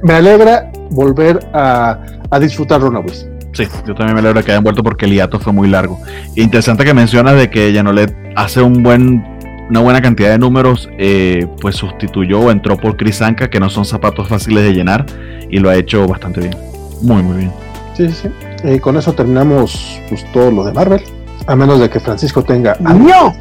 me, 0.03 0.13
alegra 0.13 0.71
volver 0.91 1.51
a, 1.53 1.99
a 2.31 2.39
disfrutar 2.39 2.81
Runaways. 2.81 3.29
Sí, 3.55 3.65
yo 3.85 3.95
también 3.97 4.15
me 4.15 4.21
alegra 4.21 4.45
que 4.45 4.53
hayan 4.53 4.63
vuelto 4.63 4.85
porque 4.85 5.07
el 5.07 5.15
hiato 5.15 5.41
fue 5.41 5.53
muy 5.53 5.67
largo. 5.67 5.99
Interesante 6.37 6.85
que 6.85 6.95
mencionas 6.95 7.37
de 7.37 7.51
que 7.51 7.73
Janolet 7.75 8.15
hace 8.37 8.63
un 8.63 8.85
buen 8.85 9.36
una 9.69 9.81
buena 9.81 10.01
cantidad 10.01 10.31
de 10.31 10.39
números, 10.39 10.89
eh, 10.99 11.47
pues 11.61 11.77
sustituyó 11.77 12.41
o 12.41 12.51
entró 12.51 12.77
por 12.77 12.97
Chris 12.97 13.21
Anka, 13.23 13.51
que 13.51 13.61
no 13.61 13.69
son 13.71 13.85
zapatos 13.85 14.29
fáciles 14.29 14.65
de 14.65 14.73
llenar, 14.73 15.07
y 15.51 15.59
lo 15.59 15.71
ha 15.71 15.77
hecho 15.77 16.07
bastante 16.07 16.41
bien. 16.41 16.57
Muy, 17.03 17.23
muy 17.23 17.39
bien. 17.39 17.53
Sí, 17.97 18.09
sí, 18.09 18.15
sí. 18.23 18.69
Y 18.69 18.79
con 18.79 18.97
eso 18.97 19.13
terminamos 19.13 20.01
pues, 20.09 20.25
todo 20.33 20.51
lo 20.51 20.65
de 20.65 20.73
Marvel. 20.73 21.03
A 21.47 21.57
menos 21.57 21.81
de 21.81 21.89
que 21.89 22.01
Francisco 22.01 22.43
tenga. 22.43 22.77
¡No! 22.81 23.35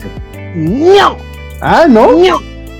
¡No! 0.56 1.18
Ah, 1.62 1.86
no. 1.90 2.10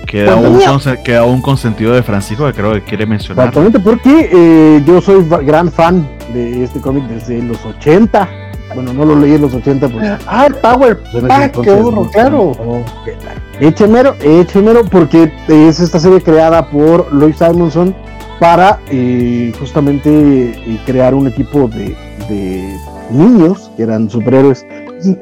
Queda, 0.06 0.36
un, 0.36 1.34
un 1.34 1.42
consentido 1.42 1.94
de 1.94 2.04
Francisco 2.04 2.46
que 2.46 2.54
creo 2.54 2.74
que 2.74 2.82
quiere 2.84 3.06
mencionar. 3.06 3.48
Exactamente, 3.48 3.80
porque 3.80 4.30
eh, 4.32 4.84
yo 4.86 5.02
soy 5.02 5.26
gran 5.44 5.72
fan 5.72 6.08
de 6.34 6.64
este 6.64 6.80
cómic 6.80 7.06
desde 7.06 7.42
los 7.42 7.64
80. 7.66 8.45
Bueno, 8.76 8.94
no 8.94 9.06
lo 9.06 9.16
leí 9.16 9.36
en 9.36 9.42
los 9.42 9.54
80. 9.54 9.90
Pues, 9.90 10.12
ah, 10.28 10.48
Power 10.62 11.00
ah, 11.30 11.50
qué 11.50 11.72
burro, 11.74 12.10
claro. 12.12 12.52
Echemero, 13.60 14.16
Echemero, 14.22 14.84
porque 14.86 15.32
es 15.48 15.80
esta 15.80 16.00
serie 16.00 16.22
creada 16.22 16.70
por 16.70 17.12
Lois 17.14 17.38
Simonson 17.38 17.96
para 18.40 18.80
eh, 18.92 19.54
justamente 19.58 20.10
eh, 20.10 20.80
crear 20.86 21.14
un 21.16 21.28
equipo 21.28 21.70
de, 21.70 21.96
de 22.28 22.76
niños 23.10 23.72
que 23.78 23.84
eran 23.84 24.10
superhéroes. 24.10 24.66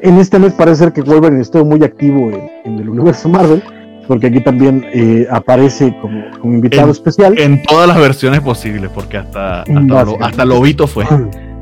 En 0.02 0.18
este 0.18 0.38
mes 0.38 0.52
parece 0.52 0.84
ser 0.84 0.92
que 0.92 1.02
Wolverine 1.02 1.42
estuvo 1.42 1.64
muy 1.64 1.82
activo 1.84 2.30
en, 2.64 2.78
el 2.78 2.88
universo 2.88 3.28
Marvel, 3.28 3.62
porque 4.08 4.28
aquí 4.28 4.40
también 4.40 4.84
eh, 4.92 5.26
aparece 5.30 5.96
como, 6.00 6.24
invitado 6.44 6.90
especial. 6.90 7.38
En 7.38 7.62
todas 7.62 7.88
las 7.88 7.98
versiones 7.98 8.40
posibles, 8.40 8.90
porque 8.94 9.18
hasta, 9.18 9.62
hasta, 9.62 10.04
lo, 10.04 10.22
hasta 10.22 10.44
Lobito 10.44 10.86
fue. 10.86 11.04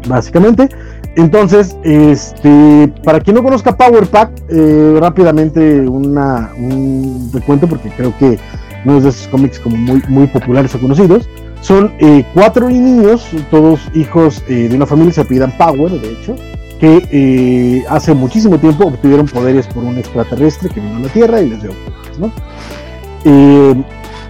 Básicamente. 0.08 0.68
Entonces, 1.16 1.76
este, 1.84 2.90
para 3.04 3.20
quien 3.20 3.36
no 3.36 3.42
conozca 3.42 3.76
Power 3.76 4.06
Pack, 4.06 4.30
eh, 4.48 4.96
rápidamente 4.98 5.80
una, 5.80 6.52
un 6.56 7.30
recuento, 7.32 7.66
porque 7.66 7.90
creo 7.90 8.16
que 8.18 8.38
uno 8.84 9.00
de 9.00 9.10
esos 9.10 9.28
cómics 9.28 9.58
como 9.58 9.76
muy, 9.76 10.02
muy 10.08 10.26
populares 10.26 10.74
o 10.74 10.80
conocidos. 10.80 11.28
Son 11.60 11.92
eh, 12.00 12.24
cuatro 12.34 12.68
niños, 12.68 13.24
todos 13.50 13.80
hijos 13.94 14.42
eh, 14.48 14.68
de 14.68 14.74
una 14.74 14.86
familia, 14.86 15.12
se 15.12 15.24
pidan 15.24 15.56
Power, 15.56 15.92
de 15.92 16.12
hecho, 16.12 16.34
que 16.80 17.84
hace 17.88 18.12
muchísimo 18.14 18.58
tiempo 18.58 18.86
obtuvieron 18.86 19.26
poderes 19.26 19.68
por 19.68 19.84
un 19.84 19.98
extraterrestre 19.98 20.68
que 20.70 20.80
vino 20.80 20.96
a 20.96 21.00
la 21.00 21.08
Tierra 21.08 21.40
y 21.40 21.50
les 21.50 21.62
dio 21.62 21.70
poderes, 21.70 22.18
¿no? 22.18 22.32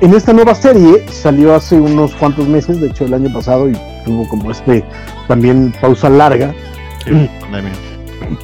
en 0.02 0.14
esta 0.14 0.32
nueva 0.32 0.54
serie 0.54 1.06
salió 1.08 1.54
hace 1.54 1.76
unos 1.80 2.12
cuantos 2.16 2.48
meses, 2.48 2.80
de 2.80 2.88
hecho 2.88 3.04
el 3.04 3.14
año 3.14 3.32
pasado, 3.32 3.70
y 3.70 3.72
tuvo 4.04 4.28
como 4.28 4.50
este 4.50 4.84
también 5.28 5.72
pausa 5.80 6.10
larga. 6.10 6.52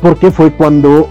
Porque 0.03 0.31
fue 0.31 0.53
cuando 0.53 1.09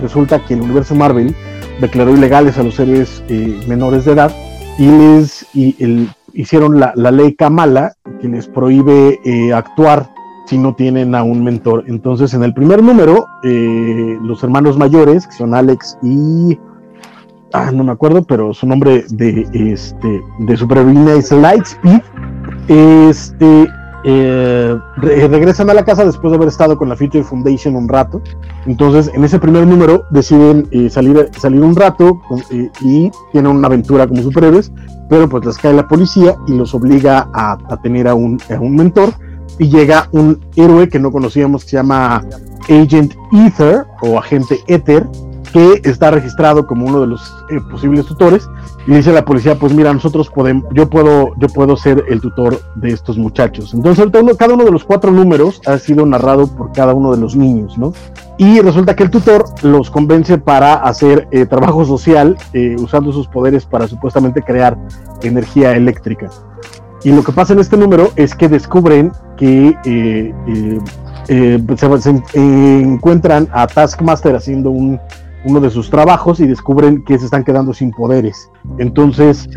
resulta 0.00 0.44
que 0.44 0.54
el 0.54 0.62
universo 0.62 0.94
Marvel 0.94 1.34
declaró 1.80 2.14
ilegales 2.14 2.58
a 2.58 2.62
los 2.62 2.78
héroes 2.78 3.22
menores 3.66 4.04
de 4.04 4.12
edad 4.12 4.34
y 4.78 4.86
les 4.86 5.46
y 5.54 5.76
el, 5.82 6.08
hicieron 6.34 6.78
la, 6.78 6.92
ley 6.94 7.34
Kamala 7.34 7.94
que 8.20 8.28
les 8.28 8.46
prohíbe 8.46 9.20
eh, 9.24 9.52
actuar 9.52 10.10
si 10.46 10.58
no 10.58 10.74
tienen 10.74 11.14
a 11.14 11.22
un 11.22 11.44
mentor. 11.44 11.84
Entonces, 11.86 12.34
en 12.34 12.42
el 12.42 12.52
primer 12.52 12.82
número, 12.82 13.26
eh, 13.44 14.18
los 14.22 14.42
hermanos 14.42 14.76
mayores, 14.76 15.26
que 15.26 15.34
son 15.34 15.54
Alex 15.54 15.98
y. 16.02 16.58
Ah, 17.52 17.70
no 17.72 17.82
me 17.82 17.92
acuerdo, 17.92 18.22
pero 18.22 18.54
su 18.54 18.66
nombre 18.66 19.04
de, 19.10 19.48
este, 19.52 20.20
de 20.38 20.56
superheroína 20.56 21.14
es 21.14 21.32
Lightspeed. 21.32 22.00
Este, 22.68 23.68
eh, 24.04 24.78
regresan 24.96 25.70
a 25.70 25.74
la 25.74 25.84
casa 25.84 26.04
después 26.04 26.30
de 26.30 26.36
haber 26.36 26.48
estado 26.48 26.76
con 26.76 26.88
la 26.88 26.96
Future 26.96 27.24
Foundation 27.24 27.76
un 27.76 27.88
rato. 27.88 28.22
Entonces, 28.66 29.10
en 29.14 29.24
ese 29.24 29.38
primer 29.38 29.66
número 29.66 30.04
deciden 30.10 30.68
salir, 30.90 31.30
salir 31.38 31.62
un 31.62 31.76
rato 31.76 32.20
y 32.80 33.10
tienen 33.32 33.52
una 33.52 33.66
aventura 33.66 34.06
como 34.06 34.22
superhéroes 34.22 34.72
pero 35.10 35.28
pues 35.28 35.44
les 35.44 35.58
cae 35.58 35.74
la 35.74 35.88
policía 35.88 36.36
y 36.46 36.52
los 36.54 36.72
obliga 36.72 37.28
a, 37.34 37.58
tener 37.82 38.06
a 38.06 38.14
un, 38.14 38.38
mentor 38.76 39.12
y 39.58 39.68
llega 39.68 40.08
un 40.12 40.40
héroe 40.54 40.88
que 40.88 41.00
no 41.00 41.10
conocíamos 41.10 41.64
que 41.64 41.70
se 41.70 41.76
llama 41.76 42.24
Agent 42.68 43.14
Ether 43.32 43.84
o 44.02 44.16
Agente 44.16 44.60
Ether 44.68 45.06
que 45.52 45.80
está 45.84 46.10
registrado 46.10 46.66
como 46.66 46.86
uno 46.86 47.00
de 47.00 47.06
los 47.06 47.20
eh, 47.50 47.60
posibles 47.70 48.06
tutores 48.06 48.48
y 48.86 48.92
dice 48.92 49.12
la 49.12 49.24
policía 49.24 49.56
pues 49.56 49.72
mira 49.72 49.92
nosotros 49.92 50.30
podemos 50.30 50.64
yo 50.72 50.88
puedo 50.88 51.34
yo 51.36 51.48
puedo 51.48 51.76
ser 51.76 52.04
el 52.08 52.20
tutor 52.20 52.60
de 52.76 52.90
estos 52.90 53.18
muchachos 53.18 53.74
entonces 53.74 54.06
cada 54.38 54.54
uno 54.54 54.64
de 54.64 54.70
los 54.70 54.84
cuatro 54.84 55.10
números 55.10 55.60
ha 55.66 55.78
sido 55.78 56.06
narrado 56.06 56.46
por 56.46 56.72
cada 56.72 56.94
uno 56.94 57.12
de 57.12 57.20
los 57.20 57.36
niños 57.36 57.76
no 57.76 57.92
y 58.40 58.60
resulta 58.60 58.96
que 58.96 59.02
el 59.02 59.10
tutor 59.10 59.44
los 59.62 59.90
convence 59.90 60.38
para 60.38 60.72
hacer 60.74 61.28
eh, 61.30 61.44
trabajo 61.44 61.84
social 61.84 62.38
eh, 62.54 62.74
usando 62.78 63.12
sus 63.12 63.28
poderes 63.28 63.66
para 63.66 63.86
supuestamente 63.86 64.40
crear 64.40 64.78
energía 65.22 65.76
eléctrica. 65.76 66.30
Y 67.04 67.12
lo 67.12 67.22
que 67.22 67.32
pasa 67.32 67.52
en 67.52 67.58
este 67.58 67.76
número 67.76 68.10
es 68.16 68.34
que 68.34 68.48
descubren 68.48 69.12
que 69.36 69.76
se, 71.76 72.80
encuentran 72.82 73.46
a 73.52 73.66
Taskmaster 73.66 74.34
haciendo 74.34 74.70
un, 74.70 74.98
uno 75.44 75.60
de 75.60 75.70
sus 75.70 75.90
trabajos 75.90 76.40
y 76.40 76.46
descubren 76.46 77.02
que 77.04 77.18
se 77.18 77.24
están 77.24 77.44
quedando 77.44 77.72
sin 77.72 77.90
poderes. 77.92 78.50
Entonces 78.78 79.48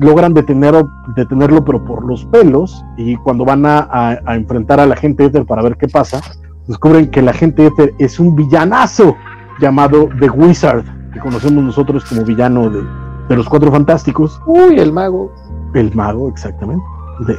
logran 0.00 0.34
detenerlo, 0.34 0.90
detenerlo, 1.16 1.64
pero 1.64 1.84
por 1.84 2.04
los 2.04 2.24
pelos. 2.26 2.84
Y 2.96 3.16
cuando 3.16 3.44
van 3.44 3.64
a, 3.66 3.88
a 4.24 4.36
enfrentar 4.36 4.80
a 4.80 4.86
la 4.86 4.96
gente 4.96 5.24
Ether 5.24 5.44
para 5.44 5.62
ver 5.62 5.76
qué 5.76 5.88
pasa, 5.88 6.20
descubren 6.66 7.10
que 7.10 7.22
la 7.22 7.32
gente 7.32 7.66
Ether 7.66 7.94
es 7.98 8.18
un 8.18 8.34
villanazo 8.34 9.16
llamado 9.60 10.08
The 10.18 10.30
Wizard, 10.30 10.84
que 11.12 11.20
conocemos 11.20 11.62
nosotros 11.62 12.04
como 12.04 12.24
villano 12.24 12.70
de, 12.70 13.36
los 13.36 13.48
Cuatro 13.48 13.70
Fantásticos. 13.70 14.40
Uy, 14.46 14.78
el 14.78 14.92
mago. 14.92 15.32
El 15.74 15.94
mago, 15.94 16.28
exactamente, 16.28 16.84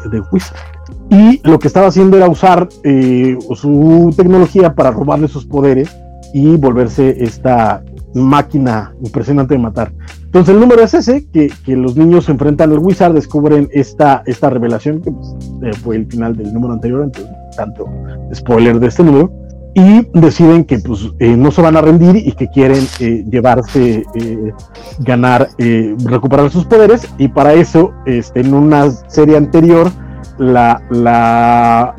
de, 0.09 0.21
Wizard. 0.31 0.57
Y 1.09 1.45
lo 1.45 1.59
que 1.59 1.67
estaba 1.67 1.87
haciendo 1.87 2.15
era 2.15 2.29
usar 2.29 2.69
eh, 2.83 3.37
su 3.55 4.13
tecnología 4.15 4.73
para 4.73 4.91
robarle 4.91 5.27
sus 5.27 5.45
poderes 5.45 5.93
y 6.33 6.57
volverse 6.57 7.23
esta 7.23 7.83
máquina 8.13 8.93
impresionante 9.01 9.53
de 9.53 9.59
matar. 9.59 9.91
Entonces 10.25 10.55
el 10.55 10.61
número 10.61 10.81
es 10.81 10.93
ese, 10.93 11.25
que, 11.29 11.51
los 11.75 11.95
niños 11.95 12.25
se 12.25 12.31
enfrentan 12.31 12.71
al 12.71 12.79
Wizard, 12.79 13.13
descubren 13.13 13.67
esta, 13.71 14.23
esta 14.25 14.49
revelación, 14.49 15.01
que 15.01 15.11
pues, 15.11 15.35
eh, 15.63 15.73
fue 15.83 15.97
el 15.97 16.05
final 16.07 16.35
del 16.35 16.53
número 16.53 16.73
anterior, 16.73 17.03
entonces 17.03 17.31
tanto 17.55 17.85
spoiler 18.33 18.79
de 18.79 18.87
este 18.87 19.03
número, 19.03 19.31
y 19.73 20.07
deciden 20.13 20.65
que 20.65 20.79
pues 20.79 21.09
eh, 21.19 21.35
no 21.37 21.51
se 21.51 21.61
van 21.61 21.77
a 21.77 21.81
rendir 21.81 22.15
y 22.15 22.33
que 22.33 22.49
quieren 22.49 22.83
eh, 22.99 23.25
llevarse, 23.29 24.03
ganar, 24.99 25.49
recuperar 26.05 26.49
sus 26.49 26.65
poderes, 26.65 27.07
y 27.17 27.27
para 27.27 27.53
eso, 27.53 27.91
este, 28.05 28.41
en 28.41 28.53
una 28.53 28.89
serie 28.89 29.37
anterior, 29.37 29.91
la, 30.37 30.81
la 30.89 31.95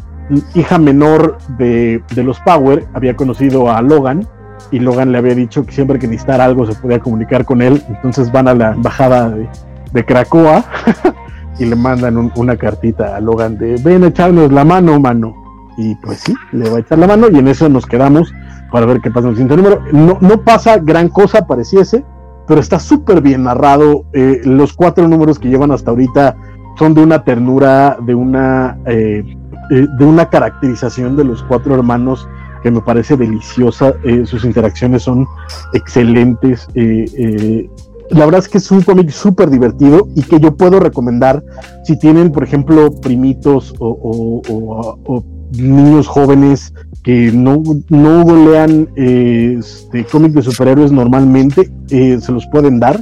hija 0.54 0.78
menor 0.78 1.38
de, 1.58 2.02
de 2.14 2.22
los 2.22 2.40
Power 2.40 2.86
había 2.94 3.16
conocido 3.16 3.70
a 3.70 3.82
Logan, 3.82 4.26
y 4.70 4.78
Logan 4.78 5.12
le 5.12 5.18
había 5.18 5.34
dicho 5.34 5.64
que 5.66 5.72
siempre 5.72 5.98
que 5.98 6.06
necesitara 6.06 6.44
algo 6.44 6.66
se 6.66 6.74
podía 6.74 6.98
comunicar 6.98 7.44
con 7.44 7.62
él. 7.62 7.82
Entonces 7.88 8.30
van 8.30 8.48
a 8.48 8.54
la 8.54 8.72
embajada 8.72 9.28
de, 9.30 9.48
de 9.92 10.04
Cracoa 10.04 10.64
y 11.58 11.66
le 11.66 11.76
mandan 11.76 12.30
una 12.36 12.56
cartita 12.56 13.16
a 13.16 13.20
Logan 13.20 13.58
de 13.58 13.76
ven 13.82 14.04
a 14.04 14.08
echarnos 14.08 14.52
la 14.52 14.64
mano, 14.64 14.98
mano. 15.00 15.34
Y 15.76 15.94
pues 15.96 16.20
sí, 16.20 16.34
le 16.52 16.68
va 16.68 16.78
a 16.78 16.80
echar 16.80 16.98
la 16.98 17.06
mano 17.06 17.28
y 17.30 17.38
en 17.38 17.48
eso 17.48 17.68
nos 17.68 17.86
quedamos 17.86 18.32
para 18.70 18.86
ver 18.86 19.00
qué 19.00 19.10
pasa 19.10 19.26
en 19.26 19.30
el 19.30 19.36
siguiente 19.36 19.56
número. 19.56 19.82
No, 19.92 20.18
no 20.20 20.42
pasa 20.42 20.78
gran 20.78 21.08
cosa, 21.08 21.46
pareciese, 21.46 22.04
pero 22.46 22.60
está 22.60 22.78
súper 22.78 23.20
bien 23.20 23.44
narrado. 23.44 24.04
Eh, 24.12 24.40
los 24.44 24.72
cuatro 24.72 25.06
números 25.08 25.38
que 25.38 25.48
llevan 25.48 25.72
hasta 25.72 25.90
ahorita 25.90 26.36
son 26.78 26.94
de 26.94 27.02
una 27.02 27.24
ternura, 27.24 27.98
de 28.00 28.14
una, 28.14 28.78
eh, 28.86 29.36
eh, 29.72 29.86
de 29.98 30.04
una 30.04 30.28
caracterización 30.28 31.16
de 31.16 31.24
los 31.24 31.42
cuatro 31.42 31.74
hermanos 31.74 32.28
que 32.62 32.70
me 32.70 32.80
parece 32.80 33.16
deliciosa, 33.16 33.94
eh, 34.04 34.24
sus 34.24 34.44
interacciones 34.44 35.02
son 35.02 35.26
excelentes. 35.74 36.68
Eh, 36.74 37.04
eh, 37.16 37.70
la 38.10 38.24
verdad 38.24 38.40
es 38.40 38.48
que 38.48 38.58
es 38.58 38.70
un 38.70 38.82
cómic 38.82 39.10
súper 39.10 39.50
divertido 39.50 40.08
y 40.14 40.22
que 40.22 40.38
yo 40.38 40.56
puedo 40.56 40.80
recomendar 40.80 41.42
si 41.84 41.98
tienen, 41.98 42.30
por 42.30 42.44
ejemplo, 42.44 42.92
primitos 43.00 43.74
o, 43.78 45.22
niños 45.52 46.06
jóvenes 46.06 46.72
que 47.04 47.30
no, 47.30 47.62
no 47.90 48.50
lean 48.50 48.88
este, 48.96 50.04
cómics 50.06 50.34
de 50.34 50.42
superhéroes 50.42 50.92
normalmente, 50.92 51.70
se 51.88 52.32
los 52.32 52.46
pueden 52.46 52.80
dar. 52.80 52.98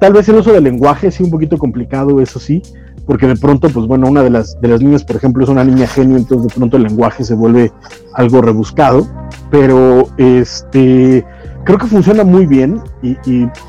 Tal 0.00 0.12
vez 0.12 0.28
el 0.28 0.36
uso 0.36 0.52
del 0.52 0.64
lenguaje 0.64 1.10
sí 1.10 1.22
un 1.22 1.30
poquito 1.30 1.56
complicado, 1.56 2.20
eso 2.20 2.38
sí, 2.38 2.62
porque 3.06 3.26
de 3.26 3.36
pronto, 3.36 3.68
pues 3.68 3.86
bueno, 3.86 4.08
una 4.08 4.22
de 4.22 4.30
las, 4.30 4.60
de 4.60 4.68
las 4.68 4.80
niñas, 4.80 5.04
por 5.04 5.16
ejemplo, 5.16 5.44
es 5.44 5.50
una 5.50 5.64
niña 5.64 5.86
genio, 5.86 6.16
entonces 6.16 6.48
de 6.48 6.54
pronto 6.54 6.76
el 6.76 6.84
lenguaje 6.84 7.24
se 7.24 7.34
vuelve 7.34 7.72
algo 8.14 8.40
rebuscado, 8.40 9.06
pero 9.50 10.08
este, 10.16 11.24
creo 11.64 11.78
que 11.78 11.86
funciona 11.86 12.24
muy 12.24 12.46
bien 12.46 12.80
y, 13.02 13.16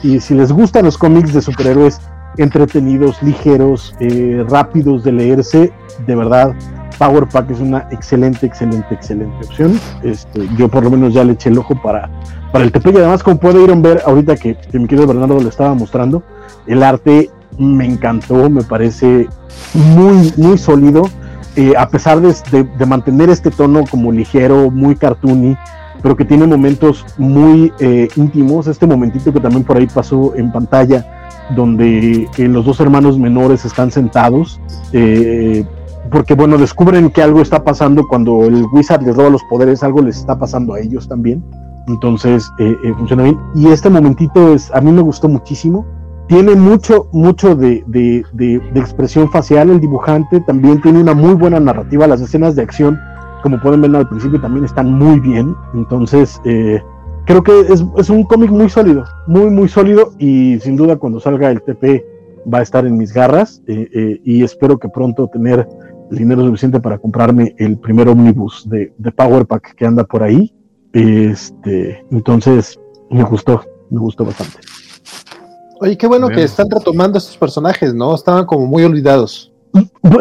y, 0.04 0.20
si 0.20 0.34
les 0.34 0.52
gustan 0.52 0.86
los 0.86 0.98
cómics 0.98 1.34
de 1.34 1.42
superhéroes 1.42 2.00
entretenidos, 2.38 3.22
ligeros, 3.24 3.96
eh, 4.00 4.44
rápidos 4.48 5.04
de 5.04 5.12
leerse, 5.12 5.72
de 6.06 6.16
verdad, 6.16 6.54
Power 6.98 7.28
Pack 7.28 7.52
es 7.52 7.60
una 7.60 7.88
excelente, 7.92 8.46
excelente, 8.46 8.94
excelente 8.94 9.36
opción. 9.46 9.80
Este, 10.04 10.48
yo 10.58 10.70
por 10.70 10.84
lo 10.84 10.92
menos 10.92 11.14
ya 11.14 11.24
le 11.24 11.34
eché 11.34 11.50
el 11.50 11.58
ojo 11.58 11.76
para, 11.82 12.10
para 12.52 12.64
el 12.64 12.72
TP 12.72 12.88
y 12.88 12.98
además 12.98 13.24
como 13.24 13.38
pueden 13.38 13.82
ver 13.82 14.02
ahorita 14.06 14.36
que, 14.38 14.56
que 14.56 14.80
mi 14.80 14.88
querido 14.88 15.08
Bernardo 15.08 15.40
le 15.40 15.50
estaba 15.50 15.74
mostrando, 15.74 16.24
el 16.68 16.84
arte 16.84 17.30
me 17.58 17.86
encantó, 17.86 18.50
me 18.50 18.64
parece 18.64 19.28
muy, 19.74 20.34
muy 20.38 20.58
sólido, 20.58 21.04
eh, 21.56 21.74
a 21.78 21.88
pesar 21.88 22.20
de, 22.22 22.86
mantener 22.86 23.30
este 23.30 23.50
tono 23.50 23.86
como 23.90 24.12
ligero, 24.12 24.70
muy 24.70 24.96
cartoony, 24.96 25.56
pero 26.02 26.16
que 26.16 26.26
tiene 26.26 26.46
momentos 26.46 27.06
muy 27.18 27.72
eh, 27.80 28.10
íntimos. 28.18 28.68
Este 28.68 28.86
momentito 28.86 29.32
que 29.32 29.40
también 29.40 29.64
por 29.64 29.78
ahí 29.78 29.88
pasó 29.88 30.36
en 30.36 30.52
pantalla, 30.52 31.06
donde 31.56 32.28
eh, 32.38 32.48
los 32.48 32.66
dos 32.66 32.80
hermanos 32.82 33.18
menores 33.18 33.64
están 33.64 33.90
sentados, 33.90 34.60
porque 36.12 36.36
bueno, 36.36 36.58
descubren 36.58 37.10
que 37.10 37.22
algo 37.22 37.42
está 37.42 37.64
pasando 37.64 38.06
cuando 38.08 38.44
el 38.44 38.66
Wizard 38.74 39.04
les 39.04 39.16
roba 39.16 39.30
los 39.30 39.44
poderes, 39.46 39.82
algo 39.82 40.02
les 40.02 40.18
está 40.18 40.38
pasando 40.38 40.74
a 40.74 40.80
ellos 40.80 41.08
también. 41.08 41.44
Entonces 41.88 42.52
funciona 42.98 43.24
bien. 43.24 43.40
Y 43.56 43.68
este 43.68 43.90
momentito 43.90 44.54
es, 44.54 44.72
a 44.74 44.82
mí 44.82 44.92
me 44.92 45.02
gustó 45.02 45.30
muchísimo 45.30 45.86
tiene 46.28 46.56
mucho, 46.56 47.08
mucho 47.12 47.56
de, 47.56 47.84
expresión 48.76 49.30
facial 49.32 49.70
el 49.70 49.80
dibujante, 49.80 50.42
también 50.42 50.82
tiene 50.82 51.00
una 51.00 51.14
muy 51.14 51.36
buena 51.36 51.60
narrativa, 51.60 52.08
las 52.08 52.22
escenas 52.22 52.56
de 52.56 52.64
acción, 52.64 53.00
como 53.44 53.60
pueden 53.62 53.82
ver 53.82 53.96
al 53.96 54.10
principio, 54.10 54.42
también 54.42 54.66
están 54.66 54.92
muy 54.92 55.20
bien, 55.20 55.56
entonces 55.74 56.42
eh, 56.46 56.82
creo 57.26 57.44
que 57.44 57.60
es, 57.70 58.10
un 58.10 58.24
cómic 58.24 58.50
muy 58.50 58.70
sólido, 58.70 59.04
muy, 59.28 59.50
muy 59.50 59.70
sólido, 59.70 60.14
y 60.18 60.60
sin 60.62 60.76
duda 60.76 60.98
cuando 60.98 61.20
salga 61.20 61.52
el 61.52 61.62
TP 61.62 62.04
va 62.52 62.60
a 62.60 62.64
estar 62.64 62.86
en 62.86 62.98
mis 62.98 63.14
garras, 63.14 63.62
eh, 63.68 63.88
eh, 63.94 64.22
y 64.24 64.44
espero 64.44 64.80
que 64.80 64.90
pronto 64.90 65.28
tener 65.28 65.68
el 66.10 66.18
dinero 66.18 66.44
suficiente 66.46 66.80
para 66.80 66.98
comprarme 66.98 67.56
el 67.58 67.78
primer 67.78 68.08
omnibus 68.10 68.68
de, 68.70 68.94
de 68.98 69.12
Power 69.12 69.46
Pack 69.46 69.76
que 69.76 69.86
anda 69.86 70.04
por 70.04 70.24
ahí, 70.24 70.54
este, 70.94 72.04
entonces 72.10 72.80
me 73.12 73.24
gustó, 73.24 73.62
me 73.90 74.00
gustó 74.00 74.26
bastante. 74.26 74.75
Oye, 75.82 75.98
qué 75.98 76.08
bueno 76.08 76.30
que 76.30 76.44
están 76.44 76.70
retomando 76.70 77.18
estos 77.18 77.38
personajes, 77.38 77.94
¿no? 77.94 78.16
Estaban 78.16 78.46
como 78.46 78.66
muy 78.66 78.84
olvidados. 78.84 79.52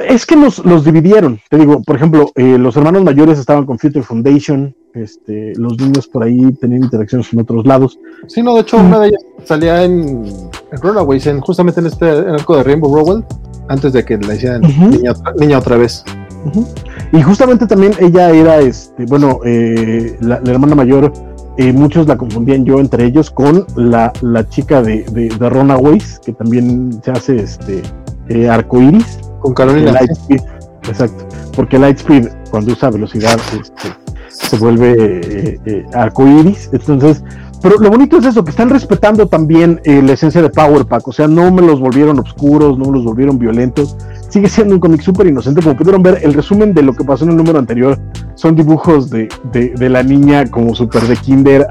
Es 0.08 0.26
que 0.26 0.34
los, 0.34 0.64
los 0.64 0.84
dividieron, 0.84 1.38
te 1.48 1.58
digo, 1.58 1.80
por 1.82 1.94
ejemplo, 1.94 2.32
eh, 2.34 2.58
los 2.58 2.76
hermanos 2.76 3.04
mayores 3.04 3.38
estaban 3.38 3.64
con 3.64 3.78
Future 3.78 4.02
Foundation, 4.02 4.74
este, 4.94 5.52
los 5.56 5.78
niños 5.78 6.08
por 6.08 6.24
ahí 6.24 6.52
tenían 6.54 6.82
interacciones 6.82 7.32
en 7.32 7.40
otros 7.40 7.64
lados. 7.64 8.00
Sí, 8.26 8.42
no, 8.42 8.54
de 8.54 8.62
hecho, 8.62 8.78
una 8.78 8.98
de 8.98 9.08
ellas 9.08 9.22
salía 9.44 9.84
en, 9.84 10.24
en 10.26 10.82
Runaways, 10.82 11.26
en, 11.28 11.40
justamente 11.40 11.78
en 11.78 11.86
este 11.86 12.08
en 12.08 12.28
el 12.30 12.34
arco 12.34 12.56
de 12.56 12.64
Rainbow 12.64 12.92
Rowell, 12.92 13.24
antes 13.68 13.92
de 13.92 14.04
que 14.04 14.18
la 14.18 14.34
hicieran 14.34 14.62
niña, 14.62 15.12
niña 15.38 15.58
otra 15.58 15.76
vez. 15.76 16.04
Y 17.12 17.22
justamente 17.22 17.66
también 17.68 17.92
ella 18.00 18.30
era, 18.30 18.58
este, 18.58 19.06
bueno, 19.06 19.38
eh, 19.44 20.16
la, 20.20 20.40
la 20.40 20.50
hermana 20.50 20.74
mayor, 20.74 21.12
eh, 21.58 21.72
muchos 21.72 22.06
la 22.06 22.16
confundían 22.16 22.64
yo 22.64 22.80
entre 22.80 23.04
ellos 23.04 23.30
con 23.30 23.66
la, 23.76 24.12
la 24.22 24.48
chica 24.48 24.82
de, 24.82 25.04
de, 25.04 25.28
de 25.28 25.50
Runaways, 25.50 26.20
que 26.24 26.32
también 26.32 27.00
se 27.02 27.10
hace 27.10 27.36
este 27.36 27.82
eh, 28.28 28.48
arcoiris. 28.48 29.18
Con 29.40 29.52
Carolina. 29.52 29.92
Lightspeed, 29.92 30.40
exacto, 30.88 31.26
porque 31.54 31.78
Lightspeed 31.78 32.28
cuando 32.50 32.72
usa 32.72 32.88
velocidad 32.88 33.38
este, 33.52 33.88
se 34.28 34.56
vuelve 34.56 35.20
eh, 35.22 35.60
eh, 35.66 35.84
arcoiris, 35.92 36.70
entonces, 36.72 37.22
pero 37.60 37.76
lo 37.78 37.90
bonito 37.90 38.16
es 38.16 38.24
eso, 38.24 38.42
que 38.42 38.50
están 38.50 38.70
respetando 38.70 39.26
también 39.26 39.82
eh, 39.84 40.00
la 40.02 40.14
esencia 40.14 40.40
de 40.40 40.48
Power 40.48 40.86
Pack, 40.86 41.08
o 41.08 41.12
sea, 41.12 41.28
no 41.28 41.50
me 41.50 41.60
los 41.60 41.78
volvieron 41.78 42.18
oscuros, 42.18 42.78
no 42.78 42.86
me 42.86 42.92
los 42.92 43.04
volvieron 43.04 43.38
violentos, 43.38 43.96
sigue 44.34 44.48
siendo 44.48 44.74
un 44.74 44.80
cómic 44.80 45.00
súper 45.00 45.28
inocente, 45.28 45.62
como 45.62 45.76
pudieron 45.76 46.02
ver, 46.02 46.18
el 46.24 46.34
resumen 46.34 46.74
de 46.74 46.82
lo 46.82 46.92
que 46.92 47.04
pasó 47.04 47.22
en 47.24 47.30
el 47.30 47.36
número 47.36 47.56
anterior 47.56 47.96
son 48.34 48.56
dibujos 48.56 49.08
de, 49.08 49.28
de, 49.52 49.88
la 49.88 50.02
niña 50.02 50.44
como 50.50 50.74
súper 50.74 51.02
de 51.02 51.14
kinder, 51.14 51.64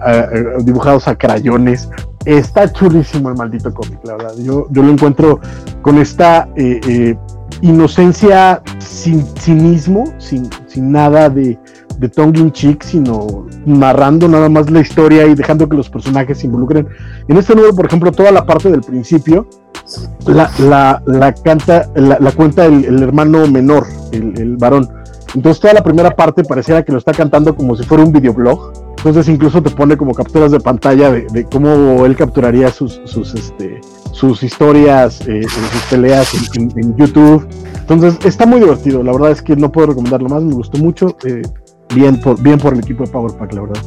dibujados 0.64 1.10
a 1.10 1.16
crayones, 1.18 1.90
está 2.24 2.72
churrísimo 2.72 3.28
el 3.28 3.36
maldito 3.36 3.74
cómic, 3.74 4.00
la 4.06 4.14
verdad, 4.14 4.34
yo, 4.38 4.68
yo 4.72 4.82
lo 4.82 4.92
encuentro 4.92 5.42
con 5.82 5.98
esta... 5.98 6.48
eh, 6.56 6.80
eh, 6.88 7.18
inocencia 7.62 8.62
sin 8.80 9.26
cinismo, 9.38 10.06
sin, 10.18 10.50
sin 10.68 10.92
nada 10.92 11.30
de, 11.30 11.58
de 11.98 12.10
tongue 12.10 12.40
in 12.40 12.52
cheek, 12.52 12.84
sino 12.84 13.48
narrando 13.66 14.28
nada 14.28 14.50
más 14.50 14.70
la 14.70 14.82
historia 14.82 15.26
y 15.26 15.36
dejando 15.36 15.68
que 15.68 15.78
los 15.78 15.90
personajes 15.90 16.40
se 16.40 16.48
involucren. 16.48 16.88
En 17.28 17.38
este 17.38 17.56
número, 17.56 17.76
por 17.76 17.86
ejemplo, 17.86 18.12
toda 18.12 18.32
la 18.32 18.46
parte 18.46 18.70
del 18.72 18.82
principio 18.82 19.48
la, 20.28 20.50
la, 20.60 21.02
la 21.06 21.34
canta, 21.34 21.90
la, 21.96 22.32
cuenta 22.32 22.66
el, 22.66 23.02
hermano 23.02 23.48
menor, 23.48 23.86
el, 24.12 24.38
el 24.40 24.58
varón. 24.58 24.90
Entonces 25.36 25.60
toda 25.60 25.74
la 25.74 25.84
primera 25.84 26.16
parte 26.16 26.44
pareciera 26.44 26.84
que 26.84 26.92
lo 26.92 27.00
está 27.00 27.12
cantando 27.12 27.56
como 27.56 27.76
si 27.76 27.84
fuera 27.84 28.04
un 28.04 28.12
videoblog. 28.12 28.74
Entonces 28.98 29.28
incluso 29.28 29.62
te 29.62 29.70
pone 29.70 29.98
como 29.98 30.14
capturas 30.14 30.52
de 30.52 30.60
pantalla 30.60 31.12
de, 31.12 31.46
cómo 31.52 32.06
él 32.06 32.16
capturaría 32.16 32.70
sus, 32.72 33.02
sus, 33.04 33.34
este, 33.34 33.82
sus 34.12 34.44
historias, 34.44 35.20
eh, 35.28 35.42
sus 35.44 35.82
peleas 35.90 36.32
en 36.56 36.96
YouTube. 36.96 37.46
Entonces 37.82 38.18
está 38.24 38.46
muy 38.46 38.62
divertido. 38.62 39.04
La 39.04 39.12
verdad 39.12 39.32
es 39.32 39.42
que 39.42 39.58
no 39.58 39.72
puedo 39.72 39.88
recomendarlo 39.88 40.30
más. 40.30 40.44
Me 40.44 40.54
gustó 40.54 40.78
mucho. 40.78 41.18
eh, 41.26 41.42
bien, 41.94 42.20
por, 42.20 42.42
bien 42.42 42.58
por 42.60 42.74
el 42.74 42.80
equipo 42.80 43.04
de 43.06 43.12
Power 43.12 43.34
Pack, 43.34 43.54
la 43.54 43.62
verdad. 43.62 43.84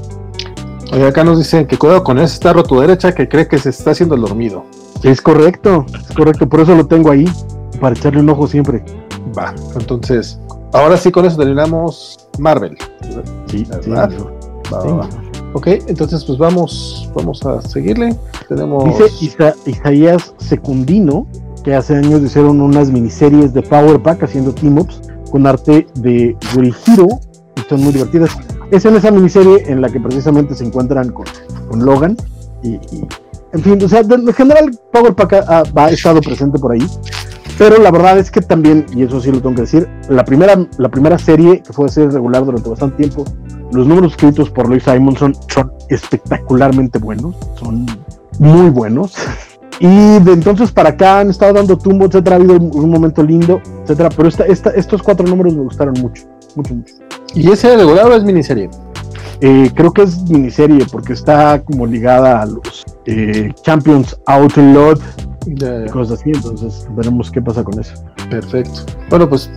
Oye, 0.93 1.07
acá 1.07 1.25
nos 1.25 1.39
dicen 1.39 1.67
que 1.67 1.77
cuidado 1.77 2.05
con 2.05 2.19
ese 2.19 2.35
está 2.35 2.51
a 2.51 2.63
tu 2.63 2.81
derecha 2.81 3.15
que 3.15 3.29
cree 3.29 3.49
que 3.49 3.59
se 3.59 3.71
está 3.71 3.91
haciendo 3.91 4.15
el 4.15 4.21
dormido. 4.21 4.65
Es 5.03 5.21
correcto, 5.21 5.85
es 6.09 6.15
correcto. 6.17 6.49
Por 6.49 6.61
eso 6.61 6.75
lo 6.75 6.87
tengo 6.87 7.11
ahí. 7.11 7.27
Para 7.81 7.95
echarle 7.95 8.21
un 8.21 8.31
ojo 8.31 8.47
siempre. 8.47 8.83
Va, 9.37 9.55
entonces, 9.79 10.39
ahora 10.73 10.97
sí 10.97 11.11
con 11.11 11.25
eso 11.27 11.37
terminamos 11.37 12.17
Marvel. 12.39 12.77
Sí, 13.51 13.65
¿Verdad? 13.69 14.11
Va, 14.73 14.79
va. 14.85 15.09
Ok, 15.53 15.67
entonces 15.87 16.25
pues 16.25 16.39
vamos, 16.39 17.11
vamos 17.15 17.45
a 17.45 17.61
seguirle. 17.63 18.17
Tenemos 18.49 18.85
Dice 18.85 19.05
Isa- 19.21 19.55
Isaías 19.67 20.35
Secundino 20.39 21.27
que 21.65 21.75
hace 21.75 21.97
años 21.97 22.23
hicieron 22.23 22.61
unas 22.61 22.91
miniseries 22.91 23.53
de 23.53 23.61
Power 23.63 24.01
Pack 24.01 24.23
haciendo 24.23 24.53
team-ups 24.53 25.01
con 25.31 25.47
arte 25.47 25.87
de 25.97 26.37
Gurihiro 26.55 27.09
son 27.69 27.83
muy 27.83 27.93
divertidas. 27.93 28.31
Es 28.71 28.85
en 28.85 28.97
esa 28.97 29.11
miniserie 29.11 29.63
en 29.67 29.81
la 29.81 29.89
que 29.89 30.01
precisamente 30.01 30.55
se 30.55 30.65
encuentran 30.65 31.11
con, 31.13 31.25
con 31.69 31.85
Logan 31.85 32.17
y, 32.63 32.71
y- 32.75 33.07
en 33.53 33.63
fin, 33.63 33.83
o 33.83 33.89
sea, 33.89 34.01
en 34.01 34.33
general 34.35 34.71
Power 34.93 35.15
Pack 35.15 35.33
ha, 35.35 35.59
ha- 35.61 35.85
ha 35.85 35.91
estado 35.91 36.21
presente 36.21 36.59
por 36.59 36.73
ahí. 36.73 36.87
Pero 37.59 37.79
la 37.81 37.91
verdad 37.91 38.19
es 38.19 38.31
que 38.31 38.43
también, 38.43 38.85
y 38.95 39.05
eso 39.05 39.19
sí 39.21 39.31
lo 39.33 39.41
tengo 39.41 39.55
que 39.55 39.63
decir, 39.63 39.89
la 40.11 40.25
primera, 40.27 40.59
la 40.77 40.91
primera 40.91 41.17
serie 41.19 41.63
que 41.63 41.73
fue 41.73 41.89
serie 41.89 42.11
regular 42.11 42.45
durante 42.45 42.69
bastante 42.69 42.97
tiempo, 42.97 43.25
los 43.73 43.87
números 43.87 44.13
escritos 44.13 44.51
por 44.51 44.69
Louis 44.69 44.83
Simonson 44.83 45.35
son 45.49 45.73
espectacularmente 45.89 46.99
buenos, 46.99 47.35
son 47.59 47.87
muy 48.39 48.69
buenos. 48.71 49.15
Y 49.81 49.87
de 50.21 50.33
entonces 50.33 50.71
para 50.71 50.91
acá 50.91 51.21
han 51.21 51.31
estado 51.31 51.55
dando 51.55 51.79
tumbo, 51.79 52.07
etcétera, 52.07 52.37
ha 52.37 52.39
habido 52.39 52.57
un, 52.57 52.71
un 52.75 52.91
momento 52.91 53.23
lindo, 53.23 53.61
etcétera. 53.85 54.11
Pero 54.15 54.29
esta, 54.29 54.45
esta, 54.45 54.71
estos 54.71 55.03
cuatro 55.03 55.27
números 55.27 55.55
me 55.55 55.63
gustaron 55.63 55.95
mucho, 56.01 56.25
mucho, 56.57 56.75
mucho. 56.75 56.95
¿Y 57.37 57.51
ese 57.51 57.77
regular 57.77 58.07
o 58.07 58.15
es 58.17 58.25
miniserie? 58.25 58.69
Eh, 59.41 59.71
creo 59.75 59.93
que 59.93 60.03
es 60.03 60.23
miniserie 60.31 60.87
porque 60.91 61.13
está 61.13 61.63
como 61.63 61.87
ligada 61.87 62.41
a 62.43 62.47
los 62.47 62.85
eh, 63.05 63.53
Champions 63.63 64.17
Outlawed 64.27 64.99
Ya, 65.47 65.85
y 65.87 65.89
cosas 65.91 66.19
así, 66.21 66.31
entonces 66.35 66.89
veremos 66.97 67.31
qué 67.31 67.41
pasa 67.41 67.63
con 67.63 67.79
eso. 67.79 67.93
perfecto. 68.31 68.81
Bueno, 69.11 69.29
pues 69.29 69.51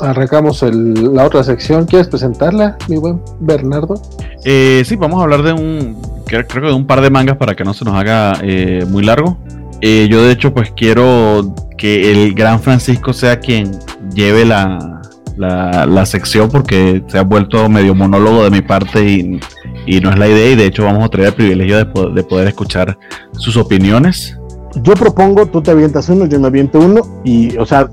arrancamos 0.00 0.62
el- 0.62 1.14
la 1.14 1.24
otra 1.26 1.42
sección. 1.42 1.86
¿Quieres 1.86 2.08
presentarla, 2.08 2.76
mi 2.88 2.96
buen 2.96 3.20
Bernardo? 3.40 4.00
Eh, 4.44 4.82
sí, 4.84 4.96
vamos 4.96 5.20
a 5.20 5.24
hablar 5.24 5.42
de 5.42 5.52
un, 5.54 5.96
creo, 6.26 6.46
creo 6.46 6.62
que 6.62 6.68
de 6.68 6.74
un 6.74 6.86
par 6.86 7.00
de 7.00 7.10
mangas 7.10 7.36
para 7.36 7.54
que 7.54 7.64
no 7.64 7.72
se 7.74 7.84
nos 7.84 7.94
haga 7.94 8.34
eh, 8.42 8.84
muy 8.88 9.02
largo. 9.04 9.38
Eh, 9.80 10.06
yo 10.10 10.22
de 10.22 10.32
hecho 10.32 10.52
pues 10.54 10.70
quiero 10.76 11.54
que 11.76 12.12
el 12.12 12.34
gran 12.34 12.60
Francisco 12.60 13.12
sea 13.12 13.40
quien 13.40 13.70
lleve 14.14 14.44
la, 14.44 14.93
la, 15.36 15.86
la 15.86 16.06
sección 16.06 16.48
porque 16.48 17.02
se 17.08 17.18
ha 17.18 17.22
vuelto 17.22 17.68
medio 17.68 17.94
monólogo 17.94 18.44
de 18.44 18.50
mi 18.50 18.60
parte 18.62 19.04
y, 19.08 19.40
y 19.86 20.00
no 20.00 20.10
es 20.10 20.18
la 20.18 20.28
idea 20.28 20.50
y 20.50 20.56
de 20.56 20.66
hecho 20.66 20.84
vamos 20.84 21.04
a 21.04 21.08
tener 21.08 21.26
el 21.28 21.34
privilegio 21.34 21.76
de, 21.78 21.86
po- 21.86 22.08
de 22.10 22.22
poder 22.22 22.48
escuchar 22.48 22.96
sus 23.32 23.56
opiniones. 23.56 24.38
Yo 24.82 24.94
propongo, 24.94 25.46
tú 25.46 25.62
te 25.62 25.70
avientas 25.70 26.08
uno, 26.08 26.26
yo 26.26 26.40
me 26.40 26.48
aviento 26.48 26.80
uno, 26.80 27.02
y, 27.24 27.56
o 27.58 27.64
sea, 27.66 27.88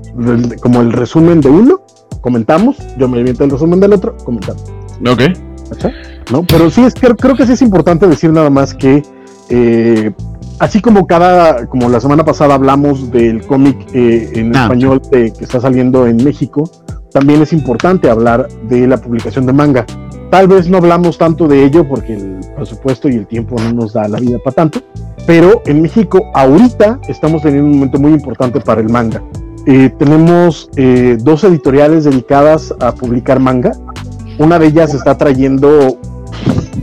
como 0.60 0.80
el 0.80 0.92
resumen 0.92 1.40
de 1.40 1.48
uno, 1.48 1.80
comentamos, 2.20 2.76
yo 2.98 3.08
me 3.08 3.20
aviento 3.20 3.44
el 3.44 3.50
resumen 3.50 3.78
del 3.78 3.92
otro, 3.92 4.16
comentamos. 4.24 4.62
Ok. 5.08 5.22
¿no? 6.32 6.42
Pero 6.42 6.70
sí, 6.70 6.82
es, 6.82 6.94
creo, 6.94 7.16
creo 7.16 7.36
que 7.36 7.46
sí 7.46 7.52
es 7.52 7.62
importante 7.62 8.06
decir 8.06 8.30
nada 8.32 8.50
más 8.50 8.74
que, 8.74 9.02
eh, 9.48 10.12
así 10.58 10.80
como 10.80 11.06
cada, 11.06 11.66
como 11.66 11.88
la 11.88 12.00
semana 12.00 12.24
pasada 12.24 12.54
hablamos 12.54 13.10
del 13.12 13.46
cómic 13.46 13.76
eh, 13.94 14.30
en 14.34 14.54
Ah, 14.56 14.62
español 14.64 15.00
de- 15.10 15.32
que 15.32 15.44
está 15.44 15.60
saliendo 15.60 16.06
en 16.06 16.16
México, 16.16 16.68
también 17.12 17.42
es 17.42 17.52
importante 17.52 18.10
hablar 18.10 18.48
de 18.68 18.86
la 18.86 18.96
publicación 18.96 19.46
de 19.46 19.52
manga. 19.52 19.86
Tal 20.30 20.48
vez 20.48 20.68
no 20.68 20.78
hablamos 20.78 21.18
tanto 21.18 21.46
de 21.46 21.64
ello 21.64 21.86
porque 21.86 22.14
el 22.14 22.40
presupuesto 22.56 23.08
y 23.08 23.16
el 23.16 23.26
tiempo 23.26 23.56
no 23.60 23.72
nos 23.72 23.92
da 23.92 24.08
la 24.08 24.18
vida 24.18 24.38
para 24.42 24.54
tanto, 24.54 24.80
pero 25.26 25.62
en 25.66 25.82
México 25.82 26.30
ahorita 26.34 27.00
estamos 27.08 27.42
teniendo 27.42 27.66
un 27.68 27.74
momento 27.74 27.98
muy 27.98 28.12
importante 28.12 28.60
para 28.60 28.80
el 28.80 28.88
manga. 28.88 29.22
Eh, 29.66 29.90
tenemos 29.98 30.70
eh, 30.76 31.18
dos 31.20 31.44
editoriales 31.44 32.04
dedicadas 32.04 32.74
a 32.80 32.94
publicar 32.94 33.38
manga. 33.38 33.72
Una 34.38 34.58
de 34.58 34.66
ellas 34.66 34.94
está 34.94 35.16
trayendo 35.16 35.98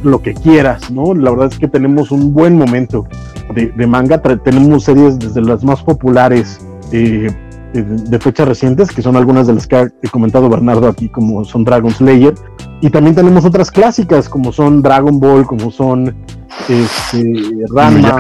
lo 0.04 0.22
que 0.22 0.34
quieras, 0.34 0.92
¿no? 0.92 1.14
La 1.14 1.32
verdad 1.32 1.50
es 1.52 1.60
que 1.60 1.68
tenemos 1.68 2.12
un 2.12 2.34
buen 2.34 2.58
momento 2.58 3.06
de, 3.54 3.88
manga. 3.88 4.22
Tenemos 4.22 4.84
series 4.84 5.20
desde 5.20 5.42
las 5.42 5.64
más 5.64 5.82
populares 5.82 6.60
eh, 6.92 7.28
de 7.74 8.20
fechas 8.20 8.48
recientes, 8.48 8.90
que 8.90 9.02
son 9.02 9.16
algunas 9.16 9.48
de 9.48 9.54
las 9.54 9.68
que 9.68 9.76
ha 9.76 9.90
comentado 10.12 10.50
Bernardo 10.50 10.88
aquí, 10.88 11.10
como 11.10 11.44
son 11.46 11.64
Dragon 11.64 11.92
Slayer. 11.92 12.34
Y 12.82 12.90
también 12.90 13.16
tenemos 13.16 13.46
otras 13.46 13.72
clásicas, 13.72 14.30
como 14.30 14.52
son 14.52 14.82
Dragon 14.82 15.20
Ball, 15.20 15.46
como 15.46 15.72
son 15.72 16.16
este, 16.68 17.34
Ranma. 17.74 18.20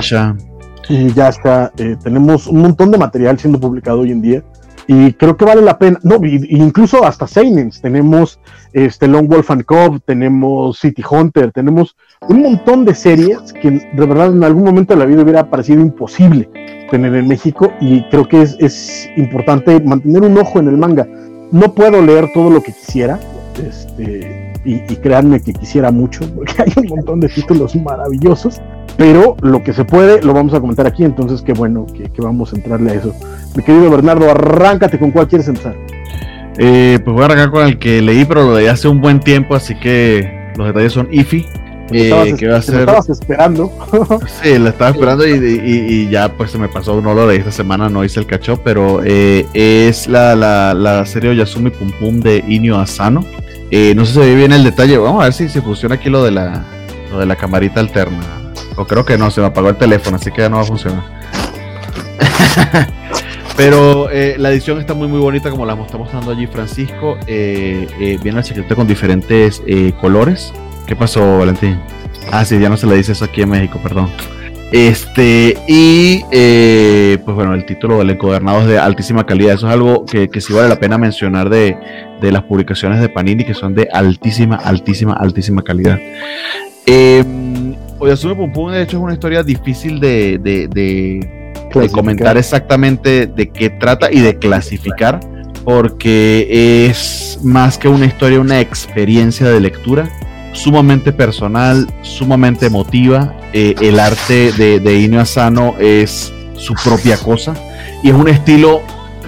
Y 0.88 1.13
ya 1.13 1.30
está, 1.30 1.71
eh, 1.77 1.95
tenemos 2.03 2.47
un 2.47 2.61
montón 2.61 2.89
de 2.91 2.97
material 2.97 3.38
siendo 3.38 3.59
publicado 3.59 3.99
hoy 3.99 4.11
en 4.11 4.21
día 4.21 4.43
y 4.91 5.13
creo 5.13 5.38
que 5.38 5.45
vale 5.45 5.61
la 5.61 5.77
pena, 5.77 5.99
no, 6.01 6.19
incluso 6.23 7.05
hasta 7.05 7.27
Seinens, 7.27 7.80
tenemos 7.80 8.39
este 8.73 9.07
Lone 9.07 9.27
Wolf 9.27 9.51
and 9.51 9.63
Cub, 9.63 10.01
tenemos 10.03 10.80
City 10.80 11.03
Hunter, 11.07 11.51
tenemos 11.51 11.95
un 12.27 12.41
montón 12.41 12.85
de 12.85 12.95
series 12.95 13.53
que 13.53 13.69
de 13.69 14.05
verdad 14.07 14.34
en 14.34 14.43
algún 14.43 14.63
momento 14.63 14.95
de 14.95 14.99
la 14.99 15.05
vida 15.05 15.21
hubiera 15.21 15.47
parecido 15.47 15.80
imposible 15.80 16.49
tener 16.89 17.15
en 17.15 17.27
México 17.27 17.71
y 17.79 18.03
creo 18.09 18.27
que 18.27 18.41
es, 18.41 18.55
es 18.59 19.09
importante 19.15 19.79
mantener 19.79 20.23
un 20.23 20.37
ojo 20.37 20.59
en 20.59 20.67
el 20.67 20.77
manga. 20.77 21.07
No 21.51 21.73
puedo 21.73 22.01
leer 22.01 22.29
todo 22.33 22.49
lo 22.49 22.61
que 22.61 22.71
quisiera, 22.71 23.19
este, 23.63 24.53
y, 24.65 24.75
y 24.75 24.95
créanme 24.97 25.39
que 25.39 25.53
quisiera 25.53 25.91
mucho, 25.91 26.21
porque 26.35 26.53
hay 26.59 26.73
un 26.77 26.87
montón 26.87 27.19
de 27.19 27.29
títulos 27.29 27.75
maravillosos, 27.75 28.61
pero 28.97 29.37
lo 29.41 29.63
que 29.63 29.71
se 29.71 29.85
puede 29.85 30.21
lo 30.21 30.33
vamos 30.33 30.53
a 30.53 30.59
comentar 30.59 30.85
aquí, 30.85 31.05
entonces 31.05 31.41
qué 31.41 31.53
bueno 31.53 31.85
que, 31.87 32.09
vamos 32.21 32.51
a 32.51 32.57
entrarle 32.57 32.91
a 32.91 32.93
eso. 32.95 33.15
Mi 33.55 33.63
querido 33.63 33.89
Bernardo, 33.89 34.29
arráncate 34.29 34.99
con 34.99 35.11
cuál 35.11 35.27
quieres 35.27 35.47
empezar. 35.47 35.75
Eh, 36.57 36.99
pues 37.03 37.13
voy 37.13 37.21
a 37.21 37.25
arrancar 37.27 37.51
con 37.51 37.65
el 37.65 37.79
que 37.79 38.01
leí, 38.01 38.25
pero 38.25 38.43
lo 38.43 38.57
leí 38.57 38.67
hace 38.67 38.89
un 38.89 38.99
buen 38.99 39.21
tiempo, 39.21 39.55
así 39.55 39.73
que 39.79 40.51
los 40.57 40.67
detalles 40.67 40.91
son 40.91 41.07
iffy. 41.11 41.45
Eh, 41.91 42.35
que 42.37 42.47
va 42.47 42.57
a 42.57 42.61
ser... 42.61 42.81
estabas 42.81 43.09
esperando. 43.09 43.71
sí, 44.41 44.57
la 44.57 44.69
estaba 44.69 44.91
esperando 44.91 45.27
y, 45.27 46.09
ya 46.09 46.31
pues 46.33 46.51
se 46.51 46.57
me 46.57 46.67
pasó 46.67 46.95
un 46.95 47.05
olor 47.07 47.29
de 47.29 47.37
esta 47.37 47.51
semana, 47.51 47.89
no 47.89 48.03
hice 48.03 48.19
el 48.19 48.25
cacho, 48.25 48.61
pero 48.63 49.01
eh, 49.03 49.45
es 49.53 50.07
la, 50.07 50.35
la, 50.35 50.73
la 50.73 51.05
serie 51.05 51.35
Yasumi 51.35 51.71
Pum 51.71 51.91
Pum 51.99 52.19
de 52.19 52.43
Inio 52.47 52.79
Asano. 52.79 53.25
Eh, 53.71 53.93
no 53.95 54.05
sé 54.05 54.13
si 54.13 54.19
se 54.19 54.25
ve 54.25 54.35
bien 54.35 54.51
el 54.51 54.63
detalle, 54.63 54.97
vamos 54.97 55.21
a 55.21 55.25
ver 55.25 55.33
si, 55.33 55.47
si 55.49 55.61
funciona 55.61 55.95
aquí 55.95 56.09
lo 56.09 56.23
de 56.23 56.31
la, 56.31 56.63
lo 57.11 57.19
de 57.19 57.25
la 57.25 57.35
camarita 57.35 57.79
alterna. 57.79 58.21
O 58.75 58.85
creo 58.85 59.05
que 59.05 59.17
no, 59.17 59.29
se 59.29 59.41
me 59.41 59.47
apagó 59.47 59.69
el 59.69 59.77
teléfono, 59.77 60.17
así 60.17 60.31
que 60.31 60.41
ya 60.41 60.49
no 60.49 60.57
va 60.57 60.63
a 60.63 60.65
funcionar. 60.65 61.03
Pero 63.59 64.09
eh, 64.09 64.35
la 64.37 64.51
edición 64.51 64.79
está 64.79 64.93
muy 64.93 65.09
muy 65.09 65.19
bonita 65.19 65.51
como 65.51 65.65
la 65.65 65.73
está 65.73 65.97
mostrando 65.97 66.31
allí 66.31 66.47
Francisco. 66.47 67.17
Eh, 67.27 67.89
eh, 67.99 68.17
viene 68.23 68.39
el 68.39 68.45
secreto 68.45 68.73
con 68.73 68.87
diferentes 68.87 69.61
colores. 69.99 70.53
¿Qué 70.89 70.95
pasó, 70.95 71.37
Valentín? 71.37 71.79
Ah, 72.31 72.43
sí, 72.43 72.57
ya 72.57 72.67
no 72.67 72.75
se 72.75 72.87
le 72.87 72.95
dice 72.95 73.11
eso 73.11 73.23
aquí 73.23 73.43
en 73.43 73.49
México, 73.51 73.79
perdón. 73.83 74.09
Este, 74.71 75.55
y 75.67 76.23
pues 77.17 77.35
bueno, 77.35 77.53
el 77.53 77.63
título 77.63 77.99
del 77.99 78.09
encodernado 78.09 78.61
es 78.61 78.65
de 78.65 78.79
altísima 78.79 79.23
calidad. 79.23 79.53
Eso 79.53 79.67
es 79.67 79.73
algo 79.73 80.03
que, 80.07 80.27
sí 80.41 80.51
vale 80.51 80.67
la 80.67 80.79
pena 80.79 80.97
mencionar 80.97 81.47
de, 81.47 81.77
las 82.23 82.41
publicaciones 82.41 82.99
de 83.01 83.07
Panini, 83.07 83.45
que 83.45 83.53
son 83.53 83.75
de 83.75 83.87
altísima, 83.93 84.55
altísima, 84.55 85.13
altísima 85.13 85.61
calidad. 85.61 85.99
Eh, 86.87 87.23
Oyasumi 87.99 88.33
Pum 88.33 88.51
Pum, 88.51 88.71
de 88.71 88.81
hecho, 88.81 88.97
es 88.97 89.03
una 89.03 89.13
historia 89.13 89.43
difícil 89.43 89.99
de 89.99 90.39
de 90.39 91.89
comentar 91.91 92.35
exactamente 92.35 93.27
de 93.27 93.49
qué 93.49 93.69
trata 93.69 94.11
y 94.11 94.21
de 94.21 94.39
clasificar, 94.39 95.19
porque 95.63 96.87
es 96.87 97.37
más 97.43 97.77
que 97.77 97.87
una 97.89 98.07
historia, 98.07 98.39
una 98.39 98.59
experiencia 98.59 99.47
de 99.49 99.59
lectura 99.59 100.09
sumamente 100.53 101.11
personal, 101.11 101.88
sumamente 102.01 102.67
emotiva. 102.67 103.35
Eh, 103.53 103.76
el 103.81 103.99
arte 103.99 104.51
de, 104.51 104.80
de 104.80 105.17
Asano 105.17 105.76
es 105.80 106.34
su 106.55 106.73
propia 106.76 107.17
cosa 107.17 107.53
y 108.03 108.09
es 108.09 108.15
un 108.15 108.27
estilo 108.27 108.81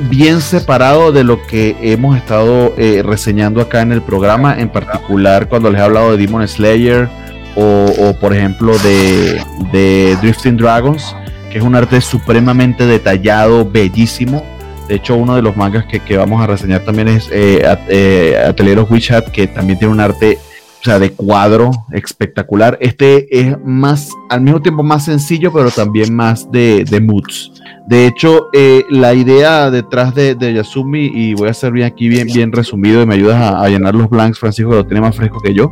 bien 0.10 0.41
separado 0.41 1.11
de 1.11 1.23
lo 1.23 1.41
que 1.45 1.76
hemos 1.81 2.18
estado 2.18 2.73
eh, 2.77 3.03
reseñando 3.06 3.61
acá 3.61 3.81
en 3.81 3.91
el 3.91 4.02
programa, 4.02 4.60
en 4.60 4.69
particular 4.69 5.48
cuando 5.48 5.69
les 5.69 5.80
he 5.80 5.84
hablado 5.84 6.11
de 6.11 6.18
Demon 6.18 6.48
Slayer 6.48 7.10
o, 7.56 8.15
por 8.19 8.34
ejemplo 8.34 8.73
de, 8.80 10.18
Drifting 10.22 10.56
Dragons 10.56 11.15
que 11.52 11.57
es 11.57 11.64
un 11.64 11.76
arte 11.76 11.99
supremamente 11.99 12.85
detallado, 12.85 13.69
bellísimo. 13.69 14.45
De 14.88 14.95
hecho, 14.95 15.15
uno 15.15 15.35
de 15.35 15.41
los 15.41 15.57
mangas 15.57 15.85
que, 15.85 16.15
vamos 16.15 16.41
a 16.41 16.48
reseñar 16.48 16.80
también 16.85 17.10
es 17.10 17.27
eh, 17.30 17.61
eh 17.89 18.41
Atelieros 18.48 18.89
Witch 18.89 19.11
Hat, 19.11 19.26
que 19.26 19.48
también 19.48 19.77
tiene 19.77 19.93
un 19.93 19.99
arte 19.99 20.39
o 20.82 20.84
sea, 20.84 20.98
de 20.98 21.12
cuadro 21.12 21.72
espectacular. 21.91 22.76
Este 22.82 23.28
es 23.40 23.56
más, 23.64 24.10
al 24.30 24.41
mismo 24.41 24.64
tiempo 24.64 24.82
más 24.82 25.06
sencillo, 25.06 25.53
pero 25.53 25.70
también 25.70 26.14
más 26.16 26.52
de, 26.52 26.99
moods. 27.03 27.52
De 27.88 28.08
hecho, 28.08 28.49
eh, 28.52 28.84
la 28.90 29.14
idea 29.14 29.70
detrás 29.70 30.16
de, 30.16 30.36
Yasumi, 30.36 31.12
y 31.14 31.36
voy 31.36 31.49
a 31.49 31.52
hacer 31.52 31.72
bien 31.72 31.86
aquí 31.86 32.10
bien, 32.10 32.52
resumido 32.52 33.03
y 33.03 33.06
me 33.06 33.14
ayudas 33.14 33.53
a, 33.53 33.70
llenar 33.70 33.94
los 33.94 34.10
blanks, 34.10 34.40
Francisco, 34.40 34.72
lo 34.72 34.86
tiene 34.86 35.02
más 35.02 35.16
fresco 35.16 35.40
que 35.40 35.53
yo. 35.53 35.72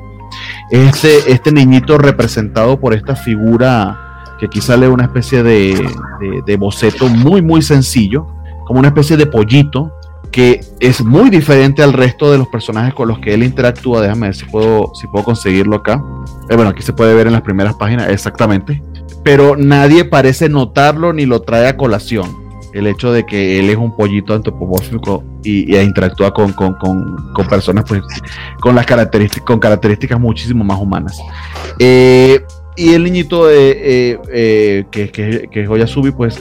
Este, 0.70 1.32
este 1.32 1.52
niñito 1.52 1.98
representado 1.98 2.80
por 2.80 2.94
esta 2.94 3.16
figura 3.16 4.10
que 4.40 4.46
aquí 4.46 4.62
sale 4.62 4.88
una 4.88 5.06
especie 5.06 5.42
de, 5.42 6.56
boceto 6.60 7.08
muy, 7.08 7.42
muy 7.42 7.64
sencillo, 7.64 8.28
como 8.68 8.80
una 8.80 8.90
especie 8.90 9.18
de 9.18 9.26
pollito, 9.26 9.92
que 10.32 10.62
es 10.80 11.04
muy 11.04 11.30
diferente 11.30 11.82
al 11.82 11.94
resto 11.94 12.32
de 12.32 12.38
los 12.38 12.48
personajes 12.48 12.94
con 12.94 13.08
los 13.08 13.20
que 13.20 13.34
él 13.34 13.44
interactúa. 13.44 14.02
Déjame 14.02 14.28
ver 14.28 14.36
si 14.36 14.46
puedo, 14.46 14.92
si 14.94 15.08
puedo 15.08 15.26
conseguirlo 15.26 15.78
acá. 15.78 16.04
Eh, 16.50 16.56
bueno, 16.56 16.72
aquí 16.72 16.82
se 16.82 16.94
puede 16.94 17.14
ver 17.14 17.28
en 17.28 17.34
las 17.34 17.42
primeras 17.42 17.76
páginas 17.76 18.10
exactamente. 18.10 18.82
Pero 19.24 19.56
nadie 19.58 20.06
parece 20.06 20.50
notarlo 20.50 21.14
ni 21.14 21.26
lo 21.26 21.42
trae 21.42 21.68
a 21.68 21.78
colación. 21.78 22.38
El 22.74 22.86
hecho 22.86 23.12
de 23.12 23.26
que 23.26 23.60
él 23.60 23.70
es 23.72 23.78
un 23.78 23.96
pollito 23.96 24.36
antropomórfico 24.36 25.24
y, 25.44 25.74
e 25.76 25.84
interactúa 25.84 26.32
con, 26.32 26.54
personas 27.50 27.84
pues, 27.88 28.04
con, 28.60 28.76
las 28.76 28.86
características, 28.86 29.46
con 29.46 29.60
características 29.60 30.20
muchísimo 30.20 30.64
más 30.64 30.80
humanas. 30.80 31.20
Eh, 31.80 32.40
y 32.76 32.94
el 32.94 33.04
niñito 33.04 33.48
de, 33.48 34.20
eh, 34.32 34.86
que, 34.92 35.10
que, 35.10 35.50
que, 35.52 35.64
es 35.64 36.14
pues 36.16 36.40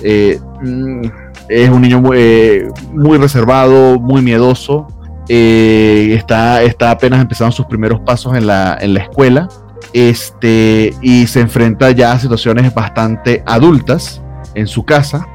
mm, 0.62 1.02
es 1.48 1.70
un 1.70 1.82
niño 1.82 2.00
muy, 2.00 2.64
muy 2.92 3.18
reservado, 3.18 3.98
muy 3.98 4.22
miedoso. 4.22 4.86
está, 5.28 6.62
está 6.62 6.90
apenas 6.90 7.20
empezando 7.20 7.52
sus 7.52 7.66
primeros 7.66 8.00
pasos 8.00 8.36
en 8.36 8.46
la, 8.46 8.78
en 8.80 8.94
la 8.94 9.00
escuela. 9.00 9.48
Este, 9.92 10.94
y 11.00 11.26
se 11.26 11.40
enfrenta 11.40 11.90
ya 11.92 12.12
a 12.12 12.18
situaciones 12.18 12.72
bastante 12.74 13.42
adultas 13.46 14.22
en 14.54 14.66
su 14.66 14.84
casa, 14.84 15.26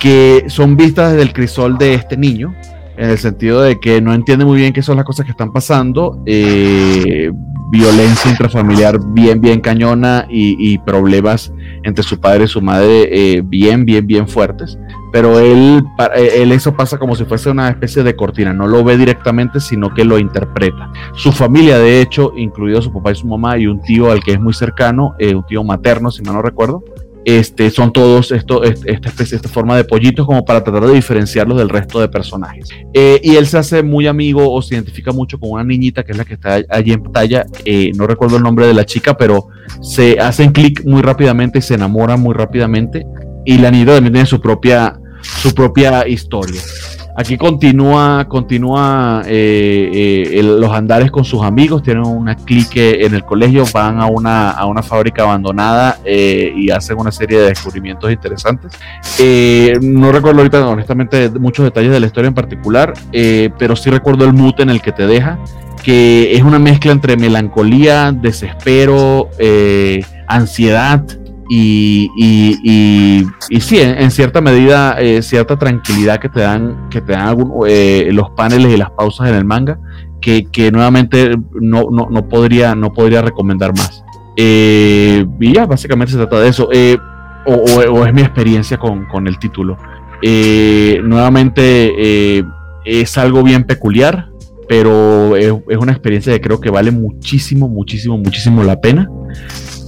que 0.00 0.44
son 0.48 0.76
vistas 0.76 1.10
desde 1.12 1.22
el 1.22 1.32
crisol 1.32 1.76
de 1.76 1.94
este 1.94 2.16
niño, 2.16 2.54
en 2.96 3.10
el 3.10 3.18
sentido 3.18 3.60
de 3.62 3.78
que 3.80 4.00
no 4.00 4.14
entiende 4.14 4.44
muy 4.44 4.58
bien 4.58 4.72
qué 4.72 4.82
son 4.82 4.96
las 4.96 5.04
cosas 5.04 5.26
que 5.26 5.32
están 5.32 5.52
pasando, 5.52 6.22
eh, 6.26 7.30
violencia 7.70 8.30
intrafamiliar 8.30 8.98
bien, 9.12 9.40
bien 9.40 9.60
cañona 9.60 10.26
y, 10.28 10.78
problemas 10.78 11.52
entre 11.82 12.02
su 12.02 12.18
padre 12.18 12.44
y 12.44 12.48
su 12.48 12.60
madre 12.60 13.08
eh, 13.10 13.42
bien, 13.44 13.84
bien, 13.84 14.06
bien 14.06 14.28
fuertes. 14.28 14.78
Pero 15.12 15.38
él, 15.38 15.82
eh, 16.16 16.42
él 16.42 16.52
eso 16.52 16.74
pasa 16.74 16.98
como 16.98 17.14
si 17.14 17.24
fuese 17.24 17.50
una 17.50 17.68
especie 17.68 18.02
de 18.02 18.16
cortina, 18.16 18.52
no 18.52 18.66
lo 18.66 18.82
ve 18.82 18.96
directamente, 18.96 19.60
sino 19.60 19.94
que 19.94 20.04
lo 20.04 20.18
interpreta. 20.18 20.90
Su 21.14 21.32
familia, 21.32 21.78
de 21.78 22.00
hecho, 22.00 22.32
incluido 22.36 22.82
su 22.82 22.92
papá 22.92 23.12
y 23.12 23.16
su 23.16 23.26
mamá 23.26 23.56
y 23.58 23.66
un 23.66 23.80
tío 23.80 24.10
al 24.10 24.22
que 24.22 24.32
es 24.32 24.40
muy 24.40 24.54
cercano, 24.54 25.14
un 25.20 25.46
tío 25.46 25.62
materno, 25.62 26.10
si 26.10 26.22
mal 26.22 26.34
no 26.34 26.42
recuerdo, 26.42 26.82
este, 27.24 27.70
son 27.70 27.92
todos 27.92 28.32
esto, 28.32 28.62
esta 28.62 29.08
especie, 29.08 29.36
esta 29.36 29.48
forma 29.48 29.76
de 29.76 29.84
pollitos 29.84 30.26
como 30.26 30.44
para 30.44 30.62
tratar 30.62 30.86
de 30.86 30.94
diferenciarlos 30.94 31.58
del 31.58 31.68
resto 31.68 32.00
de 32.00 32.08
personajes. 32.08 32.68
Eh, 32.92 33.20
y 33.22 33.36
él 33.36 33.46
se 33.46 33.58
hace 33.58 33.82
muy 33.82 34.06
amigo 34.06 34.52
o 34.52 34.60
se 34.62 34.74
identifica 34.74 35.12
mucho 35.12 35.38
con 35.38 35.50
una 35.50 35.64
niñita 35.64 36.02
que 36.02 36.12
es 36.12 36.18
la 36.18 36.24
que 36.24 36.34
está 36.34 36.60
allí 36.68 36.92
en 36.92 37.02
pantalla, 37.02 37.46
eh, 37.64 37.92
no 37.94 38.06
recuerdo 38.06 38.36
el 38.36 38.42
nombre 38.42 38.66
de 38.66 38.74
la 38.74 38.84
chica, 38.84 39.16
pero 39.16 39.48
se 39.80 40.18
hacen 40.20 40.52
clic 40.52 40.84
muy 40.84 41.02
rápidamente 41.02 41.58
y 41.58 41.62
se 41.62 41.74
enamoran 41.74 42.20
muy 42.20 42.34
rápidamente. 42.34 43.06
Y 43.46 43.58
la 43.58 43.70
niñita 43.70 43.94
también 43.94 44.12
tiene 44.12 44.26
su 44.26 44.40
propia, 44.40 44.98
su 45.22 45.54
propia 45.54 46.06
historia. 46.08 46.60
Aquí 47.16 47.38
continúa, 47.38 48.26
continúa 48.28 49.22
eh, 49.26 50.30
eh, 50.34 50.42
los 50.42 50.72
andares 50.72 51.12
con 51.12 51.24
sus 51.24 51.44
amigos, 51.44 51.84
tienen 51.84 52.04
una 52.04 52.34
clique 52.34 53.06
en 53.06 53.14
el 53.14 53.24
colegio, 53.24 53.64
van 53.72 54.00
a 54.00 54.06
una, 54.06 54.50
a 54.50 54.66
una 54.66 54.82
fábrica 54.82 55.22
abandonada 55.22 55.98
eh, 56.04 56.52
y 56.56 56.70
hacen 56.70 56.98
una 56.98 57.12
serie 57.12 57.38
de 57.38 57.46
descubrimientos 57.50 58.10
interesantes. 58.10 58.72
no 59.80 60.10
recuerdo 60.10 60.40
ahorita 60.40 60.66
honestamente 60.66 61.30
muchos 61.30 61.64
detalles 61.64 61.92
de 61.92 62.00
la 62.00 62.06
historia 62.06 62.28
en 62.28 62.34
particular, 62.34 62.92
pero 63.12 63.76
sí 63.76 63.90
recuerdo 63.90 64.24
el 64.24 64.32
mood 64.32 64.60
en 64.60 64.70
el 64.70 64.82
que 64.82 64.90
te 64.90 65.06
deja, 65.06 65.38
que 65.84 66.34
es 66.34 66.42
una 66.42 66.58
mezcla 66.58 66.90
entre 66.90 67.16
melancolía, 67.16 68.10
desespero, 68.10 69.30
ansiedad 70.26 71.04
y, 71.48 72.10
y, 72.16 73.26
y, 73.50 73.60
sí, 73.60 73.78
en, 73.78 74.10
cierta 74.10 74.40
medida, 74.40 74.96
eh, 74.98 75.22
cierta 75.22 75.58
tranquilidad 75.58 76.18
que 76.18 76.28
te 76.28 76.40
dan, 76.40 76.88
que 76.90 77.00
te 77.00 77.12
dan 77.12 77.36
eh, 77.68 78.08
los 78.12 78.30
paneles 78.30 78.72
y 78.72 78.76
las 78.76 78.90
pausas 78.90 79.28
en 79.28 79.34
el 79.34 79.44
manga, 79.44 79.78
que, 80.20 80.70
nuevamente 80.72 81.36
no, 81.60 81.84
no, 81.90 82.08
no, 82.10 82.28
podría, 82.28 82.74
no 82.74 82.92
podría 82.92 83.20
recomendar 83.20 83.76
más. 83.76 84.04
Eh, 84.36 85.26
y 85.38 85.52
ya, 85.52 85.66
básicamente 85.66 86.12
se 86.12 86.18
trata 86.18 86.40
de 86.40 86.48
eso. 86.48 86.68
O, 87.46 88.06
es 88.06 88.14
mi 88.14 88.22
experiencia 88.22 88.78
con, 88.78 89.04
con 89.04 89.26
el 89.26 89.38
título. 89.38 89.76
nuevamente 91.02 92.42
es 92.86 93.18
algo 93.18 93.42
bien 93.42 93.64
peculiar, 93.64 94.30
pero 94.66 95.36
es 95.36 95.76
una 95.78 95.92
experiencia 95.92 96.32
que 96.32 96.40
creo 96.40 96.58
que 96.58 96.70
vale 96.70 96.90
muchísimo, 96.90 97.68
muchísimo, 97.68 98.16
muchísimo 98.16 98.64
la 98.64 98.80
pena. 98.80 99.10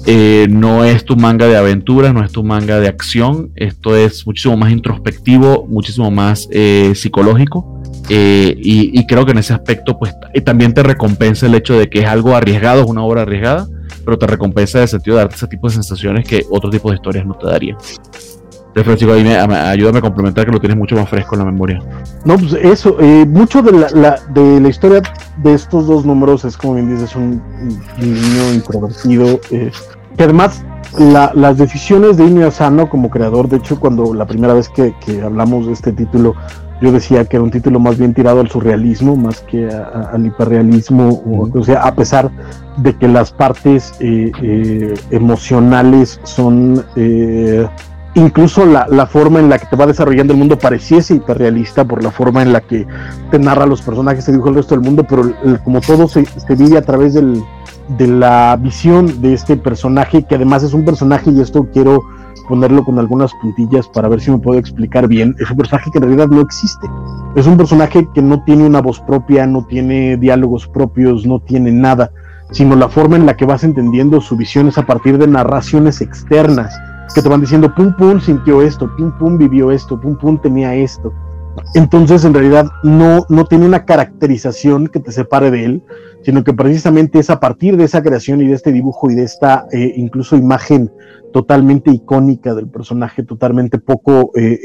Eh, 0.09 0.47
no 0.49 0.85
es 0.85 1.05
tu 1.05 1.17
manga 1.17 1.49
de 1.49 1.57
aventura, 1.57 2.13
no 2.13 2.25
es 2.25 2.31
tu 2.31 2.45
manga 2.45 2.79
de 2.79 2.87
acción, 2.87 3.51
esto 3.57 3.97
es 3.97 4.25
muchísimo 4.25 4.57
más 4.57 4.71
introspectivo, 4.71 5.67
muchísimo 5.69 6.13
más 6.13 6.49
eh, 6.53 6.93
psicológico. 6.95 7.83
Eh, 8.09 8.55
y, 8.57 9.05
creo 9.07 9.27
que 9.27 9.33
en 9.33 9.39
ese 9.39 9.53
aspecto, 9.53 9.99
pues 9.99 10.15
también 10.45 10.73
te 10.73 10.85
recompensa 10.85 11.47
el 11.47 11.57
hecho 11.57 11.77
de 11.77 11.91
que 11.91 12.03
es 12.03 12.07
algo 12.07 12.37
arriesgado, 12.37 12.83
es 12.83 12.87
una 12.87 13.03
obra 13.03 13.23
arriesgada, 13.23 13.67
pero 14.05 14.17
te 14.17 14.29
recompensa 14.29 14.79
en 14.79 14.83
el 14.83 14.89
sentido 14.89 15.17
de 15.17 15.23
darte 15.23 15.35
ese 15.35 15.49
tipo 15.49 15.67
de 15.67 15.75
sensaciones 15.75 16.25
que 16.25 16.45
otro 16.51 16.71
tipo 16.71 16.89
de 16.89 16.97
historias 16.97 17.27
no 17.27 17.35
te 17.35 17.47
darían. 17.47 17.77
Francisco, 18.85 19.13
ahí 19.13 19.25
me, 19.25 19.37
ayúdame 19.37 19.99
a 19.99 20.03
complementar 20.03 20.47
que 20.47 20.53
lo 20.53 20.61
tienes 20.61 20.77
mucho 20.77 20.97
más 20.97 21.09
fresco 21.09 21.35
en 21.35 21.39
la 21.41 21.45
memoria. 21.45 21.81
No, 22.25 22.37
pues 22.37 22.53
eso, 22.55 22.97
mucho 23.27 23.63
de 23.63 23.73
la, 23.73 24.21
de 24.31 24.61
la 24.61 24.69
historia 24.69 25.03
de 25.39 25.55
estos 25.55 25.87
dos 25.87 26.05
números 26.05 26.45
es 26.45 26.57
como 26.57 26.75
bien 26.75 26.95
dices, 26.95 27.15
un, 27.17 27.43
niño 27.99 28.55
introvertido, 28.55 29.41
que 29.49 30.25
además 30.25 30.63
las 30.99 31.59
decisiones 31.59 32.17
de 32.17 32.25
Inio 32.25 32.49
Asano 32.49 32.89
como 32.89 33.11
creador, 33.11 33.49
de 33.49 33.59
hecho 33.59 33.79
cuando 33.79 34.15
la 34.15 34.27
primera 34.27 34.55
vez 34.55 34.69
que, 34.69 34.95
hablamos 35.23 35.67
de 35.67 35.73
este 35.73 35.93
título 35.93 36.35
yo 36.81 36.93
decía 36.93 37.25
que 37.25 37.37
era 37.37 37.43
un 37.43 37.51
título 37.51 37.81
más 37.81 37.97
bien 37.97 38.13
tirado 38.13 38.41
al 38.41 38.51
surrealismo, 38.51 39.17
más 39.17 39.41
que 39.41 39.67
al 39.67 40.27
hiperrealismo, 40.27 41.23
o, 41.55 41.65
sea, 41.65 41.81
a 41.83 41.95
pesar 41.95 42.31
de 42.77 42.95
que 42.95 43.09
las 43.09 43.33
partes 43.33 43.95
eh, 44.01 44.31
eh, 44.43 44.95
emocionales 45.11 46.21
son, 46.25 46.85
eh, 46.97 47.67
incluso 48.17 48.65
la, 48.65 49.07
forma 49.07 49.41
en 49.41 49.51
la 49.51 49.59
que 49.59 49.67
te 49.67 49.77
va 49.77 49.87
desarrollando 49.87 50.33
el 50.33 50.39
mundo 50.39 50.59
pareciese 50.59 51.15
hiperrealista 51.15 51.85
por 51.85 52.03
la 52.03 52.11
forma 52.11 52.43
en 52.43 52.53
la 52.53 52.63
que 52.63 52.87
te 53.31 53.39
narra 53.39 53.67
los 53.67 53.83
personajes, 53.83 54.25
te 54.25 54.33
dibuja 54.33 54.51
el 54.51 54.57
resto 54.57 54.75
del 54.75 54.85
mundo, 54.85 55.05
pero 55.09 55.33
como 55.63 55.81
todo 55.83 56.09
se, 56.09 56.25
se 56.25 56.55
vive 56.55 56.79
a 56.79 56.83
través 56.83 57.13
del, 57.13 57.43
de 57.99 58.07
la 58.07 58.59
visión 58.61 59.21
de 59.21 59.35
este 59.35 59.57
personaje, 59.57 60.23
que 60.23 60.35
además 60.35 60.63
es 60.63 60.73
un 60.73 60.85
personaje, 60.85 61.31
y 61.31 61.41
esto 61.41 61.69
quiero 61.73 62.03
ponerlo 62.49 62.85
con 62.85 62.99
algunas 62.99 63.33
puntillas 63.43 63.87
para 63.89 64.09
ver 64.09 64.21
si 64.21 64.31
me 64.31 64.39
puedo 64.39 64.59
explicar 64.59 65.09
bien. 65.09 65.37
Es 65.39 65.51
un 65.51 65.59
personaje 65.59 65.91
que 65.91 65.99
en 65.99 66.05
realidad 66.05 66.29
no 66.29 66.41
existe. 66.41 66.87
Es 67.35 67.47
un 67.47 67.59
personaje 67.59 68.09
que 68.15 68.23
no 68.23 68.43
tiene 68.45 68.65
una 68.65 68.81
voz 68.81 69.01
propia, 69.01 69.47
no 69.47 69.67
tiene 69.67 70.17
diálogos 70.17 70.67
propios, 70.69 71.27
no 71.27 71.41
tiene 71.41 71.71
nada, 71.71 72.13
sino 72.51 72.77
la 72.77 72.89
forma 72.89 73.17
en 73.17 73.27
la 73.27 73.37
que 73.37 73.45
vas 73.45 73.63
entendiendo 73.63 74.21
su 74.23 74.37
visión 74.37 74.69
es 74.69 74.79
a 74.79 74.87
partir 74.87 75.19
de 75.19 75.27
narraciones 75.27 76.01
externas 76.01 76.75
que 77.15 77.23
te 77.23 77.29
van 77.29 77.41
diciendo, 77.41 77.73
pum, 77.75 77.95
pum, 77.97 78.21
sintió 78.21 78.63
esto, 78.63 78.91
pum, 78.97 79.13
pum, 79.19 79.39
vivió 79.39 79.71
esto, 79.71 80.01
pum, 80.01 80.17
pum, 80.17 80.39
tenía 80.41 80.75
esto. 80.75 81.13
Entonces, 81.75 82.25
en 82.25 82.35
realidad, 82.35 82.67
no, 82.83 83.25
no 83.29 83.45
tiene 83.45 83.67
una 83.67 83.85
caracterización 83.85 84.89
que 84.89 85.01
te 85.01 85.13
separe 85.13 85.51
de 85.51 85.65
él, 85.65 85.83
sino 86.23 86.45
que 86.45 86.53
precisamente 86.53 87.19
es 87.19 87.31
a 87.31 87.41
partir 87.41 87.77
de 87.77 87.85
esa 87.85 88.03
creación 88.03 88.41
y 88.41 88.49
de 88.49 88.55
este 88.55 88.73
dibujo 88.73 89.11
y 89.11 89.15
de 89.15 89.23
esta 89.23 89.67
eh, 89.73 89.95
incluso 89.97 90.37
imagen 90.37 90.91
totalmente 91.33 91.91
icónica 91.91 92.55
del 92.55 92.69
personaje, 92.69 93.23
totalmente 93.23 93.79
poco 93.79 94.33
eh, 94.37 94.59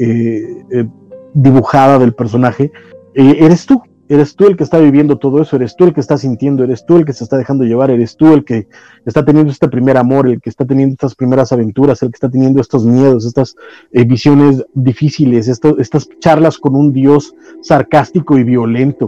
eh, 0.72 0.88
dibujada 1.34 2.00
del 2.00 2.14
personaje, 2.14 2.72
eres 3.14 3.66
tú, 3.66 3.82
eres 4.14 4.36
tú 4.36 4.48
el 4.48 4.58
que 4.58 4.64
está 4.64 4.78
viviendo 4.78 5.18
todo 5.18 5.42
eso, 5.42 5.56
eres 5.56 5.76
tú 5.76 5.86
el 5.86 5.94
que 5.94 6.02
está 6.02 6.18
sintiendo, 6.18 6.64
eres 6.64 6.86
tú 6.86 6.98
el 6.98 7.06
que 7.06 7.14
se 7.14 7.24
está 7.24 7.38
dejando 7.38 7.64
llevar, 7.64 7.92
eres 7.92 8.16
tú 8.16 8.34
el 8.34 8.44
que 8.44 8.68
está 9.06 9.24
teniendo 9.26 9.52
este 9.52 9.68
primer 9.68 9.98
amor, 9.98 10.28
el 10.28 10.42
que 10.42 10.50
está 10.50 10.66
teniendo 10.66 10.94
estas 10.94 11.16
primeras 11.16 11.52
aventuras, 11.52 12.02
el 12.02 12.10
que 12.10 12.16
está 12.16 12.30
teniendo 12.30 12.62
estos 12.62 12.86
miedos, 12.86 13.26
estas 13.26 13.56
visiones 13.92 14.66
difíciles, 14.74 15.48
estas 15.48 16.10
charlas 16.20 16.58
con 16.58 16.76
un 16.76 16.94
Dios 16.94 17.34
sarcástico 17.62 18.38
y 18.38 18.44
violento, 18.44 19.08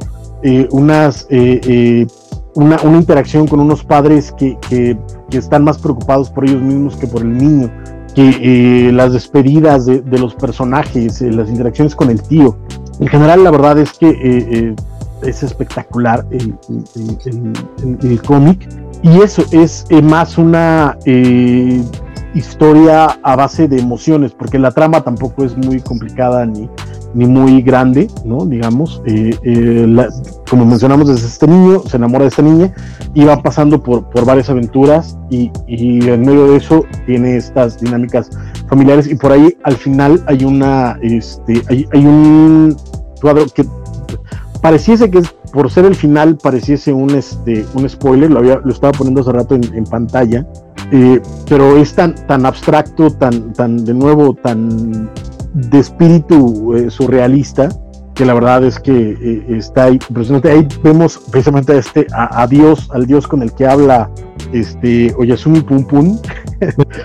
unas 0.71 1.27
una, 2.55 2.77
interacción 2.97 3.47
con 3.47 3.59
unos 3.59 3.83
padres 3.83 4.33
que, 4.37 4.97
están 5.31 5.63
más 5.63 5.79
preocupados 5.79 6.29
por 6.29 6.45
ellos 6.45 6.61
mismos 6.61 6.95
que 6.95 7.07
por 7.07 7.21
el 7.21 7.35
niño, 7.35 7.71
que 8.13 8.87
eh, 8.87 8.91
las 8.91 9.13
despedidas 9.13 9.85
de, 9.87 10.19
los 10.19 10.35
personajes, 10.35 11.21
eh, 11.21 11.31
las 11.31 11.49
interacciones 11.49 11.95
con 11.95 12.11
el 12.11 12.21
tío. 12.21 12.55
En 12.99 13.07
general, 13.07 13.43
la 13.43 13.49
verdad 13.49 13.79
es 13.79 13.93
que 13.93 14.09
eh, 14.09 14.75
es 15.25 15.43
espectacular 15.43 16.25
el, 16.31 16.55
el 18.03 18.21
cómic 18.21 18.67
y 19.01 19.21
eso 19.21 19.43
es 19.51 19.85
más 20.03 20.37
una 20.37 20.97
historia 22.33 23.19
a 23.21 23.35
base 23.35 23.67
de 23.67 23.79
emociones, 23.79 24.31
porque 24.31 24.57
la 24.57 24.71
trama 24.71 25.01
tampoco 25.01 25.43
es 25.43 25.55
muy 25.57 25.79
complicada 25.81 26.45
ni, 26.45 26.69
ni 27.13 27.25
muy 27.25 27.61
grande, 27.61 28.07
¿no? 28.25 28.45
Digamos, 28.45 29.01
eh, 29.05 29.35
eh, 29.43 30.07
como 30.49 30.65
mencionamos, 30.65 31.07
desde 31.07 31.27
este 31.27 31.47
niño 31.47 31.83
se 31.85 31.97
enamora 31.97 32.23
de 32.23 32.29
esta 32.29 32.41
niña 32.41 32.73
y 33.13 33.23
va 33.23 33.41
pasando 33.41 33.81
por, 33.81 34.09
por 34.09 34.25
varias 34.25 34.49
aventuras 34.49 35.17
y, 35.29 35.51
y, 35.67 36.07
en 36.07 36.21
medio 36.21 36.51
de 36.51 36.57
eso 36.57 36.85
tiene 37.05 37.37
estas 37.37 37.79
dinámicas 37.79 38.29
familiares 38.67 39.07
y 39.07 39.15
por 39.15 39.31
ahí 39.31 39.55
al 39.63 39.75
final 39.75 40.23
hay 40.27 40.43
una, 40.43 40.97
este, 41.01 41.61
hay, 41.69 41.87
hay 41.93 42.05
un 42.05 42.75
cuadro 43.21 43.45
que 43.53 43.63
pareciese 44.63 45.11
que 45.11 45.21
por 45.51 45.69
ser 45.69 45.83
el 45.83 45.93
final 45.93 46.37
pareciese 46.37 46.93
un, 46.93 47.11
este, 47.11 47.65
un 47.73 47.87
spoiler, 47.87 48.31
lo, 48.31 48.39
había, 48.39 48.61
lo 48.63 48.71
estaba 48.71 48.93
poniendo 48.93 49.19
hace 49.19 49.33
rato 49.33 49.55
en, 49.55 49.63
en 49.75 49.83
pantalla, 49.83 50.47
eh, 50.89 51.21
pero 51.49 51.75
es 51.75 51.93
tan, 51.93 52.15
tan 52.27 52.45
abstracto, 52.45 53.11
tan, 53.11 53.51
tan 53.51 53.83
de 53.83 53.93
nuevo, 53.93 54.33
tan 54.33 55.09
de 55.53 55.79
espíritu 55.79 56.75
eh, 56.75 56.89
surrealista, 56.89 57.67
que 58.15 58.25
la 58.25 58.33
verdad 58.35 58.63
es 58.63 58.79
que 58.79 59.17
eh, 59.21 59.45
está 59.49 59.85
ahí 59.85 59.99
impresionante. 60.07 60.49
Ahí 60.49 60.65
vemos 60.81 61.19
precisamente 61.29 61.73
a 61.73 61.75
este, 61.77 62.07
a, 62.13 62.47
Dios, 62.47 62.89
al 62.93 63.05
Dios 63.05 63.27
con 63.27 63.41
el 63.41 63.51
que 63.51 63.67
habla 63.67 64.09
este 64.53 65.13
Oyasumi 65.17 65.59
Pum 65.59 65.85
Pum. 65.85 66.17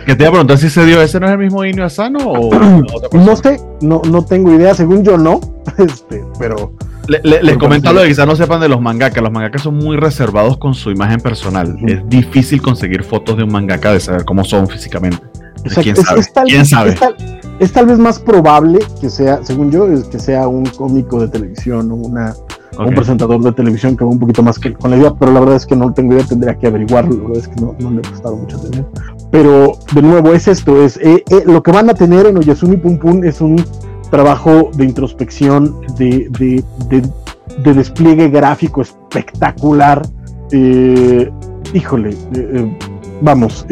Que 0.06 0.14
te 0.14 0.22
iba 0.22 0.28
a 0.28 0.30
preguntar 0.30 0.58
si 0.58 0.68
ese 0.68 0.84
Dios, 0.86 1.02
ese 1.02 1.18
no 1.18 1.26
es 1.26 1.32
el 1.32 1.38
mismo 1.38 1.64
Inio 1.64 1.84
Asano 1.84 2.18
o 2.20 2.54
no 3.12 3.34
sé, 3.34 3.60
no, 3.80 4.00
no 4.08 4.24
tengo 4.24 4.54
idea, 4.54 4.72
según 4.72 5.02
yo 5.02 5.18
no, 5.18 5.40
este, 5.78 6.24
pero 6.38 6.74
les 7.08 7.56
comento 7.56 7.92
lo 7.92 8.00
de 8.02 8.08
quizás 8.08 8.26
no 8.26 8.36
sepan 8.36 8.60
de 8.60 8.68
los 8.68 8.80
mangakas. 8.80 9.22
Los 9.22 9.32
mangakas 9.32 9.62
son 9.62 9.76
muy 9.76 9.96
reservados 9.96 10.58
con 10.58 10.74
su 10.74 10.90
imagen 10.90 11.20
personal. 11.20 11.76
Es 11.86 12.06
difícil 12.08 12.60
conseguir 12.60 13.02
fotos 13.02 13.36
de 13.36 13.44
un 13.44 13.52
mangaka 13.52 13.92
de 13.92 14.00
saber 14.00 14.24
cómo 14.24 14.44
son 14.44 14.68
físicamente. 14.68 15.18
¿Quién 15.82 15.96
sabe? 15.96 16.20
Es, 16.20 16.32
tal, 16.32 16.46
¿Quién 16.46 16.66
sabe? 16.66 16.96
Es 17.58 17.72
tal, 17.72 17.86
vez 17.86 17.98
más 17.98 18.18
probable 18.18 18.78
que 19.00 19.10
sea, 19.10 19.40
según 19.42 19.70
yo, 19.70 19.90
es 19.90 20.04
que 20.04 20.18
sea 20.18 20.46
un 20.46 20.64
cómico 20.66 21.20
de 21.20 21.28
televisión 21.28 21.90
o 21.90 21.94
una, 21.96 22.34
un 22.78 22.94
presentador 22.94 23.42
de 23.42 23.52
televisión 23.52 23.96
que 23.96 24.04
va 24.04 24.10
un 24.10 24.20
poquito 24.20 24.42
más 24.42 24.58
que 24.58 24.72
con 24.72 24.92
la 24.92 24.96
idea, 24.96 25.14
pero 25.18 25.32
la 25.32 25.40
verdad 25.40 25.56
es 25.56 25.66
que 25.66 25.74
no 25.74 25.92
tengo 25.92 26.14
idea, 26.14 26.24
tendría 26.24 26.54
que 26.54 26.68
averiguarlo. 26.68 27.16
La 27.16 27.22
verdad 27.22 27.38
es 27.38 27.48
que 27.48 27.60
no, 27.60 27.74
no 27.80 27.90
le 27.90 27.98
he 27.98 28.02
prestado 28.02 28.36
mucha 28.36 28.56
atención. 28.56 28.86
Pero 29.30 29.72
de 29.92 30.02
nuevo, 30.02 30.32
es 30.32 30.46
esto: 30.46 30.80
es 30.82 30.96
eh, 30.98 31.24
eh, 31.30 31.42
lo 31.44 31.62
que 31.62 31.72
van 31.72 31.90
a 31.90 31.94
tener 31.94 32.26
en 32.26 32.38
Oyasumi 32.38 32.76
Pum 32.76 32.98
Pum 32.98 33.24
es 33.24 33.40
un 33.40 33.62
trabajo 34.10 34.70
de 34.74 34.84
introspección, 34.84 35.80
de, 35.96 36.28
de, 36.38 37.74
despliegue 37.74 38.28
gráfico 38.28 38.82
espectacular. 38.82 40.02
Eh, 40.52 41.30
híjole, 41.74 42.10
eh, 42.10 42.16
eh, 42.34 42.78
vamos, 43.20 43.66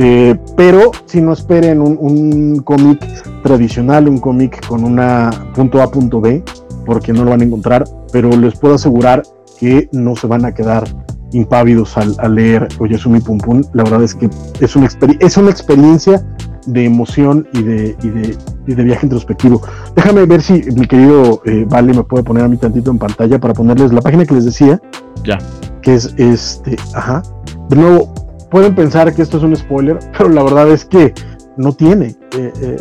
pero 0.56 0.90
si 1.06 1.20
no 1.20 1.32
esperen 1.32 1.80
un, 1.80 1.96
un 2.00 2.60
cómic 2.60 3.00
tradicional, 3.42 4.08
un 4.08 4.18
cómic 4.18 4.66
con 4.66 4.84
una 4.84 5.30
punto 5.54 5.80
A, 5.82 5.90
punto 5.90 6.20
B, 6.20 6.42
porque 6.84 7.12
no 7.12 7.24
lo 7.24 7.30
van 7.30 7.40
a 7.40 7.44
encontrar, 7.44 7.84
pero 8.12 8.30
les 8.30 8.56
puedo 8.58 8.74
asegurar 8.74 9.22
que 9.58 9.88
no 9.92 10.16
se 10.16 10.26
van 10.26 10.44
a 10.44 10.52
quedar 10.52 10.84
impávidos 11.32 11.96
al, 11.96 12.34
leer 12.34 12.68
Oyasumi 12.78 13.20
Pum 13.20 13.38
Pum. 13.38 13.62
La 13.72 13.84
verdad 13.84 14.02
es 14.02 14.14
que 14.14 14.30
es 14.60 14.76
una, 14.76 14.88
es 15.20 15.36
una 15.36 15.50
experiencia 15.50 16.24
de 16.66 16.84
emoción 16.84 17.46
y 17.52 17.62
de, 17.62 17.96
y 18.02 18.08
de, 18.08 18.36
y 18.66 18.74
de 18.74 18.82
viaje 18.82 19.06
introspectivo. 19.06 19.62
Déjame 19.94 20.26
ver 20.26 20.42
si 20.42 20.54
mi 20.74 20.86
querido 20.86 21.42
eh, 21.44 21.64
Vale 21.68 21.94
me 21.94 22.02
puede 22.02 22.24
poner 22.24 22.44
a 22.44 22.48
mí 22.48 22.56
tantito 22.56 22.90
en 22.90 22.98
pantalla 22.98 23.38
para 23.38 23.54
ponerles 23.54 23.92
la 23.92 24.00
página 24.00 24.24
que 24.24 24.34
les 24.34 24.44
decía. 24.44 24.80
Ya. 25.24 25.38
Que 25.82 25.94
es 25.94 26.14
este, 26.16 26.76
ajá. 26.94 27.22
De 27.68 27.76
nuevo, 27.76 28.12
pueden 28.50 28.74
pensar 28.74 29.14
que 29.14 29.22
esto 29.22 29.38
es 29.38 29.42
un 29.42 29.56
spoiler, 29.56 29.98
pero 30.18 30.28
la 30.28 30.42
verdad 30.42 30.70
es 30.70 30.84
que 30.84 31.14
no 31.56 31.72
tiene. 31.72 32.16
Eh, 32.36 32.52
eh, 32.60 32.76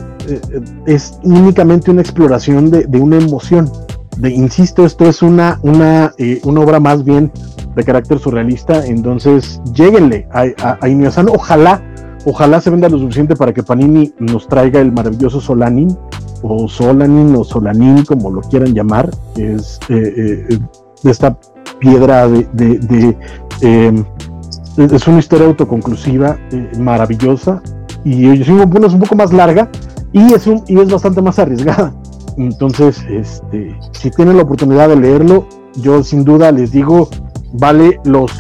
es 0.86 1.18
únicamente 1.24 1.92
una 1.92 2.02
exploración 2.02 2.70
de, 2.70 2.86
de 2.86 3.00
una 3.00 3.18
emoción. 3.18 3.72
De, 4.18 4.32
insisto, 4.32 4.86
esto 4.86 5.06
es 5.06 5.22
una, 5.22 5.60
una, 5.62 6.14
una 6.44 6.62
obra 6.62 6.80
más 6.80 7.04
bien 7.04 7.32
de 7.76 7.84
carácter 7.84 8.20
surrealista, 8.20 8.86
entonces 8.86 9.62
lleguenle 9.74 10.28
a, 10.32 10.46
a, 10.62 10.80
a 10.82 11.26
Ojalá 11.34 11.84
Ojalá 12.26 12.60
se 12.60 12.70
venda 12.72 12.90
lo 12.90 12.98
suficiente 12.98 13.36
para 13.36 13.54
que 13.54 13.62
Panini 13.62 14.14
nos 14.20 14.48
traiga 14.48 14.80
el 14.82 14.92
maravilloso 14.92 15.40
Solanin, 15.40 15.96
o 16.42 16.68
Solanin, 16.68 17.36
o 17.36 17.44
Solanin, 17.44 18.04
como 18.04 18.32
lo 18.32 18.42
quieran 18.42 18.74
llamar, 18.74 19.10
es 19.36 19.80
eh, 19.90 20.48
eh, 20.50 20.60
esta 21.04 21.38
piedra 21.80 22.28
de. 22.28 23.16
Em, 23.62 24.04
es 24.78 25.08
una 25.08 25.20
historia 25.20 25.48
autoconclusiva, 25.48 26.38
eh, 26.52 26.72
maravillosa, 26.80 27.62
y 28.04 28.28
es 28.28 28.48
un 28.50 29.00
poco 29.00 29.16
más 29.16 29.32
larga 29.32 29.70
y 30.12 30.34
es, 30.34 30.48
un, 30.48 30.64
y 30.68 30.80
es 30.80 30.92
bastante 30.92 31.22
más 31.22 31.40
arriesgada. 31.40 31.94
Entonces, 32.38 33.04
este, 33.10 33.76
si 33.92 34.12
tienen 34.12 34.38
la 34.38 34.44
oportunidad 34.44 34.90
de 34.90 34.96
leerlo, 34.96 35.48
yo 35.76 36.04
sin 36.04 36.24
duda 36.24 36.52
les 36.52 36.72
digo, 36.72 37.10
vale 37.54 38.00
los 38.04 38.32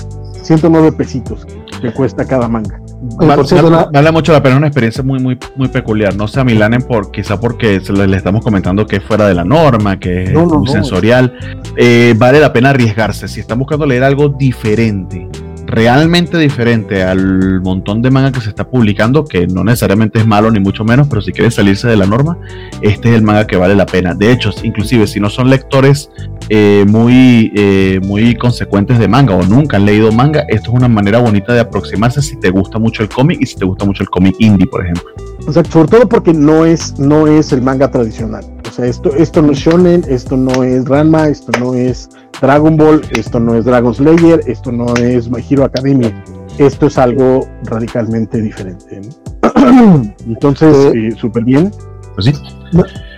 109 0.41 0.91
pesitos 0.91 1.47
que 1.81 1.93
cuesta 1.93 2.25
cada 2.25 2.47
manga. 2.47 2.79
Vale, 3.17 4.11
mucho 4.11 4.31
la 4.31 4.41
pena, 4.41 4.57
una 4.57 4.67
experiencia 4.67 5.03
muy, 5.03 5.19
muy, 5.19 5.37
muy 5.55 5.67
peculiar. 5.67 6.15
No 6.15 6.27
sé 6.27 6.39
a 6.39 6.43
Milanen 6.43 6.81
por, 6.81 7.11
quizá 7.11 7.39
porque 7.39 7.81
le, 7.89 8.17
estamos 8.17 8.43
comentando 8.43 8.85
que 8.85 8.97
es 8.97 9.03
fuera 9.03 9.27
de 9.27 9.33
la 9.33 9.43
norma, 9.43 9.99
que 9.99 10.23
es 10.23 10.33
muy 10.33 10.67
sensorial. 10.67 11.33
Eh, 11.77 12.13
vale 12.17 12.39
la 12.39 12.51
pena 12.51 12.71
arriesgarse. 12.71 13.27
Si 13.27 13.39
están 13.39 13.59
buscando 13.59 13.85
leer 13.85 14.03
algo 14.03 14.29
diferente, 14.29 15.27
realmente 15.75 16.37
diferente 16.37 17.03
al 17.03 17.61
montón 17.61 18.01
de 18.01 18.09
manga 18.09 18.31
que 18.31 18.39
se 18.39 18.49
está 18.49 18.67
publicando, 18.67 19.25
que 19.25 19.45
no 19.45 19.63
necesariamente 19.63 20.19
es 20.19 20.25
malo 20.25 20.49
ni 20.49 20.59
mucho 20.59 20.85
menos, 20.85 21.07
pero 21.07 21.21
si 21.21 21.33
quieren 21.33 21.51
salirse 21.51 21.87
de 21.87 21.97
la 21.97 22.05
norma, 22.05 22.37
este 22.81 23.09
es 23.09 23.15
el 23.15 23.21
manga 23.21 23.45
que 23.45 23.57
vale 23.57 23.75
la 23.75 23.85
pena. 23.85 24.13
De 24.15 24.31
hecho, 24.31 24.51
inclusive 24.63 25.05
si 25.05 25.19
no 25.19 25.29
son 25.29 25.49
lectores 25.49 26.09
eh, 26.49 26.85
muy, 26.87 27.51
eh, 27.55 27.99
muy 28.03 28.35
consecuentes 28.35 28.97
de 28.99 29.07
manga 29.07 29.35
o 29.35 29.43
nunca 29.43 29.75
han 29.77 29.85
leído 29.85 30.11
manga, 30.11 30.45
esto 30.47 30.71
es 30.71 30.77
una 30.77 30.87
manera 30.87 31.19
bonita 31.19 31.53
de 31.53 31.59
aproximarse 31.59 32.21
si 32.21 32.39
te 32.39 32.49
gusta 32.49 32.79
mucho 32.79 33.03
el 33.03 33.09
cómic 33.09 33.39
y 33.41 33.45
si 33.45 33.55
te 33.57 33.65
gusta 33.65 33.83
mucho 33.85 34.01
el 34.01 34.09
cómic 34.09 34.35
indie, 34.39 34.65
por 34.67 34.83
ejemplo. 34.83 35.34
O 35.47 35.53
sea, 35.53 35.63
sobre 35.65 35.87
todo 35.89 36.09
porque 36.09 36.33
no 36.33 36.65
es, 36.65 36.97
no 36.97 37.27
es 37.27 37.53
el 37.53 37.61
manga 37.61 37.91
tradicional. 37.91 38.43
O 38.67 38.71
sea, 38.71 38.85
esto, 38.85 39.13
esto 39.15 39.41
no 39.41 39.51
es 39.51 39.59
Shonen, 39.59 40.03
esto 40.07 40.35
no 40.35 40.63
es 40.63 40.85
Ranma, 40.85 41.27
esto 41.27 41.51
no 41.59 41.73
es 41.73 42.09
Dragon 42.41 42.75
Ball, 42.75 43.01
esto 43.11 43.39
no 43.39 43.55
es 43.55 43.65
Dragon 43.65 43.93
Slayer, 43.93 44.41
esto 44.47 44.71
no 44.71 44.93
es 44.95 45.29
My 45.29 45.43
Hero 45.47 45.65
Academia. 45.65 46.23
Esto 46.57 46.87
es 46.87 46.97
algo 46.97 47.47
radicalmente 47.63 48.41
diferente. 48.41 49.01
Entonces, 50.25 50.93
eh, 50.95 51.11
súper 51.15 51.43
bien. 51.43 51.71
Pues 52.15 52.27
sí. 52.27 52.33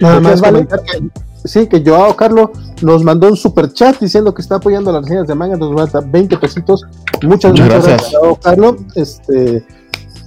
nada 0.01 0.19
más 0.19 0.41
vale. 0.41 0.67
que, 0.67 1.09
sí, 1.45 1.67
que 1.67 1.83
Joao 1.85 2.15
Carlos 2.15 2.49
nos 2.81 3.03
mandó 3.03 3.30
un 3.30 3.38
super 3.38 3.72
chat 3.72 3.99
diciendo 3.99 4.33
que 4.33 4.41
está 4.41 4.56
apoyando 4.56 4.91
las 4.91 5.03
reseñas 5.03 5.27
de 5.27 5.35
manga, 5.35 5.56
nos 5.56 5.72
manda 5.72 6.01
20 6.01 6.38
pesitos. 6.38 6.85
Muchas, 7.23 7.51
muchas, 7.51 7.85
gracias, 7.85 8.11
Joao 8.11 8.35
Carlos. 8.35 8.75
Este, 8.95 9.64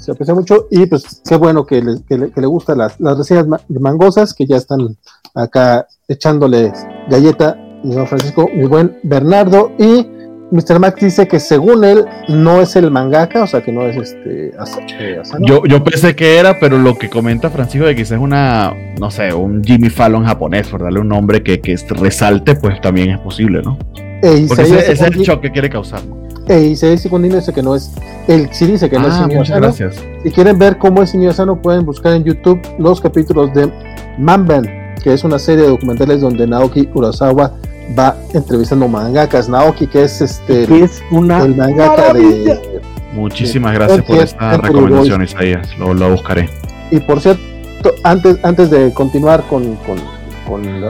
se 0.00 0.12
aprecia 0.12 0.34
mucho 0.34 0.66
y 0.70 0.86
pues 0.86 1.22
qué 1.28 1.36
bueno 1.36 1.66
que 1.66 1.82
le, 1.82 2.02
que 2.02 2.16
le, 2.18 2.46
gustan 2.46 2.78
las, 2.78 2.98
las 2.98 3.18
reseñas 3.18 3.46
mangosas 3.68 4.34
que 4.34 4.46
ya 4.46 4.56
están 4.56 4.96
acá 5.34 5.86
echándole 6.08 6.72
galleta 7.08 7.56
mi 7.82 7.94
don 7.94 8.06
Francisco, 8.06 8.48
mi 8.52 8.66
buen 8.66 8.98
Bernardo 9.02 9.72
y 9.78 10.06
Mr. 10.50 10.80
Max 10.80 11.00
dice 11.00 11.28
que 11.28 11.38
según 11.38 11.84
él 11.84 12.04
no 12.28 12.60
es 12.60 12.74
el 12.74 12.90
mangaka, 12.90 13.44
o 13.44 13.46
sea 13.46 13.62
que 13.62 13.70
no 13.70 13.82
es 13.86 13.96
este 13.96 14.48
eh, 14.48 15.22
Yo, 15.40 15.64
yo 15.64 15.84
pensé 15.84 16.16
que 16.16 16.38
era, 16.38 16.58
pero 16.58 16.76
lo 16.76 16.98
que 16.98 17.08
comenta 17.08 17.50
Francisco 17.50 17.86
de 17.86 17.94
que 17.94 18.02
es 18.02 18.10
una, 18.10 18.74
no 18.98 19.10
sé, 19.12 19.32
un 19.32 19.62
Jimmy 19.62 19.90
Fallon 19.90 20.24
japonés, 20.24 20.66
por 20.66 20.82
darle 20.82 21.00
un 21.00 21.08
nombre 21.08 21.42
que, 21.42 21.60
que 21.60 21.76
resalte, 21.90 22.56
pues 22.56 22.80
también 22.80 23.10
es 23.10 23.20
posible, 23.20 23.62
¿no? 23.62 23.78
E 24.22 24.46
Porque 24.48 24.62
ese, 24.64 24.92
es 24.92 25.00
el 25.00 25.14
shock 25.18 25.40
que 25.40 25.52
quiere 25.52 25.70
causar. 25.70 26.02
E 26.50 26.62
Isaías 26.64 27.00
Secundino 27.00 27.36
dice 27.36 27.52
que 27.52 27.62
no 27.62 27.76
es, 27.76 27.92
él 28.26 28.48
sí 28.50 28.66
dice 28.66 28.90
que 28.90 28.98
no 28.98 29.06
es 29.06 29.14
ah, 29.14 29.28
Muchas 29.32 29.60
gracias. 29.60 30.04
Si 30.24 30.30
quieren 30.32 30.58
ver 30.58 30.78
cómo 30.78 31.00
es 31.00 31.14
Inuyasano, 31.14 31.62
pueden 31.62 31.86
buscar 31.86 32.12
en 32.14 32.24
YouTube 32.24 32.60
los 32.76 33.00
capítulos 33.00 33.54
de 33.54 33.70
Mamben, 34.18 34.96
que 35.00 35.12
es 35.12 35.22
una 35.22 35.38
serie 35.38 35.62
de 35.62 35.70
documentales 35.70 36.20
donde 36.20 36.48
Naoki 36.48 36.88
Urasawa 36.92 37.52
va 37.96 38.16
entrevistando 38.34 38.88
mangakas. 38.88 39.48
Naoki, 39.48 39.86
que 39.86 40.02
es 40.02 40.20
este 40.20 40.82
es 40.82 41.00
una 41.12 41.44
el 41.44 41.54
mangaka 41.54 42.14
de. 42.14 42.80
Muchísimas 43.12 43.72
gracias 43.72 44.02
por 44.02 44.18
esta 44.18 44.56
recomendación, 44.56 45.22
Isaías. 45.22 45.68
Lo, 45.78 45.94
lo, 45.94 46.10
buscaré. 46.10 46.50
Y 46.90 46.98
por 46.98 47.20
cierto, 47.20 47.40
antes, 48.02 48.38
antes 48.42 48.70
de 48.70 48.92
continuar 48.92 49.44
con, 49.48 49.76
con, 49.86 49.98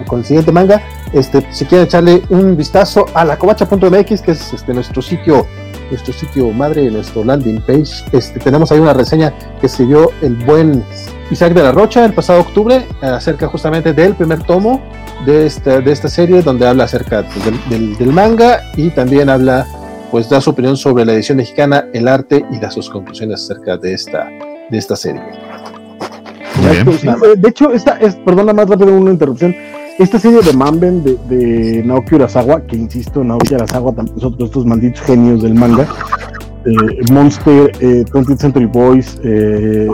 con, 0.07 0.19
el 0.19 0.25
siguiente 0.25 0.53
manga, 0.53 0.83
este, 1.13 1.47
si 1.53 1.65
quieren 1.65 1.87
echarle 1.87 2.23
un 2.29 2.57
vistazo 2.57 3.07
a 3.15 3.25
la 3.25 3.39
covacha.mx, 3.39 4.23
que 4.23 4.31
es 4.33 4.53
este, 4.53 4.75
nuestro 4.75 5.03
sitio 5.03 5.47
nuestro 5.91 6.13
sitio 6.13 6.51
madre, 6.53 6.91
nuestro 6.91 7.25
landing 7.25 7.61
page, 7.63 8.05
este, 8.13 8.39
tenemos 8.39 8.71
ahí 8.71 8.79
una 8.79 8.93
reseña 8.93 9.35
que 9.61 9.67
escribió 9.67 10.13
el 10.23 10.37
buen 10.37 10.85
Isaac 11.31 11.53
de 11.53 11.63
la 11.63 11.73
Rocha 11.73 12.05
el 12.05 12.13
pasado 12.13 12.41
octubre 12.41 12.87
acerca 13.03 13.47
justamente 13.49 13.93
del 13.93 14.15
primer 14.15 14.43
tomo 14.43 14.83
de 15.27 15.47
esta, 15.47 15.81
de 15.81 15.93
esta 15.93 16.09
serie 16.09 16.43
donde 16.43 16.67
habla 16.67 16.85
acerca 16.85 17.25
pues, 17.25 17.99
del, 17.99 18.13
manga 18.13 18.63
y 18.77 18.91
también 18.91 19.29
habla, 19.29 19.67
pues 20.11 20.29
da 20.29 20.41
su 20.41 20.51
opinión 20.51 20.77
sobre 20.77 21.05
la 21.05 21.13
edición 21.13 21.39
mexicana, 21.39 21.87
el 21.93 22.09
arte 22.09 22.45
y 22.51 22.59
da 22.59 22.71
sus 22.71 22.89
conclusiones 22.89 23.43
acerca 23.45 23.77
de 23.77 23.95
esta, 23.95 24.29
de 24.71 24.79
esta 24.79 24.97
serie. 24.97 25.23
de 27.37 27.49
hecho, 27.49 27.73
esta 27.73 27.99
es, 27.99 28.17
perdona 28.17 28.53
más 28.53 28.69
rápido 28.69 28.95
una 28.95 29.11
interrupción. 29.11 29.55
Esta 30.01 30.19
serie 30.19 30.41
de 30.41 30.55
Mamben 30.55 31.05
de, 31.05 31.83
Naoki 31.85 32.15
Urasawa, 32.15 32.63
que 32.63 32.75
insisto, 32.75 33.23
Naoki 33.23 33.55
Urasawa 33.55 33.93
también 33.93 34.17
es 34.17 34.25
otro 34.25 34.39
de 34.39 34.45
estos 34.47 34.65
malditos 34.65 35.03
genios 35.03 35.43
del 35.43 35.55
manga, 35.55 35.87
eh, 36.65 37.13
Monster, 37.13 37.71
eh, 37.81 38.07
20th 38.11 38.39
Century 38.39 38.65
Boys, 38.65 39.21
eh, 39.23 39.87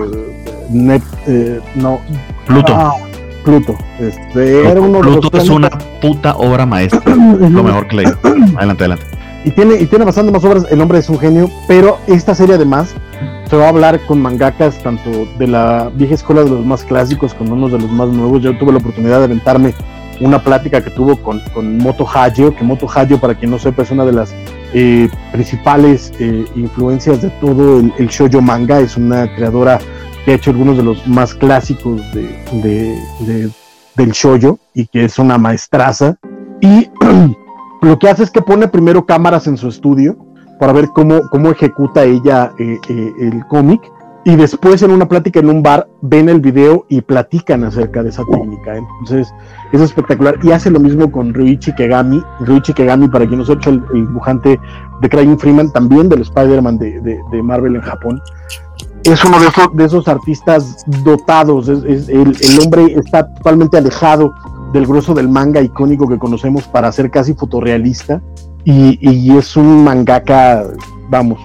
Net, 0.71 1.03
eh, 1.27 1.59
no, 1.75 1.99
Pluto. 2.47 2.73
Ah, 2.73 2.95
Pluto. 3.45 3.75
Este, 3.99 4.71
era 4.71 4.81
uno 4.81 5.01
Pluto 5.01 5.39
es 5.39 5.49
una 5.49 5.71
puta 6.01 6.37
obra 6.37 6.65
maestra. 6.65 7.03
lo 7.17 7.65
mejor 7.65 7.89
que 7.89 7.97
leí. 7.97 8.07
Adelante, 8.59 8.85
adelante. 8.85 9.05
Y 9.45 9.51
tiene, 9.51 9.75
y 9.75 9.87
tiene 9.87 10.05
bastante 10.05 10.31
más 10.31 10.45
obras. 10.45 10.67
El 10.71 10.81
hombre 10.81 10.99
es 10.99 11.09
un 11.09 11.19
genio. 11.19 11.51
Pero 11.67 11.99
esta 12.07 12.33
serie, 12.33 12.55
además, 12.55 12.95
se 13.51 13.57
va 13.57 13.67
a 13.67 13.69
hablar 13.71 14.01
con 14.07 14.23
mangakas 14.23 14.81
tanto 14.85 15.27
de 15.37 15.49
la 15.49 15.91
vieja 15.95 16.15
escuela 16.15 16.45
de 16.45 16.51
los 16.51 16.65
más 16.65 16.85
clásicos 16.85 17.35
como 17.35 17.55
unos 17.55 17.73
de 17.73 17.79
los 17.81 17.91
más 17.91 18.09
nuevos. 18.09 18.41
Yo 18.43 18.57
tuve 18.57 18.71
la 18.71 18.79
oportunidad 18.79 19.19
de 19.19 19.25
aventarme 19.25 19.75
una 20.21 20.43
plática 20.43 20.83
que 20.83 20.91
tuvo 20.91 21.17
con, 21.17 21.41
con 21.53 21.79
Moto 21.79 22.07
Hagio, 22.09 22.55
que 22.55 22.65
Moto 22.65 22.87
Hagio, 22.93 23.19
para 23.19 23.35
quien 23.35 23.51
no 23.51 23.59
sepa, 23.59 23.83
es 23.83 23.91
una 23.91 24.05
de 24.05 24.13
las 24.13 24.35
eh, 24.75 25.09
principales 25.33 26.13
eh, 26.19 26.45
influencias 26.55 27.23
de 27.23 27.31
todo 27.31 27.81
el, 27.81 27.93
el 27.99 28.09
shoujo 28.09 28.41
manga. 28.41 28.81
Es 28.81 28.97
una 28.97 29.33
creadora 29.35 29.79
que 30.27 30.33
ha 30.33 30.35
hecho 30.35 30.51
algunos 30.51 30.77
de 30.77 30.83
los 30.83 31.07
más 31.07 31.35
clásicos 31.35 32.03
de, 32.13 33.51
del 33.95 34.11
shoyo 34.11 34.59
y 34.75 34.87
que 34.87 35.05
es 35.05 35.19
una 35.19 35.39
maestraza. 35.39 36.17
Y 36.61 36.91
lo 37.83 37.99
que 37.99 38.09
hace 38.09 38.25
es 38.25 38.31
que 38.31 38.43
pone 38.43 38.67
primero 38.69 39.07
cámaras 39.07 39.47
en 39.47 39.57
su 39.57 39.69
estudio 39.69 40.17
para 40.59 40.73
ver 40.73 40.89
cómo, 40.89 41.29
cómo 41.31 41.51
ejecuta 41.51 42.05
ella 42.05 42.53
eh, 42.59 42.79
el 43.21 43.47
cómic. 43.49 43.81
Y 44.27 44.37
después 44.37 44.83
en 44.83 44.91
una 44.91 45.09
plática 45.09 45.41
en 45.41 45.49
un 45.49 45.63
bar 45.63 45.89
ven 46.03 46.29
el 46.29 46.41
video 46.41 46.85
y 46.91 47.01
platican 47.01 47.65
acerca 47.65 48.03
de 48.03 48.11
esa 48.11 48.23
técnica. 48.31 48.77
Entonces 48.77 49.33
es 49.73 49.81
espectacular. 49.81 50.39
Y 50.43 50.51
hace 50.51 50.71
lo 50.71 50.81
mismo 50.81 51.11
con 51.11 51.33
Ryuichi 51.33 51.75
Kegami. 51.75 52.23
Ryuichi 52.41 52.75
Kegami, 52.75 53.09
para 53.09 53.27
quien 53.27 53.39
no 53.39 53.47
sepa, 53.47 53.71
el, 53.71 53.83
el 53.95 54.07
dibujante 54.07 54.61
de 55.01 55.09
Crying 55.09 55.39
Freeman, 55.39 55.73
también 55.73 56.11
del 56.11 56.21
Spider-Man 56.21 56.77
de, 56.77 57.01
de 57.01 57.43
Marvel 57.43 57.77
en 57.77 57.83
Japón 57.83 58.21
es 59.13 59.25
uno 59.25 59.39
de 59.39 59.47
esos, 59.47 59.77
de 59.77 59.85
esos 59.85 60.09
artistas 60.09 60.85
dotados. 61.05 61.69
Es, 61.69 62.09
el, 62.09 62.35
hombre 62.63 62.95
está 62.95 63.33
totalmente 63.35 63.77
alejado 63.77 64.35
del 64.73 64.87
grueso 64.87 65.15
del 65.15 65.29
manga 65.29 65.61
icónico 65.61 66.09
que 66.09 66.19
conocemos 66.19 66.67
para 66.69 66.91
ser 66.93 67.11
casi 67.11 67.35
fotorrealista. 67.35 68.21
Y, 68.65 69.37
es 69.37 69.57
un 69.57 69.85
mangaka, 69.85 70.65
vamos, 71.09 71.39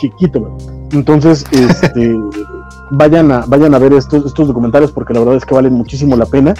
chiquito. 0.00 0.56
Entonces, 0.94 1.44
este, 1.50 2.18
vayan, 2.90 3.30
a, 3.32 3.44
vayan 3.46 3.74
a 3.74 3.78
ver 3.78 3.92
estos, 3.92 4.24
estos 4.24 4.48
documentales 4.48 4.90
porque 4.90 5.12
la 5.12 5.20
verdad 5.20 5.36
es 5.36 5.44
que 5.44 5.54
valen 5.54 5.74
muchísimo 5.74 6.16
la 6.16 6.26
pena. 6.26 6.54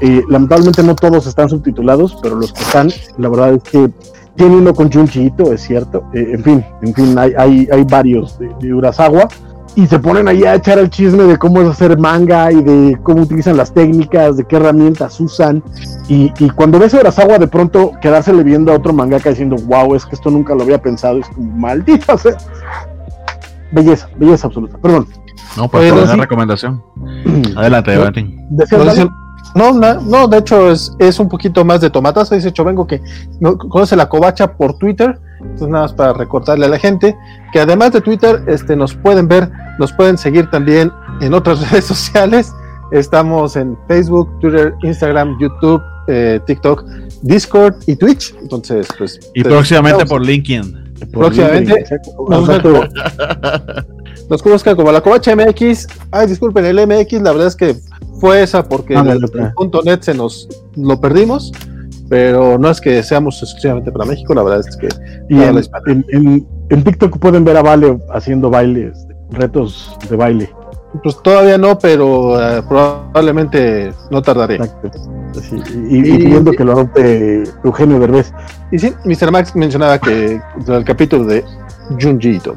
Eh, 0.00 0.22
lamentablemente 0.28 0.82
no 0.82 0.94
todos 0.94 1.26
están 1.26 1.48
subtitulados, 1.48 2.16
pero 2.22 2.36
los 2.36 2.52
que 2.52 2.62
están, 2.62 2.90
la 3.18 3.28
verdad 3.28 3.54
es 3.54 3.62
que 3.64 3.90
tiene 4.36 4.56
uno 4.56 4.74
con 4.74 4.90
Junchiito, 4.90 5.52
es 5.52 5.62
cierto. 5.62 6.04
Eh, 6.14 6.32
en 6.32 6.42
fin, 6.42 6.64
en 6.82 6.94
fin, 6.94 7.18
hay, 7.18 7.32
hay, 7.36 7.68
hay 7.70 7.84
varios 7.84 8.38
de, 8.38 8.50
de, 8.60 8.72
Urasawa. 8.72 9.28
Y 9.76 9.86
se 9.86 10.00
ponen 10.00 10.26
ahí 10.26 10.42
a 10.44 10.56
echar 10.56 10.80
el 10.80 10.90
chisme 10.90 11.22
de 11.24 11.38
cómo 11.38 11.60
es 11.60 11.68
hacer 11.68 11.96
manga 11.96 12.50
y 12.50 12.60
de 12.60 12.98
cómo 13.04 13.22
utilizan 13.22 13.56
las 13.56 13.72
técnicas, 13.72 14.36
de 14.36 14.44
qué 14.44 14.56
herramientas 14.56 15.20
usan. 15.20 15.62
Y, 16.08 16.32
y 16.40 16.50
cuando 16.50 16.78
ves 16.78 16.92
a 16.94 17.00
Urasawa, 17.00 17.38
de 17.38 17.46
pronto 17.46 17.92
quedársele 18.00 18.42
viendo 18.42 18.72
a 18.72 18.76
otro 18.76 18.92
mangaka 18.92 19.30
diciendo, 19.30 19.56
wow, 19.66 19.94
es 19.94 20.04
que 20.04 20.16
esto 20.16 20.28
nunca 20.30 20.54
lo 20.56 20.62
había 20.62 20.82
pensado. 20.82 21.18
Es 21.18 21.28
como, 21.28 21.52
maldita 21.56 22.18
sea. 22.18 22.36
Belleza, 23.72 24.08
belleza 24.16 24.46
absoluta. 24.46 24.78
Perdón. 24.78 25.06
No, 25.56 25.68
pues 25.68 25.92
una 25.92 26.16
recomendación. 26.16 26.82
Adelante, 27.56 27.92
adelante. 27.92 28.26
No, 29.54 29.72
no, 29.72 30.28
de 30.28 30.38
hecho 30.38 30.70
es, 30.70 30.94
es 30.98 31.18
un 31.18 31.28
poquito 31.28 31.64
más 31.64 31.80
de 31.80 31.90
tomatazo. 31.90 32.34
Dice 32.34 32.52
Chovengo 32.52 32.86
que 32.86 33.00
no, 33.40 33.58
conoce 33.58 33.96
la 33.96 34.08
covacha 34.08 34.56
por 34.56 34.78
Twitter. 34.78 35.18
Entonces, 35.40 35.68
nada 35.68 35.84
más 35.84 35.92
para 35.94 36.12
recordarle 36.12 36.66
a 36.66 36.68
la 36.68 36.78
gente 36.78 37.16
que 37.52 37.60
además 37.60 37.92
de 37.92 38.00
Twitter, 38.00 38.42
este, 38.46 38.76
nos 38.76 38.94
pueden 38.94 39.26
ver, 39.26 39.50
nos 39.78 39.92
pueden 39.92 40.18
seguir 40.18 40.48
también 40.50 40.92
en 41.20 41.34
otras 41.34 41.70
redes 41.70 41.86
sociales. 41.86 42.52
Estamos 42.92 43.56
en 43.56 43.76
Facebook, 43.88 44.28
Twitter, 44.40 44.74
Instagram, 44.82 45.38
YouTube, 45.40 45.82
eh, 46.08 46.40
TikTok, 46.46 46.84
Discord 47.22 47.74
y 47.86 47.96
Twitch. 47.96 48.34
Entonces, 48.40 48.88
pues. 48.98 49.18
Y 49.34 49.42
próximamente 49.42 50.06
por 50.06 50.24
LinkedIn. 50.24 50.79
Próximamente. 51.12 51.84
nos 54.28 54.42
conozcan 54.42 54.76
como 54.76 54.92
la 54.92 55.00
Covacha 55.00 55.34
MX. 55.34 55.86
Ay, 56.10 56.26
disculpen, 56.26 56.64
el 56.64 56.86
MX, 56.86 57.22
la 57.22 57.32
verdad 57.32 57.46
es 57.48 57.56
que 57.56 57.76
fue 58.20 58.42
esa 58.42 58.68
porque 58.68 58.96
ah, 58.96 59.04
el, 59.08 59.52
punto 59.54 59.82
net 59.82 60.02
se 60.02 60.14
nos 60.14 60.48
lo 60.76 61.00
perdimos, 61.00 61.52
pero 62.08 62.58
no 62.58 62.70
es 62.70 62.80
que 62.80 63.02
seamos 63.02 63.42
exclusivamente 63.42 63.90
para 63.90 64.04
México, 64.04 64.34
la 64.34 64.42
verdad 64.42 64.60
es 64.60 64.76
que 64.76 64.88
y 65.30 65.42
en, 65.42 66.46
en, 66.70 66.84
TikTok 66.84 67.18
pueden 67.18 67.44
ver 67.44 67.56
a 67.56 67.62
Vale 67.62 67.98
haciendo 68.12 68.50
bailes, 68.50 69.06
retos 69.30 69.96
de 70.08 70.16
baile. 70.16 70.50
Pues 71.02 71.22
todavía 71.22 71.56
no, 71.56 71.78
pero 71.78 72.34
uh, 72.34 72.62
probablemente 72.68 73.92
no 74.10 74.20
tardaré. 74.22 74.58
y, 75.88 75.98
y, 75.98 76.18
pidiendo 76.18 76.50
que 76.52 76.64
lo 76.64 76.72
adopte 76.72 77.44
Eugenio 77.62 78.00
Derbez. 78.00 78.32
Y 78.72 78.78
sí, 78.78 78.92
Mr. 79.04 79.30
Max 79.30 79.54
mencionaba 79.54 79.98
que 79.98 80.40
el 80.66 80.84
capítulo 80.84 81.24
de 81.24 81.44
Junjito. 82.00 82.56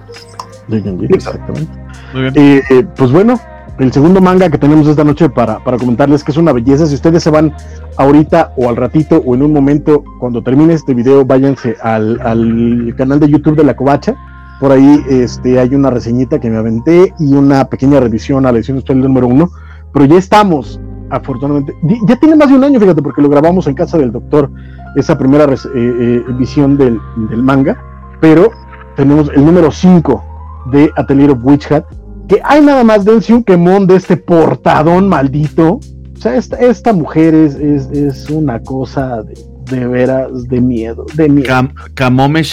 De 0.67 0.81
Junjito, 0.81 1.15
exactamente. 1.15 1.71
Muy 2.13 2.29
bien. 2.31 2.63
Eh, 2.69 2.85
pues 2.95 3.11
bueno, 3.11 3.39
el 3.79 3.91
segundo 3.91 4.21
manga 4.21 4.49
que 4.49 4.57
tenemos 4.57 4.87
esta 4.87 5.03
noche 5.03 5.29
para, 5.29 5.59
comentarles 5.59 6.23
que 6.23 6.31
es 6.31 6.37
una 6.37 6.53
belleza. 6.53 6.85
Si 6.85 6.95
ustedes 6.95 7.23
se 7.23 7.31
van 7.31 7.53
ahorita 7.97 8.53
o 8.55 8.69
al 8.69 8.75
ratito 8.75 9.21
o 9.25 9.33
en 9.33 9.41
un 9.43 9.51
momento, 9.51 10.03
cuando 10.19 10.43
termine 10.43 10.73
este 10.73 10.93
video, 10.93 11.25
váyanse 11.25 11.75
al, 11.81 12.93
canal 12.97 13.19
de 13.19 13.29
YouTube 13.29 13.55
de 13.55 13.63
La 13.63 13.75
Covacha. 13.75 14.15
Por 14.63 14.71
ahí 14.71 15.03
este, 15.09 15.59
hay 15.59 15.75
una 15.75 15.89
reseñita 15.89 16.39
que 16.39 16.49
me 16.49 16.55
aventé 16.55 17.13
y 17.19 17.33
una 17.33 17.65
pequeña 17.65 17.99
revisión 17.99 18.45
a 18.45 18.51
la 18.53 18.59
edición 18.59 18.77
especial 18.77 19.01
número 19.01 19.27
uno. 19.27 19.51
Pero 19.91 20.05
ya 20.05 20.15
estamos 20.15 20.79
afortunadamente, 21.09 21.75
ya 22.07 22.15
tiene 22.15 22.37
más 22.37 22.47
de 22.47 22.55
un 22.55 22.63
año, 22.63 22.79
fíjate, 22.79 23.01
porque 23.01 23.21
lo 23.21 23.27
grabamos 23.27 23.67
en 23.67 23.73
casa 23.73 23.97
del 23.97 24.13
doctor, 24.13 24.49
esa 24.95 25.17
primera 25.17 25.53
eh, 25.53 25.57
eh, 25.75 26.23
visión 26.39 26.77
del, 26.77 26.97
manga, 27.35 27.77
pero 28.21 28.51
tenemos 28.95 29.29
el 29.35 29.45
número 29.45 29.69
5 29.69 30.23
de 30.71 30.89
Atelier 30.95 31.31
of 31.31 31.39
Witch 31.43 31.69
Hat, 31.69 31.83
que 32.29 32.39
hay 32.41 32.61
nada 32.61 32.85
más 32.85 33.03
de 33.03 33.11
un 33.33 33.43
quemón 33.43 33.85
de 33.85 33.97
este 33.97 34.15
portadón 34.15 35.09
maldito. 35.09 35.81
O 36.15 36.21
sea, 36.21 36.37
esta, 36.37 36.93
mujer 36.93 37.35
es, 37.35 37.55
es, 37.55 38.29
una 38.29 38.61
cosa 38.61 39.23
de, 39.69 39.87
veras 39.87 40.47
de 40.47 40.61
miedo, 40.61 41.05
de 41.15 41.27
miedo. 41.27 41.67
Kamome. 41.95 42.45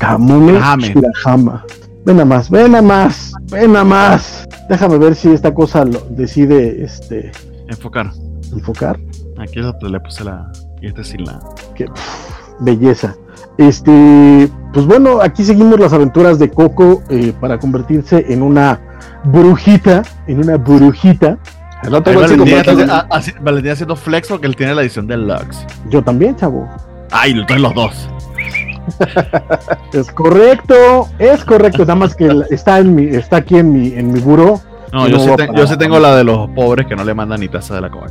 Kamome 0.00 0.58
Shirahama. 0.78 1.64
Ven 2.04 2.18
a 2.18 2.24
más, 2.24 2.50
ven 2.50 2.74
a 2.74 2.82
más, 2.82 3.32
ven 3.50 3.76
a 3.76 3.84
más. 3.84 4.48
Déjame 4.68 4.96
ver 4.98 5.14
si 5.14 5.30
esta 5.30 5.52
cosa 5.52 5.84
lo 5.84 6.00
decide 6.10 6.82
este 6.82 7.30
enfocar. 7.68 8.10
Enfocar. 8.52 8.98
Aquí 9.38 9.60
le 9.60 10.00
puse 10.00 10.24
la. 10.24 10.50
Y 10.80 10.86
este 10.88 11.04
sin 11.04 11.24
la. 11.24 11.38
Qué 11.74 11.86
belleza. 12.60 13.14
Este, 13.58 14.50
pues 14.72 14.86
bueno, 14.86 15.20
aquí 15.20 15.44
seguimos 15.44 15.78
las 15.78 15.92
aventuras 15.92 16.38
de 16.38 16.50
Coco 16.50 17.02
eh, 17.10 17.34
para 17.38 17.58
convertirse 17.58 18.24
en 18.30 18.42
una 18.42 18.80
brujita, 19.24 20.02
en 20.26 20.38
una 20.38 20.56
brujita. 20.56 21.38
Tengo 21.82 22.20
Valentín, 22.20 22.88
Valentín 23.42 23.72
haciendo 23.72 23.96
flex 23.96 24.28
porque 24.28 24.46
él 24.46 24.56
tiene 24.56 24.74
la 24.74 24.82
edición 24.82 25.06
del 25.06 25.26
Lux. 25.28 25.66
Yo 25.90 26.02
también, 26.02 26.36
chavo. 26.36 26.66
Ay, 27.10 27.32
entonces 27.32 27.60
los 27.60 27.74
dos. 27.74 28.08
es 29.92 30.10
correcto, 30.12 31.08
es 31.18 31.44
correcto, 31.44 31.80
nada 31.80 31.94
más 31.94 32.14
que 32.14 32.30
está 32.50 32.78
en 32.78 32.94
mi, 32.94 33.04
está 33.04 33.36
aquí 33.36 33.58
en 33.58 33.72
mi, 33.72 33.88
en 33.94 34.12
mi 34.12 34.20
buro. 34.20 34.60
No, 34.92 35.06
yo, 35.06 35.18
sí 35.66 35.76
tengo 35.76 36.00
la 36.00 36.16
de 36.16 36.24
los 36.24 36.50
pobres 36.50 36.86
que 36.86 36.96
no 36.96 37.04
le 37.04 37.14
mandan 37.14 37.40
ni 37.40 37.48
taza 37.48 37.74
de 37.76 37.80
la 37.82 37.90
comer. 37.90 38.10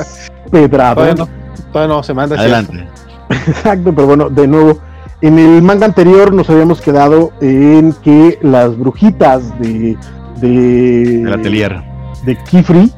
Pedrado. 0.50 1.28
Todavía 1.72 1.94
no, 1.94 2.02
se 2.02 2.14
manda. 2.14 2.36
Adelante. 2.36 2.86
Exacto, 3.28 3.94
pero 3.94 4.08
bueno, 4.08 4.28
de 4.28 4.46
nuevo, 4.46 4.78
en 5.20 5.38
el 5.38 5.62
manga 5.62 5.86
anterior 5.86 6.32
nos 6.32 6.50
habíamos 6.50 6.80
quedado 6.80 7.32
en 7.40 7.92
que 8.02 8.38
las 8.42 8.76
brujitas 8.76 9.58
de. 9.60 9.96
de 10.40 11.22
el 11.22 11.32
atelier. 11.32 11.80
De 12.24 12.36
Kifri. 12.44 12.92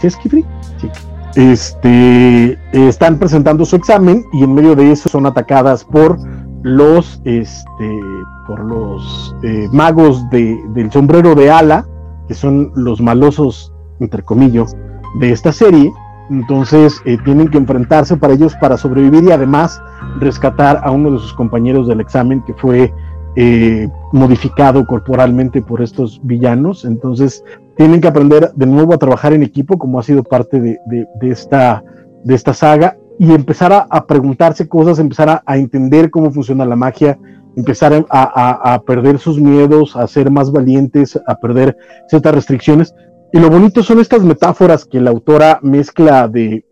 ¿Qué 0.00 0.06
es 0.06 0.16
Kifri? 0.16 0.44
Sí 0.80 0.88
este, 1.34 2.58
están 2.72 3.18
presentando 3.18 3.64
su 3.64 3.76
examen 3.76 4.24
y 4.32 4.44
en 4.44 4.54
medio 4.54 4.74
de 4.74 4.92
eso 4.92 5.08
son 5.08 5.26
atacadas 5.26 5.84
por 5.84 6.18
los, 6.62 7.20
este, 7.24 8.00
por 8.46 8.60
los 8.60 9.34
eh, 9.42 9.68
magos 9.72 10.28
del 10.30 10.90
sombrero 10.92 11.34
de 11.34 11.50
ala, 11.50 11.86
que 12.28 12.34
son 12.34 12.72
los 12.74 13.00
malosos, 13.00 13.72
entre 14.00 14.22
comillas, 14.22 14.76
de 15.20 15.32
esta 15.32 15.52
serie. 15.52 15.92
Entonces 16.30 17.00
eh, 17.04 17.18
tienen 17.24 17.48
que 17.48 17.58
enfrentarse 17.58 18.16
para 18.16 18.34
ellos 18.34 18.54
para 18.60 18.76
sobrevivir 18.76 19.24
y 19.24 19.32
además 19.32 19.80
rescatar 20.18 20.80
a 20.84 20.90
uno 20.90 21.10
de 21.10 21.18
sus 21.18 21.34
compañeros 21.34 21.88
del 21.88 22.00
examen 22.00 22.42
que 22.42 22.54
fue 22.54 22.92
eh, 23.34 23.88
modificado 24.12 24.86
corporalmente 24.86 25.62
por 25.62 25.82
estos 25.82 26.20
villanos. 26.22 26.84
Entonces 26.84 27.44
tienen 27.76 28.00
que 28.00 28.08
aprender 28.08 28.52
de 28.54 28.66
nuevo 28.66 28.94
a 28.94 28.98
trabajar 28.98 29.32
en 29.32 29.42
equipo, 29.42 29.78
como 29.78 29.98
ha 29.98 30.02
sido 30.02 30.22
parte 30.22 30.60
de, 30.60 30.78
esta, 31.22 31.82
de 32.24 32.34
esta 32.34 32.54
saga, 32.54 32.96
y 33.18 33.32
empezar 33.32 33.86
a, 33.88 34.06
preguntarse 34.06 34.68
cosas, 34.68 34.98
empezar 34.98 35.42
a, 35.44 35.56
entender 35.56 36.10
cómo 36.10 36.30
funciona 36.30 36.64
la 36.64 36.76
magia, 36.76 37.18
empezar 37.56 38.04
a, 38.10 38.82
perder 38.86 39.18
sus 39.18 39.40
miedos, 39.40 39.96
a 39.96 40.06
ser 40.06 40.30
más 40.30 40.50
valientes, 40.50 41.18
a 41.26 41.34
perder 41.36 41.76
ciertas 42.08 42.34
restricciones. 42.34 42.94
Y 43.32 43.38
lo 43.38 43.48
bonito 43.48 43.82
son 43.82 44.00
estas 44.00 44.22
metáforas 44.22 44.84
que 44.84 45.00
la 45.00 45.10
autora 45.10 45.58
mezcla 45.62 46.28
de, 46.28 46.64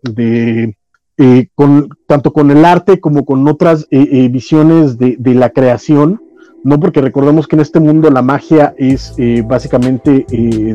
eh, 1.17 1.47
con, 1.55 1.89
tanto 2.07 2.33
con 2.33 2.51
el 2.51 2.65
arte 2.65 2.99
como 2.99 3.25
con 3.25 3.47
otras 3.47 3.87
eh, 3.91 4.07
eh, 4.11 4.29
visiones 4.29 4.97
de, 4.97 5.17
la 5.33 5.49
creación 5.49 6.21
¿no? 6.63 6.79
Porque 6.79 7.01
recordemos 7.01 7.47
que 7.47 7.55
en 7.55 7.61
este 7.61 7.79
mundo 7.79 8.09
la 8.09 8.21
magia 8.21 8.73
es 8.77 9.13
eh, 9.17 9.43
básicamente 9.45 10.25
eh, 10.31 10.73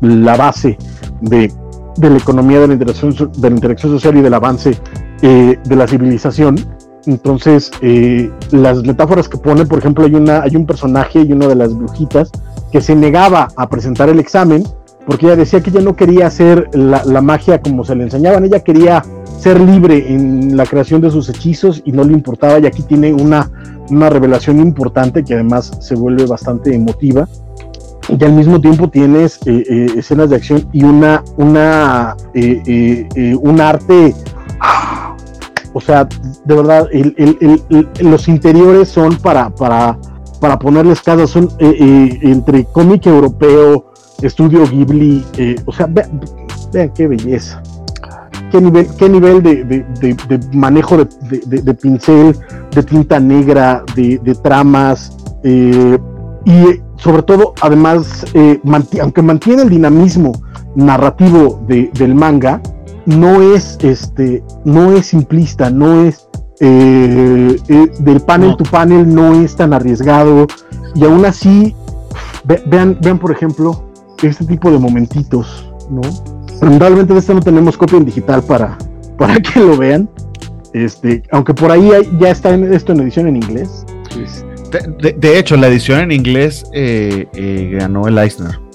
la 0.00 0.36
base 0.36 0.78
de, 1.20 1.52
la 2.00 2.16
economía 2.16 2.60
de 2.60 2.68
la, 2.68 2.72
interacción, 2.74 3.14
de 3.36 3.50
la 3.50 3.56
interacción 3.56 3.92
social 3.92 4.16
y 4.16 4.22
del 4.22 4.34
avance 4.34 4.76
eh, 5.22 5.58
de 5.64 5.76
la 5.76 5.86
civilización. 5.86 6.56
Entonces, 7.06 7.70
las 8.50 8.82
metáforas 8.82 9.30
que 9.30 9.38
pone, 9.38 9.64
por 9.64 9.78
ejemplo, 9.78 10.04
hay, 10.04 10.14
una, 10.14 10.42
hay 10.42 10.56
un 10.56 10.66
personaje 10.66 11.22
y 11.22 11.32
una 11.32 11.46
de 11.46 11.54
las 11.54 11.74
brujitas 11.74 12.30
que 12.70 12.82
se 12.82 12.94
negaba 12.94 13.48
a 13.56 13.66
presentar 13.70 14.10
el 14.10 14.18
examen 14.18 14.62
porque 15.06 15.24
ella 15.24 15.36
decía 15.36 15.62
que 15.62 15.70
ella 15.70 15.80
no 15.80 15.96
quería 15.96 16.26
hacer 16.26 16.68
la, 16.74 17.02
la 17.06 17.22
magia 17.22 17.62
como 17.62 17.82
se 17.82 17.94
le 17.94 18.04
enseñaban, 18.04 18.44
ella 18.44 18.60
quería 18.60 19.02
ser 19.38 19.58
libre 19.58 20.12
en 20.12 20.54
la 20.54 20.66
creación 20.66 21.00
de 21.00 21.10
sus 21.10 21.30
hechizos 21.30 21.80
y 21.86 21.92
no 21.92 22.04
le 22.04 22.12
importaba 22.12 22.58
y 22.58 22.66
aquí 22.66 22.82
tiene 22.82 23.14
una 23.14 23.50
una 23.90 24.10
revelación 24.10 24.60
importante 24.60 25.24
que 25.24 25.34
además 25.34 25.72
se 25.80 25.94
vuelve 25.94 26.26
bastante 26.26 26.74
emotiva. 26.74 27.28
Y 28.08 28.24
al 28.24 28.32
mismo 28.32 28.60
tiempo 28.60 28.88
tienes 28.88 29.38
eh, 29.46 29.64
eh, 29.68 29.86
escenas 29.96 30.30
de 30.30 30.36
acción 30.36 30.66
y 30.72 30.82
una, 30.82 31.22
una, 31.36 32.16
eh, 32.34 33.36
un 33.40 33.60
arte. 33.60 34.14
O 35.74 35.80
sea, 35.80 36.08
de 36.44 36.54
verdad, 36.54 36.88
los 38.00 38.28
interiores 38.28 38.88
son 38.88 39.16
para, 39.16 39.50
para, 39.50 39.98
para 40.40 40.58
ponerles 40.58 41.02
casa, 41.02 41.26
son 41.26 41.50
entre 41.58 42.64
cómic 42.64 43.06
europeo, 43.06 43.92
estudio 44.22 44.66
Ghibli, 44.66 45.24
o 45.66 45.72
sea, 45.72 45.86
vean 45.86 46.90
qué 46.94 47.06
belleza 47.06 47.62
qué 48.50 48.60
nivel, 48.60 48.86
qué 48.98 49.08
nivel 49.08 49.42
de, 49.42 50.46
manejo 50.52 50.96
de, 50.96 51.74
pincel, 51.74 52.36
de 52.74 52.82
tinta 52.82 53.20
negra, 53.20 53.84
de, 53.94 54.38
tramas, 54.42 55.16
eh, 55.44 55.98
y 56.44 56.80
sobre 56.96 57.22
todo, 57.22 57.54
además, 57.60 58.24
eh, 58.34 58.60
aunque 59.00 59.22
mantiene 59.22 59.62
el 59.62 59.70
dinamismo 59.70 60.32
narrativo 60.74 61.60
del 61.66 62.14
manga, 62.14 62.60
no 63.06 63.40
es, 63.40 63.78
este, 63.82 64.42
no 64.64 64.92
es 64.92 65.06
simplista, 65.06 65.70
no 65.70 66.02
es 66.02 66.28
eh, 66.60 67.56
del 68.00 68.20
panel 68.20 68.56
to 68.56 68.64
panel, 68.64 69.14
no 69.14 69.34
es 69.34 69.56
tan 69.56 69.72
arriesgado, 69.72 70.46
y 70.94 71.04
aún 71.04 71.24
así, 71.24 71.74
vean, 72.66 72.98
vean, 73.00 73.18
por 73.18 73.30
ejemplo, 73.30 73.84
este 74.22 74.44
tipo 74.44 74.70
de 74.70 74.78
momentitos, 74.78 75.70
¿no? 75.90 76.00
Lamentablemente 76.60 77.12
de 77.12 77.20
este 77.20 77.34
no 77.34 77.40
tenemos 77.40 77.76
copia 77.76 77.98
en 77.98 78.04
digital 78.04 78.42
para, 78.42 78.76
para 79.16 79.36
que 79.40 79.60
lo 79.60 79.76
vean. 79.76 80.08
Este, 80.74 81.22
aunque 81.30 81.54
por 81.54 81.70
ahí 81.70 81.90
ya 82.18 82.30
está 82.30 82.52
en, 82.54 82.72
esto 82.72 82.92
en 82.92 83.00
edición 83.00 83.26
en 83.26 83.36
inglés. 83.36 83.84
Pues. 84.14 84.44
De, 85.00 85.38
hecho, 85.38 85.56
la 85.56 85.68
edición 85.68 86.00
en 86.00 86.12
inglés 86.12 86.64
eh, 86.74 87.26
eh, 87.34 87.70
ganó 87.78 88.06
el 88.06 88.18
Eisner. 88.18 88.67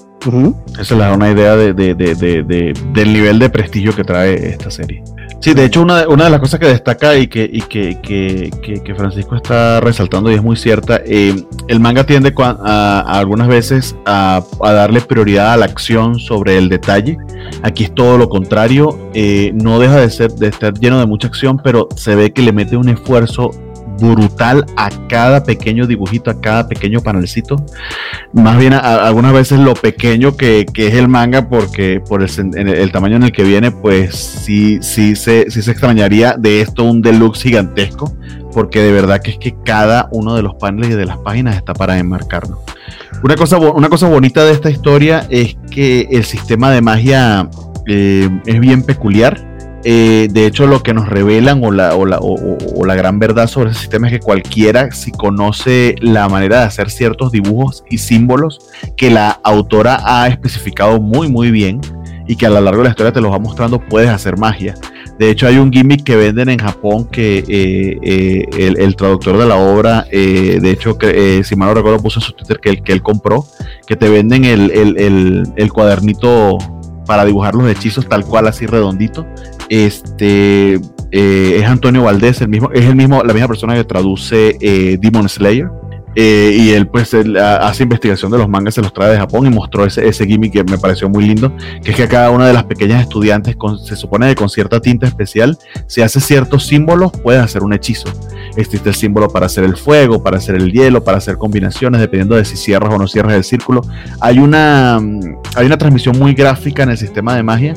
Esa 0.72 0.94
es 0.94 0.98
da 0.98 1.12
una 1.12 1.30
idea 1.30 1.56
de, 1.56 1.74
del 1.74 3.12
nivel 3.12 3.38
de 3.38 3.50
prestigio 3.50 3.94
que 3.94 4.04
trae 4.04 4.48
esta 4.48 4.70
serie. 4.70 5.02
Sí, 5.44 5.52
de 5.52 5.66
hecho, 5.66 5.82
una, 5.82 6.08
una 6.08 6.24
de 6.24 6.30
las 6.30 6.40
cosas 6.40 6.58
que 6.58 6.68
destaca 6.68 7.16
y 7.16 7.26
que, 7.26 7.44
y 7.44 7.60
que, 7.60 8.00
que, 8.00 8.94
Francisco 8.94 9.36
está 9.36 9.78
resaltando 9.78 10.30
y 10.30 10.34
es 10.36 10.42
muy 10.42 10.56
cierta, 10.56 11.02
eh, 11.04 11.34
el 11.68 11.80
manga 11.80 12.04
tiende 12.06 12.32
a, 12.38 13.00
algunas 13.18 13.48
veces 13.48 13.94
a, 14.06 14.42
darle 14.62 15.02
prioridad 15.02 15.52
a 15.52 15.58
la 15.58 15.66
acción 15.66 16.18
sobre 16.18 16.56
el 16.56 16.70
detalle. 16.70 17.18
Aquí 17.62 17.84
es 17.84 17.94
todo 17.94 18.16
lo 18.16 18.30
contrario, 18.30 19.10
eh, 19.12 19.52
no 19.54 19.78
deja 19.78 19.96
de, 19.96 20.08
ser, 20.08 20.32
de 20.32 20.48
estar 20.48 20.72
lleno 20.72 20.98
de 20.98 21.04
mucha 21.04 21.28
acción, 21.28 21.60
pero 21.62 21.88
se 21.94 22.14
ve 22.14 22.32
que 22.32 22.40
le 22.40 22.52
mete 22.52 22.78
un 22.78 22.88
esfuerzo 22.88 23.50
brutal 23.98 24.66
a 24.76 24.90
cada 25.08 25.44
pequeño 25.44 25.86
dibujito, 25.86 26.30
a 26.30 26.40
cada 26.40 26.68
pequeño 26.68 27.00
panelcito. 27.00 27.64
Más 28.32 28.58
bien, 28.58 28.72
algunas 28.72 29.32
veces 29.32 29.60
lo 29.60 29.74
pequeño 29.74 30.36
que, 30.36 30.66
es 30.74 30.94
el 30.94 31.08
manga, 31.08 31.48
porque 31.48 32.00
por 32.06 32.22
el, 32.22 32.92
tamaño 32.92 33.16
en 33.16 33.24
el 33.24 33.32
que 33.32 33.44
viene, 33.44 33.70
pues 33.70 34.14
sí, 34.16 34.78
sí, 34.82 35.16
se, 35.16 35.50
sí 35.50 35.62
se 35.62 35.70
extrañaría 35.70 36.36
de 36.38 36.60
esto 36.60 36.84
un 36.84 37.02
deluxe 37.02 37.42
gigantesco, 37.42 38.16
porque 38.52 38.80
de 38.80 38.92
verdad 38.92 39.20
que 39.20 39.32
es 39.32 39.38
que 39.38 39.54
cada 39.64 40.08
uno 40.12 40.34
de 40.34 40.42
los 40.42 40.54
paneles 40.54 40.90
y 40.90 40.94
de 40.94 41.06
las 41.06 41.18
páginas 41.18 41.56
está 41.56 41.74
para 41.74 41.98
enmarcarlo. 41.98 42.62
Una 43.22 43.36
cosa, 43.36 43.58
una 43.58 43.88
cosa 43.88 44.08
bonita 44.08 44.44
de 44.44 44.52
esta 44.52 44.70
historia 44.70 45.26
es 45.30 45.56
que 45.70 46.08
el 46.10 46.24
sistema 46.24 46.70
de 46.70 46.82
magia 46.82 47.48
eh, 47.86 48.28
es 48.46 48.60
bien 48.60 48.82
peculiar 48.82 49.53
eh, 49.84 50.28
de 50.30 50.46
hecho, 50.46 50.66
lo 50.66 50.82
que 50.82 50.94
nos 50.94 51.08
revelan 51.08 51.62
o 51.62 51.70
la, 51.70 51.94
o, 51.94 52.06
la, 52.06 52.18
o, 52.18 52.86
la, 52.86 52.94
gran 52.94 53.18
verdad 53.18 53.46
sobre 53.46 53.70
ese 53.70 53.80
sistema 53.80 54.06
es 54.06 54.14
que 54.14 54.20
cualquiera, 54.20 54.90
si 54.92 55.12
conoce 55.12 55.94
la 56.00 56.26
manera 56.28 56.60
de 56.60 56.64
hacer 56.64 56.90
ciertos 56.90 57.30
dibujos 57.30 57.84
y 57.90 57.98
símbolos 57.98 58.60
que 58.96 59.10
la 59.10 59.40
autora 59.44 60.00
ha 60.02 60.26
especificado 60.28 61.00
muy, 61.00 61.28
muy 61.28 61.50
bien 61.50 61.82
y 62.26 62.36
que 62.36 62.46
a 62.46 62.50
lo 62.50 62.60
largo 62.62 62.78
de 62.78 62.84
la 62.84 62.90
historia 62.90 63.12
te 63.12 63.20
los 63.20 63.30
va 63.30 63.38
mostrando, 63.38 63.78
puedes 63.78 64.08
hacer 64.08 64.38
magia. 64.38 64.74
De 65.18 65.28
hecho, 65.28 65.46
hay 65.46 65.58
un 65.58 65.70
gimmick 65.70 66.02
que 66.02 66.16
venden 66.16 66.48
en 66.48 66.58
Japón 66.58 67.04
que 67.04 67.44
eh, 67.46 67.98
eh, 68.02 68.74
el, 68.78 68.96
traductor 68.96 69.36
de 69.36 69.46
la 69.46 69.56
obra, 69.56 70.06
de 70.10 70.70
hecho, 70.70 70.96
si 71.44 71.56
mal 71.56 71.68
no 71.68 71.74
recuerdo, 71.74 72.02
puso 72.02 72.20
en 72.20 72.24
su 72.24 72.32
Twitter 72.32 72.58
que, 72.58 72.82
que 72.82 72.92
él 72.92 73.02
compró, 73.02 73.46
que 73.86 73.96
te 73.96 74.08
venden 74.08 74.46
el, 74.46 75.52
el 75.54 75.72
cuadernito 75.72 76.58
para 77.06 77.24
dibujar 77.24 77.54
los 77.54 77.70
hechizos 77.70 78.08
tal 78.08 78.24
cual, 78.24 78.46
así 78.48 78.66
redondito. 78.66 79.26
Este 79.68 80.80
eh, 81.16 81.60
es 81.60 81.64
Antonio 81.64 82.02
Valdés, 82.02 82.40
el 82.40 82.48
mismo, 82.48 82.70
es 82.72 82.86
el 82.86 82.96
mismo, 82.96 83.22
la 83.22 83.32
misma 83.32 83.46
persona 83.46 83.74
que 83.74 83.84
traduce 83.84 84.56
eh, 84.60 84.98
Demon 85.00 85.28
Slayer. 85.28 85.70
Eh, 86.16 86.56
y 86.56 86.70
él 86.70 86.86
pues 86.86 87.12
hace 87.12 87.82
investigación 87.82 88.30
de 88.30 88.38
los 88.38 88.48
mangas, 88.48 88.74
se 88.74 88.82
los 88.82 88.92
trae 88.92 89.10
de 89.10 89.18
Japón 89.18 89.46
y 89.46 89.50
mostró 89.50 89.84
ese, 89.84 90.06
ese 90.06 90.26
gimmick 90.26 90.52
que 90.52 90.62
me 90.62 90.78
pareció 90.78 91.08
muy 91.08 91.24
lindo, 91.24 91.52
que 91.82 91.90
es 91.90 91.96
que 91.96 92.06
cada 92.06 92.30
una 92.30 92.46
de 92.46 92.52
las 92.52 92.64
pequeñas 92.64 93.02
estudiantes 93.02 93.56
se 93.84 93.96
supone 93.96 94.28
que 94.28 94.36
con 94.36 94.48
cierta 94.48 94.80
tinta 94.80 95.08
especial, 95.08 95.58
si 95.88 96.02
hace 96.02 96.20
ciertos 96.20 96.66
símbolos, 96.66 97.10
puede 97.10 97.38
hacer 97.38 97.64
un 97.64 97.72
hechizo. 97.72 98.08
Existe 98.56 98.88
el 98.88 98.94
símbolo 98.94 99.28
para 99.28 99.46
hacer 99.46 99.64
el 99.64 99.76
fuego, 99.76 100.22
para 100.22 100.38
hacer 100.38 100.54
el 100.54 100.72
hielo, 100.72 101.02
para 101.02 101.18
hacer 101.18 101.38
combinaciones, 101.38 102.00
dependiendo 102.00 102.36
de 102.36 102.44
si 102.44 102.56
cierras 102.56 102.92
o 102.94 102.98
no 102.98 103.08
cierras 103.08 103.34
el 103.34 103.44
círculo. 103.44 103.82
Hay 104.20 104.38
una, 104.38 104.98
mm, 105.00 105.20
hay 105.56 105.66
una 105.66 105.76
transmisión 105.76 106.18
muy 106.18 106.34
gráfica 106.34 106.82
en 106.82 106.90
el 106.90 106.98
sistema 106.98 107.34
de 107.34 107.42
magia 107.42 107.74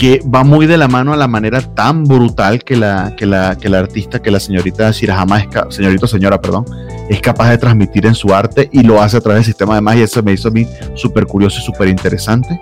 que 0.00 0.22
va 0.34 0.44
muy 0.44 0.66
de 0.66 0.78
la 0.78 0.88
mano 0.88 1.12
a 1.12 1.16
la 1.16 1.28
manera 1.28 1.60
tan 1.60 2.04
brutal 2.04 2.64
que 2.64 2.74
la, 2.74 3.14
que 3.16 3.26
la, 3.26 3.58
que 3.60 3.68
la 3.68 3.80
artista, 3.80 4.22
que 4.22 4.30
la 4.30 4.40
señorita 4.40 4.90
Shirahama, 4.90 5.44
señorita 5.68 6.06
señora, 6.06 6.40
perdón, 6.40 6.64
es 7.10 7.20
capaz 7.20 7.50
de 7.50 7.58
transmitir 7.58 8.06
en 8.06 8.14
su 8.14 8.32
arte 8.32 8.70
y 8.72 8.82
lo 8.82 9.02
hace 9.02 9.18
a 9.18 9.20
través 9.20 9.40
del 9.40 9.44
sistema 9.44 9.74
de 9.74 9.82
magia. 9.82 10.04
Eso 10.04 10.22
me 10.22 10.32
hizo 10.32 10.48
a 10.48 10.52
mí 10.52 10.66
súper 10.94 11.26
curioso 11.26 11.58
y 11.60 11.64
súper 11.64 11.88
interesante. 11.88 12.60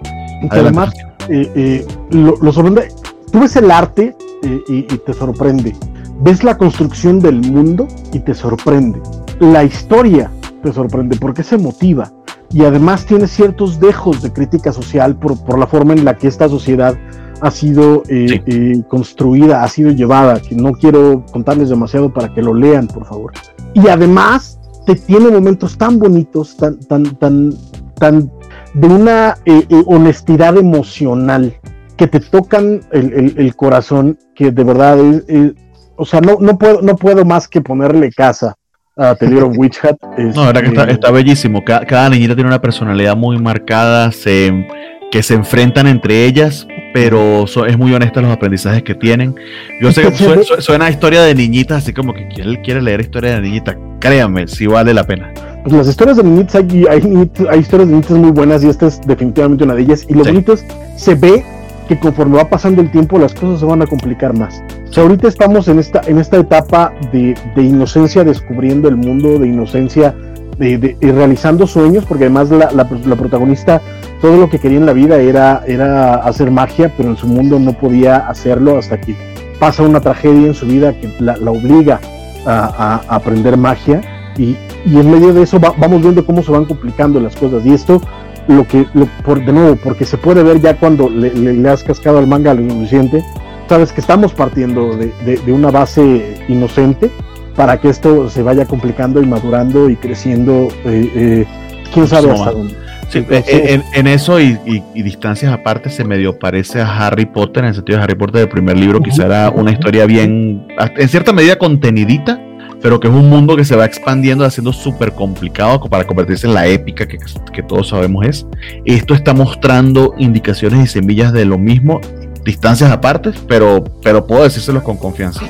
además, 0.51 0.93
eh, 1.29 1.53
eh, 1.55 1.87
lo, 2.11 2.53
sorprende, 2.53 2.89
tú 3.31 3.41
ves 3.41 3.55
el 3.55 3.71
arte 3.71 4.17
eh, 4.43 4.61
y, 4.69 4.83
te 4.83 5.13
sorprende. 5.13 5.77
Ves 6.21 6.43
la 6.43 6.59
construcción 6.59 7.21
del 7.21 7.41
mundo 7.41 7.87
y 8.13 8.19
te 8.21 8.35
sorprende. 8.35 9.01
La 9.41 9.63
historia 9.63 10.31
te 10.63 10.73
sorprende 10.73 11.17
porque 11.17 11.43
se 11.43 11.57
motiva 11.57 12.13
y 12.51 12.65
además 12.65 13.07
tiene 13.07 13.29
ciertos 13.29 13.79
dejos 13.79 14.23
de 14.23 14.33
crítica 14.33 14.73
social 14.73 15.17
por, 15.17 15.39
por 15.45 15.59
la 15.59 15.67
forma 15.67 15.93
en 15.93 16.05
la 16.05 16.17
que 16.17 16.29
esta 16.29 16.49
sociedad 16.49 16.97
ha 17.41 17.51
sido 17.51 18.03
eh, 18.09 18.43
eh, 18.47 18.83
construida, 18.89 19.63
ha 19.63 19.69
sido 19.69 19.91
llevada, 19.91 20.41
que 20.41 20.55
no 20.55 20.73
quiero 20.73 21.25
contarles 21.31 21.69
demasiado 21.69 22.13
para 22.13 22.35
que 22.35 22.43
lo 22.43 22.55
lean, 22.55 22.89
por 22.89 23.05
favor. 23.07 23.33
Y 23.75 23.89
además 23.89 24.59
te 24.87 24.97
tiene 24.97 25.31
momentos 25.31 25.79
tan 25.79 25.99
bonitos, 25.99 26.57
tan, 26.57 26.81
tan, 26.81 27.05
tan, 27.17 27.55
tan 27.95 28.31
de 28.75 28.87
una 28.87 29.37
eh, 29.45 29.67
honestidad 29.87 30.57
emocional 30.57 31.55
que 31.97 32.07
te 32.07 32.21
tocan 32.21 32.81
el, 32.93 33.55
corazón, 33.57 34.19
que 34.35 34.53
de 34.53 34.65
verdad 34.65 34.99
es, 35.27 35.55
o 35.99 36.07
sea, 36.07 36.21
no, 36.21 36.39
no, 36.41 36.57
puedo, 36.57 36.81
no 36.81 36.97
puedo 36.97 37.25
más 37.25 37.49
que 37.49 37.61
ponerle 37.61 38.11
casa 38.11 38.57
a 38.97 39.15
Telero 39.15 39.49
Witch 39.57 39.85
Hat. 39.85 39.97
no, 40.17 40.45
la 40.45 40.47
verdad 40.47 40.61
que 40.63 40.69
está, 40.69 40.85
está 40.85 41.11
bellísimo. 41.11 41.65
Cada, 41.65 41.85
cada, 41.85 42.09
niñita 42.09 42.35
tiene 42.35 42.49
una 42.49 42.61
personalidad 42.61 43.17
muy 43.17 43.39
marcada, 43.39 44.13
se, 44.13 44.67
que 45.11 45.23
se 45.23 45.35
enfrentan 45.35 45.87
entre 45.89 46.25
ellas, 46.25 46.67
pero 46.95 47.45
es 47.45 47.79
muy 47.79 47.93
honesta 47.93 48.21
los 48.21 48.31
aprendizajes 48.31 48.83
que 48.83 48.95
tienen. 48.95 49.35
Yo 49.81 49.93
sé 49.93 50.03
que 50.03 50.13
suena, 50.61 50.87
a 50.87 50.91
historia 50.91 51.23
de 51.23 51.35
niñitas, 51.35 51.83
así 51.83 51.93
como 51.93 52.15
que 52.15 52.29
quiere, 52.29 52.61
quiere 52.63 52.81
leer 52.81 53.01
historia 53.01 53.35
de 53.35 53.41
niñitas. 53.41 53.77
Créanme, 54.01 54.47
sí 54.47 54.67
vale 54.67 54.95
la 54.95 55.05
pena. 55.05 55.33
Pues 55.65 55.75
las 55.75 55.89
historias 55.89 56.17
de 56.17 56.23
niñitas, 56.23 56.55
hay, 56.55 56.87
hay, 56.89 57.59
historias 57.59 57.89
de 57.89 57.95
niñitas 57.95 58.13
muy 58.13 58.31
buenas 58.31 58.63
y 58.63 58.69
esta 58.69 58.87
es 58.87 59.01
definitivamente 59.01 59.65
una 59.65 59.75
de 59.75 59.83
ellas. 59.83 60.07
Y 60.09 60.15
lo 60.15 60.25
bonito 60.25 60.53
es, 60.53 60.65
se 60.97 61.17
ve 61.17 61.45
que 61.89 61.99
conforme 61.99 62.37
va 62.37 62.49
pasando 62.49 62.83
el 62.83 62.91
tiempo 62.91 63.19
las 63.19 63.35
cosas 63.35 63.61
se 63.61 63.67
van 63.67 63.83
a 63.83 63.87
complicar 63.87 64.37
más. 64.37 64.63
O 64.89 64.93
sea, 64.93 65.03
ahorita 65.03 65.27
estamos 65.27 65.67
en 65.69 65.79
esta, 65.79 66.03
en 66.07 66.19
esta 66.19 66.37
etapa 66.37 66.93
de, 67.13 67.35
de 67.57 67.63
inocencia 67.63 68.23
descubriendo 68.23 68.89
el 68.89 68.97
mundo, 68.97 69.39
de 69.39 69.49
inocencia 69.49 70.15
de, 70.59 70.97
realizando 71.01 71.67
sueños, 71.67 72.05
porque 72.05 72.25
además 72.25 72.51
la, 72.51 72.71
la, 72.73 73.17
protagonista 73.17 73.81
todo 74.21 74.37
lo 74.37 74.51
que 74.51 74.59
quería 74.59 74.79
en 74.79 74.87
la 74.87 74.93
vida 74.93 75.17
era, 75.19 75.63
era 75.67 76.17
hacer 76.17 76.51
magia, 76.51 76.93
pero 76.97 77.11
en 77.11 77.17
su 77.17 77.27
mundo 77.27 77.59
no 77.59 77.73
podía 77.73 78.17
hacerlo 78.17 78.79
hasta 78.79 79.01
que 79.01 79.15
pasa 79.61 79.83
una 79.83 80.01
tragedia 80.01 80.49
en 80.49 80.55
su 80.55 80.67
vida 80.67 80.93
que 80.93 81.11
la, 81.21 81.35
obliga 81.51 82.01
a, 82.47 83.01
aprender 83.09 83.57
magia 83.57 84.01
y, 84.37 84.57
y, 84.85 84.99
en 84.99 85.11
medio 85.11 85.33
de 85.33 85.43
eso 85.43 85.59
vamos 85.61 86.01
viendo 86.01 86.25
cómo 86.25 86.43
se 86.43 86.51
van 86.51 86.65
complicando 86.65 87.21
las 87.21 87.37
cosas 87.37 87.65
y 87.65 87.73
esto 87.73 88.01
lo 88.49 88.67
que 88.67 88.87
por, 89.25 89.45
de 89.45 89.53
nuevo 89.53 89.77
porque 89.77 90.05
se 90.05 90.19
puede 90.19 90.43
ver 90.43 90.61
ya 90.61 90.75
cuando 90.75 91.09
le, 91.09 91.33
le, 91.33 91.69
has 91.69 91.85
cascado 91.85 92.19
al 92.19 92.27
manga 92.27 92.55
lo 92.55 92.69
suficiente 92.69 93.23
sabes 93.69 93.93
que 93.93 94.01
estamos 94.01 94.33
partiendo 94.33 94.97
de, 94.97 95.13
de 95.25 95.53
una 95.53 95.71
base 95.71 96.37
inocente 96.49 97.11
para 97.59 97.81
que 97.81 97.89
esto 97.89 98.31
se 98.31 98.41
vaya 98.41 98.67
complicando 98.67 99.21
y 99.21 99.27
madurando 99.27 99.91
y 99.91 99.97
creciendo, 99.97 100.69
eh, 100.85 101.11
eh, 101.17 101.47
quién 101.93 102.07
sabe 102.07 102.31
hasta 102.31 102.53
dónde. 102.53 102.75
Eh, 103.13 103.83
en, 103.95 104.07
eso 104.07 104.39
y, 104.39 104.61
distancias 104.95 105.53
aparte 105.53 105.91
se 105.91 106.05
medio 106.05 106.39
parece 106.39 106.81
a 106.81 106.99
Harry 106.99 107.27
Potter, 107.27 107.65
en 107.65 107.71
el 107.71 107.75
sentido 107.75 107.99
de 107.99 108.05
Harry 108.05 108.15
Potter 108.15 108.43
del 108.43 108.49
primer 108.49 108.77
libro, 108.77 109.01
quizá 109.01 109.27
era 109.27 109.51
una 109.51 109.73
historia 109.73 110.07
bien, 110.07 110.69
en 110.79 111.09
cierta 111.09 111.33
medida 111.33 111.57
contenidita, 111.57 112.41
pero 112.81 113.01
que 113.01 113.09
es 113.09 113.15
un 113.15 113.29
mundo 113.29 113.57
que 113.57 113.65
se 113.65 113.77
va 113.77 113.85
expandiendo, 113.85 114.45
haciendo 114.45 114.73
súper 114.73 115.13
complicado 115.13 115.81
para 115.81 116.07
convertirse 116.07 116.47
en 116.47 116.55
la 116.55 116.67
épica 116.67 117.07
que, 117.07 117.19
que, 117.53 117.63
todos 117.63 117.89
sabemos 117.89 118.27
es. 118.27 118.47
Esto 118.85 119.15
está 119.15 119.35
mostrando 119.35 120.15
indicaciones 120.19 120.85
y 120.85 120.87
semillas 120.87 121.33
de 121.33 121.45
lo 121.45 121.59
mismo, 121.59 122.01
distancias 122.45 122.91
aparte, 122.91 123.33
pero, 123.47 123.85
pero 124.03 124.27
puedo 124.27 124.45
decírselos 124.45 124.83
con 124.83 124.97
confianza. 124.97 125.43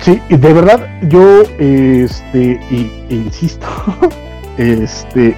Sí, 0.00 0.20
de 0.28 0.52
verdad, 0.52 0.86
yo, 1.08 1.42
este, 1.58 2.60
y, 2.70 2.90
insisto, 3.10 3.66
este, 4.58 5.36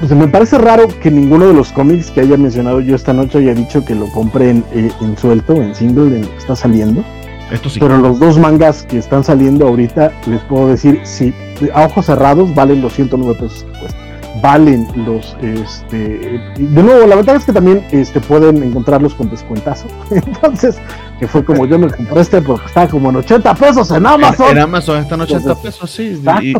pues 0.00 0.10
me 0.10 0.28
parece 0.28 0.58
raro 0.58 0.88
que 1.00 1.10
ninguno 1.10 1.46
de 1.46 1.54
los 1.54 1.70
cómics 1.72 2.10
que 2.10 2.22
haya 2.22 2.36
mencionado 2.36 2.80
yo 2.80 2.96
esta 2.96 3.12
noche 3.12 3.38
haya 3.38 3.54
dicho 3.54 3.84
que 3.84 3.94
lo 3.94 4.06
compre 4.08 4.50
en, 4.50 4.64
eh, 4.72 4.90
suelto, 5.20 5.54
en 5.54 5.74
single, 5.74 6.16
en 6.16 6.22
lo 6.22 6.30
que 6.30 6.36
está 6.36 6.56
saliendo. 6.56 7.04
Esto 7.50 7.68
sí. 7.68 7.80
Pero 7.80 7.98
los 7.98 8.18
dos 8.18 8.38
mangas 8.38 8.82
que 8.82 8.98
están 8.98 9.24
saliendo 9.24 9.66
ahorita, 9.66 10.12
les 10.26 10.40
puedo 10.42 10.68
decir, 10.68 11.00
sí, 11.04 11.32
a 11.72 11.86
ojos 11.86 12.06
cerrados 12.06 12.54
valen 12.54 12.82
los 12.82 12.92
109 12.94 13.34
pesos 13.40 13.64
que 13.64 13.78
cuesta 13.78 14.08
valen 14.42 14.86
los 15.04 15.36
este 15.40 16.40
de 16.56 16.82
nuevo 16.82 17.06
la 17.06 17.16
verdad 17.16 17.36
es 17.36 17.44
que 17.44 17.52
también 17.52 17.84
este 17.90 18.20
pueden 18.20 18.62
encontrarlos 18.62 19.14
con 19.14 19.30
descuentazo. 19.30 19.88
Entonces 20.10 20.78
que 21.18 21.26
fue 21.26 21.44
como 21.44 21.66
yo 21.66 21.78
me 21.78 21.90
compré 21.90 22.20
este 22.20 22.40
porque 22.42 22.66
está 22.66 22.88
como 22.88 23.10
en 23.10 23.16
80 23.16 23.54
pesos 23.54 23.90
en 23.90 24.06
Amazon. 24.06 24.50
en, 24.50 24.58
Amazon 24.58 24.98
están 24.98 25.20
80 25.20 25.54
pesos 25.56 25.90
sí 25.90 26.20
y, 26.42 26.54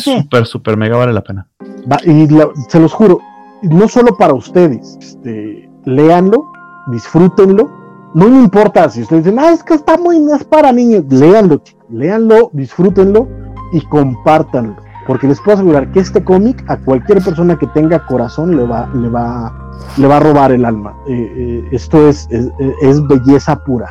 súper 0.00 0.46
súper 0.46 0.76
mega 0.76 0.96
vale 0.96 1.12
la 1.12 1.22
pena. 1.22 1.48
Y 2.04 2.28
se 2.68 2.80
los 2.80 2.92
juro 2.92 3.20
no 3.62 3.88
solo 3.88 4.16
para 4.16 4.34
ustedes 4.34 4.98
este, 5.00 5.70
léanlo 5.84 6.50
disfrútenlo 6.88 7.81
no 8.14 8.28
me 8.28 8.42
importa 8.42 8.88
si 8.90 9.02
ustedes 9.02 9.24
dicen 9.24 9.38
ah 9.38 9.52
es 9.52 9.62
que 9.62 9.74
está 9.74 9.96
muy 9.96 10.16
es 10.32 10.44
para 10.44 10.72
niños 10.72 11.04
léanlo 11.08 11.60
léanlo 11.88 12.50
disfrútenlo 12.52 13.28
y 13.72 13.80
compártanlo 13.86 14.76
porque 15.06 15.26
les 15.26 15.40
puedo 15.40 15.56
asegurar 15.56 15.90
que 15.92 16.00
este 16.00 16.22
cómic 16.22 16.64
a 16.68 16.76
cualquier 16.76 17.22
persona 17.22 17.58
que 17.58 17.66
tenga 17.68 18.06
corazón 18.06 18.56
le 18.56 18.64
va, 18.64 18.88
le 18.94 19.08
va, 19.08 19.52
le 19.96 20.06
va 20.06 20.16
a 20.18 20.20
robar 20.20 20.52
el 20.52 20.64
alma. 20.64 20.94
Eh, 21.08 21.32
eh, 21.36 21.68
esto 21.72 22.08
es, 22.08 22.28
es, 22.30 23.06
belleza 23.06 23.56
pura. 23.64 23.88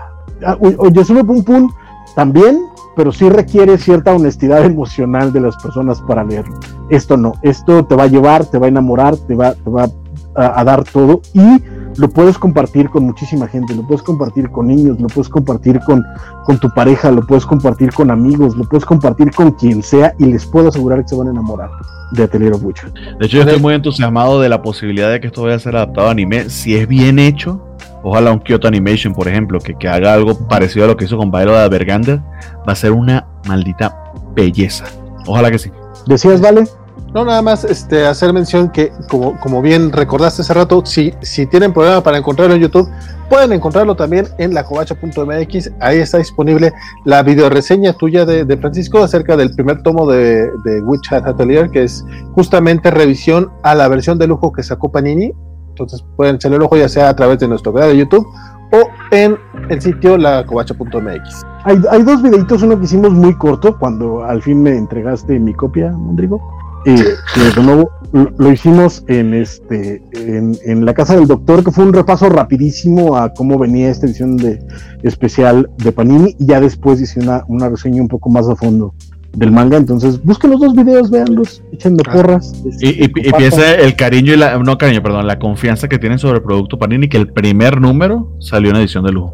Yosume 0.93 1.23
Pum 1.23 1.43
Pum 1.43 1.69
también, 2.15 2.61
pero 2.95 3.11
sí 3.11 3.29
requiere 3.29 3.77
cierta 3.77 4.13
honestidad 4.13 4.63
emocional 4.65 5.33
de 5.33 5.41
las 5.41 5.57
personas 5.57 6.01
para 6.01 6.23
leerlo. 6.23 6.57
Esto 6.89 7.17
no, 7.17 7.33
esto 7.41 7.85
te 7.85 7.95
va 7.95 8.03
a 8.03 8.07
llevar, 8.07 8.45
te 8.45 8.57
va 8.57 8.67
a 8.67 8.69
enamorar, 8.69 9.15
te 9.15 9.35
va, 9.35 9.53
te 9.53 9.69
va 9.69 9.89
a, 10.35 10.59
a 10.59 10.63
dar 10.63 10.83
todo 10.83 11.21
y 11.33 11.61
lo 11.97 12.09
puedes 12.09 12.37
compartir 12.37 12.89
con 12.89 13.05
muchísima 13.05 13.47
gente, 13.47 13.75
lo 13.75 13.85
puedes 13.85 14.03
compartir 14.03 14.49
con 14.49 14.67
niños, 14.67 14.99
lo 14.99 15.07
puedes 15.07 15.29
compartir 15.29 15.79
con, 15.81 16.03
con 16.45 16.59
tu 16.59 16.69
pareja, 16.73 17.11
lo 17.11 17.25
puedes 17.25 17.45
compartir 17.45 17.91
con 17.93 18.11
amigos, 18.11 18.55
lo 18.55 18.63
puedes 18.65 18.85
compartir 18.85 19.31
con 19.31 19.51
quien 19.51 19.81
sea 19.83 20.13
y 20.19 20.25
les 20.25 20.45
puedo 20.45 20.69
asegurar 20.69 21.01
que 21.01 21.09
se 21.09 21.15
van 21.15 21.27
a 21.27 21.31
enamorar 21.31 21.69
de 22.11 22.23
Atelier 22.23 22.53
of 22.53 22.63
Witcher. 22.63 22.91
De 22.91 23.25
hecho, 23.25 23.37
yo 23.37 23.43
estoy 23.43 23.59
muy 23.59 23.73
entusiasmado 23.73 24.41
de 24.41 24.49
la 24.49 24.61
posibilidad 24.61 25.11
de 25.11 25.19
que 25.19 25.27
esto 25.27 25.43
vaya 25.43 25.55
a 25.55 25.59
ser 25.59 25.75
adaptado 25.75 26.07
a 26.07 26.11
anime. 26.11 26.49
Si 26.49 26.75
es 26.75 26.87
bien 26.87 27.19
hecho, 27.19 27.61
ojalá 28.03 28.31
un 28.31 28.39
Kyoto 28.39 28.67
Animation, 28.67 29.13
por 29.13 29.27
ejemplo, 29.27 29.59
que, 29.59 29.75
que 29.75 29.87
haga 29.87 30.13
algo 30.13 30.37
parecido 30.47 30.85
a 30.85 30.87
lo 30.87 30.97
que 30.97 31.05
hizo 31.05 31.17
con 31.17 31.31
Bailo 31.31 31.57
de 31.57 31.69
Bergander, 31.69 32.19
va 32.67 32.73
a 32.73 32.75
ser 32.75 32.91
una 32.91 33.27
maldita 33.47 34.11
belleza. 34.35 34.85
Ojalá 35.25 35.51
que 35.51 35.59
sí. 35.59 35.71
¿Decías, 36.05 36.41
Vale? 36.41 36.65
No, 37.13 37.25
nada 37.25 37.41
más 37.41 37.65
este, 37.65 38.05
hacer 38.05 38.31
mención 38.31 38.69
que, 38.69 38.93
como, 39.09 39.61
bien 39.61 39.91
recordaste 39.91 40.43
hace 40.43 40.53
rato, 40.53 40.85
si, 40.85 41.13
si 41.21 41.45
tienen 41.45 41.73
problema 41.73 42.01
para 42.01 42.17
encontrarlo 42.17 42.55
en 42.55 42.61
YouTube, 42.61 42.89
pueden 43.29 43.51
encontrarlo 43.51 43.95
también 43.95 44.27
en 44.37 44.53
lacovacha.mx. 44.53 45.71
Ahí 45.81 45.97
está 45.97 46.19
disponible 46.19 46.71
la 47.03 47.21
videoreseña 47.21 47.91
tuya 47.93 48.25
de, 48.25 48.57
Francisco 48.57 49.03
acerca 49.03 49.35
del 49.35 49.53
primer 49.53 49.83
tomo 49.83 50.09
de, 50.09 50.49
de 50.63 50.81
Witch 50.81 51.11
Hat 51.11 51.27
Atelier, 51.27 51.69
que 51.69 51.83
es 51.83 52.05
justamente 52.33 52.89
revisión 52.89 53.51
a 53.63 53.75
la 53.75 53.89
versión 53.89 54.17
de 54.17 54.27
lujo 54.27 54.53
que 54.53 54.63
sacó 54.63 54.89
Panini. 54.89 55.33
Entonces 55.67 56.05
pueden 56.15 56.35
echarle 56.35 56.57
el 56.57 56.63
ojo 56.63 56.77
ya 56.77 56.87
sea 56.87 57.09
a 57.09 57.15
través 57.15 57.39
de 57.39 57.47
nuestro 57.47 57.73
canal 57.73 57.89
de 57.89 57.97
YouTube 57.97 58.25
o 58.73 58.89
en 59.11 59.37
el 59.67 59.81
sitio 59.81 60.17
lacovacha.mx. 60.17 61.45
Hay, 61.65 61.81
hay 61.89 62.03
dos 62.03 62.21
videitos, 62.21 62.63
uno 62.63 62.77
que 62.79 62.85
hicimos 62.85 63.11
muy 63.11 63.37
corto 63.37 63.77
cuando 63.77 64.23
al 64.23 64.41
fin 64.41 64.63
me 64.63 64.77
entregaste 64.77 65.37
mi 65.39 65.53
copia, 65.53 65.91
Mondrigo 65.91 66.60
eh, 66.85 67.03
que 67.33 67.59
de 67.59 67.63
nuevo 67.63 67.91
lo, 68.11 68.51
hicimos 68.51 69.03
en 69.07 69.33
este 69.33 70.01
en, 70.13 70.57
en 70.65 70.85
la 70.85 70.93
casa 70.93 71.15
del 71.15 71.27
doctor, 71.27 71.63
que 71.63 71.71
fue 71.71 71.85
un 71.85 71.93
repaso 71.93 72.29
rapidísimo 72.29 73.15
a 73.17 73.33
cómo 73.33 73.57
venía 73.57 73.89
esta 73.89 74.05
edición 74.05 74.37
de 74.37 74.59
especial 75.03 75.69
de 75.77 75.91
Panini, 75.91 76.35
y 76.37 76.45
ya 76.47 76.59
después 76.59 76.99
hice 76.99 77.19
una, 77.19 77.43
una 77.47 77.69
reseña 77.69 78.01
un 78.01 78.07
poco 78.07 78.29
más 78.29 78.47
a 78.49 78.55
fondo 78.55 78.93
del 79.33 79.51
manga. 79.51 79.77
Entonces, 79.77 80.21
busquen 80.23 80.51
los 80.51 80.59
dos 80.59 80.75
videos, 80.75 81.09
véanlos, 81.09 81.63
Ah. 81.83 82.11
porras. 82.11 82.53
Y, 82.81 82.89
y, 82.89 83.05
y 83.05 83.31
piensa 83.31 83.75
el 83.75 83.95
cariño 83.95 84.33
y 84.33 84.37
la, 84.37 84.57
no 84.57 84.77
cariño, 84.77 85.01
perdón, 85.01 85.25
la 85.25 85.39
confianza 85.39 85.87
que 85.87 85.97
tienen 85.97 86.19
sobre 86.19 86.37
el 86.37 86.43
producto 86.43 86.77
Panini, 86.77 87.07
que 87.07 87.17
el 87.17 87.31
primer 87.31 87.79
número 87.79 88.35
salió 88.39 88.71
en 88.71 88.75
edición 88.77 89.05
de 89.05 89.13
lujo. 89.13 89.33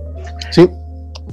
Sí, 0.52 0.70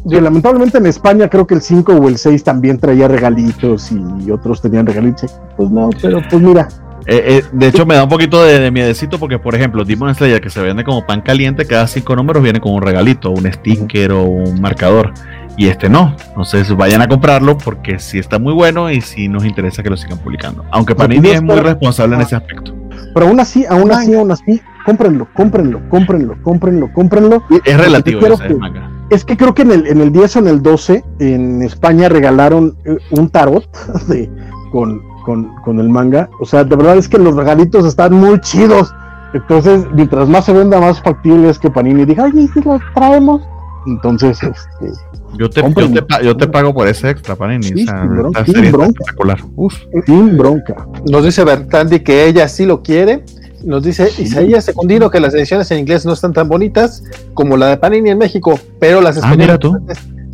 Sí, 0.08 0.20
lamentablemente 0.20 0.78
en 0.78 0.86
España 0.86 1.28
creo 1.28 1.47
que 1.47 1.55
el 1.55 1.62
5 1.62 1.92
o 1.94 2.08
el 2.08 2.18
6 2.18 2.44
también 2.44 2.78
traía 2.78 3.08
regalitos 3.08 3.91
y 3.92 4.31
otros 4.31 4.60
tenían 4.60 4.86
regalitos. 4.86 5.39
Pues 5.57 5.70
no, 5.70 5.89
pero 6.02 6.20
pues 6.28 6.42
mira, 6.42 6.68
Eh, 7.07 7.23
eh, 7.39 7.44
de 7.52 7.66
hecho, 7.68 7.84
me 7.84 7.94
da 7.97 8.05
un 8.05 8.08
poquito 8.08 8.42
de, 8.42 8.58
de 8.58 8.70
miedecito 8.70 9.18
porque, 9.18 9.39
por 9.39 9.55
ejemplo, 9.55 9.84
Demon 9.84 10.15
Slayer, 10.15 10.41
que 10.41 10.49
se 10.49 10.62
vende 10.62 10.84
como 10.84 11.05
pan 11.07 11.20
caliente, 11.20 11.66
cada 11.66 11.86
cinco 11.86 12.16
números 12.16 12.42
viene 12.42 12.60
con 12.60 12.73
un 12.73 12.81
regalito, 12.81 13.31
un 13.31 13.44
sticker 13.52 14.12
o 14.12 14.23
un 14.24 14.58
marcador. 14.60 15.12
Y 15.58 15.68
este 15.68 15.89
no. 15.91 16.16
Entonces 16.28 16.74
vayan 16.74 17.02
a 17.02 17.07
comprarlo 17.08 17.58
porque 17.58 17.99
sí 17.99 18.18
está 18.18 18.39
muy 18.39 18.55
bueno 18.55 18.91
y 18.91 19.02
sí 19.02 19.28
nos 19.28 19.44
interesa 19.44 19.83
que 19.83 19.91
lo 19.91 19.97
sigan 19.99 20.18
publicando. 20.18 20.65
Aunque 20.70 20.94
Panini 20.94 21.28
es 21.31 21.42
muy 21.42 21.57
responsable 21.60 22.16
en 22.16 22.23
ese 22.23 22.36
aspecto. 22.36 22.74
pero 23.12 23.26
aún 23.26 23.39
así, 23.39 23.65
aún 23.68 23.92
así, 23.92 24.15
aún 24.15 24.31
así, 24.33 24.60
cómprenlo, 24.86 25.28
cómprenlo, 25.34 25.81
cómprenlo, 25.91 26.36
cómprenlo, 26.42 26.91
cómprenlo. 26.92 27.44
Es 27.66 27.76
relativo 27.78 28.18
quiero 28.20 28.34
ese 28.36 28.49
que- 28.49 28.55
manga. 28.55 28.91
Es 29.10 29.24
que 29.24 29.36
creo 29.36 29.55
que 29.55 29.62
en 29.62 29.70
el, 29.73 29.86
en 29.86 30.00
el 30.00 30.10
10 30.12 30.36
o 30.36 30.39
en 30.41 30.49
el 30.49 30.62
12 30.62 31.05
en 31.20 31.62
España 31.62 32.08
regalaron 32.08 32.76
eh, 32.84 32.97
un 33.10 33.28
tarot 33.28 33.66
de, 34.08 34.31
con, 34.73 35.00
con, 35.24 35.55
con 35.62 35.78
el 35.78 35.89
manga. 35.89 36.28
O 36.41 36.44
sea, 36.47 36.65
de 36.65 36.74
verdad 36.76 36.97
es 36.97 37.08
que 37.08 37.18
los 37.18 37.34
regalitos 37.36 37.84
están 37.84 38.15
muy 38.15 38.41
chidos. 38.41 38.92
Entonces, 39.34 39.84
mientras 39.92 40.28
más 40.28 40.44
se 40.44 40.52
venda, 40.52 40.81
más 40.81 41.00
factible 41.02 41.49
es 41.50 41.58
que 41.58 41.68
Panini 41.70 42.05
diga, 42.05 42.24
oye, 42.24 42.42
¿y 42.42 42.49
si 42.49 42.60
los 42.62 42.81
traemos. 42.94 43.42
Entonces, 43.86 44.39
este, 44.42 44.92
Yo 45.36 45.50
te, 45.50 45.60
yo, 45.60 45.92
te, 45.92 46.02
pa- 46.02 46.23
yo 46.23 46.36
te 46.36 46.47
pago 46.47 46.73
por 46.73 46.86
ese 46.89 47.10
extra, 47.10 47.34
Panini. 47.36 47.65
Sí, 47.65 47.83
o 47.83 47.84
sea, 47.84 48.00
sin 48.02 48.15
bronca, 48.16 48.44
sin 48.47 48.73
bronca. 48.73 48.86
espectacular. 49.00 49.39
Uf. 49.57 49.74
sin 50.07 50.36
bronca. 50.39 50.86
nos 51.10 51.24
dice 51.24 51.44
Bertandi 51.44 52.00
que 52.00 52.26
ella 52.26 52.49
sí 52.49 52.65
lo 52.65 52.83
quiere. 52.83 53.24
Nos 53.65 53.83
dice 53.83 54.10
Isaías 54.18 54.65
Secundino 54.65 55.10
que 55.10 55.20
las 55.20 55.34
ediciones 55.34 55.70
en 55.70 55.78
inglés 55.81 56.05
no 56.05 56.12
están 56.12 56.33
tan 56.33 56.49
bonitas 56.49 57.02
como 57.34 57.57
la 57.57 57.68
de 57.68 57.76
Panini 57.78 58.10
en 58.10 58.18
México, 58.18 58.59
pero 58.78 59.01
las 59.01 59.17
Ah, 59.17 59.20
españolas, 59.31 59.59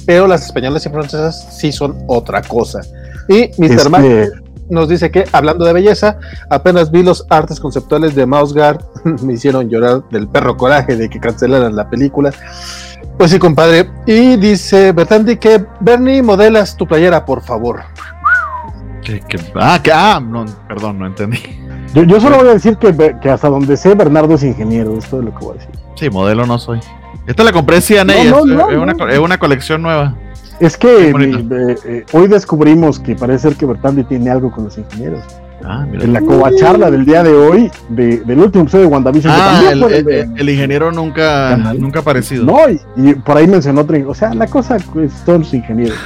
pero 0.06 0.26
las 0.26 0.44
españolas 0.46 0.84
y 0.86 0.88
francesas 0.88 1.56
sí 1.58 1.70
son 1.72 1.96
otra 2.08 2.42
cosa. 2.42 2.80
Y 3.28 3.50
Mr. 3.58 3.90
Mac 3.90 4.02
nos 4.68 4.88
dice 4.88 5.10
que, 5.10 5.24
hablando 5.32 5.64
de 5.64 5.72
belleza, 5.72 6.18
apenas 6.48 6.90
vi 6.90 7.02
los 7.02 7.24
artes 7.30 7.60
conceptuales 7.60 8.14
de 8.14 8.26
Mouse 8.26 8.52
Guard, 8.52 8.80
me 9.22 9.34
hicieron 9.34 9.68
llorar 9.68 10.02
del 10.10 10.26
perro 10.28 10.56
coraje 10.56 10.96
de 10.96 11.08
que 11.08 11.20
cancelaran 11.20 11.76
la 11.76 11.88
película. 11.88 12.32
Pues 13.18 13.30
sí, 13.30 13.38
compadre. 13.38 13.88
Y 14.06 14.36
dice 14.36 14.92
Bertandi 14.92 15.36
que, 15.36 15.64
Bernie, 15.80 16.22
modelas 16.22 16.76
tu 16.76 16.86
playera, 16.86 17.24
por 17.24 17.42
favor. 17.42 17.80
Que- 19.02 19.20
que- 19.20 19.38
ah, 19.56 19.78
que, 19.82 19.92
ah, 19.92 20.20
no, 20.24 20.44
perdón, 20.68 20.98
no 20.98 21.06
entendí. 21.06 21.38
Yo, 21.94 22.02
yo 22.04 22.20
solo 22.20 22.38
voy 22.38 22.48
a 22.48 22.52
decir 22.54 22.76
que, 22.76 23.16
que 23.20 23.30
hasta 23.30 23.48
donde 23.48 23.76
sé, 23.76 23.94
Bernardo 23.94 24.34
es 24.34 24.42
ingeniero. 24.42 24.96
Esto 24.98 25.18
es 25.18 25.24
lo 25.24 25.30
que 25.34 25.44
voy 25.44 25.56
a 25.56 25.60
decir. 25.60 25.74
Sí, 25.96 26.10
modelo 26.10 26.46
no 26.46 26.58
soy. 26.58 26.80
Esta 27.26 27.44
la 27.44 27.52
compré 27.52 27.76
en 27.76 27.82
CNA, 27.82 28.04
No, 28.04 28.20
es, 28.20 28.30
no, 28.30 28.44
no, 28.44 28.70
es 28.70 28.76
una, 28.78 29.12
es 29.12 29.18
una 29.18 29.38
colección 29.38 29.82
nueva. 29.82 30.14
Es 30.58 30.76
que 30.76 31.10
eh, 31.10 31.76
eh, 31.86 32.04
hoy 32.12 32.28
descubrimos 32.28 32.98
que 33.00 33.14
parece 33.16 33.48
ser 33.48 33.56
que 33.56 33.64
Bertandi 33.66 34.04
tiene 34.04 34.30
algo 34.30 34.50
con 34.50 34.64
los 34.64 34.76
ingenieros. 34.76 35.20
Ah, 35.64 35.86
mira. 35.90 36.04
En 36.04 36.12
la 36.14 36.20
covacharla 36.22 36.90
del 36.90 37.04
día 37.04 37.22
de 37.22 37.32
hoy, 37.34 37.70
de- 37.90 38.18
del 38.20 38.38
último 38.40 38.62
episodio 38.64 38.86
de 38.86 38.90
WandaVision, 38.92 39.34
que 39.34 39.40
Ah, 39.40 39.60
también 39.70 40.06
el, 40.08 40.38
el- 40.38 40.48
ingeniero 40.50 40.90
nunca, 40.92 41.50
Canal. 41.50 41.80
nunca 41.80 42.00
aparecido. 42.00 42.44
No, 42.44 42.58
y, 42.68 42.80
y 42.96 43.14
por 43.14 43.36
ahí 43.36 43.46
mencionó 43.46 43.82
otro. 43.82 43.96
O 44.08 44.14
sea, 44.14 44.32
la 44.34 44.46
cosa 44.46 44.76
es 44.76 44.84
son 45.26 45.40
los 45.40 45.52
ingenieros. 45.54 45.98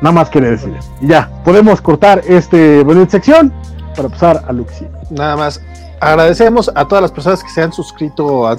Nada 0.00 0.12
más 0.12 0.30
quería 0.30 0.50
decir. 0.50 0.72
Y 1.00 1.08
ya, 1.08 1.28
podemos 1.44 1.80
cortar 1.80 2.22
este 2.26 2.82
bonita 2.82 3.10
sección 3.12 3.52
para 3.96 4.08
pasar 4.08 4.42
a 4.48 4.52
Luxi. 4.52 4.86
Nada 5.12 5.36
más. 5.36 5.60
Agradecemos 6.00 6.68
a 6.74 6.84
todas 6.88 7.00
las 7.00 7.12
personas 7.12 7.44
que 7.44 7.48
se 7.50 7.62
han 7.62 7.72
suscrito, 7.72 8.48
a- 8.48 8.56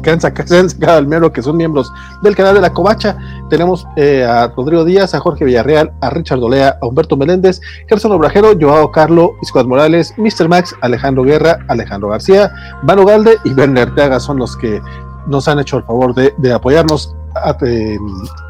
que 0.00 0.10
han 0.10 0.20
sacado, 0.20 0.68
se 0.68 0.98
el 0.98 1.06
mero, 1.08 1.32
que 1.32 1.42
son 1.42 1.56
miembros 1.56 1.92
del 2.22 2.36
canal 2.36 2.54
de 2.54 2.60
La 2.60 2.72
Covacha. 2.72 3.16
Tenemos 3.50 3.84
eh, 3.96 4.24
a 4.24 4.46
Rodrigo 4.56 4.84
Díaz, 4.84 5.12
a 5.12 5.18
Jorge 5.18 5.44
Villarreal, 5.44 5.90
a 6.00 6.10
Richard 6.10 6.38
Olea, 6.40 6.78
a 6.80 6.86
Humberto 6.86 7.16
Meléndez, 7.16 7.60
Gerson 7.88 8.12
Obrajero, 8.12 8.52
Joao 8.60 8.92
Carlo, 8.92 9.32
Iscuad 9.42 9.64
Morales, 9.64 10.14
Mr. 10.18 10.48
Max, 10.48 10.72
Alejandro 10.80 11.24
Guerra, 11.24 11.58
Alejandro 11.66 12.10
García, 12.10 12.52
Vano 12.84 13.04
Galde 13.04 13.38
y 13.44 13.52
Werner 13.54 13.92
Teaga 13.96 14.20
son 14.20 14.36
los 14.38 14.56
que 14.56 14.80
nos 15.26 15.48
han 15.48 15.58
hecho 15.58 15.78
el 15.78 15.82
favor 15.82 16.14
de, 16.14 16.32
apoyarnos 16.52 17.12
eh, 17.62 17.96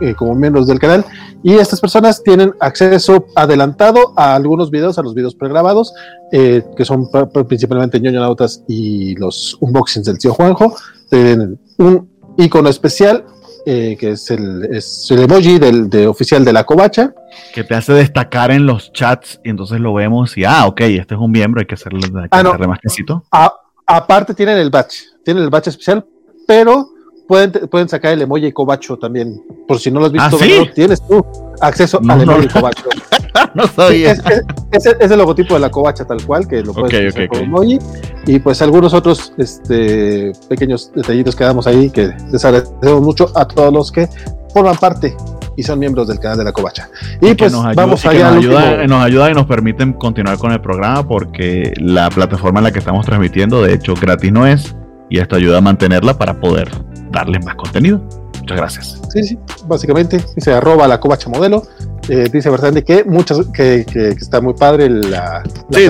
eh, 0.00 0.14
como 0.14 0.34
miembros 0.34 0.66
del 0.66 0.78
canal. 0.78 1.04
Y 1.42 1.54
estas 1.54 1.80
personas 1.80 2.22
tienen 2.22 2.52
acceso 2.60 3.26
adelantado 3.36 4.12
a 4.16 4.34
algunos 4.34 4.70
videos, 4.70 4.98
a 4.98 5.02
los 5.02 5.14
videos 5.14 5.34
pregrabados 5.34 5.92
eh, 6.32 6.62
que 6.76 6.84
son 6.84 7.10
pa- 7.10 7.28
pa- 7.28 7.44
principalmente 7.44 8.00
ñoño 8.00 8.20
nautas 8.20 8.62
y 8.68 9.14
los 9.16 9.56
unboxings 9.60 10.06
del 10.06 10.18
tío 10.18 10.34
Juanjo, 10.34 10.74
tienen 11.10 11.58
un 11.78 12.08
icono 12.36 12.68
especial 12.68 13.24
eh, 13.66 13.96
que 14.00 14.12
es 14.12 14.30
el, 14.30 14.64
es 14.72 15.06
el 15.10 15.20
emoji 15.24 15.58
del 15.58 15.90
de 15.90 16.06
oficial 16.06 16.42
de 16.44 16.52
la 16.54 16.64
covacha. 16.64 17.12
Que 17.54 17.64
te 17.64 17.74
hace 17.74 17.92
destacar 17.92 18.50
en 18.50 18.64
los 18.66 18.92
chats 18.92 19.40
y 19.44 19.50
entonces 19.50 19.78
lo 19.80 19.92
vemos 19.94 20.36
y, 20.38 20.44
ah, 20.44 20.66
ok, 20.66 20.80
este 20.82 21.14
es 21.14 21.20
un 21.20 21.30
miembro, 21.30 21.60
hay 21.60 21.66
que 21.66 21.74
hacerle, 21.74 22.00
hay 22.06 22.22
que 22.22 22.28
Ah, 22.30 22.42
no. 22.42 22.50
hacerle 22.50 22.66
más 22.68 22.78
quesito. 22.80 23.24
A- 23.30 23.52
aparte 23.86 24.32
tienen 24.34 24.56
el 24.58 24.70
batch, 24.70 24.94
tienen 25.24 25.42
el 25.44 25.50
batch 25.50 25.68
especial, 25.68 26.04
pero 26.46 26.88
pueden, 27.28 27.52
pueden 27.70 27.88
sacar 27.88 28.12
el 28.14 28.22
emoji 28.22 28.50
covacho 28.52 28.96
también. 28.96 29.40
Por 29.68 29.78
si 29.78 29.90
no 29.90 30.00
lo 30.00 30.06
has 30.06 30.12
visto, 30.12 30.36
¿Ah, 30.40 30.44
sí? 30.44 30.70
Tienes 30.74 31.00
tú 31.06 31.24
acceso 31.60 32.00
No, 32.02 32.14
al 32.14 32.26
no. 32.26 32.32
emoji 32.32 32.48
no 33.54 33.62
Sí, 33.66 33.72
sabía. 33.76 34.12
es, 34.12 34.18
es- 34.18 34.42
es 34.72 34.86
el- 34.86 34.96
es 35.00 35.10
el 35.10 35.18
logotipo 35.18 35.54
de 35.54 35.60
la 35.60 35.70
covacha 35.70 36.04
tal 36.04 36.20
cual, 36.24 36.48
que 36.48 36.62
lo 36.62 36.72
puedes 36.74 36.92
Ok, 37.00 37.08
hacer 37.08 37.24
ok, 37.24 37.28
con 37.28 37.38
ok. 37.40 37.44
emoji. 37.44 37.78
Y 38.26 38.38
pues 38.40 38.60
algunos 38.62 38.92
otros 38.94 39.32
este, 39.38 40.32
pequeños 40.48 40.90
detallitos 40.94 41.36
que 41.36 41.44
damos 41.44 41.66
ahí, 41.66 41.90
que 41.90 42.10
les 42.32 42.44
agradecemos 42.44 43.02
mucho 43.02 43.30
a 43.34 43.46
todos 43.46 43.72
los 43.72 43.92
que 43.92 44.08
forman 44.52 44.76
parte 44.76 45.14
y 45.56 45.62
son 45.62 45.78
miembros 45.78 46.08
del 46.08 46.18
canal 46.20 46.38
de 46.38 46.44
la 46.44 46.52
covacha. 46.52 46.88
Y 47.20 47.34
pues 47.34 47.52
nos 47.52 47.64
ayuda, 47.64 47.82
vamos 47.82 48.06
allá 48.06 48.28
nos 48.30 48.38
ayuda, 48.38 48.86
nos 48.86 49.04
ayuda 49.04 49.30
y 49.30 49.34
nos 49.34 49.46
permiten 49.46 49.92
continuar 49.94 50.38
con 50.38 50.52
el 50.52 50.60
programa 50.60 51.06
porque 51.06 51.72
la 51.78 52.08
plataforma 52.10 52.60
en 52.60 52.64
la 52.64 52.72
que 52.72 52.78
estamos 52.78 53.04
transmitiendo, 53.04 53.62
de 53.62 53.74
hecho, 53.74 53.94
gratis 54.00 54.30
no 54.32 54.46
es, 54.46 54.74
y 55.10 55.18
esto 55.18 55.36
ayuda 55.36 55.58
a 55.58 55.60
mantenerla 55.60 56.18
para 56.18 56.38
poder 56.40 56.68
darles 57.10 57.44
más 57.44 57.54
contenido. 57.56 58.00
Muchas 58.40 58.56
gracias. 58.56 59.00
Sí, 59.12 59.22
sí, 59.22 59.38
básicamente 59.66 60.20
dice 60.34 60.52
arroba 60.52 60.88
la 60.88 60.98
covacha 61.00 61.28
modelo. 61.28 61.62
Eh, 62.08 62.28
dice 62.32 62.48
Bertandi 62.48 62.80
que 62.82 63.04
muchas 63.04 63.38
que, 63.52 63.84
que- 63.84 64.14
que 64.14 64.18
está 64.18 64.40
muy 64.40 64.54
padre 64.54 64.88
la, 64.88 65.42
la 65.42 65.78
Sí. 65.78 65.88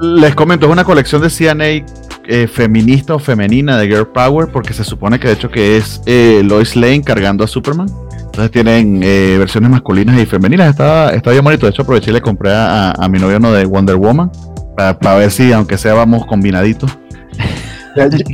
Les 0.00 0.34
comento, 0.34 0.66
es 0.66 0.72
una 0.72 0.82
colección 0.84 1.22
de 1.22 1.30
CNA 1.30 1.86
eh, 2.28 2.48
feminista 2.48 3.14
o 3.14 3.20
femenina 3.20 3.78
de 3.78 3.86
Girl 3.86 4.08
Power 4.08 4.48
porque 4.50 4.72
se 4.72 4.82
supone 4.82 5.20
que 5.20 5.28
de 5.28 5.34
hecho 5.34 5.48
que 5.48 5.76
es 5.76 6.00
eh, 6.06 6.42
Lois 6.44 6.74
Lane 6.74 7.02
cargando 7.02 7.44
a 7.44 7.46
Superman. 7.46 7.86
Entonces 8.24 8.50
tienen 8.50 9.00
eh, 9.04 9.36
versiones 9.38 9.70
masculinas 9.70 10.18
y 10.20 10.26
femeninas. 10.26 10.70
Está, 10.70 11.10
está 11.10 11.30
bien 11.30 11.44
bonito. 11.44 11.66
De 11.66 11.70
hecho 11.70 11.82
aproveché 11.82 12.10
y 12.10 12.14
le 12.14 12.20
compré 12.20 12.50
a, 12.52 12.90
a 12.90 13.08
mi 13.08 13.20
novio 13.20 13.36
uno 13.36 13.52
de 13.52 13.64
Wonder 13.64 13.94
Woman 13.96 14.32
para, 14.76 14.98
para 14.98 15.16
ver 15.18 15.30
si 15.30 15.52
aunque 15.52 15.78
sea 15.78 15.94
vamos 15.94 16.26
combinaditos. 16.26 16.90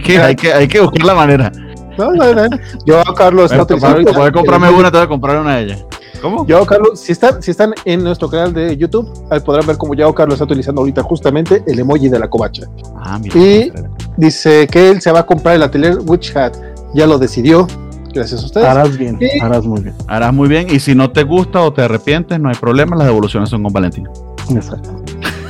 Que 0.04 0.18
hay, 0.22 0.36
que, 0.36 0.52
hay 0.52 0.68
que 0.68 0.80
buscar 0.80 1.04
la 1.04 1.14
manera. 1.14 1.50
No, 1.98 2.10
no, 2.12 2.34
no. 2.34 2.48
Yo, 2.86 3.02
Carlos, 3.14 3.52
está 3.52 3.56
Bueno, 3.56 3.62
utilizando 3.64 3.78
para, 3.80 3.92
ahorita 3.92 4.12
poder 4.12 4.32
comprarme 4.32 4.70
una, 4.70 4.90
te 4.90 4.96
voy 4.96 5.04
a 5.04 5.08
comprar 5.08 5.38
una 5.38 5.56
de 5.56 5.62
ellas. 5.64 5.84
¿Cómo? 6.22 6.46
Yao 6.46 6.64
Carlos, 6.64 7.00
si 7.00 7.10
están, 7.12 7.42
si 7.42 7.50
están 7.50 7.74
en 7.84 8.04
nuestro 8.04 8.30
canal 8.30 8.54
de 8.54 8.76
YouTube, 8.76 9.12
ahí 9.30 9.40
podrán 9.40 9.66
ver 9.66 9.76
cómo 9.76 9.92
Yao 9.94 10.14
Carlos 10.14 10.34
está 10.34 10.44
utilizando 10.44 10.80
ahorita 10.80 11.02
justamente 11.02 11.64
el 11.66 11.78
emoji 11.80 12.08
de 12.08 12.18
la 12.18 12.30
covacha. 12.30 12.62
Ah, 12.96 13.18
mira. 13.20 13.36
Y- 13.36 13.72
Dice 14.16 14.68
que 14.68 14.90
él 14.90 15.00
se 15.00 15.10
va 15.10 15.20
a 15.20 15.26
comprar 15.26 15.56
el 15.56 15.62
atelier 15.62 15.98
Witch 16.06 16.36
Hat. 16.36 16.54
Ya 16.94 17.06
lo 17.06 17.18
decidió. 17.18 17.66
Gracias 18.14 18.42
a 18.42 18.46
ustedes. 18.46 18.66
Harás 18.66 18.96
bien, 18.96 19.18
harás 19.40 19.64
muy 19.64 19.80
bien. 19.80 19.94
Harás 20.06 20.32
muy 20.32 20.48
bien. 20.48 20.66
Y 20.70 20.78
si 20.80 20.94
no 20.94 21.10
te 21.10 21.22
gusta 21.24 21.60
o 21.62 21.72
te 21.72 21.82
arrepientes, 21.82 22.38
no 22.38 22.50
hay 22.50 22.54
problema. 22.56 22.94
Las 22.94 23.06
devoluciones 23.06 23.48
son 23.48 23.62
con 23.62 23.72
Valentín. 23.72 24.06
Exacto. 24.50 24.90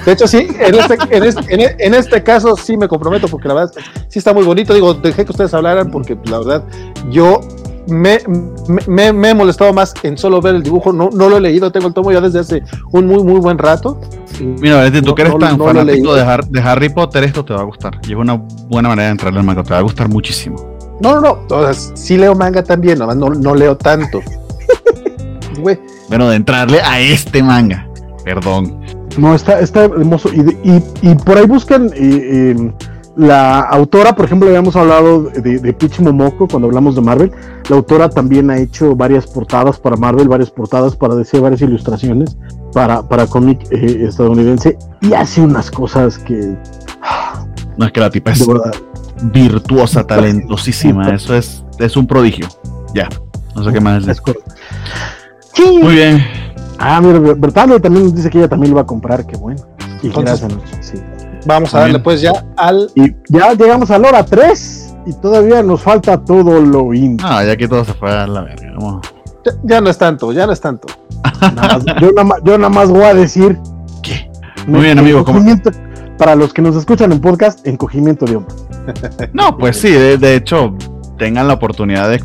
De 0.05 0.12
hecho, 0.12 0.26
sí, 0.26 0.48
en 0.58 0.74
este, 0.74 0.98
en, 1.16 1.22
este, 1.24 1.86
en 1.86 1.94
este 1.94 2.22
caso 2.22 2.56
sí 2.56 2.76
me 2.76 2.89
comprometo 2.89 3.28
porque 3.28 3.48
la 3.48 3.55
verdad 3.55 3.72
sí 4.08 4.18
está 4.18 4.32
muy 4.34 4.44
bonito. 4.44 4.74
Digo, 4.74 4.94
dejé 4.94 5.24
que 5.24 5.31
ustedes 5.31 5.55
hablaran 5.55 5.90
porque 5.90 6.16
la 6.24 6.39
verdad 6.39 6.64
yo 7.10 7.40
me, 7.89 8.18
me- 8.86 9.28
he 9.31 9.34
molestado 9.34 9.72
más 9.72 9.92
en 10.02 10.16
solo 10.18 10.40
ver 10.40 10.55
el 10.56 10.62
dibujo. 10.62 10.92
No, 10.92 11.10
no 11.12 11.28
lo 11.28 11.36
he 11.36 11.40
leído, 11.40 11.70
tengo 11.70 11.86
el 11.89 11.94
tomo 11.94 12.10
ya 12.12 12.20
desde 12.20 12.40
hace 12.40 12.62
un 12.92 13.06
muy, 13.06 13.22
muy 13.22 13.39
buen 13.40 13.58
rato. 13.58 14.00
Mira, 14.40 14.76
Valentín, 14.76 15.02
tú 15.02 15.10
No- 15.10 15.14
que 15.14 15.22
eres 15.22 15.34
no- 15.34 15.39
tan 15.39 15.58
no 15.58 15.64
fanático 15.66 16.14
de, 16.14 16.22
Har- 16.22 16.47
de 16.48 16.60
Harry 16.60 16.89
Potter, 16.89 17.22
esto 17.24 17.44
te 17.44 17.52
va 17.55 17.60
a 17.60 17.64
gustar. 17.64 18.00
Y 18.08 18.12
es 18.12 18.18
una 18.18 18.34
buena 18.68 18.89
manera 18.89 19.06
de 19.06 19.12
entrarle 19.12 19.39
al 19.40 19.44
manga. 19.44 19.62
Te 19.62 19.70
va 19.70 19.78
a 19.78 19.82
gustar 19.82 20.08
muchísimo. 20.08 20.56
No, 21.00 21.20
no, 21.20 21.20
no. 21.48 21.56
o 21.56 21.72
sea, 21.72 21.74
sí 21.97 22.16
leo 22.16 22.34
manga 22.34 22.62
también, 22.64 22.98
nomás 22.98 23.16
no, 23.16 23.28
no 23.31 23.55
leo 23.55 23.76
tanto. 23.76 24.20
Bueno, 26.08 26.28
de 26.31 26.36
entrarle 26.36 26.81
a 26.81 26.98
este 27.00 27.42
manga. 27.42 27.86
Perdón. 28.25 28.81
No, 29.18 29.34
está, 29.34 29.60
está 29.60 29.84
hermoso. 29.84 30.31
Y, 30.33 31.15
por 31.17 31.39
ahí 31.39 31.47
buscan 31.47 31.91
eh, 31.94 32.55
em, 32.57 32.73
la 33.17 33.60
autora, 33.60 34.15
por 34.15 34.25
ejemplo, 34.25 34.49
habíamos 34.49 34.75
hablado 34.75 35.25
de, 35.25 35.59
de 35.59 35.73
Peach 35.73 36.01
Momoko 36.01 36.49
cuando 36.49 36.68
hablamos 36.68 36.94
de 36.94 37.02
Marvel. 37.02 37.33
La 37.68 37.76
autora 37.76 38.09
también 38.09 38.51
ha 38.51 38.59
hecho 38.59 38.97
varias 38.97 39.26
portadas 39.26 39.78
para 39.78 39.97
Marvel, 39.97 40.28
varias 40.28 40.51
portadas 40.51 40.97
para 40.97 41.15
DC, 41.15 41.41
varias 41.41 41.60
ilustraciones 41.60 42.36
para, 42.73 43.07
para 43.07 43.26
cómic 43.26 43.60
eh, 43.70 44.07
estadounidense 44.09 44.78
y 45.01 45.12
hace 45.12 45.42
unas 45.42 45.70
cosas 45.70 46.18
que. 46.18 46.57
No 47.76 47.86
es 47.86 47.92
que 47.92 48.01
la 48.01 48.10
tipa 48.10 48.33
es 48.33 48.47
virtuosa, 49.25 50.05
talentosísima. 50.07 51.10
Eso 51.10 51.34
es, 51.34 51.65
es 51.78 51.97
un 51.97 52.07
prodigio. 52.07 52.49
Ya, 52.94 53.09
no 53.55 53.65
sé 53.65 53.73
qué 53.73 53.81
más 53.81 54.07
es. 54.07 54.23
Muy 55.83 55.94
bien. 55.94 56.25
Ah, 56.78 57.01
mira, 57.01 57.18
Bertano 57.18 57.81
también 57.81 58.05
nos 58.05 58.15
dice 58.15 58.31
que 58.31 58.39
ella 58.39 58.49
también 58.49 58.70
lo 58.70 58.76
va 58.76 58.83
a 58.83 58.86
comprar, 58.86 59.26
qué 59.26 59.36
bueno. 59.36 59.62
Y 60.02 60.09
Entonces, 60.09 60.47
sí. 60.81 60.99
Vamos 61.47 61.75
a 61.75 61.81
darle 61.81 61.99
pues 61.99 62.20
ya 62.20 62.33
al. 62.57 62.91
Y 62.94 63.15
ya 63.28 63.52
llegamos 63.55 63.91
a 63.91 63.99
la 63.99 64.09
hora 64.09 64.25
3 64.25 64.94
y 65.07 65.12
todavía 65.15 65.62
nos 65.62 65.83
falta 65.83 66.23
todo 66.23 66.60
lo 66.60 66.94
indie. 66.94 67.26
Ah, 67.28 67.44
ya 67.44 67.57
que 67.57 67.67
todo 67.68 67.84
se 67.84 67.94
fue 67.94 68.10
a 68.10 68.26
la 68.26 68.42
verga. 68.42 68.73
Ya, 69.65 69.81
no 69.81 69.91
es 69.91 69.99
tanto, 69.99 70.33
ya 70.33 70.47
no 70.47 70.52
es 70.52 70.60
tanto. 70.60 70.89
yo, 72.44 72.59
nada 72.59 72.68
más, 72.68 72.91
voy 72.91 73.02
a 73.02 73.15
decir. 73.15 73.59
¿Qué? 74.02 74.31
Muy 74.67 74.83
bien, 74.83 74.99
amigo. 74.99 75.25
Para 76.17 76.36
los 76.36 76.52
que 76.52 76.62
nos 76.62 76.76
escuchan 76.76 77.10
en 77.10 77.20
podcast, 77.20 77.67
encogimiento 77.67 78.25
de 78.26 78.36
hombro. 78.36 78.55
No, 79.33 79.57
pues 79.57 79.76
sí, 79.78 79.91
de 79.91 80.36
hecho, 80.36 80.75
tengan 81.23 81.47
la 81.47 81.55
oportunidad 81.55 82.10
de, 82.10 82.17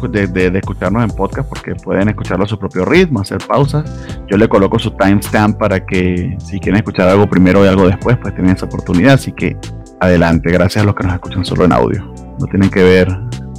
escucharnos 0.57 1.03
en 1.03 1.15
podcast 1.15 1.47
porque 1.47 1.75
pueden 1.75 2.09
escucharlo 2.09 2.45
a 2.45 2.47
su 2.47 2.57
propio 2.57 2.83
ritmo, 2.83 3.19
hacer 3.19 3.37
pausas. 3.37 3.85
Yo 4.27 4.37
le 4.37 4.49
coloco 4.49 4.79
su 4.79 4.89
timestamp 4.89 5.59
para 5.59 5.85
que 5.85 6.35
si 6.43 6.59
quieren 6.59 6.77
escuchar 6.77 7.07
algo 7.07 7.29
primero 7.29 7.63
y 7.63 7.67
algo 7.67 7.85
después, 7.85 8.17
pues 8.17 8.33
tienen 8.33 8.55
esa 8.55 8.65
oportunidad. 8.65 9.13
Así 9.13 9.33
que 9.33 9.55
adelante, 9.99 10.51
gracias 10.51 10.81
a 10.81 10.85
los 10.87 10.95
que 10.95 11.03
nos 11.03 11.13
escuchan 11.13 11.45
solo 11.45 11.65
en 11.65 11.73
audio. 11.73 12.11
No 12.39 12.47
tienen 12.47 12.71
que 12.71 12.81
ver 12.81 13.07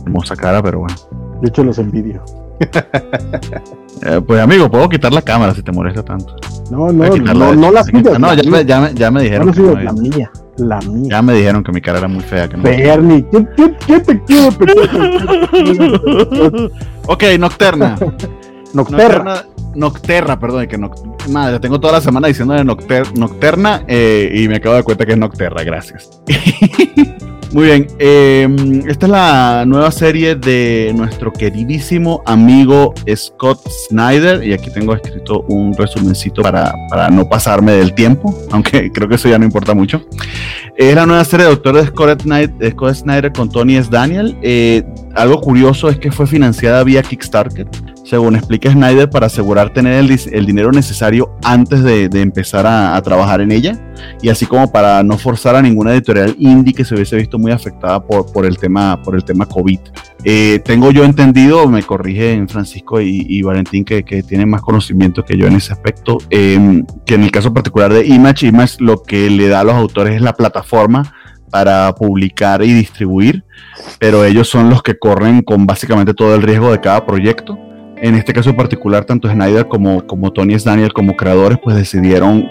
hermosa 0.05 0.35
cara, 0.35 0.61
pero 0.61 0.81
bueno. 0.81 0.97
De 1.41 1.47
hecho, 1.47 1.63
los 1.63 1.79
envidio. 1.79 2.21
Eh, 4.01 4.21
pues 4.25 4.41
amigo, 4.41 4.71
puedo 4.71 4.89
quitar 4.89 5.13
la 5.13 5.23
cámara 5.23 5.53
si 5.53 5.61
te 5.61 5.73
molesta 5.73 6.05
tanto. 6.05 6.37
No, 6.71 6.93
no, 6.93 7.17
no, 7.17 7.55
no, 7.57 7.73
la 7.73 7.83
No, 7.83 8.33
ya 8.33 8.49
me, 8.49 8.65
ya, 8.65 8.81
me, 8.81 8.95
ya 8.95 9.11
me 9.11 9.23
dijeron. 9.23 9.53
No, 9.57 9.75
la 9.75 9.93
mía. 9.93 10.31
La 10.59 10.81
mía. 10.81 11.11
Ya 11.11 11.23
me 11.23 11.35
dijeron 11.35 11.63
que 11.63 11.73
mi 11.73 11.81
cara 11.81 11.99
era 11.99 12.09
muy 12.09 12.23
fea. 12.23 12.49
Que 12.49 12.57
no 12.57 12.65
Bernie, 12.65 13.25
¿qué, 13.87 14.01
te 14.01 14.23
quiero 14.25 14.49
Ok, 17.07 17.25
Nocterna. 17.39 17.97
Nocterna. 18.75 19.45
Nocterra, 19.75 20.41
perdón, 20.41 20.67
que 20.67 20.77
no, 20.77 20.91
madre, 21.31 21.61
tengo 21.61 21.79
toda 21.79 21.93
la 21.95 22.01
semana 22.01 22.27
diciendo 22.27 22.55
de 22.55 22.65
Nocterna 22.65 23.85
eh, 23.87 24.33
y 24.35 24.49
me 24.49 24.57
acabo 24.57 24.73
de 24.73 24.79
dar 24.79 24.85
cuenta 24.85 25.07
que 25.07 25.13
es 25.13 25.19
Nocterra, 25.19 25.63
gracias. 25.63 26.21
Muy 27.53 27.65
bien, 27.65 27.87
em, 27.99 28.87
esta 28.89 29.07
es 29.07 29.11
la 29.11 29.65
nueva 29.67 29.91
serie 29.91 30.35
de 30.35 30.93
nuestro 30.95 31.33
queridísimo 31.33 32.23
amigo 32.27 32.93
Scott 33.17 33.67
Snyder 33.89 34.47
y 34.47 34.53
aquí 34.53 34.71
tengo 34.71 34.95
escrito 34.95 35.41
un 35.49 35.75
resumencito 35.75 36.43
para, 36.43 36.75
para 36.91 37.09
no 37.09 37.27
pasarme 37.27 37.73
del 37.73 37.95
tiempo, 37.95 38.39
aunque 38.51 38.93
creo 38.93 39.09
que 39.09 39.15
eso 39.15 39.31
ya 39.31 39.39
no 39.39 39.47
importa 39.47 39.73
mucho. 39.73 40.03
Es 40.77 40.95
la 40.95 41.07
nueva 41.07 41.25
serie 41.25 41.47
de 41.47 41.53
Doctor 41.53 41.77
de 41.77 41.87
Scott 41.87 42.23
Snyder, 42.23 42.71
Scott 42.73 42.95
Snyder 42.97 43.33
con 43.33 43.49
Tony 43.49 43.77
S. 43.77 43.89
Daniel. 43.91 44.37
Eh, 44.43 44.85
algo 45.15 45.41
curioso 45.41 45.89
es 45.89 45.99
que 45.99 46.13
fue 46.13 46.27
financiada 46.27 46.85
vía 46.85 47.03
Kickstarter 47.03 47.67
según 48.09 48.37
explica 48.37 48.73
Snyder, 48.73 49.11
para 49.11 49.27
asegurar 49.27 49.73
tener 49.73 50.03
el, 50.03 50.47
dinero 50.47 50.73
necesario 50.73 51.37
antes 51.45 51.83
de, 51.83 52.09
empezar 52.21 52.67
a, 52.67 53.01
trabajar 53.03 53.43
en 53.43 53.53
ella, 53.53 53.79
y 54.23 54.31
así 54.31 54.47
como 54.47 54.73
para 54.73 55.03
no 55.03 55.19
forzar 55.19 55.57
a 55.57 55.63
ninguna 55.63 55.93
editorial 55.93 56.35
indie 56.39 56.73
que 56.73 56.85
se 56.85 56.95
hubiese 56.95 57.17
visto 57.17 57.39
muy 57.39 57.53
afectada 57.53 58.03
por, 58.03 58.47
el, 58.47 58.57
tema, 58.57 59.01
por 59.03 59.15
el 59.15 59.25
tema 59.25 59.45
COVID. 59.45 59.81
Eh, 60.25 60.61
tengo 60.65 60.91
yo 60.91 61.05
entendido, 61.05 61.69
me 61.69 61.83
corrigen 61.83 62.49
Francisco 62.49 63.01
y, 63.01 63.43
Valentín, 63.43 63.85
que, 63.85 64.03
tienen 64.03 64.49
más 64.49 64.63
conocimiento 64.63 65.23
que 65.25 65.37
yo 65.37 65.47
en 65.47 65.57
ese 65.57 65.73
aspecto, 65.73 66.19
em, 66.31 66.87
que 67.05 67.15
en 67.15 67.25
el 67.25 67.31
caso 67.31 67.53
particular 67.53 67.93
de 67.93 68.07
Image, 68.07 68.47
Image 68.47 68.77
lo 68.81 69.03
que 69.03 69.29
le 69.29 69.49
da 69.49 69.61
a 69.61 69.65
los 69.65 69.75
autores 69.75 70.15
es 70.15 70.23
la 70.23 70.33
plataforma 70.33 71.15
para 71.51 71.95
publicar 71.95 72.63
y 72.63 72.73
distribuir, 72.73 73.45
pero 73.99 74.25
ellos 74.25 74.49
son 74.49 74.71
los 74.71 74.83
que 74.83 74.99
corren 74.99 75.43
con 75.43 75.67
básicamente 75.67 76.15
todo 76.15 76.35
el 76.35 76.43
riesgo 76.43 76.73
de 76.73 76.81
cada 76.81 77.05
proyecto. 77.07 77.68
En 78.01 78.15
este 78.15 78.33
caso 78.33 78.55
particular, 78.55 79.05
tanto 79.05 79.29
Snyder 79.29 79.67
como, 79.67 80.07
como 80.07 80.33
Tony. 80.33 80.57
Daniel 80.65 80.93
como 80.93 81.17
creadores, 81.17 81.59
pues 81.63 81.77
decidieron 81.77 82.49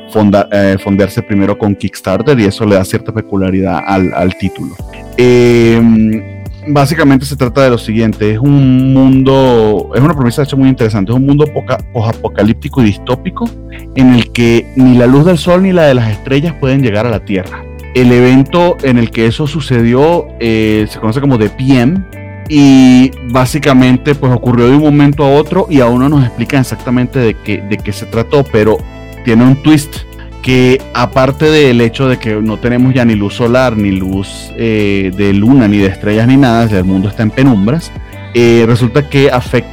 eh, 0.51 0.77
fondarse 0.79 1.21
primero 1.21 1.57
con 1.57 1.75
Kickstarter 1.75 2.39
y 2.39 2.45
eso 2.45 2.65
le 2.65 2.75
da 2.75 2.85
cierta 2.85 3.11
peculiaridad 3.11 3.81
al, 3.85 4.35
título. 4.37 4.75
Em, 5.17 6.43
básicamente 6.67 7.25
se 7.25 7.35
trata 7.35 7.63
de 7.63 7.69
lo 7.69 7.77
siguiente, 7.77 8.31
es 8.31 8.39
un 8.39 8.93
mundo, 8.93 9.91
es 9.95 10.01
una 10.01 10.13
promesa 10.13 10.43
hecha 10.43 10.55
muy 10.55 10.69
interesante, 10.69 11.11
es 11.11 11.17
un 11.17 11.25
mundo 11.25 11.45
apocalíptico 12.05 12.81
y 12.81 12.85
distópico 12.85 13.49
en 13.95 14.13
el 14.13 14.31
que 14.31 14.65
ni 14.75 14.97
la 14.97 15.07
luz 15.07 15.25
del 15.25 15.37
sol 15.37 15.63
ni 15.63 15.71
la 15.73 15.83
de 15.83 15.93
las 15.93 16.11
estrellas 16.11 16.53
pueden 16.59 16.81
llegar 16.81 17.05
a 17.05 17.09
la 17.09 17.25
Tierra. 17.25 17.63
El 17.95 18.11
evento 18.11 18.77
en 18.83 18.97
el 18.97 19.09
que 19.09 19.25
eso 19.25 19.47
sucedió 19.47 20.27
eh, 20.39 20.85
se 20.89 20.99
conoce 20.99 21.19
como 21.19 21.37
The 21.37 21.49
PM, 21.49 22.03
y 22.49 23.11
básicamente 23.29 24.15
pues 24.15 24.31
ocurrió 24.33 24.67
de 24.67 24.75
un 24.75 24.83
momento 24.83 25.23
a 25.23 25.31
otro 25.31 25.67
y 25.69 25.81
aún 25.81 25.99
no 25.99 26.09
nos 26.09 26.25
explican 26.25 26.61
exactamente 26.61 27.19
de 27.19 27.33
qué, 27.35 27.61
de 27.61 27.77
qué 27.77 27.91
se 27.91 28.05
trató, 28.05 28.43
pero 28.51 28.77
tiene 29.25 29.43
un 29.43 29.61
twist 29.61 29.97
que 30.41 30.81
aparte 30.93 31.45
del 31.45 31.81
hecho 31.81 32.07
de 32.07 32.17
que 32.19 32.35
no 32.35 32.57
tenemos 32.57 32.93
ya 32.93 33.03
ni 33.03 33.15
luz 33.15 33.33
solar, 33.33 33.75
ni 33.75 33.91
luz 33.91 34.51
eh, 34.55 35.11
de 35.15 35.33
luna, 35.33 35.67
ni 35.67 35.77
de 35.77 35.87
estrellas, 35.87 36.27
ni 36.27 36.37
nada, 36.37 36.63
el 36.63 36.85
mundo 36.85 37.09
está 37.09 37.23
en 37.23 37.31
penumbras, 37.31 37.91
eh, 38.33 38.63
resulta 38.65 39.09
que 39.09 39.29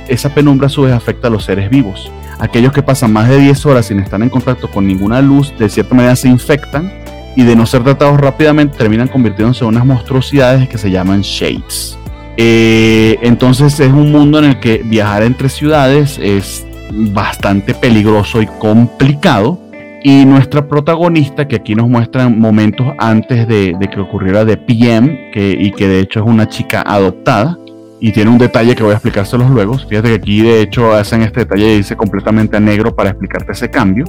esa 0.08 0.34
penumbra 0.34 0.66
a 0.66 0.70
su 0.70 0.82
vez 0.82 0.92
afecta 0.92 1.28
a 1.28 1.30
los 1.30 1.44
seres 1.44 1.70
vivos. 1.70 2.10
Aquellos 2.40 2.72
que 2.72 2.82
pasan 2.82 3.12
más 3.12 3.28
de 3.28 3.38
10 3.38 3.66
horas 3.66 3.86
sin 3.86 4.00
estar 4.00 4.20
en 4.20 4.28
contacto 4.28 4.68
con 4.68 4.86
ninguna 4.86 5.22
luz, 5.22 5.54
de 5.56 5.68
cierta 5.68 5.94
manera 5.94 6.16
se 6.16 6.28
infectan 6.28 6.92
y 7.36 7.44
de 7.44 7.54
no 7.54 7.66
ser 7.66 7.84
tratados 7.84 8.20
rápidamente 8.20 8.76
terminan 8.76 9.08
convirtiéndose 9.08 9.64
en 9.64 9.68
unas 9.68 9.86
monstruosidades 9.86 10.68
que 10.68 10.78
se 10.78 10.90
llaman 10.90 11.20
shades. 11.20 11.96
Eh, 12.36 13.18
entonces 13.22 13.78
es 13.80 13.92
un 13.92 14.10
mundo 14.10 14.38
en 14.38 14.46
el 14.46 14.60
que 14.60 14.82
viajar 14.84 15.22
entre 15.22 15.48
ciudades 15.48 16.18
es 16.20 16.66
bastante 16.90 17.74
peligroso 17.74 18.42
y 18.42 18.46
complicado. 18.46 19.60
Y 20.02 20.26
nuestra 20.26 20.68
protagonista, 20.68 21.48
que 21.48 21.56
aquí 21.56 21.74
nos 21.74 21.88
muestran 21.88 22.38
momentos 22.38 22.86
antes 22.98 23.48
de, 23.48 23.74
que 23.90 24.00
ocurriera 24.00 24.44
de 24.44 24.58
PM, 24.58 25.30
que, 25.32 25.56
y 25.58 25.72
que 25.72 25.88
de 25.88 26.00
hecho 26.00 26.20
es 26.20 26.26
una 26.26 26.46
chica 26.46 26.82
adoptada, 26.82 27.56
y 28.04 28.12
tiene 28.12 28.30
un 28.30 28.36
detalle 28.36 28.76
que 28.76 28.82
voy 28.82 28.92
a 28.92 28.96
explicárselos 28.96 29.48
luego. 29.48 29.78
Fíjate 29.78 30.08
que 30.08 30.14
aquí 30.16 30.42
de 30.42 30.60
hecho 30.60 30.92
hacen 30.92 31.22
este 31.22 31.40
detalle 31.40 31.72
y 31.72 31.76
dice 31.78 31.96
completamente 31.96 32.54
a 32.54 32.60
negro 32.60 32.94
para 32.94 33.08
explicarte 33.08 33.52
ese 33.52 33.70
cambio. 33.70 34.04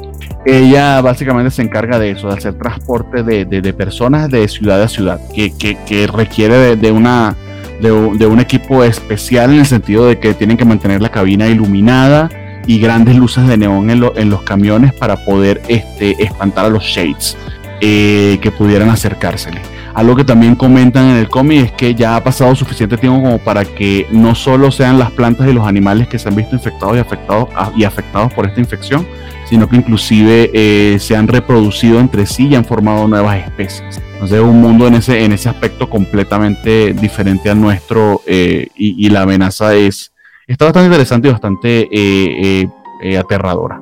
Ella 0.45 0.99
básicamente 0.99 1.49
se 1.49 1.61
encarga 1.61 1.97
de 1.97 2.11
eso, 2.11 2.27
de 2.27 2.33
hacer 2.33 2.55
transporte 2.55 3.23
de, 3.23 3.73
personas 3.73 4.29
de 4.29 4.49
ciudad 4.49 4.81
a 4.81 4.89
ciudad, 4.89 5.21
que, 5.33 5.53
que, 5.53 6.07
requiere 6.07 6.75
de, 6.75 6.91
una 6.91 7.37
de, 7.79 7.91
un 7.91 8.39
equipo 8.39 8.83
especial 8.83 9.53
en 9.53 9.59
el 9.59 9.65
sentido 9.65 10.07
de 10.07 10.19
que 10.19 10.33
tienen 10.33 10.57
que 10.57 10.65
mantener 10.65 11.01
la 11.01 11.09
cabina 11.09 11.47
iluminada 11.47 12.29
y 12.67 12.79
grandes 12.79 13.15
luces 13.15 13.47
de 13.47 13.57
neón 13.57 13.89
en, 13.89 14.29
los 14.29 14.41
camiones 14.41 14.93
para 14.93 15.23
poder 15.23 15.61
este, 15.67 16.21
espantar 16.23 16.65
a 16.65 16.69
los 16.69 16.83
shades 16.83 17.37
eh, 17.81 18.39
que 18.41 18.51
pudieran 18.51 18.89
acercársele. 18.89 19.61
Algo 19.93 20.15
que 20.15 20.25
también 20.25 20.55
comentan 20.55 21.09
en 21.11 21.15
el 21.15 21.29
cómic 21.29 21.65
es 21.65 21.71
que 21.71 21.95
ya 21.95 22.17
ha 22.17 22.23
pasado 22.23 22.53
suficiente 22.53 22.97
tiempo 22.97 23.21
como 23.21 23.39
para 23.39 23.63
que 23.63 24.05
no 24.11 24.35
solo 24.35 24.69
sean 24.69 24.99
las 24.99 25.09
plantas 25.11 25.47
y 25.47 25.53
los 25.53 25.65
animales 25.65 26.09
que 26.09 26.19
se 26.19 26.27
han 26.27 26.35
visto 26.35 26.53
infectados 26.53 26.97
y 26.97 26.99
afectados, 26.99 27.47
ah, 27.55 27.71
y 27.77 27.85
afectados 27.85 28.33
por 28.33 28.45
esta 28.45 28.59
infección, 28.59 29.07
sino 29.49 29.69
que 29.69 29.77
inclusive 29.77 30.51
eh, 30.53 30.97
se 30.99 31.15
han 31.15 31.29
reproducido 31.29 31.99
entre 32.01 32.25
sí 32.25 32.47
y 32.47 32.55
han 32.55 32.65
formado 32.65 33.07
nuevas 33.07 33.37
especies. 33.37 34.01
Entonces 34.15 34.39
es 34.39 34.43
un 34.43 34.61
mundo 34.61 34.87
en 34.87 34.95
ese, 34.95 35.23
en 35.23 35.33
ese 35.33 35.49
aspecto 35.49 35.89
completamente 35.89 36.93
diferente 36.93 37.49
al 37.49 37.59
nuestro 37.59 38.21
eh, 38.25 38.67
y, 38.75 39.09
la 39.09 39.21
amenaza 39.21 39.75
es 39.75 40.13
está 40.47 40.65
bastante 40.65 40.87
interesante 40.87 41.27
y 41.27 41.31
bastante 41.31 41.89
eh, 41.91 43.17
aterradora. 43.17 43.81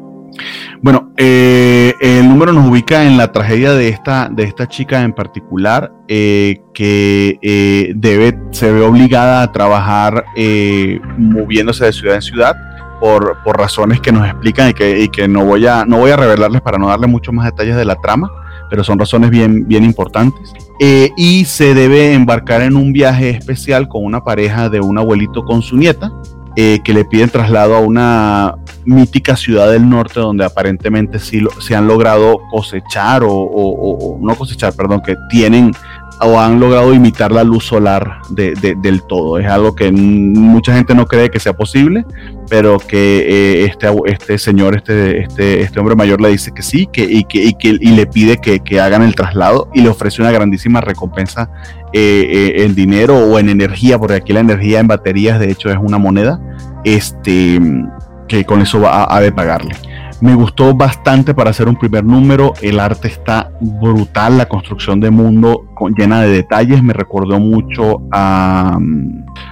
Bueno, 0.82 1.14
el 1.16 2.28
número 2.28 2.52
nos 2.52 2.68
ubica 2.68 3.06
en 3.06 3.16
la 3.16 3.32
tragedia 3.32 3.74
de 3.74 3.90
esta, 3.90 4.28
de 4.30 4.44
esta 4.44 4.68
chica 4.68 5.04
en 5.04 5.14
particular, 5.14 5.92
que 6.08 7.94
debe, 7.96 8.38
se 8.52 8.72
ve 8.72 8.82
obligada 8.82 9.44
a 9.44 9.52
trabajar 9.52 10.26
moviéndose 11.18 11.86
de 11.86 11.94
ciudad 11.94 12.16
en 12.16 12.22
ciudad 12.22 12.56
por, 13.04 13.58
razones 13.58 14.00
que 14.00 14.14
nos 14.14 14.26
explican 14.26 14.70
y 14.70 14.74
que, 14.74 15.00
y 15.02 15.10
que, 15.10 15.28
no, 15.28 15.44
voy 15.44 15.68
a, 15.68 15.86
no 15.86 15.98
voy 15.98 16.12
a 16.12 16.16
revelarles 16.16 16.62
para 16.62 16.78
no 16.78 16.88
darle 16.88 17.08
muchos 17.08 17.34
más 17.34 17.46
detalles 17.46 17.76
de 17.76 17.84
la 17.84 17.96
trama, 17.96 18.32
pero 18.74 18.84
son 18.84 18.98
razones 18.98 19.30
bien, 19.30 19.68
bien 19.68 19.84
importantes. 19.84 20.52
Eh, 20.80 21.12
y 21.16 21.46
se 21.46 21.76
debe 21.76 22.16
embarcar 22.16 22.64
en 22.64 22.76
un 22.76 22.92
viaje 22.92 23.30
especial 23.30 23.88
con 23.88 24.04
una 24.04 24.24
pareja 24.24 24.68
de 24.68 24.80
un 24.80 24.98
abuelito 24.98 25.46
con 25.46 25.62
su 25.62 25.78
nieta, 25.78 26.12
eh, 26.56 26.80
que 26.84 26.92
le 26.92 27.06
piden 27.06 27.30
traslado 27.30 27.76
a 27.76 27.82
una 27.82 28.56
mítica 28.84 29.36
ciudad 29.36 29.70
del 29.70 29.88
norte 29.88 30.20
donde 30.20 30.44
aparentemente 30.44 31.20
sí 31.20 31.46
se 31.60 31.76
han 31.76 31.86
logrado 31.86 32.40
cosechar 32.50 33.22
o, 33.24 34.18
no 34.20 34.34
cosechar, 34.34 34.74
perdón, 34.74 35.04
que 35.06 35.18
tienen 35.30 35.72
o 36.22 36.40
han 36.40 36.60
logrado 36.60 36.94
imitar 36.94 37.32
la 37.32 37.44
luz 37.44 37.66
solar 37.66 38.22
del 38.30 39.04
todo. 39.04 39.40
Es 39.40 39.48
algo 39.48 39.76
que 39.76 39.92
mucha 39.92 40.74
gente 40.74 40.96
no 40.96 41.06
cree 41.06 41.30
que 41.30 41.40
sea 41.40 41.54
posible, 41.54 42.06
pero 42.50 42.78
que 42.78 43.26
eh, 43.28 43.66
este, 43.66 43.88
este 44.06 44.38
señor, 44.38 44.76
este, 44.76 45.22
este, 45.22 45.62
este 45.62 45.80
hombre 45.80 45.96
mayor 45.96 46.22
le 46.22 46.30
dice 46.30 46.52
que 46.54 46.62
sí 46.62 46.88
que, 46.92 47.04
y, 47.04 47.24
que, 47.24 47.44
y, 47.44 47.54
que, 47.54 47.70
y 47.70 47.92
le 47.92 48.06
pide 48.06 48.38
que, 48.38 48.60
que, 48.60 48.80
hagan 48.80 49.02
el 49.02 49.16
traslado 49.16 49.70
y 49.74 49.82
le 49.82 49.90
ofrece 49.90 50.22
una 50.22 50.32
grandísima 50.32 50.82
recompensa 50.82 51.50
eh, 51.94 52.28
eh, 52.30 52.64
en 52.66 52.76
dinero 52.76 53.18
o 53.18 53.40
en 53.40 53.50
energía, 53.50 53.98
porque 54.00 54.16
aquí 54.16 54.34
la 54.34 54.40
energía 54.40 54.80
en 54.80 54.88
baterías 54.88 55.40
de 55.40 55.52
hecho 55.52 55.70
es 55.70 55.78
una 55.78 55.98
moneda, 55.98 56.40
este, 56.84 57.60
que 58.28 58.46
con 58.46 58.62
eso 58.62 58.80
va 58.80 59.08
a 59.10 59.22
de 59.22 59.32
pagarle. 59.32 59.76
Me 60.24 60.36
gustó 60.36 60.74
bastante 60.74 61.34
para 61.34 61.50
hacer 61.50 61.68
un 61.68 61.76
primer 61.76 62.06
número. 62.06 62.54
El 62.62 62.80
arte 62.80 63.10
está 63.10 63.52
brutal. 63.60 64.38
La 64.38 64.48
construcción 64.48 65.02
de 65.02 65.10
mundo 65.10 65.66
llena 65.98 66.22
de 66.22 66.30
detalles. 66.30 66.82
Me 66.82 66.94
recordó 66.94 67.42
mucho 67.42 68.02
a, 68.10 68.80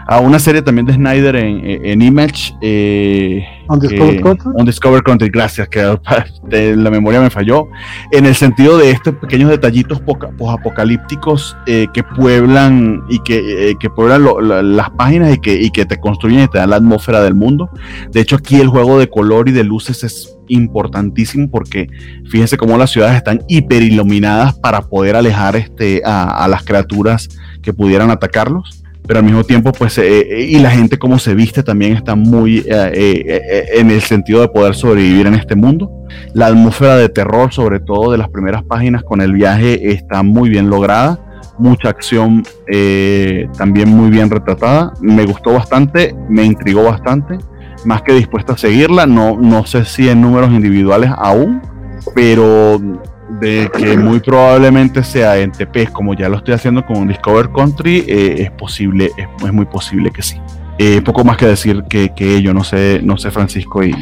a 0.08 0.19
una 0.22 0.40
serie 0.40 0.61
también 0.61 0.85
de 0.85 0.93
Snyder 0.93 1.35
en, 1.35 2.01
Image. 2.01 2.53
Eh, 2.61 3.45
Undiscovered 3.67 5.03
Country. 5.03 5.30
gracias, 5.30 5.67
que 5.67 5.82
la 6.77 6.90
memoria 6.90 7.19
me 7.19 7.30
falló. 7.30 7.67
En 8.14 8.25
el 8.25 8.35
sentido 8.35 8.77
de 8.77 8.91
estos 8.91 9.16
pequeños 9.16 9.50
detallitos 9.50 10.01
apocalípticos 10.48 11.58
eh, 11.67 11.88
que 11.93 12.01
pueblan 12.01 13.03
y 13.09 13.19
que, 13.19 13.72
eh, 13.72 13.75
que 13.77 13.90
pueblan 13.90 14.24
las 14.77 14.90
páginas 14.91 15.33
y 15.33 15.38
que, 15.38 15.53
y 15.53 15.69
que 15.69 15.85
te 15.85 16.00
construyen 16.00 16.43
y 16.43 16.48
te 16.48 16.59
dan 16.59 16.69
la 16.69 16.77
atmósfera 16.77 17.22
del 17.22 17.35
mundo. 17.35 17.69
De 18.09 18.22
hecho, 18.22 18.38
aquí 18.38 18.61
el 18.61 18.69
juego 18.69 19.00
de 19.00 19.09
color 19.09 19.50
y 19.50 19.51
de 19.51 19.66
luces 19.66 20.06
es 20.06 20.38
importantísimo 20.51 21.49
porque 21.49 21.88
fíjense 22.30 22.57
cómo 22.57 22.77
las 22.77 22.91
ciudades 22.91 23.15
están 23.17 23.41
hiperiluminadas 23.47 24.53
para 24.55 24.81
poder 24.81 25.15
alejar 25.15 25.55
este, 25.55 26.01
a, 26.05 26.47
las 26.47 26.63
criaturas 26.63 27.30
que 27.61 27.73
pudieran 27.73 28.11
atacarlos 28.11 28.81
pero 29.07 29.19
al 29.19 29.25
mismo 29.25 29.43
tiempo, 29.43 29.71
pues, 29.71 29.97
eh, 29.97 30.19
eh, 30.21 30.45
y 30.51 30.59
la 30.59 30.69
gente 30.69 30.97
como 30.97 31.17
se 31.17 31.33
viste 31.33 31.63
también 31.63 31.93
está 31.93 32.15
muy 32.15 32.63
eh, 32.65 33.67
en 33.73 33.89
el 33.89 34.01
sentido 34.01 34.41
de 34.41 34.47
poder 34.47 34.75
sobrevivir 34.75 35.27
en 35.27 35.33
este 35.33 35.55
mundo. 35.55 35.91
La 36.33 36.45
atmósfera 36.45 36.95
de 36.97 37.09
terror, 37.09 37.51
sobre 37.51 37.80
todo 37.80 38.11
de 38.11 38.19
las 38.19 38.30
primeras 38.30 38.63
páginas 38.63 39.03
con 39.03 39.19
el 39.19 39.33
viaje, 39.33 39.91
está 39.91 40.23
muy 40.23 40.49
bien 40.49 40.69
lograda. 40.69 41.19
Mucha 41.57 41.89
acción 41.89 42.43
también 43.57 43.89
muy 43.89 44.11
bien 44.11 44.30
retratada. 44.30 44.93
Me 45.01 45.25
gustó 45.25 45.53
bastante, 45.53 46.15
me 46.30 46.45
intrigó 46.45 46.83
bastante 46.83 47.38
más 47.85 48.01
que 48.01 48.13
dispuesto 48.13 48.53
a 48.53 48.57
seguirla. 48.57 49.05
No, 49.05 49.37
no 49.37 49.65
sé 49.65 49.85
si 49.85 50.09
en 50.09 50.21
números 50.21 50.51
individuales 50.51 51.11
aún, 51.17 51.61
pero 52.15 52.79
de 53.39 53.69
que 53.75 53.97
muy 53.97 54.19
probablemente 54.19 55.03
sea 55.03 55.37
en 55.37 55.51
TP, 55.51 55.91
como 55.91 56.13
ya 56.13 56.27
lo 56.29 56.37
estoy 56.37 56.53
haciendo 56.53 56.85
con 56.85 57.07
Discover 57.07 57.49
Country, 57.51 58.03
eh, 58.07 58.35
es 58.43 58.51
posible, 58.51 59.11
es, 59.17 59.53
muy 59.53 59.65
posible 59.65 60.11
que 60.11 60.21
sí. 60.21 60.39
Eh, 60.77 61.01
poco 61.01 61.23
más 61.23 61.37
que 61.37 61.45
decir 61.45 61.83
que, 61.89 62.13
que 62.15 62.41
yo 62.41 62.53
no 62.53 62.63
sé, 62.63 63.01
no 63.03 63.17
sé 63.17 63.31
Francisco 63.31 63.83
y, 63.83 63.93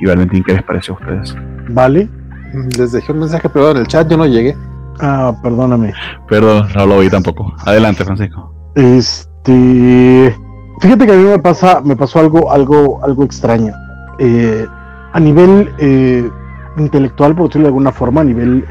y, 0.00 0.06
Valentín, 0.06 0.42
¿qué 0.42 0.54
les 0.54 0.62
parece 0.62 0.90
a 0.90 0.94
ustedes? 0.94 1.36
Vale, 1.68 2.08
les 2.76 2.92
dejé 2.92 3.12
un 3.12 3.20
mensaje 3.20 3.48
privado 3.48 3.72
en 3.72 3.78
el 3.78 3.86
chat, 3.86 4.08
yo 4.10 4.16
no 4.16 4.26
llegué. 4.26 4.56
Ah, 5.00 5.32
perdóname. 5.42 5.92
Perdón, 6.28 6.68
no 6.74 6.86
lo 6.86 6.98
vi 6.98 7.08
tampoco. 7.08 7.54
Adelante, 7.64 8.04
Francisco. 8.04 8.72
Este 8.74 10.34
Fíjate 10.80 11.06
que 11.06 11.12
a 11.12 11.16
mí 11.16 11.24
me 11.24 11.38
pasa, 11.38 11.80
me 11.80 11.96
pasó 11.96 12.20
algo, 12.20 12.52
algo, 12.52 13.02
algo 13.02 13.24
extraño. 13.24 13.72
Eh, 14.18 14.66
a 15.12 15.20
nivel 15.20 15.70
eh, 15.78 16.28
intelectual, 16.76 17.34
por 17.34 17.48
decirlo 17.48 17.64
de 17.64 17.68
alguna 17.68 17.92
forma, 17.92 18.20
a 18.20 18.24
nivel 18.24 18.64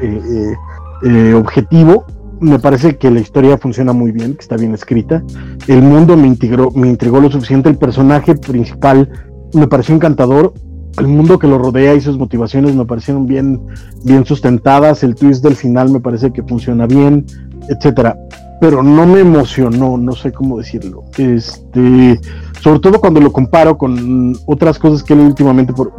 eh, 1.02 1.34
objetivo, 1.34 2.06
me 2.40 2.58
parece 2.58 2.96
que 2.96 3.10
la 3.10 3.20
historia 3.20 3.58
funciona 3.58 3.92
muy 3.92 4.12
bien, 4.12 4.34
que 4.34 4.40
está 4.40 4.56
bien 4.56 4.72
escrita. 4.72 5.22
El 5.66 5.82
mundo 5.82 6.16
me 6.16 6.26
integró, 6.26 6.70
me 6.70 6.88
intrigó 6.88 7.20
lo 7.20 7.30
suficiente. 7.30 7.68
El 7.68 7.76
personaje 7.76 8.34
principal 8.36 9.10
me 9.52 9.66
pareció 9.66 9.94
encantador. 9.94 10.54
El 10.98 11.08
mundo 11.08 11.38
que 11.38 11.46
lo 11.46 11.58
rodea 11.58 11.94
y 11.94 12.00
sus 12.00 12.16
motivaciones 12.16 12.74
me 12.74 12.86
parecieron 12.86 13.26
bien, 13.26 13.60
bien 14.04 14.24
sustentadas. 14.24 15.02
El 15.02 15.14
twist 15.14 15.44
del 15.44 15.56
final 15.56 15.90
me 15.90 16.00
parece 16.00 16.32
que 16.32 16.42
funciona 16.42 16.86
bien, 16.86 17.26
etcétera 17.68 18.16
pero 18.60 18.82
no 18.82 19.06
me 19.06 19.20
emocionó, 19.20 19.96
no 19.96 20.12
sé 20.12 20.32
cómo 20.32 20.58
decirlo. 20.58 21.04
Este, 21.16 22.20
sobre 22.60 22.80
todo 22.80 23.00
cuando 23.00 23.20
lo 23.20 23.32
comparo 23.32 23.78
con 23.78 24.36
otras 24.46 24.78
cosas 24.78 25.02
que 25.02 25.14
él 25.14 25.20
últimamente, 25.20 25.72
por, 25.72 25.92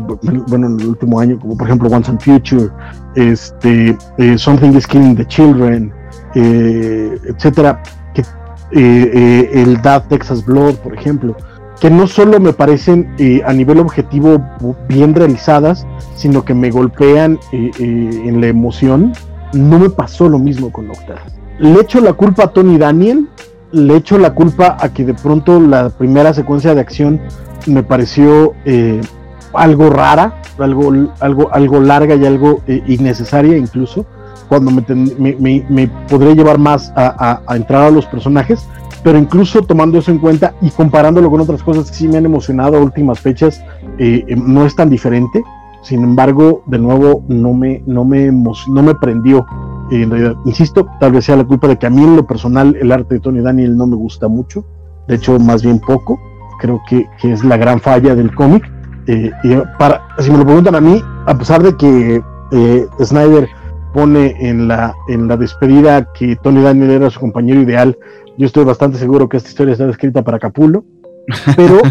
bueno, 0.48 0.68
en 0.68 0.80
el 0.80 0.88
último 0.88 1.20
año, 1.20 1.40
como 1.40 1.58
por 1.58 1.68
ejemplo 1.68 1.90
Once 1.90 2.12
and 2.12 2.22
Future, 2.22 2.70
este, 3.16 3.98
eh, 4.18 4.38
Something 4.38 4.72
is 4.76 4.86
Killing 4.86 5.16
the 5.16 5.26
Children, 5.26 5.94
eh, 6.36 7.18
etcétera, 7.28 7.82
que, 8.14 8.24
eh, 8.72 9.50
el 9.54 9.82
Dad 9.82 10.04
Texas 10.10 10.46
Blood, 10.46 10.76
por 10.76 10.94
ejemplo, 10.94 11.36
que 11.80 11.90
no 11.90 12.08
solo 12.08 12.42
me 12.42 12.52
parecen 12.52 13.16
a 13.46 13.54
nivel 13.54 13.80
objetivo 13.80 14.44
bien 14.90 15.16
realizadas, 15.16 15.88
sino 16.18 16.44
que 16.44 16.54
me 16.54 16.72
golpean 16.72 17.40
en 17.54 18.42
la 18.42 18.48
emoción. 18.48 19.14
No 19.54 19.80
me 19.80 19.90
pasó 19.90 20.28
lo 20.28 20.40
mismo 20.40 20.74
con 20.74 20.88
Nocturne 20.88 21.39
le 21.60 21.82
echo 21.82 22.00
la 22.00 22.14
culpa 22.14 22.46
a 22.46 22.48
Tony 22.48 22.78
Daniel, 22.78 23.28
le 23.72 23.98
echo 23.98 24.18
la 24.18 24.34
culpa 24.34 24.78
a 24.80 24.90
que 24.90 25.06
de 25.06 25.14
pronto 25.14 25.60
la 25.60 25.90
primera 25.90 26.34
secuencia 26.34 26.74
de 26.74 26.82
acción 26.82 27.20
me 27.68 27.84
pareció 27.84 28.54
eh, 28.66 29.02
algo 29.54 29.90
rara, 29.90 30.42
algo, 30.58 30.92
algo, 31.20 31.50
algo 31.54 31.80
larga 31.80 32.16
y 32.16 32.26
algo 32.26 32.62
eh, 32.68 32.82
innecesaria 32.88 33.58
incluso, 33.58 34.06
cuando 34.48 34.72
me, 34.72 35.64
me, 35.70 35.88
podré 36.10 36.34
llevar 36.34 36.58
más 36.58 36.92
a, 36.96 37.42
entrar 37.56 37.84
a 37.84 37.92
los 37.92 38.06
personajes, 38.08 38.66
pero 39.04 39.20
incluso 39.20 39.62
tomando 39.62 40.00
eso 40.00 40.12
en 40.12 40.18
cuenta 40.18 40.56
y 40.62 40.72
comparándolo 40.72 41.30
con 41.30 41.42
otras 41.42 41.62
cosas 41.62 41.92
que 41.92 41.98
sí 41.98 42.08
me 42.08 42.18
han 42.18 42.26
emocionado 42.26 42.78
a 42.78 42.80
últimas 42.80 43.20
fechas, 43.20 43.62
eh, 44.00 44.26
no 44.36 44.66
es 44.66 44.76
tan 44.76 44.90
diferente. 44.90 45.44
Sin 45.84 46.04
embargo, 46.04 46.64
de 46.66 46.80
nuevo, 46.80 47.24
no 47.28 47.54
me, 47.54 47.84
no 47.86 48.04
me, 48.04 48.32
no 48.32 48.84
me 48.84 48.96
prendió 48.96 49.46
en 49.92 50.10
realidad, 50.12 50.36
insisto, 50.46 50.88
tal 51.00 51.14
vez 51.14 51.26
sea 51.26 51.36
la 51.36 51.44
culpa 51.44 51.68
de 51.68 51.78
que 51.78 51.88
a 51.88 51.90
mí 51.90 52.04
en 52.04 52.16
lo 52.16 52.26
personal 52.26 52.76
el 52.80 52.92
arte 52.92 53.16
de 53.16 53.20
Tony 53.20 53.42
Daniel 53.42 53.76
no 53.76 53.88
me 53.88 53.96
gusta 53.96 54.28
mucho, 54.28 54.66
de 55.08 55.16
hecho 55.16 55.40
más 55.40 55.64
bien 55.64 55.80
poco, 55.80 56.20
creo 56.60 56.82
que, 56.88 57.08
es 57.24 57.44
la 57.44 57.58
gran 57.58 57.80
falla 57.80 58.16
del 58.16 58.34
cómic. 58.36 58.70
Eh, 59.08 59.32
y 59.44 59.56
para, 59.80 60.02
si 60.20 60.30
me 60.30 60.38
lo 60.38 60.46
preguntan 60.46 60.76
a 60.76 60.82
mí, 60.82 61.02
a 61.26 61.38
pesar 61.38 61.64
de 61.64 61.76
que 61.76 62.22
eh, 62.52 62.88
Snyder 63.04 63.50
pone 63.94 64.36
en 64.40 64.68
la, 64.68 64.94
en 65.08 65.28
la 65.28 65.36
despedida 65.36 66.08
que 66.14 66.36
Tony 66.36 66.62
Daniel 66.62 66.92
era 66.92 67.10
su 67.10 67.20
compañero 67.20 67.62
ideal, 67.62 67.98
yo 68.38 68.46
estoy 68.46 68.64
bastante 68.64 68.98
seguro 68.98 69.28
que 69.28 69.38
esta 69.38 69.50
historia 69.50 69.72
está 69.74 69.90
escrita 69.90 70.24
para 70.24 70.40
Capulo, 70.40 70.86
pero, 71.56 71.82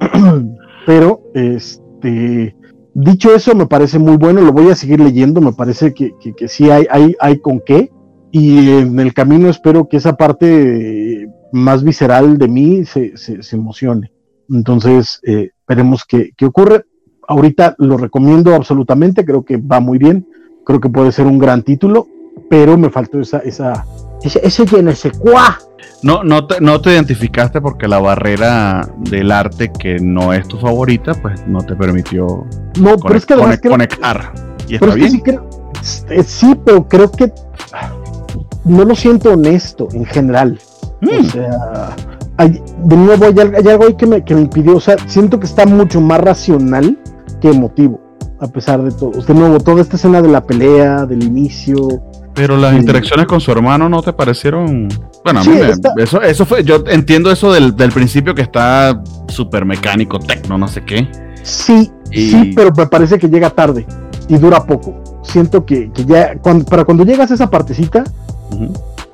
pero, 0.86 1.20
este, 1.34 2.54
Dicho 2.94 3.34
eso, 3.34 3.56
me 3.56 3.66
parece 3.66 3.98
muy 3.98 4.16
bueno, 4.16 4.40
lo 4.40 4.52
voy 4.52 4.70
a 4.70 4.76
seguir 4.76 5.00
leyendo, 5.00 5.40
me 5.40 5.52
parece 5.52 5.92
que, 5.92 6.14
que, 6.36 6.48
sí 6.48 6.70
hay, 6.70 6.86
hay, 6.88 7.16
hay 7.18 7.40
con 7.40 7.60
qué, 7.60 7.90
y 8.30 8.70
en 8.70 9.00
el 9.00 9.12
camino 9.12 9.48
espero 9.48 9.88
que 9.88 9.96
esa 9.96 10.16
parte 10.16 11.28
más 11.52 11.82
visceral 11.82 12.38
de 12.38 12.46
mí 12.46 12.84
se, 12.84 13.16
se, 13.16 13.56
emocione. 13.56 14.12
Entonces, 14.48 15.20
eh, 15.24 15.50
veremos 15.66 16.04
qué, 16.04 16.30
qué 16.36 16.44
ocurre. 16.46 16.84
Ahorita 17.26 17.74
lo 17.78 17.96
recomiendo 17.96 18.54
absolutamente, 18.54 19.24
creo 19.24 19.44
que 19.44 19.56
va 19.56 19.80
muy 19.80 19.98
bien, 19.98 20.28
creo 20.64 20.80
que 20.80 20.88
puede 20.88 21.10
ser 21.10 21.26
un 21.26 21.38
gran 21.38 21.62
título, 21.62 22.06
pero 22.48 22.78
me 22.78 22.90
faltó 22.90 23.18
esa, 23.20 23.38
esa, 23.38 23.84
ese, 24.24 24.40
ese 24.42 24.64
ese 24.90 25.10
cuá 25.12 25.58
no, 26.02 26.22
no, 26.22 26.46
te, 26.46 26.60
no 26.60 26.80
te 26.82 26.92
identificaste 26.92 27.62
porque 27.62 27.88
la 27.88 27.98
barrera 27.98 28.86
del 28.98 29.32
arte 29.32 29.72
que 29.72 29.98
no 30.00 30.34
es 30.34 30.46
tu 30.46 30.58
favorita, 30.58 31.14
pues 31.14 31.46
no 31.46 31.62
te 31.62 31.74
permitió 31.74 32.44
no, 32.78 32.96
pero 32.98 33.16
es 33.16 33.24
que 33.24 33.34
conectar. 33.68 34.34
Y 34.68 34.74
está 34.74 34.94
bien. 34.94 35.22
Eh, 36.10 36.22
sí, 36.22 36.54
pero 36.64 36.86
creo 36.88 37.10
que 37.10 37.32
no 38.64 38.84
lo 38.84 38.94
siento 38.94 39.32
honesto 39.32 39.88
en 39.92 40.04
general. 40.04 40.58
O 41.02 41.06
mm. 41.06 41.24
sea, 41.24 41.96
de 42.38 42.96
nuevo 42.96 43.24
hay, 43.24 43.68
algo 43.68 43.84
ahí 43.86 43.94
que 43.94 44.06
me, 44.06 44.24
que 44.24 44.34
me 44.34 44.42
impidió. 44.42 44.76
O 44.76 44.80
sea, 44.80 44.96
siento 45.06 45.38
que 45.40 45.46
está 45.46 45.64
mucho 45.64 46.00
más 46.00 46.20
racional 46.20 46.98
que 47.40 47.48
emotivo, 47.48 48.00
a 48.40 48.48
pesar 48.48 48.82
de 48.82 48.90
todo. 48.90 49.10
De 49.22 49.34
nuevo, 49.34 49.58
toda 49.60 49.80
esta 49.80 49.96
escena 49.96 50.20
de 50.20 50.28
la 50.28 50.44
pelea, 50.44 51.06
del 51.06 51.22
inicio, 51.22 52.02
pero 52.34 52.56
las 52.56 52.74
interacciones 52.74 53.26
con 53.26 53.40
su 53.40 53.52
hermano 53.52 53.88
no 53.88 54.02
te 54.02 54.12
parecieron. 54.12 54.88
Bueno, 55.22 55.40
a 55.40 55.44
mí 55.44 55.50
me, 55.50 56.02
eso, 56.02 56.20
eso 56.20 56.44
fue. 56.44 56.64
Yo 56.64 56.84
entiendo 56.86 57.30
eso 57.30 57.52
del, 57.52 57.74
principio 57.92 58.34
que 58.34 58.42
está 58.42 59.02
súper 59.28 59.64
mecánico, 59.64 60.18
tecno, 60.18 60.58
no 60.58 60.68
sé 60.68 60.84
qué. 60.84 61.08
Sí, 61.42 61.90
sí, 62.10 62.52
pero 62.54 62.72
me 62.76 62.86
parece 62.86 63.18
que 63.18 63.28
llega 63.28 63.50
tarde 63.50 63.86
y 64.28 64.36
dura 64.36 64.64
poco. 64.64 65.20
Siento 65.22 65.64
que, 65.64 65.90
ya. 66.06 66.36
Cuando, 66.38 66.64
para 66.64 66.84
cuando 66.84 67.04
llegas 67.04 67.30
a 67.30 67.34
esa 67.34 67.48
partecita, 67.48 68.04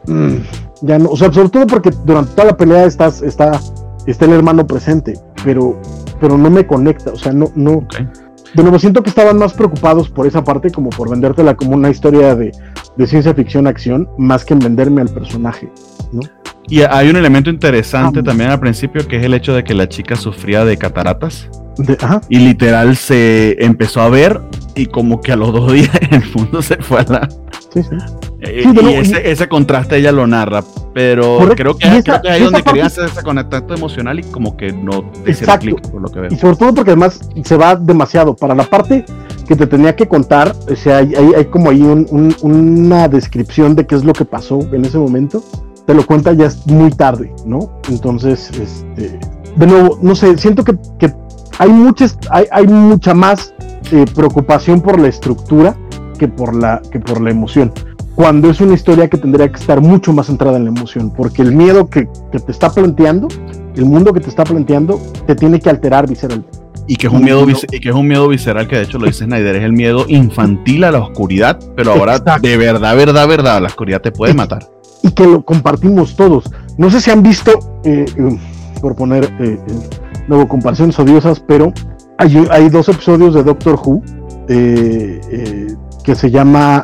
mm, 0.06 0.34
ya 0.82 0.98
no. 0.98 1.10
O 1.10 1.16
sea, 1.16 1.32
sobre 1.32 1.48
todo 1.50 1.66
porque 1.66 1.90
durante 2.04 2.32
toda 2.32 2.46
la 2.46 2.56
pelea 2.56 2.84
estás, 2.84 3.22
está, 3.22 3.60
está 4.06 4.24
el 4.24 4.32
hermano 4.32 4.66
presente, 4.66 5.18
pero 5.44 5.80
pero 6.20 6.36
no 6.36 6.50
me 6.50 6.66
conecta, 6.66 7.10
o 7.12 7.16
sea, 7.16 7.32
no, 7.32 7.50
no. 7.54 7.86
De 8.54 8.62
nuevo, 8.62 8.78
siento 8.78 9.02
que 9.02 9.10
estaban 9.10 9.38
más 9.38 9.52
preocupados 9.52 10.08
por 10.08 10.26
esa 10.26 10.42
parte, 10.42 10.70
como 10.70 10.90
por 10.90 11.08
vendértela 11.10 11.54
como 11.56 11.72
una 11.76 11.88
historia 11.90 12.34
de, 12.34 12.50
de 12.96 13.06
ciencia 13.06 13.32
ficción 13.34 13.66
acción, 13.66 14.08
más 14.18 14.44
que 14.44 14.54
en 14.54 14.58
venderme 14.60 15.00
al 15.02 15.08
personaje. 15.08 15.70
Y 16.68 16.82
hay 16.82 17.10
un 17.10 17.16
elemento 17.16 17.50
interesante 17.50 18.20
Ah. 18.20 18.22
también 18.22 18.50
al 18.50 18.60
principio, 18.60 19.06
que 19.06 19.16
es 19.18 19.24
el 19.24 19.34
hecho 19.34 19.54
de 19.54 19.62
que 19.64 19.74
la 19.74 19.88
chica 19.88 20.16
sufría 20.16 20.64
de 20.64 20.76
cataratas. 20.76 21.48
De- 21.78 21.96
ajá, 22.00 22.20
Y 22.28 22.38
literal 22.40 22.96
se 22.96 23.56
empezó 23.64 24.00
a 24.00 24.08
ver 24.08 24.40
y 24.74 24.86
como 24.86 25.20
que 25.20 25.32
a 25.32 25.36
los 25.36 25.52
dos 25.52 25.72
días 25.72 25.90
el 26.10 26.22
mundo 26.34 26.60
se 26.62 26.76
fue 26.76 27.00
a 27.00 27.04
la... 27.04 27.28
sí, 27.72 27.82
sí. 27.82 27.96
Sí, 28.42 28.72
y 28.82 28.94
ese, 28.94 29.30
ese 29.30 29.48
contraste 29.48 29.96
ella 29.98 30.12
lo 30.12 30.26
narra, 30.26 30.64
pero 30.94 31.36
Correcto. 31.38 31.56
creo 31.56 31.76
que, 31.76 31.86
esa- 31.88 32.02
creo 32.02 32.22
que 32.22 32.28
ahí 32.30 32.38
es 32.38 32.44
donde 32.44 32.62
querían 32.62 32.86
parte- 32.88 33.00
hacer 33.02 33.04
ese 33.16 33.22
contacto 33.22 33.74
emocional 33.74 34.18
y 34.18 34.22
como 34.24 34.56
que 34.56 34.72
no 34.72 35.02
te 35.24 35.34
clic 35.58 35.80
por 35.90 36.00
lo 36.00 36.08
que 36.08 36.20
veo. 36.20 36.30
Y 36.32 36.36
sobre 36.36 36.56
todo 36.56 36.74
porque 36.74 36.92
además 36.92 37.20
se 37.44 37.56
va 37.56 37.76
demasiado. 37.76 38.34
Para 38.34 38.54
la 38.54 38.64
parte 38.64 39.04
que 39.46 39.56
te 39.56 39.66
tenía 39.66 39.94
que 39.94 40.06
contar, 40.06 40.54
o 40.70 40.76
sea, 40.76 40.98
hay, 40.98 41.14
hay- 41.14 41.32
hay 41.36 41.44
como 41.46 41.70
ahí 41.70 41.82
un- 41.82 42.06
un- 42.10 42.34
una 42.42 43.08
descripción 43.08 43.74
de 43.76 43.86
qué 43.86 43.94
es 43.96 44.04
lo 44.04 44.12
que 44.14 44.24
pasó 44.24 44.60
en 44.72 44.84
ese 44.84 44.96
momento. 44.98 45.42
Te 45.86 45.94
lo 45.94 46.06
cuenta 46.06 46.32
ya 46.32 46.46
es 46.46 46.66
muy 46.66 46.90
tarde, 46.90 47.32
¿no? 47.44 47.80
Entonces, 47.90 48.50
este, 48.58 49.18
de 49.56 49.66
nuevo, 49.66 49.98
no 50.00 50.14
sé, 50.14 50.38
siento 50.38 50.62
que, 50.64 50.76
que 50.98 51.12
hay, 51.58 51.68
muchas, 51.70 52.16
hay, 52.30 52.46
hay 52.52 52.66
mucha 52.66 53.12
más 53.12 53.52
eh, 53.92 54.04
preocupación 54.14 54.80
por 54.80 54.98
la 55.00 55.08
estructura 55.08 55.76
que 56.18 56.28
por 56.28 56.54
la, 56.54 56.80
que 56.92 57.00
por 57.00 57.20
la 57.20 57.30
emoción. 57.30 57.72
Cuando 58.20 58.50
es 58.50 58.60
una 58.60 58.74
historia 58.74 59.08
que 59.08 59.16
tendría 59.16 59.48
que 59.48 59.58
estar 59.58 59.80
mucho 59.80 60.12
más 60.12 60.26
centrada 60.26 60.58
en 60.58 60.64
la 60.64 60.68
emoción, 60.68 61.10
porque 61.10 61.40
el 61.40 61.52
miedo 61.52 61.88
que, 61.88 62.06
que 62.30 62.38
te 62.38 62.52
está 62.52 62.68
planteando, 62.68 63.28
el 63.74 63.86
mundo 63.86 64.12
que 64.12 64.20
te 64.20 64.28
está 64.28 64.44
planteando, 64.44 65.00
te 65.26 65.34
tiene 65.34 65.58
que 65.58 65.70
alterar 65.70 66.06
visceralmente. 66.06 66.50
Y 66.86 66.96
que 66.96 67.06
es 67.06 67.12
un 67.14 67.24
miedo 67.24 67.46
y 67.48 67.80
que 67.80 67.88
es 67.88 67.94
un 67.94 68.06
miedo 68.06 68.28
visceral 68.28 68.68
que 68.68 68.76
de 68.76 68.82
hecho 68.82 68.98
lo 68.98 69.06
dice 69.06 69.24
Snyder, 69.24 69.56
es 69.56 69.64
el 69.64 69.72
miedo 69.72 70.04
infantil 70.06 70.84
a 70.84 70.90
la 70.90 70.98
oscuridad, 70.98 71.58
pero 71.74 71.92
ahora 71.92 72.16
Exacto. 72.16 72.46
de 72.46 72.58
verdad, 72.58 72.94
verdad, 72.94 73.26
verdad, 73.26 73.58
la 73.62 73.68
oscuridad 73.68 74.02
te 74.02 74.12
puede 74.12 74.34
matar. 74.34 74.68
y 75.02 75.12
que 75.12 75.24
lo 75.26 75.42
compartimos 75.42 76.14
todos. 76.14 76.44
No 76.76 76.90
sé 76.90 77.00
si 77.00 77.10
han 77.10 77.22
visto, 77.22 77.80
eh, 77.84 78.04
eh, 78.18 78.38
por 78.82 78.96
poner 78.96 79.24
eh, 79.24 79.30
eh, 79.40 79.58
luego 80.28 80.46
comparaciones 80.46 80.98
odiosas, 80.98 81.40
pero 81.40 81.72
hay, 82.18 82.46
hay 82.50 82.68
dos 82.68 82.86
episodios 82.90 83.32
de 83.32 83.44
Doctor 83.44 83.80
Who 83.82 84.02
que 84.46 86.14
se 86.14 86.30
llama 86.30 86.82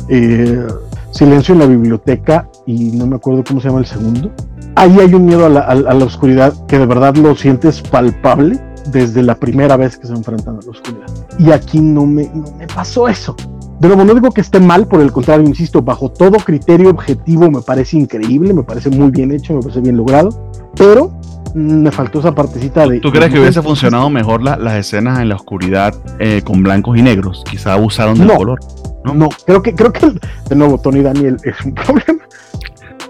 Silencio 1.11 1.55
en 1.55 1.61
la 1.61 1.67
biblioteca 1.67 2.49
y 2.67 2.91
no 2.91 3.07
me 3.07 3.17
acuerdo 3.17 3.45
cómo 3.45 3.61
se 3.61 3.69
llama 3.69 3.81
el 3.81 3.87
segundo. 3.87 4.31
Ahí 4.75 4.99
hay 5.01 5.15
un 5.15 5.25
miedo 5.25 5.47
a 5.47 5.49
la, 5.49 6.05
oscuridad 6.05 6.53
que 6.67 6.79
de 6.79 6.87
verdad 6.87 7.17
lo 7.17 7.35
sientes 7.35 7.81
palpable 7.81 8.61
desde 8.93 9.23
la 9.23 9.35
primera 9.35 9.77
vez 9.77 9.97
que 9.97 10.07
se 10.07 10.13
enfrentan 10.13 10.57
a 10.57 10.61
la 10.63 10.71
oscuridad. 10.71 11.07
Y 11.39 11.51
aquí 11.51 11.81
no 11.81 12.05
me, 12.05 12.31
pasó 12.75 13.09
eso. 13.09 13.35
De 13.81 13.89
nuevo, 13.89 14.05
no 14.05 14.15
digo 14.15 14.31
que 14.31 14.41
esté 14.41 14.61
mal, 14.61 14.87
por 14.87 15.01
el 15.01 15.13
contrario, 15.13 15.47
insisto, 15.47 15.83
bajo 15.83 16.11
todo 16.11 16.39
criterio 16.39 16.91
objetivo 16.91 17.51
me 17.51 17.61
parece 17.61 17.99
increíble, 17.99 18.55
me 18.55 18.63
parece 18.63 18.91
muy 18.91 19.11
bien 19.11 19.33
hecho, 19.33 19.55
me 19.55 19.61
parece 19.61 19.81
bien 19.81 19.97
logrado, 19.97 20.31
pero 20.77 21.13
me 21.57 21.91
faltó 21.91 22.19
esa 22.21 22.35
partecita 22.35 22.87
de... 22.87 23.01
¿Tú 23.01 23.11
crees 23.11 23.33
que 23.33 23.41
hubiese 23.41 23.63
funcionado 23.63 24.11
mejor 24.11 24.43
la- 24.43 24.57
las 24.59 24.75
escenas 24.75 25.21
en 25.21 25.31
la 25.31 25.37
oscuridad 25.37 25.95
eh, 26.19 26.43
con 26.45 26.63
blancos 26.63 26.99
y 26.99 27.03
negros? 27.03 27.43
Quizá 27.51 27.73
abusaron 27.73 28.19
del 28.19 28.27
No. 28.29 28.37
color. 28.37 28.59
No, 29.05 29.15
no, 29.15 29.29
creo 29.47 29.63
que, 29.63 29.75
creo 29.75 29.93
que, 29.93 30.13
de 30.49 30.57
nuevo, 30.57 30.79
Tony 30.79 31.01
Daniel 31.01 31.37
es 31.45 31.55
un 31.65 31.73
problema. 31.75 32.19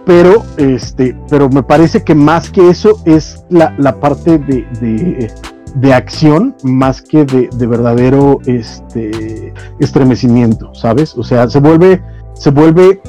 Pero, 0.04 0.44
este, 0.58 1.16
pero 1.28 1.48
me 1.48 1.62
parece 1.64 2.04
que 2.04 2.14
más 2.14 2.48
que 2.50 2.68
eso 2.70 3.00
es 3.04 3.44
la, 3.50 3.74
la 3.78 3.98
parte 3.98 4.38
de, 4.38 4.64
de, 4.80 5.32
de 5.74 5.92
acción, 5.94 6.54
más 6.62 7.02
que 7.02 7.24
de, 7.24 7.48
de 7.56 7.66
verdadero 7.66 8.38
este, 8.46 9.52
estremecimiento, 9.80 10.72
¿sabes? 10.74 11.16
O 11.18 11.24
sea, 11.24 11.48
se 11.48 11.58
vuelve, 11.58 12.00
se 12.34 12.50
vuelve 12.50 13.00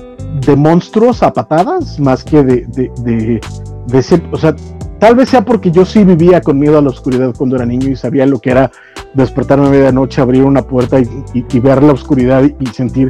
de 0.45 0.55
monstruos 0.55 1.21
a 1.21 1.31
patadas, 1.31 1.99
más 1.99 2.23
que 2.23 2.43
de, 2.43 2.65
de, 2.69 2.91
de, 3.03 3.41
de 3.85 3.97
ese, 3.99 4.19
o 4.31 4.37
sea, 4.37 4.55
tal 4.99 5.15
vez 5.15 5.29
sea 5.29 5.43
porque 5.43 5.71
yo 5.71 5.85
sí 5.85 6.03
vivía 6.03 6.41
con 6.41 6.59
miedo 6.59 6.77
a 6.77 6.81
la 6.81 6.89
oscuridad 6.89 7.33
cuando 7.37 7.55
era 7.55 7.65
niño 7.65 7.89
y 7.89 7.95
sabía 7.95 8.25
lo 8.25 8.39
que 8.39 8.51
era 8.51 8.71
despertarme 9.13 9.67
a 9.67 9.69
medianoche, 9.69 10.21
abrir 10.21 10.43
una 10.43 10.61
puerta 10.61 10.99
y, 10.99 11.07
y- 11.33 11.45
y 11.51 11.59
ver 11.59 11.81
la 11.83 11.93
oscuridad 11.93 12.43
y, 12.43 12.55
y 12.59 12.67
sentir, 12.67 13.09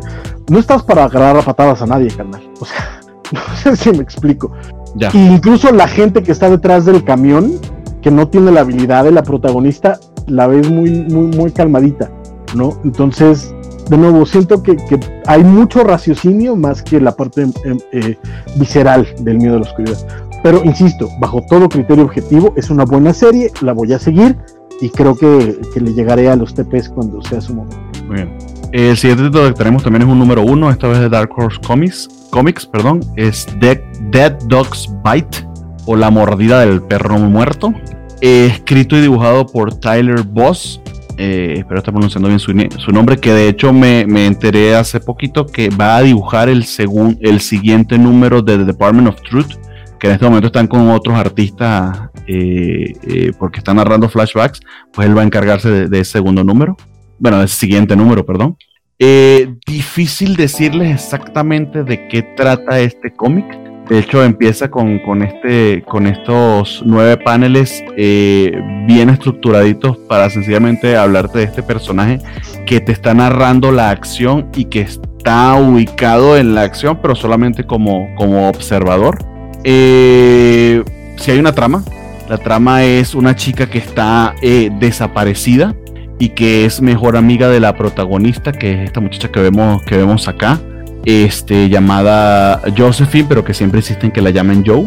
no 0.50 0.60
estás 0.60 0.84
para 0.84 1.04
agarrar 1.06 1.38
a 1.38 1.42
patadas 1.42 1.82
a 1.82 1.86
nadie, 1.86 2.10
carnal. 2.10 2.42
O 2.62 2.66
sea, 2.66 3.02
no 3.34 3.42
sé 3.62 3.76
si 3.76 3.92
me 3.92 4.04
explico. 4.04 4.52
Ya. 4.96 5.10
Y 5.14 5.18
incluso 5.34 5.72
la 5.72 5.88
gente 5.88 6.24
que 6.24 6.32
está 6.32 6.50
detrás 6.50 6.86
del 6.86 7.04
camión, 7.04 7.54
que 8.02 8.10
no 8.10 8.28
tiene 8.30 8.52
la 8.52 8.62
habilidad 8.62 9.04
de 9.04 9.12
la 9.12 9.22
protagonista, 9.24 10.00
la 10.28 10.48
ves 10.48 10.70
muy, 10.70 10.92
muy, 11.10 11.36
muy 11.36 11.52
calmadita, 11.52 12.10
¿no? 12.56 12.80
Entonces, 12.86 13.54
de 13.90 13.98
nuevo, 13.98 14.26
siento 14.26 14.64
que, 14.64 14.78
que 14.78 15.00
hay 15.26 15.44
mucho 15.44 15.84
raciocinio 15.84 16.56
más 16.56 16.82
que 16.82 17.02
la 17.02 17.12
parte 17.16 17.42
em, 17.44 17.52
eh, 17.92 18.18
visceral 18.56 19.06
del 19.20 19.38
miedo 19.38 19.56
a 19.56 19.60
la 19.60 19.66
oscuridad. 19.66 19.98
Pero 20.44 20.62
insisto, 20.64 21.10
bajo 21.20 21.42
todo 21.50 21.68
criterio 21.70 22.04
objetivo, 22.06 22.54
es 22.56 22.70
una 22.70 22.86
buena 22.86 23.14
serie, 23.14 23.52
la 23.62 23.74
voy 23.74 23.92
a 23.94 24.00
seguir 24.00 24.38
y 24.82 24.90
creo 24.90 25.16
que, 25.16 25.60
que 25.74 25.82
le 25.82 25.94
llegaré 25.94 26.30
a 26.30 26.36
los 26.36 26.54
TPs 26.54 26.90
cuando 26.90 27.22
sea 27.24 27.42
su 27.42 27.54
momento. 27.56 27.78
Muy 28.06 28.16
bien. 28.18 28.38
El 28.72 28.98
siguiente 28.98 29.24
título 29.26 29.48
que 29.48 29.54
tenemos 29.54 29.84
también 29.84 30.04
es 30.04 30.08
un 30.10 30.20
número 30.20 30.44
uno, 30.44 30.70
esta 30.70 30.88
vez 30.88 31.00
de 31.00 31.10
Dark 31.10 31.32
Horse 31.36 31.60
Comics, 31.66 32.10
Comics 32.30 32.66
perdón, 32.66 33.00
es 33.16 33.48
Dead, 33.60 33.80
Dead 34.12 34.38
Dog's 34.48 34.90
Bite 35.04 35.48
o 35.86 35.96
La 35.96 36.12
Mordida 36.12 36.60
del 36.66 36.82
Perro 36.82 37.18
Muerto. 37.18 37.74
Eh, 38.22 38.48
escrito 38.52 38.98
y 38.98 39.02
dibujado 39.02 39.46
por 39.48 39.74
Tyler 39.76 40.24
Boss. 40.24 40.82
Eh, 41.18 41.56
espero 41.60 41.80
estar 41.80 41.94
pronunciando 41.94 42.28
bien 42.28 42.40
su, 42.40 42.52
su 42.78 42.92
nombre, 42.92 43.18
que 43.18 43.32
de 43.32 43.48
hecho 43.48 43.72
me, 43.74 44.06
me 44.06 44.26
enteré 44.28 44.76
hace 44.76 45.00
poquito 45.00 45.46
que 45.48 45.70
va 45.70 45.98
a 45.98 46.02
dibujar 46.02 46.50
el, 46.50 46.64
segun- 46.64 47.18
el 47.22 47.40
siguiente 47.40 47.98
número 47.98 48.42
de 48.42 48.58
The 48.58 48.66
Department 48.66 49.08
of 49.08 49.16
Truth, 49.22 49.54
que 50.00 50.08
en 50.08 50.14
este 50.14 50.26
momento 50.26 50.48
están 50.48 50.68
con 50.68 50.90
otros 50.90 51.16
artistas 51.16 52.10
eh, 52.28 52.94
eh, 53.04 53.32
porque 53.38 53.60
están 53.60 53.78
narrando 53.78 54.10
flashbacks, 54.10 54.60
pues 54.94 55.08
él 55.08 55.18
va 55.18 55.22
a 55.22 55.26
encargarse 55.26 55.70
de, 55.70 55.88
de 55.88 56.00
ese 56.00 56.14
segundo 56.14 56.44
número 56.44 56.78
bueno, 57.20 57.42
el 57.42 57.50
siguiente 57.50 57.96
número, 57.96 58.26
perdón. 58.26 58.58
Eh, 59.00 59.54
difícil 59.66 60.36
decirles 60.36 60.94
exactamente 60.94 61.84
de 61.84 62.08
qué 62.08 62.24
trata 62.24 62.80
este 62.80 63.12
cómic. 63.12 63.46
De 63.90 64.00
hecho, 64.00 64.24
empieza 64.24 64.70
con, 64.70 65.00
con 65.00 65.22
este, 65.22 65.82
con 65.88 66.08
estos 66.08 66.84
nueve 66.86 67.16
paneles 67.16 67.82
bien 67.96 69.10
estructuraditos 69.10 69.98
para 70.10 70.30
sencillamente 70.30 70.98
hablarte 70.98 71.40
de 71.40 71.46
este 71.46 71.64
personaje 71.64 72.20
que 72.66 72.82
te 72.82 72.92
está 72.92 73.14
narrando 73.14 73.72
la 73.72 73.90
acción 73.90 74.50
y 74.54 74.66
que 74.66 74.82
está 74.82 75.56
ubicado 75.56 76.38
en 76.38 76.54
la 76.54 76.64
acción, 76.64 77.00
pero 77.02 77.16
solamente 77.16 77.64
como, 77.64 78.14
como 78.16 78.50
observador. 78.50 79.37
Eh, 79.64 80.84
si 81.18 81.32
hay 81.32 81.40
una 81.40 81.54
trama, 81.54 81.84
la 82.30 82.38
trama 82.38 82.84
es 82.84 83.16
una 83.16 83.36
chica 83.36 83.70
que 83.70 83.78
está 83.78 84.36
eh, 84.42 84.70
desaparecida 84.80 85.76
y 86.20 86.30
que 86.30 86.66
es 86.66 86.82
mejor 86.82 87.16
amiga 87.16 87.48
de 87.48 87.60
la 87.60 87.76
protagonista, 87.76 88.52
que 88.52 88.74
es 88.74 88.80
esta 88.86 89.00
muchacha 89.00 89.30
que 89.30 89.40
vemos, 89.40 89.82
que 89.84 89.98
vemos 89.98 90.28
acá, 90.28 90.60
este, 91.06 91.70
llamada 91.70 92.62
Josephine, 92.78 93.28
pero 93.30 93.46
que 93.46 93.54
siempre 93.54 93.80
insisten 93.80 94.12
que 94.12 94.22
la 94.22 94.30
llamen 94.30 94.64
Joe. 94.66 94.86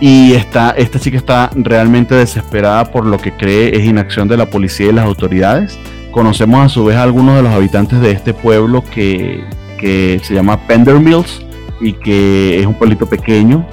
Y 0.00 0.32
está, 0.32 0.72
esta 0.72 0.98
chica 0.98 1.16
está 1.16 1.50
realmente 1.54 2.14
desesperada 2.14 2.90
por 2.90 3.06
lo 3.06 3.18
que 3.18 3.32
cree 3.32 3.76
es 3.76 3.84
inacción 3.84 4.26
de 4.26 4.36
la 4.36 4.46
policía 4.46 4.88
y 4.88 4.92
las 4.92 5.04
autoridades. 5.04 5.78
Conocemos 6.10 6.66
a 6.66 6.68
su 6.68 6.84
vez 6.84 6.96
a 6.96 7.04
algunos 7.04 7.36
de 7.36 7.42
los 7.42 7.52
habitantes 7.52 8.00
de 8.00 8.10
este 8.10 8.34
pueblo 8.34 8.82
que, 8.92 9.44
que 9.78 10.20
se 10.24 10.34
llama 10.34 10.66
Pender 10.66 10.98
Mills 10.98 11.40
y 11.80 11.92
que 11.92 12.58
es 12.58 12.66
un 12.66 12.74
pueblito 12.74 13.06
pequeño. 13.06 13.64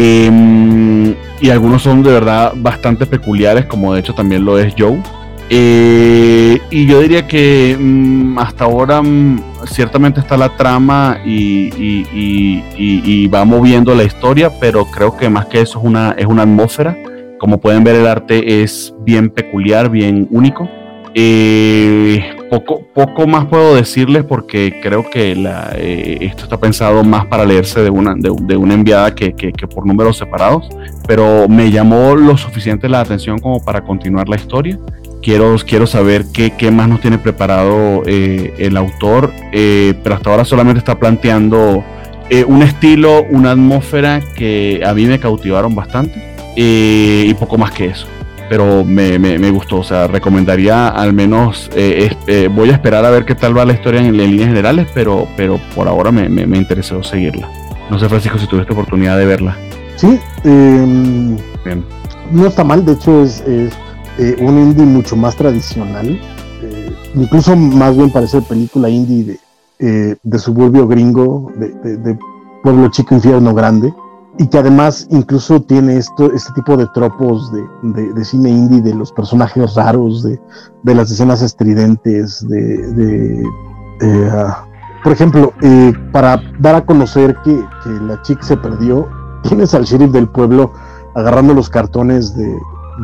Em, 0.00 1.16
y 1.40 1.50
algunos 1.50 1.82
son 1.82 2.04
de 2.04 2.12
verdad 2.12 2.52
bastante 2.54 3.04
peculiares, 3.04 3.66
como 3.66 3.94
de 3.94 4.00
hecho 4.00 4.14
también 4.14 4.44
lo 4.44 4.56
es 4.56 4.72
Joe. 4.78 5.02
Eh, 5.50 6.60
y 6.70 6.86
yo 6.86 7.00
diría 7.00 7.26
que 7.26 7.76
mm, 7.76 8.38
hasta 8.38 8.64
ahora 8.64 9.02
mm, 9.02 9.40
ciertamente 9.66 10.20
está 10.20 10.36
la 10.36 10.56
trama 10.56 11.18
y, 11.24 13.26
va 13.26 13.44
moviendo 13.44 13.92
la 13.96 14.04
historia, 14.04 14.52
pero 14.60 14.84
creo 14.84 15.16
que 15.16 15.28
más 15.28 15.46
que 15.46 15.62
eso 15.62 15.80
es 15.80 15.84
una, 15.84 16.12
es 16.12 16.26
una 16.26 16.42
atmósfera. 16.42 16.96
Como 17.40 17.58
pueden 17.58 17.82
ver, 17.82 17.96
el 17.96 18.06
arte 18.06 18.62
es 18.62 18.94
bien 19.00 19.30
peculiar, 19.30 19.90
bien 19.90 20.28
único. 20.30 20.68
Eh, 21.12 22.37
poco, 22.50 22.82
poco 22.94 23.26
más 23.26 23.46
puedo 23.46 23.74
decirles 23.74 24.24
porque 24.24 24.78
creo 24.82 25.08
que 25.10 25.34
la, 25.36 25.72
eh, 25.76 26.18
esto 26.20 26.44
está 26.44 26.58
pensado 26.58 27.04
más 27.04 27.26
para 27.26 27.44
leerse 27.44 27.82
de 27.82 27.90
una, 27.90 28.14
de, 28.14 28.32
de 28.42 28.56
una 28.56 28.74
enviada 28.74 29.14
que, 29.14 29.32
que- 29.34 29.52
que 29.52 29.66
por 29.66 29.86
números 29.86 30.16
separados, 30.18 30.68
pero 31.06 31.48
me 31.48 31.70
llamó 31.70 32.14
lo 32.14 32.36
suficiente 32.36 32.88
la 32.88 33.00
atención 33.00 33.38
como 33.38 33.62
para 33.64 33.82
continuar 33.82 34.28
la 34.28 34.36
historia 34.36 34.78
quiero, 35.22 35.56
quiero 35.66 35.86
saber 35.86 36.24
qué, 36.32 36.50
qué 36.50 36.70
más 36.70 36.88
nos 36.88 37.00
tiene 37.00 37.18
preparado 37.18 38.02
eh, 38.06 38.54
el 38.58 38.76
autor, 38.76 39.32
eh, 39.52 39.94
pero 40.02 40.14
hasta 40.14 40.30
ahora 40.30 40.44
solamente 40.44 40.78
está 40.78 40.98
planteando 40.98 41.82
eh, 42.30 42.44
un 42.44 42.62
estilo, 42.62 43.24
una 43.30 43.50
atmósfera 43.50 44.20
que 44.36 44.80
a 44.86 44.94
mí 44.94 45.06
me 45.06 45.18
cautivaron 45.18 45.74
bastante 45.74 46.22
eh, 46.56 47.24
y 47.28 47.34
poco 47.34 47.58
más 47.58 47.72
que 47.72 47.86
eso. 47.86 48.06
Pero 48.48 48.84
me, 48.84 49.18
me, 49.18 49.38
me 49.38 49.50
gustó. 49.50 49.78
O 49.78 49.84
sea, 49.84 50.06
recomendaría 50.06 50.88
al 50.88 51.12
menos, 51.12 51.70
eh, 51.74 52.08
este, 52.10 52.48
voy 52.48 52.70
a 52.70 52.72
esperar 52.72 53.04
a 53.04 53.10
ver 53.10 53.24
qué 53.24 53.34
tal 53.34 53.56
va 53.56 53.64
la 53.64 53.72
historia 53.74 54.00
en, 54.00 54.06
en 54.06 54.16
líneas 54.16 54.48
generales, 54.48 54.86
pero, 54.94 55.26
pero 55.36 55.60
por 55.74 55.88
ahora 55.88 56.10
me, 56.12 56.28
me, 56.28 56.46
me 56.46 56.58
interesó 56.58 57.02
seguirla. 57.02 57.48
No 57.90 57.98
sé, 57.98 58.08
Francisco, 58.08 58.38
si 58.38 58.46
tuviste 58.46 58.72
oportunidad 58.72 59.16
de 59.18 59.26
verla. 59.26 59.56
Sí, 59.96 60.18
eh, 60.44 61.36
Bien. 61.64 61.84
no 62.30 62.46
está 62.46 62.62
mal, 62.64 62.84
de 62.84 62.92
hecho 62.92 63.22
es, 63.22 63.40
es, 63.40 63.72
eh, 64.18 64.36
un 64.40 64.58
indie 64.58 64.84
mucho 64.84 65.16
más 65.16 65.34
tradicional, 65.36 66.20
eh, 66.62 66.90
incluso 67.14 67.56
más 67.56 67.96
bien 67.96 68.10
parece 68.10 68.40
película 68.42 68.88
indie 68.88 69.24
de, 69.24 69.38
eh, 70.12 70.16
de 70.22 70.38
suburbio 70.38 70.86
gringo, 70.86 71.50
de, 71.56 71.68
de- 71.82 71.96
de 71.96 72.18
pueblo 72.62 72.88
chico, 72.90 73.14
infierno 73.14 73.54
grande, 73.54 73.92
y 74.38 74.46
que 74.46 74.58
además 74.58 75.06
incluso 75.10 75.60
tiene 75.60 75.96
esto, 75.96 76.32
este 76.32 76.52
tipo 76.54 76.76
de 76.76 76.86
tropos 76.94 77.52
de, 77.52 77.62
de- 77.82 78.12
de 78.12 78.24
cine 78.24 78.50
indie, 78.50 78.80
de 78.80 78.94
los 78.94 79.10
personajes 79.12 79.74
raros, 79.74 80.22
de, 80.22 80.40
de 80.84 80.94
las 80.94 81.10
escenas 81.10 81.42
estridentes, 81.42 82.46
de... 82.48 82.92
de, 82.92 83.42
eh, 84.00 84.30
ah, 84.32 84.64
por 85.02 85.12
ejemplo, 85.12 85.52
eh, 85.62 85.92
para 86.12 86.40
dar 86.58 86.74
a 86.74 86.84
conocer 86.84 87.36
que, 87.44 87.54
que 87.84 87.90
la 88.04 88.20
chica 88.22 88.42
se 88.42 88.56
perdió, 88.56 89.08
tienes 89.44 89.72
al 89.74 89.84
sheriff 89.84 90.10
del 90.10 90.28
pueblo 90.28 90.72
agarrando 91.14 91.54
los 91.54 91.68
cartones 91.70 92.34
de, 92.36 92.52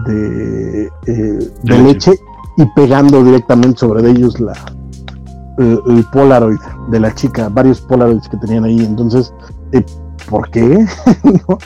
de, 0.07 0.85
eh, 1.07 1.53
de 1.63 1.79
leche. 1.79 2.11
leche 2.11 2.13
y 2.57 2.67
pegando 2.75 3.23
directamente 3.25 3.79
sobre 3.79 4.11
ellos 4.11 4.39
la, 4.41 4.53
el, 5.59 5.81
el 5.87 6.05
Polaroid 6.13 6.59
de 6.91 7.01
la 7.01 7.15
chica, 7.15 7.49
varios 7.49 7.81
Polaroids 7.81 8.29
que 8.29 8.37
tenían 8.39 8.65
ahí. 8.65 8.85
Entonces, 8.85 9.33
eh, 9.73 9.85
¿por 10.29 10.51
qué? 10.51 10.87
¿No? 11.25 11.59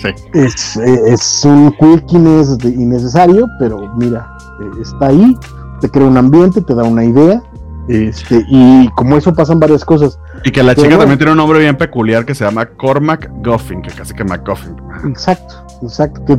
Sí. 0.00 0.08
es, 0.34 0.76
es 0.76 1.44
un 1.44 1.72
quirkiness 1.78 2.58
innecesario, 2.64 3.46
pero 3.58 3.92
mira, 3.96 4.30
eh, 4.60 4.82
está 4.82 5.06
ahí, 5.06 5.36
te 5.80 5.88
crea 5.88 6.06
un 6.06 6.16
ambiente, 6.16 6.60
te 6.60 6.74
da 6.74 6.84
una 6.84 7.04
idea. 7.04 7.42
Este, 7.88 8.44
y 8.48 8.88
como 8.90 9.16
eso 9.16 9.34
pasan 9.34 9.58
varias 9.58 9.84
cosas. 9.84 10.18
Y 10.44 10.52
que 10.52 10.62
la 10.62 10.74
Pero 10.74 10.86
chica 10.86 10.98
también 10.98 11.18
tiene 11.18 11.32
un 11.32 11.38
nombre 11.38 11.58
bien 11.58 11.76
peculiar 11.76 12.24
que 12.24 12.36
se 12.36 12.44
llama 12.44 12.66
Cormac 12.66 13.28
Goffin, 13.42 13.82
que 13.82 13.90
casi 13.90 14.14
que 14.14 14.22
McGuffin. 14.22 14.76
Exacto, 15.08 15.54
exacto, 15.82 16.24
que 16.24 16.36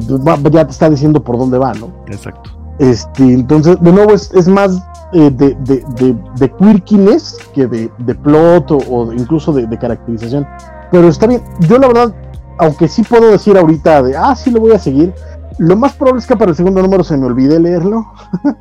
ya 0.51 0.65
te 0.65 0.71
está 0.71 0.89
diciendo 0.89 1.21
por 1.21 1.38
dónde 1.38 1.57
va, 1.57 1.73
¿no? 1.73 1.91
Exacto. 2.07 2.51
Este, 2.80 3.23
entonces, 3.23 3.77
de 3.81 3.91
nuevo, 3.91 4.13
es, 4.13 4.31
es 4.33 4.47
más 4.47 4.81
eh, 5.14 5.30
de, 5.31 5.56
de, 5.61 5.83
de, 5.95 6.15
de 6.38 6.51
quirkiness 6.56 7.38
que 7.53 7.67
de, 7.67 7.91
de 7.99 8.15
plot 8.15 8.72
o, 8.72 8.77
o 8.90 9.14
incluso 9.14 9.51
de, 9.53 9.67
de 9.67 9.77
caracterización. 9.77 10.45
Pero 10.91 11.07
está 11.07 11.27
bien. 11.27 11.41
Yo, 11.61 11.77
la 11.77 11.88
verdad, 11.88 12.15
aunque 12.59 12.88
sí 12.88 13.03
puedo 13.03 13.31
decir 13.31 13.57
ahorita 13.57 14.03
de, 14.03 14.15
ah, 14.17 14.35
sí 14.35 14.51
lo 14.51 14.59
voy 14.59 14.72
a 14.73 14.80
seguir, 14.80 15.14
lo 15.57 15.75
más 15.75 15.93
probable 15.93 16.19
es 16.19 16.27
que 16.27 16.35
para 16.35 16.51
el 16.51 16.56
segundo 16.57 16.81
número 16.81 17.03
se 17.03 17.17
me 17.17 17.25
olvide 17.25 17.59
leerlo. 17.59 18.06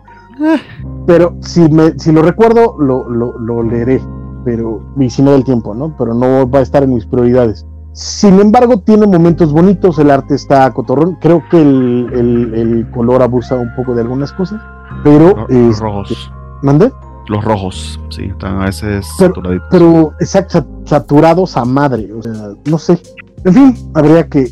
Pero 1.07 1.37
si, 1.41 1.69
me, 1.69 1.99
si 1.99 2.13
lo 2.13 2.23
recuerdo, 2.23 2.77
lo, 2.79 3.09
lo, 3.09 3.39
lo 3.39 3.63
leeré. 3.63 4.01
Pero, 4.45 4.81
y 4.99 5.11
si 5.11 5.23
me 5.23 5.31
da 5.31 5.37
el 5.37 5.45
tiempo, 5.45 5.75
¿no? 5.75 5.95
Pero 5.99 6.15
no 6.15 6.49
va 6.49 6.61
a 6.61 6.63
estar 6.63 6.83
en 6.83 6.95
mis 6.95 7.05
prioridades. 7.05 7.67
Sin 7.93 8.41
embargo, 8.41 8.79
tiene 8.81 9.07
momentos 9.07 9.53
bonitos, 9.53 9.99
el 9.99 10.11
arte 10.11 10.35
está 10.35 10.71
cotorrón. 10.73 11.19
Creo 11.21 11.43
que 11.51 11.61
el, 11.61 12.09
el- 12.13 12.55
el 12.55 12.91
color 12.93 13.21
abusa 13.23 13.57
un 13.57 13.75
poco 13.77 13.95
de 13.95 14.01
algunas 14.03 14.33
cosas. 14.33 14.61
Pero, 15.05 15.47
eh, 15.49 15.73
rojos. 15.79 16.33
¿Mandé? 16.63 16.91
Los 17.29 17.45
rojos, 17.45 18.01
sí, 18.11 18.25
están 18.25 18.61
a 18.63 18.65
veces 18.67 19.07
Pero- 19.19 19.35
saturaditos. 19.35 19.69
Pero, 19.71 20.13
exacto, 20.21 20.51
sa- 20.53 20.67
saturados 20.85 21.57
a 21.57 21.65
madre. 21.65 22.13
O 22.13 22.23
sea, 22.23 22.33
no 22.69 22.79
sé. 22.79 22.99
En 23.45 23.55
fin, 23.55 23.75
habría 23.95 24.27
que, 24.29 24.49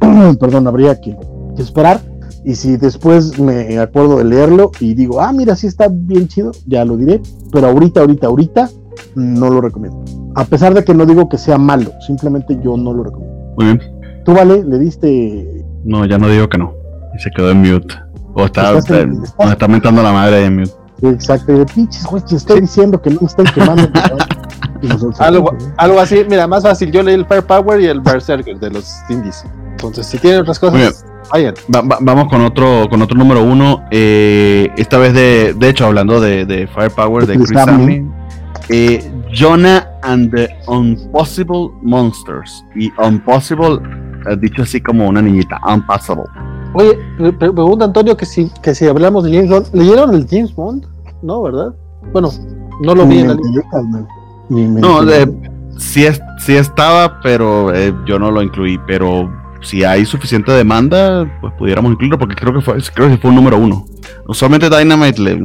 perdón, 0.40 0.66
habría 0.66 0.98
que, 1.00 1.16
que 1.56 1.62
esperar. 1.62 2.00
Y 2.44 2.54
si 2.56 2.76
después 2.76 3.38
me 3.38 3.78
acuerdo 3.78 4.18
de 4.18 4.24
leerlo 4.24 4.72
y 4.80 4.94
digo, 4.94 5.20
ah, 5.20 5.32
mira, 5.32 5.54
sí 5.54 5.66
está 5.68 5.86
bien 5.90 6.26
chido, 6.26 6.50
ya 6.66 6.84
lo 6.84 6.96
diré. 6.96 7.20
Pero 7.52 7.68
ahorita, 7.68 8.00
ahorita, 8.00 8.26
ahorita, 8.26 8.70
no 9.14 9.50
lo 9.50 9.60
recomiendo. 9.60 10.02
A 10.34 10.44
pesar 10.44 10.72
de 10.74 10.82
que 10.82 10.94
no 10.94 11.04
digo 11.06 11.28
que 11.28 11.38
sea 11.38 11.58
malo, 11.58 11.92
simplemente 12.06 12.58
yo 12.64 12.76
no 12.76 12.92
lo 12.94 13.04
recomiendo. 13.04 13.54
Muy 13.56 13.66
bien. 13.66 13.80
Tú, 14.24 14.32
vale, 14.32 14.64
le 14.64 14.78
diste. 14.78 15.64
No, 15.84 16.04
ya 16.06 16.16
no 16.18 16.28
digo 16.28 16.48
que 16.48 16.58
no. 16.58 16.72
Y 17.14 17.18
se 17.20 17.30
quedó 17.30 17.50
en 17.50 17.58
mute. 17.60 17.94
O 18.34 18.44
está, 18.46 18.76
está- 18.78 19.04
nos 19.06 19.34
está 19.50 19.68
mentando 19.68 20.02
la 20.02 20.12
madre 20.12 20.44
en 20.46 20.56
mute. 20.60 20.72
Exacto, 21.02 21.52
y 21.52 21.58
de 21.58 21.66
pinches, 21.66 22.04
güey, 22.06 22.22
te 22.24 22.36
estoy 22.36 22.60
diciendo 22.60 23.00
que 23.00 23.10
no 23.10 23.20
me 23.22 23.26
estén 23.26 23.46
quemando. 23.46 23.88
Algo, 25.18 25.56
algo 25.76 26.00
así, 26.00 26.24
mira, 26.28 26.46
más 26.48 26.64
fácil. 26.64 26.90
Yo 26.90 27.02
leí 27.04 27.14
el 27.14 27.24
Firepower 27.26 27.80
y 27.80 27.86
el 27.86 28.00
Berserker 28.00 28.58
de 28.58 28.70
los 28.70 28.92
indies. 29.08 29.44
Entonces, 29.72 30.06
si 30.06 30.18
tienen 30.18 30.40
otras 30.40 30.58
cosas, 30.58 31.04
vayan. 31.32 31.54
Va- 31.74 31.82
va- 31.82 31.98
vamos 32.00 32.28
con 32.28 32.40
otro, 32.40 32.88
con 32.90 33.00
otro 33.00 33.16
número 33.16 33.44
uno. 33.44 33.84
eh, 33.92 34.68
esta 34.76 34.98
vez 34.98 35.14
de, 35.14 35.54
de 35.56 35.68
hecho, 35.68 35.86
hablando 35.86 36.20
de, 36.20 36.44
de 36.46 36.66
Firepower 36.66 37.26
de 37.26 37.34
Chris. 37.36 37.50
Samney. 37.50 38.04
eh, 38.70 39.08
Jonah 39.32 39.88
and 40.02 40.32
the 40.34 40.48
Impossible 40.68 41.68
Monsters. 41.82 42.64
Y 42.74 42.92
Impossible, 43.04 43.78
eh, 44.28 44.36
dicho 44.40 44.62
así 44.62 44.80
como 44.80 45.08
una 45.08 45.22
niñita, 45.22 45.60
Impossible. 45.72 46.24
Oye, 46.74 46.98
pre- 47.18 47.32
pre- 47.32 47.52
pregunta 47.52 47.84
Antonio 47.84 48.16
que 48.16 48.26
si, 48.26 48.50
que 48.62 48.74
si 48.74 48.86
hablamos 48.88 49.24
de 49.24 49.32
James 49.32 49.50
Bond. 49.50 49.66
¿Leyeron 49.74 50.14
el 50.14 50.26
James 50.28 50.52
Bond? 50.54 50.86
No, 51.22 51.42
¿verdad? 51.42 51.74
Bueno, 52.12 52.30
no 52.80 52.94
lo 52.94 53.06
vi 53.06 53.20
en 53.20 53.28
la 53.28 53.34
lista. 53.34 53.82
No, 54.48 55.04
de- 55.04 55.32
sí, 55.78 56.04
es, 56.04 56.20
sí 56.38 56.54
estaba, 56.56 57.20
pero 57.22 57.72
eh, 57.74 57.94
yo 58.06 58.18
no 58.18 58.30
lo 58.30 58.42
incluí. 58.42 58.78
Pero 58.86 59.30
si 59.62 59.84
hay 59.84 60.04
suficiente 60.04 60.50
demanda, 60.52 61.30
pues 61.40 61.52
pudiéramos 61.58 61.92
incluirlo, 61.92 62.18
porque 62.18 62.34
creo 62.34 62.52
que 62.52 62.60
fue, 62.60 62.76
creo 62.94 63.08
que 63.08 63.18
fue 63.18 63.30
un 63.30 63.36
número 63.36 63.56
uno. 63.58 63.84
Usualmente 64.26 64.68
Dynamite 64.68 65.20
le, 65.22 65.42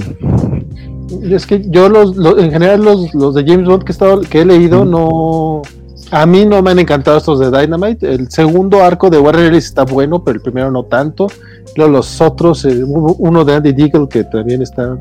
Es 1.36 1.46
que 1.46 1.62
yo 1.70 1.90
los, 1.90 2.16
los- 2.18 2.38
en 2.40 2.52
general 2.52 2.84
los, 2.84 3.14
los 3.14 3.36
de 3.36 3.46
James 3.46 3.68
Bond 3.68 3.84
que 3.84 3.92
he, 3.92 3.94
estado, 3.94 4.22
que 4.22 4.42
he 4.42 4.46
leído 4.46 4.84
no 4.86 5.62
a 6.12 6.26
mí 6.26 6.46
no 6.46 6.62
me 6.62 6.72
han 6.72 6.80
encantado 6.80 7.18
estos 7.18 7.40
de 7.40 7.52
Dynamite. 7.52 8.14
El 8.14 8.30
segundo 8.32 8.82
arco 8.84 9.10
de 9.10 9.18
Ellis 9.20 9.66
está 9.66 9.84
bueno, 9.84 10.24
pero 10.24 10.36
el 10.38 10.42
primero 10.42 10.72
no 10.72 10.84
tanto. 10.84 11.28
Luego 11.76 11.92
los 11.92 12.22
otros, 12.22 12.66
eh, 12.66 12.84
uno 12.84 13.46
de 13.46 13.56
Andy 13.56 13.74
Deagle 13.74 14.08
que 14.08 14.24
también 14.24 14.62
está. 14.62 14.98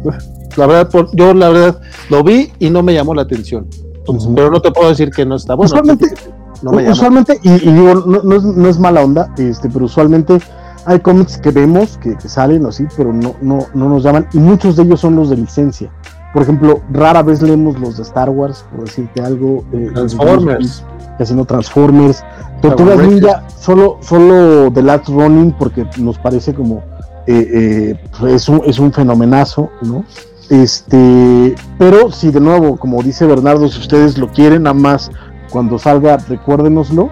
La 0.56 0.66
verdad, 0.66 0.90
por- 0.90 1.14
yo 1.14 1.32
la 1.32 1.48
verdad 1.48 1.80
lo 2.10 2.22
vi 2.22 2.50
y 2.58 2.70
no 2.70 2.82
me 2.82 2.92
llamó 2.94 3.14
la 3.14 3.22
atención. 3.22 3.66
Entonces. 3.98 4.30
Pero 4.34 4.50
no 4.50 4.60
te 4.60 4.70
puedo 4.70 4.88
decir 4.88 5.10
que 5.10 5.24
no 5.24 5.36
está 5.36 5.54
bueno. 5.54 5.66
Usualmente- 5.72 6.14
no 6.62 6.72
me 6.72 6.90
usualmente, 6.90 7.38
y, 7.42 7.50
y 7.50 7.72
digo, 7.72 7.94
no, 8.06 8.22
no 8.22 8.34
es, 8.36 8.42
no 8.42 8.68
es 8.68 8.78
mala 8.78 9.04
onda, 9.04 9.32
este, 9.36 9.68
pero 9.68 9.84
usualmente 9.84 10.38
hay 10.86 11.00
cómics 11.00 11.36
que 11.36 11.50
vemos 11.50 11.98
que, 11.98 12.16
que 12.16 12.28
salen 12.30 12.64
así, 12.64 12.86
pero 12.96 13.12
no, 13.12 13.34
no, 13.42 13.66
no 13.74 13.88
nos 13.90 14.02
llaman, 14.02 14.26
y 14.32 14.38
muchos 14.38 14.74
de 14.76 14.84
ellos 14.84 15.00
son 15.00 15.16
los 15.16 15.28
de 15.28 15.36
licencia. 15.36 15.90
Por 16.36 16.42
ejemplo, 16.42 16.82
rara 16.92 17.22
vez 17.22 17.40
leemos 17.40 17.80
los 17.80 17.96
de 17.96 18.02
Star 18.02 18.28
Wars, 18.28 18.62
por 18.70 18.84
decirte 18.84 19.22
algo. 19.22 19.64
eh, 19.72 19.88
Transformers. 19.94 20.84
Casi 21.16 21.32
no 21.32 21.46
Transformers. 21.46 22.22
Tortugas 22.60 22.98
Ninja, 22.98 23.48
solo, 23.58 23.96
solo 24.02 24.70
The 24.70 24.82
Last 24.82 25.08
Running, 25.08 25.52
porque 25.52 25.86
nos 25.96 26.18
parece 26.18 26.52
como. 26.52 26.82
eh, 27.26 27.96
eh, 28.22 28.34
es, 28.34 28.50
un, 28.50 28.60
es 28.66 28.78
un 28.78 28.92
fenomenazo, 28.92 29.70
¿no? 29.80 30.04
Este, 30.50 31.54
pero 31.78 32.12
si 32.12 32.30
de 32.30 32.40
nuevo, 32.40 32.76
como 32.76 33.02
dice 33.02 33.24
Bernardo, 33.24 33.66
si 33.68 33.80
ustedes 33.80 34.18
lo 34.18 34.30
quieren, 34.30 34.64
nada 34.64 34.74
más 34.74 35.10
cuando 35.50 35.78
salga, 35.78 36.18
recuérdenoslo 36.18 37.08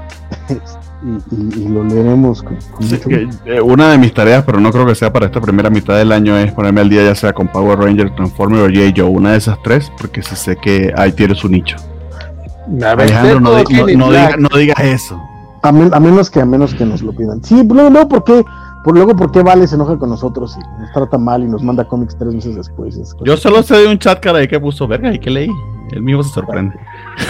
y, 1.05 1.35
y- 1.61 1.65
y 1.65 1.69
lo 1.69 1.85
leeremos 1.85 2.43
con, 2.43 2.57
con 2.73 2.83
Sí, 2.87 2.95
mucho 2.95 3.09
que, 3.09 3.25
gusto. 3.27 3.43
eh, 3.47 3.61
una 3.61 3.91
de 3.91 3.99
mis 3.99 4.15
tareas, 4.15 4.43
pero 4.45 4.59
no 4.61 4.73
creo 4.73 4.87
que 4.87 4.95
sea 4.95 5.13
para 5.13 5.27
esta 5.27 5.41
primera 5.41 5.69
mitad 5.71 5.97
del 5.97 6.11
año, 6.13 6.37
es 6.39 6.51
ponerme 6.53 6.81
al 6.81 6.89
día 6.89 7.05
ya 7.05 7.15
sea 7.15 7.33
con 7.33 7.49
Power 7.49 7.79
Ranger, 7.79 8.15
Transformer 8.15 8.61
o 8.63 8.65
J. 8.67 8.93
Joe, 8.97 9.09
una 9.11 9.33
de 9.33 9.39
esas 9.39 9.63
tres, 9.63 9.93
porque 10.01 10.23
sí 10.23 10.35
sé 10.37 10.57
que 10.57 10.93
ahí 10.97 11.13
tiene 11.13 11.35
su 11.35 11.49
nicho. 11.49 11.77
A 12.83 12.95
ver, 12.95 13.01
Alejandro, 13.03 13.41
no, 13.41 13.55
di- 13.57 13.75
no- 13.75 14.07
no 14.07 14.13
diga- 14.13 14.37
no 14.39 14.49
digas 14.57 14.81
eso. 14.81 15.21
A, 15.63 15.71
men- 15.73 15.93
a 15.95 16.01
menos 16.01 16.31
que 16.31 16.41
a 16.41 16.45
menos 16.47 16.75
que 16.75 16.85
nos 16.85 17.03
lo 17.03 17.13
pidan. 17.13 17.43
Sí, 17.45 17.63
luego, 17.71 17.91
luego 17.91 18.09
¿por 18.09 18.25
qué? 18.25 18.43
Por, 18.85 18.95
luego, 18.95 19.17
¿por 19.17 19.33
qué 19.33 19.43
Vale 19.43 19.67
se 19.67 19.77
enoja 19.77 19.97
con 19.99 20.11
nosotros 20.11 20.57
y 20.59 20.81
nos 20.81 20.93
trata 20.93 21.17
mal 21.17 21.43
y 21.43 21.47
nos 21.47 21.63
manda 21.63 21.85
cómics 21.89 22.17
tres 22.19 22.35
meses 22.35 22.55
después? 22.55 22.99
Yo 23.25 23.37
solo 23.39 23.63
sé 23.63 23.77
de 23.79 23.89
un 23.89 23.99
chat 23.99 24.21
cara 24.21 24.39
ahí 24.41 24.47
que 24.49 24.61
puso 24.61 24.87
verga 24.87 25.13
y 25.13 25.19
que 25.19 25.31
leí. 25.31 25.51
El 25.93 26.03
mismo 26.03 26.23
se 26.23 26.31
sorprende. 26.35 26.75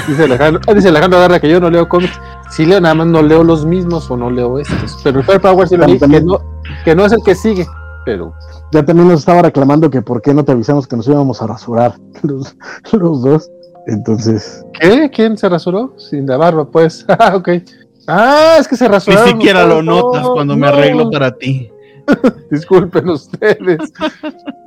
Dice 0.09 0.25
Alejandro, 0.25 0.61
ah, 0.67 0.75
dice 0.75 0.89
Alejandro 0.89 1.21
Garra 1.21 1.39
que 1.41 1.49
yo 1.49 1.61
no 1.61 1.71
leo 1.71 1.89
cómics. 1.89 2.19
Sí 2.57 2.65
leo, 2.67 2.81
nada 2.81 2.95
más 2.95 3.07
no 3.07 3.23
leo 3.23 3.43
los 3.43 3.65
mismos 3.67 4.11
o 4.11 4.17
no 4.17 4.31
leo 4.31 4.59
estos. 4.59 4.99
Pero 5.03 5.21
el 5.21 5.25
Firepower 5.27 5.69
sí 5.69 5.77
lo 5.77 5.87
leí, 5.87 5.99
que 5.99 6.21
no, 6.21 6.39
que 6.85 6.95
no 6.95 7.05
es 7.05 7.13
el 7.13 7.23
que 7.25 7.35
sigue. 7.35 7.67
Pero 8.05 8.35
Ya 8.73 8.85
también 8.85 9.09
nos 9.09 9.21
estaba 9.21 9.43
reclamando 9.43 9.89
que 9.91 10.03
por 10.03 10.21
qué 10.23 10.35
no 10.35 10.45
te 10.45 10.53
avisamos 10.53 10.87
que 10.87 10.97
nos 10.97 11.09
íbamos 11.09 11.41
a 11.43 11.47
rasurar 11.47 11.95
los, 12.23 12.57
los 12.93 13.23
dos. 13.23 13.51
Entonces, 13.87 14.65
¿Qué? 14.81 15.11
¿Quién 15.13 15.37
se 15.37 15.49
rasuró? 15.49 15.95
Sin 15.99 16.27
la 16.27 16.37
barba, 16.37 16.65
pues. 16.71 17.05
Ah, 17.19 17.35
ok. 17.37 17.49
Ah, 18.07 18.57
es 18.61 18.69
que 18.69 18.77
se 18.77 18.85
Ni 18.85 18.91
rasuraron. 18.95 19.29
siquiera 19.31 19.65
lo 19.67 19.83
notas 19.83 20.23
No, 20.23 20.33
cuando 20.35 20.57
me 20.57 20.67
arreglo 20.69 21.11
para 21.11 21.35
ti. 21.37 21.71
Disculpen 22.51 23.09
ustedes. 23.09 23.81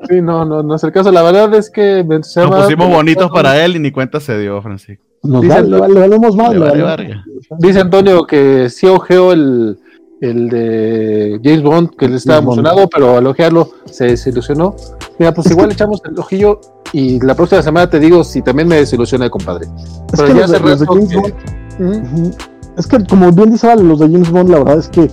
Sí, 0.09 0.21
no, 0.21 0.43
no, 0.43 0.63
no 0.63 0.75
es 0.75 0.83
el 0.83 0.91
caso. 0.91 1.11
La 1.11 1.21
verdad 1.21 1.53
es 1.53 1.69
que 1.69 2.03
me- 2.03 2.23
se 2.23 2.41
Nos 2.41 2.63
pusimos 2.63 2.89
bonitos 2.89 3.29
para 3.31 3.63
él 3.63 3.75
y 3.75 3.79
ni 3.79 3.91
cuenta 3.91 4.19
se 4.19 4.37
dio, 4.39 4.59
Francisco. 4.61 5.03
Nos 5.27 5.41
Dice 5.41 5.61
le, 5.63 5.69
le 5.87 5.99
valemos 5.99 6.35
más. 6.35 6.49
Le 6.53 6.59
le 6.59 6.65
vale 6.65 6.83
valemos- 6.83 6.97
verga. 6.97 7.25
Dice 7.59 7.79
Antonio 7.79 8.23
que 8.25 8.69
sí 8.69 8.87
ojeo 8.87 9.31
el, 9.31 9.77
el 10.21 10.49
de 10.49 11.39
James 11.43 11.63
Bond, 11.63 11.89
que 11.95 12.05
él 12.05 12.15
estaba 12.15 12.39
emocionado, 12.39 12.87
pero 12.89 13.17
al 13.17 13.27
ojearlo 13.27 13.69
se 13.85 14.05
desilusionó. 14.05 14.75
Mira, 15.19 15.33
pues 15.33 15.49
igual 15.51 15.71
echamos 15.73 16.01
el 16.09 16.17
ojillo 16.17 16.59
y 16.93 17.19
la 17.19 17.35
próxima 17.35 17.61
semana 17.61 17.89
te 17.89 17.99
digo 17.99 18.23
si 18.23 18.41
también 18.41 18.67
me 18.67 18.77
desilusiona, 18.77 19.29
compadre. 19.29 19.67
Es 20.13 20.21
que 20.21 20.33
los, 20.33 20.49
de, 20.51 20.59
James 20.59 20.85
Bond, 20.85 22.33
es 22.77 22.87
que 22.87 23.03
como 23.05 23.31
bien 23.31 23.51
dice 23.51 23.67
Vale, 23.67 23.83
los 23.83 23.99
de 23.99 24.09
James 24.09 24.31
Bond, 24.31 24.49
la 24.49 24.59
verdad 24.59 24.79
es 24.79 24.87
que 24.89 25.09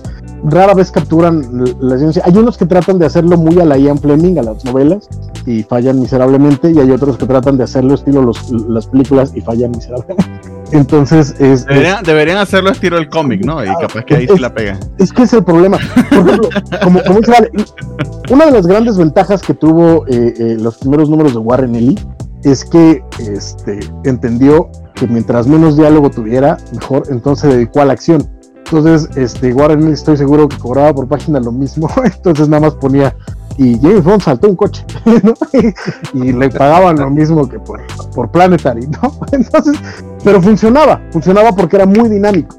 rara 0.49 0.73
vez 0.73 0.91
capturan 0.91 1.65
la 1.79 1.97
ciencia. 1.97 2.21
Hay 2.25 2.37
unos 2.37 2.57
que 2.57 2.65
tratan 2.65 2.99
de 2.99 3.05
hacerlo 3.05 3.37
muy 3.37 3.59
a 3.59 3.65
la 3.65 3.77
Ian 3.77 3.97
Fleming, 3.97 4.37
a 4.37 4.43
las 4.43 4.63
novelas, 4.65 5.09
y 5.45 5.63
fallan 5.63 5.99
miserablemente, 5.99 6.71
y 6.71 6.79
hay 6.79 6.91
otros 6.91 7.17
que 7.17 7.25
tratan 7.25 7.57
de 7.57 7.63
hacerlo 7.63 7.95
estilo 7.95 8.21
los, 8.21 8.51
las 8.51 8.87
películas 8.87 9.31
y 9.35 9.41
fallan 9.41 9.71
miserablemente. 9.71 10.25
Entonces 10.71 11.35
es, 11.39 11.65
deberían, 11.65 12.37
hacerlo 12.37 12.71
estilo 12.71 12.97
el 12.97 13.07
cómic, 13.07 13.45
¿no? 13.45 13.63
Y 13.63 13.67
capaz 13.67 14.03
que 14.03 14.15
ahí 14.15 14.27
sí 14.27 14.39
la 14.39 14.53
pegan. 14.53 14.79
Es 14.97 15.13
que 15.13 15.23
es 15.23 15.33
el 15.33 15.43
problema. 15.43 15.77
Por 16.09 16.27
ejemplo, 16.27 16.49
como, 16.81 17.03
como 17.03 17.19
dice 17.19 17.31
Vale, 17.31 17.51
una 18.31 18.45
de 18.47 18.51
las 18.51 18.65
grandes 18.65 18.97
ventajas 18.97 19.41
que 19.43 19.53
tuvo 19.53 20.05
eh, 20.07 20.33
eh, 20.37 20.57
los 20.59 20.77
primeros 20.77 21.09
números 21.09 21.33
de 21.33 21.39
Warren 21.39 21.75
Ellie 21.75 21.99
es 22.43 22.65
que 22.65 23.03
este, 23.19 23.79
entendió 24.03 24.69
que 24.95 25.07
mientras 25.07 25.45
menos 25.47 25.77
diálogo 25.77 26.09
tuviera, 26.09 26.57
mejor, 26.73 27.03
entonces 27.09 27.49
se 27.49 27.55
dedicó 27.55 27.81
a 27.81 27.85
la 27.85 27.93
acción 27.93 28.34
entonces, 28.65 29.09
este, 29.15 29.53
Warren 29.53 29.87
estoy 29.89 30.17
seguro 30.17 30.47
que 30.47 30.57
cobraba 30.57 30.93
por 30.93 31.07
página 31.07 31.39
lo 31.39 31.51
mismo, 31.51 31.87
entonces 32.03 32.49
nada 32.49 32.61
más 32.61 32.75
ponía 32.75 33.15
y 33.57 33.79
James 33.79 34.03
Bond 34.03 34.21
saltó 34.21 34.49
un 34.49 34.55
coche, 34.55 34.85
¿no? 35.23 35.33
y, 36.13 36.33
le 36.33 36.49
pagaban 36.49 36.97
lo 36.97 37.09
mismo 37.09 37.47
que 37.47 37.59
por, 37.59 37.79
por 38.13 38.29
Planetary, 38.31 38.87
¿no? 38.87 39.13
Entonces, 39.31 39.77
pero 40.23 40.41
funcionaba, 40.41 41.01
funcionaba 41.11 41.53
porque 41.53 41.77
era 41.77 41.85
muy 41.85 42.09
dinámico. 42.09 42.57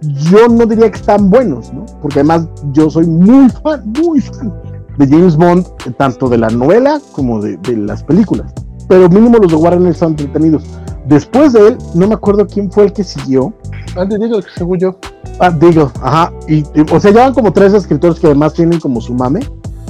Yo 0.00 0.48
no 0.48 0.64
diría 0.64 0.90
que 0.90 0.98
están 0.98 1.28
buenos, 1.28 1.72
¿no? 1.72 1.84
Porque 2.00 2.20
además 2.20 2.46
yo 2.72 2.88
soy 2.88 3.06
muy 3.06 3.50
fan, 3.50 3.82
muy 4.00 4.20
fan 4.20 4.52
de 4.96 5.08
James 5.08 5.36
Bond, 5.36 5.66
tanto 5.96 6.28
de 6.28 6.38
la 6.38 6.48
novela 6.50 7.00
como 7.12 7.40
de, 7.40 7.56
de 7.56 7.76
las 7.76 8.02
películas. 8.04 8.52
Pero 8.88 9.08
mínimo 9.08 9.38
los 9.38 9.50
de 9.50 9.56
Warren 9.56 9.86
están 9.86 10.10
entretenidos. 10.10 10.64
Después 11.06 11.52
de 11.52 11.68
él, 11.68 11.78
no 11.94 12.06
me 12.06 12.14
acuerdo 12.14 12.46
quién 12.46 12.70
fue 12.70 12.84
el 12.84 12.92
que 12.92 13.02
siguió. 13.02 13.52
Antes 13.96 14.20
digo, 14.20 14.40
según 14.54 14.78
yo. 14.78 14.96
Ah, 15.40 15.50
digo, 15.50 15.92
ajá. 16.02 16.32
Y, 16.48 16.64
o 16.92 17.00
sea, 17.00 17.10
llevan 17.10 17.32
como 17.32 17.52
tres 17.52 17.72
escritores 17.74 18.18
que 18.18 18.26
además 18.26 18.54
tienen 18.54 18.80
como 18.80 19.00
su 19.00 19.14
mame. 19.14 19.40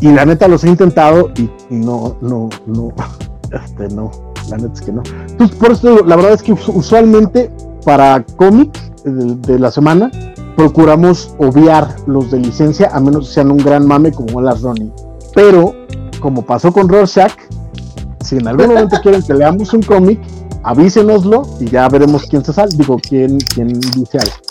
Y 0.01 0.13
la 0.13 0.25
neta 0.25 0.47
los 0.47 0.63
he 0.65 0.69
intentado 0.69 1.31
y, 1.37 1.51
no, 1.71 2.17
no, 2.21 2.49
no. 2.67 2.93
Este, 3.51 3.89
no. 3.95 4.11
La 4.51 4.59
neta 4.59 4.75
es 4.75 4.81
que 4.83 4.93
no. 4.93 5.03
Entonces, 5.27 5.57
por 5.57 5.73
eso 5.73 6.05
la 6.05 6.17
verdad 6.17 6.35
es 6.35 6.43
que 6.43 6.53
usualmente 6.53 7.51
para 7.83 8.23
cómic 8.37 8.79
de, 9.05 9.59
la 9.59 9.71
semana 9.71 10.11
procuramos 10.55 11.35
obviar 11.39 11.97
los 12.07 12.31
de 12.31 12.41
licencia, 12.41 12.91
a 12.93 13.01
menos 13.01 13.29
que 13.29 13.35
sean 13.35 13.51
un 13.51 13.57
gran 13.57 13.87
mame 13.87 14.13
como 14.13 14.43
las 14.43 14.61
Ronnie. 14.61 14.93
Pero, 15.35 15.75
como 16.21 16.43
pasó 16.43 16.73
con 16.73 16.91
Rorschach, 16.91 17.33
si 18.23 18.37
en 18.37 18.49
algún 18.49 18.69
momento 18.69 18.99
quieren 19.03 19.23
que 19.23 19.33
leamos 19.33 19.73
un 19.73 19.83
cómic, 19.83 20.21
avísenoslo 20.63 21.43
y 21.61 21.67
ya 21.67 21.89
veremos 21.89 22.27
quién 22.27 22.45
se 22.45 22.53
sale, 22.53 22.71
digo, 22.77 22.99
quién, 23.01 23.39
quién 23.39 23.69
dice 23.69 24.19
algo. 24.19 24.48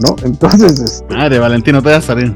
¿No? 0.00 0.16
Entonces. 0.24 0.80
Este, 0.80 1.14
ah, 1.14 1.28
de 1.28 1.38
Valentino 1.38 1.82
te 1.82 1.90
vas 1.90 1.98
a 1.98 2.06
salir. 2.08 2.34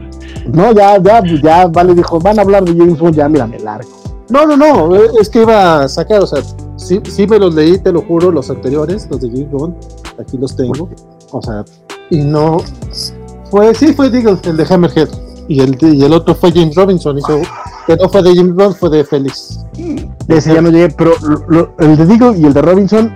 No, 0.53 0.73
ya, 0.73 0.99
ya, 1.03 1.23
ya, 1.43 1.67
Vale 1.67 1.95
dijo, 1.95 2.19
van 2.21 2.39
a 2.39 2.43
hablar 2.43 2.65
de 2.65 2.77
James 2.77 2.99
Bond, 2.99 3.17
ya, 3.17 3.29
mira, 3.29 3.47
me 3.47 3.59
largo. 3.59 3.89
No, 4.29 4.47
no, 4.47 4.57
no, 4.57 4.97
eh, 4.97 5.11
es 5.21 5.29
que 5.29 5.43
iba 5.43 5.83
a 5.83 5.89
sacar, 5.89 6.23
o 6.23 6.27
sea, 6.27 6.43
sí, 6.77 7.01
sí 7.05 7.27
me 7.27 7.39
los 7.39 7.55
leí, 7.55 7.79
te 7.79 7.93
lo 7.93 8.03
juro, 8.03 8.31
los 8.31 8.51
anteriores, 8.51 9.07
los 9.11 9.21
de 9.21 9.29
James 9.29 9.51
Bond, 9.51 9.75
aquí 10.19 10.39
los 10.39 10.57
tengo, 10.57 10.89
o 11.31 11.43
sea, 11.43 11.63
y 12.09 12.19
no, 12.19 12.57
fue, 13.51 13.75
sí, 13.75 13.93
fue, 13.93 14.11
digo, 14.11 14.39
el 14.43 14.57
de 14.57 14.67
Hammerhead, 14.69 15.09
y 15.47 15.61
el, 15.61 15.77
y 15.81 16.03
el 16.03 16.13
otro 16.15 16.35
fue 16.35 16.53
James 16.53 16.75
Robinson, 16.75 17.19
hizo, 17.19 17.43
que 17.87 17.97
no 17.97 18.09
fue 18.09 18.23
de 18.23 18.35
James 18.35 18.55
Bond, 18.55 18.77
fue 18.77 18.91
de 18.91 19.05
Félix. 19.05 19.65
Ese 20.29 20.55
ya 20.55 20.63
no 20.63 20.71
llegué, 20.71 20.89
pero 20.97 21.13
el 21.79 21.97
de 21.97 22.07
Digo 22.07 22.35
y 22.35 22.45
el 22.45 22.55
de 22.55 22.63
Robinson. 22.63 23.15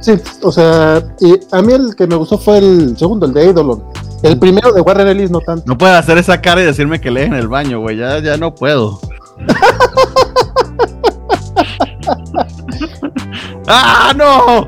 Sí, 0.00 0.12
o 0.42 0.52
sea, 0.52 1.02
y 1.20 1.38
a 1.50 1.62
mí 1.62 1.72
el 1.72 1.96
que 1.96 2.06
me 2.06 2.16
gustó 2.16 2.38
fue 2.38 2.58
el 2.58 2.96
segundo, 2.96 3.26
el 3.26 3.32
de 3.32 3.46
Eidolon. 3.46 3.82
El 4.22 4.38
primero 4.38 4.72
de 4.72 4.80
Warren 4.80 5.08
Ellis 5.08 5.30
no 5.30 5.40
tanto. 5.40 5.64
No 5.66 5.78
puedes 5.78 5.96
hacer 5.96 6.18
esa 6.18 6.40
cara 6.40 6.62
y 6.62 6.64
decirme 6.64 7.00
que 7.00 7.10
lees 7.10 7.28
en 7.28 7.34
el 7.34 7.48
baño, 7.48 7.80
güey. 7.80 7.96
Ya, 7.96 8.18
ya 8.18 8.36
no 8.36 8.54
puedo. 8.54 9.00
¡Ah, 13.66 14.12
no! 14.16 14.66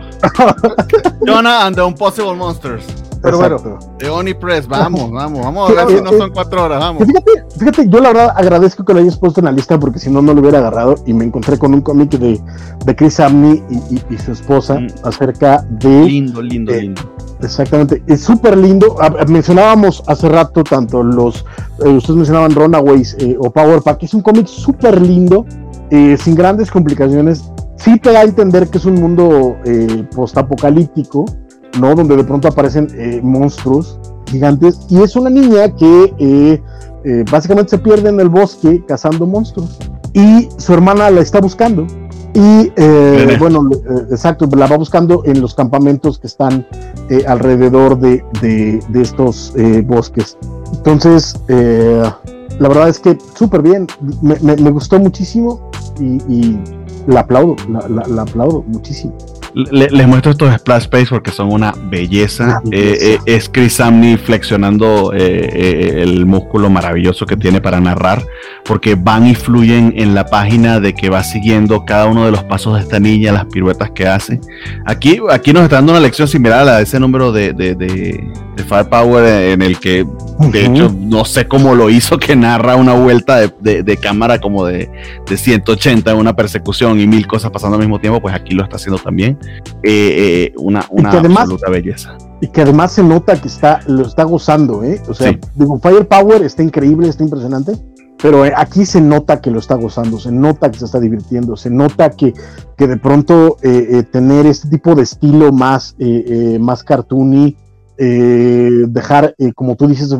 Jonah 1.27 1.67
and 1.67 1.75
the 1.75 1.85
Impossible 1.85 2.35
Monsters. 2.35 2.85
Pero 3.23 3.39
bueno, 3.39 3.79
de 3.99 4.09
Oni 4.09 4.35
Press, 4.35 4.67
vamos, 4.67 5.11
vamos, 5.13 5.41
vamos 5.41 5.71
a 5.71 5.85
ver 5.85 5.99
si 5.99 6.03
no 6.03 6.11
son 6.13 6.31
cuatro 6.31 6.65
horas, 6.65 6.81
vamos. 6.81 7.05
Fíjate, 7.07 7.31
fíjate, 7.59 7.89
yo 7.89 8.01
la 8.01 8.09
verdad 8.09 8.33
agradezco 8.35 8.85
que 8.85 8.95
lo 8.95 9.01
hayas 9.01 9.19
puesto 9.19 9.41
en 9.41 9.47
la 9.47 9.53
lista 9.53 9.79
porque 9.79 9.99
si 9.99 10.11
no, 10.11 10.23
no 10.23 10.33
lo 10.33 10.41
hubiera 10.41 10.59
agarrado 10.59 10.95
y 11.07 11.13
me 11.13 11.25
encontré 11.25 11.59
con 11.59 11.75
un 11.75 11.83
cómic 11.83 12.11
de, 12.13 12.41
de 12.85 12.97
Chris 12.97 13.21
Amney 13.21 13.63
y, 13.91 14.19
su 14.19 14.33
esposa 14.33 14.81
mm. 14.81 14.89
acerca 15.05 15.65
de. 15.69 16.05
Lindo, 16.05 16.43
lindo, 16.43 16.73
lindo. 16.73 17.03
Exactamente, 17.43 18.03
es 18.07 18.21
súper 18.21 18.57
lindo. 18.57 18.97
mencionábamos 19.29 20.03
hace 20.07 20.29
rato 20.29 20.63
tanto 20.63 21.03
los, 21.03 21.45
eh, 21.85 21.89
ustedes 21.89 22.17
mencionaban 22.17 22.55
Runaways 22.55 23.17
eh, 23.19 23.37
o 23.39 23.51
Power 23.51 23.81
Pack, 23.83 24.03
es 24.03 24.15
un 24.15 24.21
cómic 24.21 24.47
súper 24.47 25.01
lindo, 25.01 25.47
eh, 25.91 26.17
sin 26.19 26.35
grandes 26.35 26.71
complicaciones. 26.71 27.51
Sí 27.77 27.99
te 27.99 28.13
da 28.13 28.21
a 28.21 28.25
entender 28.25 28.69
que 28.69 28.77
es 28.77 28.85
un 28.85 28.95
mundo 28.95 29.57
postapocalíptico, 30.15 31.25
¿no? 31.79 31.95
Donde 31.95 32.17
de 32.17 32.25
pronto 32.25 32.49
aparecen 32.49 32.89
eh, 32.97 33.21
monstruos 33.23 33.99
gigantes. 34.27 34.81
Y 34.89 35.03
es 35.03 35.17
una 35.17 35.31
niña 35.31 35.75
que 35.75 36.15
eh, 36.19 36.63
eh, 37.05 37.25
básicamente 37.31 37.71
se 37.71 37.79
pierde 37.79 38.09
en 38.09 38.21
el 38.21 38.29
bosque 38.29 38.83
cazando 38.87 39.27
monstruos. 39.27 39.79
Y 40.13 40.49
su 40.57 40.73
hermana 40.73 41.11
la 41.11 41.21
está 41.21 41.41
buscando. 41.41 41.87
Y 42.33 42.71
bueno, 43.41 43.69
exacto, 44.11 44.49
la 44.57 44.69
va 44.69 44.77
buscando 44.77 45.23
en 45.25 45.41
los 45.41 45.53
campamentos 45.53 46.19
que 46.21 46.29
están 46.29 46.65
alrededor 47.27 47.99
de, 47.99 48.25
de, 48.41 48.81
estos 49.03 49.53
bosques. 49.85 50.39
Entonces, 50.75 51.35
la 51.49 52.69
verdad 52.69 52.89
es 52.89 53.01
que 53.01 53.19
súper 53.35 53.63
bien, 53.63 53.89
me, 54.23 54.37
me, 54.41 54.71
gustó 54.71 55.01
muchísimo 55.01 55.71
y, 55.99 56.57
la 57.09 57.21
aplaudo, 57.21 57.57
la 57.89 58.23
aplaudo 58.23 58.63
muchísimo 58.69 59.13
les 59.55 60.07
muestro 60.07 60.33
estos 60.33 60.55
splash 60.55 60.83
space 60.83 61.07
porque 61.09 61.31
son 61.31 61.53
una 61.53 61.73
belleza. 61.91 62.61
Eh, 62.71 62.97
eh, 63.01 63.19
es 63.27 63.49
Chris 63.49 63.75
Samney 63.75 64.17
flexionando 64.17 65.13
eh, 65.15 66.03
el 66.03 66.27
músculo 66.27 66.71
maravilloso 66.71 67.27
que 67.27 67.37
tiene 67.37 67.61
para 67.61 67.81
narrar, 67.81 68.25
porque 68.65 68.95
van 68.95 69.27
y 69.27 69.35
fluyen 69.35 69.93
en 69.97 70.15
la 70.15 70.27
página 70.27 70.81
de 70.81 70.95
que 70.95 71.11
va 71.11 71.23
siguiendo 71.23 71.85
cada 71.85 72.07
uno 72.07 72.25
de 72.25 72.31
los 72.31 72.45
pasos 72.45 72.75
de 72.75 72.81
esta 72.81 73.01
niña, 73.01 73.33
las 73.33 73.47
piruetas 73.47 73.91
que 73.91 74.07
hace. 74.07 74.41
Aquí, 74.87 75.19
aquí 75.31 75.53
nos 75.53 75.65
está 75.65 75.77
dando 75.77 75.93
una 75.93 76.01
lección 76.01 76.29
similar 76.29 76.61
a 76.61 76.65
la 76.65 76.77
de 76.79 76.83
ese 76.85 77.01
número 77.01 77.33
de, 77.33 77.53
de, 77.53 77.75
de, 77.75 78.31
Firepower 78.69 79.25
en 79.53 79.63
el 79.63 79.79
que, 79.79 80.07
de 80.53 80.67
hecho, 80.67 80.95
no 80.95 81.25
sé 81.25 81.49
cómo 81.49 81.75
lo 81.75 81.89
hizo, 81.89 82.19
que 82.19 82.37
narra 82.37 82.77
una 82.77 82.93
vuelta 82.93 83.39
de, 83.39 83.97
cámara 83.97 84.39
como 84.39 84.67
de, 84.67 84.91
de 85.27 85.37
180 85.37 86.11
en 86.11 86.17
una 86.19 86.37
persecución 86.37 87.01
y 87.01 87.07
mil 87.07 87.27
cosas 87.27 87.51
pasando 87.51 87.77
al 87.77 87.81
mismo 87.81 87.99
tiempo, 87.99 88.21
pues 88.21 88.35
aquí 88.35 88.55
lo 88.55 88.63
está 88.63 88.77
haciendo 88.77 88.99
también. 88.99 89.39
Eh, 89.83 90.53
eh, 90.53 90.53
una, 90.59 90.85
una 90.91 91.11
absoluta 91.11 91.71
belleza. 91.71 92.17
Y 92.41 92.49
que 92.49 92.63
además 92.63 92.93
se 92.93 93.03
nota 93.03 93.41
que 93.41 93.49
está, 93.49 93.81
lo 93.87 94.03
está 94.03 94.25
gozando, 94.25 94.85
¿eh? 94.85 95.01
O 95.09 95.15
sea, 95.15 95.39
digo, 95.55 95.79
Firepower 95.79 96.43
está 96.43 96.63
increíble, 96.63 97.09
está 97.09 97.25
impresionante, 97.25 97.73
pero 98.23 98.45
aquí 98.57 98.85
se 98.85 99.01
nota 99.01 99.41
que 99.41 99.51
lo 99.51 99.59
está 99.59 99.75
gozando, 99.77 100.19
se 100.19 100.33
nota 100.33 100.71
que 100.71 100.79
se 100.79 100.85
está 100.85 101.01
divirtiendo, 101.01 101.57
se 101.57 101.71
nota 101.71 102.11
que, 102.11 102.35
que 102.77 102.87
de 102.87 102.97
pronto 102.97 103.57
tener 104.11 104.47
este 104.47 104.69
tipo 104.69 104.95
de 104.95 105.03
estilo 105.03 105.53
más, 105.53 105.97
más 106.61 106.83
cartoony, 106.83 107.57
dejar, 107.97 109.35
como 109.55 109.77
tú 109.77 109.87
dices, 109.87 110.15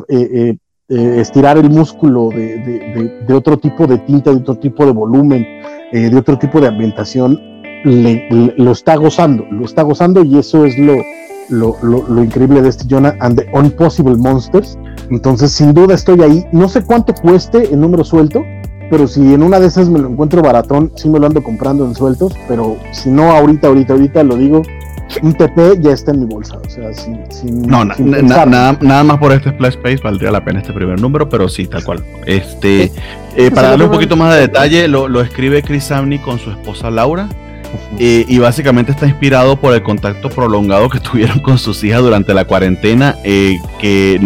estirar 0.89 1.57
el 1.57 1.71
músculo 1.71 2.29
de, 2.29 3.23
de, 3.27 3.35
otro 3.35 3.59
tipo 3.59 3.87
de 3.87 3.97
tinta, 3.99 4.31
de 4.31 4.37
otro 4.37 4.57
tipo 4.57 4.85
de 4.85 4.93
volumen, 4.93 5.47
de 5.91 6.17
otro 6.17 6.39
tipo 6.39 6.61
de 6.61 6.69
ambientación, 6.69 7.50
lo 7.85 8.73
está 8.73 8.97
gozando, 8.97 9.47
lo 9.51 9.65
está 9.65 9.83
gozando 9.83 10.23
y 10.23 10.39
eso 10.39 10.65
es 10.65 10.79
lo, 10.79 10.97
lo, 11.51 12.23
increíble 12.23 12.63
de 12.63 12.69
este 12.69 12.85
Jonah 12.89 13.17
and 13.21 13.41
the 13.41 13.49
Unpossible 13.53 14.17
Monsters. 14.17 14.79
Entonces, 15.11 15.53
sin 15.53 15.75
duda 15.75 15.95
estoy 15.95 16.23
ahí. 16.23 16.45
No 16.53 16.69
sé 16.69 16.83
cuánto 16.83 17.15
cueste 17.15 17.73
el 17.73 17.81
número 17.81 18.05
suelto, 18.05 18.45
pero 18.91 19.07
si 19.07 19.35
en 19.35 19.43
una 19.43 19.59
de 19.61 19.67
esas 19.67 19.89
me 19.89 19.99
lo 19.99 20.09
encuentro 20.09 20.43
baratón, 20.43 20.93
sí 20.97 21.09
me 21.09 21.19
lo 21.19 21.27
ando 21.27 21.43
comprando 21.43 21.85
en 21.85 21.95
sueltos, 21.95 22.35
pero 22.49 22.77
si 22.93 23.11
no, 23.11 23.31
ahorita, 23.31 23.69
ahorita, 23.69 23.95
ahorita 23.95 24.23
lo 24.23 24.37
digo, 24.37 24.63
un 25.23 25.33
TP 25.35 25.81
ya 25.81 25.93
está 25.93 26.13
en 26.13 26.21
mi 26.21 26.27
bolsa. 26.27 26.59
O 26.65 26.71
sea, 26.71 26.93
sin, 26.95 27.63
no, 27.63 27.85
nada, 27.85 28.79
nada 28.81 29.05
más 29.05 29.19
por 29.19 29.33
este 29.33 29.51
Splash 29.51 29.75
Space 29.75 30.01
valdría 30.03 30.31
la 30.31 30.45
pena 30.45 30.61
este 30.61 30.73
primer 30.73 31.01
número, 31.01 31.29
pero 31.29 31.49
sí, 31.49 31.67
tal 31.67 31.85
cual. 31.85 32.05
Este, 32.27 32.93
eh, 33.37 33.51
para 33.51 33.71
darle 33.71 33.87
un 33.87 33.91
poquito 33.91 34.17
más 34.17 34.35
de 34.35 34.43
detalle, 34.43 34.87
lo, 34.87 35.09
lo 35.09 35.21
escribe 35.21 35.63
Chris 35.63 35.85
Samney 35.85 36.19
con 36.21 36.39
su 36.39 36.51
esposa 36.51 36.91
Laura 36.91 37.29
eh, 37.99 38.25
y 38.29 38.39
básicamente 38.39 38.93
está 38.93 39.07
inspirado 39.07 39.57
por 39.57 39.75
el 39.75 39.83
contacto 39.83 40.29
prolongado 40.29 40.89
que 40.89 41.01
tuvieron 41.01 41.41
con 41.41 41.59
sus 41.59 41.83
hijas 41.85 42.03
durante 42.03 42.35
la 42.35 42.45
cuarentena, 42.45 43.17
eh, 43.25 43.59
que 43.79 44.19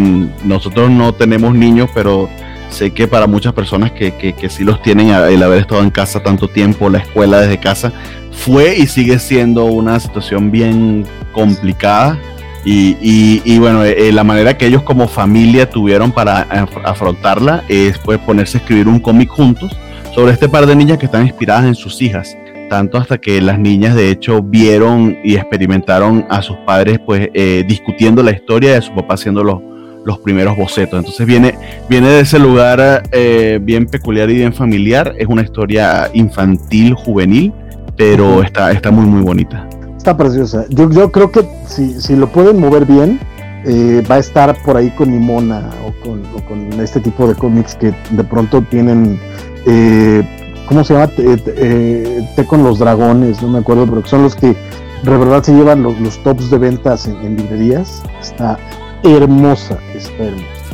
nosotros 0.44 0.90
no 0.90 1.12
tenemos 1.12 1.54
niños, 1.54 1.90
pero 1.94 2.28
sé 2.70 2.90
que 2.90 3.06
para 3.06 3.26
muchas 3.26 3.52
personas 3.52 3.92
que, 3.92 4.34
sí 4.48 4.64
los 4.64 4.82
tienen, 4.82 5.10
el 5.10 5.42
haber 5.42 5.60
estado 5.60 5.82
en 5.82 5.90
casa 5.90 6.22
tanto 6.22 6.48
tiempo, 6.48 6.90
la 6.90 6.98
escuela 6.98 7.40
desde 7.40 7.58
casa, 7.58 7.92
fue 8.32 8.76
y 8.76 8.86
sigue 8.86 9.18
siendo 9.18 9.64
una 9.64 9.98
situación 10.00 10.50
bien 10.50 11.06
complicada. 11.32 12.18
Y, 12.66 12.96
y, 13.44 13.58
bueno, 13.58 13.84
eh, 13.84 14.10
la 14.10 14.24
manera 14.24 14.56
que 14.56 14.66
ellos 14.66 14.82
como 14.82 15.06
familia 15.06 15.68
tuvieron 15.68 16.12
para 16.12 16.40
afrontarla 16.84 17.62
es 17.68 17.98
pues 17.98 18.18
ponerse 18.18 18.56
a 18.56 18.60
escribir 18.62 18.88
un 18.88 19.00
cómic 19.00 19.28
juntos 19.28 19.76
sobre 20.14 20.32
este 20.32 20.48
par 20.48 20.64
de 20.64 20.74
niñas 20.74 20.96
que 20.96 21.04
están 21.04 21.26
inspiradas 21.26 21.66
en 21.66 21.74
sus 21.74 22.00
hijas. 22.00 22.34
Tanto 22.68 22.98
hasta 22.98 23.18
que 23.18 23.40
las 23.40 23.58
niñas 23.58 23.94
de 23.94 24.10
hecho 24.10 24.42
vieron 24.42 25.18
y 25.22 25.36
experimentaron 25.36 26.26
a 26.28 26.42
sus 26.42 26.56
padres 26.58 26.98
pues 27.04 27.28
eh, 27.34 27.64
discutiendo 27.66 28.22
la 28.22 28.32
historia 28.32 28.74
de 28.74 28.82
su 28.82 28.94
papá 28.94 29.14
haciendo 29.14 29.44
los, 29.44 29.60
los 30.04 30.18
primeros 30.18 30.56
bocetos. 30.56 30.98
Entonces 30.98 31.26
viene, 31.26 31.54
viene 31.88 32.08
de 32.08 32.20
ese 32.20 32.38
lugar 32.38 33.02
eh, 33.12 33.58
bien 33.62 33.86
peculiar 33.86 34.30
y 34.30 34.34
bien 34.34 34.52
familiar. 34.52 35.14
Es 35.18 35.26
una 35.26 35.42
historia 35.42 36.10
infantil, 36.14 36.94
juvenil, 36.94 37.52
pero 37.96 38.42
está, 38.42 38.72
está 38.72 38.90
muy 38.90 39.06
muy 39.06 39.22
bonita. 39.22 39.68
Está 39.96 40.16
preciosa. 40.16 40.66
Yo, 40.68 40.90
yo 40.90 41.10
creo 41.10 41.30
que 41.30 41.46
si, 41.66 42.00
si 42.00 42.16
lo 42.16 42.28
pueden 42.28 42.58
mover 42.58 42.84
bien, 42.84 43.18
eh, 43.66 44.02
va 44.10 44.16
a 44.16 44.18
estar 44.18 44.54
por 44.62 44.76
ahí 44.76 44.90
con 44.90 45.10
Mimona 45.10 45.70
o 45.86 46.04
con, 46.04 46.22
o 46.34 46.44
con 46.46 46.80
este 46.80 47.00
tipo 47.00 47.26
de 47.26 47.34
cómics 47.34 47.74
que 47.74 47.94
de 48.10 48.24
pronto 48.24 48.60
tienen 48.62 49.18
eh, 49.66 50.22
¿cómo 50.66 50.84
se 50.84 50.94
llama? 50.94 51.10
Eh, 51.18 52.26
té 52.36 52.44
con 52.46 52.62
los 52.62 52.78
dragones, 52.78 53.42
no 53.42 53.48
me 53.48 53.58
acuerdo, 53.58 53.86
pero 53.86 54.06
son 54.06 54.22
los 54.22 54.34
que 54.34 54.48
de 54.48 55.18
verdad 55.18 55.42
se 55.42 55.52
llevan 55.52 55.82
los, 55.82 55.98
los 56.00 56.22
tops 56.22 56.50
de 56.50 56.58
ventas 56.58 57.06
en, 57.06 57.36
librerías. 57.36 58.02
Está 58.20 58.58
hermosa, 59.02 59.78
está 59.94 60.24
hermosa. 60.24 60.64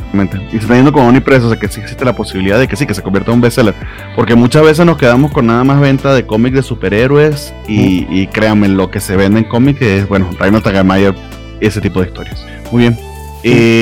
Y 0.49 0.51
se 0.51 0.57
está 0.57 0.75
yendo 0.75 0.91
con 0.91 1.05
Unipress, 1.05 1.43
o 1.43 1.49
sea 1.49 1.57
que 1.57 1.69
sí 1.69 1.79
existe 1.79 2.03
la 2.03 2.13
posibilidad 2.13 2.59
de 2.59 2.67
que 2.67 2.75
sí, 2.75 2.85
que 2.85 2.93
se 2.93 3.01
convierta 3.01 3.31
en 3.31 3.35
un 3.35 3.41
bestseller. 3.41 3.73
Porque 4.15 4.35
muchas 4.35 4.63
veces 4.63 4.85
nos 4.85 4.97
quedamos 4.97 5.31
con 5.31 5.47
nada 5.47 5.63
más 5.63 5.79
venta 5.79 6.13
de 6.13 6.25
cómics 6.25 6.55
de 6.55 6.63
superhéroes 6.63 7.53
y, 7.67 8.27
créanme, 8.27 8.67
lo 8.67 8.91
que 8.91 8.99
se 8.99 9.15
vende 9.15 9.39
en 9.39 9.45
cómics 9.45 9.81
es, 9.81 10.07
bueno, 10.07 10.29
Reino 10.37 10.61
Tagamayer, 10.61 11.15
ese 11.61 11.79
tipo 11.79 12.01
de 12.01 12.07
historias. 12.07 12.45
Muy 12.71 12.81
bien. 12.81 12.95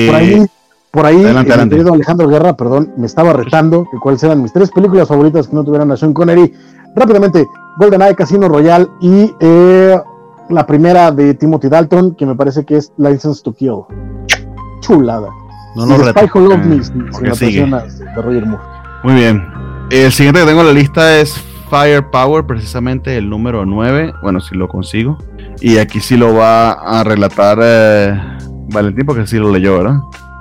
por 0.06 0.14
ahí 0.14 0.34
eh, 0.34 0.46
por 0.90 1.06
ahí, 1.06 1.22
el 1.22 1.44
querido 1.68 1.94
Alejandro 1.94 2.28
Guerra, 2.28 2.56
perdón, 2.56 2.92
me 2.96 3.06
estaba 3.06 3.32
retando 3.32 3.86
que 3.90 3.98
cuáles 3.98 4.22
eran 4.24 4.42
mis 4.42 4.52
tres 4.52 4.70
películas 4.70 5.06
favoritas 5.06 5.46
que 5.46 5.54
no 5.54 5.64
tuvieran 5.64 5.90
a 5.92 5.96
Sean 5.96 6.12
Connery. 6.12 6.52
Rápidamente, 6.96 7.46
GoldenEye, 7.78 8.16
Casino 8.16 8.48
Royale 8.48 8.88
y 9.00 9.32
eh, 9.38 9.96
la 10.48 10.66
primera 10.66 11.12
de 11.12 11.34
Timothy 11.34 11.68
Dalton, 11.68 12.16
que 12.16 12.26
me 12.26 12.34
parece 12.34 12.64
que 12.64 12.76
es 12.76 12.92
License 12.96 13.40
to 13.44 13.52
Kill. 13.52 13.82
Chulada. 14.80 15.28
No 15.76 15.96
reto. 15.96 16.26
Spy 16.26 16.40
Love 16.40 16.64
Me, 16.64 16.76
de 16.76 18.22
Roger 18.22 18.46
Moore. 18.46 18.64
Muy 19.04 19.14
bien. 19.14 19.46
El 19.90 20.10
siguiente 20.10 20.40
que 20.40 20.46
tengo 20.46 20.62
en 20.62 20.66
la 20.66 20.72
lista 20.72 21.20
es 21.20 21.40
Firepower, 21.70 22.44
precisamente 22.44 23.16
el 23.16 23.30
número 23.30 23.64
9. 23.64 24.12
Bueno, 24.22 24.40
si 24.40 24.56
lo 24.56 24.66
consigo. 24.68 25.18
Y 25.60 25.78
aquí 25.78 26.00
sí 26.00 26.16
lo 26.16 26.34
va 26.34 26.72
a 26.72 27.04
relatar 27.04 27.58
eh, 27.62 28.20
Valentín, 28.72 29.06
porque 29.06 29.26
sí 29.26 29.36
lo 29.36 29.52
leyó, 29.52 29.78
¿verdad? 29.78 30.00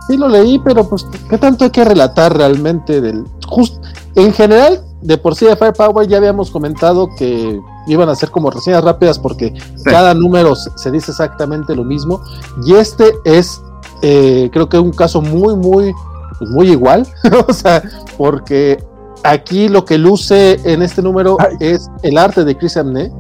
Sí 0.10 0.18
lo 0.18 0.28
leí, 0.28 0.58
pero 0.58 0.90
pues, 0.90 1.06
¿qué 1.30 1.38
tanto 1.38 1.66
hay 1.66 1.70
que 1.70 1.86
relatar 1.86 2.36
realmente 2.36 3.00
del... 3.00 3.26
Just, 3.46 3.76
en 4.16 4.34
general, 4.34 4.82
de 5.04 5.20
por 5.20 5.36
sí 5.36 5.46
de 5.46 5.56
Firepower 5.56 6.08
ya 6.08 6.18
habíamos 6.18 6.50
comentado 6.50 7.10
que 7.16 7.62
iban 7.86 8.10
a 8.10 8.16
ser 8.16 8.32
como 8.32 8.50
reseñas 8.50 8.84
rápidas 8.84 9.20
porque 9.20 9.54
cada 9.84 10.16
número 10.16 10.56
se 10.56 10.90
dice 10.90 11.12
exactamente 11.12 11.76
lo 11.76 11.84
mismo. 11.84 12.24
Y 12.66 12.74
este 12.74 13.14
es, 13.24 13.62
eh, 14.02 14.50
creo 14.52 14.68
que 14.68 14.80
un 14.80 14.94
caso 14.94 15.22
muy, 15.22 15.56
muy, 15.56 15.94
pues, 16.40 16.50
muy 16.50 16.72
igual. 16.72 17.08
o 17.48 17.54
sea, 17.54 17.84
porque 18.18 18.84
aquí 19.24 19.70
lo 19.70 19.86
que 19.86 20.00
luce 20.00 20.60
en 20.64 20.82
este 20.82 21.04
número 21.04 21.38
es 21.60 21.88
el 22.02 22.18
arte 22.18 22.46
de 22.46 22.58
Chris 22.58 22.78
Amney 22.78 23.12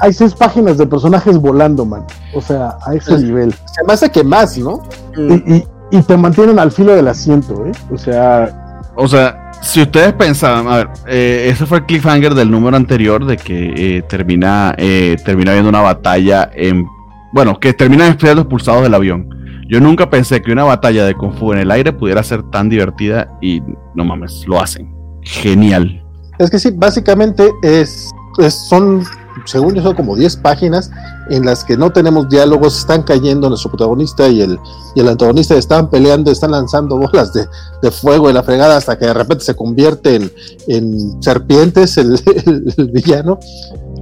hay, 0.00 0.12
seis 0.12 0.34
páginas 0.34 0.78
de 0.78 0.86
personajes 0.86 1.38
volando, 1.38 1.84
man. 1.84 2.04
O 2.34 2.40
sea, 2.40 2.76
a 2.86 2.94
ese 2.94 3.18
nivel. 3.18 3.52
Se 3.52 3.84
me 3.86 3.92
hace 3.92 4.10
que 4.10 4.24
más, 4.24 4.56
¿no? 4.58 4.82
Y, 5.16 6.02
te 6.02 6.16
mantienen 6.16 6.58
al 6.58 6.72
filo 6.72 6.94
del 6.94 7.08
asiento, 7.08 7.64
¿eh? 7.66 7.72
O 7.92 7.98
sea. 7.98 8.82
O 8.96 9.06
sea, 9.06 9.52
si 9.60 9.82
ustedes 9.82 10.12
pensaban, 10.12 10.66
a 10.68 10.76
ver, 10.76 10.88
eh, 11.06 11.48
ese 11.50 11.66
fue 11.66 11.78
el 11.78 11.86
cliffhanger 11.86 12.34
del 12.34 12.50
número 12.50 12.76
anterior 12.76 13.24
de 13.24 13.36
que 13.36 13.74
eh, 13.76 14.02
termina, 14.02 14.74
eh, 14.76 15.16
termina 15.24 15.52
viendo 15.52 15.68
una 15.68 15.80
batalla 15.80 16.50
en. 16.54 16.86
Bueno, 17.32 17.58
que 17.58 17.72
termina 17.72 18.16
siendo 18.18 18.42
expulsados 18.42 18.82
del 18.82 18.94
avión. 18.94 19.28
Yo 19.68 19.80
nunca 19.80 20.10
pensé 20.10 20.42
que 20.42 20.52
una 20.52 20.64
batalla 20.64 21.04
de 21.04 21.14
Kung 21.14 21.34
Fu 21.34 21.52
en 21.52 21.58
el 21.58 21.70
aire 21.70 21.92
pudiera 21.92 22.22
ser 22.22 22.42
tan 22.50 22.68
divertida 22.68 23.28
y 23.40 23.62
no 23.94 24.04
mames, 24.04 24.44
lo 24.46 24.60
hacen. 24.60 24.94
Genial. 25.22 26.04
Es 26.38 26.50
que 26.50 26.58
sí, 26.58 26.70
básicamente 26.74 27.50
es 27.62 28.10
son, 28.50 29.04
según 29.44 29.74
yo, 29.74 29.82
son 29.82 29.94
como 29.94 30.16
10 30.16 30.36
páginas 30.36 30.90
en 31.30 31.44
las 31.44 31.64
que 31.64 31.76
no 31.76 31.92
tenemos 31.92 32.28
diálogos, 32.28 32.78
están 32.78 33.02
cayendo 33.02 33.48
nuestro 33.48 33.70
protagonista 33.70 34.28
y 34.28 34.42
el, 34.42 34.58
y 34.94 35.00
el 35.00 35.08
antagonista 35.08 35.56
están 35.56 35.88
peleando, 35.90 36.30
están 36.30 36.50
lanzando 36.50 36.98
bolas 36.98 37.32
de, 37.32 37.46
fuego 37.90 38.30
y 38.30 38.32
la 38.32 38.42
fregada 38.42 38.76
hasta 38.76 38.98
que 38.98 39.06
de 39.06 39.14
repente 39.14 39.44
se 39.44 39.54
convierte 39.54 40.16
en, 40.16 40.32
en 40.68 41.22
serpientes 41.22 41.96
el, 41.98 42.90
villano. 42.92 43.38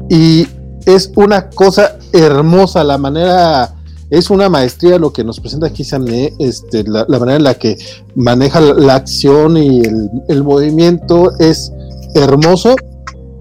Y 0.09 0.47
es 0.87 1.13
una 1.17 1.51
cosa 1.51 1.97
hermosa 2.13 2.83
la 2.85 2.99
manera 2.99 3.75
es 4.11 4.29
una 4.29 4.51
maestría 4.51 4.99
lo 4.99 5.13
que 5.13 5.25
nos 5.25 5.41
presenta 5.41 5.69
aquí 5.69 5.85
Samne, 5.85 6.35
este, 6.39 6.85
la, 6.85 7.07
manera 7.07 7.37
en 7.37 7.45
la 7.45 7.55
que 7.55 7.79
maneja 8.15 8.61
la, 8.61 8.97
acción 8.97 9.57
y 9.57 9.81
el, 9.81 10.11
el, 10.29 10.45
movimiento 10.45 11.33
es 11.39 11.73
hermoso 12.15 12.77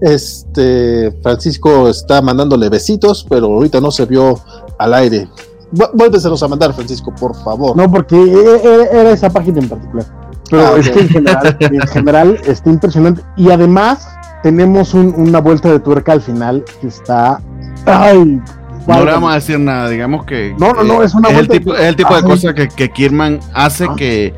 este, 0.02 1.12
Francisco 1.22 1.88
está 1.88 2.20
mandándole 2.20 2.68
besitos, 2.68 3.24
pero 3.28 3.46
ahorita 3.46 3.80
no 3.80 3.90
se 3.90 4.04
vio 4.04 4.38
al 4.78 4.94
aire. 4.94 5.28
Vuélveselos 5.70 6.42
a 6.42 6.48
mandar, 6.48 6.74
Francisco, 6.74 7.14
por 7.14 7.34
favor. 7.36 7.76
No, 7.76 7.90
porque 7.90 8.16
e, 8.16 8.56
e, 8.56 9.00
era 9.00 9.12
esa 9.12 9.30
página 9.30 9.60
en 9.60 9.68
particular. 9.68 10.06
Pero 10.50 10.66
ah, 10.66 10.78
es 10.78 10.90
que 10.90 11.00
en 11.00 11.08
general, 11.08 11.56
en 11.60 11.80
general 11.86 12.40
está 12.44 12.68
impresionante. 12.68 13.22
Y 13.36 13.50
además 13.50 14.06
tenemos 14.42 14.92
una 14.92 15.40
vuelta 15.40 15.70
de 15.70 15.78
tuerca 15.78 16.12
al 16.12 16.20
final 16.20 16.64
que 16.80 16.88
está... 16.88 17.40
¡Ay! 17.86 18.40
No 18.86 19.04
le 19.04 19.12
vamos 19.12 19.30
a 19.30 19.34
decir 19.36 19.60
nada, 19.60 19.88
digamos 19.88 20.26
que... 20.26 20.54
No, 20.58 20.74
no, 20.74 20.82
no, 20.82 21.02
es 21.04 21.14
una 21.14 21.28
el 21.30 21.46
tipo, 21.46 21.74
es 21.74 21.82
el 21.82 21.94
tipo 21.94 22.14
de 22.14 22.22
cosa 22.22 22.52
que, 22.52 22.68
que 22.68 22.90
Kierman 22.90 23.38
hace 23.54 23.86
ah. 23.88 23.94
que... 23.96 24.34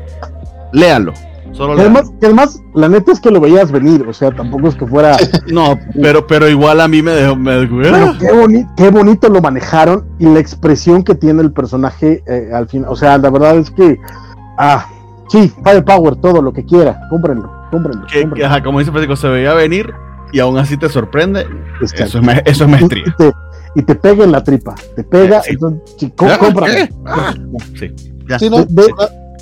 Léalo 0.71 1.13
además, 1.59 2.11
que 2.19 2.25
además, 2.25 2.61
la 2.73 2.89
neta 2.89 3.11
es 3.11 3.19
que 3.19 3.31
lo 3.31 3.39
veías 3.39 3.71
venir, 3.71 4.05
o 4.07 4.13
sea, 4.13 4.31
tampoco 4.31 4.67
es 4.67 4.75
que 4.75 4.85
fuera. 4.85 5.17
no, 5.47 5.79
pero, 6.01 6.25
pero 6.27 6.49
igual 6.49 6.81
a 6.81 6.87
mí 6.87 7.01
me 7.01 7.11
dejó. 7.11 7.35
Me 7.35 7.67
Pero 7.67 8.17
qué, 8.19 8.65
qué, 8.75 8.89
bonito 8.89 9.29
lo 9.29 9.41
manejaron 9.41 10.05
y 10.19 10.25
la 10.25 10.39
expresión 10.39 11.03
que 11.03 11.15
tiene 11.15 11.41
el 11.41 11.51
personaje 11.51 12.23
eh, 12.27 12.49
al 12.53 12.67
final. 12.67 12.89
O 12.91 12.95
sea, 12.95 13.17
la 13.17 13.29
verdad 13.29 13.57
es 13.57 13.71
que. 13.71 13.97
Ah, 14.57 14.87
sí, 15.29 15.51
Firepower, 15.63 16.15
todo 16.15 16.41
lo 16.41 16.53
que 16.53 16.65
quiera, 16.65 16.99
cómprenlo, 17.09 17.51
cómprenlo. 17.71 18.05
como 18.63 18.79
dice 18.79 18.91
Francisco, 18.91 19.15
se 19.15 19.27
veía 19.27 19.53
venir 19.53 19.93
y 20.31 20.39
aún 20.39 20.57
así 20.57 20.77
te 20.77 20.89
sorprende. 20.89 21.47
Eso 21.81 21.95
es, 21.95 22.15
eso 22.45 22.63
es 22.63 22.69
maestría. 22.69 23.03
Y 23.77 23.81
te, 23.81 23.95
pega 23.95 24.23
en 24.23 24.31
la 24.31 24.41
tripa, 24.41 24.73
te 24.95 25.03
pega, 25.03 25.41
entonces, 25.45 25.81
sí, 25.97 26.13
sí, 27.75 27.93
ya. 28.29 28.39
Sí, 28.39 28.49
no, 28.49 28.65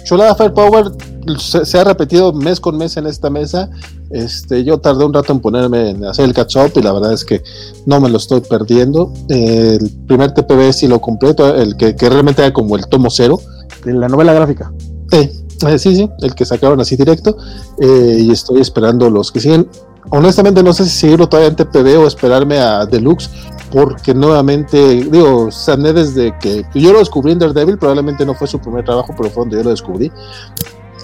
Chulada 0.04 0.36
Firepower 0.36 0.92
se, 1.40 1.78
ha 1.78 1.84
repetido 1.84 2.34
mes 2.34 2.60
con 2.60 2.78
mes 2.78 2.98
en 2.98 3.08
esta 3.08 3.30
mesa. 3.30 3.70
Este, 4.10 4.64
yo 4.64 4.78
tardé 4.80 5.06
un 5.06 5.14
rato 5.14 5.34
en 5.34 5.40
ponerme 5.40 5.92
en 5.92 6.06
hacer 6.06 6.26
el 6.26 6.34
catch 6.34 6.58
up 6.58 6.72
y 6.76 6.82
la 6.82 6.92
verdad 6.92 7.14
es 7.14 7.26
que 7.26 7.42
no 7.86 8.00
me 8.00 8.10
lo 8.10 8.18
estoy 8.18 8.42
perdiendo. 8.42 9.14
el 9.30 9.90
primer 10.08 10.34
TPB 10.34 10.72
sí 10.74 10.88
lo 10.88 11.00
completo, 11.02 11.56
el 11.56 11.78
que, 11.78 11.96
realmente 11.98 12.42
era 12.42 12.54
como 12.54 12.76
el 12.76 12.88
tomo 12.88 13.10
cero. 13.10 13.40
De 13.86 13.94
la 13.94 14.08
novela 14.08 14.34
gráfica. 14.34 14.72
Eh, 15.12 15.32
sí, 15.78 15.96
sí, 15.96 16.10
el 16.20 16.36
que 16.36 16.46
sacaron 16.46 16.80
así 16.82 16.96
directo. 16.96 17.38
Eh, 17.80 18.18
y 18.22 18.32
estoy 18.32 18.62
esperando 18.62 19.10
los 19.10 19.32
que 19.32 19.40
siguen. 19.40 19.68
Honestamente 20.10 20.62
no 20.62 20.74
sé 20.74 20.84
si 20.84 20.92
seguirlo 20.92 21.28
todavía 21.28 21.50
en 21.50 21.56
TPB 21.56 21.98
o 21.98 22.08
esperarme 22.08 22.60
a 22.60 22.86
Deluxe, 22.86 23.30
porque 23.74 24.14
nuevamente, 24.14 24.77
digo, 24.77 25.50
sané 25.52 25.93
desde 25.93 26.38
que 26.38 26.64
yo 26.76 26.93
lo 26.93 27.00
descubrí 27.00 27.32
en 27.32 27.40
Daredevil, 27.40 27.80
probablemente 27.80 28.24
no 28.24 28.35
fue 28.35 28.48
su 28.48 28.60
primer 28.60 28.85
trabajo, 28.85 29.16
pero 29.18 29.32
fue 29.32 29.42
donde 29.42 29.58
yo 29.58 29.64
lo 29.64 29.72
descubrí. 29.72 30.11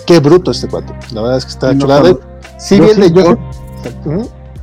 Qué 0.06 0.20
bruto 0.20 0.52
este 0.52 0.68
cuate, 0.68 0.94
la 1.12 1.24
verdad 1.24 1.38
es 1.38 1.46
que 1.46 1.52
está 1.52 1.76
chulado. 1.76 2.20
Sí, 2.60 2.80
bien 2.80 3.00
de 3.00 3.12
yo, 3.12 3.38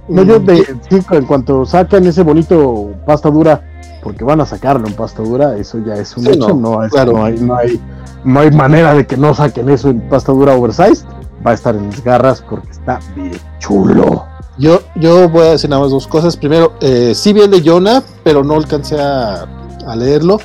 no, 0.08 0.22
yo 0.22 0.38
de, 0.38 0.64
sí, 0.88 1.00
en 1.10 1.26
cuanto 1.26 1.66
sacan 1.66 2.06
ese 2.06 2.22
bonito 2.22 2.92
pasta 3.04 3.28
dura, 3.28 3.60
porque 4.04 4.22
van 4.22 4.40
a 4.40 4.46
sacarlo 4.46 4.86
en 4.86 4.94
pasta 4.94 5.24
dura, 5.24 5.56
eso 5.56 5.80
ya 5.84 5.94
es 5.96 6.16
un 6.16 6.28
hecho, 6.28 6.54
no, 6.54 6.54
no, 6.54 6.80
hay, 7.24 7.40
no, 7.40 7.56
hay, 7.56 7.80
no 8.22 8.38
hay 8.40 8.50
manera 8.52 8.94
de 8.94 9.04
que 9.04 9.16
no 9.16 9.34
saquen 9.34 9.68
eso 9.68 9.90
en 9.90 10.08
pasta 10.08 10.30
dura 10.30 10.54
oversized, 10.54 11.04
va 11.44 11.50
a 11.50 11.54
estar 11.54 11.74
en 11.74 11.88
mis 11.88 12.04
garras 12.04 12.40
porque 12.48 12.70
está 12.70 13.00
bien 13.16 13.32
chulo. 13.58 14.35
Yo, 14.58 14.80
yo 14.96 15.28
voy 15.28 15.42
a 15.42 15.50
decir 15.52 15.68
nada 15.68 15.82
más 15.82 15.90
dos 15.90 16.06
cosas. 16.06 16.36
Primero, 16.36 16.72
eh, 16.80 17.12
sí 17.14 17.32
vi 17.32 17.42
el 17.42 17.50
de 17.50 17.62
Jonah, 17.62 18.02
pero 18.24 18.42
no 18.42 18.54
alcancé 18.54 18.98
a, 19.00 19.46
a 19.86 19.96
leerlo. 19.96 20.38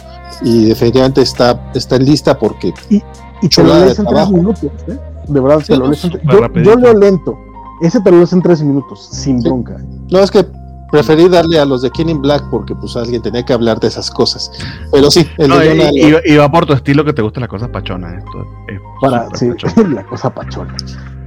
Y 0.43 0.65
definitivamente 0.65 1.21
está, 1.21 1.71
está 1.73 1.95
en 1.97 2.05
lista 2.05 2.37
porque. 2.37 2.73
Y, 2.89 3.01
y 3.41 3.49
te 3.49 3.63
lo 3.63 3.73
lees 3.79 3.99
en 3.99 4.05
tres 4.05 4.29
minutos, 4.29 4.63
¿eh? 4.87 4.97
De 5.27 5.39
verdad, 5.39 5.59
Sí, 5.59 5.67
te 5.67 5.77
lo 5.77 5.87
lees 5.87 6.03
en 6.03 6.11
yo, 6.11 6.47
yo 6.63 6.75
leo 6.75 6.93
lento. 6.93 7.37
Ese 7.81 7.99
te 8.01 8.11
lo 8.11 8.17
lees 8.17 8.33
en 8.33 8.41
tres 8.41 8.61
minutos, 8.63 9.07
sin 9.11 9.41
Sí. 9.41 9.47
bronca. 9.47 9.77
No, 10.11 10.19
es 10.19 10.29
que 10.31 10.45
preferí 10.91 11.29
darle 11.29 11.59
a 11.59 11.65
los 11.65 11.81
de 11.81 11.89
King 11.91 12.07
in 12.07 12.21
Black 12.21 12.43
porque 12.51 12.75
pues 12.75 12.95
alguien 12.97 13.21
tenía 13.21 13.43
que 13.45 13.53
hablar 13.53 13.79
de 13.79 13.87
esas 13.87 14.11
cosas. 14.11 14.51
Pero 14.91 15.09
sí, 15.09 15.25
el 15.37 15.49
No, 15.49 15.57
de 15.59 15.65
y, 15.65 15.69
Jonah. 15.79 16.19
y- 16.25 16.33
y 16.33 16.37
va 16.37 16.51
por 16.51 16.65
tu 16.65 16.73
estilo 16.73 17.03
que 17.05 17.13
te 17.13 17.21
gustan 17.21 17.41
las 17.41 17.49
cosas 17.49 17.69
pachonas. 17.69 18.13
Esto 18.17 18.41
es 18.67 18.79
Para, 19.01 19.23
súper 19.25 19.37
sí, 19.37 19.49
pachón. 19.49 19.93
la 19.95 20.03
cosa 20.05 20.29
pachona. 20.33 20.75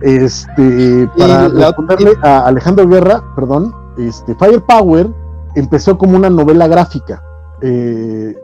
Este, 0.02 1.08
para 1.18 1.48
la- 1.48 1.66
responderle 1.68 2.12
a 2.22 2.46
Alejandro 2.46 2.86
Guerra, 2.86 3.22
perdón, 3.34 3.74
este, 3.98 4.34
Firepower 4.34 5.08
empezó 5.54 5.96
como 5.98 6.16
una 6.16 6.28
novela 6.30 6.66
gráfica. 6.68 7.22
Eh, 7.62 8.34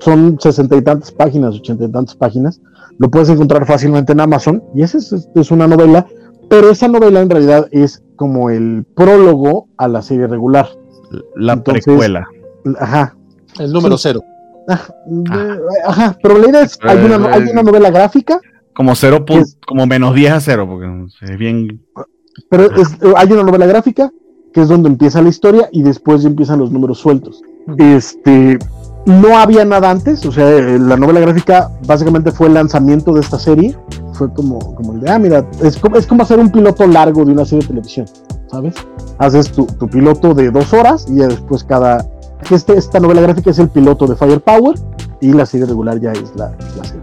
son 0.00 0.36
sesenta 0.40 0.76
y 0.76 0.82
tantas 0.82 1.10
páginas, 1.10 1.54
ochenta 1.56 1.84
y 1.84 1.90
tantas 1.90 2.14
páginas. 2.14 2.60
Lo 2.98 3.08
puedes 3.10 3.28
encontrar 3.30 3.64
fácilmente 3.66 4.12
en 4.12 4.20
Amazon. 4.20 4.62
Y 4.74 4.82
esa 4.82 4.98
es, 4.98 5.12
es 5.34 5.50
una 5.50 5.66
novela, 5.66 6.06
pero 6.48 6.70
esa 6.70 6.88
novela 6.88 7.20
en 7.20 7.30
realidad 7.30 7.68
es 7.70 8.02
como 8.16 8.50
el 8.50 8.84
prólogo 8.94 9.68
a 9.76 9.88
la 9.88 10.02
serie 10.02 10.26
regular. 10.26 10.68
La 11.36 11.54
Entonces- 11.54 11.84
precuela. 11.84 12.26
Ajá. 12.78 13.16
el 13.58 13.72
número 13.72 13.96
sí. 13.96 14.02
cero. 14.08 14.20
Ajá, 14.68 14.94
de- 15.06 15.60
ajá, 15.86 16.16
pero 16.22 16.36
la 16.38 16.48
idea 16.50 16.62
es, 16.62 16.78
hay 16.82 16.98
una, 16.98 17.32
hay 17.32 17.42
una 17.44 17.62
novela 17.62 17.90
gráfica 17.90 18.38
Como 18.74 18.94
cero 18.94 19.24
Es- 19.28 19.56
como 19.66 19.86
menos 19.86 20.14
10 20.14 20.32
a 20.32 20.40
0, 20.40 20.66
porque 20.68 20.86
es 21.32 21.38
bien. 21.38 21.82
Pero 22.50 22.70
es- 22.76 22.96
hay 23.16 23.32
una 23.32 23.42
novela 23.42 23.66
gráfica 23.66 24.12
que 24.52 24.60
es 24.60 24.68
donde 24.68 24.88
empieza 24.90 25.20
la 25.22 25.30
historia 25.30 25.68
y 25.72 25.82
después 25.82 26.22
ya 26.22 26.28
empiezan 26.28 26.58
los 26.60 26.70
números 26.70 26.98
sueltos. 26.98 27.42
Este, 27.78 28.58
no 29.06 29.38
había 29.38 29.64
nada 29.64 29.90
antes, 29.90 30.24
o 30.26 30.32
sea, 30.32 30.50
eh, 30.50 30.78
la 30.78 30.96
novela 30.96 31.20
gráfica 31.20 31.70
básicamente 31.86 32.30
fue 32.30 32.48
el 32.48 32.54
lanzamiento 32.54 33.12
de 33.12 33.20
esta 33.20 33.38
serie. 33.38 33.76
Fue 34.12 34.32
como, 34.32 34.58
como 34.74 34.94
el 34.94 35.00
de, 35.00 35.10
ah, 35.10 35.18
mira, 35.18 35.46
es 35.62 35.78
como, 35.78 35.96
es 35.96 36.06
como 36.06 36.22
hacer 36.24 36.40
un 36.40 36.50
piloto 36.50 36.86
largo 36.86 37.24
de 37.24 37.32
una 37.32 37.44
serie 37.44 37.62
de 37.62 37.68
televisión, 37.68 38.06
¿sabes? 38.50 38.74
Haces 39.18 39.52
tu, 39.52 39.66
piloto 39.88 40.34
de 40.34 40.50
dos 40.50 40.72
horas 40.72 41.06
y 41.08 41.16
ya 41.16 41.28
después 41.28 41.64
cada... 41.64 42.04
Este, 42.50 42.76
esta 42.76 43.00
novela 43.00 43.20
gráfica 43.20 43.50
es 43.50 43.58
el 43.58 43.68
piloto 43.68 44.06
de 44.06 44.16
Firepower 44.16 44.78
y 45.20 45.32
la 45.32 45.46
serie 45.46 45.66
regular 45.66 46.00
ya 46.00 46.12
es 46.12 46.34
la, 46.36 46.52
la 46.76 46.84
serie. 46.84 47.02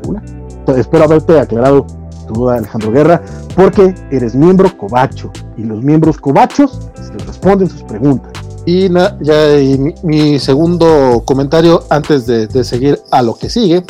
Entonces, 0.59 0.85
espero 0.85 1.06
haberte 1.06 1.40
aclarado 1.40 1.85
tu 2.27 2.33
duda, 2.33 2.57
Alejandro 2.57 2.91
Guerra 2.91 3.22
porque 3.56 3.95
eres 4.11 4.35
miembro 4.35 4.75
cobacho 4.77 5.32
y 5.57 5.64
los 5.64 5.82
miembros 5.82 6.17
cobachos 6.17 6.90
responden 7.25 7.69
sus 7.69 7.83
preguntas. 7.83 8.34
Y, 8.66 8.90
na- 8.90 9.16
ya, 9.22 9.60
y 9.60 9.77
mi, 9.77 9.94
mi 10.03 10.40
segundo 10.40 11.22
comentario 11.26 11.84
antes 11.90 12.26
de, 12.26 12.48
seguir 12.64 13.00
a 13.11 13.22
lo 13.22 13.35
que 13.35 13.50
sigue. 13.50 13.84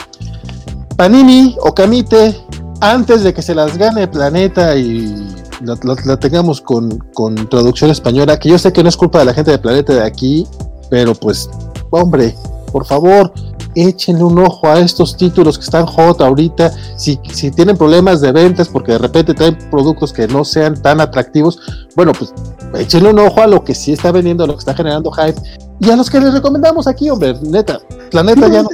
Panini 0.97 1.55
o 1.61 1.73
Camite, 1.73 2.35
antes 2.81 3.23
de 3.23 3.33
que 3.33 3.41
se 3.41 3.55
las 3.55 3.77
gane 3.77 4.07
Planeta 4.07 4.75
y 4.75 5.27
la, 5.61 5.77
la- 5.83 5.95
la 6.05 6.17
tengamos 6.17 6.61
con, 6.61 6.99
con 7.13 7.35
traducción 7.49 7.89
española, 7.91 8.37
que 8.37 8.49
yo 8.49 8.57
sé 8.59 8.73
que 8.73 8.83
no 8.83 8.89
es 8.89 8.97
culpa 8.97 9.19
de 9.19 9.25
la 9.25 9.33
gente 9.33 9.51
de 9.51 9.59
Planeta 9.59 9.93
de 9.93 10.03
aquí, 10.03 10.45
pero 10.89 11.15
pues, 11.15 11.49
hombre, 11.91 12.35
por 12.75 12.85
favor, 12.85 13.31
échenle 13.73 14.21
un 14.21 14.37
ojo 14.37 14.67
a 14.67 14.79
estos 14.79 15.15
títulos 15.15 15.57
que 15.57 15.63
están 15.63 15.85
hot 15.85 16.19
ahorita. 16.19 16.73
Si, 16.97 17.17
si 17.31 17.49
tienen 17.49 17.77
problemas 17.77 18.19
de 18.19 18.33
ventas 18.33 18.67
porque 18.67 18.91
de 18.91 18.97
repente 18.97 19.33
traen 19.33 19.57
productos 19.71 20.11
que 20.11 20.27
no 20.27 20.43
sean 20.43 20.81
tan 20.81 20.99
atractivos, 20.99 21.57
bueno, 21.95 22.11
pues 22.11 22.33
échenle 22.77 23.11
un 23.11 23.19
ojo 23.19 23.39
a 23.39 23.47
lo 23.47 23.63
que 23.63 23.73
sí 23.73 23.93
está 23.93 24.11
vendiendo, 24.11 24.43
a 24.43 24.47
lo 24.47 24.55
que 24.55 24.59
está 24.59 24.73
generando 24.73 25.09
hype 25.09 25.41
y 25.79 25.89
a 25.89 25.95
los 25.95 26.09
que 26.09 26.19
les 26.19 26.33
recomendamos 26.33 26.85
aquí, 26.85 27.09
hombre, 27.09 27.39
neta, 27.43 27.79
Planeta 28.11 28.49
ya 28.49 28.63
no 28.63 28.69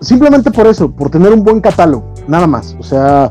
Simplemente 0.00 0.50
por 0.50 0.66
eso, 0.66 0.90
por 0.90 1.10
tener 1.10 1.32
un 1.32 1.42
buen 1.42 1.60
catálogo, 1.60 2.04
nada 2.26 2.46
más. 2.46 2.76
O 2.78 2.82
sea, 2.82 3.28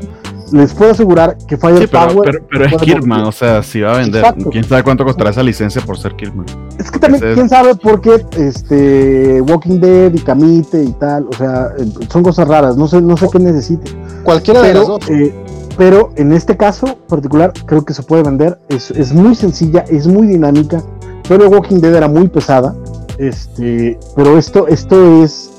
les 0.52 0.72
puedo 0.74 0.92
asegurar 0.92 1.36
que 1.46 1.56
Sí, 1.56 1.60
pero, 1.62 1.76
Firepower. 1.76 2.24
pero, 2.24 2.46
pero 2.50 2.64
es 2.64 2.70
competir. 2.72 3.00
o 3.22 3.32
sea, 3.32 3.62
si 3.62 3.80
va 3.80 3.94
a 3.94 3.98
vender. 3.98 4.22
Exacto. 4.24 4.50
¿Quién 4.50 4.64
sabe 4.64 4.82
cuánto 4.82 5.04
costará 5.04 5.30
esa 5.30 5.42
licencia 5.42 5.80
por 5.82 5.98
ser 5.98 6.14
Kirkman? 6.16 6.46
Es 6.78 6.90
que 6.90 6.98
también, 6.98 7.22
ese 7.22 7.30
es- 7.32 7.34
quién 7.36 7.48
sabe 7.48 7.74
por 7.74 8.00
qué 8.00 8.24
este, 8.36 9.40
Walking 9.42 9.78
Dead 9.80 10.12
y 10.14 10.18
Camite 10.20 10.82
y 10.82 10.92
tal, 10.92 11.26
o 11.30 11.32
sea, 11.34 11.70
son 12.10 12.22
cosas 12.22 12.48
raras, 12.48 12.76
no 12.76 12.88
sé, 12.88 13.00
no 13.02 13.16
sé 13.16 13.28
qué 13.30 13.38
necesite. 13.38 13.90
Cualquiera 14.24 14.62
de 14.62 14.74
las 14.74 14.82
Pero, 14.84 14.98
dos. 14.98 15.10
eh, 15.10 15.34
pero 15.76 16.10
en 16.16 16.32
este 16.32 16.56
caso 16.56 16.96
particular 17.08 17.52
creo 17.66 17.84
que 17.84 17.94
se 17.94 18.02
puede 18.02 18.22
vender. 18.22 18.58
Es, 18.68 18.90
es 18.90 19.12
muy 19.12 19.34
sencilla, 19.34 19.84
es 19.88 20.06
muy 20.06 20.26
dinámica. 20.26 20.82
Pero 21.28 21.48
Walking 21.50 21.76
Dead 21.80 21.94
era 21.94 22.08
muy 22.08 22.26
pesada. 22.28 22.74
Este, 23.18 23.98
pero 24.16 24.38
esto, 24.38 24.66
esto 24.68 25.22
es 25.22 25.50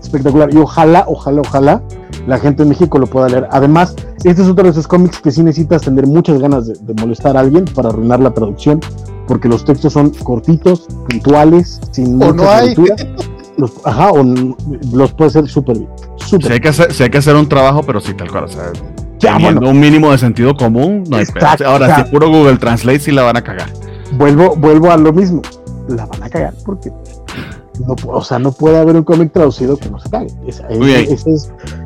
espectacular. 0.00 0.52
Y 0.52 0.58
ojalá, 0.58 1.04
ojalá, 1.06 1.40
ojalá 1.42 1.82
la 2.26 2.38
gente 2.38 2.62
en 2.62 2.68
México 2.70 2.98
lo 2.98 3.06
pueda 3.06 3.28
leer. 3.28 3.48
Además, 3.50 3.94
este 4.24 4.42
es 4.42 4.48
otro 4.48 4.64
de 4.64 4.70
esos 4.70 4.86
cómics 4.86 5.20
que 5.20 5.30
sí 5.30 5.42
necesitas 5.42 5.82
tener 5.82 6.06
muchas 6.06 6.38
ganas 6.40 6.66
de, 6.66 6.74
de 6.80 6.94
molestar 7.00 7.36
a 7.36 7.40
alguien 7.40 7.64
para 7.66 7.88
arruinar 7.90 8.20
la 8.20 8.32
traducción. 8.32 8.80
Porque 9.26 9.48
los 9.48 9.64
textos 9.64 9.92
son 9.92 10.10
cortitos, 10.10 10.86
puntuales, 11.08 11.80
sin 11.92 12.14
O 12.22 12.32
mucha 12.32 12.32
no 12.32 12.50
hay. 12.50 12.74
Los, 13.58 13.72
ajá, 13.84 14.10
o 14.12 14.22
los 14.92 15.12
puede 15.12 15.28
hacer 15.28 15.48
súper 15.48 15.78
bien. 15.78 15.90
Si 16.24 16.36
hay, 16.52 16.60
que 16.60 16.68
hacer, 16.68 16.92
si 16.94 17.02
hay 17.02 17.10
que 17.10 17.18
hacer 17.18 17.34
un 17.34 17.48
trabajo, 17.48 17.82
pero 17.82 18.00
sí, 18.00 18.14
tal 18.14 18.30
cual. 18.30 18.44
O 18.44 18.48
sea, 18.48 18.64
Ya, 19.18 19.32
teniendo 19.32 19.60
bueno. 19.62 19.70
un 19.74 19.80
mínimo 19.80 20.12
de 20.12 20.18
sentido 20.18 20.56
común, 20.56 21.02
no 21.10 21.16
hay. 21.16 21.24
Exacto, 21.24 21.66
Ahora, 21.66 21.86
o 21.86 21.88
sea- 21.88 21.96
si 21.96 22.02
es 22.02 22.08
puro 22.08 22.28
Google 22.28 22.56
Translate, 22.58 23.00
sí 23.00 23.10
la 23.10 23.22
van 23.24 23.36
a 23.36 23.42
cagar. 23.42 23.68
vuelvo, 24.12 24.54
vuelvo 24.56 24.90
a 24.92 24.96
lo 24.96 25.12
mismo. 25.12 25.42
La 25.88 26.06
van 26.06 26.22
a 26.22 26.28
cagar 26.30 26.54
porque 26.64 26.90
no, 27.86 27.94
o 28.08 28.22
sea, 28.22 28.38
no 28.38 28.52
puede 28.52 28.78
haber 28.78 28.96
un 28.96 29.04
cómic 29.04 29.32
traducido 29.32 29.76
que 29.76 29.88
no 29.90 29.98
se 29.98 30.10
cague. 30.10 30.28
Esa, 30.46 30.66
es, 30.68 31.24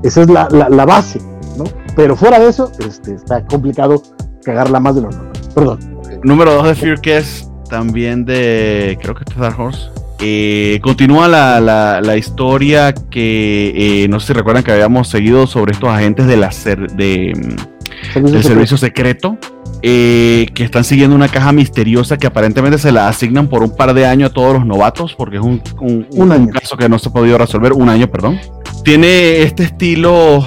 esa 0.02 0.20
es 0.22 0.28
la, 0.30 0.48
la- 0.50 0.68
la 0.68 0.84
base, 0.84 1.20
¿no? 1.56 1.64
Pero 1.96 2.16
fuera 2.16 2.38
de 2.38 2.48
eso, 2.48 2.70
este, 2.86 3.14
está 3.14 3.44
complicado 3.46 4.02
cagarla 4.44 4.80
más 4.80 4.94
de 4.96 5.02
lo 5.02 5.10
normal. 5.10 5.32
Perdón. 5.54 5.78
Número 6.24 6.54
2 6.54 6.66
de 6.68 6.74
Fearcast, 6.74 7.48
también 7.68 8.24
de. 8.24 8.98
Creo 9.02 9.14
que 9.14 9.24
es 9.28 9.36
Dark 9.36 9.58
Horse. 9.60 9.88
Eh, 10.20 10.78
continúa 10.84 11.26
la, 11.26 11.60
la- 11.60 12.00
la 12.00 12.16
historia 12.16 12.92
que 12.94 14.04
eh, 14.04 14.08
no 14.08 14.20
sé 14.20 14.28
si 14.28 14.32
recuerdan 14.34 14.62
que 14.62 14.70
habíamos 14.72 15.08
seguido 15.08 15.46
sobre 15.48 15.72
estos 15.72 15.88
agentes 15.90 16.26
de 16.28 16.36
la 16.36 16.52
ser- 16.52 16.90
de, 16.92 17.32
mm, 17.34 18.12
Servicio 18.12 18.22
del 18.22 18.42
secreto. 18.42 18.48
servicio 18.48 18.76
secreto 18.78 19.38
eh, 19.82 20.46
que 20.54 20.62
están 20.64 20.84
siguiendo 20.84 21.16
una 21.16 21.28
caja 21.28 21.50
misteriosa 21.52 22.16
que 22.16 22.26
aparentemente 22.26 22.78
se 22.78 22.92
la 22.92 23.08
asignan 23.08 23.48
por 23.48 23.62
un 23.62 23.74
par 23.76 23.92
de 23.94 24.06
años 24.06 24.30
a 24.30 24.32
todos 24.32 24.54
los 24.54 24.64
novatos 24.66 25.14
porque 25.14 25.36
es 25.36 25.42
un, 25.42 25.60
un- 25.80 26.06
Un 26.12 26.22
un 26.22 26.32
año. 26.32 26.48
caso 26.52 26.76
que 26.76 26.88
no 26.88 26.98
se 26.98 27.08
ha 27.08 27.12
podido 27.12 27.36
resolver, 27.38 27.72
un 27.72 27.88
año, 27.88 28.06
perdón. 28.08 28.38
Tiene 28.84 29.42
este 29.42 29.64
estilo 29.64 30.44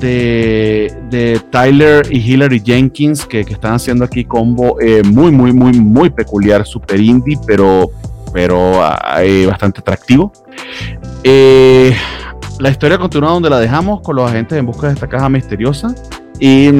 de, 0.00 0.92
de 1.10 1.40
Tyler 1.50 2.06
y 2.10 2.18
Hillary 2.18 2.60
Jenkins 2.64 3.24
que, 3.26 3.44
que 3.44 3.52
están 3.54 3.74
haciendo 3.74 4.04
aquí 4.04 4.24
combo 4.24 4.80
eh, 4.80 5.02
muy, 5.04 5.30
muy, 5.32 5.52
muy, 5.52 5.72
muy 5.78 6.10
peculiar, 6.10 6.64
super 6.66 7.00
indie, 7.00 7.38
pero, 7.46 7.90
pero 8.32 8.82
ah, 8.84 9.16
eh, 9.22 9.46
bastante 9.46 9.80
atractivo. 9.80 10.32
La 12.58 12.70
historia 12.70 12.98
continúa 12.98 13.30
donde 13.30 13.50
la 13.50 13.58
dejamos 13.58 14.00
con 14.02 14.14
los 14.16 14.30
agentes 14.30 14.56
en 14.58 14.66
busca 14.66 14.86
de 14.88 14.92
esta 14.94 15.08
caja 15.08 15.28
misteriosa. 15.28 15.92
Y 16.44 16.72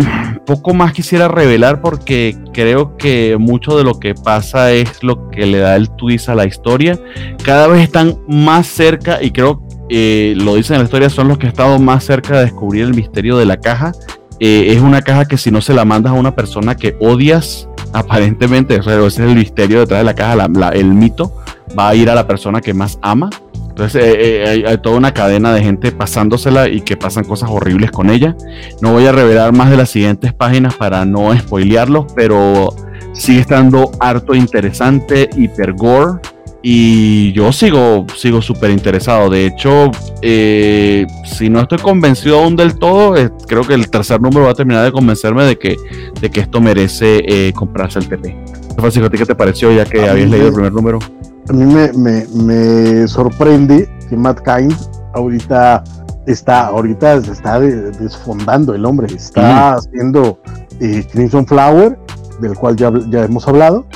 poco 0.44 0.74
más 0.74 0.92
quisiera 0.92 1.28
revelar 1.28 1.80
porque 1.80 2.36
creo 2.52 2.96
que 2.96 3.36
mucho 3.38 3.78
de 3.78 3.84
lo 3.84 4.00
que 4.00 4.12
pasa 4.12 4.72
es 4.72 5.04
lo 5.04 5.30
que 5.30 5.46
le 5.46 5.58
da 5.58 5.76
el 5.76 5.88
twist 5.90 6.28
a 6.28 6.34
la 6.34 6.46
historia. 6.46 6.98
Cada 7.44 7.68
vez 7.68 7.80
están 7.80 8.18
más 8.26 8.66
cerca 8.66 9.22
y 9.22 9.30
creo 9.30 9.62
eh, 9.88 10.34
lo 10.36 10.56
dicen 10.56 10.74
en 10.74 10.80
la 10.80 10.86
historia, 10.86 11.08
son 11.08 11.28
los 11.28 11.38
que 11.38 11.46
han 11.46 11.52
estado 11.52 11.78
más 11.78 12.02
cerca 12.02 12.38
de 12.38 12.46
descubrir 12.46 12.82
el 12.82 12.94
misterio 12.94 13.36
de 13.36 13.44
la 13.44 13.56
caja. 13.56 13.92
Eh, 14.40 14.72
es 14.72 14.80
una 14.80 15.00
caja 15.00 15.26
que 15.26 15.38
si 15.38 15.52
no 15.52 15.60
se 15.60 15.74
la 15.74 15.84
mandas 15.84 16.12
a 16.12 16.16
una 16.16 16.34
persona 16.34 16.74
que 16.74 16.96
odias, 16.98 17.68
aparentemente, 17.92 18.74
ese 18.74 19.06
es 19.06 19.18
el 19.20 19.36
misterio 19.36 19.78
detrás 19.78 20.00
de 20.00 20.04
la 20.04 20.14
caja, 20.16 20.72
el 20.72 20.92
mito, 20.92 21.36
va 21.78 21.90
a 21.90 21.94
ir 21.94 22.10
a 22.10 22.16
la 22.16 22.26
persona 22.26 22.60
que 22.60 22.74
más 22.74 22.98
ama. 23.00 23.30
Entonces 23.72 24.04
eh, 24.04 24.42
eh, 24.42 24.48
hay, 24.48 24.64
hay 24.64 24.78
toda 24.78 24.98
una 24.98 25.14
cadena 25.14 25.54
de 25.54 25.62
gente 25.62 25.92
pasándosela 25.92 26.68
y 26.68 26.82
que 26.82 26.98
pasan 26.98 27.24
cosas 27.24 27.48
horribles 27.50 27.90
con 27.90 28.10
ella. 28.10 28.36
No 28.82 28.92
voy 28.92 29.06
a 29.06 29.12
revelar 29.12 29.52
más 29.54 29.70
de 29.70 29.78
las 29.78 29.88
siguientes 29.88 30.34
páginas 30.34 30.74
para 30.74 31.06
no 31.06 31.34
spoilearlos, 31.34 32.12
pero 32.14 32.74
sigue 33.14 33.40
estando 33.40 33.90
harto 33.98 34.34
interesante, 34.34 35.30
hiper 35.34 35.72
gore. 35.72 36.20
Y 36.64 37.32
yo 37.32 37.50
sigo, 37.50 38.06
sigo 38.14 38.40
súper 38.40 38.70
interesado. 38.70 39.28
De 39.28 39.46
hecho, 39.46 39.90
eh, 40.20 41.06
si 41.24 41.48
no 41.48 41.60
estoy 41.60 41.78
convencido 41.78 42.38
aún 42.38 42.54
del 42.54 42.78
todo, 42.78 43.16
eh, 43.16 43.30
creo 43.48 43.62
que 43.62 43.74
el 43.74 43.90
tercer 43.90 44.20
número 44.20 44.44
va 44.44 44.52
a 44.52 44.54
terminar 44.54 44.84
de 44.84 44.92
convencerme 44.92 45.44
de 45.44 45.58
que, 45.58 45.76
de 46.20 46.30
que 46.30 46.40
esto 46.40 46.60
merece 46.60 47.22
eh, 47.26 47.52
comprarse 47.52 47.98
el 47.98 48.08
TP. 48.08 48.36
Francisco, 48.76 49.06
¿a 49.06 49.10
ti 49.10 49.18
qué 49.18 49.26
te 49.26 49.34
pareció 49.34 49.72
ya 49.72 49.84
que 49.84 50.08
habías 50.08 50.30
leído 50.30 50.48
el 50.48 50.54
primer 50.54 50.72
número? 50.72 51.00
A 51.48 51.52
mí 51.52 51.64
me, 51.64 51.92
me, 51.92 52.26
me 52.34 53.08
sorprende 53.08 53.88
que 54.08 54.16
Matt 54.16 54.40
Kind 54.42 54.72
ahorita 55.14 55.82
está, 56.26 56.66
ahorita 56.66 57.20
se 57.22 57.32
está 57.32 57.58
de- 57.60 57.90
desfondando 57.92 58.74
el 58.74 58.84
hombre, 58.84 59.08
está 59.14 59.74
haciendo 59.74 60.38
eh, 60.80 61.04
Crimson 61.10 61.46
Flower, 61.46 61.98
del 62.40 62.54
cual 62.56 62.76
ya, 62.76 62.92
ya 63.10 63.24
hemos 63.24 63.46
hablado. 63.48 63.86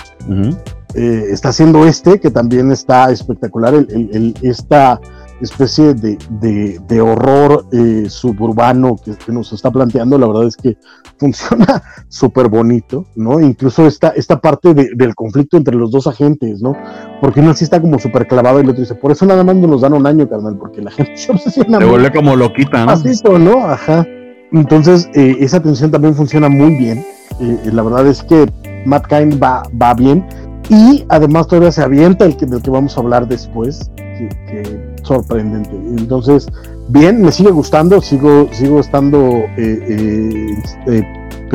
Eh, 0.95 1.27
está 1.31 1.51
haciendo 1.51 1.85
este, 1.87 2.19
que 2.21 2.31
también 2.31 2.73
está 2.73 3.11
espectacular, 3.11 3.75
el, 3.75 3.87
el- 3.91 4.11
el- 4.13 4.35
esta 4.43 5.01
especie 5.41 5.95
de, 5.95 6.19
de- 6.41 6.81
de 6.89 7.01
horror 7.01 7.67
eh, 7.73 8.07
suburbano 8.09 8.97
que, 9.05 9.13
que 9.17 9.33
nos 9.33 9.53
está 9.53 9.71
planteando, 9.71 10.19
la 10.19 10.27
verdad 10.27 10.47
es 10.47 10.57
que 10.57 10.77
funciona 11.19 11.83
súper 12.09 12.49
bonito, 12.49 13.07
¿no? 13.17 13.41
Incluso 13.41 13.87
esta, 13.87 14.09
esta 14.11 14.41
parte 14.41 14.75
de- 14.75 14.91
del 14.95 15.15
conflicto 15.15 15.57
entre 15.57 15.75
los 15.77 15.91
dos 15.91 16.07
agentes, 16.07 16.61
¿no? 16.63 16.77
Porque 17.21 17.41
uno 17.41 17.55
sí 17.55 17.65
está 17.65 17.81
como 17.81 17.99
súper 17.99 18.27
clavado 18.27 18.59
y 18.61 18.63
el 18.65 18.71
otro 18.71 18.81
dice, 18.81 18.95
por 18.95 19.13
eso 19.13 19.27
nada 19.27 19.45
más 19.45 19.57
nos 19.57 19.81
dan 19.81 19.93
un 19.95 20.07
año, 20.07 20.29
carnal, 20.29 20.57
porque 20.59 20.81
la 20.83 20.91
gente 20.93 21.17
se 21.17 21.33
obsesiona 21.33 21.79
Se 21.79 21.85
vuelve 21.85 22.11
como 22.13 22.37
loquita, 22.37 22.81
¿no? 22.81 22.87
pasito, 22.87 23.39
¿no? 23.39 23.67
Ajá. 23.67 24.07
Entonces, 24.53 25.09
eh, 25.15 25.37
esa 25.41 25.61
tensión 25.61 25.91
también 25.91 26.15
funciona 26.15 26.49
muy 26.49 26.77
bien. 26.77 27.05
Eh, 27.41 27.71
la 27.73 27.83
verdad 27.83 28.07
es 28.07 28.23
que 28.23 28.47
Matt 28.87 29.07
Kind 29.09 29.43
va, 29.43 29.65
va 29.83 29.93
bien. 29.95 30.25
Y 30.69 31.05
además 31.09 31.47
todavía 31.49 31.73
se 31.73 31.83
avienta 31.83 32.25
el 32.25 32.37
que, 32.37 32.47
del 32.47 32.63
que 32.63 32.71
vamos 32.71 32.97
a 32.97 33.01
hablar 33.01 33.27
después. 33.29 33.91
Que, 33.97 34.29
que 34.47 34.86
sorprendente. 35.07 35.71
Entonces, 35.71 36.47
bien, 36.89 37.23
me 37.23 37.33
sigue 37.33 37.51
gustando. 37.51 38.01
Sigo, 38.01 38.49
sigo 38.53 38.81
estando 38.81 39.19
eh, 39.57 39.79
eh, 39.89 40.47
este, 40.87 41.07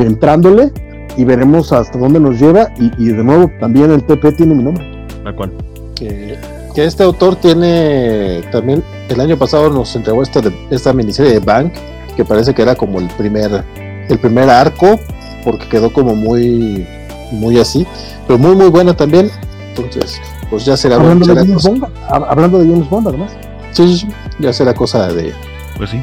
entrándole. 0.01 0.71
Y 1.17 1.25
veremos 1.25 1.71
hasta 1.73 1.99
dónde 1.99 2.19
nos 2.19 2.39
lleva. 2.39 2.69
Y, 2.79 2.91
y 2.97 3.07
de 3.09 3.23
nuevo, 3.23 3.51
también 3.59 3.91
el 3.91 4.03
TP 4.05 4.31
tiene 4.35 4.55
mi 4.55 4.63
nombre. 4.63 4.85
Tal 5.23 5.35
cual. 5.35 5.51
que, 5.95 6.37
que 6.73 6.85
este 6.85 7.03
autor 7.03 7.35
tiene 7.35 8.41
también 8.51 8.81
el 9.09 9.19
año 9.19 9.37
pasado 9.37 9.69
nos 9.69 9.93
entregó 9.95 10.23
esta, 10.23 10.39
de- 10.41 10.55
esta 10.71 10.93
miniserie 10.93 11.33
de 11.33 11.39
Bank 11.39 11.73
que 12.15 12.23
parece 12.25 12.53
que 12.53 12.61
era 12.61 12.75
como 12.75 12.99
el 12.99 13.07
primer 13.09 13.63
el 14.07 14.17
primer 14.19 14.49
arco 14.49 14.97
porque 15.43 15.67
quedó 15.67 15.91
como 15.91 16.15
muy 16.15 16.85
muy 17.33 17.59
así 17.59 17.85
pero 18.25 18.39
muy 18.39 18.55
muy 18.55 18.69
buena 18.69 18.93
también 18.95 19.29
entonces 19.75 20.19
pues 20.49 20.65
ya 20.65 20.75
será, 20.77 20.95
Hablando 20.95 21.25
de, 21.25 21.33
será 21.33 21.41
James 21.45 21.55
cosa, 21.63 21.69
Bond, 21.69 21.83
hab- 22.09 22.25
hablando 22.29 22.59
de 22.59 22.69
James 22.69 22.89
Bond, 22.89 23.07
además. 23.07 23.31
sí, 23.71 23.87
sí, 23.87 23.97
sí, 23.99 24.07
ya 24.39 24.51
será 24.53 24.73
cosa 24.73 25.07
de, 25.07 25.33
Pues 25.77 25.89
sí. 25.89 26.01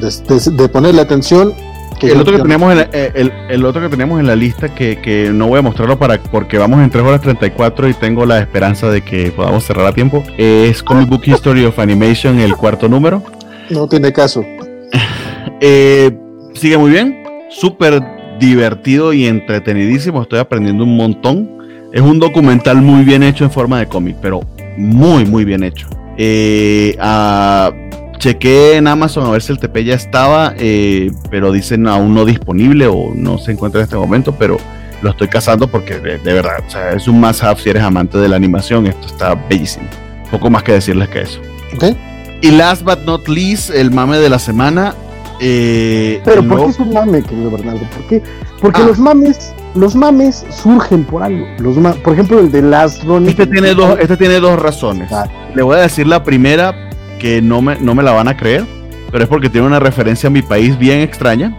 de, 0.00 0.34
de- 0.34 0.62
de 0.62 0.68
ponerle 0.68 1.00
atención 1.02 1.52
que 1.98 2.12
El 2.12 2.20
otro 2.20 2.34
que 2.36 2.42
tenemos 2.42 2.72
en 2.72 2.78
la, 2.78 2.88
eh, 2.92 3.12
el, 3.14 3.30
el 3.50 3.64
otro 3.66 3.82
que 3.82 3.90
tenemos 3.90 4.18
en 4.20 4.26
la 4.26 4.34
lista 4.34 4.74
que, 4.74 4.96
que 5.02 5.30
no 5.34 5.48
voy 5.48 5.58
a 5.58 5.62
mostrarlo 5.62 5.98
para 5.98 6.18
porque 6.22 6.56
vamos 6.56 6.80
en 6.80 6.88
3 6.88 7.04
horas 7.04 7.20
34 7.20 7.88
y 7.90 7.94
tengo 7.94 8.24
la 8.24 8.38
esperanza 8.38 8.88
de 8.90 9.02
que 9.02 9.30
podamos 9.32 9.64
cerrar 9.64 9.84
a 9.86 9.92
tiempo 9.92 10.24
es 10.38 10.82
Comic 10.82 11.10
Book 11.10 11.22
History 11.26 11.66
of 11.66 11.78
Animation 11.78 12.38
el 12.40 12.56
cuarto 12.56 12.88
número 12.88 13.22
no 13.68 13.86
tiene 13.86 14.12
caso 14.12 14.42
Eh, 15.60 16.10
sigue 16.54 16.78
muy 16.78 16.90
bien, 16.90 17.22
súper 17.50 18.02
divertido 18.38 19.12
y 19.12 19.26
entretenidísimo. 19.26 20.22
Estoy 20.22 20.38
aprendiendo 20.38 20.84
un 20.84 20.96
montón. 20.96 21.50
Es 21.92 22.00
un 22.00 22.18
documental 22.20 22.80
muy 22.82 23.04
bien 23.04 23.22
hecho 23.22 23.44
en 23.44 23.50
forma 23.50 23.78
de 23.80 23.86
cómic, 23.86 24.16
pero 24.22 24.40
muy, 24.76 25.24
muy 25.24 25.44
bien 25.44 25.64
hecho. 25.64 25.88
Eh, 26.16 26.96
ah, 27.00 27.72
chequé 28.18 28.76
en 28.76 28.86
Amazon 28.86 29.26
a 29.26 29.30
ver 29.30 29.42
si 29.42 29.52
el 29.52 29.58
TP 29.58 29.84
ya 29.84 29.94
estaba, 29.94 30.54
eh, 30.58 31.10
pero 31.30 31.50
dicen 31.50 31.88
aún 31.88 32.14
no 32.14 32.24
disponible 32.24 32.86
o 32.86 33.12
no 33.14 33.38
se 33.38 33.52
encuentra 33.52 33.80
en 33.80 33.84
este 33.84 33.96
momento, 33.96 34.34
pero 34.38 34.58
lo 35.02 35.10
estoy 35.10 35.28
cazando 35.28 35.66
porque 35.66 35.98
de, 35.98 36.18
de 36.18 36.32
verdad, 36.32 36.62
o 36.66 36.70
sea, 36.70 36.92
es 36.92 37.08
un 37.08 37.18
must 37.20 37.42
have 37.42 37.60
si 37.60 37.70
eres 37.70 37.82
amante 37.82 38.18
de 38.18 38.28
la 38.28 38.36
animación. 38.36 38.86
Esto 38.86 39.06
está 39.06 39.34
bellísimo. 39.48 39.86
Poco 40.30 40.48
más 40.50 40.62
que 40.62 40.72
decirles 40.72 41.08
que 41.08 41.22
eso. 41.22 41.40
¿ok? 41.74 41.96
Y 42.42 42.50
last 42.52 42.82
but 42.84 43.00
not 43.04 43.26
least, 43.26 43.70
el 43.70 43.90
mame 43.90 44.18
de 44.18 44.28
la 44.28 44.38
semana. 44.38 44.94
eh, 45.40 46.20
Pero 46.24 46.46
¿por 46.46 46.64
qué 46.66 46.70
es 46.70 46.78
un 46.78 46.92
mame, 46.92 47.22
querido 47.22 47.50
Bernardo? 47.50 47.80
¿Por 47.96 48.06
qué? 48.08 48.22
Porque 48.60 48.80
Ah. 48.82 48.86
los 48.86 48.98
mames, 48.98 49.52
los 49.74 49.94
mames 49.94 50.44
surgen 50.50 51.04
por 51.04 51.22
algo. 51.22 51.46
Los 51.58 51.76
por 51.98 52.14
ejemplo, 52.14 52.40
el 52.40 52.50
de 52.50 52.62
Last 52.62 53.04
Ronin. 53.04 53.28
este 53.28 53.46
tiene 53.46 53.74
dos, 53.74 53.98
este 54.00 54.16
tiene 54.16 54.40
dos 54.40 54.58
razones. 54.58 55.12
Ah. 55.12 55.26
Le 55.54 55.62
voy 55.62 55.76
a 55.76 55.80
decir 55.80 56.06
la 56.06 56.24
primera 56.24 56.90
que 57.18 57.42
no 57.42 57.62
me, 57.62 57.78
no 57.80 57.94
me 57.94 58.02
la 58.02 58.12
van 58.12 58.28
a 58.28 58.36
creer, 58.36 58.64
pero 59.10 59.24
es 59.24 59.28
porque 59.28 59.50
tiene 59.50 59.66
una 59.66 59.80
referencia 59.80 60.28
a 60.28 60.30
mi 60.30 60.42
país 60.42 60.78
bien 60.78 61.00
extraña. 61.00 61.56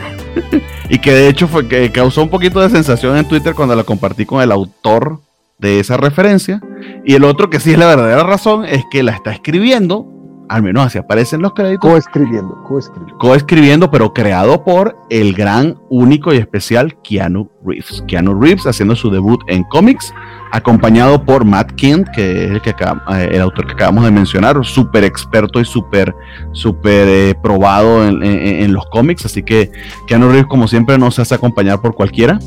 y 0.88 0.98
que 0.98 1.12
de 1.12 1.28
hecho 1.28 1.48
fue 1.48 1.68
que 1.68 1.90
causó 1.92 2.22
un 2.22 2.30
poquito 2.30 2.60
de 2.60 2.70
sensación 2.70 3.16
en 3.16 3.26
Twitter 3.26 3.54
cuando 3.54 3.74
la 3.76 3.84
compartí 3.84 4.26
con 4.26 4.42
el 4.42 4.50
autor 4.52 5.20
de 5.58 5.80
esa 5.80 5.96
referencia. 5.96 6.60
Y 7.04 7.14
el 7.14 7.24
otro 7.24 7.50
que 7.50 7.60
sí 7.60 7.72
es 7.72 7.78
la 7.78 7.86
verdadera 7.86 8.22
razón 8.24 8.64
es 8.64 8.82
que 8.90 9.02
la 9.02 9.12
está 9.12 9.32
escribiendo, 9.32 10.06
al 10.50 10.62
menos 10.64 10.84
así 10.84 10.98
aparecen 10.98 11.40
los 11.42 11.54
créditos, 11.54 11.88
Coescribiendo, 11.88 12.62
coescribiendo. 12.64 13.18
coescribiendo, 13.18 13.90
pero 13.90 14.12
creado 14.12 14.64
por 14.64 14.96
el 15.08 15.32
gran, 15.32 15.78
único 15.90 16.34
y 16.34 16.38
especial 16.38 16.96
Keanu 17.02 17.48
Reeves. 17.64 18.02
Keanu 18.08 18.34
Reeves 18.40 18.66
haciendo 18.66 18.96
su 18.96 19.10
debut 19.10 19.40
en 19.46 19.62
cómics, 19.64 20.12
acompañado 20.52 21.24
por 21.24 21.44
Matt 21.44 21.72
Kent, 21.76 22.08
que 22.14 22.44
es 22.46 22.50
el, 22.50 22.60
que 22.62 22.70
eh, 22.70 23.28
el 23.32 23.40
autor 23.40 23.66
que 23.66 23.72
acabamos 23.74 24.04
de 24.04 24.10
mencionar, 24.10 24.58
súper 24.64 25.04
experto 25.04 25.60
y 25.60 25.64
súper 25.64 26.12
súper 26.52 27.06
eh, 27.08 27.34
probado 27.40 28.04
en, 28.04 28.20
en- 28.24 28.62
en 28.64 28.72
los 28.72 28.84
cómics. 28.86 29.24
Así 29.26 29.44
que 29.44 29.70
Keanu 30.08 30.28
Reeves, 30.30 30.46
como 30.46 30.66
siempre, 30.66 30.98
no 30.98 31.10
se 31.12 31.22
hace 31.22 31.34
acompañar 31.36 31.80
por 31.80 31.94
cualquiera. 31.94 32.38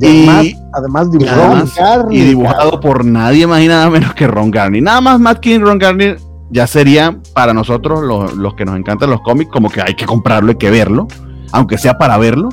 Y 0.00 0.28
además, 0.28 0.46
además 0.74 1.10
dibujado 1.10 1.42
además- 1.42 1.74
Y 2.10 2.20
dibujado 2.20 2.78
por 2.80 3.04
nadie 3.04 3.46
más 3.48 3.60
y 3.62 3.66
nada 3.68 3.90
menos 3.90 4.14
que 4.14 4.26
Ron 4.28 4.50
Garney. 4.52 4.80
Nada 4.80 5.00
más 5.00 5.18
Matt 5.18 5.44
y 5.46 5.58
Ron 5.58 5.78
Garney 5.78 6.14
ya 6.50 6.66
sería 6.66 7.18
para 7.34 7.52
nosotros, 7.54 8.02
los, 8.02 8.34
los 8.34 8.54
que 8.54 8.64
nos 8.64 8.76
encantan 8.76 9.10
los 9.10 9.20
cómics, 9.22 9.50
como 9.52 9.68
que 9.70 9.80
hay 9.82 9.94
que 9.94 10.06
comprarlo, 10.06 10.50
hay 10.50 10.56
que 10.56 10.70
verlo, 10.70 11.06
aunque 11.52 11.78
sea 11.78 11.98
para 11.98 12.16
verlo. 12.18 12.48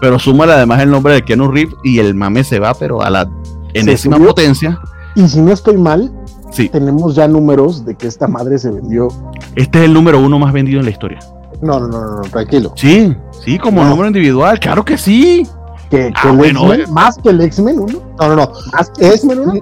Pero 0.00 0.18
súmale 0.18 0.52
además 0.52 0.80
el 0.80 0.90
nombre 0.90 1.12
de 1.14 1.22
Keanu 1.22 1.50
Reeves 1.50 1.74
y 1.84 1.98
el 1.98 2.14
mame 2.14 2.42
se 2.44 2.58
va, 2.58 2.72
pero 2.74 3.02
a 3.02 3.10
la 3.10 3.28
enésima 3.74 4.18
potencia. 4.18 4.80
Y 5.14 5.28
si 5.28 5.40
no 5.40 5.52
estoy 5.52 5.76
mal, 5.76 6.12
Sí, 6.52 6.68
tenemos 6.68 7.14
ya 7.14 7.28
números 7.28 7.84
de 7.84 7.94
que 7.94 8.08
esta 8.08 8.26
madre 8.26 8.58
se 8.58 8.70
vendió. 8.72 9.06
este 9.54 9.78
es 9.78 9.84
el 9.84 9.92
número 9.94 10.18
uno 10.18 10.36
más 10.40 10.52
vendido 10.52 10.80
en 10.80 10.84
la 10.86 10.90
historia. 10.90 11.20
no 11.62 11.78
no 11.78 11.86
no 11.86 12.00
no, 12.00 12.16
no, 12.16 12.22
tranquilo 12.22 12.72
Sí, 12.76 13.14
sí, 13.44 13.56
como 13.58 13.84
No. 13.84 13.90
número 13.90 14.08
individual, 14.08 14.58
claro 14.58 14.84
que 14.84 14.98
sí. 14.98 15.46
Que, 15.90 15.96
que 15.96 16.12
Ah, 16.14 16.30
el 16.30 16.36
bueno, 16.36 16.60
X-Men, 16.72 16.80
eh. 16.82 16.92
más 16.92 17.16
que 17.18 17.28
el 17.30 17.40
X-Men 17.40 17.80
1. 17.80 17.98
no 18.20 18.28
no 18.28 18.36
no 18.36 18.52
Más 18.72 18.90
que 18.90 19.06
el 19.08 19.12
X-Men 19.14 19.38
1. 19.40 19.52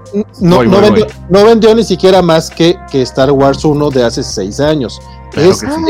no, 0.40 0.56
Voy, 0.56 0.68
no 0.68 0.72
voy, 0.80 0.82
vendió, 0.90 1.06
no 1.30 1.44
vendió 1.46 1.74
ni 1.74 1.82
siquiera 1.84 2.20
más 2.22 2.50
que, 2.50 2.76
que 2.90 3.00
Star 3.02 3.32
Wars 3.32 3.64
1 3.64 3.90
de 3.90 4.04
hace 4.04 4.22
seis 4.22 4.60
años. 4.60 5.00
Claro 5.32 5.50
Es 5.50 5.60
que 5.62 5.66
sí. 5.70 5.82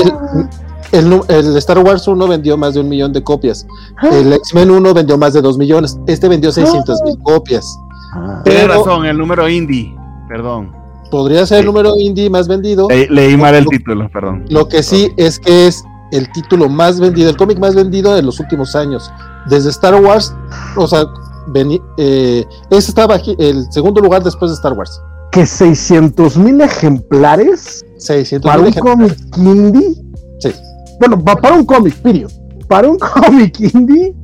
el, 0.93 1.13
el 1.13 1.21
el 1.29 1.57
Star 1.59 1.79
Wars 1.81 2.07
1 2.07 2.29
vendió 2.29 2.57
más 2.57 2.75
de 2.75 2.81
un 2.81 2.89
millón 2.89 3.13
de 3.13 3.23
copias. 3.23 3.67
El 4.13 4.33
X-Men 4.33 4.71
1 4.71 4.95
vendió 4.95 5.19
más 5.19 5.33
de 5.33 5.43
dos 5.43 5.59
millones. 5.59 5.99
Este 6.07 6.29
vendió 6.29 6.53
600 6.53 7.03
mil 7.05 7.19
copias. 7.23 7.79
Ah. 8.15 8.41
Tienes 8.45 8.69
razón, 8.69 9.05
el 9.07 9.19
número 9.19 9.49
indie. 9.49 9.95
Perdón. 10.29 10.73
Podría 11.11 11.47
ser 11.47 11.59
el 11.59 11.63
Sí. 11.65 11.67
número 11.67 11.95
indie 11.99 12.31
más 12.31 12.47
vendido. 12.49 12.87
Le- 12.89 13.09
leí 13.09 13.37
mal 13.37 13.55
el 13.55 13.65
Lo- 13.65 13.71
título, 13.71 14.09
perdón. 14.13 14.45
Lo 14.51 14.69
que 14.69 14.83
sí 14.83 15.11
es 15.17 15.39
que 15.41 15.67
es 15.67 15.83
el 16.13 16.31
título 16.33 16.69
más 16.69 16.99
vendido, 17.01 17.31
el 17.31 17.37
cómic 17.37 17.59
más 17.59 17.75
vendido 17.75 18.15
de 18.15 18.23
los 18.23 18.41
últimos 18.41 18.75
años. 18.77 19.11
Desde 19.49 19.71
Star 19.71 19.95
Wars, 20.03 20.35
o 20.77 20.87
sea, 20.87 21.05
veni- 21.49 21.81
eh, 21.97 22.45
ese 22.71 22.91
estaba 22.91 23.15
aquí, 23.15 23.35
el 23.39 23.67
segundo 23.73 24.01
lugar 24.01 24.23
después 24.23 24.51
de 24.51 24.55
Star 24.57 24.73
Wars. 24.75 25.01
Que 25.33 25.45
600 25.47 26.37
mil 26.37 26.61
ejemplares 26.61 27.85
600 27.99 28.51
para 28.51 28.63
un 28.63 28.73
cómic 28.73 29.17
indie. 29.37 29.95
Sí. 30.41 30.53
Bueno, 31.01 31.23
pa- 31.23 31.37
para 31.37 31.55
un 31.57 31.65
cómic, 31.65 31.95
period. 31.97 32.31
Para 32.69 32.89
un 32.89 32.99
cómic 33.15 33.61
indie, 33.61 34.15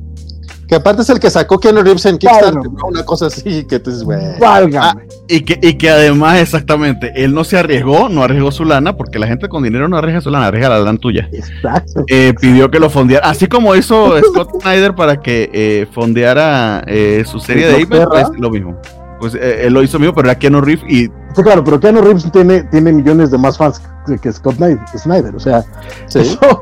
Que 0.67 0.75
aparte 0.75 1.03
es 1.03 1.09
el 1.09 1.19
que 1.19 1.29
sacó 1.29 1.59
Keanu 1.59 1.81
Reeves 1.83 2.05
en 2.05 2.17
Kickstarter. 2.17 2.69
Una 2.87 3.03
cosa 3.03 3.27
así 3.27 3.65
que 3.65 3.79
te 3.79 3.91
dices, 3.91 4.03
güey. 4.03 4.39
válgame. 4.39 5.07
Y 5.27 5.41
que, 5.41 5.59
y 5.61 5.75
que 5.75 5.89
además, 5.89 6.39
exactamente, 6.39 7.11
él 7.15 7.33
no 7.33 7.43
se 7.43 7.57
arriesgó, 7.57 8.09
no 8.09 8.23
arriesgó 8.23 8.51
su 8.51 8.65
lana, 8.65 8.97
porque 8.97 9.19
la 9.19 9.27
gente 9.27 9.47
con 9.49 9.63
dinero 9.63 9.87
no 9.87 9.97
arriesga 9.97 10.21
su 10.21 10.29
lana, 10.31 10.47
arriesga 10.47 10.69
la 10.69 10.79
lana 10.79 10.97
tuya. 10.97 11.29
Exacto. 11.31 12.03
Eh, 12.07 12.33
pidió 12.39 12.71
que 12.71 12.79
lo 12.79 12.89
fondeara, 12.89 13.27
así 13.29 13.47
como 13.47 13.75
hizo 13.75 14.17
Scott 14.23 14.49
Snyder 14.61 14.95
para 14.95 15.17
que 15.21 15.49
eh, 15.53 15.87
fondeara 15.91 16.83
eh, 16.87 17.23
su 17.25 17.39
serie 17.39 17.67
de. 17.67 17.83
Apex, 17.83 18.05
pues 18.09 18.39
lo 18.39 18.49
mismo. 18.49 18.75
Pues 19.19 19.35
eh, 19.35 19.67
él 19.67 19.73
lo 19.73 19.81
hizo 19.83 19.97
mismo, 19.99 20.13
pero 20.13 20.29
era 20.29 20.37
Keanu 20.37 20.61
Reeves 20.61 20.83
y 20.89 21.05
Sí, 21.35 21.43
claro, 21.43 21.63
pero 21.63 21.79
Keanu 21.79 22.01
Reeves 22.01 22.31
tiene, 22.31 22.63
tiene 22.63 22.91
millones 22.93 23.29
de 23.29 23.37
más 23.37 23.57
fans 23.57 23.81
que, 24.07 24.17
que 24.17 24.31
Scott 24.31 24.55
Snyder, 24.55 24.79
Snyder, 24.97 25.35
O 25.35 25.39
sea, 25.39 25.63
Sí. 26.07 26.19
eso. 26.19 26.39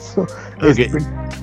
eso 0.00 0.26
Este, 0.60 0.90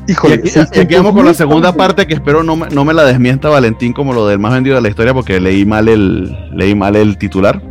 Y 0.08 0.12
híjole, 0.14 0.36
aquí, 0.36 0.44
600 0.50 0.78
y 0.78 0.80
aquí 0.82 0.96
vamos 0.96 1.14
con 1.14 1.26
la 1.26 1.34
segunda 1.34 1.74
parte 1.74 2.08
que 2.08 2.14
espero 2.16 2.44
no 2.44 2.56
me, 2.56 2.68
no 2.70 2.84
me 2.86 2.94
la 2.94 3.04
desmienta 3.04 3.50
Valentín 3.50 3.94
como 3.94 4.14
lo 4.14 4.28
del 4.28 4.40
más 4.40 4.54
vendido 4.54 4.76
de 4.76 4.82
la 4.82 4.90
historia 4.90 5.14
porque 5.14 5.40
leí 5.40 5.66
mal 5.66 5.88
el, 5.88 6.36
leí 6.56 6.74
mal 6.76 6.96
el 6.96 7.18
titular. 7.18 7.62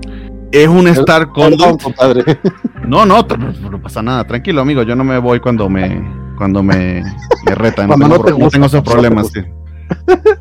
Es 0.53 0.67
un 0.69 0.89
Star 0.89 1.33
Perdón, 1.33 1.57
Conduit. 1.57 1.83
compadre. 1.83 2.25
No, 2.87 3.07
no, 3.07 3.25
no 3.71 3.81
pasa 3.83 4.03
nada. 4.03 4.25
Tranquilo, 4.27 4.61
amigo. 4.63 4.83
Yo 4.83 4.97
no 4.97 5.05
me 5.05 5.17
voy 5.19 5.39
cuando 5.39 5.69
me, 5.69 6.03
cuando 6.37 6.61
me, 6.63 7.05
me 7.47 7.55
retan. 7.55 7.89
No, 7.89 7.97
no 7.97 8.09
tengo, 8.09 8.25
te 8.25 8.31
pro- 8.33 8.39
no 8.39 8.51
tengo 8.51 8.67
esos 8.67 8.79
no 8.79 8.83
te 8.83 8.91
problemas. 8.91 9.29
sí. 9.29 9.41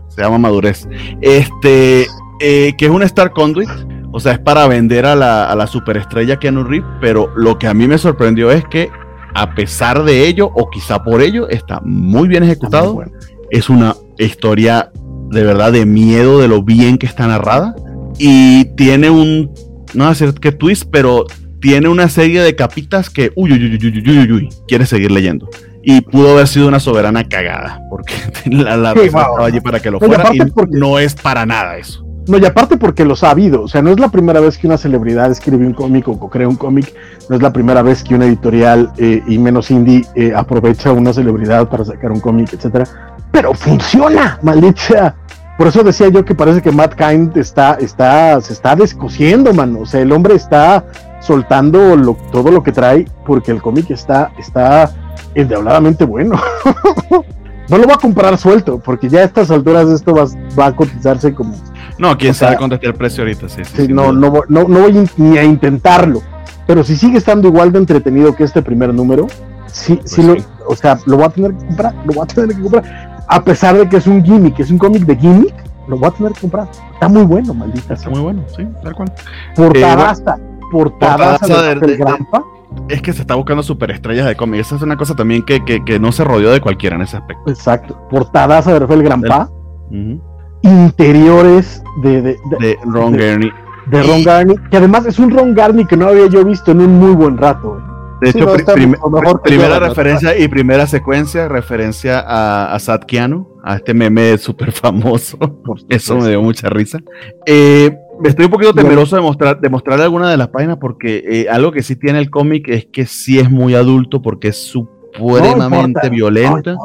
Se 0.08 0.22
llama 0.24 0.40
madurez. 0.40 0.88
Este, 1.22 2.08
eh, 2.40 2.74
que 2.78 2.86
es 2.86 2.92
un 2.92 3.04
Star 3.04 3.32
Conduit. 3.32 3.70
O 4.12 4.20
sea, 4.20 4.32
es 4.32 4.40
para 4.40 4.68
vender 4.68 5.06
a 5.06 5.16
la, 5.16 5.46
a 5.48 5.56
la 5.56 5.68
superestrella 5.68 6.38
Keanu 6.38 6.64
Reeves. 6.64 6.90
Pero 7.00 7.32
lo 7.36 7.60
que 7.60 7.68
a 7.68 7.74
mí 7.76 7.88
me 7.88 7.98
sorprendió 8.00 8.50
es 8.52 8.66
que, 8.66 8.90
a 9.34 9.54
pesar 9.56 10.04
de 10.04 10.28
ello, 10.28 10.50
o 10.54 10.70
quizá 10.70 11.04
por 11.04 11.22
ello, 11.22 11.48
está 11.50 11.80
muy 11.84 12.28
bien 12.28 12.44
muy 12.44 12.52
ejecutado 12.52 12.94
bueno. 12.96 13.12
es 13.52 13.70
una 13.70 13.96
historia 14.18 14.92
de 15.32 15.44
verdad 15.44 15.72
de 15.72 15.86
miedo 15.86 16.40
de 16.40 16.48
lo 16.48 16.64
bien 16.64 16.98
que 16.98 17.06
está 17.06 17.28
narrada. 17.28 17.76
Y 18.18 18.66
tiene 18.76 19.10
un, 19.10 19.52
no 19.94 20.04
voy 20.04 20.06
a 20.06 20.10
decir 20.10 20.34
que 20.34 20.52
twist, 20.52 20.86
pero 20.92 21.26
tiene 21.62 21.88
una 21.90 22.10
serie 22.10 22.42
de 22.42 22.56
capitas 22.56 23.10
que, 23.10 23.32
uy, 23.36 23.52
uy, 23.54 23.66
uy, 23.66 23.76
uy, 23.78 24.04
uy, 24.06 24.20
uy, 24.20 24.32
uy, 24.32 24.50
quiere 24.68 24.86
seguir 24.86 25.12
leyendo. 25.12 25.50
Y 25.84 26.02
pudo 26.02 26.32
haber 26.34 26.48
sido 26.48 26.68
una 26.68 26.80
soberana 26.80 27.24
cagada, 27.24 27.80
porque 27.90 28.14
la, 28.46 28.76
la 28.76 28.94
Sí, 28.94 29.00
estaba 29.02 29.46
allí 29.46 29.62
para 29.62 29.80
que 29.80 29.92
lo 29.92 29.98
y 29.98 30.06
fuera, 30.06 30.30
y 30.34 30.40
porque- 30.52 30.78
no 30.78 31.00
es 31.00 31.16
para 31.16 31.46
nada 31.46 31.78
eso. 31.78 32.06
No, 32.30 32.38
y 32.38 32.46
aparte 32.46 32.78
porque 32.78 33.06
los 33.06 33.24
ha 33.24 33.32
habido. 33.32 33.64
O 33.64 33.68
sea, 33.68 33.82
no 33.82 33.90
es 33.90 34.00
la 34.00 34.10
primera 34.10 34.40
vez 34.40 34.60
que 34.60 34.68
una 34.68 34.78
celebridad 34.78 35.32
escribe 35.32 35.66
un 35.66 35.74
cómic 35.74 36.08
o 36.08 36.20
co-crea 36.20 36.48
un 36.48 36.58
cómic. 36.58 36.94
No 37.28 37.36
es 37.36 37.42
la 37.42 37.52
primera 37.52 37.82
vez 37.82 38.04
que 38.04 38.14
una 38.14 38.26
editorial 38.26 38.92
eh, 38.98 39.24
y 39.26 39.40
menos 39.40 39.72
indie 39.72 40.06
eh, 40.14 40.32
aprovecha 40.36 40.92
una 40.92 41.12
celebridad 41.12 41.68
para 41.70 41.84
sacar 41.84 42.12
un 42.12 42.20
cómic, 42.20 42.54
etcétera. 42.54 42.86
Pero 43.32 43.56
funciona, 43.56 44.38
maldita. 44.44 45.16
Por 45.58 45.66
eso 45.66 45.84
decía 45.84 46.10
yo 46.10 46.24
que 46.24 46.36
parece 46.36 46.62
que 46.62 46.72
Matt 46.72 46.94
Kind 46.94 47.36
está, 47.36 47.74
está, 47.82 48.40
se 48.42 48.54
está 48.54 48.76
descosiendo, 48.76 49.52
mano. 49.52 49.80
O 49.80 49.86
sea, 49.88 50.02
el 50.02 50.12
hombre 50.12 50.36
está 50.36 50.86
soltando 51.22 51.98
todo 52.32 52.52
lo 52.52 52.62
que 52.62 52.72
trae 52.72 53.08
porque 53.26 53.52
el 53.52 53.60
cómic 53.60 53.90
está, 53.90 54.32
está 54.38 54.92
endiabladamente 55.34 56.06
bueno. 56.06 56.40
no 57.70 57.78
lo 57.80 57.88
va 57.88 57.96
a 57.96 57.98
comprar 57.98 58.38
suelto, 58.38 58.78
porque 58.78 59.10
ya 59.10 59.22
a 59.22 59.24
estas 59.24 59.50
alturas 59.50 59.90
esto 59.90 60.14
va, 60.14 60.26
va 60.58 60.68
a 60.68 60.76
cotizarse 60.76 61.34
como 61.34 61.56
No, 62.00 62.18
quién 62.18 62.32
O 62.32 62.34
sabe 62.34 62.56
contestar 62.56 62.90
el 62.90 62.96
precio 62.96 63.24
ahorita, 63.24 63.48
sí. 63.50 63.62
sí, 63.66 63.88
no, 63.90 64.12
no, 64.12 64.32
voy- 64.32 64.46
no, 64.50 64.64
no 64.68 64.80
voy 64.80 65.08
ni 65.18 65.38
a 65.38 65.44
intentarlo. 65.44 66.22
Pero 66.66 66.84
si 66.84 66.96
sigue 66.96 67.18
estando 67.18 67.48
igual 67.48 67.72
de 67.72 67.80
entretenido 67.80 68.36
que 68.36 68.44
este 68.46 68.62
primer 68.62 68.94
número, 68.94 69.28
sí, 69.68 70.00
sí, 70.06 70.22
Pues 70.22 70.28
lo, 70.28 70.66
o 70.72 70.76
sea, 70.76 70.98
lo 71.06 71.18
voy 71.18 71.26
a 71.26 71.30
tener 71.30 71.52
que 71.56 71.66
comprar, 71.68 71.94
lo 72.06 72.14
voy 72.14 72.24
a 72.24 72.26
tener 72.28 72.56
que 72.56 72.62
comprar. 72.62 73.26
A 73.28 73.44
pesar 73.44 73.78
de 73.78 73.88
que 73.90 73.98
es 73.98 74.08
un 74.08 74.24
gimmick, 74.24 74.60
es 74.60 74.72
un 74.72 74.78
cómic 74.78 75.04
de 75.06 75.16
gimmick, 75.16 75.54
lo 75.88 75.98
voy 75.98 76.08
a 76.08 76.12
tener 76.12 76.32
que 76.34 76.42
comprar. 76.42 76.68
Está 76.94 77.08
muy 77.10 77.24
bueno, 77.24 77.54
maldita 77.54 77.94
Está 77.94 77.98
sea. 77.98 78.10
muy 78.12 78.22
bueno, 78.22 78.44
sí, 78.56 78.66
tal 78.84 78.96
cual. 78.96 79.12
Portadaza, 79.56 80.38
portadaza 80.72 81.38
portadaza 81.40 81.62
de, 81.64 81.68
de- 81.68 81.80
del 81.82 81.90
de- 81.92 81.98
Grampa. 81.98 82.44
Es 82.88 83.02
que 83.02 83.14
se 83.14 83.22
está 83.22 83.34
buscando 83.36 83.64
superestrellas 83.64 84.28
de 84.28 84.36
cómic. 84.36 84.62
Esa 84.62 84.76
es 84.76 84.82
una 84.84 84.96
cosa 84.96 85.16
también 85.16 85.44
que, 85.44 85.66
que, 85.66 85.84
que 85.84 86.00
no 86.00 86.12
se 86.12 86.24
rodeó 86.24 86.52
de 86.52 86.62
cualquiera 86.62 86.96
en 86.96 87.02
ese 87.02 87.18
aspecto. 87.18 87.50
Exacto, 87.50 88.00
portadaza 88.10 88.72
de 88.74 88.80
Rafael 88.80 89.02
Grampa. 89.04 89.50
Ujú. 89.90 90.22
Interiores 90.62 91.82
de, 92.02 92.22
de, 92.22 92.78
Ron 92.86 93.12
Gurney. 93.14 93.52
de 93.88 94.04
Ron 94.04 94.24
Garney, 94.24 94.56
que 94.70 94.78
además 94.78 95.06
es 95.06 95.20
un 95.20 95.30
Ron 95.32 95.54
Garney 95.54 95.86
que 95.86 95.98
no 95.98 96.08
había 96.08 96.28
yo 96.28 96.44
visto 96.46 96.72
en 96.72 96.82
un 96.82 97.00
muy 97.00 97.14
buen 97.16 97.38
rato. 97.38 97.82
De 98.22 98.32
Sí, 98.34 98.38
hecho, 98.38 98.48
no, 98.58 98.74
prim- 98.74 98.92
mejor 99.12 99.42
que 99.42 99.50
primera 99.52 99.80
¿no? 99.80 99.88
referencia 99.88 100.38
y 100.38 100.48
primera 100.50 100.86
secuencia, 100.88 101.48
referencia 101.48 102.20
a, 102.20 102.74
a 102.76 102.80
Sat 102.80 103.06
Keanu, 103.06 103.48
a 103.64 103.76
este 103.78 103.94
meme 103.94 104.38
súper 104.38 104.72
famoso. 104.74 105.38
Eso 105.90 106.18
me 106.18 106.28
dio 106.30 106.42
mucha 106.42 106.70
risa. 106.70 107.00
Eh, 107.46 107.98
estoy 108.26 108.46
un 108.46 108.52
poquito 108.52 108.74
temeroso 108.74 109.16
de, 109.16 109.22
mostrar, 109.22 109.62
de 109.62 109.70
mostrarle 109.70 110.04
alguna 110.04 110.30
de 110.30 110.36
las 110.36 110.50
páginas 110.50 110.78
porque 110.82 111.24
eh, 111.26 111.48
algo 111.50 111.72
que 111.72 111.82
sí 111.82 111.96
tiene 111.96 112.20
el 112.20 112.30
cómic 112.30 112.68
es 112.68 112.88
que 112.92 113.06
sí 113.06 113.40
es 113.40 113.50
muy 113.50 113.74
adulto 113.76 114.22
porque 114.22 114.50
es 114.50 114.70
No 114.76 114.82
supremamente 115.14 115.88
importa, 115.88 116.10
violenta. 116.10 116.74
No. 116.74 116.80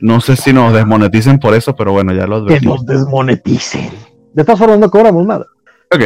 No 0.00 0.20
sé 0.20 0.36
si 0.36 0.52
nos 0.52 0.72
desmoneticen 0.72 1.40
por 1.40 1.52
eso, 1.54 1.74
pero 1.76 1.92
bueno, 1.92 2.14
ya 2.14 2.26
lo 2.26 2.36
que 2.46 2.52
advertimos. 2.54 2.76
nos 2.76 2.86
desmoneticen. 2.86 3.90
De 4.34 4.44
todas 4.44 4.58
formas, 4.58 4.78
no 4.78 4.90
cobramos 4.90 5.26
nada. 5.26 5.46
Ok. 5.92 6.02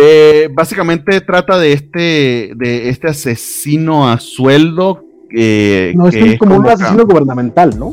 Eh, 0.00 0.48
básicamente 0.52 1.20
trata 1.20 1.58
de 1.58 1.72
este, 1.72 2.52
de 2.54 2.88
este 2.88 3.08
asesino 3.08 4.08
a 4.08 4.18
sueldo. 4.20 5.04
eh, 5.36 5.92
No, 5.96 6.08
es 6.08 6.14
que 6.14 6.22
que 6.22 6.32
es 6.34 6.38
como 6.38 6.56
un 6.56 6.68
asesino 6.68 7.04
gubernamental, 7.04 7.78
¿no? 7.78 7.92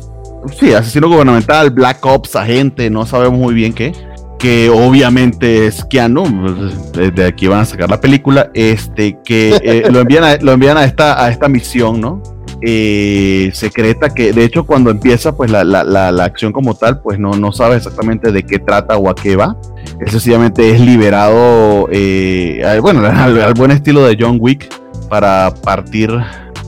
Sí, 0.59 0.73
asesino 0.73 1.07
gubernamental, 1.09 1.71
Black 1.71 2.05
Ops, 2.05 2.35
agente, 2.35 2.89
no 2.89 3.05
sabemos 3.05 3.39
muy 3.39 3.53
bien 3.53 3.73
qué. 3.73 3.91
Que 4.37 4.69
obviamente 4.69 5.65
es 5.65 5.83
Keanu, 5.85 6.23
pues, 6.23 6.91
desde 6.91 7.25
aquí 7.25 7.47
van 7.47 7.61
a 7.61 7.65
sacar 7.65 7.89
la 7.89 7.99
película. 7.99 8.51
Este, 8.53 9.17
que 9.25 9.57
eh, 9.63 9.89
lo 9.89 10.01
envían, 10.01 10.23
a, 10.23 10.35
lo 10.37 10.51
envían 10.51 10.77
a, 10.77 10.83
esta, 10.83 11.23
a 11.23 11.31
esta 11.31 11.47
misión, 11.47 11.99
¿no? 11.99 12.21
Eh, 12.61 13.51
secreta, 13.53 14.09
que 14.09 14.31
de 14.33 14.43
hecho 14.43 14.65
cuando 14.65 14.89
empieza 14.89 15.35
pues 15.35 15.51
la, 15.51 15.63
la, 15.63 15.83
la, 15.83 16.11
la 16.11 16.23
acción 16.23 16.51
como 16.51 16.73
tal, 16.73 17.01
pues 17.01 17.19
no, 17.19 17.31
no 17.31 17.51
sabe 17.51 17.75
exactamente 17.75 18.31
de 18.31 18.43
qué 18.43 18.59
trata 18.59 18.97
o 18.97 19.09
a 19.09 19.15
qué 19.15 19.35
va. 19.35 19.57
Él 19.99 20.09
sencillamente 20.09 20.71
es 20.71 20.79
liberado, 20.81 21.87
eh, 21.91 22.63
al- 22.65 22.81
bueno, 22.81 23.01
al, 23.05 23.41
al 23.41 23.53
buen 23.53 23.71
estilo 23.71 24.03
de 24.05 24.17
John 24.19 24.37
Wick 24.39 24.69
para 25.09 25.53
partir 25.63 26.11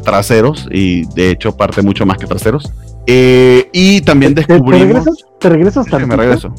traseros 0.04 0.68
y 0.72 1.06
de 1.16 1.32
hecho 1.32 1.56
parte 1.56 1.82
mucho 1.82 2.06
más 2.06 2.18
que 2.18 2.28
traseros. 2.28 2.72
Eh, 3.08 3.70
y 3.72 4.02
también 4.02 4.36
¿Te, 4.36 4.44
te 4.44 4.54
descubrimos... 4.54 4.88
regresas, 4.88 5.16
te 5.40 5.50
regresas 5.50 5.86
Sí, 5.86 5.96
me 6.06 6.16
regreso. 6.16 6.54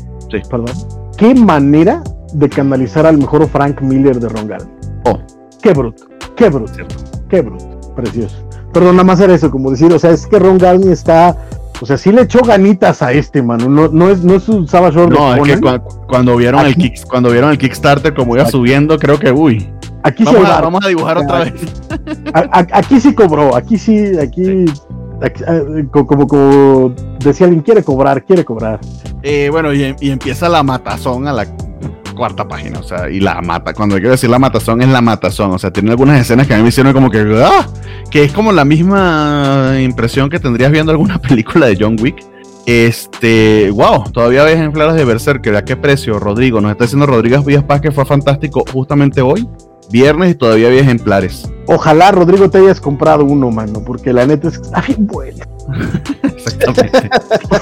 Perdón. 0.50 0.74
¿Qué 1.16 1.34
manera 1.34 2.02
de 2.32 2.48
canalizar 2.48 3.06
al 3.06 3.18
mejor 3.18 3.46
Frank 3.48 3.80
Miller 3.82 4.18
de 4.18 4.28
Ron 4.28 4.48
Garden? 4.48 4.68
Oh. 5.04 5.18
Qué 5.62 5.72
bruto, 5.72 6.04
qué 6.36 6.48
bruto, 6.48 6.72
Cierto. 6.74 6.94
qué 7.28 7.40
bruto. 7.42 7.94
Precioso. 7.94 8.47
Perdón, 8.72 8.96
nada 8.96 9.04
más 9.04 9.20
era 9.20 9.34
eso, 9.34 9.50
como 9.50 9.70
decir, 9.70 9.92
o 9.92 9.98
sea, 9.98 10.10
es 10.10 10.26
que 10.26 10.38
Ron 10.38 10.58
Garney 10.58 10.90
está... 10.90 11.36
O 11.80 11.86
sea, 11.86 11.96
sí 11.96 12.10
le 12.10 12.22
echó 12.22 12.40
ganitas 12.40 13.02
a 13.02 13.12
este, 13.12 13.40
mano. 13.40 13.68
No, 13.68 13.86
no 13.88 14.10
es, 14.10 14.24
no 14.24 14.34
es 14.34 14.48
un 14.48 14.66
Savage 14.66 15.06
No, 15.06 15.36
es 15.36 15.42
que 15.60 15.80
cuando 16.08 16.36
vieron 16.36 16.66
el 16.66 16.74
kick, 16.74 17.06
cuando 17.06 17.30
vieron 17.30 17.50
el 17.50 17.58
Kickstarter 17.58 18.14
como 18.14 18.34
iba 18.34 18.42
Aquí- 18.42 18.50
subiendo, 18.52 18.98
creo 18.98 19.16
que 19.18 19.30
uy. 19.30 19.70
Aquí 20.02 20.24
Vamos 20.24 20.44
hay 20.44 20.50
a, 20.52 20.60
vamos 20.60 20.84
a 20.84 20.88
dibujar 20.88 21.18
otra 21.18 21.44
vez. 21.44 21.52
Aquí 22.72 23.00
sí 23.00 23.14
cobró, 23.14 23.54
aquí 23.54 23.78
sí, 23.78 24.18
aquí, 24.18 24.64
co- 25.90 26.06
como, 26.06 26.26
como 26.26 26.92
decía 27.20 27.46
alguien, 27.46 27.62
quiere 27.62 27.82
cobrar, 27.82 28.24
quiere 28.24 28.44
cobrar. 28.44 28.80
Eh, 29.22 29.48
bueno, 29.50 29.72
y, 29.72 29.94
y 30.00 30.10
empieza 30.10 30.48
la 30.48 30.62
matazón 30.62 31.26
a 31.28 31.32
la 31.32 31.46
cuarta 32.18 32.46
página, 32.46 32.80
o 32.80 32.82
sea, 32.82 33.08
y 33.08 33.20
la 33.20 33.40
mata. 33.40 33.72
Cuando 33.72 33.94
quiero 33.96 34.10
decir 34.10 34.28
la 34.28 34.38
matazón 34.38 34.82
es 34.82 34.88
la 34.88 35.00
matazón, 35.00 35.52
o 35.52 35.58
sea, 35.58 35.70
tiene 35.70 35.90
algunas 35.90 36.20
escenas 36.20 36.46
que 36.46 36.52
a 36.52 36.56
mí 36.58 36.62
me 36.62 36.68
hicieron 36.68 36.92
como 36.92 37.10
que, 37.10 37.24
¡ah! 37.42 37.66
que 38.10 38.24
es 38.24 38.32
como 38.32 38.52
la 38.52 38.66
misma 38.66 39.76
impresión 39.80 40.28
que 40.28 40.38
tendrías 40.38 40.70
viendo 40.70 40.92
alguna 40.92 41.18
película 41.22 41.66
de 41.66 41.78
John 41.80 41.96
Wick. 41.98 42.22
Este, 42.66 43.70
wow, 43.70 44.10
todavía 44.12 44.44
ves 44.44 44.56
ejemplares 44.56 44.94
de 44.94 45.06
Berserker, 45.06 45.56
¿a 45.56 45.64
qué 45.64 45.74
precio? 45.74 46.18
Rodrigo, 46.18 46.60
nos 46.60 46.72
está 46.72 46.84
diciendo 46.84 47.06
Rodríguez 47.06 47.42
Villas 47.42 47.64
Paz 47.64 47.80
que 47.80 47.90
fue 47.90 48.04
fantástico 48.04 48.62
justamente 48.70 49.22
hoy, 49.22 49.48
viernes, 49.90 50.32
y 50.32 50.34
todavía 50.34 50.68
había 50.68 50.80
ejemplares. 50.80 51.50
Ojalá, 51.66 52.10
Rodrigo, 52.10 52.48
te 52.48 52.58
hayas 52.58 52.80
comprado 52.80 53.24
uno, 53.24 53.50
mano, 53.50 53.82
porque 53.84 54.12
la 54.12 54.26
neta 54.26 54.48
es 54.48 54.58
que 54.58 54.64
está 54.64 54.80
bien 54.80 55.06
bueno. 55.06 55.44
Exactamente. 56.22 57.10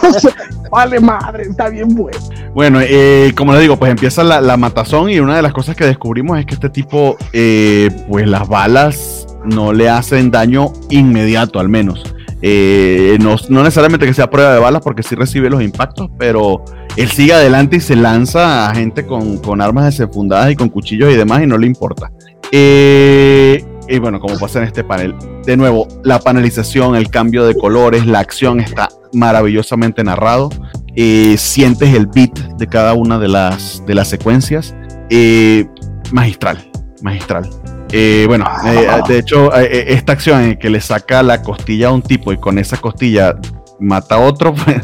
Vale 0.70 1.00
madre, 1.00 1.44
está 1.44 1.68
bien 1.68 1.88
bueno. 1.88 2.18
Bueno, 2.55 2.80
eh, 2.82 3.32
como 3.36 3.52
les 3.52 3.62
digo, 3.62 3.76
pues 3.76 3.90
empieza 3.90 4.22
la, 4.22 4.40
la 4.40 4.56
matazón 4.56 5.10
y 5.10 5.20
una 5.20 5.36
de 5.36 5.42
las 5.42 5.52
cosas 5.52 5.76
que 5.76 5.84
descubrimos 5.84 6.38
es 6.38 6.46
que 6.46 6.55
este 6.55 6.70
tipo, 6.70 7.16
eh, 7.32 7.90
pues 8.08 8.26
las 8.28 8.48
balas 8.48 9.26
no 9.44 9.72
le 9.72 9.88
hacen 9.88 10.30
daño 10.30 10.72
inmediato 10.90 11.60
al 11.60 11.68
menos. 11.68 12.02
Eh, 12.42 13.16
no, 13.20 13.36
no 13.48 13.62
necesariamente 13.62 14.06
que 14.06 14.14
sea 14.14 14.30
prueba 14.30 14.52
de 14.52 14.60
balas 14.60 14.82
porque 14.82 15.02
sí 15.02 15.14
recibe 15.14 15.50
los 15.50 15.62
impactos, 15.62 16.10
pero 16.18 16.64
él 16.97 17.10
sigue 17.10 17.33
adelante 17.33 17.76
y 17.76 17.81
se 17.81 17.97
lanza 17.97 18.68
a 18.68 18.75
gente 18.75 19.07
con, 19.07 19.39
con 19.39 19.60
armas 19.60 19.84
desenfundadas 19.84 20.50
y 20.50 20.57
con 20.57 20.68
cuchillos 20.68 21.12
y 21.12 21.16
demás 21.16 21.42
y 21.42 21.47
no 21.47 21.58
le 21.58 21.66
importa. 21.66 22.10
Eh, 22.52 23.65
y 23.89 23.99
bueno, 23.99 24.20
como 24.20 24.39
pasa 24.39 24.58
en 24.60 24.65
este 24.65 24.83
panel, 24.83 25.15
de 25.44 25.57
nuevo, 25.57 25.86
la 26.02 26.18
panelización, 26.18 26.97
el 26.97 27.08
cambio 27.08 27.47
de 27.47 27.55
colores, 27.55 28.07
la 28.07 28.20
acción 28.20 28.60
está 28.60 28.89
maravillosamente 29.12 30.02
narrado 30.02 30.50
eh, 30.97 31.36
sientes 31.39 31.94
el 31.94 32.07
beat 32.07 32.39
de 32.57 32.66
cada 32.66 32.94
una 32.94 33.18
de 33.18 33.28
las, 33.28 33.84
de 33.86 33.94
las 33.94 34.08
secuencias. 34.08 34.75
Eh, 35.10 35.66
magistral, 36.10 36.58
magistral. 37.02 37.49
Eh, 37.92 38.25
bueno, 38.26 38.47
eh, 38.65 38.89
de 39.07 39.18
hecho, 39.18 39.55
eh, 39.55 39.68
eh, 39.70 39.84
esta 39.89 40.12
acción 40.12 40.42
en 40.42 40.58
que 40.58 40.70
le 40.70 40.81
saca 40.81 41.23
la 41.23 41.42
costilla 41.42 41.89
a 41.89 41.92
un 41.92 42.02
tipo 42.02 42.33
y 42.33 42.39
con 42.39 42.58
esa 42.58 42.78
costilla 42.78 43.36
mata 43.78 44.16
a 44.16 44.20
otro, 44.20 44.55
pues, 44.65 44.81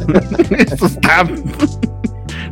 eso 0.73 0.87
está... 0.87 1.27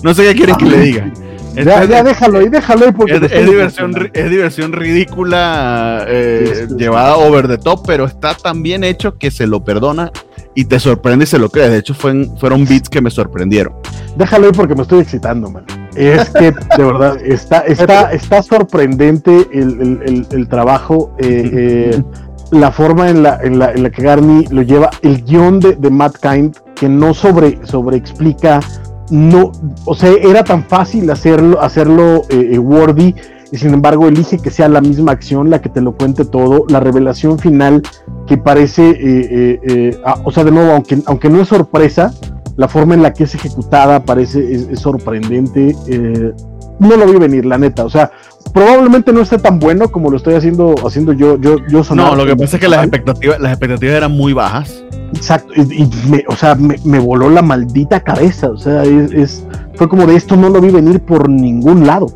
no 0.02 0.14
sé 0.14 0.22
qué 0.24 0.34
quieren 0.34 0.56
que 0.56 0.64
le 0.66 0.78
diga. 0.80 1.12
Ya, 1.56 1.84
ya, 1.84 2.02
déjalo 2.04 2.38
ahí, 2.38 2.48
déjalo 2.48 2.86
ahí 2.86 2.92
porque 2.92 3.14
Es, 3.16 3.46
diversión, 3.46 3.92
es 4.14 4.30
diversión 4.30 4.72
ridícula 4.72 6.04
eh, 6.08 6.44
Sí, 6.46 6.54
sí, 6.54 6.66
sí. 6.68 6.74
llevada 6.76 7.16
over 7.16 7.48
the 7.48 7.58
top, 7.58 7.84
pero 7.86 8.04
está 8.04 8.34
tan 8.34 8.62
bien 8.62 8.84
hecho 8.84 9.18
que 9.18 9.30
se 9.32 9.46
lo 9.48 9.64
perdona 9.64 10.12
y 10.54 10.64
te 10.66 10.78
sorprende 10.78 11.24
y 11.24 11.26
se 11.26 11.38
lo 11.40 11.48
crees. 11.50 11.70
De 11.70 11.78
hecho, 11.78 11.92
fue- 11.94 12.28
fueron 12.38 12.64
beats 12.66 12.88
que 12.88 13.00
me 13.00 13.10
sorprendieron. 13.10 13.72
Déjalo 14.16 14.46
ahí 14.46 14.52
porque 14.54 14.74
me 14.76 14.82
estoy 14.82 15.00
excitando, 15.00 15.50
man. 15.50 15.64
Es 15.96 16.30
que, 16.30 16.52
de 16.52 16.84
verdad, 16.84 17.16
está, 17.24 17.60
está, 17.60 18.12
está 18.12 18.42
sorprendente 18.44 19.48
el, 19.52 19.80
el- 19.80 20.00
el- 20.06 20.26
el 20.30 20.48
trabajo, 20.48 21.14
eh, 21.18 21.50
eh, 21.92 22.02
la 22.52 22.70
forma 22.70 23.10
en 23.10 23.24
la, 23.24 23.40
en, 23.42 23.58
la, 23.58 23.72
en 23.72 23.82
la 23.82 23.90
que 23.90 24.02
Garni 24.02 24.46
lo 24.50 24.62
lleva, 24.62 24.90
el 25.02 25.24
guion 25.24 25.58
de, 25.58 25.74
de 25.74 25.90
Matt 25.90 26.16
Kind, 26.18 26.56
que 26.76 26.88
no 26.88 27.12
sobre, 27.12 27.58
sobre 27.66 27.96
explica, 27.96 28.60
no, 29.10 29.52
o 29.84 29.94
sea, 29.94 30.10
era 30.10 30.44
tan 30.44 30.64
fácil 30.64 31.10
hacerlo, 31.10 31.60
hacerlo 31.60 32.22
eh, 32.28 32.50
eh, 32.52 32.58
wordy, 32.58 33.14
y 33.52 33.58
sin 33.58 33.74
embargo 33.74 34.06
elige 34.08 34.38
que 34.38 34.50
sea 34.50 34.68
la 34.68 34.80
misma 34.80 35.12
acción 35.12 35.50
la 35.50 35.60
que 35.60 35.68
te 35.68 35.80
lo 35.80 35.96
cuente 35.96 36.24
todo, 36.24 36.64
la 36.68 36.80
revelación 36.80 37.38
final 37.38 37.82
que 38.26 38.38
parece, 38.38 38.90
eh, 38.90 38.96
eh, 39.00 39.60
eh, 39.68 40.00
ah, 40.04 40.20
o 40.24 40.30
sea, 40.30 40.44
de 40.44 40.52
nuevo, 40.52 40.72
aunque, 40.72 40.98
aunque 41.06 41.28
no 41.28 41.40
es 41.40 41.48
sorpresa, 41.48 42.14
la 42.56 42.68
forma 42.68 42.94
en 42.94 43.02
la 43.02 43.12
que 43.12 43.24
es 43.24 43.34
ejecutada 43.34 44.04
parece 44.04 44.54
es, 44.54 44.68
es 44.68 44.78
sorprendente. 44.78 45.74
No 46.80 46.96
lo 46.96 47.06
vi 47.06 47.18
venir, 47.18 47.46
la 47.46 47.58
neta. 47.58 47.84
O 47.84 47.90
sea, 47.90 48.10
probablemente 48.52 49.12
no 49.12 49.20
esté 49.20 49.38
tan 49.38 49.58
bueno 49.58 49.90
como 49.90 50.10
lo 50.10 50.16
estoy 50.16 50.34
haciendo, 50.34 50.74
haciendo 50.84 51.12
yo, 51.12 51.38
yo, 51.38 51.56
yo 51.68 51.84
sonar 51.84 52.06
No, 52.10 52.16
lo 52.16 52.26
que 52.26 52.34
pasa 52.36 52.56
es 52.56 52.60
que 52.62 52.68
las 52.68 52.80
expectativas, 52.82 53.38
las 53.38 53.52
expectativas 53.52 53.94
eran 53.94 54.12
muy 54.12 54.32
bajas. 54.32 54.82
Exacto, 55.14 55.52
y, 55.56 55.82
y 55.82 55.90
me, 56.08 56.24
o 56.28 56.36
sea, 56.36 56.54
me, 56.54 56.76
me 56.84 56.98
voló 56.98 57.30
la 57.30 57.42
maldita 57.42 58.00
cabeza. 58.00 58.50
O 58.50 58.56
sea, 58.56 58.82
es, 58.82 59.12
es- 59.12 59.44
fue 59.74 59.88
como 59.88 60.06
de 60.06 60.16
esto 60.16 60.36
no 60.36 60.48
lo 60.48 60.60
vi 60.60 60.70
venir 60.70 61.00
por 61.00 61.28
ningún 61.28 61.86
lado. 61.86 62.06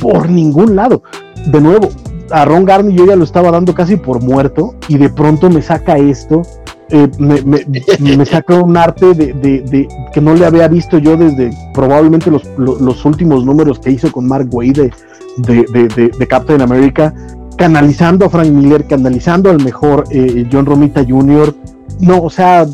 Por 0.00 0.28
ningún 0.28 0.74
lado. 0.76 1.02
De 1.46 1.60
nuevo, 1.60 1.88
a 2.30 2.44
Ron 2.44 2.64
Garney 2.64 2.96
yo 2.96 3.06
ya 3.06 3.16
lo 3.16 3.24
estaba 3.24 3.50
dando 3.50 3.74
casi 3.74 3.96
por 3.96 4.22
muerto, 4.22 4.74
y 4.88 4.98
de 4.98 5.08
pronto 5.10 5.50
me 5.50 5.62
saca 5.62 5.96
esto. 5.98 6.42
Eh, 6.90 7.08
me, 7.18 7.40
me- 7.42 7.64
me 8.16 8.26
saca 8.26 8.54
un 8.62 8.76
arte 8.76 9.14
de, 9.14 9.32
de- 9.34 9.60
de- 9.62 9.88
que 10.12 10.20
no 10.20 10.34
le 10.34 10.44
había 10.46 10.68
visto 10.68 10.98
yo 10.98 11.16
desde 11.16 11.50
probablemente 11.72 12.30
los, 12.30 12.42
lo- 12.58 12.78
los 12.78 13.04
últimos 13.04 13.44
números 13.44 13.78
que 13.78 13.90
hizo 13.90 14.10
con 14.12 14.26
Mark 14.26 14.48
Wade 14.52 14.72
de, 14.72 14.92
de, 15.38 15.64
de- 15.72 15.88
de- 15.88 16.10
de 16.18 16.26
Captain 16.26 16.60
America, 16.60 17.12
canalizando 17.56 18.26
a 18.26 18.30
Frank 18.30 18.48
Miller, 18.48 18.86
canalizando 18.86 19.50
al 19.50 19.62
mejor 19.62 20.04
eh, 20.10 20.46
John 20.52 20.66
Romita 20.66 21.04
Jr. 21.06 21.54
No, 22.00 22.22
o 22.22 22.30
sea, 22.30 22.66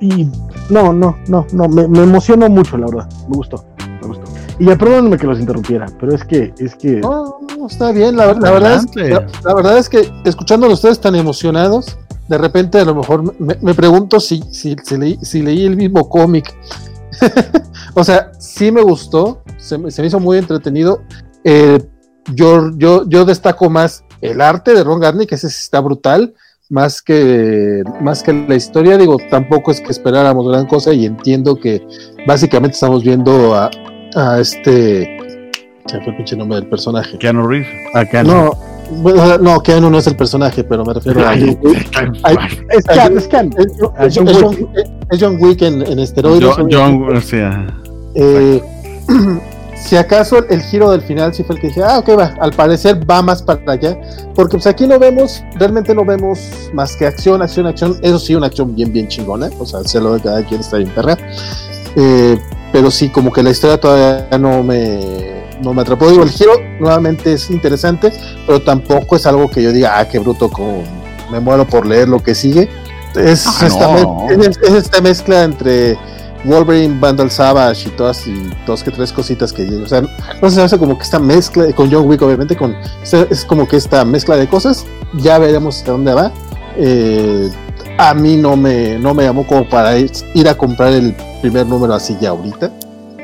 y 0.00 0.28
no, 0.70 0.92
no, 0.92 1.16
no, 1.28 1.46
no, 1.52 1.68
me, 1.68 1.88
me 1.88 2.02
emocionó 2.02 2.48
mucho, 2.50 2.76
la 2.76 2.86
verdad, 2.86 3.08
me 3.28 3.36
gustó, 3.36 3.64
me 4.02 4.08
gustó. 4.08 4.24
Y 4.58 4.66
ya 4.66 4.76
perdónenme 4.76 5.16
que 5.18 5.26
los 5.26 5.38
interrumpiera, 5.40 5.86
pero 5.98 6.14
es 6.14 6.24
que, 6.24 6.52
es 6.58 6.74
que, 6.76 7.00
No, 7.00 7.38
no, 7.58 7.66
está 7.66 7.92
bien. 7.92 8.16
La, 8.16 8.32
la 8.34 8.50
verdad 8.50 8.74
es, 8.76 8.86
que- 8.86 9.08
la, 9.10 9.26
la 9.44 9.54
verdad 9.54 9.78
es 9.78 9.88
que 9.88 10.10
escuchando 10.24 10.66
a 10.66 10.72
ustedes 10.72 11.00
tan 11.00 11.14
emocionados, 11.14 11.98
de 12.28 12.38
repente 12.38 12.78
a 12.78 12.84
lo 12.84 12.94
mejor 12.94 13.38
me, 13.40 13.56
me 13.60 13.74
pregunto 13.74 14.20
si, 14.20 14.42
si, 14.50 14.76
si 14.82 14.96
leí, 14.96 15.18
si 15.22 15.42
leí 15.42 15.64
el 15.66 15.76
mismo 15.76 16.08
cómic. 16.08 16.54
o 17.94 18.04
sea, 18.04 18.32
sí 18.38 18.70
me 18.72 18.82
gustó, 18.82 19.42
se, 19.56 19.78
me- 19.78 19.90
se 19.90 20.02
me 20.02 20.08
hizo 20.08 20.20
muy 20.20 20.38
entretenido. 20.38 21.02
Eh, 21.44 21.78
yo, 22.34 22.70
yo, 22.76 23.08
yo 23.08 23.24
destaco 23.24 23.70
más 23.70 24.04
el 24.20 24.40
arte 24.40 24.74
de 24.74 24.82
Ron 24.82 25.00
Garney, 25.00 25.26
que 25.26 25.36
ese 25.36 25.46
está 25.46 25.80
brutal, 25.80 26.34
más 26.68 27.00
que, 27.00 27.82
más 28.00 28.22
que 28.22 28.32
la 28.32 28.56
historia. 28.56 28.98
Digo, 28.98 29.16
tampoco 29.30 29.70
es 29.70 29.80
que 29.80 29.90
esperáramos 29.92 30.48
gran 30.48 30.66
cosa 30.66 30.92
y 30.92 31.06
entiendo 31.06 31.56
que 31.56 31.86
básicamente 32.26 32.74
estamos 32.74 33.04
viendo 33.04 33.54
a, 33.54 33.70
a 34.16 34.40
este. 34.40 35.06
Me 35.92 36.00
fue 36.02 36.10
el 36.10 36.16
pinche 36.16 36.36
nombre 36.36 36.58
del 36.58 36.68
personaje. 36.68 37.16
Keanu 37.18 37.46
Reeves. 37.46 37.68
No, 38.24 38.58
bueno, 38.90 39.38
no, 39.38 39.60
Keanu 39.62 39.90
no 39.90 39.98
es 39.98 40.06
el 40.06 40.16
personaje, 40.16 40.64
pero 40.64 40.84
me 40.84 40.94
refiero 40.94 41.26
a. 41.26 41.34
Es 41.34 41.42
es. 41.44 41.56
Es, 42.70 42.84
es- 43.98 44.14
John 44.16 44.28
es 44.28 44.42
Wick. 44.42 44.42
John, 44.42 44.68
es 45.10 45.20
John 45.20 45.36
Wick 45.40 45.62
en, 45.62 45.82
en 45.86 45.98
esteroides. 45.98 46.50
John, 46.56 46.68
John, 46.70 47.16
o 47.16 47.20
sea, 47.20 47.66
Eh, 48.14 48.62
si 49.76 49.94
acaso 49.96 50.38
el, 50.38 50.46
el 50.50 50.62
giro 50.62 50.90
del 50.90 51.02
final 51.02 51.34
sí 51.34 51.44
fue 51.44 51.56
el 51.56 51.60
que 51.60 51.68
dije, 51.68 51.82
ah, 51.84 51.98
ok, 51.98 52.18
va, 52.18 52.34
al 52.40 52.50
parecer 52.52 53.08
va 53.08 53.22
más 53.22 53.42
para 53.42 53.60
allá, 53.72 53.96
porque 54.34 54.52
pues 54.56 54.66
aquí 54.66 54.86
no 54.86 54.98
vemos, 54.98 55.42
realmente 55.56 55.94
no 55.94 56.04
vemos 56.04 56.38
más 56.72 56.96
que 56.96 57.06
acción, 57.06 57.42
acción, 57.42 57.66
acción, 57.66 57.96
eso 58.02 58.18
sí, 58.18 58.34
una 58.34 58.46
acción 58.46 58.74
bien, 58.74 58.92
bien 58.92 59.06
chingona, 59.06 59.50
o 59.58 59.66
sea, 59.66 59.84
se 59.84 60.00
lo 60.00 60.14
de 60.14 60.20
cada 60.20 60.42
quien 60.44 60.60
está 60.60 60.78
bien 60.78 60.90
perra, 60.90 61.16
Eh, 61.98 62.38
pero 62.72 62.90
sí, 62.90 63.08
como 63.10 63.30
que 63.32 63.42
la 63.42 63.50
historia 63.50 63.78
todavía 63.80 64.26
no 64.38 64.62
me, 64.62 65.35
no 65.62 65.72
me 65.74 65.82
atrapó, 65.82 66.08
digo, 66.10 66.22
el 66.22 66.30
giro 66.30 66.52
nuevamente 66.80 67.32
es 67.32 67.50
interesante, 67.50 68.12
pero 68.46 68.62
tampoco 68.62 69.16
es 69.16 69.26
algo 69.26 69.48
que 69.50 69.62
yo 69.62 69.72
diga, 69.72 69.98
ah, 69.98 70.08
qué 70.08 70.18
bruto, 70.18 70.50
como 70.50 70.82
me 71.30 71.40
muero 71.40 71.66
por 71.66 71.86
leer 71.86 72.08
lo 72.08 72.22
que 72.22 72.34
sigue, 72.34 72.68
es, 73.14 73.46
Ah, 73.46 73.66
esta, 73.66 73.86
no. 73.92 74.26
mez- 74.28 74.50
es- 74.50 74.58
es 74.68 74.74
esta 74.74 75.00
mezcla 75.00 75.42
entre 75.44 75.96
Wolverine, 76.44 77.00
Vandal 77.00 77.30
Savage 77.30 77.88
y 77.88 77.92
todas 77.92 78.26
y 78.26 78.50
dos 78.66 78.82
que 78.84 78.90
tres 78.90 79.12
cositas 79.12 79.52
que 79.52 79.62
o 79.82 79.86
sea, 79.88 80.02
no 80.40 80.50
se 80.50 80.62
hace 80.62 80.78
como 80.78 80.96
que 80.96 81.02
esta 81.04 81.18
mezcla 81.18 81.72
con 81.72 81.90
John 81.90 82.06
Wick 82.06 82.22
obviamente 82.22 82.54
con 82.56 82.76
es, 83.02 83.44
como 83.46 83.66
que 83.66 83.76
esta 83.76 84.04
mezcla 84.04 84.36
de 84.36 84.46
cosas, 84.46 84.84
ya 85.14 85.38
veremos 85.38 85.78
hasta 85.78 85.92
dónde 85.92 86.12
va. 86.14 86.30
Eh, 86.76 87.50
a 87.98 88.12
mí 88.14 88.36
no 88.36 88.54
me 88.56 88.98
no 88.98 89.14
me 89.14 89.24
llamó 89.24 89.46
como 89.46 89.66
para 89.68 89.96
ir, 89.98 90.12
ir 90.34 90.46
a 90.48 90.54
comprar 90.54 90.92
el 90.92 91.16
primer 91.40 91.66
número 91.66 91.94
así 91.94 92.16
ya 92.20 92.28
ahorita. 92.30 92.70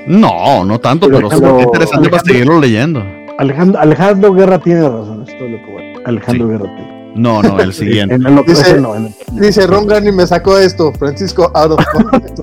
No, 0.07 0.65
no 0.65 0.79
tanto, 0.81 1.07
Pero 1.07 1.29
pero, 1.29 1.29
Alejandro- 1.31 1.59
es 1.59 1.65
interesante 1.67 2.09
para 2.11 2.21
Alejandro- 2.23 2.33
seguirlo 2.33 2.61
leyendo. 2.61 3.03
Alejandro, 3.39 3.81
Alejandro 3.81 4.33
Guerra 4.35 4.59
tiene 4.59 4.83
razón, 4.83 5.25
es 5.27 5.39
todo 5.39 5.49
lo 5.49 5.57
que 5.59 5.73
voy. 5.73 5.83
Alejandro 6.05 6.47
Sí. 6.47 6.53
Guerra 6.53 6.77
tiene. 6.77 7.13
No, 7.15 7.43
no, 7.43 7.61
el 7.61 7.73
siguiente. 7.75 8.15
En, 8.15 8.23
que 8.45 8.51
Dice- 8.53 8.81
no, 8.81 8.95
en 8.97 9.07
el- 9.07 9.41
Dice 9.41 9.67
Ron 9.67 9.87
Garney 9.87 10.13
me 10.13 10.27
sacó 10.27 10.59
esto, 10.59 10.93
Francisco 10.99 11.51
out 11.55 11.73
of 11.73 11.85
context. 11.93 12.39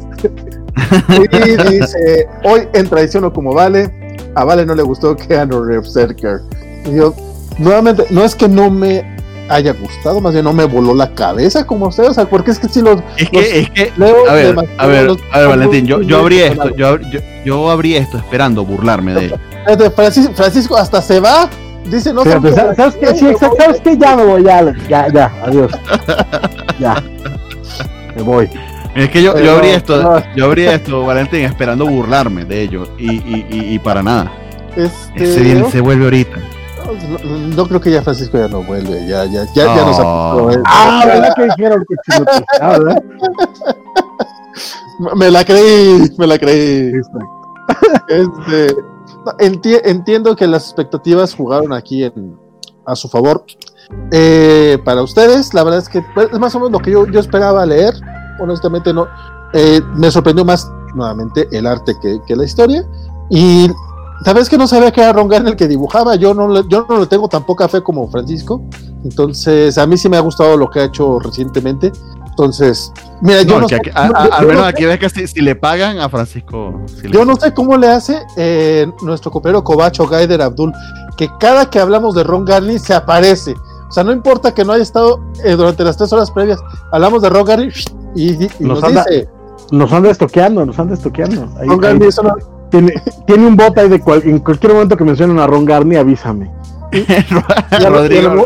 y 1.09 1.71
dice, 1.73 2.27
hoy 2.43 2.61
en 2.73 2.87
Tradición 2.87 3.23
o 3.25 3.33
como 3.33 3.53
Vale, 3.53 3.91
a 4.35 4.43
Vale 4.43 4.65
no 4.65 4.75
le 4.75 4.83
gustó 4.83 5.15
Keanu 5.15 5.63
Reeves 5.63 5.91
Cerker. 5.93 6.41
Y 6.85 6.95
yo, 6.95 7.13
nuevamente, 7.57 8.05
no 8.11 8.23
es 8.23 8.35
que 8.35 8.47
no 8.47 8.69
me 8.69 9.17
haya 9.49 9.73
gustado, 9.73 10.21
más 10.21 10.33
bien 10.33 10.45
no 10.45 10.53
me 10.53 10.65
voló 10.65 10.93
la 10.93 11.13
cabeza 11.13 11.65
como 11.65 11.87
usted, 11.87 12.03
o 12.07 12.13
sea, 12.13 12.25
porque 12.25 12.51
es 12.51 12.59
que 12.59 12.69
si 12.69 12.81
los 12.81 13.01
Es 13.17 13.31
Los- 13.33 13.43
que, 13.43 13.59
es 13.59 13.69
que, 13.71 13.91
leo 13.97 14.29
a 14.29 14.33
ver, 14.33 14.55
a 14.77 14.85
ver, 14.87 15.05
los- 15.05 15.17
a 15.31 15.39
ver, 15.39 15.47
Valentín, 15.49 15.85
yo, 15.85 16.01
yo 16.01 16.19
abrí 16.19 16.39
esto, 16.39 16.75
yo, 16.75 16.87
abrí- 16.95 17.09
yo, 17.11 17.19
yo 17.43 17.69
abrí 17.71 17.95
esto 17.95 18.17
esperando 18.17 18.63
burlarme 18.63 19.13
de 19.13 19.25
él. 19.25 19.35
Fíjate, 19.65 19.89
Francisco, 19.91 20.33
Francisco 20.35 20.77
hasta 20.77 21.01
se 21.01 21.19
va, 21.19 21.49
dice, 21.89 22.13
no 22.13 22.23
como- 22.23 22.49
¿sabes 22.53 22.95
qué? 22.95 23.15
Sí, 23.15 23.27
exacto, 23.27 23.57
¿sabes 23.59 23.81
qué? 23.81 23.97
Ya 23.97 24.15
me 24.15 24.23
voy, 24.25 24.43
ya, 24.43 24.73
ya, 24.87 25.07
ya, 25.11 25.31
adiós. 25.43 25.71
Ya. 26.79 27.03
Me 28.15 28.21
voy. 28.21 28.49
Es 28.95 29.09
que 29.09 29.21
yo, 29.21 29.33
Pero- 29.33 29.45
yo 29.45 29.51
abrí 29.55 29.67
esto, 29.69 30.01
no. 30.01 30.23
yo 30.35 30.45
abrí 30.45 30.63
esto, 30.65 31.03
Valentín, 31.05 31.41
esperando 31.41 31.85
burlarme 31.85 32.45
de 32.45 32.61
ellos 32.61 32.89
y, 32.97 33.11
y, 33.17 33.45
y, 33.49 33.73
y 33.75 33.79
para 33.79 34.01
nada. 34.01 34.31
Este, 34.75 35.23
Ese 35.23 35.39
bien 35.41 35.69
se 35.71 35.81
vuelve 35.81 36.05
ahorita. 36.05 36.37
No, 36.93 37.37
no 37.55 37.67
creo 37.67 37.81
que 37.81 37.91
ya 37.91 38.01
Francisco 38.01 38.37
ya 38.37 38.47
no 38.47 38.63
vuelve, 38.63 39.05
ya, 39.07 39.25
ya, 39.25 39.45
ya, 39.53 39.75
ya 39.75 39.85
nos 39.85 39.99
apuntó, 39.99 40.51
eh. 40.51 40.61
Ah, 40.65 41.03
¿verdad 41.05 41.33
que 41.35 41.43
dijeron 41.43 41.85
que? 41.87 41.95
Ah, 42.61 42.77
¿verdad? 42.77 43.03
Me 45.15 45.31
la 45.31 45.45
creí, 45.45 46.11
me 46.17 46.27
la 46.27 46.37
creí. 46.37 46.91
Este, 48.09 48.75
enti- 49.39 49.79
entiendo 49.85 50.35
que 50.35 50.45
las 50.45 50.63
expectativas 50.65 51.33
jugaron 51.33 51.71
aquí 51.71 52.03
en, 52.03 52.37
a 52.85 52.95
su 52.95 53.07
favor. 53.07 53.45
Eh, 54.11 54.77
para 54.83 55.01
ustedes, 55.01 55.53
la 55.53 55.63
verdad 55.63 55.79
es 55.79 55.87
que 55.87 56.01
pues, 56.13 56.27
es 56.33 56.39
más 56.39 56.53
o 56.55 56.59
menos 56.59 56.73
lo 56.73 56.79
que 56.79 56.91
yo, 56.91 57.07
yo 57.07 57.21
esperaba 57.21 57.65
leer. 57.65 57.93
Honestamente, 58.41 58.93
no. 58.93 59.07
Eh, 59.53 59.79
me 59.95 60.11
sorprendió 60.11 60.43
más, 60.43 60.69
nuevamente, 60.93 61.47
el 61.53 61.65
arte 61.65 61.95
que, 62.01 62.19
que 62.27 62.35
la 62.35 62.43
historia. 62.43 62.85
Y 63.29 63.71
tal 64.23 64.35
vez 64.35 64.49
que 64.49 64.57
no 64.57 64.67
sabía 64.67 64.91
que 64.91 65.01
era 65.01 65.13
Ron 65.13 65.27
Garney 65.27 65.51
el 65.51 65.57
que 65.57 65.67
dibujaba. 65.67 66.15
Yo 66.15 66.33
no, 66.33 66.47
le- 66.47 66.63
yo 66.67 66.85
no 66.89 66.99
le 66.99 67.05
tengo 67.07 67.27
tan 67.27 67.45
poca 67.45 67.67
fe 67.67 67.81
como 67.81 68.07
Francisco. 68.09 68.61
Entonces, 69.03 69.77
a 69.77 69.85
mí 69.87 69.97
sí 69.97 70.09
me 70.09 70.17
ha 70.17 70.21
gustado 70.21 70.57
lo 70.57 70.69
que 70.69 70.79
ha 70.81 70.83
hecho 70.85 71.19
recientemente. 71.19 71.91
Entonces, 72.29 72.91
mira, 73.21 73.41
yo 73.41 73.55
No, 73.55 73.61
no 73.61 73.67
que 73.67 73.75
sé- 73.75 73.81
aquí- 73.81 73.91
a- 73.93 74.01
a- 74.05 74.27
yo 74.27 74.33
al 74.33 74.41
no 74.43 74.47
menos 74.47 74.63
aquí 74.65 74.85
ves 74.85 74.99
que 74.99 75.09
si, 75.09 75.27
si 75.27 75.41
le 75.41 75.55
pagan 75.55 75.99
a 75.99 76.07
Francisco. 76.09 76.81
le- 77.03 77.11
yo 77.11 77.25
no 77.25 77.35
sé 77.35 77.53
cómo 77.53 77.75
le 77.77 77.87
hace 77.89 78.21
eh, 78.37 78.87
nuestro 79.01 79.29
compañero 79.31 79.63
Cobacho 79.63 80.07
Gaider 80.07 80.41
Abdul, 80.41 80.71
que 81.17 81.29
cada 81.39 81.69
que 81.69 81.79
hablamos 81.79 82.15
de 82.15 82.23
Ron 82.23 82.45
Garney 82.45 82.79
se 82.79 82.93
aparece. 82.93 83.55
O 83.89 83.91
sea, 83.91 84.03
no 84.03 84.11
importa 84.13 84.53
que 84.53 84.63
no 84.63 84.71
haya 84.73 84.83
estado 84.83 85.19
eh, 85.43 85.51
durante 85.55 85.83
las 85.83 85.97
tres 85.97 86.13
horas 86.13 86.29
previas, 86.31 86.59
hablamos 86.91 87.21
de 87.21 87.29
Ron 87.29 87.43
Garney 87.45 87.69
y, 88.15 88.31
y 88.43 88.47
Nos 88.59 88.79
nos, 88.79 88.83
anda- 88.83 89.05
dice, 89.09 89.29
Nos 89.71 89.91
anda 89.91 90.09
estoqueando, 90.11 90.65
nos 90.65 90.79
anda 90.79 90.93
estoqueando. 90.93 91.47
Ahí- 91.59 91.67
Ron 91.67 91.79
Garney 91.79 92.07
es 92.07 92.17
una- 92.19 92.35
tiene, 92.69 92.93
tiene 93.25 93.47
un 93.47 93.55
bot 93.55 93.77
ahí 93.77 93.89
de 93.89 93.99
cual, 93.99 94.21
en 94.25 94.39
cualquier 94.39 94.73
momento 94.73 94.95
que 94.97 95.03
mencionen 95.03 95.39
a 95.39 95.47
Ron 95.47 95.65
Garney, 95.65 95.97
avísame. 95.97 96.51
y 96.91 96.99
a, 96.99 97.25
lo, 97.31 97.43
y 97.79 97.85
a 97.85 97.89
Rodrigo. 97.89 98.45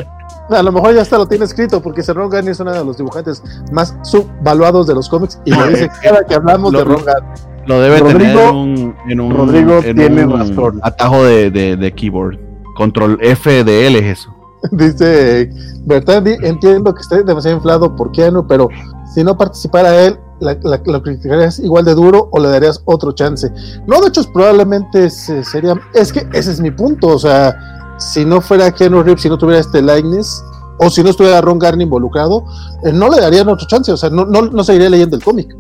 a 0.50 0.64
lo 0.64 0.72
mejor 0.72 0.94
ya 0.94 1.02
hasta 1.02 1.18
lo 1.18 1.28
tiene 1.28 1.46
escrito, 1.46 1.82
porque 1.82 2.02
Ron 2.04 2.30
Garney 2.30 2.52
es 2.52 2.60
uno 2.60 2.72
de 2.74 2.84
los 2.84 2.98
dibujantes 2.98 3.42
más 3.72 3.96
subvaluados 4.04 4.88
de 4.88 4.96
los 4.96 5.08
cómics 5.10 5.40
y 5.46 5.52
lo 5.52 5.68
dice 5.68 5.90
cada 6.02 6.26
que 6.26 6.36
hablamos 6.36 6.72
Lo- 6.74 6.80
de 6.80 6.86
Ron 6.86 7.06
Garney. 7.06 7.30
Lo 7.66 7.80
debe 7.80 8.00
Rodrigo- 8.00 8.20
tener 8.20 8.38
en 8.50 8.56
un, 8.56 8.96
en 9.08 9.22
un, 9.22 9.34
Rodrigo 9.38 9.80
en 9.86 9.96
tiene 9.96 10.26
un 10.26 10.38
razón. 10.38 10.80
atajo 10.84 11.24
de, 11.24 11.50
de, 11.50 11.78
de 11.78 11.92
keyboard. 11.94 12.38
Control 12.76 13.18
F 13.22 13.64
de 13.64 13.88
L 13.88 14.00
es 14.00 14.20
eso. 14.20 14.36
Dice 14.72 15.50
Bertandi, 15.86 16.36
entiendo 16.42 16.94
que 16.94 17.02
esté 17.02 17.24
demasiado 17.24 17.56
inflado 17.58 17.96
por 17.96 18.12
Keanu, 18.12 18.46
pero 18.48 18.68
si 19.14 19.24
no 19.24 19.38
participara 19.38 19.96
él, 20.06 20.20
la, 20.40 20.58
la- 20.64 20.82
¿lo 20.86 21.02
criticarías 21.02 21.60
igual 21.60 21.86
de 21.86 21.94
duro 21.96 22.30
o 22.32 22.40
le 22.40 22.50
darías 22.50 22.82
otro 22.86 23.12
chance? 23.14 23.52
No, 23.88 24.02
de 24.02 24.08
hecho, 24.10 24.24
probablemente 24.34 25.10
se- 25.10 25.44
sería. 25.44 25.76
Es 25.94 26.12
que 26.14 26.28
ese 26.34 26.52
es 26.52 26.60
mi 26.60 26.72
punto. 26.72 27.08
O 27.08 27.20
sea, 27.20 27.56
si 28.00 28.26
no 28.26 28.42
fuera 28.42 28.72
Keanu 28.72 29.04
Reeves, 29.04 29.22
si 29.22 29.30
no 29.30 29.38
tuviera 29.38 29.60
este 29.60 29.82
likeness, 29.82 30.44
o 30.80 30.90
si 30.90 31.04
no 31.04 31.10
estuviera 31.12 31.40
Ron 31.42 31.60
Garney 31.60 31.84
involucrado, 31.86 32.44
eh, 32.84 32.92
no 32.92 33.10
le 33.10 33.22
darían 33.22 33.48
otro 33.50 33.68
chance. 33.68 33.92
O 33.92 33.98
sea, 33.98 34.10
no, 34.10 34.26
no, 34.26 34.42
no 34.44 34.64
seguiría 34.64 34.90
leyendo 34.90 35.16
el 35.16 35.24
cómic. 35.24 35.56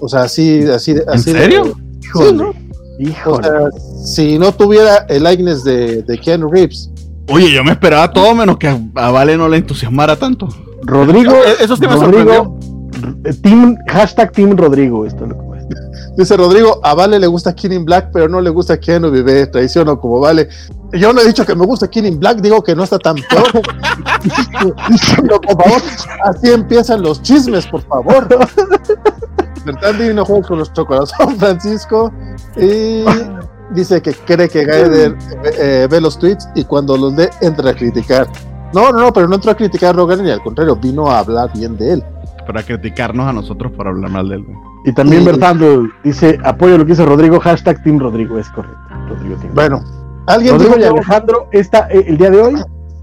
O 0.00 0.08
sea, 0.08 0.22
así, 0.22 0.62
así, 0.68 0.92
de- 0.94 1.02
¿En 1.02 1.08
así 1.10 1.32
de- 1.32 1.38
serio? 1.40 1.72
Sí, 2.00 2.32
¿no? 2.32 2.50
O 2.50 2.54
Híjole. 3.00 3.48
sea, 3.48 3.70
si 4.04 4.38
no 4.38 4.52
tuviera 4.52 4.98
el 5.08 5.24
likeness 5.24 5.64
de, 5.64 6.02
de 6.02 6.18
Keanu 6.18 6.48
Reeves, 6.50 6.90
Oye, 7.30 7.50
yo 7.50 7.64
me 7.64 7.70
esperaba 7.70 8.12
todo 8.12 8.34
menos 8.34 8.58
que 8.58 8.68
a, 8.68 9.10
Vale 9.10 9.36
no 9.38 9.48
le 9.48 9.56
entusiasmara 9.56 10.14
tanto. 10.16 10.46
Rodrigo. 10.82 11.32
Eso 11.58 11.74
sí 11.74 11.80
me 11.86 11.88
Rodrigo, 11.94 12.00
sorprendió. 12.34 12.73
Team, 13.42 13.76
hashtag 13.88 14.32
Team 14.32 14.56
Rodrigo, 14.56 15.06
esto 15.06 15.24
es 15.24 15.30
lo 15.30 15.36
que 15.36 15.42
voy 15.42 15.58
a 15.58 15.62
decir. 15.62 15.76
Dice 16.16 16.36
Rodrigo, 16.36 16.80
a 16.82 16.94
Vale 16.94 17.18
le 17.18 17.26
gusta 17.26 17.54
Killing 17.54 17.84
Black, 17.84 18.10
pero 18.12 18.28
no 18.28 18.40
le 18.40 18.50
gusta 18.50 18.78
Keanu 18.78 19.10
Vive, 19.10 19.46
traiciono 19.46 19.98
como 20.00 20.20
Vale. 20.20 20.48
Yo 20.92 21.12
no 21.12 21.20
he 21.20 21.26
dicho 21.26 21.44
que 21.44 21.54
me 21.54 21.66
gusta 21.66 21.88
Killing 21.88 22.20
Black, 22.20 22.38
digo 22.40 22.62
que 22.62 22.74
no 22.74 22.84
está 22.84 22.98
tan 22.98 23.16
peor. 23.16 23.50
no, 25.24 25.40
por 25.40 25.62
favor, 25.62 25.82
así 26.24 26.52
empiezan 26.52 27.02
los 27.02 27.20
chismes, 27.22 27.66
por 27.66 27.82
favor. 27.82 28.28
Bertandi 29.64 30.12
no 30.12 30.24
juega 30.24 30.46
con 30.46 30.58
nuestro 30.58 30.86
corazón, 30.86 31.36
Francisco. 31.38 32.12
Y 32.56 33.04
dice 33.70 34.00
que 34.00 34.12
cree 34.12 34.48
que 34.48 34.64
Gaider 34.64 35.16
eh, 35.58 35.88
ve 35.90 36.00
los 36.00 36.18
tweets 36.18 36.48
y 36.54 36.64
cuando 36.64 36.96
los 36.96 37.14
lee 37.14 37.28
entra 37.40 37.70
a 37.70 37.74
criticar. 37.74 38.28
No, 38.72 38.92
no, 38.92 39.00
no, 39.00 39.12
pero 39.12 39.28
no 39.28 39.36
entró 39.36 39.52
a 39.52 39.56
criticar 39.56 39.90
a 39.90 39.92
Rogan 39.92 40.26
y 40.26 40.30
al 40.30 40.42
contrario, 40.42 40.76
vino 40.76 41.10
a 41.10 41.20
hablar 41.20 41.50
bien 41.52 41.76
de 41.76 41.94
él. 41.94 42.04
Para 42.46 42.62
criticarnos 42.62 43.26
a 43.26 43.32
nosotros 43.32 43.72
por 43.72 43.88
hablar 43.88 44.10
mal 44.10 44.28
de 44.28 44.36
él. 44.36 44.46
Y 44.84 44.92
también 44.92 45.22
sí. 45.22 45.26
Bertando 45.26 45.88
dice, 46.02 46.38
apoyo 46.44 46.76
lo 46.76 46.84
que 46.84 46.92
dice 46.92 47.04
Rodrigo, 47.04 47.40
hashtag 47.40 47.82
Team 47.82 47.98
Rodrigo, 47.98 48.38
es 48.38 48.48
correcto. 48.50 48.78
Rodrigo 49.08 49.36
bueno, 49.54 49.82
alguien 50.26 50.54
Rodrigo 50.54 50.76
y 50.78 50.84
Alejandro, 50.84 51.48
esta, 51.52 51.88
eh, 51.90 52.04
el 52.06 52.18
día 52.18 52.30
de 52.30 52.40
hoy, 52.40 52.54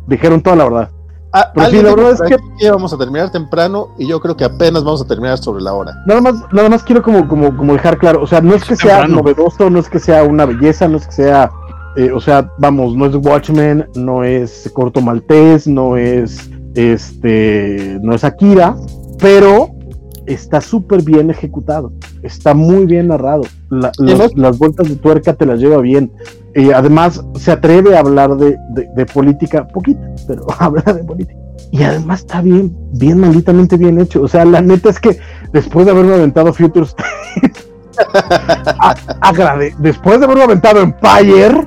dijeron 0.08 0.42
toda 0.42 0.56
la 0.56 0.64
verdad. 0.66 0.90
Ah, 1.34 1.50
Pero 1.56 1.70
sí, 1.70 1.82
la 1.82 1.95
verdad 1.95 2.11
es 2.11 2.22
que 2.22 2.38
íbamos 2.66 2.92
a 2.94 2.98
terminar 2.98 3.32
temprano 3.32 3.95
y 3.98 4.06
yo 4.06 4.20
creo 4.20 4.36
que 4.36 4.44
apenas 4.44 4.84
vamos 4.84 5.02
a 5.02 5.08
terminar 5.08 5.38
sobre 5.38 5.64
la 5.64 5.74
hora. 5.74 5.94
Nada 6.06 6.20
más, 6.20 6.36
nada 6.52 6.70
más 6.70 6.84
quiero 6.84 7.02
como, 7.02 7.26
como, 7.28 7.56
como 7.56 7.74
dejar 7.74 7.98
claro, 7.98 8.22
o 8.22 8.28
sea, 8.28 8.42
no 8.42 8.53
es 8.53 8.66
que 8.66 8.76
sea 8.76 9.00
temprano. 9.00 9.22
novedoso, 9.22 9.70
no 9.70 9.80
es 9.80 9.88
que 9.88 10.00
sea 10.00 10.24
una 10.24 10.45
belleza, 10.45 10.90
no 10.90 10.98
es 10.98 11.08
que 11.08 11.14
sea, 11.14 11.50
eh, 11.95 12.11
o 12.11 12.20
sea, 12.20 12.52
vamos, 12.58 12.95
no 12.95 13.06
es 13.06 13.16
Watchmen, 13.16 13.88
no 13.95 14.26
es 14.26 14.70
Corto 14.74 15.00
Maltés, 15.00 15.68
no 15.68 15.95
es 15.95 16.50
este, 16.76 17.98
no 18.02 18.14
es 18.14 18.24
Akira, 18.26 18.76
pero 19.22 19.72
está 20.25 20.59
súper 20.61 21.03
bien 21.03 21.30
ejecutado, 21.30 21.93
está 22.24 22.53
muy 22.53 22.85
bien 22.85 23.08
narrado, 23.08 23.43
la, 23.69 23.91
las, 23.98 24.35
las, 24.35 24.58
vueltas 24.58 24.90
de 24.90 24.95
tuerca 24.95 25.33
te 25.33 25.45
las 25.45 25.59
lleva 25.59 25.77
bien. 25.77 26.11
Eh, 26.53 26.74
además, 26.74 27.24
se 27.35 27.51
atreve 27.51 27.95
a 27.95 28.00
hablar 28.00 28.35
de, 28.35 28.58
de, 28.72 28.90
de, 28.93 29.06
política, 29.06 29.67
poquito, 29.67 30.01
pero 30.27 30.45
habla 30.59 30.82
de 30.82 31.03
política. 31.03 31.40
Y 31.72 31.83
además 31.83 32.22
está 32.22 32.41
bien, 32.41 32.75
bien 32.93 33.19
malditamente 33.19 33.77
bien 33.77 34.00
hecho. 34.00 34.22
O 34.22 34.27
sea, 34.27 34.43
la 34.43 34.61
neta 34.61 34.90
es 34.90 35.00
que 35.00 35.17
después 35.53 35.85
de 35.85 35.91
haberme 35.93 36.16
aventado 36.16 36.53
Futures, 36.53 36.93
agrade, 39.22 39.74
después 39.80 40.19
de 40.19 40.25
haberme 40.25 40.43
aventado 40.43 40.82
Empire, 40.82 41.66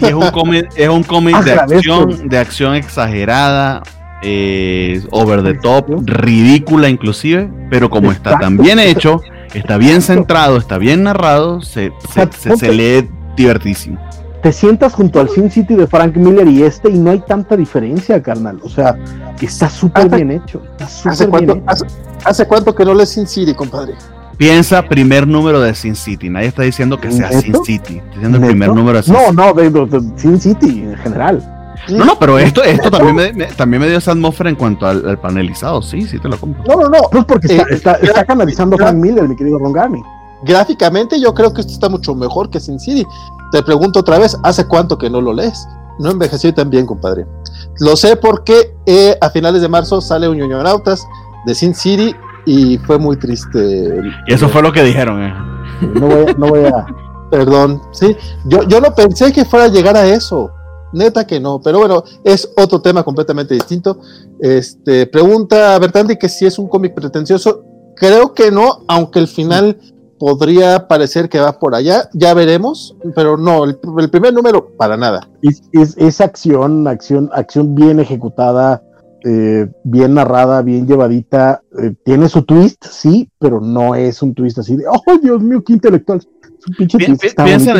es 0.00 0.12
un 0.12 0.30
cómic, 0.30 0.68
es 0.74 0.88
un 0.88 1.02
cómic 1.04 1.36
de 1.44 1.52
acción, 1.52 2.28
de 2.28 2.38
acción 2.38 2.74
exagerada, 2.74 3.82
eh, 4.24 5.02
over 5.10 5.42
the 5.42 5.54
top, 5.54 5.86
ridícula 6.04 6.88
inclusive, 6.88 7.48
pero 7.70 7.90
como 7.90 8.08
Exacto. 8.08 8.30
está 8.30 8.40
tan 8.40 8.56
bien 8.56 8.78
hecho, 8.78 9.20
está 9.52 9.76
bien 9.76 10.02
centrado, 10.02 10.56
está 10.56 10.78
bien 10.78 11.02
narrado, 11.02 11.60
se, 11.60 11.92
se, 12.12 12.28
se, 12.32 12.56
se 12.56 12.72
lee 12.72 13.08
divertísimo. 13.36 13.98
Te 14.42 14.52
sientas 14.52 14.92
junto 14.92 15.20
al 15.20 15.30
Sin 15.30 15.50
City 15.50 15.74
de 15.74 15.86
Frank 15.86 16.16
Miller 16.16 16.46
y 16.48 16.62
este 16.62 16.90
y 16.90 16.98
no 16.98 17.10
hay 17.10 17.20
tanta 17.20 17.56
diferencia, 17.56 18.22
carnal. 18.22 18.60
O 18.62 18.68
sea, 18.68 18.94
está 19.40 19.70
súper 19.70 20.08
bien 20.10 20.30
hecho. 20.30 20.60
Está 20.78 21.10
¿Hace, 21.10 21.28
cuánto, 21.28 21.54
bien 21.54 21.64
hace, 21.66 21.86
¿Hace 22.24 22.46
cuánto 22.46 22.74
que 22.74 22.84
no 22.84 22.92
lees 22.92 23.08
Sin 23.08 23.26
City, 23.26 23.54
compadre? 23.54 23.94
Piensa 24.36 24.82
primer 24.82 25.26
número 25.26 25.60
de 25.60 25.74
Sin 25.74 25.94
City. 25.94 26.28
Nadie 26.28 26.48
está 26.48 26.62
diciendo 26.62 27.00
que 27.00 27.10
sea 27.10 27.32
Sin 27.32 27.54
City. 27.64 27.98
Está 27.98 28.14
diciendo 28.16 28.38
el 28.38 28.44
primer 28.44 28.68
número 28.68 28.98
de 28.98 29.04
Sin 29.04 29.14
no, 29.14 29.20
City. 29.20 29.32
No, 29.34 29.46
no, 29.46 29.54
de, 29.54 29.70
de, 29.70 29.86
de 29.86 30.18
Sin 30.18 30.38
City 30.38 30.82
en 30.82 30.96
general. 30.96 31.53
No, 31.88 32.04
no, 32.04 32.18
pero 32.18 32.38
esto, 32.38 32.62
esto 32.62 32.90
también, 32.90 33.14
me, 33.14 33.32
me, 33.32 33.46
también 33.46 33.82
me 33.82 33.88
dio 33.88 33.98
esa 33.98 34.12
atmósfera 34.12 34.50
en 34.50 34.56
cuanto 34.56 34.86
al, 34.86 35.06
al, 35.08 35.18
panelizado. 35.18 35.82
Sí, 35.82 36.02
sí 36.02 36.18
te 36.18 36.28
lo 36.28 36.38
compro. 36.38 36.62
No, 36.66 36.82
no, 36.82 36.88
no. 36.88 37.08
Pues 37.10 37.24
porque 37.24 37.46
está, 37.48 37.62
eh, 37.62 37.74
está, 37.74 37.92
está 37.94 38.24
canalizando 38.24 38.76
Frank 38.76 38.96
Miller, 38.96 39.28
mi 39.28 39.36
querido 39.36 39.58
Ron 39.58 39.72
Garney. 39.72 40.02
Gráficamente, 40.42 41.20
yo 41.20 41.34
creo 41.34 41.52
que 41.52 41.60
esto 41.60 41.72
está 41.72 41.88
mucho 41.88 42.14
mejor 42.14 42.50
que 42.50 42.60
Sin 42.60 42.78
City. 42.78 43.06
Te 43.52 43.62
pregunto 43.62 44.00
otra 44.00 44.18
vez, 44.18 44.36
¿hace 44.42 44.66
cuánto 44.66 44.98
que 44.98 45.08
no 45.08 45.20
lo 45.20 45.32
lees? 45.32 45.66
No 45.98 46.10
envejeció 46.10 46.52
tan 46.52 46.70
bien, 46.70 46.86
compadre. 46.86 47.26
Lo 47.80 47.96
sé 47.96 48.16
porque 48.16 48.74
eh, 48.86 49.16
a 49.20 49.30
finales 49.30 49.62
de 49.62 49.68
marzo 49.68 50.00
sale 50.00 50.28
un 50.28 50.38
Ñoñonautas 50.38 51.06
de 51.46 51.54
Sin 51.54 51.74
City 51.74 52.14
y 52.46 52.78
fue 52.78 52.98
muy 52.98 53.16
triste. 53.16 54.00
Y 54.26 54.34
eso 54.34 54.48
fue 54.48 54.62
lo 54.62 54.72
que 54.72 54.82
dijeron, 54.82 55.22
eh. 55.22 55.34
No 55.94 56.06
voy, 56.06 56.26
a, 56.28 56.34
no 56.34 56.48
voy 56.48 56.64
a. 56.66 56.86
Perdón, 57.30 57.80
sí. 57.92 58.16
Yo, 58.44 58.62
yo 58.64 58.80
no 58.80 58.94
pensé 58.94 59.32
que 59.32 59.44
fuera 59.44 59.66
a 59.66 59.68
llegar 59.68 59.96
a 59.96 60.06
eso. 60.06 60.50
Neta 60.94 61.26
que 61.26 61.40
no, 61.40 61.60
pero 61.60 61.80
bueno, 61.80 62.04
es 62.22 62.50
otro 62.56 62.80
tema 62.80 63.02
completamente 63.02 63.54
distinto. 63.54 63.98
Este, 64.40 65.06
pregunta 65.06 65.78
Bertandi 65.78 66.16
que 66.16 66.28
si 66.28 66.46
es 66.46 66.58
un 66.58 66.68
cómic 66.68 66.94
pretencioso. 66.94 67.64
Creo 67.96 68.34
que 68.34 68.50
no, 68.50 68.84
aunque 68.88 69.20
el 69.20 69.28
final 69.28 69.78
podría 70.18 70.88
parecer 70.88 71.28
que 71.28 71.40
va 71.40 71.58
por 71.58 71.74
allá, 71.74 72.08
ya 72.12 72.34
veremos, 72.34 72.96
pero 73.14 73.36
no, 73.36 73.64
el, 73.64 73.78
el 73.98 74.10
primer 74.10 74.32
número 74.32 74.74
para 74.76 74.96
nada. 74.96 75.28
Es, 75.42 75.62
es, 75.72 75.96
es, 75.96 76.20
acción, 76.20 76.88
acción, 76.88 77.30
acción 77.32 77.74
bien 77.74 78.00
ejecutada, 78.00 78.82
eh, 79.26 79.66
bien 79.84 80.14
narrada, 80.14 80.60
bien 80.60 80.86
llevadita, 80.86 81.62
eh, 81.78 81.94
tiene 82.04 82.28
su 82.28 82.42
twist, 82.42 82.84
sí, 82.84 83.30
pero 83.38 83.60
no 83.60 83.94
es 83.94 84.20
un 84.22 84.34
twist 84.34 84.58
así 84.58 84.76
de, 84.76 84.84
oh 84.86 85.18
Dios 85.22 85.42
mío, 85.42 85.62
qué 85.64 85.72
intelectual. 85.72 86.20
Piensen, 86.78 87.02
en, 87.02 87.18
piensen, 87.18 87.76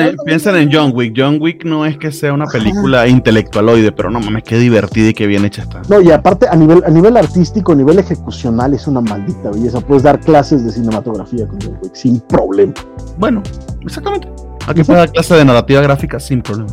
en, 0.00 0.16
piensen, 0.24 0.56
en, 0.56 0.70
John 0.72 0.90
Wick. 0.92 1.14
John 1.16 1.38
Wick 1.40 1.64
no 1.64 1.86
es 1.86 1.96
que 1.96 2.10
sea 2.10 2.32
una 2.32 2.46
película 2.46 3.02
Ajá. 3.02 3.08
intelectualoide, 3.08 3.92
pero 3.92 4.10
no 4.10 4.18
mames, 4.18 4.42
qué 4.42 4.58
divertida 4.58 5.10
y 5.10 5.14
qué 5.14 5.28
bien 5.28 5.44
hecha 5.44 5.62
está. 5.62 5.82
No, 5.88 6.00
y 6.00 6.10
aparte, 6.10 6.48
a 6.48 6.56
nivel, 6.56 6.82
a 6.84 6.90
nivel 6.90 7.16
artístico, 7.16 7.72
a 7.72 7.76
nivel 7.76 8.00
ejecucional, 8.00 8.74
es 8.74 8.86
una 8.88 9.00
maldita 9.00 9.50
belleza. 9.50 9.80
Puedes 9.80 10.02
dar 10.02 10.18
clases 10.18 10.64
de 10.64 10.72
cinematografía 10.72 11.46
con 11.46 11.60
John 11.60 11.78
Wick 11.82 11.94
sin 11.94 12.20
problema. 12.20 12.74
Bueno, 13.16 13.42
exactamente. 13.82 14.28
Aquí 14.66 14.82
puede 14.82 14.98
dar 14.98 15.12
clase 15.12 15.34
de 15.34 15.44
narrativa 15.44 15.80
gráfica 15.80 16.18
sin 16.18 16.42
problema. 16.42 16.70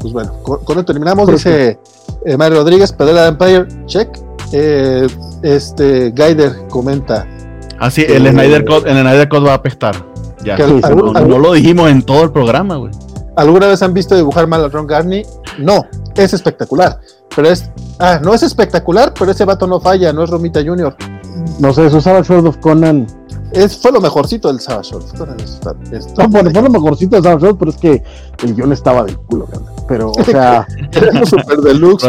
Pues 0.00 0.12
bueno, 0.12 0.32
con, 0.42 0.64
con 0.64 0.78
esto 0.78 0.92
terminamos. 0.92 1.28
Dice 1.28 1.78
eh, 2.24 2.36
Mario 2.36 2.58
Rodríguez, 2.58 2.92
Pedela 2.92 3.28
Empire, 3.28 3.66
check. 3.86 4.08
Eh, 4.52 5.06
este 5.42 6.10
Guider 6.10 6.66
comenta. 6.68 7.26
Ah, 7.78 7.90
sí, 7.90 8.04
el, 8.08 8.26
Snyder 8.28 8.64
Code, 8.64 8.90
el 8.90 8.98
Snyder 8.98 9.28
Code 9.28 9.46
va 9.46 9.52
a 9.52 9.56
apestar. 9.56 9.94
Ya, 10.46 10.56
sí, 10.56 10.80
no, 10.94 11.12
no, 11.12 11.38
lo 11.38 11.52
dijimos 11.54 11.90
en 11.90 12.02
todo 12.02 12.22
el 12.22 12.30
programa, 12.30 12.76
güey. 12.76 12.92
¿Alguna 13.34 13.66
vez 13.66 13.82
han 13.82 13.92
visto 13.92 14.14
dibujar 14.14 14.46
mal 14.46 14.64
a 14.64 14.68
Ron 14.68 14.86
Garney? 14.86 15.26
No, 15.58 15.84
es 16.14 16.32
espectacular. 16.32 17.00
Pero 17.34 17.48
es. 17.48 17.68
Ah, 17.98 18.20
no 18.22 18.32
es 18.32 18.44
espectacular, 18.44 19.12
pero 19.18 19.32
ese 19.32 19.44
vato 19.44 19.66
no 19.66 19.80
falla, 19.80 20.12
no 20.12 20.22
es 20.22 20.30
Romita 20.30 20.62
Jr. 20.64 20.96
No 21.58 21.72
sé, 21.72 21.86
eso 21.86 21.96
usaba 21.98 22.22
Sword 22.22 22.46
of 22.46 22.58
Conan. 22.58 23.06
Es, 23.52 23.76
fue 23.76 23.90
lo 23.90 24.00
mejorcito 24.00 24.48
del 24.48 24.60
Savage 24.60 24.90
Sword. 24.90 25.18
Conan 25.18 25.40
está, 25.40 25.74
está 25.90 26.22
no, 26.22 26.28
bueno, 26.28 26.50
fue 26.50 26.62
lo 26.62 26.70
mejorcito 26.70 27.16
del 27.16 27.24
Savage 27.24 27.46
Sword, 27.46 27.58
pero 27.58 27.70
es 27.72 27.76
que 27.76 28.02
el 28.44 28.54
guion 28.54 28.72
estaba 28.72 29.02
del 29.02 29.18
culo, 29.18 29.46
¿verdad? 29.46 29.72
Pero, 29.88 30.12
o 30.12 30.24
sea. 30.24 30.66
Super 31.24 31.58
Deluxe. 31.58 32.06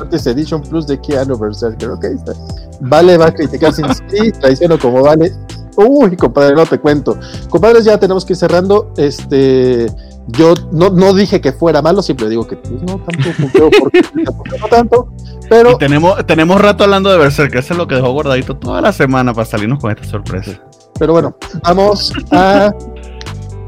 Antes 0.00 0.26
Edition 0.26 0.60
Plus 0.60 0.86
de 0.86 1.00
Keanu 1.00 1.38
Berserker. 1.38 1.90
Ok, 1.90 2.04
está. 2.04 2.34
Vale, 2.80 3.16
va 3.16 3.26
a 3.26 3.32
criticar 3.32 3.72
sin 3.72 3.86
sí, 3.94 4.30
traiciono 4.32 4.78
como 4.78 5.02
vale. 5.02 5.32
Uy, 5.76 6.16
compadre, 6.16 6.54
no 6.54 6.66
te 6.66 6.78
cuento. 6.78 7.18
Compadres, 7.48 7.84
ya 7.84 7.98
tenemos 7.98 8.24
que 8.24 8.34
ir 8.34 8.36
cerrando. 8.36 8.92
Este, 8.96 9.86
yo 10.28 10.54
no, 10.72 10.90
no 10.90 11.12
dije 11.12 11.40
que 11.40 11.52
fuera 11.52 11.82
malo, 11.82 12.02
siempre 12.02 12.28
digo 12.28 12.46
que 12.46 12.56
pues, 12.56 12.82
no 12.82 12.98
tanto, 12.98 13.70
porque, 13.80 14.02
no 14.60 14.68
tanto. 14.68 15.08
Pero 15.48 15.72
y 15.72 15.78
tenemos, 15.78 16.24
tenemos 16.26 16.60
rato 16.60 16.84
hablando 16.84 17.10
de 17.10 17.18
Berserk, 17.18 17.54
eso 17.54 17.74
es 17.74 17.78
lo 17.78 17.86
que 17.86 17.96
dejó 17.96 18.12
guardadito 18.12 18.56
toda 18.56 18.80
la 18.80 18.92
semana 18.92 19.34
para 19.34 19.44
salirnos 19.44 19.80
con 19.80 19.90
esta 19.90 20.04
sorpresa. 20.04 20.52
Pero 20.98 21.12
bueno, 21.12 21.36
vamos 21.62 22.12
a 22.30 22.72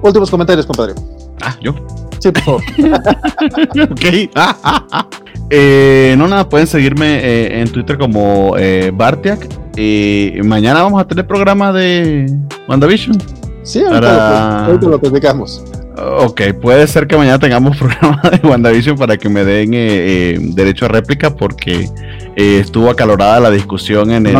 últimos 0.02 0.30
comentarios, 0.30 0.64
compadre. 0.66 0.94
Ah, 1.42 1.54
yo. 1.60 1.74
Sí, 2.20 2.30
por 2.32 2.42
favor. 2.42 2.62
ok. 3.90 5.16
eh, 5.50 6.14
no, 6.18 6.28
nada, 6.28 6.48
pueden 6.48 6.66
seguirme 6.66 7.18
eh, 7.18 7.60
en 7.60 7.70
Twitter 7.70 7.98
como 7.98 8.54
eh, 8.58 8.90
Bartiak. 8.94 9.48
Y 9.76 10.32
mañana 10.44 10.82
vamos 10.82 11.00
a 11.00 11.06
tener 11.06 11.26
programa 11.26 11.72
de 11.72 12.26
WandaVision. 12.68 13.16
Sí, 13.62 13.80
ahorita, 13.80 14.00
para... 14.00 14.60
lo, 14.60 14.66
ahorita 14.66 14.86
lo 14.88 15.00
platicamos. 15.00 15.64
Ok, 15.98 16.42
puede 16.60 16.86
ser 16.86 17.06
que 17.06 17.16
mañana 17.16 17.38
tengamos 17.38 17.76
programa 17.78 18.20
de 18.30 18.46
WandaVision 18.46 18.96
para 18.96 19.16
que 19.16 19.28
me 19.28 19.44
den 19.44 19.72
eh, 19.74 19.78
eh, 19.78 20.38
derecho 20.40 20.84
a 20.84 20.88
réplica 20.88 21.34
porque 21.34 21.88
eh, 22.36 22.58
estuvo 22.60 22.90
acalorada 22.90 23.40
la 23.40 23.50
discusión 23.50 24.10
en 24.10 24.26
el, 24.26 24.34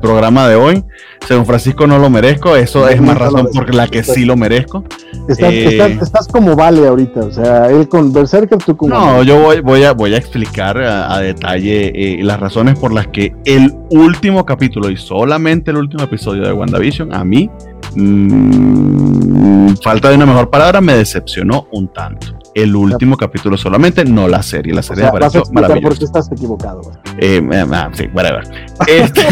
programa, 0.00 0.46
de 0.46 0.54
hoy. 0.54 0.84
Según 1.26 1.44
Francisco 1.44 1.88
no 1.88 1.98
lo 1.98 2.08
merezco, 2.08 2.54
eso 2.54 2.82
no, 2.82 2.88
es 2.88 3.00
más 3.00 3.18
razón 3.18 3.48
por 3.52 3.74
la 3.74 3.88
que 3.88 4.04
sí 4.04 4.24
lo 4.24 4.36
merezco. 4.36 4.84
Estás, 5.28 5.52
estás, 5.52 5.90
estás, 6.02 6.28
como 6.28 6.54
vale 6.54 6.86
ahorita, 6.86 7.20
o 7.20 7.32
sea, 7.32 7.66
él 7.66 7.88
con 7.88 8.12
Berserker, 8.12 8.58
tú 8.58 8.76
como... 8.76 8.94
No, 8.94 9.06
vale. 9.06 9.26
yo 9.26 9.40
voy, 9.40 9.60
voy, 9.60 9.82
a, 9.82 9.92
voy 9.92 10.14
a 10.14 10.18
explicar 10.18 10.78
a, 10.78 11.12
a 11.12 11.20
detalle 11.20 12.18
las 12.22 12.38
razones 12.38 12.78
por 12.78 12.92
las 12.92 13.08
que 13.08 13.34
el 13.44 13.74
último 13.90 14.46
capítulo 14.46 14.88
y 14.88 14.96
solamente 14.96 15.72
el 15.72 15.78
último 15.78 16.04
episodio 16.04 16.42
de 16.42 16.52
WandaVision 16.52 17.12
a 17.12 17.24
mí 17.24 17.50
mmm, 17.94 19.74
falta 19.82 20.10
de 20.10 20.16
una 20.16 20.26
mejor 20.26 20.50
palabra, 20.50 20.80
me 20.80 20.94
decepcionó 20.94 21.66
un 21.72 21.92
tanto. 21.92 22.40
El 22.54 22.74
último 22.74 23.16
claro. 23.16 23.30
capítulo 23.30 23.56
solamente, 23.56 24.04
no 24.04 24.26
la 24.28 24.42
serie. 24.42 24.74
La 24.74 24.82
serie 24.82 25.04
o 25.04 25.06
sea, 25.06 25.12
me 25.12 25.20
pareció 25.20 25.42
maravillosa. 25.52 25.88
porque 25.88 26.04
estás 26.04 26.32
equivocado. 26.32 26.80
Eh, 27.18 27.42
ah, 27.72 27.90
sí, 27.92 28.08
whatever. 28.14 28.42
Este... 28.86 29.22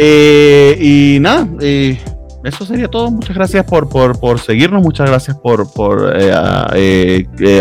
Eh, 0.00 0.78
y 0.80 1.18
nada, 1.18 1.48
eh, 1.60 1.98
eso 2.44 2.64
sería 2.64 2.86
todo. 2.86 3.10
Muchas 3.10 3.34
gracias 3.34 3.64
por, 3.64 3.88
por, 3.88 4.16
por 4.20 4.38
seguirnos, 4.38 4.80
muchas 4.80 5.10
gracias 5.10 5.36
por, 5.36 5.68
por 5.72 6.16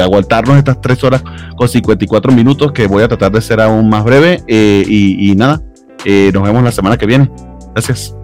aguantarnos 0.04 0.56
estas 0.56 0.80
tres 0.80 1.04
horas 1.04 1.24
con 1.58 1.68
54 1.68 2.32
minutos, 2.32 2.72
que 2.74 2.86
voy 2.86 3.02
a 3.02 3.08
tratar 3.08 3.32
de 3.32 3.42
ser 3.42 3.60
aún 3.60 3.90
más 3.90 4.04
breve. 4.04 4.44
Y, 4.48 5.32
y, 5.32 5.36
nada, 5.36 5.64
nos 6.06 6.44
vemos 6.44 6.64
la 6.64 6.72
semana 6.72 6.96
que 6.96 7.08
viene. 7.08 7.28
Gracias. 7.74 8.16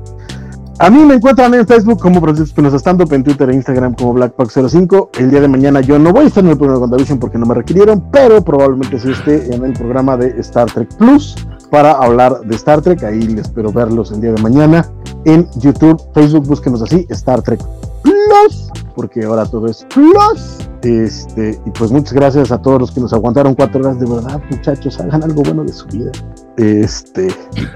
A 0.80 0.90
mí 0.90 0.98
me 1.06 1.14
encuentran 1.16 1.54
en 1.54 1.68
Facebook 1.68 2.00
como 2.00 2.20
Francisco 2.20 2.48
Espinosa 2.48 2.78
Stand 2.80 3.14
en 3.14 3.24
Twitter 3.24 3.48
e 3.48 3.54
Instagram 3.54 3.94
como 3.94 4.16
Blackpack05. 4.16 5.10
El 5.20 5.30
día 5.30 5.42
de 5.42 5.48
mañana 5.48 5.82
yo 5.82 6.00
no 6.00 6.12
voy 6.12 6.26
a 6.26 6.28
estar 6.28 6.44
en 6.44 6.50
el 6.50 6.58
programa 6.58 6.80
de 6.80 6.82
WandaVision 6.82 7.20
porque 7.20 7.38
no 7.38 7.46
me 7.46 7.54
requirieron, 7.54 8.04
pero 8.12 8.44
probablemente 8.44 9.00
sí 9.00 9.12
esté 9.12 9.54
en 9.54 9.64
el 9.64 9.74
programa 9.74 10.18
de 10.18 10.30
Star 10.40 10.66
Trek 10.72 10.96
Plus 10.98 11.36
para 11.70 11.92
hablar 11.92 12.40
de 12.42 12.56
Star 12.56 12.82
Trek. 12.82 13.04
Ahí 13.04 13.36
espero 13.40 13.72
verlos 13.72 14.12
el 14.12 14.22
día 14.22 14.32
de 14.32 14.42
mañana 14.42 14.90
en 15.26 15.48
YouTube, 15.58 16.02
Facebook, 16.16 16.48
búsquenos 16.48 16.82
así, 16.82 17.06
Star 17.10 17.44
Trek 17.44 17.62
Plus, 18.02 18.72
porque 18.96 19.26
ahora 19.26 19.46
todo 19.46 19.68
es 19.68 19.86
Plus. 19.94 20.58
Este, 20.82 21.62
y 21.66 21.72
pues 21.72 21.92
muchas 21.92 22.14
gracias 22.14 22.52
a 22.52 22.60
todos 22.60 22.82
los 22.82 22.92
que 22.92 23.00
nos 23.00 23.14
aguantaron 23.14 23.54
cuatro 23.54 23.80
horas. 23.80 24.00
De 24.00 24.08
verdad, 24.08 24.42
muchachos, 24.50 25.00
hagan 25.00 25.24
algo 25.24 25.44
bueno 25.44 25.64
de 25.64 25.72
su 25.72 25.86
vida. 25.88 26.12
Este, 26.58 27.28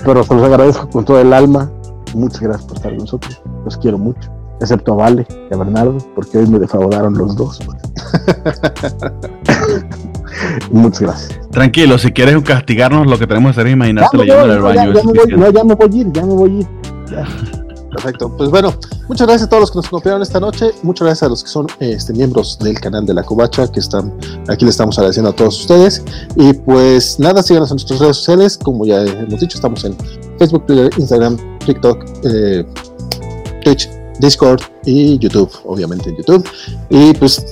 pero 0.04 0.24
se 0.24 0.34
los 0.34 0.44
agradezco 0.44 0.90
con 0.90 1.06
todo 1.06 1.22
el 1.22 1.32
alma 1.32 1.72
muchas 2.18 2.42
gracias 2.42 2.66
por 2.66 2.76
estar 2.78 2.92
con 2.92 3.00
nosotros. 3.00 3.42
Los 3.66 3.78
quiero 3.78 3.98
mucho. 3.98 4.30
Excepto 4.60 4.94
a 4.94 4.96
Vale 4.96 5.28
y 5.30 5.54
a 5.54 5.58
Bernardo, 5.58 5.98
porque 6.16 6.40
hoy 6.40 6.48
me 6.48 6.58
defraudaron 6.58 7.14
los 7.14 7.36
dos. 7.36 7.60
muchas 10.72 11.02
gracias. 11.02 11.40
Tranquilo, 11.52 12.00
si 12.00 12.12
quieres 12.12 12.42
castigarnos, 12.44 13.08
lo 13.08 13.20
que 13.20 13.28
tenemos 13.28 13.50
que 13.50 13.62
hacer 13.62 13.68
es 13.68 13.74
imaginarte 13.74 14.18
leyendo 14.18 14.46
en 14.46 14.52
el 14.52 14.62
baño. 14.62 14.94
Ya, 14.94 15.04
me 15.04 15.14
no, 15.38 15.52
ya 15.52 15.64
me 15.64 15.76
voy 15.76 15.90
a 15.92 15.96
ir, 15.96 16.12
ya 16.12 16.26
me 16.26 16.34
voy 16.34 16.50
a 16.50 16.54
ir. 16.60 16.68
Perfecto. 17.92 18.36
Pues 18.36 18.50
bueno, 18.50 18.74
muchas 19.08 19.28
gracias 19.28 19.48
a 19.48 19.50
todos 19.50 19.62
los 19.62 19.72
que 19.72 19.78
nos 19.78 19.88
acompañaron 19.88 20.22
esta 20.22 20.40
noche. 20.40 20.72
Muchas 20.84 21.06
gracias 21.06 21.24
a 21.24 21.30
los 21.30 21.44
que 21.44 21.50
son 21.50 21.68
este, 21.80 22.14
miembros 22.14 22.60
del 22.60 22.80
canal 22.80 23.06
de 23.06 23.14
la 23.14 23.24
Covacha, 23.24 23.72
que 23.72 23.80
están 23.80 24.14
aquí. 24.48 24.66
Le 24.66 24.72
estamos 24.72 24.98
agradeciendo 24.98 25.32
a 25.32 25.34
todos 25.34 25.62
ustedes. 25.62 26.04
Y 26.36 26.54
pues 26.54 27.20
nada, 27.20 27.42
síganos 27.42 27.72
en 27.72 27.76
nuestras 27.76 28.00
redes 28.00 28.18
sociales. 28.18 28.58
Como 28.58 28.86
ya 28.86 29.04
hemos 29.04 29.40
dicho, 29.40 29.58
estamos 29.58 29.84
en 29.86 29.96
Facebook, 30.38 30.66
Twitter, 30.66 30.90
Instagram, 30.98 31.38
TikTok, 31.68 32.04
eh, 32.24 32.66
Twitch, 33.64 33.90
Discord 34.20 34.62
y 34.86 35.20
YouTube, 35.20 35.52
obviamente 35.66 36.10
en 36.10 36.18
YouTube. 36.18 36.50
Y 36.90 37.14
pues, 37.14 37.46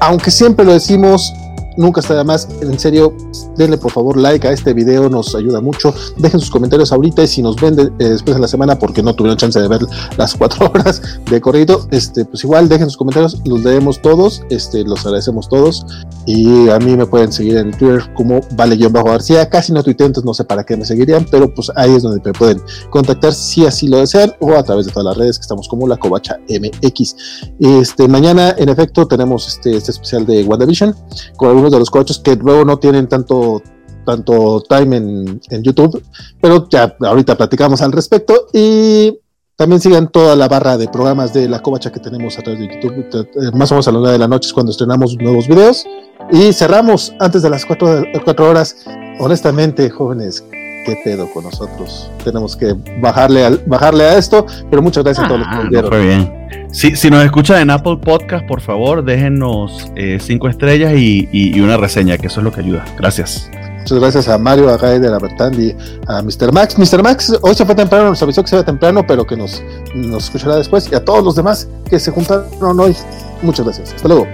aunque 0.00 0.30
siempre 0.30 0.64
lo 0.64 0.72
decimos, 0.72 1.32
nunca 1.76 2.00
está 2.00 2.14
de 2.14 2.24
más. 2.24 2.48
En 2.60 2.78
serio, 2.78 3.14
denle 3.56 3.78
por 3.78 3.90
favor 3.90 4.16
like 4.16 4.46
a 4.46 4.52
este 4.52 4.72
video, 4.72 5.08
nos 5.08 5.34
ayuda 5.34 5.60
mucho. 5.60 5.94
Dejen 6.16 6.40
sus 6.40 6.50
comentarios 6.50 6.92
ahorita 6.92 7.22
y 7.22 7.26
si 7.26 7.42
nos 7.42 7.56
ven 7.56 7.78
eh, 7.78 8.04
después 8.04 8.36
de 8.36 8.40
la 8.40 8.48
semana 8.48 8.78
porque 8.78 9.02
no 9.02 9.14
tuvieron 9.14 9.36
chance 9.36 9.60
de 9.60 9.68
ver 9.68 9.80
las 10.16 10.34
cuatro 10.34 10.70
horas 10.74 11.02
de 11.30 11.40
corrido, 11.40 11.86
este, 11.90 12.24
pues 12.24 12.44
igual 12.44 12.68
dejen 12.68 12.86
sus 12.86 12.96
comentarios, 12.96 13.40
los 13.44 13.62
leemos 13.62 14.00
todos, 14.02 14.42
este, 14.50 14.84
los 14.84 15.04
agradecemos 15.04 15.48
todos. 15.48 15.86
Y 16.26 16.68
a 16.70 16.78
mí 16.78 16.96
me 16.96 17.06
pueden 17.06 17.32
seguir 17.32 17.56
en 17.56 17.70
Twitter 17.70 18.02
como 18.14 18.40
vale-garcía. 18.56 19.48
Casi 19.48 19.72
no 19.72 19.82
tuiteo, 19.82 20.06
entonces 20.06 20.26
no 20.26 20.34
sé 20.34 20.44
para 20.44 20.64
qué 20.64 20.76
me 20.76 20.84
seguirían, 20.84 21.26
pero 21.30 21.52
pues 21.54 21.70
ahí 21.76 21.94
es 21.94 22.02
donde 22.02 22.20
me 22.24 22.32
pueden 22.32 22.60
contactar 22.90 23.32
si 23.32 23.64
así 23.64 23.86
lo 23.88 23.98
desean 23.98 24.32
o 24.40 24.52
a 24.54 24.62
través 24.62 24.86
de 24.86 24.92
todas 24.92 25.04
las 25.04 25.16
redes 25.16 25.38
que 25.38 25.42
estamos 25.42 25.68
como 25.68 25.86
la 25.86 25.96
Covacha 25.96 26.38
MX. 26.48 27.16
Este, 27.60 28.08
mañana, 28.08 28.54
en 28.58 28.68
efecto, 28.68 29.06
tenemos 29.06 29.46
este, 29.46 29.76
este 29.76 29.92
especial 29.92 30.26
de 30.26 30.42
WandaVision 30.44 30.94
con 31.36 31.65
de 31.70 31.78
los 31.78 31.90
coches 31.90 32.18
que 32.18 32.36
luego 32.36 32.64
no 32.64 32.78
tienen 32.78 33.08
tanto 33.08 33.62
tanto 34.04 34.62
time 34.68 34.96
en, 34.96 35.40
en 35.50 35.62
YouTube, 35.64 36.00
pero 36.40 36.68
ya 36.68 36.96
ahorita 37.00 37.36
platicamos 37.36 37.82
al 37.82 37.90
respecto 37.90 38.46
y 38.52 39.18
también 39.56 39.80
sigan 39.80 40.08
toda 40.12 40.36
la 40.36 40.48
barra 40.48 40.76
de 40.76 40.86
programas 40.86 41.32
de 41.32 41.48
La 41.48 41.62
Covacha 41.62 41.90
que 41.90 41.98
tenemos 41.98 42.38
a 42.38 42.42
través 42.42 42.60
de 42.60 42.74
YouTube. 42.74 43.26
Más 43.54 43.72
o 43.72 43.74
menos 43.74 43.88
a 43.88 43.92
la 43.92 43.98
una 44.00 44.12
de 44.12 44.18
la 44.18 44.28
noche 44.28 44.48
es 44.48 44.52
cuando 44.52 44.70
estrenamos 44.70 45.16
nuevos 45.16 45.48
videos. 45.48 45.86
Y 46.30 46.52
cerramos 46.52 47.14
antes 47.20 47.40
de 47.40 47.48
las 47.48 47.64
cuatro, 47.64 48.02
cuatro 48.22 48.50
horas. 48.50 48.76
Honestamente, 49.18 49.88
jóvenes, 49.88 50.44
qué 50.86 50.96
pedo 51.02 51.28
con 51.30 51.44
nosotros. 51.44 52.10
Tenemos 52.24 52.56
que 52.56 52.74
bajarle, 53.00 53.44
al, 53.44 53.60
bajarle 53.66 54.04
a 54.04 54.16
esto, 54.16 54.46
pero 54.70 54.80
muchas 54.80 55.02
gracias 55.02 55.24
a 55.24 55.28
todos 55.28 55.40
los 55.40 55.48
que 55.48 55.82
nos 55.82 55.92
ah, 55.92 55.96
bien. 55.98 56.68
Si, 56.70 56.94
si, 56.94 57.10
nos 57.10 57.24
escuchan 57.24 57.60
en 57.60 57.70
Apple 57.70 57.98
Podcast, 58.02 58.46
por 58.46 58.60
favor, 58.60 59.04
déjenos 59.04 59.90
eh, 59.96 60.18
cinco 60.20 60.48
estrellas 60.48 60.94
y, 60.96 61.28
y, 61.32 61.60
una 61.60 61.76
reseña, 61.76 62.16
que 62.16 62.28
eso 62.28 62.40
es 62.40 62.44
lo 62.44 62.52
que 62.52 62.60
ayuda. 62.60 62.84
Gracias. 62.96 63.50
Muchas 63.78 63.98
gracias 63.98 64.28
a 64.28 64.38
Mario, 64.38 64.70
a 64.70 64.76
Gael, 64.76 65.12
a 65.12 65.18
Bertand 65.18 65.58
y 65.60 65.76
a 66.06 66.22
Mr. 66.22 66.52
Max. 66.52 66.78
Mr. 66.78 67.02
Max 67.02 67.38
hoy 67.40 67.54
se 67.54 67.64
fue 67.64 67.74
temprano, 67.74 68.10
nos 68.10 68.22
avisó 68.22 68.42
que 68.42 68.48
se 68.48 68.56
va 68.56 68.64
temprano, 68.64 69.04
pero 69.06 69.26
que 69.26 69.36
nos, 69.36 69.62
nos 69.94 70.24
escuchará 70.24 70.56
después. 70.56 70.88
Y 70.90 70.94
a 70.94 71.04
todos 71.04 71.22
los 71.24 71.36
demás 71.36 71.68
que 71.88 71.98
se 71.98 72.10
juntaron 72.10 72.80
hoy, 72.80 72.96
muchas 73.42 73.64
gracias. 73.64 73.94
Hasta 73.94 74.08
luego. 74.08 74.26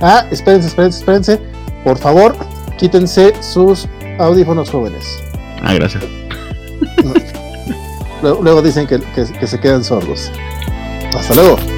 Ah, 0.00 0.26
espérense, 0.30 0.68
espérense, 0.68 0.98
espérense. 0.98 1.40
Por 1.84 1.98
favor, 1.98 2.34
quítense 2.78 3.34
sus 3.40 3.86
audífonos 4.18 4.70
jóvenes. 4.70 5.22
Ah, 5.62 5.74
gracias. 5.74 6.04
Luego, 8.22 8.42
luego 8.42 8.62
dicen 8.62 8.86
que, 8.86 9.00
que, 9.14 9.24
que 9.38 9.46
se 9.46 9.60
quedan 9.60 9.84
sordos. 9.84 10.30
Hasta 11.14 11.34
luego. 11.34 11.73